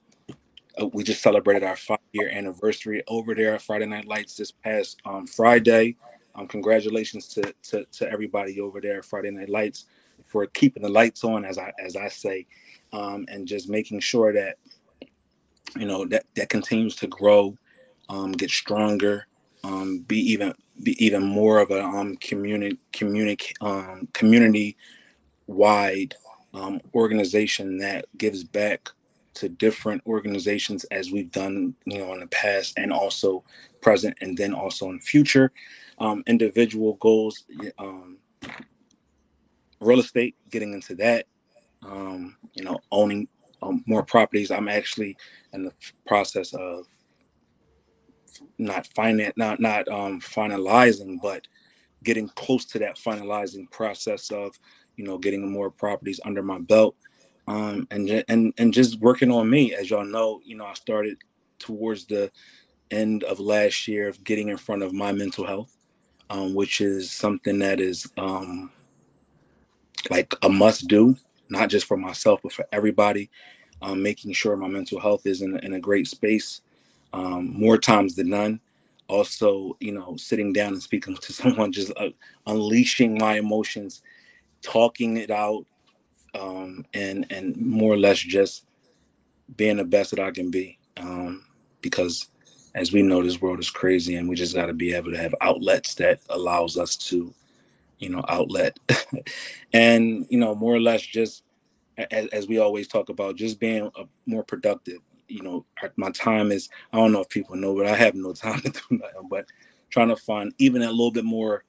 uh, 0.79 0.87
we 0.87 1.03
just 1.03 1.21
celebrated 1.21 1.63
our 1.63 1.75
five 1.75 1.99
year 2.13 2.29
anniversary 2.29 3.03
over 3.07 3.35
there 3.35 3.55
at 3.55 3.61
Friday 3.61 3.85
Night 3.85 4.07
Lights 4.07 4.35
this 4.35 4.51
past 4.51 4.99
um, 5.05 5.27
Friday. 5.27 5.95
Um, 6.35 6.47
congratulations 6.47 7.27
to, 7.29 7.53
to, 7.63 7.85
to 7.85 8.09
everybody 8.09 8.61
over 8.61 8.79
there 8.79 8.99
at 8.99 9.05
Friday 9.05 9.31
Night 9.31 9.49
Lights 9.49 9.85
for 10.25 10.45
keeping 10.47 10.83
the 10.83 10.89
lights 10.89 11.23
on, 11.23 11.43
as 11.43 11.57
I 11.57 11.73
as 11.83 11.95
I 11.95 12.07
say, 12.07 12.45
um, 12.93 13.25
and 13.27 13.47
just 13.47 13.69
making 13.69 13.99
sure 13.99 14.31
that 14.33 14.57
you 15.77 15.85
know 15.85 16.05
that 16.05 16.25
that 16.35 16.49
continues 16.49 16.95
to 16.97 17.07
grow, 17.07 17.57
um, 18.07 18.31
get 18.31 18.49
stronger, 18.49 19.27
um, 19.63 19.99
be 19.99 20.19
even 20.31 20.53
be 20.83 21.03
even 21.03 21.23
more 21.23 21.59
of 21.59 21.71
a 21.71 21.83
um, 21.83 22.15
community 22.17 22.77
um, 23.59 24.07
community 24.13 24.77
wide 25.47 26.15
organization 26.93 27.77
that 27.77 28.05
gives 28.17 28.43
back 28.43 28.89
to 29.33 29.49
different 29.49 30.01
organizations 30.05 30.83
as 30.85 31.11
we've 31.11 31.31
done 31.31 31.73
you 31.85 31.99
know 31.99 32.13
in 32.13 32.19
the 32.19 32.27
past 32.27 32.73
and 32.77 32.91
also 32.91 33.43
present 33.81 34.17
and 34.21 34.37
then 34.37 34.53
also 34.53 34.89
in 34.89 34.97
the 34.97 35.01
future. 35.01 35.51
Um, 35.99 36.23
individual 36.25 36.95
goals 36.95 37.43
um, 37.77 38.17
real 39.79 39.99
estate 39.99 40.35
getting 40.49 40.73
into 40.73 40.95
that 40.95 41.25
um, 41.85 42.37
you 42.53 42.63
know 42.63 42.79
owning 42.91 43.27
um, 43.61 43.83
more 43.85 44.03
properties. 44.03 44.51
I'm 44.51 44.67
actually 44.67 45.17
in 45.53 45.63
the 45.63 45.73
process 46.07 46.53
of 46.53 46.85
not 48.57 48.87
finan- 48.95 49.33
not 49.35 49.59
not 49.59 49.87
um, 49.87 50.19
finalizing 50.19 51.19
but 51.21 51.47
getting 52.03 52.29
close 52.29 52.65
to 52.65 52.79
that 52.79 52.97
finalizing 52.97 53.69
process 53.71 54.31
of 54.31 54.57
you 54.95 55.03
know 55.03 55.17
getting 55.17 55.51
more 55.51 55.69
properties 55.69 56.19
under 56.25 56.43
my 56.43 56.59
belt 56.59 56.95
um, 57.47 57.87
and 57.91 58.23
and 58.27 58.53
and 58.57 58.73
just 58.73 58.99
working 58.99 59.31
on 59.31 59.49
me 59.49 59.73
as 59.73 59.89
y'all 59.89 60.05
know 60.05 60.41
you 60.45 60.55
know 60.55 60.65
i 60.65 60.73
started 60.73 61.17
towards 61.59 62.05
the 62.05 62.31
end 62.91 63.23
of 63.23 63.39
last 63.39 63.87
year 63.87 64.07
of 64.07 64.23
getting 64.23 64.49
in 64.49 64.57
front 64.57 64.83
of 64.83 64.93
my 64.93 65.11
mental 65.11 65.45
health 65.45 65.75
um, 66.29 66.53
which 66.53 66.79
is 66.81 67.11
something 67.11 67.59
that 67.59 67.79
is 67.79 68.09
um, 68.17 68.71
like 70.09 70.33
a 70.43 70.49
must 70.49 70.87
do 70.87 71.15
not 71.49 71.69
just 71.69 71.85
for 71.85 71.97
myself 71.97 72.39
but 72.41 72.53
for 72.53 72.65
everybody. 72.71 73.29
Um, 73.83 74.03
making 74.03 74.33
sure 74.33 74.55
my 74.55 74.67
mental 74.67 74.99
health 74.99 75.25
is 75.25 75.41
in, 75.41 75.57
in 75.59 75.73
a 75.73 75.79
great 75.79 76.07
space 76.07 76.61
um, 77.13 77.51
more 77.59 77.79
times 77.79 78.15
than 78.15 78.29
none. 78.29 78.61
Also 79.07 79.75
you 79.79 79.91
know 79.91 80.15
sitting 80.15 80.53
down 80.53 80.73
and 80.73 80.81
speaking 80.81 81.15
to 81.21 81.33
someone 81.33 81.71
just 81.71 81.91
uh, 81.97 82.09
unleashing 82.47 83.17
my 83.17 83.37
emotions 83.37 84.01
talking 84.61 85.17
it 85.17 85.31
out 85.31 85.65
um, 86.33 86.85
and 86.93 87.25
and 87.31 87.55
more 87.57 87.93
or 87.93 87.97
less 87.97 88.19
just 88.19 88.65
being 89.55 89.77
the 89.77 89.85
best 89.85 90.11
that 90.11 90.19
I 90.19 90.31
can 90.31 90.49
be. 90.49 90.77
Um, 90.97 91.45
because 91.81 92.27
as 92.75 92.91
we 92.91 93.01
know, 93.01 93.21
this 93.21 93.41
world 93.41 93.59
is 93.59 93.69
crazy, 93.69 94.15
and 94.15 94.29
we 94.29 94.35
just 94.35 94.55
got 94.55 94.67
to 94.67 94.73
be 94.73 94.93
able 94.93 95.11
to 95.11 95.17
have 95.17 95.35
outlets 95.41 95.95
that 95.95 96.19
allows 96.29 96.77
us 96.77 96.95
to, 96.95 97.33
you 97.99 98.09
know, 98.09 98.23
outlet, 98.29 98.77
and 99.73 100.25
you 100.29 100.37
know, 100.37 100.55
more 100.55 100.73
or 100.73 100.79
less 100.79 101.01
just 101.01 101.43
as, 101.97 102.27
as 102.27 102.47
we 102.47 102.59
always 102.59 102.87
talk 102.87 103.09
about, 103.09 103.35
just 103.35 103.59
being 103.59 103.91
a, 103.95 104.05
more 104.25 104.43
productive. 104.43 104.99
You 105.27 105.43
know, 105.43 105.65
my 105.95 106.11
time 106.11 106.51
is 106.51 106.69
I 106.91 106.97
don't 106.97 107.11
know 107.11 107.21
if 107.21 107.29
people 107.29 107.55
know, 107.55 107.75
but 107.75 107.87
I 107.87 107.95
have 107.95 108.15
no 108.15 108.33
time 108.33 108.61
to 108.61 108.69
do 108.69 108.81
nothing. 108.91 109.27
But 109.29 109.45
trying 109.89 110.09
to 110.09 110.15
find 110.15 110.53
even 110.57 110.81
a 110.81 110.89
little 110.89 111.11
bit 111.11 111.25
more 111.25 111.65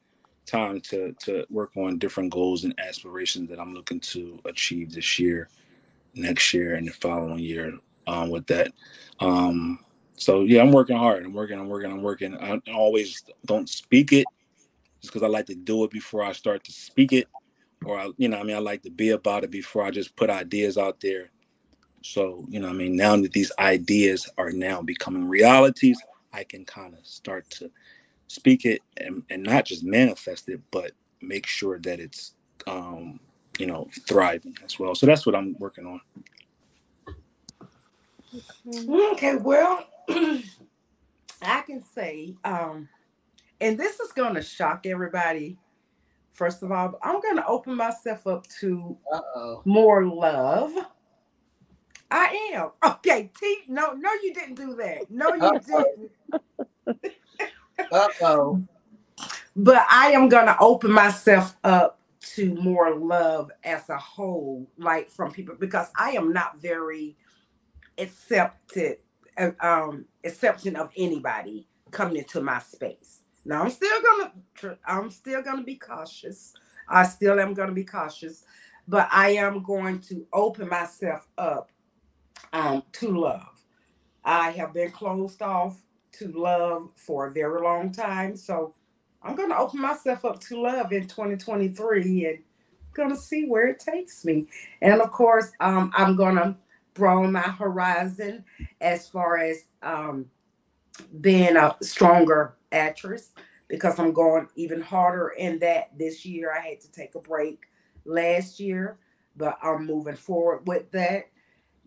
time 0.52 0.81
to 0.81 1.12
to 1.20 1.47
work 1.50 1.76
on 1.76 1.98
different 1.98 2.31
goals 2.31 2.64
and 2.64 2.78
aspirations 2.78 3.48
that 3.48 3.58
I'm 3.58 3.74
looking 3.74 4.00
to 4.00 4.39
achieve 4.44 4.92
this 4.92 5.18
year, 5.18 5.48
next 6.14 6.52
year, 6.52 6.74
and 6.74 6.86
the 6.86 6.92
following 6.92 7.39
year. 7.39 7.78
Um, 8.06 8.31
with 8.31 8.48
that, 8.48 8.72
um, 9.20 9.78
so 10.16 10.42
yeah, 10.42 10.60
I'm 10.60 10.72
working 10.72 10.97
hard. 10.97 11.24
I'm 11.24 11.32
working. 11.32 11.58
I'm 11.58 11.68
working. 11.68 11.90
I'm 11.90 12.02
working. 12.02 12.36
I 12.36 12.60
always 12.72 13.22
don't 13.47 13.68
speak 13.68 14.12
it 14.12 14.26
just 15.00 15.12
because 15.12 15.22
I 15.22 15.28
like 15.28 15.47
to 15.47 15.55
do 15.55 15.84
it 15.84 15.90
before 15.90 16.24
I 16.24 16.32
start 16.32 16.64
to 16.64 16.72
speak 16.72 17.12
it, 17.12 17.28
or 17.84 17.98
I, 17.98 18.10
you 18.16 18.28
know, 18.28 18.39
I 18.39 18.42
mean, 18.42 18.56
I 18.56 18.58
like 18.58 18.82
to 18.82 18.90
be 18.90 19.10
about 19.10 19.44
it 19.44 19.50
before 19.50 19.84
I 19.84 19.90
just 19.90 20.16
put 20.16 20.31
ideas 20.31 20.76
out 20.76 21.00
there. 21.00 21.31
So 22.02 22.44
you 22.48 22.58
know, 22.58 22.68
I 22.68 22.72
mean, 22.72 22.97
now 22.97 23.16
that 23.16 23.32
these 23.32 23.52
ideas 23.58 24.28
are 24.36 24.50
now 24.50 24.82
becoming 24.82 25.28
realities, 25.28 25.98
I 26.32 26.44
can 26.44 26.64
kind 26.64 26.94
of 26.94 27.06
start 27.06 27.48
to 27.50 27.70
speak 28.32 28.64
it 28.64 28.80
and, 28.96 29.22
and 29.30 29.42
not 29.42 29.66
just 29.66 29.84
manifest 29.84 30.48
it, 30.48 30.60
but 30.70 30.92
make 31.20 31.46
sure 31.46 31.78
that 31.80 32.00
it's 32.00 32.34
um, 32.66 33.20
you 33.58 33.66
know 33.66 33.88
thriving 34.06 34.56
as 34.64 34.78
well. 34.78 34.94
So 34.94 35.06
that's 35.06 35.26
what 35.26 35.34
I'm 35.34 35.54
working 35.58 35.86
on. 35.86 36.00
Okay, 39.12 39.36
well, 39.36 39.86
I 40.08 41.60
can 41.66 41.82
say, 41.82 42.34
um, 42.44 42.88
and 43.60 43.78
this 43.78 44.00
is 44.00 44.12
going 44.12 44.34
to 44.34 44.42
shock 44.42 44.86
everybody. 44.86 45.58
First 46.32 46.62
of 46.62 46.72
all, 46.72 46.98
I'm 47.02 47.20
going 47.20 47.36
to 47.36 47.46
open 47.46 47.76
myself 47.76 48.26
up 48.26 48.46
to 48.60 48.96
Uh-oh. 49.12 49.62
more 49.66 50.06
love. 50.06 50.72
I 52.10 52.52
am. 52.54 52.70
Okay, 53.04 53.30
T. 53.38 53.58
No, 53.68 53.92
no, 53.92 54.10
you 54.22 54.32
didn't 54.32 54.54
do 54.54 54.74
that. 54.76 55.10
No, 55.10 55.34
you 55.34 55.60
didn't. 56.86 57.12
Uh-oh. 57.92 58.62
But 59.54 59.86
I 59.90 60.12
am 60.12 60.28
gonna 60.28 60.56
open 60.60 60.90
myself 60.90 61.56
up 61.62 62.00
to 62.34 62.54
more 62.54 62.94
love 62.94 63.50
as 63.64 63.88
a 63.90 63.98
whole, 63.98 64.66
like 64.78 65.10
from 65.10 65.30
people, 65.30 65.54
because 65.58 65.88
I 65.96 66.12
am 66.12 66.32
not 66.32 66.58
very 66.58 67.16
accepted, 67.98 68.98
uh, 69.36 69.50
um, 69.60 70.06
accepting 70.24 70.76
of 70.76 70.90
anybody 70.96 71.66
coming 71.90 72.16
into 72.16 72.40
my 72.40 72.60
space. 72.60 73.20
Now 73.44 73.62
I'm 73.62 73.70
still 73.70 74.00
gonna, 74.02 74.78
I'm 74.86 75.10
still 75.10 75.42
gonna 75.42 75.64
be 75.64 75.76
cautious. 75.76 76.54
I 76.88 77.04
still 77.04 77.38
am 77.38 77.52
gonna 77.52 77.72
be 77.72 77.84
cautious, 77.84 78.44
but 78.88 79.08
I 79.10 79.30
am 79.30 79.62
going 79.62 80.00
to 80.02 80.26
open 80.32 80.68
myself 80.68 81.26
up 81.36 81.70
um, 82.52 82.82
to 82.92 83.18
love. 83.18 83.62
I 84.24 84.50
have 84.52 84.72
been 84.72 84.92
closed 84.92 85.42
off 85.42 85.82
to 86.12 86.28
love 86.32 86.91
for 86.94 87.26
a 87.26 87.32
very 87.32 87.60
long 87.60 87.92
time. 87.92 88.36
So 88.36 88.74
I'm 89.23 89.34
going 89.34 89.50
to 89.50 89.58
open 89.58 89.81
myself 89.81 90.24
up 90.24 90.41
to 90.41 90.60
love 90.60 90.92
in 90.92 91.07
2023 91.07 92.26
and 92.26 92.39
going 92.94 93.10
to 93.10 93.16
see 93.16 93.47
where 93.47 93.66
it 93.68 93.78
takes 93.78 94.24
me. 94.24 94.47
And 94.81 95.00
of 95.00 95.10
course, 95.10 95.52
um, 95.60 95.92
I'm 95.97 96.16
going 96.16 96.36
to 96.36 96.57
broaden 96.94 97.32
my 97.32 97.41
horizon 97.41 98.44
as 98.81 99.08
far 99.08 99.39
as 99.39 99.65
um, 99.82 100.26
being 101.20 101.57
a 101.57 101.74
stronger 101.81 102.57
actress 102.70 103.31
because 103.68 103.99
I'm 103.99 104.12
going 104.12 104.49
even 104.57 104.82
harder 104.82 105.28
in 105.31 105.58
that 105.60 105.97
this 105.99 106.26
year. 106.26 106.52
I 106.52 106.60
had 106.60 106.81
to 106.82 106.92
take 106.92 107.15
a 107.15 107.20
break 107.20 107.62
last 108.05 108.60
year, 108.60 108.99
but 109.36 109.58
I'm 109.62 109.86
moving 109.86 110.16
forward 110.16 110.66
with 110.66 110.91
that 110.91 111.28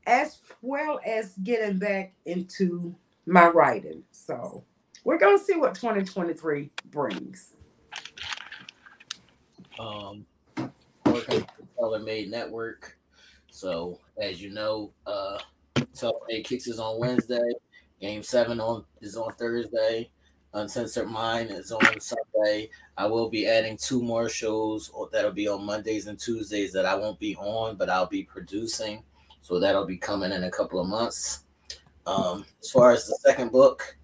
as 0.08 0.40
well 0.62 1.00
as 1.06 1.34
getting 1.44 1.80
back 1.80 2.14
into 2.26 2.96
my 3.26 3.50
writing. 3.50 4.04
So 4.12 4.64
we're 5.04 5.18
gonna 5.18 5.38
see 5.38 5.56
what 5.56 5.76
2023 5.76 6.70
brings. 6.92 7.56
Um, 9.80 10.26
working 11.06 11.46
Taylor 11.78 12.00
Made 12.00 12.32
Network. 12.32 12.98
So 13.50 14.00
as 14.22 14.42
you 14.42 14.52
know, 14.52 14.92
uh, 15.06 15.40
Taylor 15.94 16.14
Made 16.28 16.46
kicks 16.46 16.68
is 16.68 16.80
on 16.80 17.00
Wednesday. 17.00 17.52
Game 18.02 18.24
seven 18.24 18.60
on 18.60 18.84
is 19.02 19.16
on 19.16 19.34
Thursday. 19.34 20.10
Uncensored 20.54 21.10
Mind 21.10 21.52
is 21.52 21.72
on 21.72 22.00
Sunday. 22.00 22.70
I 22.98 23.06
will 23.08 23.30
be 23.30 23.46
adding 23.46 23.78
two 23.78 24.02
more 24.02 24.30
shows 24.30 24.90
that'll 25.12 25.32
be 25.32 25.50
on 25.50 25.66
Mondays 25.66 26.08
and 26.08 26.18
Tuesdays 26.18 26.72
that 26.72 26.86
I 26.86 26.96
won't 26.96 27.20
be 27.20 27.36
on, 27.36 27.76
but 27.76 27.90
I'll 27.90 28.06
be 28.06 28.24
producing. 28.24 29.04
So 29.42 29.60
that'll 29.60 29.86
be 29.86 29.98
coming 29.98 30.32
in 30.32 30.46
a 30.46 30.52
couple 30.52 30.80
of 30.80 30.88
months. 30.88 31.45
Um, 32.08 32.46
as 32.62 32.70
far 32.70 32.92
as 32.92 33.08
the 33.08 33.18
second 33.22 33.52
book, 33.52 33.98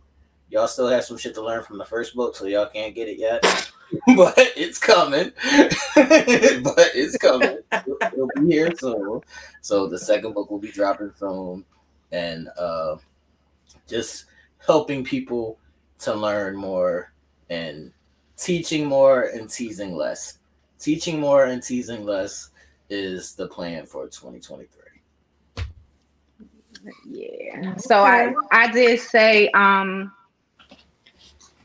y'all 0.49 0.67
still 0.67 0.87
have 0.87 1.03
some 1.03 1.17
shit 1.17 1.33
to 1.35 1.41
learn 1.41 1.63
from 1.63 1.77
the 1.77 1.85
first 1.85 2.15
book, 2.15 2.35
so 2.35 2.45
y'all 2.45 2.67
can't 2.67 2.95
get 2.95 3.07
it 3.07 3.17
yet. 3.17 3.43
but 4.15 4.33
it's 4.37 4.79
coming. 4.79 5.31
but 5.95 6.91
it's 6.95 7.17
coming. 7.17 7.59
It'll, 7.71 7.97
it'll, 8.01 8.29
be 8.35 8.51
here 8.51 8.71
soon. 8.77 9.21
So 9.61 9.87
the 9.87 9.99
second 9.99 10.33
book 10.33 10.49
will 10.49 10.59
be 10.59 10.71
dropping 10.71 11.11
soon, 11.17 11.65
and 12.11 12.49
uh, 12.57 12.97
just 13.87 14.25
helping 14.65 15.03
people 15.03 15.57
to 15.99 16.13
learn 16.13 16.55
more 16.55 17.13
and 17.49 17.91
teaching 18.37 18.85
more 18.85 19.23
and 19.23 19.49
teasing 19.49 19.95
less. 19.95 20.39
Teaching 20.79 21.19
more 21.19 21.45
and 21.45 21.61
teasing 21.61 22.05
less 22.05 22.49
is 22.89 23.35
the 23.35 23.47
plan 23.47 23.85
for 23.85 24.05
2023 24.05 24.80
yeah. 27.05 27.75
So 27.75 28.03
I 28.03 28.33
I 28.51 28.71
did 28.71 28.99
say 28.99 29.49
um 29.49 30.11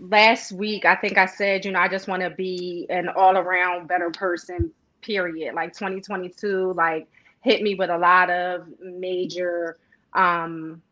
last 0.00 0.52
week 0.52 0.84
I 0.84 0.94
think 0.96 1.18
I 1.18 1.26
said, 1.26 1.64
you 1.64 1.72
know, 1.72 1.80
I 1.80 1.88
just 1.88 2.08
want 2.08 2.22
to 2.22 2.30
be 2.30 2.86
an 2.90 3.08
all-around 3.08 3.88
better 3.88 4.10
person, 4.10 4.72
period. 5.02 5.54
Like 5.54 5.72
2022 5.72 6.72
like 6.74 7.08
hit 7.42 7.62
me 7.62 7.74
with 7.74 7.90
a 7.90 7.98
lot 7.98 8.30
of 8.30 8.66
major 8.80 9.76
um 10.14 10.82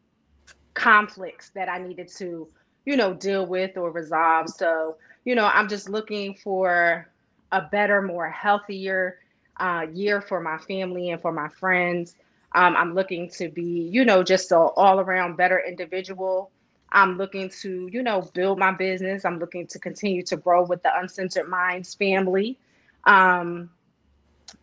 conflicts 0.74 1.50
that 1.50 1.68
I 1.68 1.78
needed 1.78 2.08
to, 2.16 2.48
you 2.84 2.96
know, 2.96 3.14
deal 3.14 3.46
with 3.46 3.76
or 3.76 3.90
resolve. 3.90 4.48
So, 4.48 4.96
you 5.24 5.34
know, 5.34 5.46
I'm 5.46 5.68
just 5.68 5.88
looking 5.88 6.34
for 6.34 7.08
a 7.52 7.62
better, 7.62 8.02
more 8.02 8.28
healthier 8.28 9.18
uh, 9.58 9.86
year 9.92 10.20
for 10.20 10.40
my 10.40 10.58
family 10.58 11.10
and 11.10 11.22
for 11.22 11.32
my 11.32 11.48
friends. 11.48 12.16
Um, 12.54 12.76
I'm 12.76 12.94
looking 12.94 13.28
to 13.30 13.48
be, 13.48 13.88
you 13.92 14.04
know, 14.04 14.22
just 14.22 14.52
an 14.52 14.68
all 14.76 15.00
around 15.00 15.36
better 15.36 15.60
individual. 15.66 16.50
I'm 16.92 17.18
looking 17.18 17.48
to, 17.62 17.88
you 17.90 18.02
know, 18.02 18.22
build 18.34 18.58
my 18.58 18.70
business. 18.70 19.24
I'm 19.24 19.40
looking 19.40 19.66
to 19.66 19.78
continue 19.80 20.22
to 20.24 20.36
grow 20.36 20.62
with 20.62 20.82
the 20.82 20.96
Uncensored 20.96 21.48
Minds 21.48 21.94
family. 21.94 22.56
Um, 23.04 23.70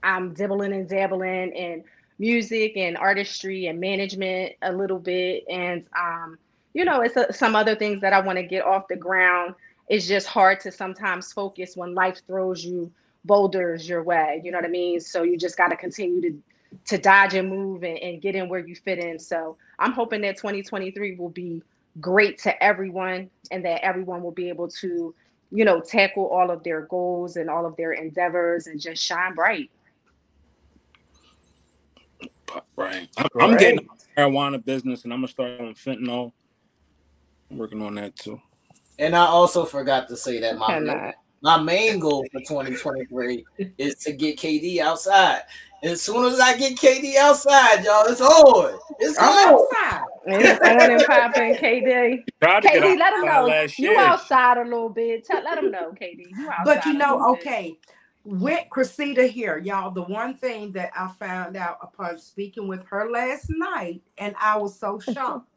I'm 0.03 0.33
dibbling 0.33 0.71
and 0.71 0.87
dabbling 0.87 1.51
in 1.51 1.83
music 2.19 2.77
and 2.77 2.97
artistry 2.97 3.67
and 3.67 3.79
management 3.79 4.53
a 4.61 4.71
little 4.71 4.99
bit. 4.99 5.43
And, 5.49 5.85
um, 5.97 6.37
you 6.73 6.85
know, 6.85 7.01
it's 7.01 7.17
a, 7.17 7.33
some 7.33 7.55
other 7.55 7.75
things 7.75 7.99
that 8.01 8.13
I 8.13 8.21
want 8.21 8.37
to 8.37 8.43
get 8.43 8.63
off 8.63 8.87
the 8.87 8.95
ground. 8.95 9.55
It's 9.89 10.07
just 10.07 10.27
hard 10.27 10.61
to 10.61 10.71
sometimes 10.71 11.33
focus 11.33 11.75
when 11.75 11.93
life 11.93 12.21
throws 12.25 12.63
you 12.63 12.91
boulders 13.25 13.89
your 13.89 14.03
way. 14.03 14.41
You 14.43 14.51
know 14.51 14.59
what 14.59 14.65
I 14.65 14.69
mean? 14.69 15.01
So 15.01 15.23
you 15.23 15.37
just 15.37 15.57
got 15.57 15.67
to 15.69 15.75
continue 15.75 16.21
to 16.21 16.37
to 16.85 16.97
dodge 16.97 17.33
and 17.33 17.49
move 17.49 17.83
and, 17.83 17.97
and 17.99 18.21
get 18.21 18.35
in 18.35 18.49
where 18.49 18.65
you 18.65 18.75
fit 18.75 18.99
in. 18.99 19.19
So 19.19 19.57
I'm 19.79 19.91
hoping 19.91 20.21
that 20.21 20.37
2023 20.37 21.15
will 21.15 21.29
be 21.29 21.61
great 21.99 22.37
to 22.39 22.63
everyone 22.63 23.29
and 23.51 23.65
that 23.65 23.83
everyone 23.83 24.23
will 24.23 24.31
be 24.31 24.49
able 24.49 24.69
to, 24.69 25.13
you 25.51 25.65
know, 25.65 25.81
tackle 25.81 26.27
all 26.27 26.49
of 26.49 26.63
their 26.63 26.81
goals 26.83 27.35
and 27.35 27.49
all 27.49 27.65
of 27.65 27.75
their 27.75 27.91
endeavors 27.91 28.67
and 28.67 28.79
just 28.79 29.03
shine 29.03 29.35
bright. 29.35 29.69
Right. 32.75 33.07
I'm, 33.17 33.27
I'm 33.39 33.57
getting 33.57 33.87
marijuana 34.17 34.63
business 34.63 35.03
and 35.03 35.13
I'm 35.13 35.19
gonna 35.19 35.27
start 35.29 35.59
on 35.59 35.73
fentanyl. 35.73 36.31
I'm 37.49 37.57
working 37.57 37.81
on 37.81 37.95
that 37.95 38.15
too. 38.15 38.41
And 38.99 39.15
I 39.15 39.25
also 39.25 39.65
forgot 39.65 40.07
to 40.09 40.17
say 40.17 40.39
that 40.39 40.57
my 40.57 41.13
my 41.41 41.61
main 41.61 41.99
goal 41.99 42.25
for 42.31 42.39
2023 42.39 43.45
is 43.77 43.95
to 43.95 44.13
get 44.13 44.37
KD 44.37 44.79
outside. 44.79 45.41
As 45.83 46.01
soon 46.01 46.31
as 46.31 46.39
I 46.39 46.55
get 46.57 46.77
KD 46.77 47.15
outside, 47.15 47.83
y'all, 47.83 48.05
it's 48.05 48.21
on. 48.21 48.79
It's 48.99 49.17
on. 49.17 49.53
Outside. 49.53 50.05
It's 50.27 50.61
on 50.61 50.91
and 50.91 51.03
popping, 51.05 51.55
KD. 51.55 52.23
KD, 52.39 52.99
let 52.99 53.11
them 53.11 53.25
know 53.25 53.67
you 53.77 53.97
outside 53.97 54.57
a 54.57 54.63
little 54.63 54.89
bit. 54.89 55.25
Tell, 55.25 55.43
let 55.43 55.55
them 55.55 55.71
know, 55.71 55.91
KD. 55.99 56.27
You 56.37 56.49
outside. 56.49 56.65
But 56.65 56.85
you 56.85 56.93
know, 56.93 57.31
okay, 57.31 57.79
with 58.23 58.63
Chrisetta 58.69 59.27
here, 59.27 59.57
y'all, 59.57 59.89
the 59.89 60.03
one 60.03 60.35
thing 60.35 60.71
that 60.73 60.91
I 60.95 61.07
found 61.07 61.57
out 61.57 61.79
upon 61.81 62.19
speaking 62.19 62.67
with 62.67 62.85
her 62.85 63.09
last 63.09 63.49
night, 63.49 64.03
and 64.19 64.35
I 64.39 64.57
was 64.57 64.77
so 64.77 64.99
shocked. 64.99 65.47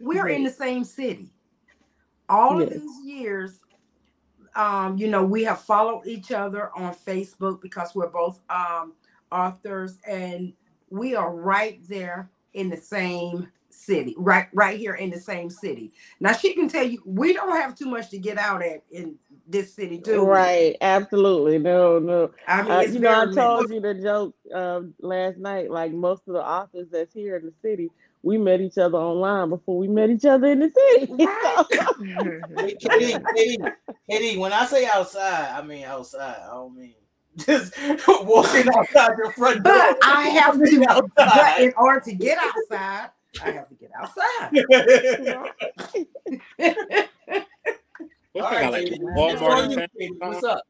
We're 0.00 0.28
in 0.28 0.44
the 0.44 0.50
same 0.50 0.84
city. 0.84 1.28
All 2.28 2.60
yes. 2.60 2.72
of 2.72 2.80
these 2.80 3.04
years, 3.04 3.60
um, 4.56 4.96
you 4.96 5.08
know, 5.08 5.22
we 5.22 5.44
have 5.44 5.60
followed 5.60 6.06
each 6.06 6.32
other 6.32 6.70
on 6.74 6.94
Facebook 6.94 7.60
because 7.60 7.94
we're 7.94 8.08
both 8.08 8.40
um, 8.50 8.94
authors, 9.30 9.98
and 10.08 10.52
we 10.90 11.14
are 11.14 11.34
right 11.34 11.80
there 11.88 12.30
in 12.54 12.70
the 12.70 12.76
same 12.76 13.48
city, 13.68 14.14
right, 14.16 14.48
right 14.54 14.78
here 14.78 14.94
in 14.94 15.10
the 15.10 15.20
same 15.20 15.50
city. 15.50 15.92
Now 16.18 16.32
she 16.32 16.54
can 16.54 16.68
tell 16.68 16.86
you 16.86 17.02
we 17.04 17.34
don't 17.34 17.54
have 17.60 17.74
too 17.74 17.86
much 17.86 18.08
to 18.10 18.18
get 18.18 18.38
out 18.38 18.62
at 18.62 18.82
in 18.90 19.16
this 19.46 19.74
city, 19.74 20.00
too. 20.00 20.24
Right, 20.24 20.76
absolutely. 20.80 21.58
No, 21.58 21.98
no. 21.98 22.30
I 22.48 22.62
mean, 22.62 22.72
uh, 22.72 22.80
you 22.80 22.98
know, 22.98 23.30
I 23.30 23.34
told 23.34 23.70
you 23.70 23.80
the 23.80 23.94
joke 23.94 24.34
uh, 24.54 24.80
last 25.00 25.36
night. 25.36 25.70
Like 25.70 25.92
most 25.92 26.22
of 26.26 26.34
the 26.34 26.42
authors 26.42 26.88
that's 26.90 27.12
here 27.12 27.36
in 27.36 27.44
the 27.44 27.52
city, 27.62 27.90
we 28.22 28.38
met 28.38 28.60
each 28.60 28.78
other 28.78 28.98
online 28.98 29.50
before 29.50 29.78
we 29.78 29.88
met 29.88 30.10
each 30.10 30.24
other 30.24 30.48
in 30.48 30.60
the 30.60 30.70
city. 30.70 31.12
Right. 31.98 32.76
KD, 32.78 33.22
KD, 33.22 33.72
KD, 34.10 34.38
when 34.38 34.52
I 34.52 34.66
say 34.66 34.86
outside, 34.92 35.50
I 35.56 35.62
mean 35.62 35.84
outside. 35.84 36.36
I 36.42 36.50
don't 36.50 36.76
mean 36.76 36.94
just 37.36 37.74
walking 38.06 38.68
outside 38.74 39.16
your 39.18 39.32
front 39.32 39.62
door. 39.62 39.74
But 39.74 39.98
I 40.02 40.28
have 40.40 40.58
to, 40.58 40.70
get 40.70 40.88
outside. 40.88 41.10
but 41.16 41.60
in 41.60 41.72
order 41.76 42.00
to 42.00 42.12
get 42.14 42.38
outside, 42.38 43.10
I 43.42 43.50
have 43.50 43.68
to 43.68 43.74
get 43.74 43.90
outside. 43.98 44.64
What's 50.18 50.44
up? 50.44 50.62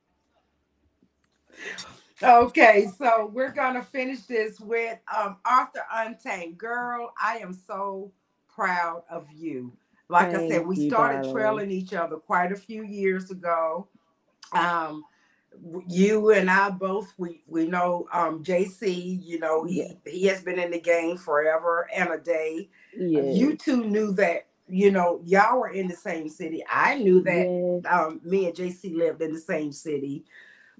Okay, 2.22 2.88
so 2.98 3.30
we're 3.32 3.52
gonna 3.52 3.82
finish 3.82 4.20
this 4.22 4.58
with 4.58 4.98
um, 5.14 5.36
Author 5.46 5.84
Untamed. 5.92 6.56
Girl, 6.56 7.12
I 7.20 7.38
am 7.38 7.52
so 7.52 8.10
proud 8.48 9.02
of 9.10 9.26
you. 9.30 9.72
Like 10.08 10.32
Thank 10.32 10.52
I 10.52 10.56
said, 10.56 10.66
we 10.66 10.88
started 10.88 11.22
darling. 11.22 11.32
trailing 11.32 11.70
each 11.70 11.92
other 11.92 12.16
quite 12.16 12.52
a 12.52 12.56
few 12.56 12.84
years 12.84 13.30
ago. 13.30 13.88
Um, 14.52 15.04
you 15.88 16.30
and 16.32 16.50
I 16.50 16.70
both 16.70 17.12
we 17.18 17.42
we 17.46 17.66
know 17.66 18.06
um 18.12 18.42
JC, 18.42 19.22
you 19.22 19.38
know, 19.38 19.64
he 19.64 19.86
he 20.06 20.24
has 20.26 20.42
been 20.42 20.58
in 20.58 20.70
the 20.70 20.80
game 20.80 21.18
forever 21.18 21.88
and 21.94 22.10
a 22.10 22.18
day. 22.18 22.70
Yeah. 22.96 23.22
You 23.22 23.56
two 23.56 23.84
knew 23.84 24.12
that, 24.14 24.46
you 24.68 24.90
know, 24.90 25.20
y'all 25.24 25.58
were 25.58 25.68
in 25.68 25.86
the 25.88 25.96
same 25.96 26.28
city. 26.30 26.64
I 26.70 26.96
knew 26.96 27.20
that 27.22 27.82
yeah. 27.84 27.98
um 27.98 28.20
me 28.24 28.46
and 28.46 28.54
JC 28.54 28.94
lived 28.94 29.20
in 29.20 29.34
the 29.34 29.40
same 29.40 29.72
city. 29.72 30.24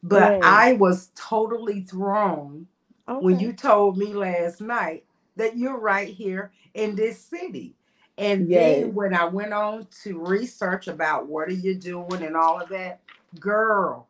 But 0.09 0.44
I 0.44 0.75
was 0.75 1.10
totally 1.15 1.83
thrown 1.83 2.67
okay. 3.09 3.25
when 3.25 3.41
you 3.41 3.52
told 3.52 3.99
me 3.99 4.15
last 4.15 4.60
night 4.60 5.05
that 5.36 5.57
you're 5.57 5.78
right 5.78 6.09
here 6.09 6.52
in 6.75 6.94
this 6.94 7.20
city. 7.20 7.75
And 8.18 8.49
yes. 8.49 8.81
then 8.81 8.94
when 8.94 9.15
I 9.15 9.25
went 9.25 9.52
on 9.52 9.86
to 10.02 10.18
research 10.18 10.89
about 10.89 11.26
what 11.26 11.49
are 11.49 11.52
you 11.52 11.75
doing 11.75 12.23
and 12.23 12.36
all 12.36 12.60
of 12.60 12.68
that, 12.70 13.01
girl, 13.39 14.09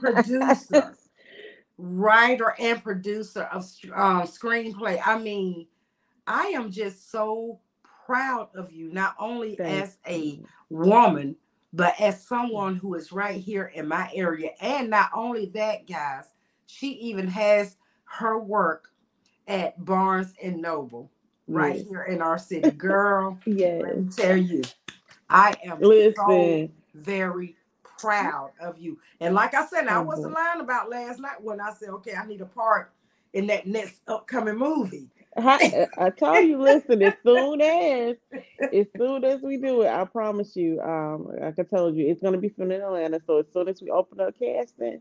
producer, 0.00 0.94
writer, 1.78 2.54
and 2.58 2.82
producer 2.82 3.42
of 3.42 3.62
uh, 3.94 4.22
screenplay. 4.22 5.00
I 5.04 5.18
mean, 5.18 5.66
I 6.26 6.46
am 6.48 6.70
just 6.70 7.10
so 7.10 7.60
proud 8.06 8.48
of 8.54 8.72
you, 8.72 8.92
not 8.92 9.14
only 9.18 9.58
as 9.60 9.98
a 10.06 10.40
woman, 10.70 11.36
but 11.72 12.00
as 12.00 12.26
someone 12.26 12.76
who 12.76 12.94
is 12.94 13.12
right 13.12 13.40
here 13.40 13.66
in 13.74 13.86
my 13.86 14.10
area. 14.14 14.50
And 14.60 14.90
not 14.90 15.10
only 15.14 15.46
that, 15.54 15.86
guys, 15.86 16.24
she 16.66 16.92
even 16.92 17.28
has 17.28 17.76
her 18.04 18.38
work 18.38 18.90
at 19.48 19.84
Barnes 19.84 20.32
and 20.42 20.60
Noble 20.60 21.10
right 21.48 21.76
yes. 21.76 21.88
here 21.88 22.02
in 22.02 22.22
our 22.22 22.38
city. 22.38 22.70
Girl, 22.70 23.38
yes. 23.44 23.82
let 23.82 23.98
me 23.98 24.10
tell 24.10 24.36
you, 24.36 24.62
I 25.28 25.54
am 25.64 25.80
Listen. 25.80 26.14
so 26.16 26.68
very 26.94 27.56
proud 27.98 28.50
of 28.60 28.78
you. 28.78 28.98
And 29.20 29.34
like 29.34 29.54
I 29.54 29.66
said, 29.66 29.86
I 29.88 29.96
oh, 29.96 30.02
wasn't 30.02 30.34
lying 30.34 30.60
about 30.60 30.90
last 30.90 31.20
night 31.20 31.42
when 31.42 31.60
I 31.60 31.72
said, 31.72 31.88
okay, 31.90 32.14
I 32.14 32.26
need 32.26 32.40
a 32.40 32.46
part 32.46 32.92
in 33.32 33.46
that 33.48 33.66
next 33.66 34.00
upcoming 34.08 34.56
movie. 34.56 35.08
I, 35.38 35.86
I 35.98 36.10
told 36.10 36.46
you, 36.46 36.58
listen, 36.60 37.02
as 37.02 37.14
soon 37.24 37.60
as 37.60 38.16
as 38.72 38.86
soon 38.96 39.24
as 39.24 39.40
we 39.42 39.56
do 39.56 39.82
it, 39.82 39.88
I 39.88 40.04
promise 40.04 40.56
you, 40.56 40.80
um, 40.80 41.28
like 41.40 41.58
I 41.58 41.62
told 41.62 41.96
you, 41.96 42.08
it's 42.08 42.22
gonna 42.22 42.38
be 42.38 42.48
filmed 42.48 42.72
in 42.72 42.80
Atlanta. 42.80 43.20
So 43.26 43.38
as 43.38 43.46
soon 43.52 43.68
as 43.68 43.80
we 43.82 43.90
open 43.90 44.20
up 44.20 44.34
casting, 44.38 45.00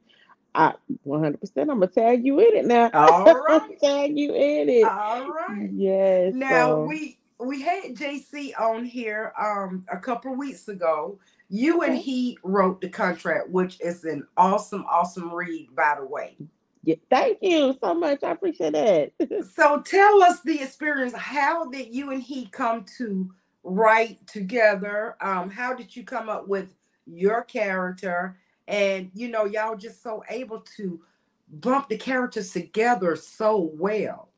I 0.54 0.74
100 1.04 1.40
percent 1.40 1.70
I'm 1.70 1.80
gonna 1.80 1.88
tag 1.88 2.26
you 2.26 2.40
in 2.40 2.56
it 2.56 2.66
now. 2.66 2.90
All 2.94 3.34
right. 3.48 3.80
tag 3.80 4.18
you 4.18 4.34
in 4.34 4.70
it. 4.70 4.84
All 4.84 5.30
right. 5.30 5.70
Yes. 5.72 6.34
Now 6.34 6.68
so. 6.68 6.82
we 6.84 7.20
we 7.40 7.62
had 7.62 7.96
JC 7.96 8.60
on 8.60 8.86
here 8.86 9.34
um 9.40 9.86
a 9.92 9.98
couple 9.98 10.36
weeks 10.36 10.68
ago 10.68 11.20
you 11.50 11.84
and 11.84 11.98
he 11.98 12.38
wrote 12.44 12.82
the 12.82 12.90
contract, 12.90 13.50
which 13.50 13.80
is 13.80 14.04
an 14.04 14.28
awesome, 14.36 14.86
awesome 14.90 15.34
read, 15.34 15.70
by 15.76 15.96
the 16.00 16.06
way. 16.06 16.38
Yeah, 16.86 16.96
thank 17.10 17.40
you 17.42 17.76
so 17.84 17.96
much. 17.96 18.24
I 18.24 18.32
appreciate 18.32 18.74
that. 18.74 19.12
so 19.56 19.82
tell 19.82 20.22
us 20.22 20.42
the 20.42 20.62
experience. 20.62 21.14
How 21.16 21.66
did 21.66 21.94
you 21.94 22.12
and 22.12 22.22
he 22.22 22.46
come 22.46 22.86
to 22.98 23.32
write 23.64 24.26
together? 24.28 25.16
Um, 25.20 25.50
how 25.50 25.74
did 25.74 25.96
you 25.96 26.04
come 26.04 26.30
up 26.30 26.48
with 26.48 26.76
your 27.08 27.44
character? 27.44 28.38
And 28.68 29.10
you 29.16 29.30
know, 29.30 29.46
y'all 29.46 29.76
just 29.76 30.04
so 30.04 30.24
able 30.30 30.60
to 30.78 31.02
bump 31.50 31.90
the 31.90 31.98
characters 31.98 32.52
together 32.52 33.16
so 33.16 33.72
well. 33.74 34.30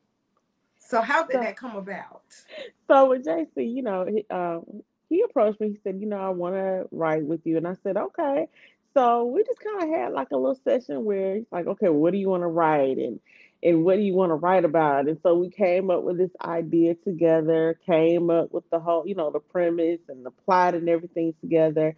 So 0.78 1.02
how 1.02 1.24
did 1.24 1.34
so, 1.34 1.40
that 1.40 1.56
come 1.56 1.76
about? 1.76 2.22
So 2.88 3.10
with 3.10 3.26
JC, 3.26 3.74
you 3.74 3.82
know, 3.82 4.06
um, 4.30 4.82
he 5.10 5.22
approached 5.22 5.60
me. 5.60 5.68
He 5.68 5.78
said, 5.84 6.00
"You 6.00 6.06
know, 6.06 6.20
I 6.20 6.30
want 6.30 6.54
to 6.54 6.86
write 6.90 7.24
with 7.24 7.46
you," 7.46 7.58
and 7.58 7.68
I 7.68 7.74
said, 7.82 7.98
"Okay." 7.98 8.48
So 8.98 9.26
we 9.26 9.44
just 9.44 9.60
kind 9.60 9.84
of 9.84 9.90
had 9.90 10.12
like 10.12 10.32
a 10.32 10.36
little 10.36 10.58
session 10.64 11.04
where 11.04 11.36
he's 11.36 11.46
like, 11.52 11.68
"Okay, 11.68 11.88
what 11.88 12.10
do 12.10 12.18
you 12.18 12.28
want 12.28 12.42
to 12.42 12.48
write?" 12.48 12.98
and 12.98 13.20
and 13.62 13.84
what 13.84 13.94
do 13.94 14.02
you 14.02 14.14
want 14.14 14.30
to 14.30 14.34
write 14.34 14.64
about? 14.64 15.06
And 15.08 15.20
so 15.22 15.36
we 15.36 15.50
came 15.50 15.88
up 15.88 16.02
with 16.02 16.18
this 16.18 16.32
idea 16.40 16.96
together, 16.96 17.78
came 17.86 18.28
up 18.28 18.52
with 18.52 18.68
the 18.70 18.80
whole, 18.80 19.06
you 19.06 19.14
know, 19.14 19.30
the 19.30 19.38
premise 19.38 20.00
and 20.08 20.26
the 20.26 20.32
plot 20.32 20.74
and 20.74 20.88
everything 20.88 21.32
together. 21.40 21.94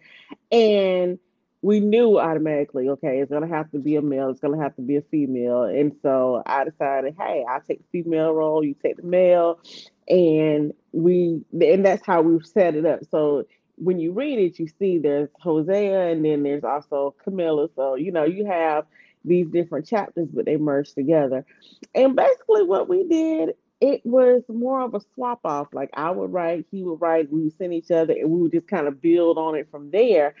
And 0.51 1.17
we 1.63 1.79
knew 1.79 2.19
automatically, 2.19 2.89
okay, 2.89 3.19
it's 3.19 3.31
gonna 3.31 3.47
have 3.47 3.71
to 3.71 3.79
be 3.79 3.95
a 3.95 4.01
male, 4.03 4.29
it's 4.29 4.39
gonna 4.39 4.61
have 4.61 4.75
to 4.75 4.83
be 4.83 4.97
a 4.97 5.01
female. 5.01 5.63
And 5.63 5.95
so 6.03 6.43
I 6.45 6.65
decided, 6.65 7.15
hey, 7.17 7.43
I'll 7.49 7.61
take 7.61 7.79
the 7.79 8.03
female 8.03 8.31
role, 8.31 8.63
you 8.63 8.75
take 8.75 8.97
the 8.97 9.03
male, 9.03 9.59
and 10.07 10.71
we 10.91 11.41
and 11.51 11.83
that's 11.83 12.05
how 12.05 12.21
we 12.21 12.43
set 12.43 12.75
it 12.75 12.85
up. 12.85 13.05
So 13.09 13.45
when 13.83 13.99
you 13.99 14.11
read 14.11 14.39
it, 14.39 14.59
you 14.59 14.67
see 14.79 14.97
there's 14.97 15.29
Hosea 15.39 16.11
and 16.11 16.23
then 16.23 16.43
there's 16.43 16.63
also 16.63 17.15
Camilla. 17.23 17.69
So 17.75 17.95
you 17.95 18.11
know, 18.11 18.23
you 18.23 18.45
have 18.45 18.85
these 19.23 19.47
different 19.47 19.87
chapters, 19.87 20.27
but 20.31 20.45
they 20.45 20.57
merge 20.57 20.93
together. 20.93 21.45
And 21.93 22.15
basically 22.15 22.63
what 22.63 22.89
we 22.89 23.07
did 23.07 23.55
it 23.81 24.05
was 24.05 24.43
more 24.47 24.81
of 24.81 24.93
a 24.93 25.01
swap 25.15 25.39
off. 25.43 25.67
Like 25.73 25.89
I 25.95 26.11
would 26.11 26.31
write, 26.31 26.67
he 26.71 26.83
would 26.83 27.01
write, 27.01 27.31
we 27.31 27.41
would 27.41 27.57
send 27.57 27.73
each 27.73 27.89
other, 27.89 28.13
and 28.13 28.29
we 28.29 28.43
would 28.43 28.51
just 28.51 28.67
kind 28.67 28.87
of 28.87 29.01
build 29.01 29.39
on 29.39 29.55
it 29.55 29.69
from 29.71 29.89
there. 29.89 30.35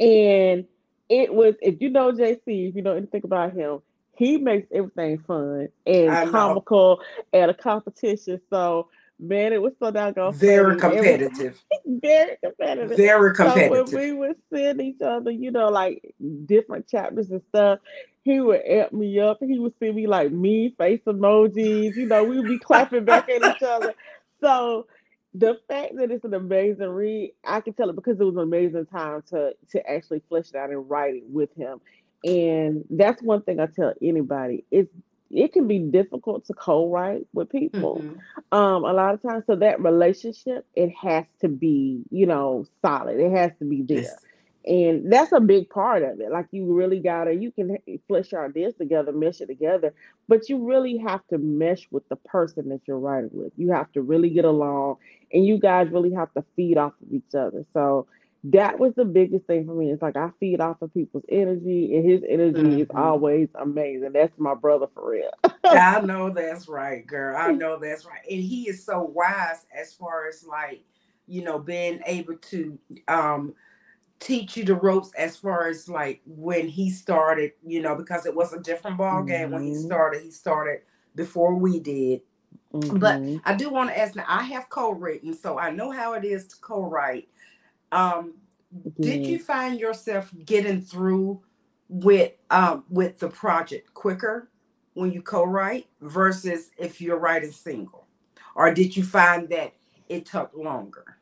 And 0.00 0.66
it 1.08 1.32
was, 1.32 1.54
if 1.62 1.80
you 1.80 1.88
know 1.88 2.12
JC, 2.12 2.68
if 2.68 2.74
you 2.74 2.82
know 2.82 2.96
anything 2.96 3.22
about 3.24 3.54
him, 3.54 3.80
he 4.16 4.36
makes 4.36 4.66
everything 4.72 5.18
fun 5.18 5.68
and 5.86 6.30
comical 6.30 7.00
at 7.32 7.48
a 7.48 7.54
competition. 7.54 8.40
So 8.50 8.88
man, 9.20 9.52
it 9.52 9.60
was 9.60 9.72
so 9.78 9.90
doggone 9.90 10.34
very 10.34 10.78
funny. 10.78 10.96
competitive. 10.96 11.62
very 11.86 12.36
competitive. 12.42 12.96
Very 12.96 13.34
competitive. 13.34 13.88
So 13.88 13.96
when 13.96 14.04
we 14.04 14.12
would 14.12 14.36
send 14.52 14.80
each 14.80 15.00
other, 15.02 15.30
you 15.30 15.50
know, 15.50 15.68
like 15.68 16.14
different 16.46 16.88
chapters 16.88 17.30
and 17.30 17.42
stuff, 17.48 17.80
he 18.22 18.40
would 18.40 18.62
amp 18.66 18.92
me 18.92 19.20
up. 19.20 19.38
He 19.40 19.58
would 19.58 19.74
send 19.78 19.96
me 19.96 20.06
like 20.06 20.32
me 20.32 20.74
face 20.78 21.00
emojis. 21.06 21.96
You 21.96 22.06
know, 22.06 22.24
we 22.24 22.38
would 22.38 22.48
be 22.48 22.58
clapping 22.58 23.04
back 23.04 23.28
at 23.28 23.56
each 23.56 23.62
other. 23.62 23.94
So 24.42 24.86
the 25.34 25.60
fact 25.68 25.96
that 25.96 26.10
it's 26.10 26.24
an 26.24 26.32
amazing 26.32 26.88
read, 26.88 27.34
I 27.44 27.60
can 27.60 27.74
tell 27.74 27.90
it 27.90 27.94
because 27.94 28.18
it 28.18 28.24
was 28.24 28.36
an 28.36 28.40
amazing 28.40 28.86
time 28.86 29.22
to 29.28 29.52
to 29.72 29.86
actually 29.86 30.22
flesh 30.30 30.48
it 30.48 30.56
out 30.56 30.70
and 30.70 30.88
write 30.88 31.16
it 31.16 31.24
with 31.26 31.54
him. 31.54 31.78
And 32.24 32.86
that's 32.88 33.22
one 33.22 33.42
thing 33.42 33.60
I 33.60 33.66
tell 33.66 33.92
anybody. 34.00 34.64
It's 34.70 34.90
it 35.30 35.52
can 35.52 35.68
be 35.68 35.78
difficult 35.78 36.44
to 36.46 36.54
co-write 36.54 37.26
with 37.32 37.50
people. 37.50 37.98
Mm-hmm. 38.02 38.56
um 38.56 38.84
a 38.84 38.92
lot 38.92 39.14
of 39.14 39.22
times 39.22 39.44
so 39.46 39.56
that 39.56 39.80
relationship 39.80 40.66
it 40.74 40.90
has 41.00 41.24
to 41.40 41.48
be 41.48 42.02
you 42.10 42.26
know 42.26 42.66
solid. 42.82 43.18
It 43.20 43.32
has 43.32 43.52
to 43.60 43.64
be 43.64 43.82
there. 43.82 44.02
Yes. 44.02 44.26
and 44.66 45.12
that's 45.12 45.32
a 45.32 45.40
big 45.40 45.70
part 45.70 46.02
of 46.02 46.20
it. 46.20 46.30
Like 46.30 46.46
you 46.52 46.72
really 46.74 47.00
gotta 47.00 47.34
you 47.34 47.50
can 47.52 47.78
flesh 48.08 48.32
your 48.32 48.44
ideas 48.44 48.74
together 48.76 49.12
mesh 49.12 49.40
it 49.40 49.46
together 49.46 49.94
but 50.28 50.48
you 50.48 50.64
really 50.64 50.96
have 50.98 51.26
to 51.28 51.38
mesh 51.38 51.88
with 51.90 52.08
the 52.08 52.16
person 52.16 52.68
that 52.70 52.82
you're 52.86 52.98
writing 52.98 53.30
with. 53.32 53.52
You 53.56 53.72
have 53.72 53.90
to 53.92 54.02
really 54.02 54.30
get 54.30 54.44
along 54.44 54.96
and 55.32 55.44
you 55.46 55.58
guys 55.58 55.88
really 55.90 56.12
have 56.14 56.32
to 56.34 56.44
feed 56.56 56.78
off 56.78 56.92
of 57.02 57.12
each 57.12 57.34
other. 57.34 57.64
So 57.72 58.06
that 58.44 58.78
was 58.78 58.94
the 58.94 59.04
biggest 59.04 59.46
thing 59.46 59.66
for 59.66 59.74
me. 59.74 59.90
It's 59.90 60.00
like 60.00 60.16
I 60.16 60.30
feed 60.40 60.60
off 60.60 60.80
of 60.80 60.94
people's 60.94 61.24
energy, 61.28 61.94
and 61.94 62.08
his 62.08 62.22
energy 62.28 62.62
mm-hmm. 62.62 62.80
is 62.80 62.86
always 62.94 63.48
amazing. 63.54 64.12
That's 64.12 64.32
my 64.38 64.54
brother 64.54 64.86
for 64.94 65.10
real. 65.10 65.30
I 65.64 66.00
know 66.04 66.30
that's 66.30 66.66
right, 66.66 67.06
girl. 67.06 67.36
I 67.36 67.52
know 67.52 67.78
that's 67.78 68.06
right. 68.06 68.22
And 68.30 68.40
he 68.40 68.68
is 68.68 68.84
so 68.84 69.02
wise 69.02 69.66
as 69.78 69.92
far 69.92 70.26
as 70.26 70.44
like, 70.46 70.82
you 71.26 71.42
know, 71.42 71.58
being 71.58 72.00
able 72.06 72.36
to 72.36 72.78
um 73.08 73.54
teach 74.20 74.56
you 74.56 74.64
the 74.64 74.74
ropes 74.74 75.12
as 75.16 75.36
far 75.36 75.66
as 75.66 75.88
like 75.88 76.22
when 76.26 76.66
he 76.66 76.90
started, 76.90 77.52
you 77.66 77.82
know, 77.82 77.94
because 77.94 78.24
it 78.24 78.34
was 78.34 78.52
a 78.54 78.60
different 78.60 78.96
ball 78.96 79.18
mm-hmm. 79.18 79.28
game 79.28 79.50
when 79.50 79.64
he 79.64 79.72
mm-hmm. 79.72 79.86
started. 79.86 80.22
He 80.22 80.30
started 80.30 80.80
before 81.14 81.54
we 81.54 81.78
did. 81.78 82.22
Mm-hmm. 82.72 82.98
But 82.98 83.20
I 83.44 83.54
do 83.54 83.68
want 83.68 83.90
to 83.90 83.98
ask 83.98 84.14
now, 84.14 84.24
I 84.28 84.44
have 84.44 84.68
co-written, 84.68 85.34
so 85.34 85.58
I 85.58 85.70
know 85.70 85.90
how 85.90 86.12
it 86.12 86.24
is 86.24 86.46
to 86.48 86.56
co-write 86.60 87.28
um, 87.92 88.34
mm-hmm. 88.74 89.02
Did 89.02 89.26
you 89.26 89.38
find 89.38 89.78
yourself 89.80 90.30
getting 90.44 90.80
through 90.80 91.40
with 91.88 92.32
um, 92.50 92.84
with 92.88 93.18
the 93.18 93.28
project 93.28 93.92
quicker 93.94 94.48
when 94.94 95.12
you 95.12 95.22
co-write 95.22 95.86
versus 96.00 96.70
if 96.78 97.00
you're 97.00 97.18
writing 97.18 97.52
single, 97.52 98.06
or 98.54 98.72
did 98.72 98.96
you 98.96 99.02
find 99.02 99.48
that 99.48 99.74
it 100.08 100.26
took 100.26 100.52
longer? 100.54 101.16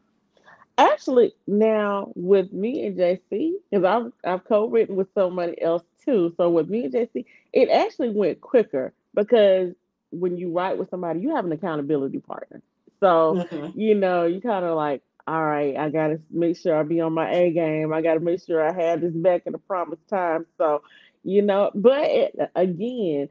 Actually, 0.77 1.35
now 1.47 2.13
with 2.15 2.53
me 2.53 2.87
and 2.87 2.97
JC, 2.97 3.53
because 3.71 3.85
I've 3.85 4.13
I've 4.25 4.45
co-written 4.45 4.95
with 4.95 5.09
somebody 5.15 5.61
else 5.61 5.83
too. 6.05 6.35
So 6.37 6.51
with 6.51 6.69
me 6.69 6.85
and 6.85 6.95
JC, 6.95 7.25
it 7.53 7.69
actually 7.71 8.11
went 8.11 8.41
quicker 8.41 8.93
because 9.15 9.75
when 10.11 10.37
you 10.37 10.53
write 10.53 10.79
with 10.79 10.91
somebody, 10.91 11.21
you 11.21 11.35
have 11.35 11.45
an 11.45 11.53
accountability 11.53 12.19
partner. 12.19 12.63
So 13.01 13.47
mm-hmm. 13.51 13.79
you 13.79 13.95
know, 13.95 14.25
you 14.27 14.41
kind 14.41 14.65
of 14.65 14.77
like, 14.77 15.03
all 15.29 15.45
right, 15.45 15.77
I 15.77 15.91
got 15.91 16.07
to 16.07 16.21
make 16.31 16.57
sure 16.57 16.75
I 16.75 16.83
be 16.85 17.03
on 17.03 17.13
my 17.13 17.31
A 17.31 17.51
game. 17.53 17.93
I 17.93 18.01
got 18.01 18.15
to 18.15 18.21
make 18.21 18.43
sure 18.43 18.67
I 18.67 18.73
have 18.73 19.03
this 19.03 19.13
back 19.13 19.43
in 19.45 19.53
the 19.53 19.59
promised 19.59 20.09
time. 20.09 20.47
So, 20.57 20.81
you 21.23 21.43
know, 21.43 21.71
but 21.75 22.05
it, 22.05 22.35
again, 22.57 23.29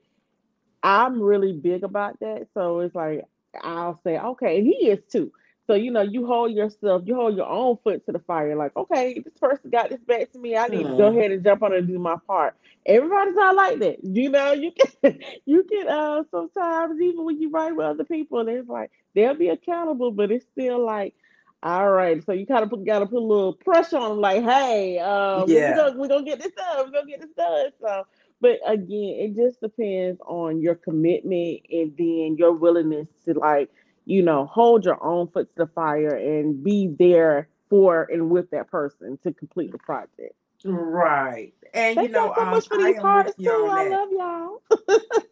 I'm 0.84 1.19
really 1.19 1.53
big 1.53 1.84
about 1.84 2.19
that. 2.19 2.50
So 2.53 2.82
it's 2.82 2.93
like, 2.93 3.26
I'll 3.64 4.00
say, 4.03 4.19
okay, 4.19 4.59
and 4.59 4.67
he 4.67 4.90
is 4.90 5.00
too. 5.11 5.32
So, 5.66 5.74
you 5.74 5.90
know, 5.90 6.03
you 6.03 6.27
hold 6.27 6.51
yourself, 6.51 7.01
you 7.08 7.16
hold 7.16 7.35
your 7.35 7.50
own 7.50 7.77
foot 7.84 8.06
to 8.06 8.11
the 8.11 8.19
fire. 8.19 8.56
Like, 8.56 8.77
okay, 8.77 9.16
this 9.17 9.34
person 9.42 9.72
got 9.72 9.90
this 9.90 10.00
back 10.01 10.32
to 10.34 10.40
me. 10.40 10.56
I 10.56 10.67
need 10.67 10.85
mm. 10.85 10.92
to 10.92 10.98
go 10.98 11.09
mm-hmm. 11.09 11.17
ahead 11.17 11.32
and 11.32 11.43
jump 11.43 11.64
on 11.64 11.74
and 11.74 11.88
do 11.88 11.98
my 11.98 12.17
part. 12.27 12.56
Everybody's 12.85 13.34
not 13.34 13.56
like 13.56 13.80
that. 13.80 14.03
You 14.03 14.30
know, 14.30 14.53
you 14.53 14.72
can, 14.72 15.19
you 15.45 15.64
can, 15.64 15.88
uh, 15.88 16.24
sometimes 16.30 17.01
even 17.01 17.26
when 17.26 17.42
you 17.42 17.50
write 17.50 17.76
with 17.76 17.88
other 17.88 18.03
people, 18.03 18.48
it's 18.48 18.69
like, 18.69 18.92
they'll 19.16 19.34
be 19.34 19.50
accountable, 19.50 20.11
but 20.11 20.32
it's 20.32 20.45
still 20.53 20.85
like, 20.85 21.16
all 21.64 21.90
right, 21.90 22.24
so 22.24 22.34
you 22.34 22.45
kind 22.45 22.64
of 22.64 22.69
put, 22.69 22.86
got 22.86 23.00
to 23.00 23.08
put 23.08 23.18
a 23.18 23.19
little 23.19 23.53
pressure 23.53 23.98
on 23.98 24.10
them, 24.10 24.22
like, 24.22 24.44
hey, 24.44 25.00
um, 25.00 25.50
yeah, 25.50 25.69
we're 25.72 25.76
gonna, 25.76 26.00
we're 26.00 26.08
gonna 26.08 26.26
get 26.26 26.40
this 26.40 26.52
done, 26.52 26.86
we're 26.86 26.92
gonna 26.92 27.08
get 27.08 27.22
this 27.22 27.32
done. 27.36 27.69
So, 27.82 28.03
but 28.40 28.60
again, 28.66 29.16
it 29.19 29.36
just 29.36 29.60
depends 29.60 30.22
on 30.26 30.61
your 30.61 30.76
commitment 30.76 31.61
and 31.72 31.94
then 31.98 32.36
your 32.38 32.53
willingness 32.53 33.08
to 33.26 33.34
like, 33.34 33.69
you 34.06 34.22
know, 34.22 34.45
hold 34.45 34.86
your 34.86 35.03
own 35.03 35.27
foot 35.30 35.50
to 35.56 35.66
the 35.66 35.72
fire 35.74 36.16
and 36.16 36.64
be 36.64 36.95
there 37.00 37.50
for 37.69 38.08
and 38.11 38.30
with 38.30 38.50
that 38.52 38.69
person 38.69 39.18
to 39.24 39.34
complete 39.34 39.72
the 39.72 39.80
project. 39.80 40.36
Right. 40.66 41.53
And 41.74 41.95
thank 41.95 42.10
you 42.10 42.14
know, 42.14 42.34
so 42.36 42.42
um, 42.42 42.50
much 42.50 42.68
for 42.68 42.77
these 42.77 42.98
hearts 42.98 43.36
too. 43.38 43.68
I 43.69 43.88
love 43.88 44.10
y'all. 44.11 44.61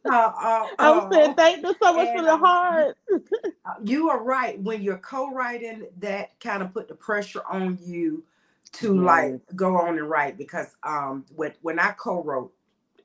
uh, 0.05 0.09
uh, 0.09 0.67
I'm 0.77 1.11
saying 1.11 1.35
thank 1.35 1.63
you 1.63 1.75
so 1.81 1.93
much 1.93 2.07
and, 2.07 2.19
for 2.19 2.25
the 2.25 2.37
hearts. 2.37 2.99
Uh, 3.67 3.73
you 3.83 4.11
are 4.11 4.21
right. 4.21 4.61
When 4.61 4.83
you're 4.83 4.99
co-writing, 4.99 5.87
that 5.97 6.39
kind 6.39 6.61
of 6.61 6.71
put 6.71 6.87
the 6.87 6.93
pressure 6.93 7.41
on 7.49 7.79
you 7.81 8.23
to 8.73 8.91
mm-hmm. 8.91 9.05
like 9.05 9.41
go 9.55 9.75
on 9.75 9.97
and 9.97 10.07
write 10.07 10.37
because 10.37 10.67
um 10.83 11.25
when 11.35 11.53
when 11.63 11.79
I 11.79 11.91
co-wrote, 11.91 12.53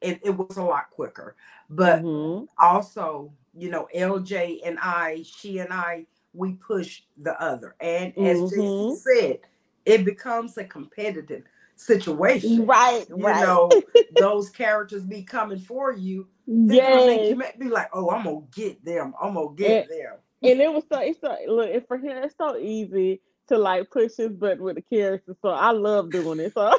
it, 0.03 0.21
it 0.23 0.37
was 0.37 0.59
a 0.59 0.63
lot 0.63 0.91
quicker. 0.91 1.37
But 1.71 2.03
mm-hmm. 2.03 2.45
also, 2.59 3.33
you 3.57 3.71
know, 3.71 3.89
LJ 3.97 4.61
and 4.67 4.79
I, 4.83 5.23
she 5.25 5.61
and 5.61 5.73
I, 5.73 6.05
we 6.35 6.55
push 6.55 7.03
the 7.17 7.41
other. 7.43 7.75
And 7.81 8.17
as 8.19 8.39
mm-hmm. 8.39 8.97
said, 8.97 9.39
it 9.87 10.05
becomes 10.05 10.59
a 10.59 10.65
competitive 10.65 11.45
situation. 11.81 12.67
Right, 12.67 13.07
you 13.09 13.17
right. 13.17 13.43
know, 13.43 13.71
those 14.19 14.51
characters 14.51 15.03
be 15.05 15.23
coming 15.23 15.59
for 15.59 15.93
you. 15.93 16.29
Yeah. 16.47 17.11
You 17.11 17.37
might 17.37 17.59
be 17.59 17.69
like, 17.69 17.89
oh, 17.93 18.11
I'm 18.11 18.25
gonna 18.25 18.43
get 18.55 18.85
them. 18.85 19.15
I'm 19.21 19.35
gonna 19.35 19.55
get 19.55 19.89
and, 19.89 19.91
them. 19.91 20.15
And 20.43 20.61
it 20.61 20.73
was 20.73 20.85
so 20.93 21.01
it's 21.01 21.21
so 21.21 21.37
look 21.49 21.87
for 21.89 21.97
him, 21.97 22.19
it's 22.25 22.35
so 22.37 22.57
easy 22.57 23.21
to 23.49 23.59
like 23.59 23.91
push 23.91 24.17
his 24.17 24.31
button 24.31 24.63
with 24.63 24.77
the 24.77 24.83
characters. 24.83 25.37
So 25.43 25.49
I 25.49 25.71
love 25.73 26.11
doing 26.11 26.41
it. 26.41 26.55
So 26.55 26.79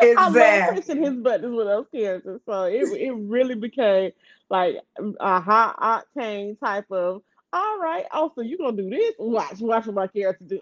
exactly. 0.00 0.42
I 0.42 0.66
love 0.66 0.74
pushing 0.76 1.02
his 1.02 1.14
buttons 1.14 1.54
with 1.54 1.66
those 1.66 1.86
characters. 1.92 2.40
So 2.46 2.64
it 2.64 2.82
it 3.00 3.12
really 3.12 3.54
became 3.54 4.12
like 4.50 4.76
a 5.20 5.40
high 5.40 6.02
octane 6.16 6.58
type 6.60 6.90
of 6.90 7.22
all 7.52 7.78
right. 7.78 8.04
Also, 8.12 8.40
you're 8.40 8.58
gonna 8.58 8.76
do 8.76 8.88
this. 8.88 9.14
Watch, 9.18 9.60
watch 9.60 9.86
what 9.86 9.94
my 9.94 10.06
character 10.06 10.44
do. 10.44 10.60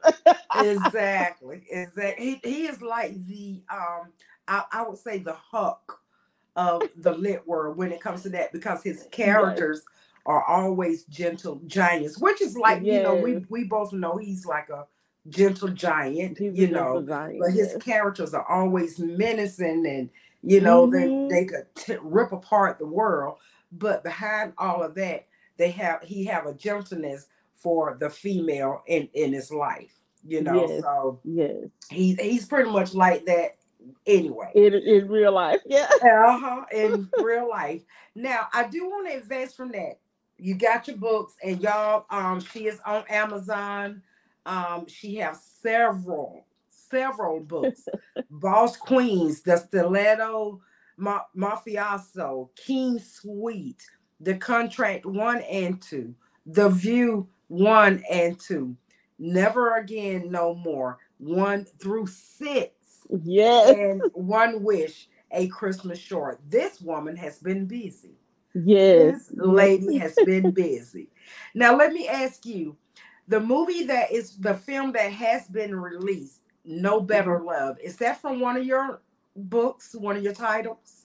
exactly. 0.57 1.63
Exactly. 1.71 2.41
He, 2.43 2.49
he 2.49 2.67
is 2.67 2.83
like 2.83 3.15
the 3.27 3.63
um 3.71 4.13
I, 4.49 4.65
I 4.73 4.83
would 4.83 4.99
say 4.99 5.19
the 5.19 5.35
Hulk 5.35 6.01
of 6.57 6.83
the 6.97 7.13
lit 7.13 7.47
world 7.47 7.77
when 7.77 7.93
it 7.93 8.01
comes 8.01 8.23
to 8.23 8.29
that 8.31 8.53
because 8.53 8.83
his 8.83 9.07
characters 9.13 9.83
yes. 9.85 10.23
are 10.27 10.45
always 10.45 11.05
gentle 11.05 11.61
giants, 11.67 12.19
which 12.19 12.43
is 12.43 12.57
like, 12.57 12.83
yes. 12.83 12.97
you 12.97 13.03
know, 13.03 13.15
we 13.15 13.45
we 13.49 13.65
both 13.65 13.93
know 13.93 14.17
he's 14.17 14.45
like 14.45 14.69
a 14.69 14.87
gentle 15.29 15.69
giant, 15.69 16.39
he's 16.39 16.59
you 16.59 16.69
know, 16.69 17.05
giant, 17.07 17.39
but 17.41 17.51
his 17.51 17.73
yes. 17.73 17.83
characters 17.83 18.35
are 18.35 18.49
always 18.51 18.99
menacing 18.99 19.87
and 19.87 20.11
you 20.43 20.61
know, 20.61 20.87
mm-hmm. 20.87 21.29
they 21.29 21.43
they 21.43 21.45
could 21.47 21.67
t- 21.75 21.97
rip 22.03 22.33
apart 22.33 22.79
the 22.79 22.87
world. 22.87 23.37
But 23.73 24.03
behind 24.03 24.55
all 24.59 24.83
of 24.83 24.97
that, 24.97 25.29
they 25.61 25.71
have 25.71 26.03
he 26.03 26.25
have 26.25 26.47
a 26.47 26.55
gentleness 26.55 27.27
for 27.55 27.97
the 28.01 28.09
female 28.09 28.83
in 28.87 29.09
in 29.13 29.33
his 29.33 29.51
life 29.51 29.95
you 30.25 30.43
know 30.43 30.67
yes, 30.67 30.83
so 30.83 31.21
yes. 31.25 31.57
he's 31.91 32.19
he's 32.19 32.47
pretty 32.47 32.71
much 32.71 32.95
like 32.95 33.25
that 33.27 33.57
anyway. 34.07 34.51
In, 34.55 34.75
in 34.75 35.09
real 35.09 35.33
life 35.33 35.61
yeah. 35.67 35.89
Uh-huh 36.03 36.65
in 36.73 37.09
real 37.23 37.49
life. 37.49 37.83
Now 38.15 38.49
i 38.53 38.67
do 38.67 38.89
want 38.89 39.09
to 39.09 39.17
advance 39.17 39.55
from 39.55 39.73
that. 39.73 39.99
You 40.39 40.55
got 40.55 40.89
your 40.89 40.97
books 40.97 41.35
and 41.43 41.61
y'all 41.61 42.07
um 42.11 42.41
she 42.41 42.67
is 42.67 42.81
on 42.85 43.05
amazon. 43.09 44.03
Um 44.47 44.87
she 44.87 45.17
has 45.17 45.43
several 45.43 46.47
several 46.69 47.41
books. 47.41 47.87
Boss 48.31 48.77
queens 48.77 49.43
the 49.43 49.57
stiletto 49.57 50.61
Ma- 50.97 51.25
mafioso 51.35 52.51
king 52.57 52.99
sweet 52.99 53.83
the 54.21 54.35
contract 54.35 55.07
one 55.07 55.41
and 55.43 55.81
two, 55.81 56.15
the 56.47 56.69
view 56.69 57.29
one 57.49 58.03
and 58.11 58.39
two, 58.39 58.77
never 59.19 59.77
again, 59.77 60.31
no 60.31 60.55
more, 60.55 60.99
one 61.19 61.65
through 61.81 62.07
six. 62.07 62.73
Yes. 63.25 63.77
And 63.77 64.03
one 64.15 64.63
wish, 64.63 65.09
a 65.33 65.49
Christmas 65.49 65.99
short. 65.99 66.41
This 66.49 66.81
woman 66.81 67.17
has 67.17 67.39
been 67.39 67.67
busy. 67.67 68.13
Yes. 68.55 69.29
This 69.29 69.33
lady 69.37 69.97
has 69.97 70.15
been 70.25 70.51
busy. 70.51 71.09
Now 71.55 71.77
let 71.77 71.93
me 71.93 72.09
ask 72.09 72.45
you, 72.45 72.77
the 73.29 73.41
movie 73.41 73.85
that 73.85 74.11
is 74.11 74.37
the 74.39 74.55
film 74.55 74.93
that 74.93 75.13
has 75.13 75.47
been 75.47 75.75
released, 75.75 76.41
No 76.65 77.01
Better 77.01 77.39
mm-hmm. 77.39 77.47
Love, 77.47 77.79
is 77.83 77.97
that 77.97 78.21
from 78.21 78.41
one 78.41 78.57
of 78.57 78.65
your 78.65 79.03
books, 79.37 79.95
one 79.95 80.17
of 80.17 80.23
your 80.23 80.35
titles? 80.35 81.00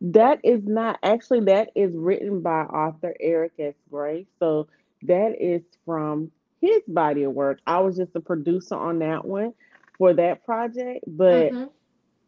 That 0.00 0.40
is 0.44 0.62
not 0.64 0.98
actually 1.02 1.40
that 1.40 1.70
is 1.74 1.92
written 1.94 2.40
by 2.40 2.62
author 2.62 3.14
Eric 3.20 3.52
S. 3.58 3.74
Gray. 3.90 4.26
So 4.38 4.68
that 5.02 5.34
is 5.40 5.62
from 5.84 6.30
his 6.60 6.82
body 6.86 7.24
of 7.24 7.32
work. 7.32 7.60
I 7.66 7.80
was 7.80 7.96
just 7.96 8.14
a 8.14 8.20
producer 8.20 8.76
on 8.76 9.00
that 9.00 9.24
one 9.24 9.52
for 9.98 10.14
that 10.14 10.44
project, 10.44 11.04
but 11.06 11.52
mm-hmm. 11.52 11.64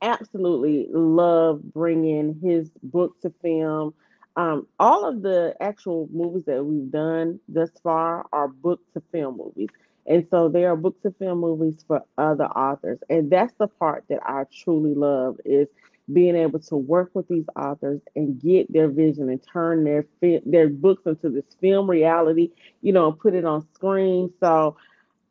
absolutely 0.03 0.89
love 0.91 1.63
bringing 1.63 2.39
his 2.43 2.71
book 2.83 3.21
to 3.23 3.33
film. 3.43 3.95
Um, 4.37 4.67
all 4.81 5.09
of 5.09 5.23
the 5.23 5.55
actual 5.61 6.09
movies 6.13 6.45
that 6.47 6.65
we've 6.65 6.91
done 6.91 7.39
thus 7.49 7.71
far 7.83 8.27
are 8.33 8.49
book 8.49 8.81
to 8.95 9.03
film 9.13 9.37
movies. 9.37 9.69
And 10.07 10.27
so 10.31 10.49
they 10.49 10.65
are 10.65 10.77
book 10.77 11.01
to 11.03 11.13
film 11.13 11.41
movies 11.41 11.85
for 11.87 12.03
other 12.19 12.45
authors. 12.45 12.99
And 13.09 13.31
that's 13.31 13.55
the 13.59 13.69
part 13.69 14.05
that 14.09 14.21
I 14.23 14.45
truly 14.53 14.95
love 14.95 15.37
is 15.45 15.69
being 16.13 16.37
able 16.37 16.59
to 16.59 16.77
work 16.77 17.11
with 17.15 17.27
these 17.29 17.47
authors 17.57 18.01
and 18.15 18.41
get 18.41 18.71
their 18.73 18.89
vision 18.89 19.29
and 19.31 19.41
turn 19.53 19.85
their 19.85 20.05
their 20.45 20.69
books 20.69 21.03
into 21.07 21.31
this 21.31 21.45
film 21.61 21.89
reality, 21.89 22.51
you 22.83 22.93
know, 22.93 23.13
put 23.13 23.35
it 23.35 23.45
on 23.45 23.67
screen. 23.75 24.33
So 24.41 24.77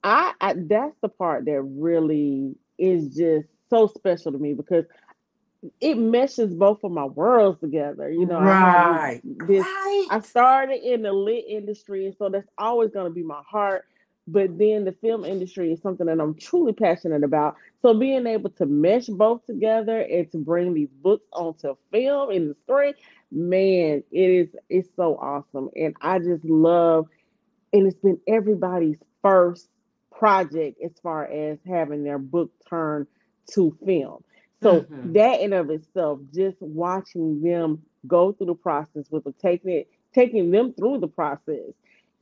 I, 0.03 0.34
I 0.42 0.53
that's 0.56 0.95
the 1.02 1.10
part 1.10 1.45
that 1.45 1.61
really 1.61 2.56
is 2.77 3.16
just 3.16 3.48
so 3.69 3.88
special 3.88 4.32
to 4.32 4.38
me 4.38 4.53
because 4.53 4.85
it 5.80 5.95
meshes 5.98 6.53
both 6.53 6.84
of 6.84 6.92
my 6.92 7.06
worlds 7.06 7.60
together. 7.60 8.10
You 8.10 8.26
know, 8.26 8.40
right. 8.40 9.22
I, 9.24 9.45
this, 9.45 9.61
right. 9.61 10.08
I 10.10 10.19
started 10.22 10.82
in 10.84 11.03
the 11.03 11.14
lit 11.14 11.45
industry, 11.48 12.06
and 12.08 12.16
so 12.18 12.30
that's 12.30 12.50
always 12.58 12.92
going 12.92 13.06
to 13.06 13.14
be 13.14 13.24
my 13.24 13.42
heart 13.48 13.85
but 14.27 14.58
then 14.58 14.85
the 14.85 14.93
film 15.02 15.26
industry 15.26 15.72
is 15.72 15.82
something 15.82 16.06
that 16.08 16.19
I'm 16.19 16.35
truly 16.35 16.74
passionate 16.74 17.24
about. 17.24 17.56
So 17.82 17.93
being 17.93 18.26
able 18.26 18.50
to 18.52 18.66
mesh 18.66 19.08
both 19.08 19.45
together 19.45 20.00
and 20.00 20.32
to 20.32 20.38
bring 20.38 20.74
these 20.74 20.92
books 21.02 21.27
onto 21.34 21.76
film 21.92 22.32
in 22.32 22.48
the 22.50 22.56
story, 22.64 22.93
man, 23.32 24.03
it 24.11 24.30
is 24.30 24.50
it's 24.69 24.90
so 24.95 25.18
awesome. 25.18 25.69
And 25.76 25.95
I 26.02 26.19
just 26.19 26.45
love 26.45 27.08
and 27.74 27.88
it's 27.88 27.98
been 27.98 28.19
everybody's 28.27 29.00
first 29.22 29.68
project 30.11 30.80
as 30.84 30.92
far 31.02 31.26
as 31.26 31.58
having 31.68 32.03
their 32.03 32.19
book 32.19 32.52
turned 32.69 33.08
to 33.53 33.76
film. 33.85 34.24
So 34.61 34.82
mm-hmm. 34.82 35.14
that 35.14 35.42
in 35.42 35.52
of 35.52 35.69
itself, 35.69 36.19
just 36.34 36.61
watching 36.61 37.42
them 37.42 37.82
go 38.08 38.32
through 38.32 38.48
the 38.48 38.56
process 38.56 39.06
with 39.10 39.26
them, 39.26 39.35
taking 39.42 39.72
it, 39.72 39.90
taking 40.14 40.52
them 40.52 40.74
through 40.74 41.00
the 41.00 41.08
process 41.08 41.74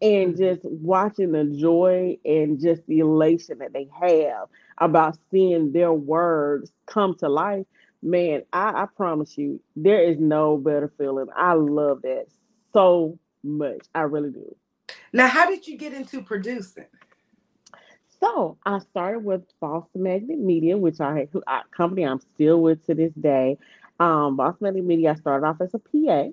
and 0.02 0.34
mm-hmm. 0.34 0.42
just 0.42 0.62
watching 0.64 1.32
the 1.32 1.46
joy 1.46 2.18
and 2.26 2.60
just 2.60 2.82
the 2.88 3.00
elation 3.00 3.60
that 3.60 3.74
they 3.74 3.88
have 4.00 4.48
about 4.78 5.18
seeing 5.30 5.72
their 5.72 5.94
words 5.94 6.72
come 6.88 7.16
to 7.16 7.30
life 7.30 7.66
man 8.02 8.44
I, 8.52 8.84
I, 8.84 8.86
promise 8.96 9.38
you 9.38 9.62
there 9.76 10.02
is 10.02 10.18
no 10.20 10.58
better 10.58 10.92
feeling. 10.98 11.28
I 11.36 11.54
love 11.54 12.02
that 12.02 12.26
so 12.74 13.20
much. 13.44 13.86
I 13.94 14.02
really 14.02 14.32
do. 14.32 14.56
Now 15.14 15.28
how 15.28 15.48
did 15.48 15.68
you 15.68 15.78
get 15.78 15.94
into 15.94 16.22
producing? 16.22 16.88
So 18.20 18.58
i 18.66 18.80
started 18.80 19.24
with 19.24 19.42
boston 19.60 20.04
magnet 20.04 20.40
media 20.40 20.78
which 20.78 21.00
i 21.02 21.28
a 21.48 21.62
company 21.76 22.04
i'm 22.04 22.20
still 22.36 22.62
with 22.62 22.86
to 22.86 22.96
this 22.96 23.14
day. 23.14 23.58
Um, 24.00 24.36
boston 24.36 24.66
magnet 24.66 24.86
media 24.86 25.12
i 25.12 25.16
started 25.16 25.46
off 25.46 25.62
as 25.62 25.74
a 25.74 25.80
pa 25.80 26.32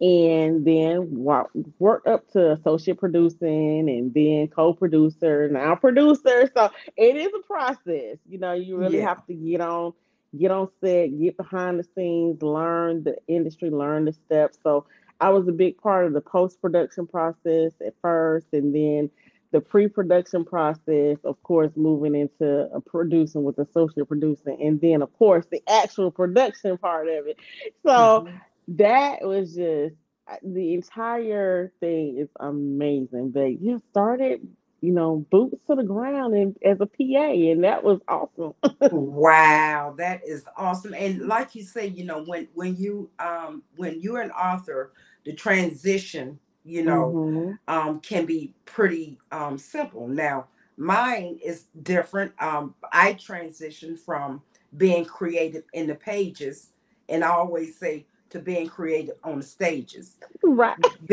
and 0.00 0.64
then 0.64 1.08
work 1.10 2.06
up 2.06 2.30
to 2.30 2.52
associate 2.52 2.98
producing 2.98 3.88
and 3.88 4.14
then 4.14 4.48
co-producer 4.48 5.48
now 5.48 5.74
producer. 5.74 6.50
So 6.56 6.70
it 6.96 7.16
is 7.16 7.28
a 7.34 7.46
process. 7.46 8.18
You 8.28 8.38
know 8.38 8.52
you 8.52 8.76
really 8.76 8.98
yeah. 8.98 9.08
have 9.08 9.26
to 9.26 9.34
get 9.34 9.60
on 9.60 9.92
get 10.38 10.50
on 10.50 10.68
set 10.80 11.18
get 11.18 11.36
behind 11.36 11.80
the 11.80 11.86
scenes 11.96 12.42
learn 12.42 13.02
the 13.02 13.16
industry 13.26 13.70
learn 13.70 14.04
the 14.04 14.12
steps. 14.12 14.58
So 14.62 14.86
i 15.20 15.30
was 15.30 15.48
a 15.48 15.52
big 15.52 15.76
part 15.78 16.06
of 16.06 16.12
the 16.12 16.20
post-production 16.20 17.06
process 17.08 17.72
at 17.84 17.92
first 18.00 18.46
and 18.52 18.72
then 18.72 19.10
the 19.50 19.60
pre-production 19.60 20.44
process 20.44 21.16
of 21.24 21.42
course 21.42 21.72
moving 21.74 22.14
into 22.14 22.68
a 22.72 22.80
producing 22.80 23.42
with 23.42 23.58
associate 23.58 24.06
producing 24.06 24.62
and 24.62 24.80
then 24.80 25.02
of 25.02 25.12
course 25.14 25.46
the 25.50 25.62
actual 25.66 26.12
production 26.12 26.78
part 26.78 27.08
of 27.08 27.26
it. 27.26 27.36
So 27.82 27.90
mm-hmm 27.90 28.36
that 28.68 29.22
was 29.22 29.54
just 29.54 29.94
the 30.42 30.74
entire 30.74 31.72
thing 31.80 32.18
is 32.18 32.28
amazing. 32.40 33.30
But 33.30 33.60
you 33.60 33.82
started, 33.90 34.46
you 34.80 34.92
know, 34.92 35.26
boots 35.30 35.56
to 35.68 35.76
the 35.76 35.82
ground 35.82 36.34
and 36.34 36.56
as 36.64 36.78
a 36.80 36.86
PA, 36.86 37.30
and 37.32 37.64
that 37.64 37.82
was 37.82 38.00
awesome. 38.08 38.54
wow, 38.92 39.94
that 39.98 40.20
is 40.26 40.44
awesome. 40.56 40.94
And 40.94 41.26
like 41.26 41.54
you 41.54 41.62
say, 41.62 41.86
you 41.86 42.04
know, 42.04 42.22
when 42.24 42.48
when 42.54 42.76
you 42.76 43.10
um 43.18 43.62
when 43.76 44.00
you're 44.00 44.20
an 44.20 44.30
author, 44.30 44.92
the 45.24 45.32
transition, 45.32 46.38
you 46.64 46.84
know, 46.84 47.12
mm-hmm. 47.14 47.52
um 47.74 48.00
can 48.00 48.26
be 48.26 48.54
pretty 48.66 49.18
um 49.32 49.56
simple. 49.58 50.06
Now, 50.06 50.46
mine 50.76 51.38
is 51.44 51.64
different. 51.82 52.32
Um, 52.40 52.74
I 52.92 53.14
transitioned 53.14 53.98
from 53.98 54.42
being 54.76 55.06
creative 55.06 55.64
in 55.72 55.86
the 55.86 55.94
pages, 55.94 56.72
and 57.08 57.24
I 57.24 57.28
always 57.28 57.78
say 57.78 58.06
to 58.30 58.38
being 58.40 58.68
creative 58.68 59.16
on 59.24 59.38
the 59.38 59.44
stages. 59.44 60.16
Right. 60.42 60.76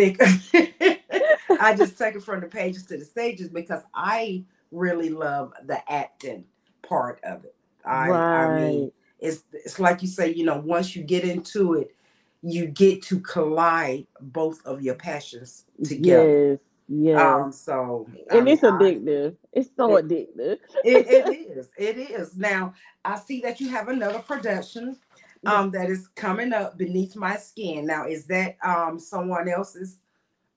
I 1.59 1.75
just 1.75 1.97
take 1.97 2.15
it 2.15 2.23
from 2.23 2.41
the 2.41 2.47
pages 2.47 2.85
to 2.87 2.97
the 2.97 3.05
stages 3.05 3.49
because 3.49 3.81
I 3.93 4.43
really 4.71 5.09
love 5.09 5.53
the 5.65 5.79
acting 5.91 6.45
part 6.81 7.19
of 7.23 7.45
it. 7.45 7.55
I, 7.85 8.09
right. 8.09 8.45
I 8.45 8.59
mean, 8.59 8.91
it's 9.19 9.43
it's 9.53 9.79
like 9.79 10.01
you 10.01 10.07
say, 10.07 10.33
you 10.33 10.45
know, 10.45 10.57
once 10.57 10.95
you 10.95 11.03
get 11.03 11.23
into 11.23 11.73
it, 11.75 11.95
you 12.41 12.67
get 12.67 13.01
to 13.03 13.19
collide 13.19 14.05
both 14.19 14.65
of 14.65 14.81
your 14.81 14.95
passions 14.95 15.65
together. 15.83 16.51
Yes. 16.51 16.59
Yeah. 16.87 17.35
Um, 17.35 17.51
so 17.51 18.07
and 18.29 18.47
I 18.47 18.51
it's 18.51 18.61
addictive. 18.61 19.35
it's 19.51 19.69
so 19.75 19.95
it, 19.95 20.07
addictive. 20.07 20.57
it, 20.83 21.07
it 21.07 21.49
is. 21.57 21.69
It 21.77 21.97
is. 21.97 22.37
Now 22.37 22.73
I 23.03 23.17
see 23.17 23.41
that 23.41 23.59
you 23.59 23.69
have 23.69 23.87
another 23.87 24.19
production 24.19 24.97
um 25.45 25.71
that 25.71 25.89
is 25.89 26.07
coming 26.15 26.53
up 26.53 26.77
beneath 26.77 27.15
my 27.15 27.37
skin. 27.37 27.85
Now, 27.85 28.07
is 28.07 28.25
that 28.27 28.57
um 28.63 28.99
someone 28.99 29.47
else's 29.47 29.97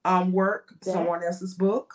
um 0.05 0.31
work, 0.31 0.73
that, 0.81 0.93
someone 0.93 1.23
else's 1.23 1.53
book? 1.53 1.93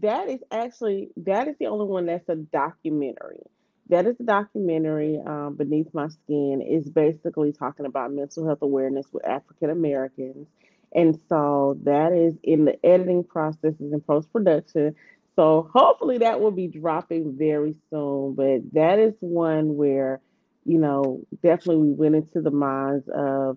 That 0.00 0.28
is 0.28 0.40
actually 0.50 1.10
that 1.16 1.48
is 1.48 1.56
the 1.58 1.66
only 1.66 1.86
one 1.86 2.06
that's 2.06 2.28
a 2.28 2.36
documentary. 2.36 3.42
That 3.88 4.06
is 4.06 4.16
a 4.18 4.24
documentary. 4.24 5.20
Um, 5.24 5.54
beneath 5.54 5.94
my 5.94 6.08
skin 6.08 6.60
is 6.60 6.88
basically 6.88 7.52
talking 7.52 7.86
about 7.86 8.12
mental 8.12 8.44
health 8.44 8.62
awareness 8.62 9.06
with 9.12 9.24
African 9.24 9.70
Americans, 9.70 10.48
and 10.92 11.18
so 11.28 11.78
that 11.84 12.12
is 12.12 12.34
in 12.42 12.64
the 12.64 12.84
editing 12.84 13.22
processes 13.22 13.92
and 13.92 14.04
post 14.04 14.32
production. 14.32 14.96
So 15.36 15.70
hopefully 15.72 16.18
that 16.18 16.40
will 16.40 16.50
be 16.50 16.66
dropping 16.66 17.36
very 17.36 17.76
soon. 17.90 18.34
But 18.34 18.72
that 18.72 18.98
is 18.98 19.14
one 19.20 19.76
where 19.76 20.20
you 20.66 20.78
know, 20.78 21.20
definitely 21.42 21.88
we 21.88 21.92
went 21.92 22.16
into 22.16 22.40
the 22.40 22.50
minds 22.50 23.08
of 23.14 23.56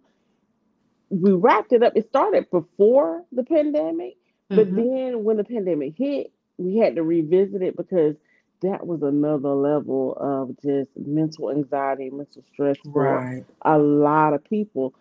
we 1.09 1.31
wrapped 1.31 1.73
it 1.73 1.83
up. 1.83 1.93
It 1.95 2.07
started 2.07 2.49
before 2.51 3.23
the 3.31 3.43
pandemic, 3.43 4.17
but 4.47 4.67
mm-hmm. 4.67 4.75
then 4.75 5.23
when 5.23 5.37
the 5.37 5.43
pandemic 5.43 5.95
hit, 5.97 6.31
we 6.57 6.77
had 6.77 6.95
to 6.95 7.03
revisit 7.03 7.61
it 7.61 7.75
because 7.75 8.15
that 8.61 8.85
was 8.85 9.01
another 9.01 9.49
level 9.49 10.13
of 10.19 10.55
just 10.61 10.91
mental 10.97 11.49
anxiety, 11.49 12.09
mental 12.09 12.43
stress 12.53 12.77
for 12.91 13.03
right. 13.03 13.45
a 13.63 13.77
lot 13.77 14.33
of 14.33 14.43
people. 14.43 14.93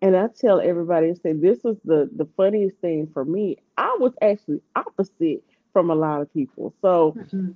And 0.00 0.16
I 0.16 0.28
tell 0.28 0.60
everybody, 0.60 1.10
I 1.10 1.14
say 1.14 1.32
this 1.32 1.62
was 1.62 1.76
the 1.84 2.10
the 2.14 2.26
funniest 2.36 2.76
thing 2.78 3.08
for 3.12 3.24
me. 3.24 3.58
I 3.76 3.96
was 4.00 4.12
actually 4.20 4.60
opposite 4.74 5.44
from 5.72 5.90
a 5.90 5.94
lot 5.94 6.22
of 6.22 6.32
people. 6.32 6.74
So 6.82 7.14
mm-hmm. 7.16 7.50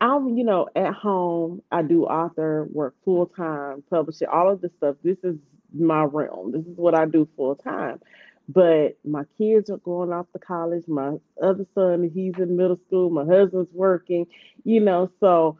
I'm, 0.00 0.36
you 0.36 0.44
know, 0.44 0.68
at 0.74 0.92
home, 0.92 1.62
I 1.70 1.82
do 1.82 2.04
author 2.04 2.66
work 2.70 2.94
full 3.04 3.26
time, 3.26 3.82
publishing, 3.90 4.28
all 4.28 4.50
of 4.50 4.60
this 4.60 4.72
stuff. 4.78 4.96
This 5.02 5.18
is 5.22 5.36
my 5.72 6.04
realm. 6.04 6.52
This 6.52 6.62
is 6.62 6.76
what 6.76 6.94
I 6.94 7.06
do 7.06 7.28
full 7.36 7.56
time. 7.56 8.00
But 8.48 8.98
my 9.04 9.24
kids 9.38 9.70
are 9.70 9.78
going 9.78 10.12
off 10.12 10.26
to 10.32 10.38
college. 10.38 10.84
My 10.86 11.14
other 11.42 11.66
son, 11.74 12.10
he's 12.12 12.34
in 12.38 12.56
middle 12.56 12.78
school. 12.86 13.08
My 13.08 13.24
husband's 13.24 13.72
working, 13.72 14.26
you 14.64 14.80
know. 14.80 15.10
So 15.20 15.58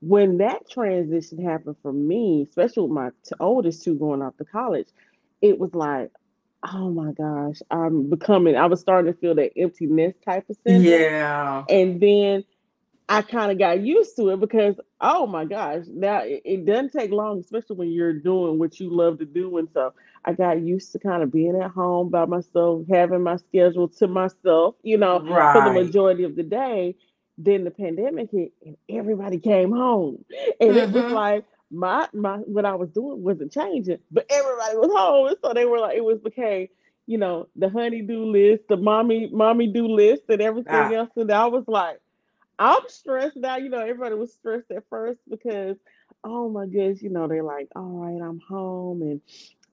when 0.00 0.38
that 0.38 0.68
transition 0.70 1.42
happened 1.42 1.76
for 1.82 1.92
me, 1.92 2.46
especially 2.48 2.82
with 2.82 2.92
my 2.92 3.10
t- 3.24 3.34
oldest 3.40 3.82
two 3.82 3.94
going 3.94 4.22
off 4.22 4.36
to 4.36 4.44
college, 4.44 4.88
it 5.40 5.58
was 5.58 5.74
like, 5.74 6.10
oh 6.70 6.90
my 6.90 7.12
gosh, 7.12 7.60
I'm 7.70 8.10
becoming, 8.10 8.56
I 8.56 8.66
was 8.66 8.80
starting 8.80 9.12
to 9.12 9.18
feel 9.18 9.34
that 9.36 9.52
emptiness 9.56 10.14
type 10.24 10.50
of 10.50 10.56
sense. 10.66 10.84
Yeah. 10.84 11.64
And 11.68 12.00
then 12.00 12.44
I 13.08 13.22
kind 13.22 13.50
of 13.50 13.58
got 13.58 13.80
used 13.80 14.16
to 14.16 14.30
it 14.30 14.40
because 14.40 14.76
oh 15.00 15.26
my 15.26 15.44
gosh, 15.44 15.84
now 15.88 16.20
it, 16.20 16.42
it, 16.44 16.66
doesn't 16.66 16.92
take 16.92 17.10
long, 17.10 17.40
especially 17.40 17.76
when 17.76 17.90
you're 17.90 18.12
doing 18.12 18.58
what 18.58 18.78
you 18.80 18.90
love 18.90 19.18
to 19.18 19.24
do. 19.24 19.56
And 19.58 19.68
so 19.72 19.94
I 20.24 20.32
got 20.32 20.60
used 20.60 20.92
to 20.92 20.98
kind 20.98 21.22
of 21.22 21.32
being 21.32 21.60
at 21.60 21.70
home 21.70 22.10
by 22.10 22.26
myself, 22.26 22.82
having 22.90 23.22
my 23.22 23.36
schedule 23.36 23.88
to 23.88 24.08
myself, 24.08 24.74
you 24.82 24.98
know, 24.98 25.20
right. 25.20 25.52
for 25.52 25.64
the 25.64 25.84
majority 25.84 26.24
of 26.24 26.36
the 26.36 26.42
day. 26.42 26.96
Then 27.40 27.62
the 27.62 27.70
pandemic 27.70 28.30
hit 28.32 28.52
and 28.66 28.76
everybody 28.88 29.38
came 29.38 29.70
home. 29.70 30.24
And 30.60 30.70
mm-hmm. 30.70 30.78
it 30.78 30.92
was 30.92 31.04
mm-hmm. 31.04 31.14
like 31.14 31.44
my 31.70 32.08
my 32.12 32.38
what 32.38 32.64
I 32.64 32.74
was 32.74 32.90
doing 32.90 33.22
wasn't 33.22 33.52
changing, 33.52 33.98
but 34.10 34.26
everybody 34.28 34.76
was 34.76 34.90
home. 34.92 35.28
And 35.28 35.36
so 35.42 35.54
they 35.54 35.64
were 35.64 35.78
like, 35.78 35.96
it 35.96 36.04
was 36.04 36.18
became, 36.18 36.66
you 37.06 37.16
know, 37.16 37.48
the 37.54 37.68
honey 37.68 38.02
do 38.02 38.24
list, 38.24 38.64
the 38.68 38.76
mommy 38.76 39.30
mommy 39.32 39.68
do 39.68 39.86
list 39.86 40.24
and 40.28 40.42
everything 40.42 40.74
ah. 40.74 40.92
else. 40.92 41.10
And 41.14 41.30
I 41.30 41.46
was 41.46 41.64
like, 41.68 42.00
I'm 42.58 42.82
stressed 42.88 43.36
now. 43.36 43.56
You 43.56 43.68
know, 43.68 43.80
everybody 43.80 44.14
was 44.14 44.32
stressed 44.32 44.70
at 44.70 44.84
first 44.90 45.20
because, 45.28 45.76
oh 46.24 46.48
my 46.48 46.66
goodness, 46.66 47.02
you 47.02 47.10
know, 47.10 47.28
they're 47.28 47.42
like, 47.42 47.68
all 47.76 48.04
right, 48.04 48.20
I'm 48.20 48.40
home. 48.40 49.02
And, 49.02 49.20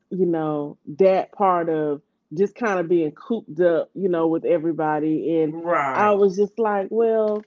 you 0.10 0.26
know, 0.26 0.78
that 1.00 1.32
part 1.32 1.70
of 1.70 2.02
just 2.34 2.56
kind 2.56 2.80
of 2.80 2.88
being 2.90 3.12
cooped 3.12 3.60
up, 3.60 3.90
you 3.94 4.10
know, 4.10 4.28
with 4.28 4.46
everybody. 4.46 5.42
And 5.42 5.64
right. 5.64 5.96
I 5.96 6.12
was 6.12 6.36
just 6.36 6.60
like, 6.60 6.88
well, 6.90 7.44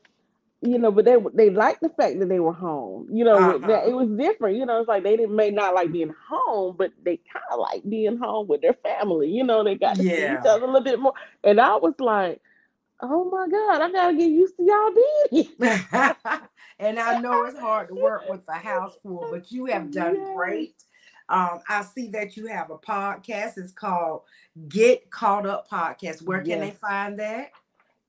you 0.60 0.78
know, 0.78 0.90
but 0.90 1.04
they 1.04 1.16
they 1.34 1.50
liked 1.50 1.82
the 1.82 1.88
fact 1.88 2.18
that 2.18 2.28
they 2.28 2.40
were 2.40 2.52
home. 2.52 3.08
You 3.12 3.24
know, 3.24 3.36
uh-huh. 3.36 3.82
it 3.86 3.94
was 3.94 4.08
different. 4.08 4.56
You 4.56 4.66
know, 4.66 4.80
it's 4.80 4.88
like 4.88 5.04
they 5.04 5.16
didn't 5.16 5.36
may 5.36 5.50
not 5.50 5.74
like 5.74 5.92
being 5.92 6.12
home, 6.28 6.74
but 6.76 6.90
they 7.04 7.20
kind 7.32 7.44
of 7.52 7.60
like 7.60 7.88
being 7.88 8.16
home 8.18 8.48
with 8.48 8.60
their 8.60 8.74
family. 8.74 9.30
You 9.30 9.44
know, 9.44 9.62
they 9.62 9.76
got 9.76 9.96
to 9.96 10.02
yeah. 10.02 10.14
see 10.14 10.40
each 10.40 10.46
other 10.46 10.64
a 10.64 10.66
little 10.66 10.80
bit 10.80 10.98
more. 10.98 11.14
And 11.44 11.60
I 11.60 11.76
was 11.76 11.94
like, 12.00 12.40
oh 13.00 13.24
my 13.30 13.48
God, 13.48 13.82
I 13.82 13.90
gotta 13.90 14.16
get 14.16 14.30
used 14.30 14.56
to 14.56 14.64
y'all 14.64 14.94
being 15.30 15.48
and 16.78 16.98
I 16.98 17.20
know 17.20 17.44
it's 17.44 17.58
hard 17.58 17.88
to 17.88 17.94
work 17.94 18.28
with 18.28 18.40
a 18.48 18.54
house 18.54 18.96
full, 19.02 19.28
but 19.30 19.50
you 19.50 19.66
have 19.66 19.90
done 19.90 20.16
yes. 20.16 20.28
great. 20.34 20.74
Um, 21.28 21.60
I 21.68 21.82
see 21.82 22.08
that 22.08 22.36
you 22.36 22.46
have 22.46 22.70
a 22.70 22.78
podcast. 22.78 23.58
It's 23.58 23.72
called 23.72 24.22
Get 24.68 25.10
Caught 25.10 25.46
Up 25.46 25.68
Podcast. 25.68 26.22
Where 26.22 26.40
can 26.40 26.48
yes. 26.48 26.60
they 26.60 26.70
find 26.70 27.18
that? 27.18 27.50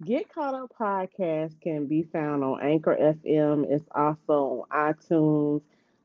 Get 0.05 0.33
Caught 0.33 0.55
Up 0.55 0.71
Podcast 0.79 1.59
can 1.61 1.85
be 1.85 2.03
found 2.03 2.43
on 2.43 2.61
Anchor 2.61 2.95
FM. 2.95 3.69
It's 3.69 3.83
also 3.93 4.65
on 4.71 4.93
iTunes, 4.93 5.61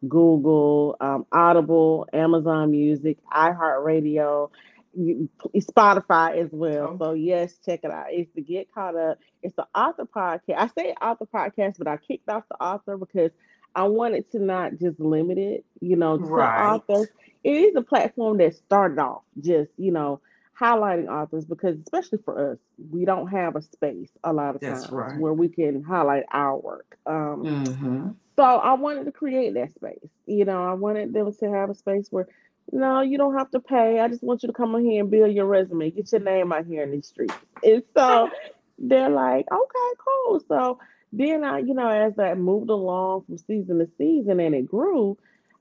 Google, 0.08 0.96
um, 1.00 1.24
Audible, 1.30 2.08
Amazon 2.12 2.72
Music, 2.72 3.18
iHeartRadio. 3.32 4.50
Spotify 4.96 6.36
as 6.42 6.50
well. 6.52 6.96
Oh. 7.00 7.04
So 7.04 7.12
yes, 7.12 7.54
check 7.64 7.80
it 7.82 7.90
out. 7.90 8.06
It's 8.10 8.30
the 8.34 8.42
Get 8.42 8.72
Caught 8.72 8.96
Up. 8.96 9.18
It's 9.42 9.54
the 9.56 9.66
author 9.74 10.04
podcast. 10.04 10.56
I 10.56 10.68
say 10.68 10.94
author 11.00 11.26
podcast, 11.26 11.78
but 11.78 11.88
I 11.88 11.96
kicked 11.96 12.28
off 12.28 12.44
the 12.50 12.62
author 12.62 12.96
because 12.96 13.30
I 13.74 13.84
wanted 13.84 14.30
to 14.32 14.38
not 14.38 14.78
just 14.78 15.00
limit 15.00 15.38
it, 15.38 15.64
you 15.80 15.96
know, 15.96 16.18
to 16.18 16.24
right. 16.24 16.74
authors. 16.74 17.08
It 17.42 17.50
is 17.50 17.76
a 17.76 17.82
platform 17.82 18.38
that 18.38 18.54
started 18.54 18.98
off 18.98 19.22
just, 19.40 19.70
you 19.76 19.90
know, 19.90 20.20
highlighting 20.58 21.08
authors 21.08 21.44
because 21.44 21.76
especially 21.80 22.18
for 22.24 22.52
us, 22.52 22.58
we 22.90 23.04
don't 23.04 23.28
have 23.28 23.56
a 23.56 23.62
space 23.62 24.10
a 24.22 24.32
lot 24.32 24.54
of 24.54 24.60
That's 24.60 24.82
times 24.82 24.92
right. 24.92 25.18
where 25.18 25.32
we 25.32 25.48
can 25.48 25.82
highlight 25.82 26.24
our 26.30 26.56
work. 26.56 26.96
Um, 27.06 27.42
mm-hmm. 27.44 28.08
So 28.36 28.42
I 28.42 28.74
wanted 28.74 29.04
to 29.04 29.12
create 29.12 29.54
that 29.54 29.74
space. 29.74 30.08
You 30.26 30.44
know, 30.44 30.64
I 30.64 30.74
wanted 30.74 31.12
them 31.12 31.32
to 31.32 31.50
have 31.50 31.70
a 31.70 31.74
space 31.74 32.08
where 32.10 32.28
no, 32.72 33.00
you 33.02 33.18
don't 33.18 33.36
have 33.36 33.50
to 33.52 33.60
pay. 33.60 34.00
I 34.00 34.08
just 34.08 34.22
want 34.22 34.42
you 34.42 34.48
to 34.48 34.52
come 34.52 34.74
on 34.74 34.84
here 34.84 35.00
and 35.00 35.10
build 35.10 35.34
your 35.34 35.46
resume, 35.46 35.90
get 35.90 36.10
your 36.12 36.20
name 36.20 36.52
out 36.52 36.66
here 36.66 36.82
in 36.82 36.90
these 36.90 37.06
streets. 37.06 37.34
And 37.62 37.82
so 37.96 38.30
they're 38.78 39.10
like, 39.10 39.46
okay, 39.50 39.94
cool. 39.98 40.40
So 40.48 40.78
then 41.12 41.44
I, 41.44 41.58
you 41.58 41.74
know, 41.74 41.88
as 41.88 42.18
I 42.18 42.34
moved 42.34 42.70
along 42.70 43.24
from 43.26 43.38
season 43.38 43.78
to 43.78 43.88
season 43.98 44.40
and 44.40 44.54
it 44.54 44.66
grew, 44.66 45.16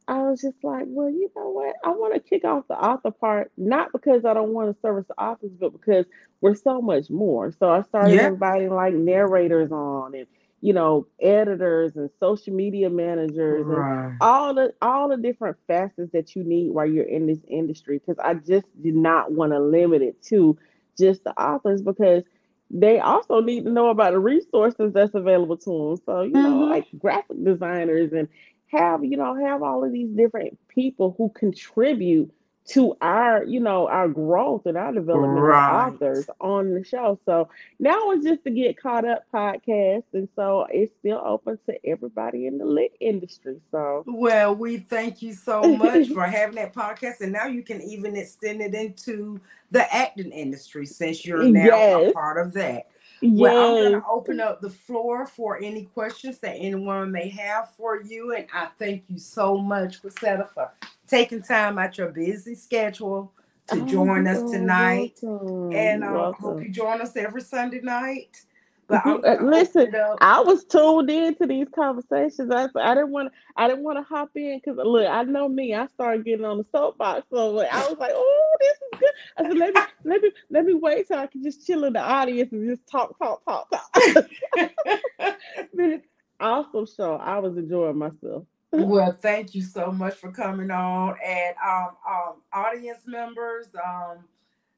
I 0.07 0.19
was 0.23 0.41
just 0.41 0.57
like, 0.63 0.85
well, 0.87 1.09
you 1.09 1.31
know 1.35 1.49
what? 1.49 1.75
I 1.83 1.89
want 1.89 2.13
to 2.13 2.19
kick 2.19 2.43
off 2.43 2.67
the 2.67 2.73
author 2.73 3.11
part, 3.11 3.51
not 3.57 3.91
because 3.91 4.25
I 4.25 4.33
don't 4.33 4.53
want 4.53 4.73
to 4.73 4.81
service 4.81 5.05
the 5.07 5.21
authors, 5.21 5.51
but 5.59 5.71
because 5.71 6.05
we're 6.41 6.55
so 6.55 6.81
much 6.81 7.09
more. 7.09 7.51
So 7.51 7.69
I 7.69 7.83
started 7.83 8.15
yeah. 8.15 8.27
inviting 8.27 8.73
like 8.73 8.93
narrators 8.93 9.71
on 9.71 10.13
and 10.15 10.27
you 10.63 10.71
know, 10.71 11.05
editors 11.21 11.97
and 11.97 12.09
social 12.21 12.53
media 12.53 12.89
managers 12.89 13.65
right. 13.65 14.05
and 14.05 14.17
all 14.21 14.53
the 14.53 14.73
all 14.81 15.09
the 15.09 15.17
different 15.17 15.57
facets 15.67 16.09
that 16.13 16.37
you 16.37 16.43
need 16.45 16.71
while 16.71 16.85
you're 16.85 17.03
in 17.03 17.27
this 17.27 17.41
industry. 17.49 17.99
Because 17.99 18.17
I 18.23 18.35
just 18.35 18.65
did 18.81 18.95
not 18.95 19.33
want 19.33 19.51
to 19.51 19.59
limit 19.59 20.01
it 20.01 20.23
to 20.27 20.57
just 20.97 21.25
the 21.25 21.31
authors 21.31 21.81
because 21.81 22.23
they 22.71 23.01
also 23.01 23.41
need 23.41 23.65
to 23.65 23.71
know 23.71 23.89
about 23.89 24.13
the 24.13 24.19
resources 24.19 24.93
that's 24.93 25.13
available 25.13 25.57
to 25.57 25.69
them. 25.69 25.97
So, 26.05 26.21
you 26.21 26.31
mm-hmm. 26.31 26.41
know, 26.41 26.65
like 26.67 26.87
graphic 26.97 27.43
designers 27.43 28.13
and 28.13 28.29
have, 28.67 29.03
you 29.03 29.17
know, 29.17 29.35
have 29.35 29.63
all 29.63 29.83
of 29.83 29.91
these 29.91 30.11
different 30.15 30.57
people 30.69 31.13
who 31.17 31.29
contribute 31.35 32.33
to 32.65 32.95
our, 33.01 33.43
you 33.43 33.59
know, 33.59 33.87
our 33.87 34.07
growth 34.07 34.65
and 34.65 34.77
our 34.77 34.93
development 34.93 35.39
right. 35.39 35.87
as 35.87 35.93
authors 35.93 36.29
on 36.39 36.73
the 36.73 36.83
show. 36.83 37.19
So 37.25 37.49
now 37.79 38.11
it's 38.11 38.23
just 38.23 38.43
to 38.45 38.51
get 38.51 38.81
caught 38.81 39.05
up 39.05 39.25
podcast. 39.33 40.03
And 40.13 40.29
so 40.35 40.65
it's 40.69 40.93
still 40.99 41.21
open 41.25 41.59
to 41.65 41.85
everybody 41.85 42.47
in 42.47 42.57
the 42.57 42.65
lit 42.65 42.95
industry. 43.01 43.59
So 43.71 44.03
well, 44.07 44.55
we 44.55 44.77
thank 44.77 45.21
you 45.21 45.33
so 45.33 45.61
much 45.61 46.09
for 46.09 46.23
having 46.25 46.55
that 46.55 46.73
podcast. 46.73 47.19
And 47.19 47.33
now 47.33 47.47
you 47.47 47.63
can 47.63 47.81
even 47.81 48.15
extend 48.15 48.61
it 48.61 48.73
into 48.73 49.41
the 49.71 49.93
acting 49.93 50.31
industry 50.31 50.85
since 50.85 51.25
you're 51.25 51.43
now 51.43 51.65
yes. 51.65 52.09
a 52.11 52.13
part 52.13 52.37
of 52.37 52.53
that. 52.53 52.87
Well, 53.21 53.77
I'm 53.77 53.81
going 53.81 54.01
to 54.01 54.07
open 54.07 54.39
up 54.39 54.59
the 54.59 54.69
floor 54.69 55.25
for 55.25 55.57
any 55.61 55.85
questions 55.85 56.39
that 56.39 56.55
anyone 56.55 57.11
may 57.11 57.29
have 57.29 57.69
for 57.71 58.01
you. 58.01 58.33
And 58.33 58.47
I 58.53 58.67
thank 58.77 59.03
you 59.07 59.17
so 59.17 59.57
much, 59.57 60.01
Chrisetta, 60.01 60.49
for 60.53 60.71
taking 61.07 61.41
time 61.41 61.77
out 61.77 61.97
your 61.97 62.09
busy 62.09 62.55
schedule 62.55 63.31
to 63.67 63.81
oh, 63.81 63.85
join 63.85 64.27
us 64.27 64.51
tonight. 64.51 65.19
Welcome. 65.21 65.73
And 65.73 66.03
I 66.03 66.13
uh, 66.13 66.31
hope 66.33 66.61
you 66.61 66.69
join 66.69 67.01
us 67.01 67.15
every 67.15 67.41
Sunday 67.41 67.81
night. 67.81 68.41
But 68.87 69.05
uh, 69.05 69.37
listen, 69.41 69.93
I 70.19 70.41
was 70.41 70.65
tuned 70.65 71.09
in 71.09 71.35
to 71.35 71.47
these 71.47 71.67
conversations. 71.73 72.51
I, 72.51 72.67
I 72.75 72.95
didn't 72.95 73.11
want 73.11 73.31
I 73.55 73.67
didn't 73.67 73.83
want 73.83 73.97
to 73.97 74.03
hop 74.03 74.31
in 74.35 74.59
because 74.63 74.77
look, 74.83 75.07
I 75.07 75.23
know 75.23 75.47
me. 75.47 75.73
I 75.73 75.87
started 75.87 76.25
getting 76.25 76.45
on 76.45 76.57
the 76.57 76.65
soapbox, 76.71 77.27
so 77.29 77.59
I 77.59 77.87
was 77.87 77.97
like, 77.97 78.11
"Oh, 78.13 78.57
this 78.59 78.71
is 78.71 78.99
good." 78.99 79.09
I 79.37 79.43
said, 79.43 79.57
"Let 79.57 79.73
me 79.73 79.81
let 80.03 80.21
me 80.21 80.31
let 80.49 80.65
me 80.65 80.73
wait 80.73 81.07
till 81.07 81.17
I 81.17 81.27
can 81.27 81.43
just 81.43 81.65
chill 81.65 81.85
in 81.85 81.93
the 81.93 82.01
audience 82.01 82.51
and 82.51 82.67
just 82.69 82.85
talk, 82.87 83.17
talk, 83.17 83.43
talk, 83.45 83.69
talk." 83.71 84.25
awesome 86.39 86.85
show. 86.85 87.15
I 87.15 87.39
was 87.39 87.57
enjoying 87.57 87.97
myself. 87.97 88.43
well, 88.71 89.11
thank 89.11 89.55
you 89.55 89.61
so 89.61 89.91
much 89.91 90.15
for 90.15 90.31
coming 90.31 90.71
on, 90.71 91.15
and 91.25 91.55
um, 91.65 91.91
um, 92.09 92.33
audience 92.51 93.03
members, 93.05 93.67
um 93.85 94.25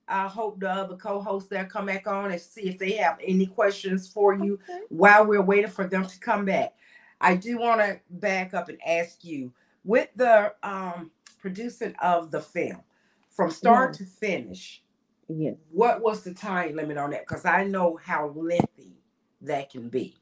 I 0.08 0.27
hope 0.27 0.59
the 0.59 0.69
other 0.69 0.95
co-hosts 0.95 1.50
there 1.50 1.66
come 1.66 1.88
back 1.88 2.08
on 2.08 2.32
and 2.32 2.42
see 2.42 2.64
if 2.64 2.77
they 2.77 2.92
have 2.93 3.17
any 3.24 3.45
questions 3.45 4.08
for 4.08 4.34
you 4.34 4.59
okay. 4.69 4.82
while 4.90 5.25
we're 5.25 5.42
waiting 5.42 5.72
for 5.72 5.88
them 5.88 6.06
to 6.06 6.19
come 6.19 6.45
back. 6.45 6.75
I 7.22 7.35
do 7.35 7.58
want 7.58 7.82
to 7.82 8.00
back 8.09 8.53
up 8.53 8.69
and 8.69 8.77
ask 8.85 9.24
you 9.24 9.51
with 9.84 10.09
the 10.16 10.53
um, 10.64 11.11
producing 11.40 11.95
of 12.01 12.32
the 12.32 12.42
film 12.42 12.82
from 13.30 13.51
start 13.51 13.93
to 13.95 14.06
finish. 14.06 14.84
Yes. 15.27 15.56
What 15.72 16.01
was 16.01 16.24
the 16.24 16.34
time 16.34 16.75
limit 16.75 16.98
on 16.98 17.11
that? 17.11 17.27
Because 17.27 17.45
I 17.45 17.64
know 17.64 18.00
how 18.03 18.32
lengthy 18.35 18.98
that 19.42 19.72
can 19.72 19.90
be. 19.90 20.16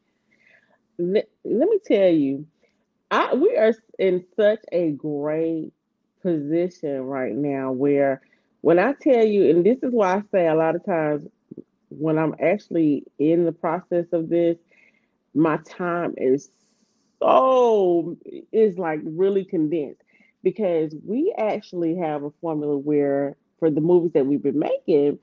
Let, 0.97 1.29
let 1.43 1.69
me 1.69 1.79
tell 1.85 2.09
you, 2.09 2.45
I 3.11 3.33
we 3.33 3.57
are 3.57 3.73
in 3.99 4.23
such 4.35 4.59
a 4.71 4.91
great 4.91 5.73
position 6.21 7.01
right 7.01 7.35
now 7.35 7.71
where 7.71 8.21
when 8.63 8.79
I 8.79 8.93
tell 8.93 9.25
you, 9.25 9.49
and 9.49 9.65
this 9.65 9.79
is 9.83 9.91
why 9.91 10.15
I 10.15 10.23
say 10.31 10.47
a 10.47 10.55
lot 10.55 10.77
of 10.77 10.85
times 10.85 11.27
when 11.89 12.17
I'm 12.17 12.33
actually 12.41 13.03
in 13.19 13.43
the 13.43 13.51
process 13.51 14.05
of 14.13 14.29
this, 14.29 14.57
my 15.35 15.57
time 15.57 16.13
is 16.15 16.49
so 17.21 18.15
is 18.53 18.77
like 18.77 19.01
really 19.03 19.43
condensed. 19.43 20.01
Because 20.43 20.95
we 21.05 21.35
actually 21.37 21.97
have 21.97 22.23
a 22.23 22.31
formula 22.39 22.77
where 22.77 23.35
for 23.59 23.69
the 23.69 23.81
movies 23.81 24.13
that 24.13 24.25
we've 24.25 24.41
been 24.41 24.59
making 24.59 25.19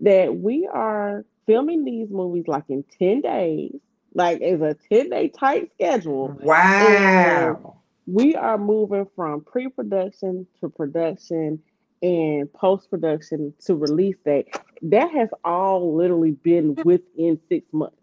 that 0.00 0.36
we 0.36 0.68
are 0.72 1.24
filming 1.46 1.84
these 1.84 2.10
movies 2.10 2.48
like 2.48 2.64
in 2.68 2.84
10 2.98 3.20
days 3.20 3.76
like 4.14 4.40
it's 4.40 4.62
a 4.62 4.76
10 4.92 5.10
day 5.10 5.28
tight 5.28 5.70
schedule. 5.74 6.36
Wow. 6.42 7.76
we 8.08 8.34
are 8.34 8.58
moving 8.58 9.06
from 9.14 9.42
pre-production 9.42 10.48
to 10.60 10.68
production 10.68 11.60
and 12.02 12.52
post 12.52 12.90
production 12.90 13.52
to 13.66 13.74
release 13.74 14.16
that, 14.24 14.44
that 14.82 15.10
has 15.10 15.28
all 15.44 15.94
literally 15.94 16.32
been 16.32 16.74
within 16.84 17.38
six 17.48 17.66
months. 17.72 17.96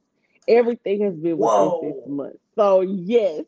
Everything 0.48 1.02
has 1.02 1.16
been 1.16 1.38
Whoa. 1.38 1.80
within 1.80 1.94
six 1.94 2.08
months. 2.08 2.40
So 2.56 2.82
yes, 2.82 3.44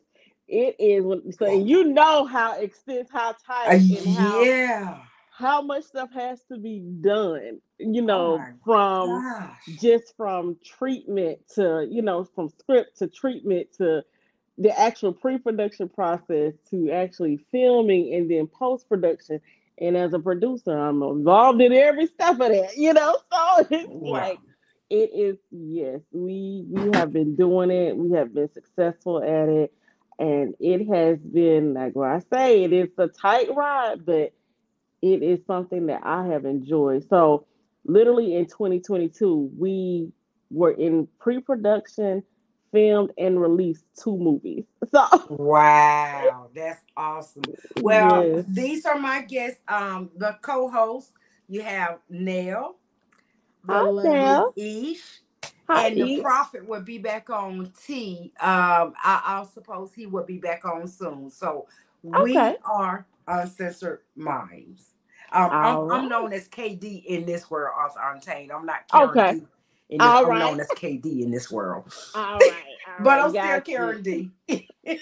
it 0.48 0.76
is. 0.78 1.36
So 1.38 1.52
you 1.52 1.84
know 1.84 2.24
how 2.24 2.58
extensive, 2.60 3.08
how 3.10 3.34
tight, 3.46 3.80
uh, 3.80 4.10
how, 4.10 4.42
yeah, 4.42 4.98
how 5.30 5.62
much 5.62 5.84
stuff 5.84 6.12
has 6.12 6.42
to 6.52 6.58
be 6.58 6.80
done, 6.80 7.60
you 7.78 8.02
know, 8.02 8.38
oh 8.40 8.54
from 8.64 9.08
gosh. 9.08 9.80
just 9.80 10.14
from 10.16 10.56
treatment 10.64 11.38
to, 11.54 11.86
you 11.90 12.02
know, 12.02 12.24
from 12.24 12.50
script 12.50 12.98
to 12.98 13.06
treatment 13.06 13.68
to 13.78 14.02
the 14.58 14.78
actual 14.78 15.12
pre-production 15.12 15.88
process 15.88 16.52
to 16.68 16.90
actually 16.90 17.38
filming 17.50 18.12
and 18.12 18.30
then 18.30 18.46
post-production. 18.46 19.40
And 19.80 19.96
as 19.96 20.12
a 20.12 20.18
producer, 20.18 20.76
I'm 20.76 21.02
involved 21.02 21.60
in 21.62 21.72
every 21.72 22.06
step 22.06 22.32
of 22.32 22.38
that, 22.38 22.76
you 22.76 22.92
know. 22.92 23.16
So 23.32 23.66
it's 23.70 23.88
wow. 23.88 24.10
like 24.12 24.38
it 24.90 25.10
is 25.14 25.36
yes, 25.50 26.00
we 26.12 26.64
we 26.68 26.90
have 26.96 27.12
been 27.12 27.36
doing 27.36 27.70
it, 27.70 27.96
we 27.96 28.16
have 28.16 28.34
been 28.34 28.52
successful 28.52 29.22
at 29.22 29.48
it, 29.48 29.72
and 30.18 30.54
it 30.60 30.86
has 30.88 31.18
been 31.18 31.74
like 31.74 31.94
what 31.94 32.10
I 32.10 32.20
say, 32.32 32.64
it 32.64 32.72
is 32.72 32.88
a 32.98 33.08
tight 33.08 33.54
ride, 33.54 34.04
but 34.04 34.32
it 35.02 35.22
is 35.22 35.40
something 35.46 35.86
that 35.86 36.00
I 36.04 36.26
have 36.26 36.44
enjoyed. 36.44 37.08
So 37.08 37.46
literally 37.84 38.34
in 38.36 38.46
2022, 38.46 39.52
we 39.56 40.12
were 40.50 40.72
in 40.72 41.08
pre-production, 41.18 42.22
filmed 42.72 43.12
and 43.18 43.40
released 43.40 43.84
two 44.00 44.16
movies. 44.16 44.64
So 44.90 45.06
wow, 45.28 46.48
that's 46.52 46.80
awesome. 46.96 47.44
Well, 47.80 48.26
yes. 48.26 48.44
these 48.48 48.84
are 48.86 48.98
my 48.98 49.22
guests. 49.22 49.60
Um, 49.68 50.10
the 50.16 50.36
co-hosts. 50.42 51.12
You 51.46 51.62
have 51.62 51.98
Nell, 52.08 52.76
the 53.64 53.72
Hi, 53.74 54.60
Ish, 54.60 55.20
Hi, 55.68 55.86
and 55.88 55.96
the 55.96 56.20
prophet 56.20 56.68
will 56.68 56.80
be 56.80 56.98
back 56.98 57.30
on 57.30 57.72
T. 57.84 58.32
Um, 58.40 58.94
I, 59.02 59.22
I'll 59.24 59.46
suppose 59.46 59.92
he 59.92 60.06
will 60.06 60.24
be 60.24 60.38
back 60.38 60.64
on 60.64 60.88
soon. 60.88 61.30
So 61.30 61.66
we 62.02 62.36
okay. 62.36 62.56
are 62.64 63.06
uncensored 63.28 64.00
minds. 64.16 64.90
Um, 65.32 65.50
I'm, 65.50 65.76
right. 65.78 65.98
I'm, 65.98 66.08
known 66.08 66.32
as 66.32 66.48
KD 66.48 67.04
in 67.04 67.24
this 67.24 67.50
world, 67.50 67.74
also 67.78 68.00
Untamed. 68.02 68.50
I'm 68.50 68.66
not 68.66 68.88
Karen 68.90 69.10
okay. 69.10 69.34
D. 69.34 69.46
In 69.90 69.98
this, 69.98 70.06
I'm 70.06 70.28
right. 70.28 70.38
known 70.38 70.60
as 70.60 70.68
KD 70.68 71.22
in 71.22 71.30
this 71.30 71.50
world. 71.50 71.92
All 72.14 72.22
right. 72.38 72.64
All 72.88 73.04
but 73.04 73.10
right. 73.10 73.24
I'm 73.24 73.30
still 73.30 73.60
Karen 73.60 74.02
D. 74.02 74.30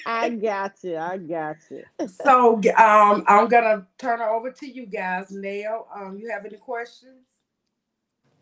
I 0.06 0.28
got 0.42 0.72
you. 0.82 0.96
I 0.96 1.18
got 1.18 1.56
you. 1.70 1.84
so 2.06 2.54
um, 2.76 3.22
I'm 3.26 3.48
gonna 3.48 3.86
turn 3.98 4.20
it 4.20 4.24
over 4.24 4.50
to 4.50 4.66
you 4.66 4.86
guys. 4.86 5.30
Nell, 5.30 5.88
um, 5.94 6.18
you 6.18 6.30
have 6.30 6.46
any 6.46 6.56
questions? 6.56 7.26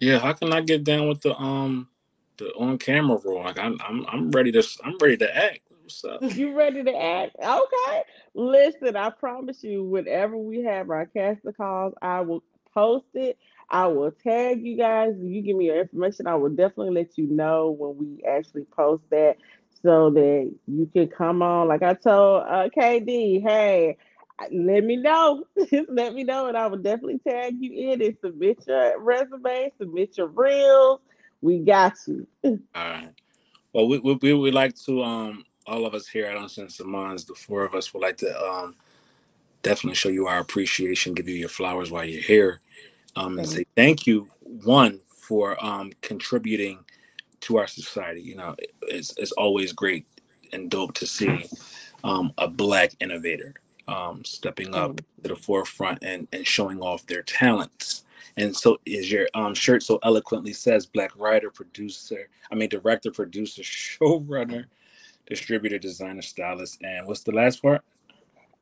Yeah, 0.01 0.19
how 0.21 0.33
can 0.35 0.53
I 0.53 0.61
get 0.61 0.85
down 0.85 1.09
with 1.09 1.23
the 1.23 1.37
um 1.37 1.89
the 2.37 2.53
on 2.55 2.79
camera 2.79 3.19
role? 3.25 3.43
Like 3.43 3.59
I'm 3.59 3.79
I'm 3.87 4.07
I'm 4.07 4.31
ready 4.31 4.53
to 4.53 4.63
I'm 4.85 4.97
ready 4.99 5.17
to 5.19 5.37
act. 5.37 5.61
What's 5.83 6.05
up? 6.05 6.23
You 6.37 6.55
ready 6.55 6.83
to 6.85 6.97
act? 6.97 7.37
Okay. 7.39 8.03
Listen, 8.35 8.97
I 8.97 9.11
promise 9.11 9.65
you, 9.65 9.85
whenever 9.85 10.37
we 10.37 10.63
have 10.65 10.91
our 10.91 11.07
cast 11.07 11.45
of 11.45 11.57
calls, 11.57 11.95
I 12.03 12.21
will 12.21 12.43
post 12.75 13.07
it. 13.15 13.39
I 13.69 13.87
will 13.89 14.11
tag 14.11 14.65
you 14.65 14.77
guys. 14.77 15.15
You 15.21 15.43
give 15.43 15.57
me 15.57 15.67
your 15.67 15.81
information. 15.81 16.27
I 16.27 16.37
will 16.37 16.51
definitely 16.51 16.91
let 16.91 17.19
you 17.19 17.27
know 17.27 17.71
when 17.71 17.97
we 17.97 18.25
actually 18.25 18.65
post 18.65 19.03
that 19.11 19.37
so 19.83 20.11
that 20.11 20.53
you 20.67 20.91
can 20.93 21.09
come 21.09 21.43
on. 21.43 21.69
Like 21.69 21.83
I 21.83 21.95
told 21.95 22.45
uh, 22.45 22.69
KD, 22.77 23.43
hey, 23.43 23.97
let 24.53 24.85
me 24.85 24.97
know. 24.97 25.45
Just 25.71 25.89
let 25.89 26.15
me 26.15 26.25
know, 26.25 26.47
and 26.47 26.57
I 26.57 26.67
will 26.67 26.79
definitely 26.79 27.21
tag 27.27 27.57
you 27.59 27.93
in 27.93 28.03
and 28.03 28.17
submit 28.23 28.65
your 28.67 29.01
resume, 29.01 29.73
submit 29.79 30.17
your 30.17 30.29
reels. 30.29 31.01
We 31.41 31.59
got 31.59 31.95
you. 32.07 32.27
All 32.45 32.61
right. 32.75 33.11
Well, 33.73 33.89
we, 33.89 33.99
we, 33.99 34.15
we 34.15 34.33
would 34.33 34.55
like 34.55 34.75
to 34.87 35.03
um 35.03 35.45
all 35.67 35.85
of 35.85 35.95
us 35.95 36.07
here 36.07 36.27
at 36.27 36.37
Uncensored 36.37 36.87
Minds, 36.87 37.25
the 37.25 37.35
four 37.35 37.65
of 37.65 37.75
us 37.75 37.93
would 37.93 38.03
like 38.03 38.17
to 38.19 38.41
um, 38.41 38.77
definitely 39.63 39.97
show 39.97 40.09
you 40.09 40.27
our 40.27 40.39
appreciation, 40.39 41.15
give 41.15 41.29
you 41.29 41.35
your 41.35 41.49
flowers 41.49 41.91
while 41.91 42.05
you're 42.05 42.23
here, 42.23 42.61
um, 43.17 43.39
and 43.39 43.49
say 43.49 43.65
thank 43.75 44.07
you, 44.07 44.29
one, 44.41 45.01
for 45.09 45.63
um, 45.65 45.93
contributing 46.03 46.85
to 47.41 47.59
our 47.59 47.67
society. 47.67 48.21
You 48.21 48.37
know, 48.37 48.55
it's, 48.83 49.15
it's 49.17 49.33
always 49.33 49.73
great 49.73 50.07
and 50.53 50.71
dope 50.71 50.95
to 50.95 51.07
see 51.07 51.47
um, 52.05 52.33
a 52.39 52.47
Black 52.47 52.93
innovator 53.01 53.55
um, 53.89 54.25
stepping 54.25 54.75
up 54.75 54.93
mm. 54.93 54.97
to 55.23 55.29
the 55.29 55.37
forefront 55.37 56.03
and, 56.03 56.29
and 56.33 56.47
showing 56.47 56.81
off 56.81 57.07
their 57.07 57.23
talents. 57.23 58.05
And 58.37 58.55
so, 58.55 58.79
is 58.85 59.11
your 59.11 59.29
um, 59.35 59.55
shirt 59.55 59.83
so 59.83 59.99
eloquently 60.03 60.53
says, 60.53 60.85
Black 60.85 61.11
writer, 61.17 61.51
producer, 61.51 62.29
I 62.53 62.55
mean, 62.55 62.69
director, 62.69 63.11
producer, 63.11 63.63
showrunner, 63.65 64.67
distributor, 65.27 65.79
designer, 65.79 66.23
stylist, 66.23 66.83
and 66.83 67.07
what's 67.07 67.23
the 67.23 67.33
last 67.33 67.63
part? 67.63 67.83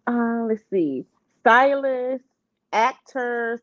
Uh, 0.06 0.44
let's 0.46 0.62
see, 0.70 1.04
stylist, 1.40 2.24
actors, 2.72 3.60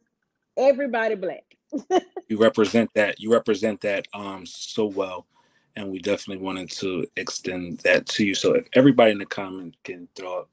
everybody 0.57 1.15
black. 1.15 1.43
you 2.27 2.37
represent 2.37 2.89
that. 2.95 3.19
You 3.19 3.31
represent 3.31 3.81
that 3.81 4.07
um 4.13 4.45
so 4.45 4.85
well, 4.85 5.27
and 5.75 5.89
we 5.89 5.99
definitely 5.99 6.43
wanted 6.43 6.69
to 6.71 7.07
extend 7.15 7.79
that 7.79 8.05
to 8.07 8.25
you. 8.25 8.35
So 8.35 8.53
if 8.53 8.67
everybody 8.73 9.11
in 9.11 9.19
the 9.19 9.25
comment 9.25 9.75
can 9.83 10.07
throw 10.15 10.39
up 10.39 10.49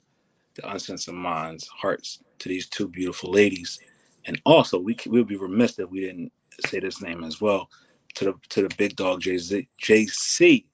the 0.55 0.71
uncensored 0.71 1.15
minds 1.15 1.69
hearts 1.69 2.21
to 2.41 2.49
these 2.49 2.69
two 2.69 2.89
beautiful 2.89 3.31
ladies, 3.33 3.81
and 4.27 4.41
also 4.45 4.79
we 4.79 4.97
we 5.07 5.19
would 5.19 5.29
be 5.29 5.37
remiss 5.37 5.79
if 5.79 5.91
we 5.91 6.01
didn't 6.01 6.33
say 6.67 6.81
this 6.81 7.03
name 7.03 7.25
as 7.25 7.41
well 7.41 7.69
to 8.15 8.25
the 8.25 8.35
to 8.49 8.63
the 8.63 8.75
big 8.77 8.97
dog 8.97 9.21
JC 9.21 9.67
JC 9.83 10.65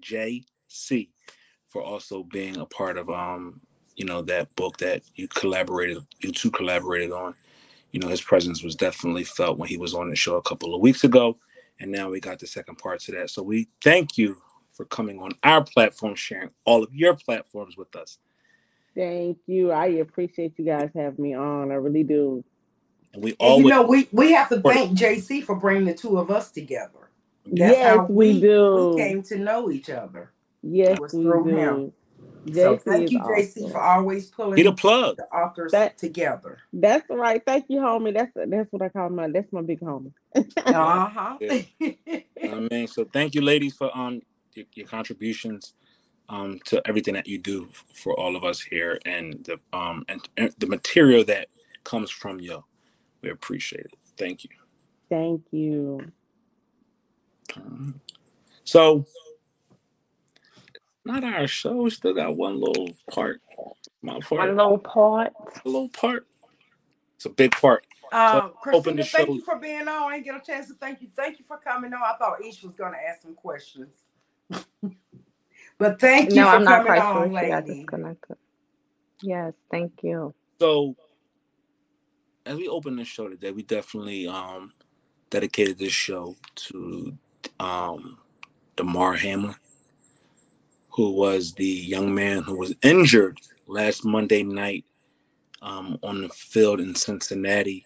J 0.00 0.44
C 0.68 1.10
for 1.66 1.82
also 1.82 2.22
being 2.24 2.56
a 2.58 2.66
part 2.66 2.96
of 2.96 3.08
um 3.10 3.60
you 3.96 4.04
know 4.04 4.22
that 4.22 4.54
book 4.56 4.76
that 4.78 5.02
you 5.14 5.28
collaborated 5.28 5.98
you 6.20 6.32
two 6.32 6.50
collaborated 6.50 7.12
on 7.12 7.34
you 7.92 8.00
know 8.00 8.08
his 8.08 8.20
presence 8.20 8.62
was 8.62 8.74
definitely 8.74 9.24
felt 9.24 9.58
when 9.58 9.68
he 9.68 9.76
was 9.76 9.94
on 9.94 10.10
the 10.10 10.16
show 10.16 10.36
a 10.36 10.42
couple 10.42 10.74
of 10.74 10.80
weeks 10.80 11.04
ago 11.04 11.38
and 11.80 11.90
now 11.90 12.10
we 12.10 12.20
got 12.20 12.38
the 12.38 12.46
second 12.46 12.76
part 12.76 13.00
to 13.00 13.12
that. 13.12 13.30
So 13.30 13.42
we 13.42 13.68
thank 13.82 14.16
you 14.16 14.40
for 14.72 14.84
coming 14.84 15.20
on 15.20 15.32
our 15.42 15.64
platform 15.64 16.14
sharing 16.14 16.50
all 16.64 16.82
of 16.82 16.94
your 16.94 17.14
platforms 17.14 17.76
with 17.76 17.94
us. 17.96 18.18
Thank 18.94 19.38
you. 19.46 19.72
I 19.72 19.86
appreciate 19.86 20.58
you 20.58 20.64
guys 20.64 20.90
having 20.94 21.22
me 21.22 21.34
on. 21.34 21.70
I 21.70 21.74
really 21.74 22.02
do. 22.02 22.44
And 23.12 23.22
we 23.22 23.34
all 23.34 23.60
you 23.60 23.68
know 23.68 23.82
we 23.82 24.08
we 24.12 24.32
have 24.32 24.48
to 24.50 24.60
thank 24.60 24.98
jc 24.98 25.44
for 25.44 25.54
bringing 25.54 25.86
the 25.86 25.94
two 25.94 26.18
of 26.18 26.30
us 26.30 26.50
together. 26.50 27.10
That's 27.46 27.76
yes 27.76 28.06
we, 28.08 28.34
we 28.34 28.40
do. 28.40 28.94
we 28.94 29.02
came 29.02 29.22
to 29.24 29.38
know 29.38 29.70
each 29.70 29.90
other. 29.90 30.32
Yes, 30.62 30.98
we 31.14 31.22
do. 31.22 31.44
Him. 31.44 31.92
So 32.54 32.76
thank 32.76 33.10
you, 33.10 33.18
JC, 33.20 33.56
awesome. 33.56 33.70
for 33.70 33.80
always 33.80 34.26
pulling 34.26 34.56
Get 34.56 34.66
a 34.66 34.72
plug. 34.72 35.16
the 35.16 35.24
authors 35.24 35.72
that, 35.72 35.98
together. 35.98 36.58
That's 36.72 37.08
right. 37.10 37.42
Thank 37.44 37.66
you, 37.68 37.80
homie. 37.80 38.14
That's 38.14 38.32
that's 38.34 38.70
what 38.72 38.82
I 38.82 38.88
call 38.88 39.08
my 39.10 39.28
that's 39.28 39.52
my 39.52 39.62
big 39.62 39.80
homie. 39.80 40.12
uh-huh. 40.34 41.38
Yeah. 41.40 41.62
I 42.42 42.68
mean, 42.70 42.86
so 42.86 43.04
thank 43.04 43.34
you, 43.34 43.40
ladies, 43.40 43.74
for 43.74 43.96
um 43.96 44.20
your, 44.54 44.66
your, 44.74 44.86
contributions 44.86 45.74
um 46.28 46.58
to 46.66 46.80
everything 46.86 47.14
that 47.14 47.26
you 47.26 47.38
do 47.38 47.68
for 47.94 48.18
all 48.18 48.36
of 48.36 48.44
us 48.44 48.60
here 48.60 48.98
and 49.04 49.44
the 49.44 49.58
um 49.76 50.04
and, 50.08 50.28
and 50.36 50.54
the 50.58 50.66
material 50.66 51.24
that 51.24 51.48
comes 51.84 52.10
from 52.10 52.38
you. 52.40 52.64
We 53.22 53.30
appreciate 53.30 53.86
it. 53.86 53.98
Thank 54.16 54.44
you. 54.44 54.50
Thank 55.08 55.42
you. 55.50 56.12
So 58.64 59.06
not 61.06 61.24
our 61.24 61.46
show. 61.46 61.82
We 61.82 61.90
still 61.90 62.14
got 62.14 62.36
one 62.36 62.60
little 62.60 62.90
part. 63.10 63.40
My 64.02 64.20
part. 64.20 64.40
One 64.40 64.56
little 64.56 64.78
part. 64.78 65.32
A 65.64 65.68
little 65.68 65.88
part. 65.88 66.26
It's 67.16 67.26
a 67.26 67.30
big 67.30 67.52
part. 67.52 67.86
Uh, 68.12 68.40
so 68.40 68.48
Christina, 68.60 69.04
thank 69.04 69.28
you 69.28 69.40
for 69.42 69.56
being 69.58 69.88
on. 69.88 70.12
I 70.12 70.16
didn't 70.20 70.24
get 70.26 70.36
a 70.36 70.46
chance 70.46 70.68
to 70.68 70.74
thank 70.74 71.02
you. 71.02 71.08
Thank 71.16 71.38
you 71.38 71.44
for 71.46 71.58
coming 71.58 71.92
on. 71.92 72.02
I 72.02 72.14
thought 72.18 72.44
Ish 72.44 72.62
was 72.62 72.74
going 72.76 72.92
to 72.92 72.98
ask 72.98 73.22
some 73.22 73.34
questions. 73.34 73.96
but 75.78 76.00
thank 76.00 76.30
you 76.30 76.36
no, 76.36 76.44
for 76.44 76.56
I'm 76.56 76.64
coming 76.64 76.94
not 76.94 77.16
on, 77.16 77.32
lady. 77.32 77.86
Yes, 79.22 79.54
thank 79.70 79.92
you. 80.02 80.34
So, 80.60 80.94
as 82.44 82.56
we 82.56 82.68
open 82.68 82.96
the 82.96 83.04
show 83.04 83.28
today, 83.28 83.50
we 83.50 83.62
definitely 83.62 84.28
um 84.28 84.72
dedicated 85.30 85.78
this 85.78 85.92
show 85.92 86.36
to 86.56 87.16
um 87.58 88.18
Damar 88.76 89.14
Hamlin 89.14 89.56
who 90.96 91.10
was 91.10 91.52
the 91.52 91.66
young 91.66 92.14
man 92.14 92.42
who 92.42 92.56
was 92.56 92.74
injured 92.82 93.38
last 93.66 94.02
Monday 94.02 94.42
night 94.42 94.86
um, 95.60 95.98
on 96.02 96.22
the 96.22 96.28
field 96.30 96.80
in 96.80 96.94
Cincinnati 96.94 97.84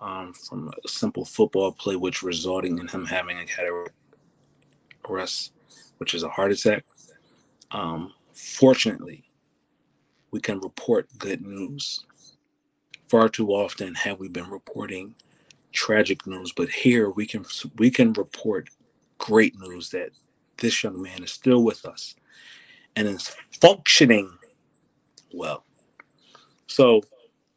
um, 0.00 0.32
from 0.32 0.68
a 0.68 0.88
simple 0.88 1.26
football 1.26 1.72
play, 1.72 1.96
which 1.96 2.22
resulting 2.22 2.78
in 2.78 2.88
him 2.88 3.04
having 3.04 3.38
a 3.38 3.44
cardiac 3.44 3.92
arrest, 5.06 5.52
which 5.98 6.14
is 6.14 6.22
a 6.22 6.30
heart 6.30 6.50
attack. 6.50 6.86
Um, 7.72 8.14
fortunately, 8.32 9.24
we 10.30 10.40
can 10.40 10.58
report 10.60 11.08
good 11.18 11.42
news. 11.42 12.06
Far 13.06 13.28
too 13.28 13.50
often 13.50 13.94
have 13.96 14.18
we 14.18 14.28
been 14.28 14.48
reporting 14.48 15.14
tragic 15.72 16.26
news, 16.26 16.52
but 16.56 16.70
here 16.70 17.10
we 17.10 17.26
can 17.26 17.44
we 17.76 17.90
can 17.90 18.14
report 18.14 18.70
great 19.18 19.58
news 19.58 19.90
that 19.90 20.12
this 20.56 20.82
young 20.82 21.02
man 21.02 21.22
is 21.22 21.32
still 21.32 21.62
with 21.62 21.84
us 21.84 22.14
and 22.96 23.06
is 23.06 23.34
functioning 23.60 24.30
well. 25.32 25.64
So 26.66 27.02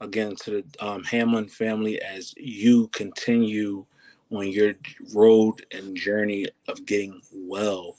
again 0.02 0.36
to 0.44 0.52
the 0.52 0.86
um, 0.86 1.04
Hamlin 1.04 1.48
family 1.48 2.02
as 2.02 2.34
you 2.38 2.88
continue 2.90 3.86
on 4.32 4.48
your 4.48 4.74
road 5.14 5.66
and 5.72 5.96
journey 5.96 6.48
of 6.68 6.86
getting 6.86 7.22
well. 7.34 7.96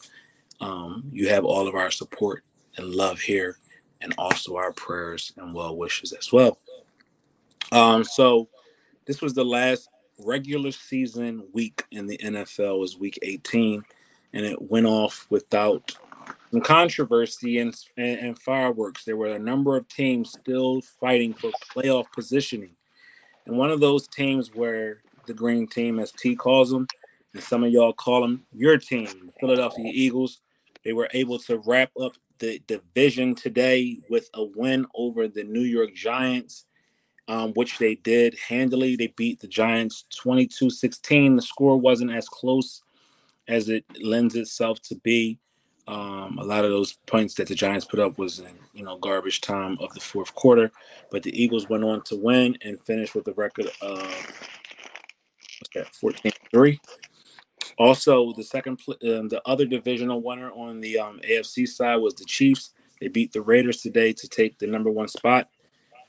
Um, 0.60 1.04
you 1.12 1.28
have 1.28 1.44
all 1.44 1.66
of 1.66 1.74
our 1.74 1.90
support 1.90 2.44
and 2.76 2.94
love 2.94 3.20
here, 3.20 3.58
and 4.00 4.14
also 4.16 4.56
our 4.56 4.72
prayers 4.72 5.32
and 5.36 5.54
well 5.54 5.76
wishes 5.76 6.12
as 6.12 6.32
well. 6.32 6.58
Um, 7.72 8.04
so 8.04 8.48
this 9.06 9.20
was 9.20 9.34
the 9.34 9.44
last 9.44 9.88
regular 10.18 10.70
season 10.70 11.44
week 11.52 11.84
in 11.90 12.06
the 12.06 12.18
NFL 12.18 12.78
was 12.78 12.98
week 12.98 13.18
18, 13.22 13.82
and 14.32 14.46
it 14.46 14.60
went 14.70 14.86
off 14.86 15.26
without 15.30 15.96
some 16.50 16.60
controversy 16.60 17.58
and, 17.58 17.74
and, 17.96 18.18
and 18.18 18.38
fireworks. 18.38 19.04
There 19.04 19.16
were 19.16 19.34
a 19.34 19.38
number 19.38 19.76
of 19.76 19.88
teams 19.88 20.32
still 20.32 20.80
fighting 21.00 21.34
for 21.34 21.50
playoff 21.74 22.06
positioning. 22.12 22.76
And 23.46 23.56
one 23.56 23.70
of 23.70 23.80
those 23.80 24.08
teams 24.08 24.54
where 24.54 25.02
the 25.26 25.34
green 25.34 25.66
team, 25.66 25.98
as 25.98 26.12
T 26.12 26.34
calls 26.34 26.70
them, 26.70 26.86
and 27.34 27.42
some 27.42 27.62
of 27.62 27.70
y'all 27.70 27.92
call 27.92 28.20
them 28.20 28.44
your 28.52 28.76
team, 28.76 29.06
the 29.26 29.32
Philadelphia 29.38 29.90
Eagles. 29.92 30.40
They 30.84 30.92
were 30.92 31.08
able 31.12 31.38
to 31.40 31.58
wrap 31.66 31.90
up 32.00 32.12
the 32.38 32.60
division 32.66 33.34
today 33.34 33.98
with 34.08 34.28
a 34.34 34.42
win 34.42 34.86
over 34.94 35.28
the 35.28 35.44
New 35.44 35.60
York 35.60 35.94
Giants, 35.94 36.64
um, 37.28 37.52
which 37.52 37.78
they 37.78 37.96
did 37.96 38.36
handily. 38.48 38.96
They 38.96 39.08
beat 39.08 39.40
the 39.40 39.46
Giants 39.46 40.06
22 40.16 40.70
16. 40.70 41.36
The 41.36 41.42
score 41.42 41.76
wasn't 41.76 42.12
as 42.12 42.28
close 42.28 42.82
as 43.46 43.68
it 43.68 43.84
lends 44.02 44.34
itself 44.34 44.80
to 44.82 44.96
be. 44.96 45.38
Um, 45.86 46.38
a 46.38 46.44
lot 46.44 46.64
of 46.64 46.70
those 46.70 46.92
points 47.06 47.34
that 47.34 47.48
the 47.48 47.54
Giants 47.54 47.84
put 47.84 47.98
up 48.00 48.18
was 48.18 48.38
in 48.38 48.54
you 48.72 48.84
know 48.84 48.98
garbage 48.98 49.40
time 49.40 49.76
of 49.80 49.92
the 49.94 50.00
fourth 50.00 50.34
quarter, 50.34 50.70
but 51.10 51.22
the 51.22 51.42
Eagles 51.42 51.68
went 51.68 51.84
on 51.84 52.02
to 52.02 52.16
win 52.16 52.56
and 52.62 52.82
finish 52.82 53.14
with 53.14 53.26
a 53.28 53.32
record 53.32 53.66
of 53.80 53.98
what's 55.58 55.70
that 55.74 55.92
14-3. 56.02 56.78
Also, 57.78 58.32
the 58.34 58.42
second 58.42 58.80
um, 58.88 59.28
the 59.28 59.40
other 59.46 59.64
divisional 59.64 60.22
winner 60.22 60.50
on 60.50 60.80
the 60.80 60.98
um, 60.98 61.20
AFC 61.28 61.66
side 61.66 61.96
was 61.96 62.14
the 62.14 62.24
Chiefs. 62.24 62.72
They 63.00 63.08
beat 63.08 63.32
the 63.32 63.40
Raiders 63.40 63.80
today 63.80 64.12
to 64.12 64.28
take 64.28 64.58
the 64.58 64.66
number 64.66 64.90
one 64.90 65.08
spot. 65.08 65.48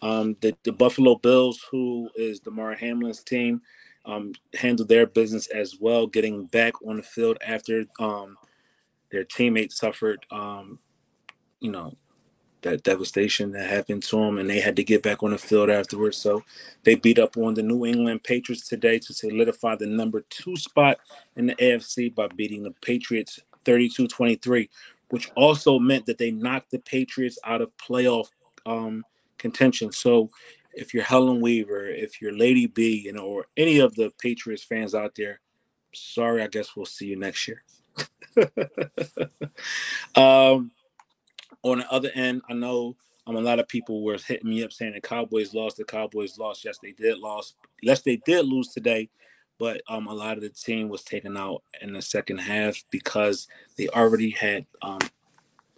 Um, 0.01 0.35
the, 0.41 0.55
the 0.63 0.73
Buffalo 0.73 1.15
Bills, 1.15 1.65
who 1.71 2.09
is 2.15 2.39
Damar 2.39 2.75
Hamlin's 2.75 3.23
team, 3.23 3.61
um, 4.05 4.33
handled 4.55 4.89
their 4.89 5.05
business 5.05 5.47
as 5.47 5.77
well, 5.79 6.07
getting 6.07 6.45
back 6.47 6.73
on 6.85 6.97
the 6.97 7.03
field 7.03 7.37
after 7.45 7.85
um, 7.99 8.35
their 9.11 9.23
teammates 9.23 9.77
suffered, 9.77 10.25
um, 10.31 10.79
you 11.59 11.71
know, 11.71 11.95
that 12.61 12.83
devastation 12.83 13.51
that 13.51 13.69
happened 13.69 14.03
to 14.03 14.17
them, 14.17 14.37
and 14.37 14.49
they 14.49 14.59
had 14.59 14.75
to 14.75 14.83
get 14.83 15.03
back 15.03 15.23
on 15.23 15.31
the 15.31 15.37
field 15.37 15.69
afterwards. 15.69 16.17
So 16.17 16.43
they 16.83 16.95
beat 16.95 17.19
up 17.19 17.37
on 17.37 17.53
the 17.53 17.63
New 17.63 17.85
England 17.85 18.23
Patriots 18.23 18.67
today 18.67 18.99
to 18.99 19.13
solidify 19.13 19.75
the 19.75 19.87
number 19.87 20.23
two 20.29 20.55
spot 20.55 20.99
in 21.35 21.47
the 21.47 21.55
AFC 21.55 22.13
by 22.13 22.27
beating 22.27 22.63
the 22.63 22.73
Patriots 22.83 23.39
32 23.65 24.07
23, 24.07 24.69
which 25.09 25.31
also 25.35 25.79
meant 25.79 26.05
that 26.05 26.17
they 26.17 26.31
knocked 26.31 26.71
the 26.71 26.79
Patriots 26.79 27.39
out 27.45 27.61
of 27.61 27.71
playoff 27.77 28.27
um, 28.65 29.03
contention. 29.37 29.91
So 29.91 30.29
if 30.73 30.93
you're 30.93 31.03
Helen 31.03 31.41
Weaver, 31.41 31.87
if 31.87 32.21
you're 32.21 32.35
Lady 32.35 32.67
B, 32.67 33.01
you 33.05 33.13
know, 33.13 33.25
or 33.25 33.47
any 33.57 33.79
of 33.79 33.95
the 33.95 34.11
Patriots 34.21 34.63
fans 34.63 34.95
out 34.95 35.15
there, 35.15 35.41
sorry, 35.93 36.41
I 36.41 36.47
guess 36.47 36.75
we'll 36.75 36.85
see 36.85 37.07
you 37.07 37.17
next 37.17 37.47
year. 37.47 37.63
um, 40.15 40.71
on 41.63 41.79
the 41.79 41.91
other 41.91 42.11
end, 42.15 42.41
I 42.49 42.53
know 42.53 42.95
um, 43.27 43.35
a 43.35 43.41
lot 43.41 43.59
of 43.59 43.67
people 43.67 44.03
were 44.03 44.17
hitting 44.17 44.49
me 44.49 44.63
up 44.63 44.73
saying 44.73 44.93
the 44.93 45.01
Cowboys 45.01 45.53
lost. 45.53 45.77
The 45.77 45.83
Cowboys 45.83 46.37
lost. 46.37 46.65
Yes, 46.65 46.77
they 46.81 46.91
did 46.91 47.17
lost. 47.19 47.55
Yes, 47.81 48.01
they 48.01 48.17
did 48.17 48.45
lose 48.45 48.69
today, 48.69 49.09
but 49.59 49.81
um, 49.87 50.07
a 50.07 50.13
lot 50.13 50.37
of 50.37 50.43
the 50.43 50.49
team 50.49 50.89
was 50.89 51.03
taken 51.03 51.37
out 51.37 51.63
in 51.81 51.93
the 51.93 52.01
second 52.01 52.39
half 52.39 52.83
because 52.89 53.47
they 53.77 53.87
already 53.89 54.31
had 54.31 54.65
um, 54.81 54.99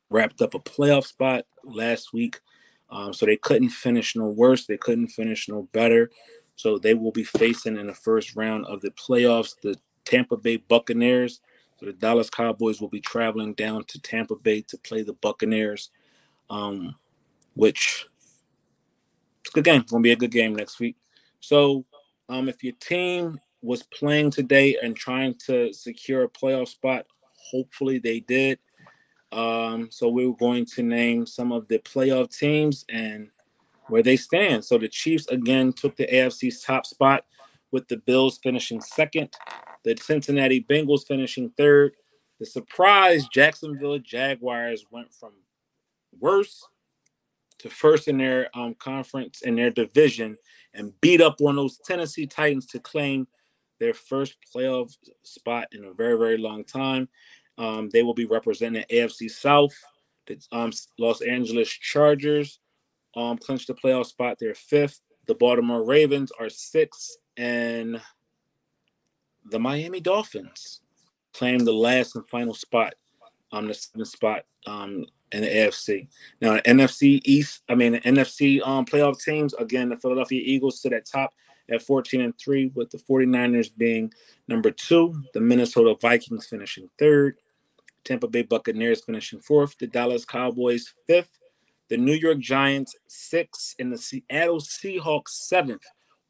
wrapped 0.09 0.41
up 0.41 0.53
a 0.53 0.59
playoff 0.59 1.05
spot 1.05 1.45
last 1.63 2.13
week. 2.13 2.39
Um, 2.89 3.13
so 3.13 3.25
they 3.25 3.37
couldn't 3.37 3.69
finish 3.69 4.15
no 4.15 4.27
worse. 4.27 4.65
They 4.65 4.77
couldn't 4.77 5.07
finish 5.07 5.49
no 5.49 5.67
better. 5.73 6.11
So 6.55 6.77
they 6.77 6.93
will 6.93 7.11
be 7.11 7.23
facing 7.23 7.77
in 7.77 7.87
the 7.87 7.93
first 7.93 8.35
round 8.35 8.65
of 8.67 8.81
the 8.81 8.91
playoffs 8.91 9.59
the 9.61 9.75
Tampa 10.05 10.37
Bay 10.37 10.57
Buccaneers. 10.57 11.41
The 11.83 11.93
Dallas 11.93 12.29
Cowboys 12.29 12.79
will 12.79 12.89
be 12.89 13.01
traveling 13.01 13.53
down 13.53 13.83
to 13.85 14.01
Tampa 14.01 14.35
Bay 14.35 14.61
to 14.61 14.77
play 14.77 15.01
the 15.01 15.13
Buccaneers, 15.13 15.89
um, 16.49 16.95
which 17.55 18.05
it's 19.41 19.49
a 19.49 19.53
good 19.53 19.65
game. 19.65 19.81
It's 19.81 19.91
gonna 19.91 20.01
be 20.01 20.11
a 20.11 20.17
good 20.17 20.31
game 20.31 20.55
next 20.55 20.79
week. 20.79 20.95
So 21.41 21.85
um, 22.29 22.47
if 22.47 22.63
your 22.63 22.73
team 22.79 23.39
was 23.61 23.83
playing 23.83 24.31
today 24.31 24.77
and 24.81 24.95
trying 24.95 25.35
to 25.45 25.73
secure 25.73 26.23
a 26.23 26.29
playoff 26.29 26.69
spot, 26.69 27.05
hopefully 27.35 27.99
they 27.99 28.21
did. 28.21 28.59
Um, 29.33 29.89
so 29.91 30.09
we 30.09 30.25
are 30.25 30.33
going 30.33 30.65
to 30.67 30.83
name 30.83 31.25
some 31.25 31.51
of 31.51 31.67
the 31.67 31.79
playoff 31.79 32.37
teams 32.37 32.85
and 32.89 33.29
where 33.87 34.03
they 34.03 34.15
stand. 34.15 34.63
So 34.63 34.77
the 34.77 34.87
Chiefs 34.87 35.27
again 35.27 35.73
took 35.73 35.95
the 35.97 36.07
AFC's 36.07 36.61
top 36.61 36.85
spot 36.85 37.25
with 37.73 37.87
the 37.89 37.97
Bills 37.97 38.39
finishing 38.41 38.79
second 38.79 39.29
the 39.83 39.97
Cincinnati 39.99 40.63
Bengals 40.63 41.05
finishing 41.05 41.51
third. 41.57 41.91
The 42.39 42.45
surprise 42.45 43.27
Jacksonville 43.27 43.99
Jaguars 43.99 44.85
went 44.91 45.13
from 45.13 45.33
worst 46.19 46.65
to 47.59 47.69
first 47.69 48.07
in 48.07 48.17
their 48.17 48.49
um, 48.57 48.75
conference 48.75 49.41
in 49.41 49.55
their 49.55 49.71
division 49.71 50.37
and 50.73 50.93
beat 51.01 51.21
up 51.21 51.41
on 51.41 51.55
those 51.55 51.79
Tennessee 51.85 52.27
Titans 52.27 52.65
to 52.67 52.79
claim 52.79 53.27
their 53.79 53.93
first 53.93 54.35
playoff 54.53 54.95
spot 55.23 55.67
in 55.71 55.83
a 55.85 55.93
very, 55.93 56.17
very 56.17 56.37
long 56.37 56.63
time. 56.63 57.09
Um, 57.57 57.89
they 57.89 58.03
will 58.03 58.13
be 58.13 58.25
representing 58.25 58.85
AFC 58.91 59.29
South. 59.29 59.75
The 60.27 60.39
um, 60.51 60.71
Los 60.97 61.21
Angeles 61.21 61.69
Chargers 61.69 62.59
um, 63.15 63.37
clinched 63.37 63.67
the 63.67 63.73
playoff 63.73 64.07
spot. 64.07 64.37
They're 64.39 64.55
fifth. 64.55 65.01
The 65.27 65.35
Baltimore 65.35 65.85
Ravens 65.85 66.31
are 66.39 66.49
sixth, 66.49 67.17
and 67.37 68.01
the 69.45 69.59
Miami 69.59 69.99
Dolphins 69.99 70.81
claimed 71.33 71.67
the 71.67 71.73
last 71.73 72.15
and 72.15 72.27
final 72.27 72.53
spot 72.53 72.93
on 73.51 73.67
the 73.67 73.73
seventh 73.73 74.07
spot 74.07 74.45
um, 74.65 75.05
in 75.31 75.41
the 75.41 75.47
AFC. 75.47 76.07
Now, 76.41 76.53
the 76.53 76.61
NFC 76.61 77.21
East, 77.23 77.61
I 77.69 77.75
mean, 77.75 77.93
the 77.93 78.01
NFC 78.01 78.65
um, 78.65 78.85
playoff 78.85 79.21
teams, 79.21 79.53
again, 79.55 79.89
the 79.89 79.97
Philadelphia 79.97 80.41
Eagles 80.43 80.81
sit 80.81 80.93
at 80.93 81.05
top 81.05 81.33
at 81.69 81.81
14 81.81 82.21
and 82.21 82.37
3, 82.37 82.71
with 82.75 82.89
the 82.89 82.97
49ers 82.97 83.69
being 83.77 84.11
number 84.47 84.71
two, 84.71 85.23
the 85.33 85.39
Minnesota 85.39 85.95
Vikings 86.01 86.47
finishing 86.47 86.89
third, 86.99 87.37
Tampa 88.03 88.27
Bay 88.27 88.41
Buccaneers 88.41 89.03
finishing 89.03 89.39
fourth, 89.39 89.77
the 89.77 89.87
Dallas 89.87 90.25
Cowboys 90.25 90.93
fifth, 91.07 91.39
the 91.89 91.97
New 91.97 92.13
York 92.13 92.39
Giants 92.39 92.95
sixth, 93.07 93.75
and 93.79 93.93
the 93.93 93.97
Seattle 93.97 94.59
Seahawks 94.59 95.29
seventh. 95.29 95.83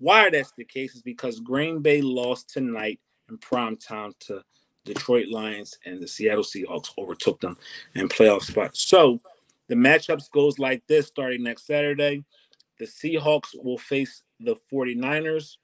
Why 0.04 0.30
that's 0.30 0.52
the 0.52 0.66
case 0.66 0.96
is 0.96 1.02
because 1.02 1.40
Green 1.40 1.80
Bay 1.80 2.02
lost 2.02 2.50
tonight 2.50 3.00
in 3.30 3.38
prime 3.38 3.78
time 3.78 4.12
to 4.20 4.44
Detroit 4.84 5.30
Lions 5.30 5.78
and 5.86 6.02
the 6.02 6.10
Seattle 6.10 6.44
Seahawks 6.44 6.90
overtook 6.98 7.40
them 7.40 7.56
in 7.96 8.10
playoff 8.10 8.42
spots. 8.42 8.84
So 8.84 9.22
the 9.70 9.76
matchups 9.76 10.30
goes 10.30 10.60
like 10.60 10.86
this 10.88 11.08
starting 11.08 11.44
next 11.44 11.66
Saturday. 11.66 12.26
The 12.80 12.86
Seahawks 12.86 13.56
will 13.56 13.78
face 13.78 14.24
the 14.42 14.58
49ers. 14.70 15.56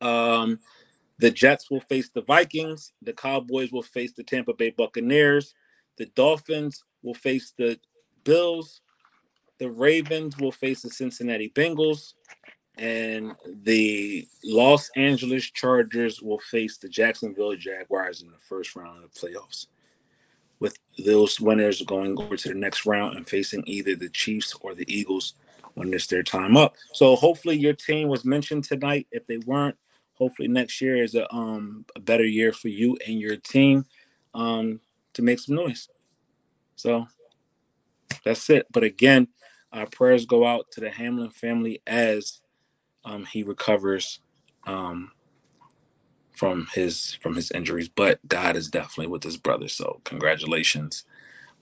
Um, 0.00 0.58
the 1.18 1.30
Jets 1.30 1.70
will 1.70 1.80
face 1.80 2.08
the 2.08 2.22
Vikings. 2.22 2.94
The 3.02 3.12
Cowboys 3.12 3.70
will 3.70 3.82
face 3.82 4.14
the 4.14 4.24
Tampa 4.24 4.54
Bay 4.54 4.70
Buccaneers. 4.70 5.52
The 5.98 6.06
Dolphins 6.06 6.84
will 7.02 7.12
face 7.12 7.52
the 7.58 7.78
Bills. 8.24 8.80
The 9.58 9.70
Ravens 9.70 10.38
will 10.38 10.52
face 10.52 10.80
the 10.80 10.88
Cincinnati 10.88 11.50
Bengals 11.54 12.14
and 12.80 13.36
the 13.64 14.26
Los 14.42 14.90
Angeles 14.96 15.44
Chargers 15.50 16.22
will 16.22 16.38
face 16.38 16.78
the 16.78 16.88
Jacksonville 16.88 17.54
Jaguars 17.54 18.22
in 18.22 18.28
the 18.28 18.38
first 18.48 18.74
round 18.74 19.04
of 19.04 19.12
the 19.12 19.20
playoffs. 19.20 19.66
With 20.60 20.76
those 21.04 21.40
winners 21.40 21.82
going 21.82 22.18
over 22.18 22.36
to 22.36 22.48
the 22.48 22.54
next 22.54 22.86
round 22.86 23.16
and 23.16 23.28
facing 23.28 23.62
either 23.66 23.94
the 23.94 24.08
Chiefs 24.08 24.54
or 24.62 24.74
the 24.74 24.90
Eagles 24.92 25.34
when 25.74 25.92
it's 25.92 26.06
their 26.06 26.22
time 26.22 26.56
up. 26.56 26.74
So 26.94 27.16
hopefully 27.16 27.58
your 27.58 27.74
team 27.74 28.08
was 28.08 28.24
mentioned 28.24 28.64
tonight. 28.64 29.06
If 29.10 29.26
they 29.26 29.38
weren't, 29.38 29.76
hopefully 30.14 30.48
next 30.48 30.80
year 30.80 31.02
is 31.02 31.14
a 31.14 31.32
um 31.34 31.84
a 31.94 32.00
better 32.00 32.24
year 32.24 32.52
for 32.52 32.68
you 32.68 32.96
and 33.06 33.20
your 33.20 33.36
team 33.36 33.84
um 34.34 34.80
to 35.14 35.22
make 35.22 35.38
some 35.38 35.56
noise. 35.56 35.88
So 36.76 37.06
that's 38.24 38.48
it. 38.50 38.66
But 38.70 38.84
again, 38.84 39.28
our 39.72 39.86
prayers 39.86 40.26
go 40.26 40.46
out 40.46 40.66
to 40.72 40.80
the 40.80 40.90
Hamlin 40.90 41.30
family 41.30 41.80
as 41.86 42.40
um, 43.04 43.24
he 43.24 43.42
recovers 43.42 44.20
um, 44.66 45.12
from 46.32 46.68
his 46.74 47.18
from 47.22 47.34
his 47.34 47.50
injuries, 47.50 47.88
but 47.88 48.18
God 48.26 48.56
is 48.56 48.68
definitely 48.68 49.08
with 49.08 49.22
his 49.22 49.36
brother. 49.36 49.68
So 49.68 50.00
congratulations 50.04 51.04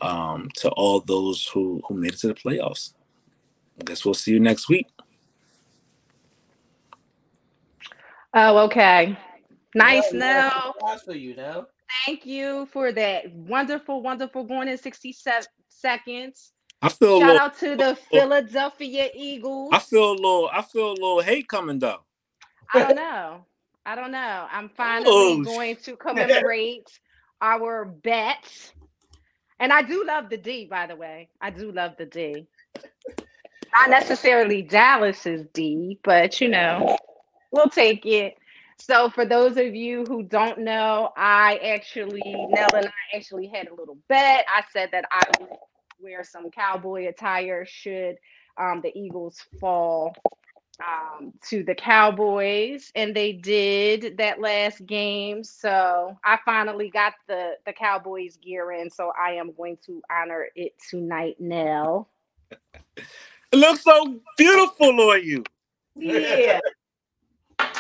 um, 0.01 0.51
to 0.57 0.71
all 0.71 1.01
those 1.01 1.47
who 1.47 1.83
who 1.87 1.95
made 1.95 2.15
it 2.15 2.21
to 2.21 2.29
the 2.29 2.35
playoffs. 2.35 2.95
I 3.81 3.85
guess 3.85 4.05
we'll 4.05 4.15
see 4.15 4.33
you 4.33 4.41
next 4.41 4.69
week. 4.69 4.87
Oh, 8.35 8.59
okay. 8.65 9.19
Nice 9.75 10.13
well, 10.13 10.21
now. 10.21 10.75
For 11.05 11.15
you 11.15 11.35
now. 11.37 11.67
Thank 12.07 12.27
you 12.27 12.69
for 12.73 12.93
that 12.93 13.33
wonderful, 13.33 14.03
wonderful 14.03 14.45
going 14.45 14.69
in 14.69 14.79
sixty 14.79 15.13
seven 15.13 15.49
seconds. 15.69 16.53
I 16.83 16.89
feel 16.91 17.19
a 17.19 17.21
Shout 17.21 17.27
little. 17.27 17.41
out 17.41 17.59
to 17.61 17.77
the 17.77 17.97
Philadelphia 18.13 19.11
Eagles. 19.15 19.77
I 19.77 19.81
feel 19.81 20.13
a 20.13 20.15
little. 20.15 20.51
I 20.53 20.63
feel 20.63 20.89
a 20.91 20.93
little 20.93 21.21
hate 21.23 21.49
coming 21.49 21.79
though. 21.79 22.01
I 22.73 22.81
don't 22.81 22.97
know. 22.97 23.45
I 23.87 23.95
don't 23.97 24.13
know. 24.13 24.47
I'm 24.51 24.71
finally 24.71 25.37
Oh, 25.37 25.39
going 25.39 25.77
to 25.85 25.97
commemorate 25.97 26.89
our 27.41 27.85
bet. 27.85 28.73
And 29.61 29.73
I 29.73 29.83
do 29.83 30.05
love 30.07 30.31
the 30.31 30.37
D, 30.39 30.67
by 30.67 30.87
the 30.87 30.97
way. 30.97 31.31
I 31.41 31.51
do 31.51 31.73
love 31.73 31.95
the 31.99 32.07
D. 32.07 32.47
Not 33.75 33.91
necessarily 33.91 34.63
Dallas's 34.63 35.47
D, 35.55 35.99
but 36.05 36.41
you 36.41 36.49
know, 36.49 36.97
we'll 37.53 37.71
take 37.71 38.07
it. 38.07 38.37
So 38.79 39.11
for 39.11 39.25
those 39.27 39.57
of 39.59 39.75
you 39.75 40.05
who 40.07 40.23
don't 40.25 40.61
know, 40.61 41.11
I 41.17 41.59
actually, 41.59 42.23
Nell 42.51 42.75
and 42.75 42.87
I 42.87 43.17
actually 43.17 43.49
had 43.49 43.69
a 43.69 43.75
little 43.75 43.99
bet. 44.09 44.47
I 44.49 44.63
said 44.73 44.91
that 44.93 45.07
I 45.13 45.23
would 45.41 45.51
wear 46.01 46.25
some 46.25 46.51
cowboy 46.51 47.09
attire 47.09 47.65
should 47.67 48.17
um, 48.59 48.81
the 48.83 48.97
Eagles 48.99 49.45
fall 49.61 50.15
um, 50.81 51.33
to 51.49 51.63
the 51.65 51.75
Cowboys, 51.75 52.93
and 52.95 53.15
they 53.15 53.33
did 53.33 54.17
that 54.19 54.41
last 54.41 54.85
game. 54.87 55.43
So 55.43 56.17
I 56.25 56.39
finally 56.45 56.91
got 56.91 57.15
the 57.27 57.53
the 57.67 57.73
Cowboys 57.73 58.37
gear 58.37 58.73
in. 58.73 58.91
So 58.91 59.13
I 59.21 59.33
am 59.33 59.53
going 59.53 59.79
to 59.87 60.03
honor 60.11 60.47
it 60.55 60.75
tonight, 60.91 61.37
Nell. 61.39 62.09
It 62.51 63.57
looks 63.57 63.83
so 63.83 64.21
beautiful 64.37 65.01
on 65.11 65.25
you. 65.25 65.45
Yeah, 65.97 66.61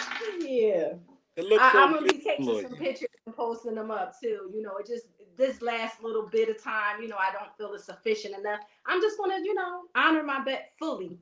yeah. 0.41 0.93
It 1.37 1.45
looks 1.45 1.63
I, 1.63 1.73
so 1.73 1.83
I'm 1.83 1.93
gonna 1.93 2.07
be 2.07 2.19
taking 2.19 2.63
some 2.63 2.77
pictures 2.77 3.09
and 3.27 3.37
posting 3.37 3.77
them 3.77 3.93
up 3.93 4.15
too. 4.21 4.51
You 4.53 4.63
know, 4.63 4.77
it 4.79 4.87
just 4.87 5.07
this 5.39 5.63
last 5.63 6.03
little 6.03 6.27
bit 6.27 6.51
of 6.51 6.63
time. 6.63 7.01
You 7.01 7.09
know, 7.09 7.17
I 7.17 7.33
don't 7.33 7.57
feel 7.57 7.73
it's 7.75 7.85
sufficient 7.85 8.37
enough. 8.37 8.61
I'm 8.85 9.01
just 9.01 9.17
gonna, 9.17 9.39
you 9.43 9.55
know, 9.55 9.83
honor 9.95 10.23
my 10.23 10.45
bet 10.45 10.73
fully. 10.79 11.19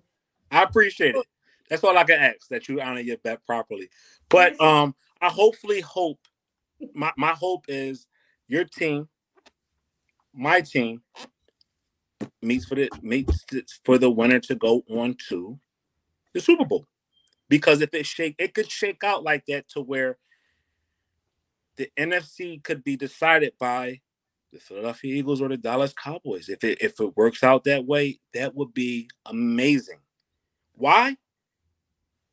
I 0.51 0.63
appreciate 0.63 1.15
it. 1.15 1.27
That's 1.69 1.85
all 1.85 1.97
I 1.97 2.05
can 2.05 2.21
ask 2.21 2.49
that 2.49 2.69
you 2.69 2.81
honor 2.81 3.01
your 3.01 3.19
bet 3.19 3.45
properly. 3.47 3.89
But 4.29 4.61
um, 4.61 4.95
I 5.21 5.29
hopefully 5.29 5.81
hope 5.81 6.19
my 6.95 7.13
my 7.17 7.33
hope 7.33 7.67
is 7.69 8.07
your 8.49 8.65
team, 8.65 9.09
my 10.33 10.61
team, 10.61 11.03
meets 12.43 12.65
for 12.65 12.77
the 12.77 12.91
meets 13.03 13.45
for 13.85 13.99
the 13.99 14.11
winner 14.11 14.41
to 14.41 14.55
go 14.55 14.83
on 14.91 15.17
to 15.29 15.59
the 16.33 16.41
Super 16.41 16.65
Bowl. 16.65 16.87
Because 17.49 17.81
if 17.81 17.95
it 17.95 18.07
shake, 18.07 18.35
it 18.39 18.55
could 18.55 18.71
shake 18.71 19.05
out 19.05 19.23
like 19.23 19.47
that 19.47 19.69
to 19.71 19.81
where 19.81 20.19
the 21.77 21.91
NFC 21.97 22.63
could 22.63 22.83
be 22.83 22.97
decided 22.97 23.53
by 23.59 24.01
the 24.57 24.63
Philadelphia 24.65 25.15
Eagles 25.17 25.43
or 25.43 25.49
the 25.49 25.59
Dallas 25.59 25.95
Cowboys. 25.95 26.49
If 26.51 26.65
it 26.65 26.83
if 26.83 27.01
it 27.01 27.17
works 27.17 27.45
out 27.45 27.65
that 27.65 27.87
way, 27.87 28.21
that 28.35 28.55
would 28.57 28.75
be 28.75 29.11
amazing. 29.27 30.01
Why? 30.75 31.17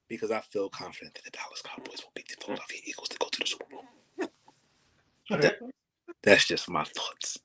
Because 0.09 0.31
I 0.31 0.41
feel 0.41 0.69
confident 0.69 1.15
that 1.15 1.25
the 1.25 1.31
Dallas 1.31 1.63
Cowboys 1.63 2.03
will 2.03 2.11
beat 2.15 2.29
the 2.29 2.43
Philadelphia 2.43 2.79
Eagles 2.85 3.09
to 3.09 3.19
go 3.19 3.27
to 3.31 3.39
the 3.39 3.47
Super 3.47 3.65
Bowl. 3.71 3.85
That- 5.31 5.59
that's 6.23 6.45
just 6.45 6.69
my 6.69 6.83
thoughts. 6.85 7.39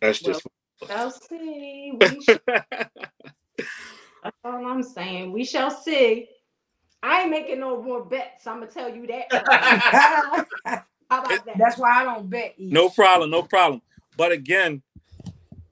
That's 0.00 0.20
just. 0.22 0.46
i'll 0.90 1.10
see. 1.10 1.92
We 1.94 2.22
shall, 2.22 2.40
that's 2.48 4.36
all 4.44 4.66
I'm 4.66 4.82
saying. 4.82 5.32
We 5.32 5.44
shall 5.44 5.70
see. 5.70 6.28
I 7.02 7.22
ain't 7.22 7.30
making 7.30 7.60
no 7.60 7.82
more 7.82 8.04
bets. 8.04 8.46
I'm 8.46 8.60
gonna 8.60 8.70
tell 8.72 8.94
you 8.94 9.06
that. 9.08 10.46
How 11.10 11.22
about 11.22 11.44
that? 11.46 11.58
That's 11.58 11.78
why 11.78 12.00
I 12.00 12.04
don't 12.04 12.28
bet. 12.28 12.54
Either. 12.58 12.74
no 12.74 12.88
problem, 12.88 13.30
no 13.30 13.42
problem. 13.42 13.82
But 14.16 14.32
again, 14.32 14.82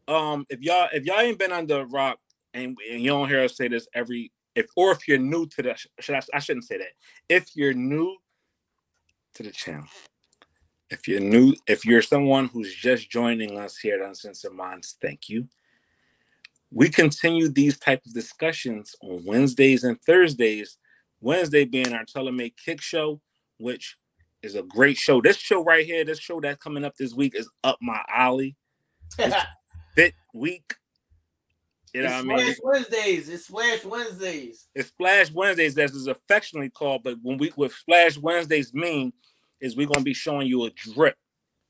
um, 0.07 0.45
if 0.49 0.61
y'all 0.61 0.89
if 0.93 1.05
y'all 1.05 1.21
ain't 1.21 1.39
been 1.39 1.53
under 1.53 1.81
a 1.81 1.87
rock 1.87 2.19
and, 2.53 2.77
and 2.91 3.01
you 3.01 3.09
don't 3.09 3.29
hear 3.29 3.43
us 3.43 3.57
say 3.57 3.69
this 3.69 3.89
every 3.95 4.33
if 4.55 4.67
or 4.77 4.93
if 4.93 5.09
you're 5.09 5.19
new 5.19 5.47
to 5.47 5.63
the 5.63 5.75
should 6.01 6.15
I, 6.15 6.23
I 6.33 6.39
shouldn't 6.39 6.67
say 6.67 6.79
that. 6.79 6.93
If 7.29 7.57
you're 7.57 7.75
new 7.75 8.17
to 9.35 9.43
the 9.43 9.51
channel, 9.51 9.87
if 10.91 11.09
you're 11.09 11.21
new, 11.21 11.55
if 11.67 11.85
you're 11.85 12.03
someone 12.03 12.47
who's 12.47 12.75
just 12.75 13.11
joining 13.11 13.59
us 13.59 13.79
here 13.79 14.01
at 14.01 14.09
Uncensored 14.09 14.53
Minds, 14.53 14.97
thank 15.01 15.29
you. 15.29 15.49
We 16.71 16.89
continue 16.89 17.49
these 17.49 17.79
type 17.79 18.03
of 18.07 18.15
discussions 18.15 18.95
on 19.03 19.25
Wednesdays 19.25 19.85
and 19.85 20.01
Thursdays. 20.03 20.77
Wednesday 21.21 21.65
being 21.65 21.93
our 21.93 22.05
Taylor 22.05 22.33
Made 22.33 22.55
Kick 22.63 22.81
Show, 22.81 23.21
which 23.59 23.97
is 24.45 24.55
a 24.55 24.63
great 24.63 24.97
show. 24.97 25.21
This 25.21 25.37
show 25.37 25.63
right 25.65 25.85
here, 25.85 26.05
this 26.05 26.19
show 26.19 26.41
that's 26.41 26.63
coming 26.63 26.85
up 26.85 26.97
this 26.97 27.15
week 27.15 27.35
is 27.35 27.49
up 27.63 27.79
my 27.81 28.01
alley. 28.09 28.57
Fit 29.95 30.15
week. 30.35 30.75
You 31.93 32.03
know 32.03 32.19
it's 32.19 32.27
what 32.27 32.41
I 32.41 32.45
mean? 32.45 32.55
Splash 32.55 32.59
Wednesdays. 32.65 33.29
It's 33.29 33.47
Splash 33.47 33.85
Wednesdays. 33.85 34.69
It's 34.75 34.89
Splash 34.89 35.31
Wednesdays, 35.31 35.79
as 35.79 35.95
is 35.95 36.09
affectionately 36.09 36.71
called. 36.71 37.05
But 37.05 37.19
when 37.23 37.39
we 37.39 37.53
what 37.55 37.71
Splash 37.71 38.19
Wednesdays 38.19 38.75
mean 38.75 39.13
is 39.61 39.77
we're 39.77 39.87
gonna 39.87 40.03
be 40.05 40.15
showing 40.15 40.49
you 40.49 40.65
a 40.65 40.71
drip, 40.71 41.17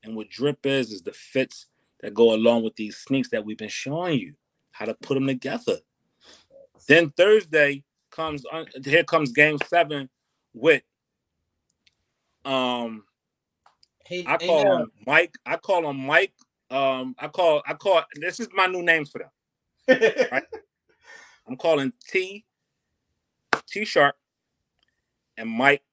and 0.03 0.15
what 0.15 0.29
drip 0.29 0.65
is 0.65 0.91
is 0.91 1.03
the 1.03 1.13
fits 1.13 1.67
that 2.01 2.15
go 2.15 2.33
along 2.33 2.63
with 2.63 2.75
these 2.75 2.97
sneaks 2.97 3.29
that 3.29 3.45
we've 3.45 3.57
been 3.57 3.69
showing 3.69 4.19
you 4.19 4.33
how 4.71 4.85
to 4.85 4.95
put 4.95 5.13
them 5.13 5.27
together. 5.27 5.77
Then 6.87 7.11
Thursday 7.11 7.83
comes 8.09 8.43
on. 8.51 8.65
Here 8.83 9.03
comes 9.03 9.31
Game 9.31 9.59
Seven 9.67 10.09
with 10.53 10.81
um 12.45 13.03
Hey, 14.05 14.23
I 14.27 14.37
call 14.37 14.63
now, 14.63 14.77
him 14.83 14.91
Mike. 15.07 15.35
I 15.45 15.57
call 15.57 15.89
him 15.89 16.05
Mike. 16.05 16.33
Um, 16.69 17.15
I 17.17 17.27
call 17.27 17.63
I 17.67 17.73
call 17.73 18.03
this 18.15 18.39
is 18.39 18.47
my 18.53 18.67
new 18.67 18.83
names 18.83 19.09
for 19.09 19.19
them. 19.87 20.41
I'm 21.47 21.57
calling 21.57 21.91
T 22.07 22.45
T 23.67 23.85
Sharp 23.85 24.15
and 25.37 25.49
Mike 25.49 25.83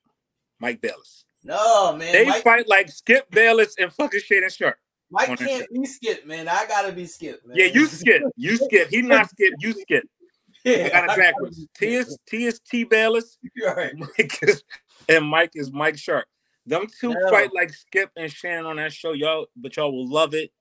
Mike 0.61 0.81
Bayless. 0.83 1.25
no 1.43 1.97
man. 1.97 2.13
They 2.13 2.27
Mike, 2.27 2.43
fight 2.43 2.69
like 2.69 2.91
Skip 2.91 3.31
Bayless 3.31 3.77
and 3.79 3.91
fucking 3.93 4.21
Shannon 4.21 4.51
Sharpe. 4.51 4.77
Mike 5.11 5.39
can't 5.39 5.67
be 5.73 5.85
Skip, 5.87 6.27
man. 6.27 6.49
I 6.49 6.67
gotta 6.67 6.93
be 6.93 7.07
Skip. 7.07 7.47
man. 7.47 7.57
Yeah, 7.57 7.67
you 7.67 7.87
skip. 7.87 8.23
You 8.37 8.57
skip. 8.63 8.89
He 8.91 9.01
not 9.01 9.31
skip. 9.31 9.55
You 9.59 9.73
skip. 9.73 10.05
yeah, 10.65 10.85
I 10.87 10.89
got 10.91 11.05
it 11.05 11.19
backwards. 11.19 11.67
T 11.77 11.95
is 11.95 12.19
T 12.27 12.45
is 12.45 12.61
T 12.61 12.85
Bayless. 12.85 13.39
Right. 13.65 13.93
Mike 13.97 14.39
is 14.43 14.63
and 15.09 15.25
Mike 15.25 15.53
is 15.55 15.73
Mike 15.73 15.97
Sharp. 15.97 16.27
Them 16.67 16.87
two 16.87 17.15
No. 17.15 17.31
fight 17.31 17.53
like 17.55 17.73
Skip 17.73 18.11
and 18.17 18.33
Shannon 18.33 18.67
on 18.67 18.77
that 18.77 18.93
show, 18.93 19.13
y'all. 19.13 19.47
But 19.57 19.77
y'all 19.77 19.93
will 19.93 20.09
love 20.09 20.35
it. 20.35 20.53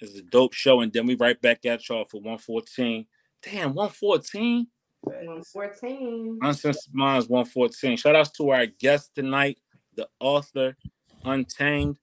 It's 0.00 0.16
a 0.16 0.22
dope 0.22 0.52
show, 0.52 0.80
and 0.80 0.92
then 0.92 1.06
we 1.06 1.14
right 1.14 1.40
back 1.40 1.64
at 1.64 1.88
y'all 1.88 2.04
for 2.04 2.18
114. 2.18 3.06
Damn, 3.42 3.74
114. 3.74 4.66
114. 5.00 6.38
Uncensored 6.42 6.94
Minds 6.94 7.28
114. 7.28 7.96
Shout 7.96 8.16
outs 8.16 8.30
to 8.32 8.50
our 8.50 8.66
guest 8.66 9.12
tonight, 9.14 9.58
the 9.94 10.08
author, 10.20 10.76
Untamed, 11.24 11.98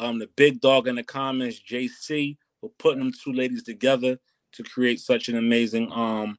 um, 0.00 0.18
the 0.18 0.28
big 0.36 0.60
dog 0.60 0.88
in 0.88 0.96
the 0.96 1.02
comments, 1.02 1.60
JC, 1.60 2.36
for 2.60 2.70
putting 2.78 3.00
them 3.00 3.12
two 3.12 3.32
ladies 3.32 3.62
together 3.62 4.18
to 4.52 4.62
create 4.62 5.00
such 5.00 5.28
an 5.28 5.36
amazing 5.36 5.90
um 5.92 6.38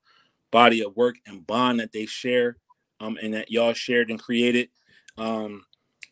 body 0.51 0.81
of 0.83 0.95
work 0.95 1.15
and 1.27 1.45
bond 1.45 1.79
that 1.79 1.91
they 1.91 2.05
share, 2.05 2.57
um, 2.99 3.17
and 3.21 3.33
that 3.33 3.51
y'all 3.51 3.73
shared 3.73 4.09
and 4.09 4.21
created. 4.21 4.69
Um, 5.17 5.65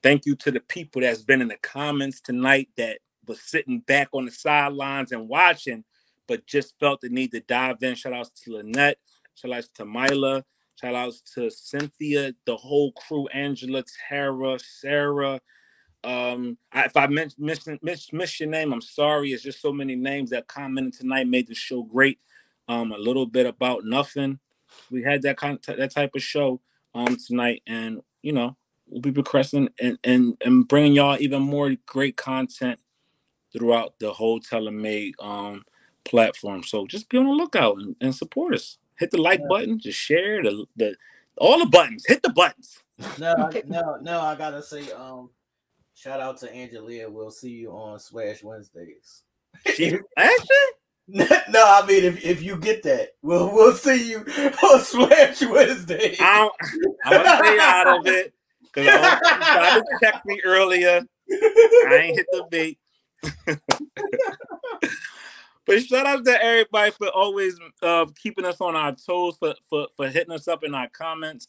thank 0.04 0.26
you 0.26 0.36
to 0.36 0.52
the 0.52 0.60
people 0.60 1.02
that's 1.02 1.24
been 1.24 1.42
in 1.42 1.48
the 1.48 1.58
comments 1.58 2.22
tonight 2.22 2.70
that 2.78 3.00
was 3.26 3.42
sitting 3.42 3.80
back 3.80 4.10
on 4.12 4.26
the 4.26 4.32
sidelines 4.32 5.12
and 5.14 5.30
watching, 5.30 5.84
but 6.28 6.46
just 6.46 6.78
felt 6.80 7.02
the 7.02 7.10
need 7.10 7.32
to 7.32 7.40
dive 7.40 7.82
in. 7.82 7.96
Shout 7.96 8.14
outs 8.14 8.30
to 8.44 8.58
Lynette. 8.58 8.98
Shout 9.36 9.54
outs 9.54 9.70
to 9.76 9.86
Mila. 9.86 10.44
Shout 10.80 10.96
outs 10.96 11.22
to 11.36 11.50
Cynthia, 11.50 12.34
the 12.46 12.58
whole 12.58 12.92
crew, 12.92 13.28
Angela, 13.28 13.84
Tara, 14.10 14.58
Sarah. 14.60 15.40
Um, 16.04 16.58
I, 16.72 16.84
if 16.86 16.98
I 16.98 17.08
miss, 17.08 17.36
miss, 17.38 17.68
miss, 17.82 18.12
miss 18.12 18.40
your 18.40 18.50
name, 18.50 18.74
I'm 18.74 18.82
sorry. 18.82 19.32
It's 19.32 19.44
just 19.44 19.62
so 19.62 19.72
many 19.72 19.96
names 19.96 20.32
that 20.32 20.48
commented 20.48 21.00
tonight 21.00 21.28
made 21.28 21.48
the 21.48 21.56
show 21.56 21.84
great. 21.84 22.20
Um, 22.68 22.92
a 22.92 22.98
little 22.98 23.26
bit 23.26 23.46
about 23.46 23.86
nothing. 23.86 24.40
We 24.92 25.04
had 25.04 25.22
that 25.22 25.38
kind 25.38 25.60
of 25.68 25.78
that 25.78 25.92
type 25.92 26.12
of 26.16 26.24
show 26.24 26.60
um 26.96 27.18
tonight, 27.28 27.62
and 27.68 28.02
you 28.22 28.34
know 28.34 28.58
we'll 28.88 29.02
be 29.02 29.12
progressing 29.12 29.70
and 29.80 29.98
and 30.04 30.38
and 30.46 30.68
bringing 30.68 30.94
y'all 30.94 31.18
even 31.20 31.42
more 31.42 31.76
great 31.86 32.18
content 32.18 32.80
throughout 33.52 33.94
the 34.00 34.12
whole 34.12 34.40
Taylor 34.40 34.72
Made 34.72 35.16
um 35.20 35.64
platform. 36.06 36.64
So 36.64 36.86
just 36.86 37.10
be 37.10 37.18
on 37.18 37.26
the 37.26 37.32
lookout 37.32 37.78
and, 37.78 37.96
and 38.02 38.14
support 38.14 38.54
us. 38.54 38.78
Hit 38.98 39.12
the 39.12 39.22
like 39.22 39.40
Yeah. 39.40 39.48
button, 39.50 39.80
just 39.80 40.00
share 40.00 40.44
the 40.44 40.66
the 40.76 40.96
all 41.38 41.60
the 41.60 41.66
buttons. 41.66 42.06
Hit 42.08 42.22
the 42.22 42.32
buttons. 42.34 42.84
No, 43.18 43.34
I- 43.38 43.64
no, 43.66 43.98
no. 44.02 44.22
I 44.22 44.36
gotta 44.36 44.62
say, 44.62 44.92
um, 44.92 45.30
shout 45.96 46.20
out 46.20 46.38
to 46.40 46.48
Angelia. 46.48 47.10
We'll 47.10 47.32
see 47.32 47.50
you 47.52 47.72
on 47.72 48.00
Swash 48.00 48.44
Wednesdays. 48.44 49.24
She, 49.74 49.98
actually, 50.18 50.48
no, 51.08 51.26
I 51.54 51.84
mean 51.88 52.04
if, 52.04 52.24
if 52.24 52.44
you 52.44 52.58
get 52.58 52.84
that, 52.84 53.16
we'll 53.22 53.52
we'll 53.52 53.74
see 53.74 54.12
you 54.12 54.20
on 54.64 54.80
Smash 54.82 55.42
Wednesday. 55.42 56.16
I'm, 56.20 56.50
I'm 57.06 57.24
gonna 57.24 57.38
stay 57.44 57.58
out 57.60 57.88
of 58.00 58.08
it 58.08 58.34
because 58.74 58.90
I 58.90 59.20
tried 59.20 59.80
to 59.80 59.98
check 60.02 60.26
me 60.26 60.42
earlier. 60.44 61.02
I 61.32 62.00
ain't 62.02 62.18
hit 62.18 62.26
the 62.32 62.46
bait. 62.50 62.80
but 65.66 65.82
shout 65.84 66.06
out 66.06 66.26
to 66.26 66.44
everybody 66.44 66.92
for 66.92 67.08
always 67.10 67.58
uh, 67.82 68.06
keeping 68.22 68.46
us 68.46 68.60
on 68.60 68.76
our 68.76 68.94
toes, 68.94 69.38
for, 69.38 69.56
for 69.70 69.88
for 69.96 70.10
hitting 70.10 70.34
us 70.34 70.48
up 70.48 70.64
in 70.64 70.76
our 70.76 70.90
comments, 70.90 71.48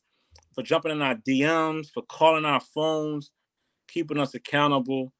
for 0.55 0.63
jumping 0.63 0.93
in 0.93 1.03
our 1.03 1.17
DMs, 1.17 1.91
for 1.91 2.03
calling 2.03 2.45
our 2.45 2.61
phones, 2.61 3.31
keeping 3.89 4.19
us 4.19 4.35
accountable. 4.35 5.13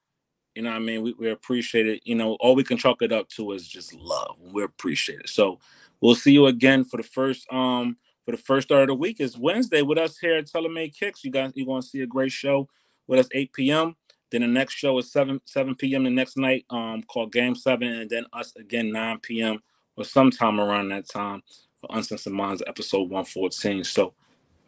You 0.55 0.63
know 0.63 0.71
I 0.71 0.79
mean? 0.79 1.03
We, 1.03 1.15
we 1.15 1.31
appreciate 1.31 1.89
it. 1.89 2.03
You 2.05 2.15
know, 2.15 2.35
all 2.35 2.55
we 2.55 2.63
can 2.63 2.79
chalk 2.79 3.03
it 3.03 3.13
up 3.13 3.29
to 3.31 3.53
is 3.53 3.67
just 3.67 3.93
love. 3.95 4.37
We 4.41 4.63
appreciate 4.63 5.21
it. 5.21 5.29
So 5.29 5.59
we'll 6.01 6.15
see 6.15 6.33
you 6.33 6.47
again 6.47 6.85
for 6.85 6.97
the 6.97 7.03
first 7.03 7.47
um 7.53 7.97
for 8.25 8.33
the 8.33 8.39
first 8.39 8.69
start 8.69 8.83
of 8.83 8.89
the 8.89 8.95
week 8.95 9.21
is 9.21 9.37
Wednesday 9.37 9.83
with 9.83 9.99
us 9.99 10.19
here 10.19 10.37
at 10.37 10.47
Taylor 10.47 10.71
Made 10.71 10.95
Kicks. 10.95 11.25
You 11.25 11.31
guys 11.31 11.53
you're 11.55 11.67
gonna 11.67 11.83
see 11.83 12.01
a 12.01 12.07
great 12.07 12.33
show 12.33 12.69
with 13.07 13.21
us 13.21 13.29
8 13.33 13.53
p.m. 13.53 13.97
Then 14.31 14.41
the 14.41 14.49
next 14.49 14.75
show 14.75 14.99
is 14.99 15.13
7 15.13 15.41
7 15.45 15.75
p.m. 15.75 16.05
the 16.05 16.11
next 16.11 16.37
night, 16.37 16.65
um, 16.71 17.03
called 17.03 17.33
Game 17.33 17.55
7, 17.55 17.87
and 17.87 18.09
then 18.09 18.25
us 18.33 18.55
again 18.57 18.91
9 18.93 19.19
p.m. 19.21 19.61
or 19.97 20.05
sometime 20.05 20.59
around 20.59 20.89
that 20.89 21.09
time 21.09 21.43
for 21.77 21.89
Uncensored 21.91 22.33
Minds 22.33 22.63
episode 22.67 23.11
114. 23.11 23.85
So 23.85 24.15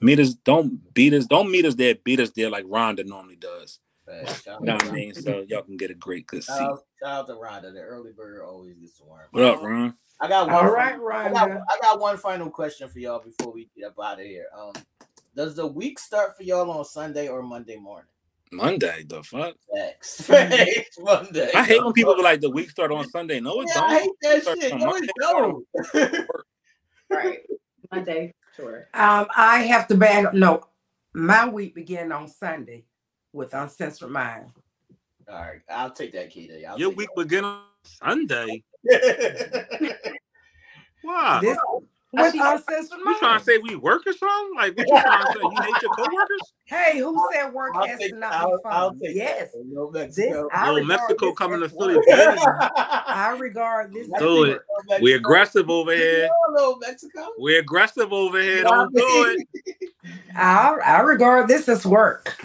meet 0.00 0.20
us, 0.20 0.34
don't 0.34 0.92
beat 0.92 1.14
us, 1.14 1.26
don't 1.26 1.50
meet 1.50 1.64
us 1.64 1.74
there, 1.74 1.94
beat 2.04 2.20
us 2.20 2.30
there 2.30 2.50
like 2.50 2.66
Rhonda 2.66 3.06
normally 3.06 3.36
does. 3.36 3.80
You 4.08 4.66
know 4.66 4.74
what 4.74 4.84
I 4.84 4.90
mean? 4.92 5.14
So 5.14 5.44
y'all 5.48 5.62
can 5.62 5.76
get 5.76 5.90
a 5.90 5.94
great 5.94 6.26
good 6.28 6.44
seat. 6.44 6.52
Shout 6.52 6.84
out, 7.04 7.26
to 7.26 7.32
Rhonda. 7.32 7.72
The 7.72 7.80
early 7.80 8.12
bird 8.12 8.44
always 8.44 8.76
gets 8.76 8.98
to 8.98 9.04
worm. 9.04 9.26
What 9.32 9.44
up, 9.44 9.62
Ron? 9.62 9.94
I 10.20 10.28
got 10.28 10.46
one. 10.46 10.54
All 10.66 10.72
right, 10.72 10.96
I 11.26 11.32
got, 11.32 11.50
I 11.50 11.78
got 11.82 12.00
one 12.00 12.16
final 12.16 12.50
question 12.50 12.88
for 12.88 12.98
y'all 12.98 13.22
before 13.22 13.52
we 13.52 13.68
get 13.76 13.86
up 13.88 13.94
out 14.02 14.20
of 14.20 14.26
here. 14.26 14.46
Um, 14.56 14.72
does 15.34 15.56
the 15.56 15.66
week 15.66 15.98
start 15.98 16.36
for 16.36 16.42
y'all 16.42 16.70
on 16.70 16.84
Sunday 16.84 17.28
or 17.28 17.42
Monday 17.42 17.76
morning? 17.76 18.08
Monday, 18.52 19.04
the 19.06 19.22
fuck? 19.22 19.56
Facts. 19.74 20.22
Facts. 20.22 20.98
Monday. 20.98 21.50
I 21.54 21.62
hate 21.62 21.84
when 21.84 21.92
people 21.92 22.16
be 22.16 22.22
like 22.22 22.40
the 22.40 22.50
week 22.50 22.70
start 22.70 22.92
on 22.92 23.06
Sunday. 23.10 23.40
No, 23.40 23.60
it 23.60 23.68
Yeah, 23.74 23.82
I 23.82 23.94
hate 23.98 24.04
don't. 24.04 24.16
that 24.22 24.42
Start 24.42 24.58
shit. 24.62 24.78
No, 24.78 24.86
Monday. 24.86 25.06
it 25.06 25.12
don't. 25.20 26.26
Right. 27.08 27.38
Monday, 27.92 28.34
sure. 28.56 28.88
Um, 28.92 29.28
I 29.36 29.60
have 29.60 29.86
to 29.88 29.94
back. 29.94 30.34
No, 30.34 30.64
my 31.14 31.48
week 31.48 31.74
began 31.74 32.10
on 32.10 32.26
Sunday 32.26 32.84
with 33.32 33.54
Uncensored 33.54 34.10
Mind. 34.10 34.50
All 35.30 35.40
right, 35.40 35.60
I'll 35.70 35.92
take 35.92 36.12
that, 36.12 36.32
Keita. 36.32 36.64
I'll 36.64 36.78
Your 36.78 36.90
take 36.90 36.98
week 36.98 37.08
begin 37.14 37.44
on 37.44 37.60
Sunday. 37.84 38.64
That. 38.90 39.68
Why? 41.02 41.38
This 41.42 41.58
with 42.12 42.32
she- 42.32 42.38
Uncensored 42.40 42.98
You 42.98 43.04
Mind. 43.04 43.18
trying 43.18 43.38
to 43.38 43.44
say 43.44 43.58
we 43.58 43.76
work 43.76 44.02
or 44.06 44.12
something? 44.12 44.56
Like 44.56 44.76
what 44.76 44.86
you 44.88 45.00
trying 45.02 45.26
to 45.26 45.32
say? 45.32 45.40
You 45.42 45.62
hate 45.62 45.82
your 45.82 45.90
coworkers? 45.92 46.40
Hey, 46.64 46.98
who 46.98 47.28
said 47.32 47.52
work 47.52 47.72
I'll 47.76 47.86
has 47.86 47.98
take, 47.98 48.14
not 48.16 48.32
I'll, 48.32 48.48
be 48.56 48.56
I'll 48.64 48.90
fun? 48.90 49.00
take 49.00 49.16
Yes, 49.16 49.52
that. 49.52 49.64
No 49.66 49.90
this 49.90 50.16
Mexico. 50.18 50.48
I 50.52 50.66
Yo, 50.66 50.74
regard 50.76 50.86
Mexico 50.88 51.26
this 51.26 51.36
coming 51.38 51.60
to 51.60 51.68
Philly. 51.68 51.94
work. 51.96 52.04
I 52.08 53.36
regard 53.38 53.92
this. 53.92 54.08
as 54.12 54.18
Do 54.20 54.38
work. 54.40 54.64
it. 54.88 55.02
We 55.02 55.12
aggressive 55.12 55.68
over 55.70 55.94
here. 55.94 56.28
Hello, 56.46 56.76
Mexico. 56.80 57.26
We're 57.38 57.60
aggressive 57.60 58.12
over 58.12 58.40
here. 58.40 58.62
Don't 58.64 58.94
do 58.94 59.04
it. 59.06 59.46
I, 60.34 60.76
I 60.84 61.00
regard 61.00 61.48
this 61.48 61.68
as 61.68 61.84
work 61.86 62.36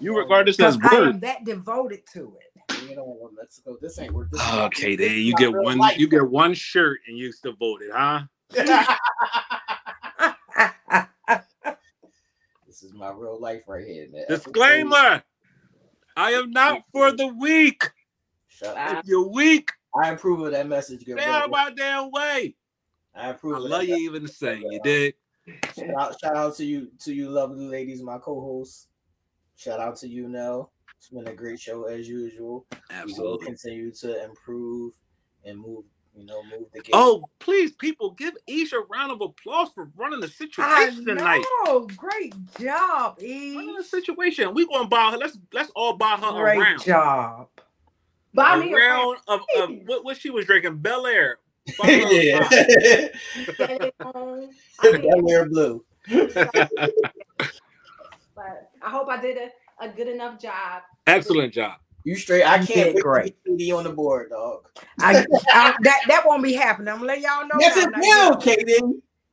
You 0.00 0.16
regard 0.16 0.46
this 0.46 0.58
as 0.60 0.76
work. 0.78 0.92
I 0.92 0.96
am 1.08 1.20
that 1.20 1.44
devoted 1.44 2.02
to 2.14 2.34
it. 2.40 2.41
You 2.80 2.94
don't 2.94 3.08
want 3.08 3.34
Mexico. 3.36 3.76
This 3.80 3.98
ain't 3.98 4.12
work. 4.12 4.30
This 4.30 4.40
Okay, 4.54 4.96
there 4.96 5.08
you 5.08 5.34
get 5.34 5.52
one. 5.52 5.78
life. 5.78 5.98
You 5.98 6.08
get 6.08 6.28
one 6.28 6.54
shirt 6.54 7.00
and 7.06 7.16
you 7.16 7.32
still 7.32 7.54
voted, 7.58 7.90
huh? 7.92 8.22
this 12.66 12.82
is 12.82 12.92
my 12.92 13.10
real 13.10 13.40
life 13.40 13.62
right 13.66 13.86
here, 13.86 14.08
man. 14.12 14.24
Disclaimer: 14.28 15.22
I 16.16 16.32
am 16.32 16.50
not 16.50 16.82
for 16.92 17.12
the 17.12 17.28
weak. 17.28 17.90
Shut 18.48 18.76
up. 18.76 18.98
If 18.98 19.06
you're 19.06 19.28
weak, 19.28 19.70
I 20.02 20.10
approve 20.10 20.40
of 20.40 20.52
that 20.52 20.68
message, 20.68 21.04
good 21.04 21.18
stay 21.18 21.30
out 21.30 21.44
of 21.44 21.50
my 21.50 21.70
damn 21.76 22.10
way. 22.10 22.54
I 23.14 23.30
approve. 23.30 23.56
I 23.56 23.58
love 23.58 23.84
you 23.84 23.96
even 23.96 24.26
saying 24.26 24.64
you 24.70 24.80
did. 24.82 25.14
Shout 25.74 25.90
out, 25.98 26.20
shout 26.20 26.36
out 26.36 26.56
to 26.56 26.64
you, 26.64 26.88
to 27.00 27.12
you 27.12 27.28
lovely 27.28 27.66
ladies, 27.66 28.02
my 28.02 28.18
co-hosts. 28.18 28.88
Shout 29.56 29.80
out 29.80 29.96
to 29.96 30.08
you, 30.08 30.28
Nell. 30.28 30.71
It's 31.02 31.08
been 31.10 31.26
a 31.26 31.34
great 31.34 31.58
show 31.58 31.86
as 31.86 32.08
usual. 32.08 32.64
We 32.70 32.76
will 32.78 32.96
Absolutely. 33.02 33.46
continue 33.46 33.90
to 33.90 34.24
improve 34.24 34.92
and 35.44 35.58
move, 35.58 35.82
you 36.14 36.24
know, 36.24 36.44
move 36.44 36.68
the 36.72 36.80
game. 36.80 36.92
Oh, 36.92 37.24
please, 37.40 37.72
people, 37.72 38.12
give 38.12 38.34
Aisha 38.48 38.74
a 38.74 38.84
round 38.88 39.10
of 39.10 39.20
applause 39.20 39.70
for 39.74 39.90
running 39.96 40.20
the 40.20 40.28
I 40.28 40.30
situation 40.30 41.04
tonight. 41.04 41.44
know. 41.66 41.88
Great 41.96 42.34
job, 42.60 43.16
Running 43.20 43.74
the 43.74 43.80
E. 43.80 43.84
situation. 43.84 44.54
We 44.54 44.64
gonna 44.68 44.86
buy 44.86 45.10
her. 45.10 45.16
Let's 45.16 45.36
let's 45.52 45.72
all 45.74 45.96
buy 45.96 46.18
her 46.18 46.28
a 46.28 46.54
Great 46.54 46.60
round. 46.60 46.84
job. 46.84 47.48
Buy 48.32 48.54
A 48.54 48.58
me 48.58 48.72
a 48.72 48.76
round 48.76 49.18
of, 49.26 49.40
of 49.58 49.70
what, 49.86 50.04
what 50.04 50.16
she 50.18 50.30
was 50.30 50.46
drinking. 50.46 50.76
Bel 50.78 51.04
Air. 51.08 51.38
Buy 51.80 51.86
her 51.86 52.06
a 52.06 52.14
yeah. 52.14 53.08
round. 53.98 54.52
I 54.78 55.46
blue. 55.50 55.84
but 58.36 58.70
I 58.80 58.88
hope 58.88 59.08
I 59.08 59.20
did 59.20 59.36
a, 59.36 59.84
a 59.84 59.88
good 59.88 60.06
enough 60.06 60.40
job. 60.40 60.82
Excellent 61.06 61.52
job. 61.52 61.78
You 62.04 62.16
straight. 62.16 62.44
I 62.44 62.58
can't 62.58 62.68
did 62.68 62.94
wait 62.96 63.02
great. 63.02 63.44
to 63.44 63.56
get 63.56 63.72
on 63.72 63.84
the 63.84 63.90
board, 63.90 64.30
dog. 64.30 64.68
I, 64.98 65.24
I, 65.52 65.74
that 65.82 66.00
that 66.08 66.26
won't 66.26 66.42
be 66.42 66.52
happening. 66.52 66.88
I'm 66.88 66.96
gonna 66.96 67.06
let 67.06 67.20
y'all 67.20 67.46
know. 67.46 67.58
Yes, 67.58 67.76
now. 67.76 67.82
it 67.82 67.94
I'm 67.94 68.00
will, 68.00 68.30
not. 68.30 68.46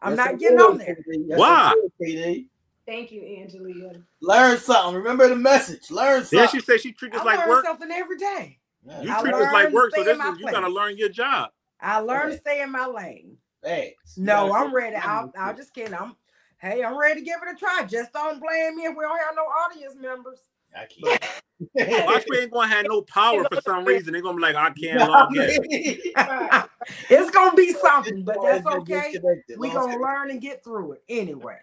I'm 0.02 0.16
Yes, 0.16 0.18
not 0.18 0.40
getting 0.40 0.58
will, 0.58 0.72
on 0.72 0.78
there. 0.78 0.98
Yes, 1.08 1.40
Why? 1.40 1.74
it. 2.00 2.46
Thank 2.86 3.12
you, 3.12 3.22
Angelia. 3.22 4.04
Learn 4.22 4.58
something. 4.58 4.96
Remember 4.96 5.28
the 5.28 5.36
message. 5.36 5.92
Learn 5.92 6.22
Then 6.32 6.48
something. 6.48 6.48
she 6.48 6.66
said 6.66 6.82
she 6.82 6.92
treats 6.92 7.16
us 7.18 7.26
like 7.26 7.48
work. 7.48 7.66
something 7.66 7.92
every 7.92 8.18
day. 8.18 8.58
Yeah, 8.86 9.02
You 9.02 9.12
I 9.12 9.22
treat 9.22 9.34
us 9.34 9.54
like 9.54 9.72
work, 9.72 9.94
so 9.96 10.04
this 10.04 10.18
is 10.18 10.40
you 10.40 10.46
gotta 10.46 10.70
learn 10.70 10.98
your 10.98 11.10
job. 11.10 11.52
I 11.82 12.00
learn 12.00 12.28
Okay. 12.28 12.36
to 12.36 12.42
stay 12.42 12.62
in 12.62 12.72
my 12.72 12.86
lane. 12.86 13.38
Thanks. 13.64 14.18
No, 14.18 14.54
I'm 14.54 14.74
ready. 14.74 14.96
I'll, 14.96 15.32
I'll 15.38 15.56
just 15.56 15.74
kidding. 15.74 15.94
I'm 15.94 16.16
hey, 16.60 16.84
I'm 16.84 16.98
ready 16.98 17.20
to 17.22 17.26
give 17.26 17.38
it 17.46 17.56
a 17.56 17.58
try. 17.58 17.84
Just 17.88 18.14
don't 18.14 18.42
blame 18.42 18.78
me 18.78 18.84
if 18.84 18.96
we 18.98 19.04
don't 19.04 19.20
have 19.20 19.36
no 19.36 19.44
audience 19.44 19.96
members. 19.96 20.40
I 20.76 20.86
can't. 20.86 21.24
Watch 21.60 22.26
we 22.30 22.40
ain't 22.40 22.52
gonna 22.52 22.68
have 22.68 22.86
no 22.88 23.02
power 23.02 23.44
for 23.52 23.62
some 23.62 23.84
reason. 23.84 24.14
They're 24.14 24.22
gonna 24.22 24.38
be 24.38 24.42
like, 24.42 24.56
I 24.56 24.70
can't 24.72 25.00
log 25.10 25.36
in. 25.36 25.50
it's 27.10 27.32
gonna 27.32 27.56
be 27.56 27.74
something, 27.74 28.24
but 28.24 28.38
that's 28.42 28.66
okay. 28.66 29.14
We 29.58 29.68
Long 29.68 29.88
gonna 29.88 30.02
learn 30.02 30.32
and 30.32 30.42
get 30.42 30.64
through 30.64 30.94
it 30.94 31.04
anyway. 31.10 31.58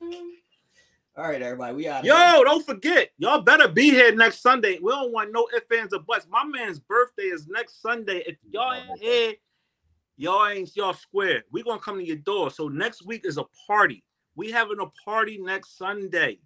All 1.14 1.28
right, 1.28 1.42
everybody. 1.42 1.76
We 1.76 1.88
out. 1.88 2.04
Yo, 2.04 2.42
don't 2.42 2.64
forget, 2.64 3.10
y'all 3.18 3.42
better 3.42 3.68
be 3.68 3.90
here 3.90 4.14
next 4.14 4.40
Sunday. 4.40 4.78
We 4.82 4.90
don't 4.90 5.12
want 5.12 5.30
no 5.30 5.46
ifs, 5.54 5.66
ands, 5.70 5.92
or 5.92 6.00
buts. 6.00 6.26
My 6.28 6.42
man's 6.42 6.78
birthday 6.78 7.24
is 7.24 7.46
next 7.46 7.82
Sunday. 7.82 8.24
If 8.26 8.36
y'all 8.50 8.72
ain't 8.72 8.86
oh, 8.90 8.96
here, 8.98 9.34
y'all 10.16 10.48
ain't 10.48 10.74
y'all 10.74 10.94
square. 10.94 11.44
We 11.52 11.62
gonna 11.62 11.80
come 11.80 11.98
to 11.98 12.04
your 12.04 12.16
door. 12.16 12.50
So 12.50 12.68
next 12.68 13.04
week 13.04 13.26
is 13.26 13.36
a 13.36 13.44
party. 13.66 14.02
We 14.34 14.50
having 14.50 14.80
a 14.80 14.86
party 15.04 15.38
next 15.38 15.76
Sunday, 15.76 16.38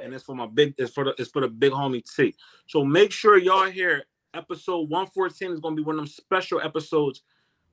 and 0.00 0.14
it's 0.14 0.24
for 0.24 0.34
my 0.34 0.46
big. 0.46 0.74
It's 0.78 0.92
for 0.92 1.04
the. 1.04 1.14
It's 1.18 1.30
for 1.30 1.42
the 1.42 1.48
big 1.48 1.72
homie 1.72 2.02
T. 2.16 2.34
So 2.66 2.84
make 2.84 3.12
sure 3.12 3.38
y'all 3.38 3.70
here. 3.70 4.04
Episode 4.34 4.88
one 4.88 5.06
fourteen 5.06 5.52
is 5.52 5.60
gonna 5.60 5.76
be 5.76 5.82
one 5.82 5.96
of 5.96 6.00
them 6.00 6.06
special 6.06 6.60
episodes 6.60 7.22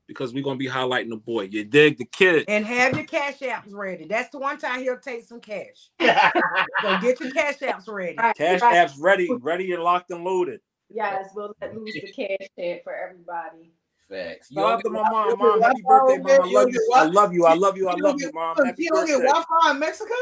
because 0.08 0.34
we're 0.34 0.44
gonna 0.44 0.58
be 0.58 0.68
highlighting 0.68 1.10
the 1.10 1.16
boy. 1.16 1.44
You 1.44 1.64
dig 1.64 1.98
the 1.98 2.06
kid. 2.06 2.46
And 2.50 2.66
have 2.66 2.96
your 2.96 3.06
cash 3.06 3.40
apps 3.40 3.72
ready. 3.72 4.06
That's 4.06 4.30
the 4.30 4.40
one 4.40 4.58
time 4.58 4.82
he'll 4.82 4.98
take 5.00 5.26
some 5.26 5.40
cash. 5.40 5.90
So 6.82 6.98
get 7.02 7.20
your 7.20 7.32
cash 7.32 7.60
apps 7.60 7.88
ready. 7.88 8.16
Right, 8.18 8.36
Cash 8.36 8.62
right. 8.62 8.76
apps 8.76 8.94
ready, 9.00 9.30
ready 9.42 9.74
and 9.74 9.84
locked 9.84 10.12
and 10.12 10.24
loaded. 10.24 10.62
Yes, 10.90 11.30
we'll 11.36 11.54
let 11.62 11.76
loose 11.76 11.94
the 11.94 12.12
cash 12.12 12.48
tag 12.58 12.84
for 12.84 12.96
everybody. 12.96 13.72
Facts. 14.10 14.50
You 14.50 14.56
Shout 14.56 14.64
don't 14.64 14.72
out 14.72 14.78
get 14.78 14.84
to 14.84 14.90
my 14.90 15.10
mom. 15.10 15.38
Mom, 15.38 15.62
happy 15.62 15.82
birthday, 15.86 16.14
over 16.14 16.24
mom. 16.24 16.42
I 16.42 16.52
love 16.52 16.70
You 16.70 16.74
you. 16.74 16.94
I 16.96 17.04
love 17.04 17.34
you. 17.34 17.46
I 17.46 17.54
love 17.54 17.78
you. 17.78 17.88
I 17.90 17.96
love 17.96 18.16
you, 18.18 18.32
mom. 18.34 18.56
Look, 18.58 18.66
Happy 18.66 18.84
She 18.84 18.90
don't 18.90 19.06
get. 19.06 19.22
Wi-Fi 19.22 19.72
in 19.72 19.80
Mexico. 19.80 20.14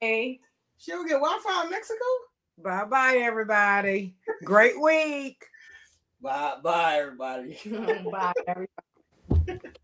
Hey, 0.00 0.40
She 0.80 0.92
don't 0.92 1.06
get 1.06 1.20
Wi-Fi 1.20 1.64
in 1.64 1.70
Mexico. 1.70 2.04
Bye 2.56 2.84
bye, 2.86 3.16
everybody. 3.16 4.16
Great 4.44 4.80
week. 4.80 5.44
Bye, 6.22 6.54
bye, 6.62 6.96
everybody. 6.98 7.58
bye, 8.10 8.32
everybody. 8.46 9.70